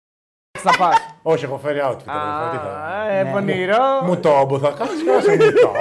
Θα 0.66 0.72
πας. 0.78 0.96
Όχι, 1.22 1.44
έχω 1.46 1.58
φέρει 1.58 1.80
outfit. 1.84 2.04
τώρα, 2.06 2.50
τι 2.52 2.58
θα- 2.58 3.08
Ε, 3.12 3.24
πονηρό. 3.32 3.78
Μου 4.04 4.20
το 4.20 4.30
όμπο 4.30 4.60
θα 4.60 4.70
κάνει 4.78 4.92
και 5.04 5.12
άσε 5.18 5.32
μου 5.32 5.52
το 5.62 5.72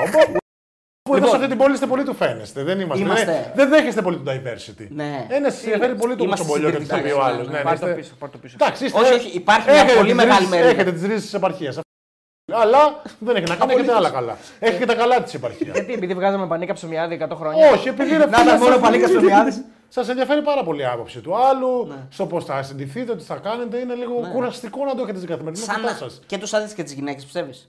όμπο. 1.12 1.18
Που 1.20 1.24
εδώ 1.24 1.28
σε 1.28 1.36
αυτή 1.36 1.48
την 1.48 1.58
πόλη 1.58 1.72
είστε 1.74 1.86
πολύ 1.86 2.04
του 2.04 2.14
φαίνεστε. 2.14 2.62
Δεν 2.62 2.80
είμαστε. 2.80 3.04
Είμαστε. 3.04 3.24
Δεν, 3.24 3.52
δεν 3.54 3.68
δέχεστε 3.68 4.02
πολύ 4.02 4.16
το 4.16 4.30
diversity. 4.30 4.86
Ναι. 4.88 5.26
Ένας 5.28 5.54
σα 5.54 5.60
ενδιαφέρει 5.70 5.94
πολύ 5.94 6.16
το 6.16 6.24
Είμαστε 6.24 6.44
κουτσομπολιό 6.44 6.70
και 6.70 6.76
το 6.76 6.82
συντηρητικοί, 6.82 7.14
πει 7.14 7.20
ο 7.20 7.24
ναι, 7.24 7.30
άλλο. 7.32 7.42
ναι. 7.50 7.60
Πάρ' 7.60 7.78
το 7.78 7.86
πίσω, 7.86 8.12
πάρ' 8.18 8.30
το 8.30 8.38
πίσω. 8.38 8.56
Εντάξει, 8.60 8.84
είστε. 8.84 9.00
Όχι, 9.00 9.12
όχι, 9.12 9.28
υπάρχει 9.36 9.70
μια 9.70 9.80
έχετε 9.80 9.94
πολύ 9.96 10.06
τις 10.08 10.16
μεγάλη 10.16 10.38
ρίζες- 10.38 10.50
μερίδα. 10.50 10.68
Έχετε 10.70 10.92
τις 10.92 11.02
ρίζες 11.02 11.22
της 11.22 11.34
επαρχίας. 11.34 11.78
Αλλά 12.52 13.02
δεν 13.18 13.36
έχει 13.36 13.48
να 13.48 13.54
κάνει, 13.56 13.72
έχετε 13.72 13.92
άλλα 13.94 14.10
καλά. 14.10 14.36
Έχει 14.58 14.78
και 14.78 14.86
τα 14.86 14.94
καλά 14.94 15.22
της 15.22 15.34
επαρχίας. 15.34 15.74
Γιατί, 15.76 15.92
επειδή 15.92 16.14
βγάζαμε 16.14 16.46
πανίκα 16.46 16.72
ψωμιάδι 16.72 17.14
100 17.14 17.36
χρόνια. 17.36 17.70
Όχι, 17.70 17.88
επειδή 17.88 18.10
ρε 18.10 18.26
Να 18.26 18.42
ήταν 18.42 18.58
μόνο 18.58 18.76
παλίκα 18.78 19.06
στο 19.08 19.20
μυάδι. 19.20 19.64
Σας 19.88 20.08
ενδιαφέρει 20.08 20.42
πάρα 20.42 20.62
πολύ 20.62 20.80
η 20.80 20.84
άποψη 20.84 21.20
του 21.20 21.36
άλλου, 21.36 21.86
Ναι. 21.88 21.94
στο 22.10 22.26
πώς 22.26 22.44
θα 22.44 22.62
συντηθείτε, 22.62 23.16
τι 23.16 23.24
θα 23.24 23.34
κάνετε. 23.34 23.78
Είναι 23.78 23.94
λίγο 23.94 24.28
κουραστικό 24.32 24.84
να 24.84 24.94
το 24.94 25.02
έχετε 25.02 25.16
στην 25.16 25.28
καθημερινότητά 25.30 25.72
Σαν 25.88 25.96
σας. 25.96 26.20
και 26.26 26.38
τους 26.38 26.52
άντρες 26.52 26.72
και 26.72 26.82
τις 26.82 26.92
γυναίκες, 26.92 27.24
πιστεύεις; 27.24 27.68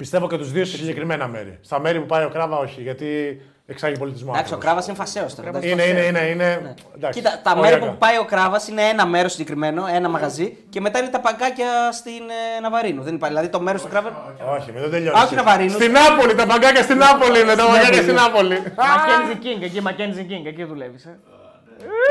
Πιστεύω 0.00 0.28
και 0.28 0.36
τους 0.36 0.52
δύο 0.52 0.64
σε 0.64 0.76
συγκεκριμένα 0.76 1.26
μέρη. 1.28 1.58
Στα 1.60 1.80
μέρη 1.80 2.00
που 2.00 2.06
πάει 2.06 2.24
ο 2.24 2.28
Κράβα, 2.28 2.56
όχι, 2.56 2.82
γιατί 2.82 3.40
εξάγει 3.66 3.98
πολιτισμό. 3.98 4.32
Εντάξει, 4.34 4.52
ο 4.52 4.56
άνθρωπος. 4.56 4.64
Κράβας 4.64 4.86
είναι 4.86 4.96
φασαίο 4.96 5.26
τώρα. 5.36 5.48
εντάξει. 5.48 5.68
Είναι, 5.68 5.82
είναι, 5.82 6.00
είναι. 6.00 6.20
είναι... 6.20 6.74
εντάξει, 6.96 7.20
Κοίτα, 7.20 7.40
τα 7.42 7.50
ωριακά. 7.56 7.78
μέρη 7.78 7.90
που 7.90 7.98
πάει 7.98 8.18
ο 8.18 8.24
Κράβας 8.24 8.68
είναι 8.68 8.82
ένα 8.82 9.06
μέρος 9.06 9.32
συγκεκριμένο, 9.32 9.86
ένα 9.94 10.08
μαγαζί 10.08 10.56
και 10.68 10.80
μετά 10.80 10.98
είναι 10.98 11.08
τα 11.08 11.20
παγκάκια 11.20 11.92
στην 11.92 12.22
ε, 12.56 12.60
Ναβαρίνου. 12.60 13.02
Δεν 13.02 13.14
υπάρχει. 13.14 13.34
Δηλαδή 13.34 13.52
το 13.52 13.60
μέρος 13.60 13.82
του 13.82 13.88
Κράβα. 13.88 14.34
Όχι, 14.56 14.72
μην 14.72 14.82
το 14.82 14.88
τελειώνει. 14.88 15.18
Α, 15.18 15.22
όχι 15.22 15.34
να 15.34 15.42
βαρύνουν. 15.42 15.70
Στην 15.80 15.92
Νάπολη, 15.92 16.34
τα 16.34 16.46
παγκάκια 16.46 16.82
στην 16.82 16.96
Νάπολη 16.98 17.40
είναι. 17.40 17.54
Τα 17.54 17.66
παγκάκια 17.66 18.02
στην 18.02 18.14
Νάπολη. 18.14 18.56
Mackenzie 18.76 19.36
King, 19.44 19.62
εκεί 19.62 19.82
Mackenzie 19.88 20.26
King, 20.30 20.44
εκεί 20.46 20.64
δουλεύεις. 20.64 21.04
Ε. 21.04 21.18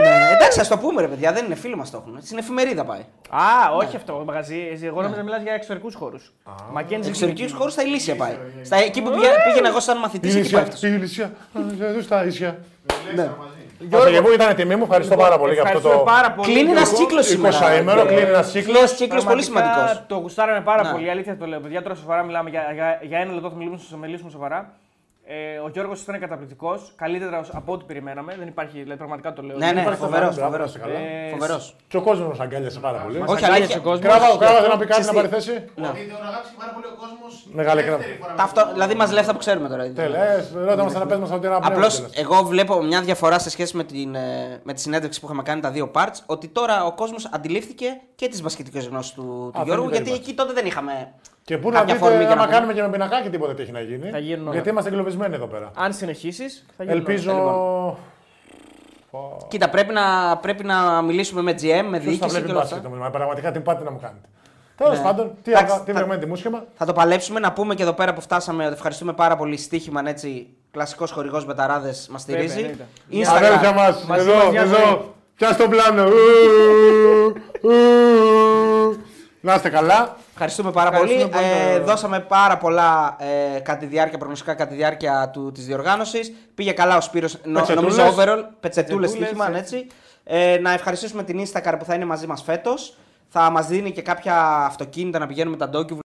ναι, 0.03 0.09
εντάξει, 0.33 0.59
ας 0.59 0.67
το 0.67 0.77
πούμε 0.77 1.01
ρε 1.01 1.07
παιδιά, 1.07 1.31
δεν 1.33 1.45
είναι 1.45 1.55
φίλοι 1.55 1.75
μας 1.75 1.91
το 1.91 1.97
έχουν. 2.07 2.19
Στην 2.21 2.37
εφημερίδα 2.37 2.83
πάει. 2.85 2.99
Α, 3.29 3.73
όχι 3.75 3.95
αυτό, 3.95 4.23
μαγαζί. 4.25 4.79
Εγώ 4.83 5.01
νόμιζα 5.01 5.23
μιλάς 5.23 5.41
για 5.41 5.53
εξωτερικούς 5.53 5.95
χώρους. 5.95 6.33
Mackenzie 6.77 6.89
King. 7.03 7.07
Εξωτερικούς 7.07 7.51
χώρους 7.53 7.73
στα 7.73 7.83
Ηλίσια 7.83 8.15
πάει. 8.15 8.37
Στα, 8.63 8.75
εκεί 8.75 9.01
που 9.01 9.09
πήγα- 9.09 9.43
πήγαινα 9.47 9.67
εγώ 9.67 9.79
σαν 9.79 9.97
μαθητής, 9.97 10.35
εκεί 10.35 10.49
πάει 10.51 10.61
Ηλίσια, 10.61 10.73
αυτό. 10.73 10.87
Ηλίσια. 10.87 11.31
Εδώ 11.87 12.01
στα 12.01 12.25
ίσια. 12.25 12.57
Ναι. 13.15 13.29
Γιώργο, 13.79 14.33
ήταν 14.33 14.55
τιμή 14.55 14.75
μου, 14.75 14.83
ευχαριστώ 14.83 15.15
πάρα 15.15 15.37
πολύ 15.37 15.53
για 15.53 15.63
αυτό 15.63 15.77
Ευχαριστούμε 15.77 16.05
το. 16.11 16.11
πάρα 16.15 16.31
πολύ. 16.31 16.51
Κλείνει 16.53 16.69
ένας 16.71 16.89
Γιώργο. 16.89 17.05
κύκλος 17.05 17.25
σήμερα. 17.25 17.57
20 17.57 18.05
κλείνει 18.05 18.21
ένας 18.21 18.51
κύκλος. 18.51 18.77
Ένας 18.77 18.93
κύκλος 18.95 19.23
πολύ 19.23 19.43
Πραγματικά 19.43 19.71
σημαντικός. 19.77 20.03
Το 20.07 20.15
γουστάραμε 20.15 20.61
πάρα 20.61 20.83
Ναι. 20.83 20.91
πολύ. 20.91 21.09
Αλήθεια 21.09 21.37
το 21.37 21.45
λέω. 21.45 21.59
Παιδιά, 21.59 21.81
τώρα 21.81 21.95
σοβαρά 21.95 22.23
μιλάμε 22.23 22.49
για, 22.49 22.61
για, 22.73 22.99
για 23.01 23.17
ένα 23.19 23.33
λεπτό 23.33 23.49
θα 23.49 23.55
μιλήσουμε, 23.55 23.81
θα 23.91 23.97
μιλήσουμε 23.97 24.29
σοβαρά. 24.29 24.73
Ε, 25.31 25.57
ο 25.65 25.69
Γιώργος 25.73 26.01
ήταν 26.01 26.19
καταπληκτικός. 26.19 26.93
Καλύτερα 26.95 27.45
από 27.51 27.73
ό,τι 27.73 27.83
περιμέναμε. 27.85 28.35
Δεν 28.39 28.47
υπάρχει, 28.47 28.77
δηλαδή, 28.79 28.97
πραγματικά 28.97 29.33
το 29.33 29.41
λέω. 29.41 29.57
Ναι, 29.57 29.65
Δεν 29.65 29.75
ναι, 29.75 29.81
υπάρχει 29.81 29.99
φοβερός. 29.99 30.35
Μπράβο, 30.35 30.51
Φοβερός. 30.51 30.73
να 30.75 30.81
είστε 30.81 30.93
καλά. 30.95 30.99
Ε, 31.27 31.29
Φοβερός. 31.31 31.75
Και 31.87 31.97
ο 31.97 32.01
κόσμος 32.01 32.27
μας 32.27 32.39
αγκάλιασε 32.39 32.79
πάρα 32.79 32.97
πολύ. 32.99 33.19
Μας 33.19 33.29
Όχι, 33.29 33.43
αγκάλιασε 33.45 33.61
αλήθεια. 33.73 33.79
ο 33.79 33.83
κόσμος. 33.89 34.05
Κράβα, 34.11 34.29
ο 34.31 34.37
Κράβα 34.37 34.59
δεν 34.61 34.69
να 34.69 34.77
πει 34.77 34.85
κάτι 34.85 35.01
Ξέρεις 35.01 35.07
να 35.07 35.11
τι; 35.13 35.17
πάρει 35.19 35.27
θέση. 35.33 35.51
Ναι. 35.75 35.87
Ότι 35.87 36.07
τον 36.07 36.27
αγάπησε 36.27 36.53
πάρα 36.59 36.71
πολύ 36.75 36.85
ο 36.85 36.95
κόσμος. 37.01 37.33
Μεγάλη 37.51 37.81
κράβα. 37.83 38.03
Αυτό, 38.37 38.69
δηλαδή 38.73 38.95
μας 38.95 39.09
λέει 39.11 39.19
αυτά 39.19 39.31
που 39.33 39.37
ξέρουμε 39.39 39.67
τώρα. 39.69 39.91
Τέλεια, 39.91 40.23
ε, 40.23 40.45
ρώτα 40.53 40.83
μας 40.83 40.93
να 40.93 41.05
πες 41.05 41.17
μας 41.17 41.31
ότι 41.31 41.45
είναι 41.45 41.55
ένα 41.55 41.67
Απλώς 41.67 41.95
πνεύμα. 41.99 42.15
εγώ 42.33 42.43
βλέπω 42.43 42.81
μια 42.81 43.01
διαφορά 43.01 43.39
σε 43.39 43.49
σχέση 43.49 43.77
με, 43.77 43.83
την, 43.83 44.15
ε, 44.15 44.59
με 44.63 44.73
τη 44.73 44.81
συνέντευξη 44.81 45.19
που 45.19 45.25
είχαμε 45.25 45.43
κάνει 45.43 45.61
τα 45.61 45.71
δύο 45.71 45.91
parts. 45.95 46.17
Ότι 46.25 46.47
τώρα 46.47 46.85
ο 46.85 46.91
κόσμος 46.93 47.29
αντιλήφθηκε 47.31 47.87
και 48.15 48.27
τις 48.27 48.41
μπασκετικές 48.41 48.87
γνώσεις 48.87 49.11
του, 49.11 49.49
του 49.53 49.59
Α, 49.59 49.63
Γιώργου. 49.63 49.83
δεν 49.83 49.91
Γιατί 49.93 50.09
υπάρχει. 50.09 50.29
εκεί 50.29 50.37
τότε 50.39 50.53
δεν 50.53 50.65
είχαμε. 50.65 51.13
Και 51.49 51.57
πού 51.57 51.69
να 51.69 51.79
κάποια 51.79 51.93
δείτε, 51.93 52.05
αφορμή 52.05 52.23
για 52.25 52.35
να 52.35 52.41
άμα 52.41 52.43
πούμε. 52.43 52.55
κάνουμε 52.55 52.73
και 52.73 52.81
με 52.81 52.89
πινακάκι 52.89 53.29
τίποτα 53.29 53.53
τι 53.53 53.61
έχει 53.61 53.71
να 53.71 53.81
γίνει. 53.81 54.09
Θα 54.09 54.17
γίνουν 54.17 54.43
όλα. 54.43 54.53
Γιατί 54.53 54.69
είμαστε 54.69 54.89
εγκλωβισμένοι 54.89 55.35
εδώ 55.35 55.45
πέρα. 55.47 55.71
Αν 55.75 55.93
συνεχίσεις, 55.93 56.65
θα 56.77 56.83
γίνει. 56.83 56.95
Ελπίζω. 56.95 57.31
Λοιπόν. 59.05 59.37
Κοίτα, 59.47 59.69
πρέπει 59.69 59.93
να, 59.93 60.37
πρέπει 60.37 60.63
να 60.63 61.01
μιλήσουμε 61.01 61.41
με 61.41 61.51
GM, 61.51 61.55
με 61.55 61.63
Ποιος 61.65 61.81
θα 61.91 61.99
διοίκηση 61.99 62.29
βλέπει 62.29 62.45
και 62.45 62.51
όλα 62.51 62.59
μπάσκετ 62.59 62.77
αυτά. 62.77 62.81
το 62.81 62.89
μήνυμα. 62.89 63.09
Πραγματικά 63.09 63.51
τι 63.51 63.59
πάτε 63.59 63.83
να 63.83 63.91
μου 63.91 63.99
κάνετε. 64.01 64.27
Τέλος 64.77 64.97
Ναι. 64.97 65.03
πάντων, 65.03 65.31
τι, 65.43 65.51
Εντάξει, 65.51 65.73
αγα... 65.73 65.83
τι 65.83 65.91
θα- 65.91 65.97
βρεμένο 65.99 66.19
τιμούσχημα. 66.21 66.63
Θα 66.73 66.85
το 66.85 66.93
παλέψουμε 66.93 67.39
να 67.39 67.51
πούμε 67.51 67.75
και 67.75 67.83
εδώ 67.83 67.93
πέρα 67.93 68.13
που 68.13 68.21
φτάσαμε 68.21 68.65
ότι 68.65 68.73
ευχαριστούμε 68.73 69.13
πάρα 69.13 69.35
πολύ. 69.35 69.57
Στοίχημαν 69.57 70.07
έτσι. 70.07 70.47
Κλασικός 70.71 71.11
χορηγός 71.11 71.45
Μπεταράδε 71.45 71.93
μας 72.09 72.21
στηρίζει. 72.21 72.59
εννοείται. 72.59 72.85
Αδέλφια 73.35 73.71
Instagram. 73.71 73.75
μας, 73.75 74.03
Μαζί 74.03 74.29
εδώ, 74.29 74.37
μας, 74.43 74.51
γεια 74.51 74.61
εδώ. 74.61 74.75
ζωή. 74.77 75.01
Πιάς 75.35 75.53
στο 75.53 75.67
πλάνο. 75.67 76.03
Ου, 79.41 79.41
ου. 79.41 79.47
Να 79.47 79.55
είστε 79.55 79.69
καλά. 79.69 80.17
Ευχαριστούμε 80.31 80.71
πάρα 80.71 80.89
Ευχαριστούμε 80.93 81.29
πολύ. 81.29 81.43
πολύ 81.43 81.73
Ε, 81.73 81.77
το- 81.79 81.85
δώσαμε 81.85 82.19
πάρα 82.19 82.57
πολλά 82.57 83.15
ε, 83.55 83.59
κατά 83.59 83.77
τη 83.79 83.85
διάρκεια, 83.85 84.17
προγνωστικά 84.17 84.53
κατά 84.53 84.69
τη 84.69 84.75
διάρκεια 84.75 85.29
του, 85.33 85.51
της 85.51 85.65
διοργάνωσης. 85.65 86.33
Πήγε 86.55 86.71
καλά 86.71 86.97
ο 86.97 87.01
Σπύρος, 87.01 87.37
νο, 87.43 87.59
Πετσετούλες. 87.59 87.97
νομίζω 87.97 88.15
overall, 88.15 88.15
πετσετούλες 88.15 88.49
Πετσετούλες, 88.59 89.09
στοίχημαν 89.09 89.55
έτσι. 89.55 89.75
έτσι. 89.75 89.87
Ε, 90.23 90.57
να 90.61 90.71
ευχαριστήσουμε 90.71 91.23
την 91.23 91.39
Instacar 91.45 91.75
που 91.79 91.85
θα 91.85 91.93
είναι 91.95 92.05
μαζί 92.05 92.27
μας 92.27 92.41
φέτος. 92.41 92.97
Θα 93.29 93.49
μας 93.49 93.67
δίνει 93.67 93.91
και 93.91 94.01
κάποια 94.01 94.35
αυτοκίνητα 94.65 95.19
να 95.19 95.27
πηγαίνουμε 95.27 95.57
τα 95.57 95.69
ντόκιου, 95.69 95.97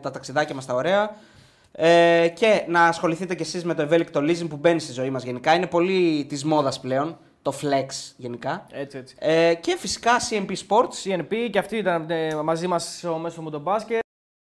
τα 0.00 0.10
ταξιδάκια 0.10 0.54
μας 0.54 0.66
τα 0.66 0.74
ωραία. 0.74 1.10
Ε, 1.72 2.28
και 2.34 2.64
να 2.68 2.84
ασχοληθείτε 2.84 3.34
κι 3.34 3.42
εσείς 3.42 3.64
με 3.64 3.74
το 3.74 3.82
ευέλικτο 3.82 4.20
leasing 4.20 4.48
που 4.48 4.56
μπαίνει 4.56 4.80
στη 4.80 4.92
ζωή 4.92 5.10
μας 5.10 5.22
γενικά. 5.22 5.54
Είναι 5.54 5.66
πολύ 5.66 6.24
της 6.28 6.44
μόδας 6.44 6.80
πλέον, 6.80 7.18
το 7.44 7.52
flex 7.62 7.86
γενικά. 8.16 8.66
Έτσι, 8.72 8.98
έτσι. 8.98 9.14
Ε, 9.18 9.54
και 9.54 9.76
φυσικά 9.78 10.10
CMP 10.30 10.50
Sports. 10.68 10.94
CNP 11.04 11.48
και 11.50 11.58
αυτοί 11.58 11.76
ήταν 11.76 12.10
ε, 12.10 12.34
μαζί 12.34 12.66
μας 12.66 12.96
στο 12.98 13.16
μέσο 13.16 13.42
μου 13.42 13.50
το 13.50 13.58
μπάσκετ. 13.58 13.98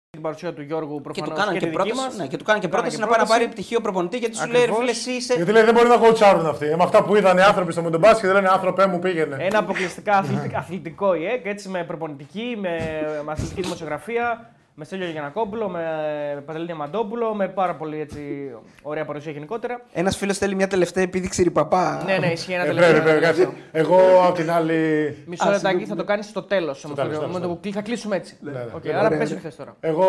την 0.10 0.22
παρουσία 0.22 0.54
του 0.54 0.62
Γιώργου 0.62 0.96
Και 0.96 1.02
προφανώς 1.02 1.30
του 1.30 1.36
κάνανε 1.40 1.58
και, 1.58 1.66
τη 1.66 1.72
δική 1.72 1.78
πρόταση, 1.78 2.02
μας. 2.06 2.18
ναι, 2.18 2.28
και 2.28 2.38
του 2.38 2.44
κάνανε 2.44 2.66
και 2.66 2.72
Κάνανε 2.72 2.90
πρόταση 2.90 2.96
και 2.96 3.02
να 3.02 3.08
πάει 3.08 3.18
να 3.20 3.24
πρόταση. 3.26 3.40
πάρει 3.40 3.52
πτυχίο 3.54 3.82
προπονητή 3.82 4.18
γιατί 4.18 4.36
σου 4.36 4.42
λέει 4.46 4.52
ρε 4.52 4.58
Ακριβώς. 4.58 4.80
φίλε 4.80 4.92
εσύ 4.92 5.12
είσαι. 5.12 5.34
Γιατί 5.36 5.52
λέει 5.52 5.64
δεν 5.64 5.74
μπορεί 5.74 5.88
να 5.88 5.98
κοουτσάρουν 5.98 6.46
αυτοί. 6.46 6.66
Ε, 6.66 6.76
με 6.76 6.84
αυτά 6.84 7.04
που 7.04 7.16
είδαν 7.16 7.38
οι 7.38 7.42
άνθρωποι 7.42 7.72
στο 7.72 7.82
Μοντομπάσκετ 7.82 8.26
δεν 8.26 8.34
λένε 8.34 8.50
άνθρωπε 8.52 8.86
μου 8.88 9.00
πήγαινε. 9.00 9.36
Ένα 9.40 9.58
αποκλειστικά 9.60 10.18
αθλητικ- 10.18 10.56
αθλητικό 10.56 11.14
ΙΕΚ, 11.14 11.46
έτσι 11.46 11.70
με 11.70 11.84
προπονητική, 11.84 12.56
με, 12.60 12.78
με 13.26 13.32
αθλητική 13.32 13.62
δημοσιογραφία, 13.62 14.54
με 14.74 14.86
Στέλιο 14.86 15.10
Γιανακόπουλο, 15.10 15.70
με 15.70 15.84
Παντελή 16.46 16.66
Διαμαντόπουλο, 16.66 17.34
με 17.34 17.48
πάρα 17.48 17.76
πολύ 17.76 18.00
έτσι, 18.00 18.52
ωραία 18.82 19.06
παρουσία 19.06 19.32
γενικότερα. 19.32 19.82
Ένας 19.94 20.18
φίλος 20.18 20.38
θέλει 20.38 20.56
μια 20.56 20.68
τελευταία 20.68 21.04
επίδειξη 21.04 21.44
ρηπαπά. 21.44 22.04
Ναι, 22.06 22.18
ναι, 22.18 22.28
ισχύει 22.28 22.54
ένα 22.54 22.64
Ε, 22.64 22.68
τελευταίο. 22.68 22.92
πρέπει, 22.92 23.04
πρέπει, 23.06 23.18
ένα 23.18 23.28
κάτσε. 23.28 23.42
τελευταίο. 23.44 23.82
Εγώ 23.82 24.24
απ' 24.28 24.36
την 24.36 24.52
άλλη. 24.52 24.74
Μισό 25.26 25.44
Α, 25.48 25.52
λεπτάκι 25.52 25.62
συγγνώμη. 25.68 25.86
θα 25.86 25.96
το 25.96 26.04
κάνεις 26.04 26.26
στο 26.26 26.42
τέλος. 26.44 26.82
τέλος, 26.96 27.20
τέλος. 27.20 27.74
Θα 27.74 27.82
κλείσουμε 27.82 28.16
έτσι. 28.16 28.38
ναι. 28.42 28.52
Οκ, 28.76 28.84
Ναι, 28.86 28.94
άρα 28.94 29.06
ωραία, 29.06 29.18
πες 29.18 29.30
ωραία. 29.32 29.42
εχθέ 29.46 29.54
τώρα. 29.58 29.76
Εγώ. 29.80 30.06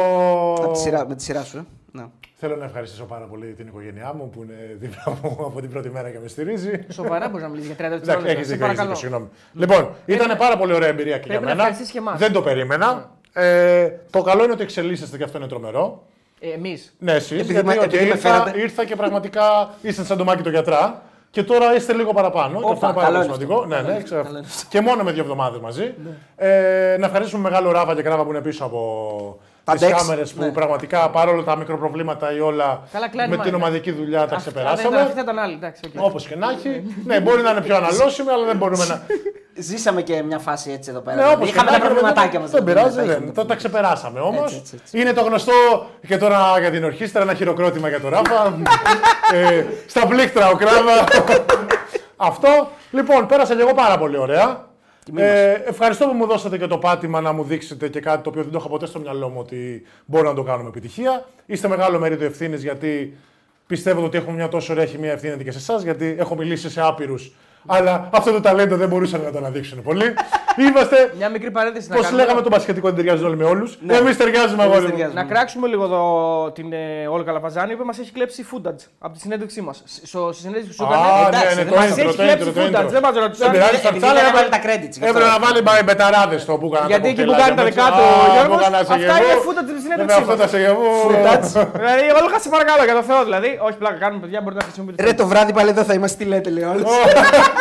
Από 0.62 0.72
τη 0.72 0.78
σειρά, 0.78 1.08
με 1.08 1.14
τη 1.14 1.22
σειρά 1.22 1.42
σου. 1.42 1.56
Ε. 1.58 1.64
Ναι. 1.92 2.04
Θέλω 2.34 2.56
να 2.56 2.64
ευχαριστήσω 2.64 3.04
πάρα 3.04 3.24
πολύ 3.24 3.46
την 3.54 3.66
οικογένειά 3.66 4.12
μου 4.16 4.30
που 4.30 4.42
είναι 4.42 4.76
δίπλα 4.78 5.02
μου 5.22 5.36
από 5.46 5.60
την 5.60 5.70
πρώτη 5.70 5.90
μέρα 5.90 6.10
και 6.10 6.18
με 6.22 6.28
στηρίζει. 6.28 6.84
Σοβαρά 6.88 7.28
μπορείς 7.28 7.42
να 7.42 7.48
μιλήσεις 7.48 7.66
για 7.70 7.76
30 7.86 7.92
Εντάξει, 7.92 8.04
δευτερόλεπτα. 8.04 8.32
έχεις 8.32 8.46
Σε 8.46 8.52
δίκιο, 8.52 8.66
έχεις 8.66 8.76
παρακαλώ. 8.78 8.88
δίκιο, 8.88 9.00
συγγνώμη. 9.08 9.28
Λοιπόν, 9.52 9.94
ήταν 10.06 10.36
πάρα 10.38 10.56
πολύ 10.56 10.72
ωραία 10.72 10.88
εμπειρία 10.88 11.18
και 11.18 11.18
για 11.18 11.26
Πρέπει 11.26 11.40
να 11.42 11.48
μένα. 11.48 11.58
ευχαριστήσεις 11.58 11.92
και 11.92 11.98
εμάς. 11.98 12.18
Δεν 12.18 12.32
το 12.32 12.42
περίμενα. 12.42 13.10
Ε, 13.32 13.88
το 14.10 14.22
καλό 14.22 14.44
είναι 14.44 14.52
ότι 14.52 14.62
εξελίσσεστε 14.62 15.16
και 15.16 15.24
αυτό 15.24 15.38
είναι 15.38 15.46
τρομερό. 15.46 16.02
Εμείς. 16.40 16.94
Ναι, 16.98 17.12
εσείς. 17.12 17.30
Επειδή 17.40 17.52
Γιατί 17.52 17.66
με- 17.66 17.76
οκ, 17.76 17.82
επειδή 17.82 18.02
με 18.04 18.08
ήρθα, 18.08 18.28
φέρατε. 18.32 18.60
ήρθα 18.60 18.84
και 18.84 18.96
πραγματικά 18.96 19.74
είστε 19.82 20.04
σαν 20.04 20.16
το 20.18 20.24
μάκι 20.24 20.42
το 20.42 20.50
γιατρά. 20.50 21.02
Και 21.30 21.42
τώρα 21.42 21.74
είστε 21.74 21.92
λίγο 21.92 22.12
παραπάνω. 22.12 22.58
και 22.58 22.64
Όπα, 22.64 22.72
αυτό 22.72 22.86
είναι 22.86 22.94
πάρα 22.94 23.06
καλό 23.06 23.18
πολύ 23.18 23.24
είναι 23.26 23.34
σημαντικό. 23.34 23.54
αυτό. 23.54 23.66
Ναι, 23.68 23.74
Καλό 23.74 23.88
ναι, 23.88 23.94
είναι 23.94 24.02
ξέρω. 24.02 24.20
αυτό. 24.20 24.32
Καλό 24.32 24.44
είναι 24.44 24.52
αυτό. 24.56 24.66
Και 24.68 24.80
μόνο 24.80 25.02
με 25.02 25.12
δύο 25.12 25.22
εβδομάδες 25.22 25.60
μαζί. 25.60 25.94
Ε, 26.36 26.96
να 26.98 27.06
ευχαριστήσουμε 27.06 27.42
μεγάλο 27.50 27.70
Ράβα 27.70 27.94
και 27.94 28.02
Κράβα 28.02 28.24
που 28.24 28.30
είναι 28.30 28.40
πίσω 28.40 28.64
από 28.64 29.38
Τα 29.38 29.51
τις 29.64 29.82
Dex, 29.88 29.90
κάμερες 29.96 30.32
που 30.32 30.42
ναι. 30.42 30.48
πραγματικά 30.52 31.10
παρόλο 31.10 31.42
τα 31.42 31.56
μικροπροβλήματα 31.56 32.32
ή 32.32 32.40
όλα 32.40 32.82
Καλά, 32.92 33.08
κλείνει 33.08 33.28
με 33.28 33.36
μάτι. 33.36 33.48
την 33.48 33.58
ομαδική 33.58 33.90
δουλειά 33.92 34.18
τα 34.18 34.36
Αυτή 34.36 34.36
ξεπεράσαμε. 34.36 34.96
θα 35.14 35.20
ήταν 35.20 35.38
άλλη. 35.38 35.54
εντάξει, 35.54 35.80
οκ. 35.96 36.04
Όπως 36.04 36.26
και 36.26 36.36
να 36.36 36.50
έχει. 36.50 36.94
ναι, 37.04 37.20
μπορεί 37.20 37.42
να 37.42 37.50
είναι 37.50 37.60
πιο 37.60 37.76
αναλώσιμη, 37.76 38.30
αλλά 38.30 38.44
δεν 38.46 38.56
μπορούμε 38.56 38.84
να. 38.86 39.02
Ζήσαμε 39.54 40.02
και 40.02 40.22
μια 40.22 40.38
φάση 40.38 40.70
έτσι 40.72 40.90
εδώ 40.90 41.00
πέρα. 41.00 41.16
Ναι, 41.16 41.22
δηλαδή. 41.22 41.42
όπως 41.42 41.50
και 41.50 41.54
Είχαμε 41.54 41.70
να 41.70 41.76
τα 41.78 41.84
έχει, 41.84 41.92
προβληματάκια 41.94 42.40
μας. 42.40 42.50
Δεν 42.50 42.64
πειράζει, 42.64 43.00
δεν. 43.02 43.34
Τα, 43.34 43.46
τα 43.46 43.54
ξεπεράσαμε 43.54 44.20
όμως. 44.20 44.42
Έτσι, 44.44 44.56
έτσι, 44.58 44.76
έτσι. 44.80 45.00
Είναι 45.00 45.12
το 45.12 45.22
γνωστό 45.22 45.52
και 46.06 46.16
τώρα 46.16 46.38
για 46.60 46.70
την 46.70 46.84
ορχήστρα 46.84 47.22
ένα 47.22 47.34
χειροκρότημα 47.34 47.88
για 47.88 48.00
τον 48.00 48.10
Ράφα. 48.10 48.54
ε, 49.32 49.64
στα 49.86 50.06
πλήκτρα 50.06 50.48
ο 50.48 50.56
Κράβα. 50.56 51.04
Αυτό. 52.16 52.68
Λοιπόν, 52.90 53.26
πέρασα 53.26 53.54
και 53.54 53.60
εγώ 53.62 53.74
πάρα 53.74 53.98
πολύ 53.98 54.16
ωραία. 54.18 54.70
Ε, 55.16 55.52
ευχαριστώ 55.52 56.06
που 56.06 56.12
μου 56.12 56.26
δώσατε 56.26 56.58
και 56.58 56.66
το 56.66 56.78
πάτημα 56.78 57.20
να 57.20 57.32
μου 57.32 57.44
δείξετε 57.44 57.88
και 57.88 58.00
κάτι 58.00 58.22
το 58.22 58.30
οποίο 58.30 58.42
δεν 58.42 58.52
το 58.52 58.58
είχα 58.58 58.68
ποτέ 58.68 58.86
στο 58.86 58.98
μυαλό 58.98 59.28
μου 59.28 59.38
ότι 59.38 59.82
μπορώ 60.04 60.28
να 60.28 60.34
το 60.34 60.42
κάνω 60.42 60.62
με 60.62 60.68
επιτυχία. 60.68 61.26
Είστε 61.46 61.68
μεγάλο 61.68 61.98
μερίδιο 61.98 62.26
ευθύνης 62.26 62.62
γιατί 62.62 63.16
πιστεύω 63.66 64.04
ότι 64.04 64.16
έχουμε 64.16 64.34
μια 64.34 64.48
τόσο 64.48 64.72
ωραία 64.72 64.86
χημεία 64.86 65.12
ευθύνη 65.12 65.44
και 65.44 65.50
σε 65.50 65.58
εσάς, 65.58 65.82
γιατί 65.82 66.16
έχω 66.18 66.36
μιλήσει 66.36 66.70
σε 66.70 66.80
άπειρους. 66.80 67.32
Αλλά 67.66 68.08
αυτό 68.12 68.32
το 68.32 68.40
ταλέντο 68.40 68.76
δεν 68.76 68.88
μπορούσαν 68.88 69.20
να 69.20 69.30
το 69.30 69.38
αναδείξουν 69.38 69.82
πολύ. 69.82 70.14
Είμαστε 70.56 71.12
Μια 71.18 71.28
μικρή 71.28 71.50
παρένθεση 71.50 71.88
να 71.88 71.94
Πώς 71.96 72.04
κάνουμε. 72.04 72.22
λέγαμε, 72.22 72.40
το 72.42 72.48
μπασχετικό 72.48 72.86
δεν 72.86 72.96
ταιριάζουν 72.96 73.26
όλοι 73.26 73.36
με 73.36 73.44
όλους. 73.44 73.78
Ναι. 73.80 73.96
Εμείς 73.96 74.16
ταιριάζουμε 74.16 74.62
Εμείς 74.62 74.64
αγόρι 74.76 74.82
μου. 74.82 74.88
ταιριάζουμε. 74.90 75.20
Να 75.22 75.26
κράξουμε 75.28 75.66
λίγο 75.68 75.84
εδώ 75.84 76.02
την 76.54 76.72
ε, 76.72 77.06
Όλγα 77.10 77.32
Λαβαζάνη 77.32 77.76
που 77.76 77.84
μας 77.84 77.98
έχει 77.98 78.12
κλέψει 78.12 78.46
footage 78.52 78.82
από 78.98 79.12
τη 79.14 79.20
συνέντευξή 79.20 79.60
μας. 79.60 79.82
Στη 79.86 80.06
συνέντευξη 80.40 80.68
που 80.76 80.84
σου 80.84 80.84
Α, 80.84 80.96
έκανε. 80.96 81.28
εντάξει, 81.28 81.46
ναι, 81.56 81.62
ναι, 81.62 81.62
δεν 81.64 81.72
το 81.72 81.78
μας 81.80 81.86
intro, 81.90 81.98
έχει 81.98 82.06
το 82.16 82.22
κλέψει 82.22 82.44
intro, 82.48 82.52
το 82.54 82.60
footage, 82.60 82.84
intro. 82.86 82.92
δεν 82.96 83.02
μας 83.06 83.14
ρωτήσατε. 83.24 83.50
Δεν 83.50 83.52
πειράζει, 83.58 83.76
στα 83.82 83.88
Επειδή 83.88 84.04
ψάλα 84.04 84.18
δεν 84.20 84.28
έπρεπε- 84.28 84.46
έβαλε 84.46 84.50
τα 84.56 84.60
credits. 84.66 84.94
γι' 84.98 85.04
αυτό. 85.04 85.10
Έπρεπε 85.12 85.28
να 85.34 85.38
βάλει 85.44 85.60
μπα- 85.66 85.82
μπεταράδες 85.86 86.40
το 86.48 86.52
που 86.60 86.66
έκανα. 86.70 86.86
Γιατί 86.92 87.02
τα 87.06 87.12
εκεί 87.14 87.22
που 87.28 87.34
κάνει 87.42 87.54
τα 87.60 87.62
κοπελάκια 87.62 87.70
δικά 87.70 87.86
μέσα. 87.88 87.98
του 87.98 88.06
Α, 88.24 88.34
Γιώργος, 88.34 88.56
που 88.56 88.62
έκανα 88.62 88.78
σε 88.88 88.92
αυτά 88.96 89.14
γεβού. 89.22 89.26
είναι 89.30 89.36
footage 89.46 89.70
της 89.76 89.82
Βέβαια, 89.82 89.84
συνέντευξής 89.84 90.20
αυτό 90.22 90.32
μας. 90.34 90.40
τα 90.42 90.46
σε 90.52 90.58
γεβού. 90.64 90.90
Δηλαδή, 91.82 92.04
Όλγα, 92.20 92.36
σε 92.44 92.48
παρακαλώ 92.54 92.82
για 92.88 92.96
το 93.00 93.04
Θεό 93.08 93.20
δηλαδή. 93.28 93.50
Όχι, 93.66 93.76
πλάκα 93.82 93.98
κάνουμε 94.02 94.20
παιδιά, 94.24 94.38
μπορείτε 94.42 94.60
να 94.62 94.66
χρησιμοποιείτε. 94.68 94.98
Ρε 95.06 95.12
το 95.20 95.24
βράδυ 95.30 95.52
πάλι 95.58 95.68
εδώ 95.74 95.82
θα 95.88 95.94
είμαστε, 95.96 96.16
τι 96.20 96.24
λέτε, 96.32 96.48
λέει 96.56 96.66
όλος. 96.74 96.88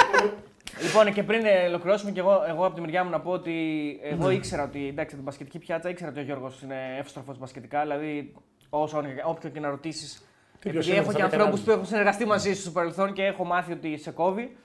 Λοιπόν, 0.81 1.13
και 1.13 1.23
πριν 1.23 1.45
ε, 1.45 1.67
ολοκληρώσουμε, 1.67 2.11
και 2.11 2.19
εγώ, 2.19 2.43
εγώ 2.47 2.65
από 2.65 2.75
τη 2.75 2.81
μεριά 2.81 3.03
μου 3.03 3.09
να 3.09 3.19
πω 3.19 3.31
ότι 3.31 3.53
εγώ 4.03 4.29
ήξερα 4.29 4.63
ότι 4.63 4.87
εντάξει, 4.87 5.15
την 5.15 5.23
μπασκετική 5.23 5.59
πιάτσα 5.59 5.89
ήξερα 5.89 6.09
ότι 6.09 6.19
ο 6.19 6.23
Γιώργος 6.23 6.61
είναι 6.61 6.75
εύστροφος 6.99 7.37
μπασκετικά. 7.37 7.81
Δηλαδή, 7.81 8.33
όσο, 8.69 9.03
όποιο 9.25 9.49
και 9.49 9.59
να 9.59 9.69
ρωτήσεις. 9.69 10.25
Επειδή 10.63 10.89
είναι, 10.89 10.97
έχω 10.97 11.05
θα 11.05 11.11
και 11.11 11.17
με 11.17 11.23
ανθρώπους 11.23 11.45
κρεμάζει. 11.47 11.63
που 11.63 11.71
έχω 11.71 11.83
συνεργαστεί 11.85 12.25
μαζί 12.25 12.53
σου 12.53 12.61
στο 12.61 12.71
παρελθόν 12.71 13.13
και 13.13 13.23
έχω 13.23 13.45
μάθει 13.45 13.71
ότι 13.71 13.97
σε 13.97 14.11
κόβει. 14.11 14.55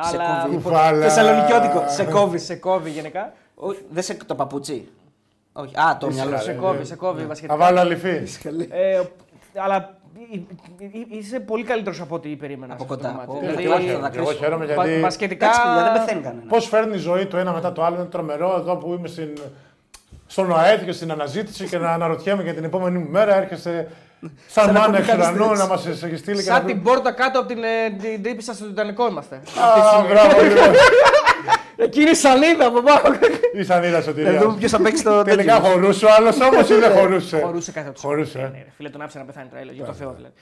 Σε 0.00 0.16
Αλλά. 0.16 0.42
κόβει. 0.42 0.56
Κουφάλα. 0.56 1.00
Θεσσαλονικιώτικο. 1.02 1.84
Σε 1.88 2.04
κόβει. 2.04 2.38
Σε 2.38 2.54
κόβει 2.56 2.90
γενικά. 2.90 3.32
Ο- 3.54 3.76
Δεν 3.90 4.02
σε 4.02 4.14
το 4.14 4.34
παπούτσι. 4.34 4.88
Όχι. 5.52 5.74
Α, 5.80 5.96
το 5.96 6.10
μυαλό 6.10 6.36
Σε 6.38 6.52
σου. 6.52 6.58
κόβει, 6.60 6.84
σε 6.84 6.96
κόβει 6.96 7.20
Θα 7.20 7.26
μπασκετικά. 7.26 7.56
βάλω 7.56 7.80
αληθή. 7.80 8.22
Ε, 8.70 9.02
αλλά 9.54 9.76
ε, 9.76 9.78
ε, 9.78 9.82
ε, 9.82 9.88
είσαι 11.10 11.40
πολύ 11.40 11.64
καλύτερος 11.64 12.00
από 12.00 12.14
ό,τι 12.14 12.28
περίμενα. 12.28 12.72
Από 12.74 12.82
σε 12.86 12.92
αυτό 12.92 12.96
το 13.08 13.12
κοντά. 13.12 13.24
κομμάτι. 13.26 13.46
Πω, 13.46 13.52
Δηλαδή, 13.56 13.62
και 13.62 13.68
όχι, 13.68 13.78
θα 13.78 13.86
Και 13.86 13.90
εγώ 13.92 14.00
δακρύσω. 14.00 14.32
χαίρομαι 14.32 14.64
μπα- 14.74 14.84
γιατί. 14.86 15.00
μπασκετικά. 15.00 15.46
Εντάξει, 15.46 15.62
παιδιά, 15.62 15.82
δεν 15.92 15.92
πεθαίνει 15.92 16.20
κανένας. 16.22 16.44
Πώς 16.48 16.66
φέρνει 16.68 16.94
η 16.94 16.98
ζωή 16.98 17.26
το 17.26 17.36
ένα 17.36 17.52
μετά 17.52 17.72
το 17.72 17.84
άλλο 17.84 17.96
είναι 17.96 18.04
τρομερό. 18.04 18.54
Εδώ 18.58 18.76
που 18.76 18.94
είμαι 18.98 19.08
στην, 19.08 19.28
στον 20.26 20.50
ΟΑΕΔ 20.50 20.84
και 20.84 20.92
στην 20.92 21.10
αναζήτηση 21.10 21.64
και 21.68 21.78
να 21.78 21.90
αναρωτιέμαι 21.92 22.42
για 22.42 22.54
την 22.54 22.64
επόμενη 22.64 22.98
μου 22.98 23.08
μέρα 23.10 23.36
έρχεσαι 23.36 23.88
σαν 24.20 24.30
Σαν 24.46 24.66
να 24.66 24.72
μάνα 24.72 24.84
πούμε 24.86 24.98
εξ 24.98 25.06
κάτι 25.06 25.20
ουρανού 25.20 25.36
τέτοιο. 25.38 25.54
να 25.54 25.66
μας 25.66 25.86
έχει 25.86 26.16
στείλει 26.16 26.42
και 26.42 26.48
να 26.50 26.54
Σαν 26.56 26.64
πει- 26.64 26.72
την 26.72 26.82
πόρτα 26.82 27.12
κάτω 27.12 27.38
από 27.38 27.48
την, 27.48 27.58
ε, 27.64 27.90
την 28.02 28.22
τρύπησα 28.22 28.54
στο 28.54 28.64
Τιτανικό 28.66 29.08
είμαστε. 29.08 29.34
Α, 29.36 30.02
μπράβο, 30.08 30.40
λοιπόν. 30.48 30.72
Εκείνη 31.76 32.10
η 32.10 32.14
σανίδα 32.14 32.66
από 32.66 32.80
πάνω. 32.82 33.16
Η 33.54 33.62
σανίδα 33.64 33.96
Να 33.96 34.02
σωτηρία. 34.02 34.38
δούμε 34.40 34.56
ποιο 34.58 34.68
θα 34.68 34.80
παίξεις 34.80 35.02
το 35.02 35.22
Τελικά 35.22 35.54
τέτοιο. 35.54 35.70
χωρούσε 35.70 36.04
ο 36.04 36.08
άλλος 36.16 36.40
όμως 36.40 36.68
ή 36.70 36.74
δεν 36.74 36.90
χωρούσε. 36.92 37.40
Χωρούσε 37.44 37.72
κάθε 37.72 37.90
τους. 37.90 38.02
Χωρούσε, 38.02 38.38
ε. 38.38 38.42
Ναι, 38.42 38.48
ρε, 38.48 38.66
φίλε, 38.76 38.88
τον 38.88 39.02
άφησε 39.02 39.18
να 39.18 39.24
πεθάνει 39.24 39.48
τρέλο. 39.48 39.70
Για 39.72 39.84
το 39.84 39.92
Θεό 39.92 40.12
δηλαδή. 40.16 40.34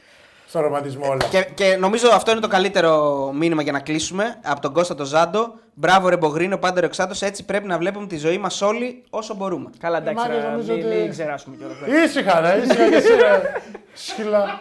Στο 0.48 0.60
ρομαντισμό 0.60 1.06
όλα. 1.08 1.24
Και, 1.30 1.46
και 1.54 1.76
νομίζω 1.76 2.08
αυτό 2.12 2.30
είναι 2.30 2.40
το 2.40 2.48
καλύτερο 2.48 3.30
μήνυμα 3.34 3.62
για 3.62 3.72
να 3.72 3.80
κλείσουμε 3.80 4.36
από 4.44 4.60
τον 4.60 4.72
Κώστα 4.72 4.94
το 4.94 5.04
Ζάντο. 5.04 5.54
Μπράβο, 5.74 6.08
ρε 6.08 6.16
Μπογρίνο, 6.16 6.58
πάντα 6.58 6.80
ρεξάτο. 6.80 7.14
Έτσι 7.20 7.44
πρέπει 7.44 7.66
να 7.66 7.78
βλέπουμε 7.78 8.06
τη 8.06 8.16
ζωή 8.16 8.38
μας 8.38 8.62
όλοι 8.62 9.02
όσο 9.10 9.34
μπορούμε. 9.34 9.70
Καλά, 9.80 9.96
εντάξει, 9.98 10.28
μάγκες, 10.28 10.42
ρε, 10.44 10.50
νομίζω 10.50 10.72
μην 10.74 10.84
ότι- 10.86 10.94
μην 10.96 11.10
ξεράσουμε 11.10 11.56
κιόλας. 11.56 11.76
Ήσυχα, 12.08 12.40
ρε, 12.40 12.60
ήσυχα 12.64 12.88
και 12.88 12.96
εσύ, 12.96 13.12
ρε. 13.14 13.52
Σκυλά. 14.06 14.60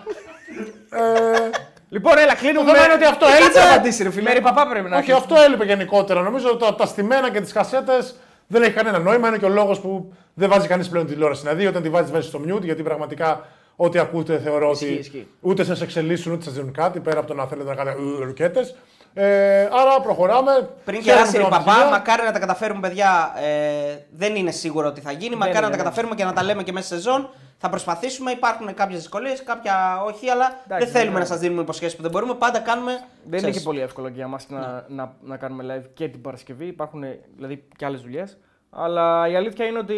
Ε, 0.90 1.50
Λοιπόν, 1.90 2.18
έλα, 2.18 2.34
Το 2.34 2.38
κλείνουμε. 2.40 2.72
θέμα 2.72 2.84
είναι 2.86 2.94
ότι 2.94 3.06
αυτό 3.06 3.26
Κάτσε 3.26 3.40
να 3.42 3.46
έλειπε. 3.46 3.60
απαντήσει, 3.74 4.04
ρε 4.04 4.10
φίλε. 4.12 4.24
Μέρη 4.30 4.42
παπά 4.42 4.68
πρέπει 4.68 4.90
να 4.90 4.98
Όχι, 4.98 5.12
έχει. 5.12 5.20
αυτό 5.20 5.36
έλειπε 5.46 5.66
γενικότερα. 5.66 6.22
Νομίζω 6.22 6.50
ότι 6.50 6.60
τα, 6.66 6.76
τα 6.76 6.86
στημένα 6.86 7.30
και 7.32 7.42
τις 7.42 7.52
κασέτες 7.54 8.16
δεν 8.48 8.64
έχει 8.64 8.72
κανένα 8.72 9.00
νόημα. 9.00 9.28
Είναι 9.28 9.38
και 9.38 9.46
ο 9.46 9.50
λόγος 9.50 9.80
που 9.80 10.14
δεν 10.34 10.50
βάζει 10.50 10.68
κανείς 10.68 10.90
πλέον 10.90 11.06
τηλεόραση. 11.08 11.42
Δηλαδή, 11.42 11.68
όταν 11.68 11.82
τη 11.82 11.90
βάζεις, 11.90 12.12
βάζεις 12.12 12.28
στο 12.30 12.42
mute, 12.48 12.62
γιατί 12.62 12.84
πραγματικά 12.84 13.48
ό,τι 13.76 14.00
ακούτε 14.00 14.40
θεωρώ 14.40 14.70
Ισχύει, 14.72 14.86
ότι 14.86 14.94
ισχύει. 14.94 15.28
ούτε 15.42 15.64
σας 15.64 15.82
εξελίσσουν 15.82 16.32
ούτε 16.34 16.44
σας 16.44 16.54
δίνουν 16.54 16.72
κάτι 16.72 17.00
πέρα 17.00 17.20
από 17.20 17.28
το 17.28 17.34
να 17.34 17.46
θέλετε 17.46 17.70
να 17.70 17.76
κάνετε 17.76 17.98
ρουκέτες. 18.24 18.76
Ε, 19.14 19.62
άρα 19.62 20.02
προχωράμε. 20.04 20.70
Πριν 20.86 21.02
Χαίρομαι 21.02 21.22
κεράσει 21.22 21.38
η 21.38 21.40
την 21.40 21.50
παπά, 21.50 21.58
αποτυχία. 21.58 21.90
μακάρι 21.90 22.24
να 22.24 22.32
τα 22.32 22.40
καταφέρουμε, 22.40 22.80
παιδιά. 22.80 23.34
Ε, 23.36 23.98
δεν 24.12 24.36
είναι 24.36 24.52
σίγουρο 24.52 24.88
ότι 24.88 25.02
θα 25.02 25.12
γίνει. 25.12 25.36
μακάρι 25.36 25.58
είναι, 25.58 25.66
να 25.66 25.72
τα 25.72 25.78
ναι. 25.78 25.84
καταφέρουμε 25.84 26.16
και 26.16 26.24
να 26.24 26.34
τα 26.34 26.44
λέμε 26.44 26.64
και 26.64 26.72
μέσα 26.72 26.88
σε 26.88 26.96
σεζόν. 26.96 27.30
Θα 27.58 27.70
προσπαθήσουμε. 27.70 28.32
Υπάρχουν 28.32 28.74
κάποιες 28.74 29.00
δυσκολίες, 29.00 29.44
κάποια 29.44 30.04
όχι, 30.06 30.30
αλλά 30.30 30.46
Εντάξει, 30.66 30.86
δεν 30.86 30.94
θέλουμε 30.94 31.14
ναι. 31.14 31.20
να 31.20 31.26
σας 31.26 31.40
δίνουμε 31.40 31.62
υποσχέσεις 31.62 31.96
που 31.96 32.02
δεν 32.02 32.12
μπορούμε. 32.12 32.34
Πάντα 32.34 32.60
κάνουμε. 32.60 32.92
Δεν 32.92 33.02
είναι 33.26 33.38
ξέρεις, 33.38 33.58
και 33.58 33.64
πολύ 33.64 33.82
εύκολο 33.82 34.08
για 34.08 34.28
μας 34.28 34.50
να, 34.50 34.86
να, 34.88 35.14
να 35.22 35.38
κάνουμε 35.38 35.76
live 35.76 35.90
και 35.94 36.08
την 36.08 36.22
Παρασκευή. 36.22 36.66
Υπάρχουν 36.66 37.04
δηλαδή 37.36 37.64
και 37.76 37.86
άλλες 37.86 38.02
δουλειές. 38.02 38.38
Αλλά 38.70 39.28
η 39.28 39.36
αλήθεια 39.36 39.66
είναι 39.66 39.80
ότι 39.80 39.96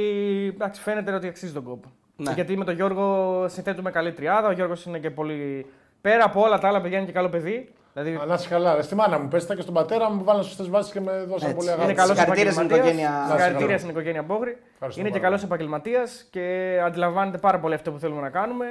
εντάξει, 0.56 0.82
φαίνεται 0.82 1.12
ότι 1.12 1.28
αξίζει 1.28 1.54
τον 1.54 1.64
κόπο. 1.64 1.92
Ναι. 2.16 2.32
Γιατί 2.32 2.58
με 2.58 2.66
τον 2.66 2.76
Γιώργο 2.76 3.46
συνθέτουμε 3.50 3.92
καλή 3.92 4.14
τριάδα. 4.14 4.48
Ο 4.48 4.52
Γιώργος 4.52 4.86
είναι 4.86 5.00
και 5.00 5.10
πολύ. 5.10 5.66
Πέρα 6.02 6.24
από 6.24 6.42
όλα 6.42 6.60
τα 6.60 6.68
άλλα, 6.68 6.82
παιδιά 6.82 6.98
είναι 6.98 7.08
και 7.08 7.14
καλό 7.14 7.30
παιδί. 7.30 7.74
Δηλαδή 7.94 8.20
Αλλά 8.22 8.36
είσαι 8.36 8.48
καλά. 8.50 8.76
Ρε, 8.76 8.82
στη 8.82 8.96
μάνα 8.96 9.20
μου, 9.20 9.28
πες 9.28 9.46
τα 9.46 9.56
και 9.56 9.62
στον 9.62 9.74
πατέρα 9.74 10.10
μου, 10.10 10.16
μου 10.16 10.24
βάλανε 10.24 10.44
σωστές 10.44 10.70
βάσεις 10.70 10.92
και 10.92 11.00
με 11.00 11.12
δώσαν 11.12 11.50
Έτσι. 11.50 11.54
πολύ 11.56 11.64
Είναι 11.66 11.72
αγάπη. 11.72 11.84
είναι 11.84 11.94
καλός 11.94 12.18
Συγχαρητήρια 12.18 12.52
στην 12.52 12.66
οικογένεια. 12.66 13.26
Συγχαρητήρια 13.30 13.78
στην 13.78 13.90
οικογένεια 13.90 14.22
Μπόγρη. 14.22 14.58
Ευχαριστώ 14.74 15.02
Είναι 15.02 15.10
και 15.10 15.16
πάρα 15.18 15.28
καλός 15.30 15.44
επαγγελματίας 15.44 16.26
και 16.30 16.78
αντιλαμβάνεται 16.86 17.38
πάρα 17.38 17.60
πολύ 17.60 17.74
αυτό 17.74 17.92
που 17.92 18.00
θέλουμε 18.00 18.22
να 18.22 18.30
κάνουμε. 18.30 18.66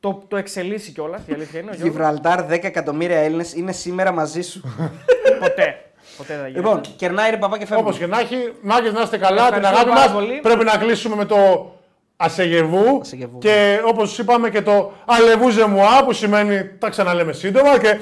Το, 0.00 0.24
το 0.28 0.36
εξελίσσει 0.36 0.92
κιόλας, 0.92 1.20
η 1.26 1.32
αλήθεια 1.32 1.60
είναι. 1.60 1.70
Ο 1.70 1.74
Γιώργος. 1.74 1.96
Γιβραλτάρ, 1.96 2.40
10 2.44 2.64
εκατομμύρια 2.64 3.18
Έλληνες 3.18 3.54
είναι 3.54 3.72
σήμερα 3.72 4.12
μαζί 4.12 4.42
σου. 4.42 4.60
Ποτέ. 5.42 5.76
Ποτέ 6.16 6.32
δεν 6.34 6.38
θα 6.42 6.48
γίνει. 6.48 6.58
λοιπόν, 6.58 6.80
κερνάει 6.96 7.30
ρε 7.30 7.36
παπά 7.36 7.58
και 7.58 7.66
φεύγει. 7.66 7.82
Όπως 7.82 7.98
και 7.98 8.06
να 8.06 8.20
έχει, 8.20 8.36
μάγκε 8.62 8.90
να 8.90 9.00
είστε 9.02 9.18
καλά, 9.18 9.46
την 9.46 9.54
Ευχαριστώ 9.54 9.76
αγάπη 9.76 9.88
πάρα 9.90 10.00
μας. 10.00 10.12
πολύ. 10.12 10.40
Πρέπει 10.40 10.64
να 10.64 10.76
κλείσουμε 10.76 11.16
με 11.16 11.24
το 11.24 11.70
Ασεγεβού. 12.16 12.98
Ασεγεβού. 13.00 13.38
Και 13.38 13.80
όπως 13.84 14.18
είπαμε 14.18 14.50
και 14.50 14.62
το 14.62 14.92
Αλεβούζε 15.06 15.66
μουά 15.66 16.04
που 16.04 16.12
σημαίνει 16.12 16.68
τα 16.78 16.88
ξαναλέμε 16.88 17.32
σύντομα 17.32 17.78
και. 17.78 17.98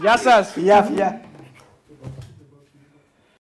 Γεια 0.00 0.16
σας! 0.16 0.50
Φιλιά, 0.52 0.82
φιλιά. 0.82 1.20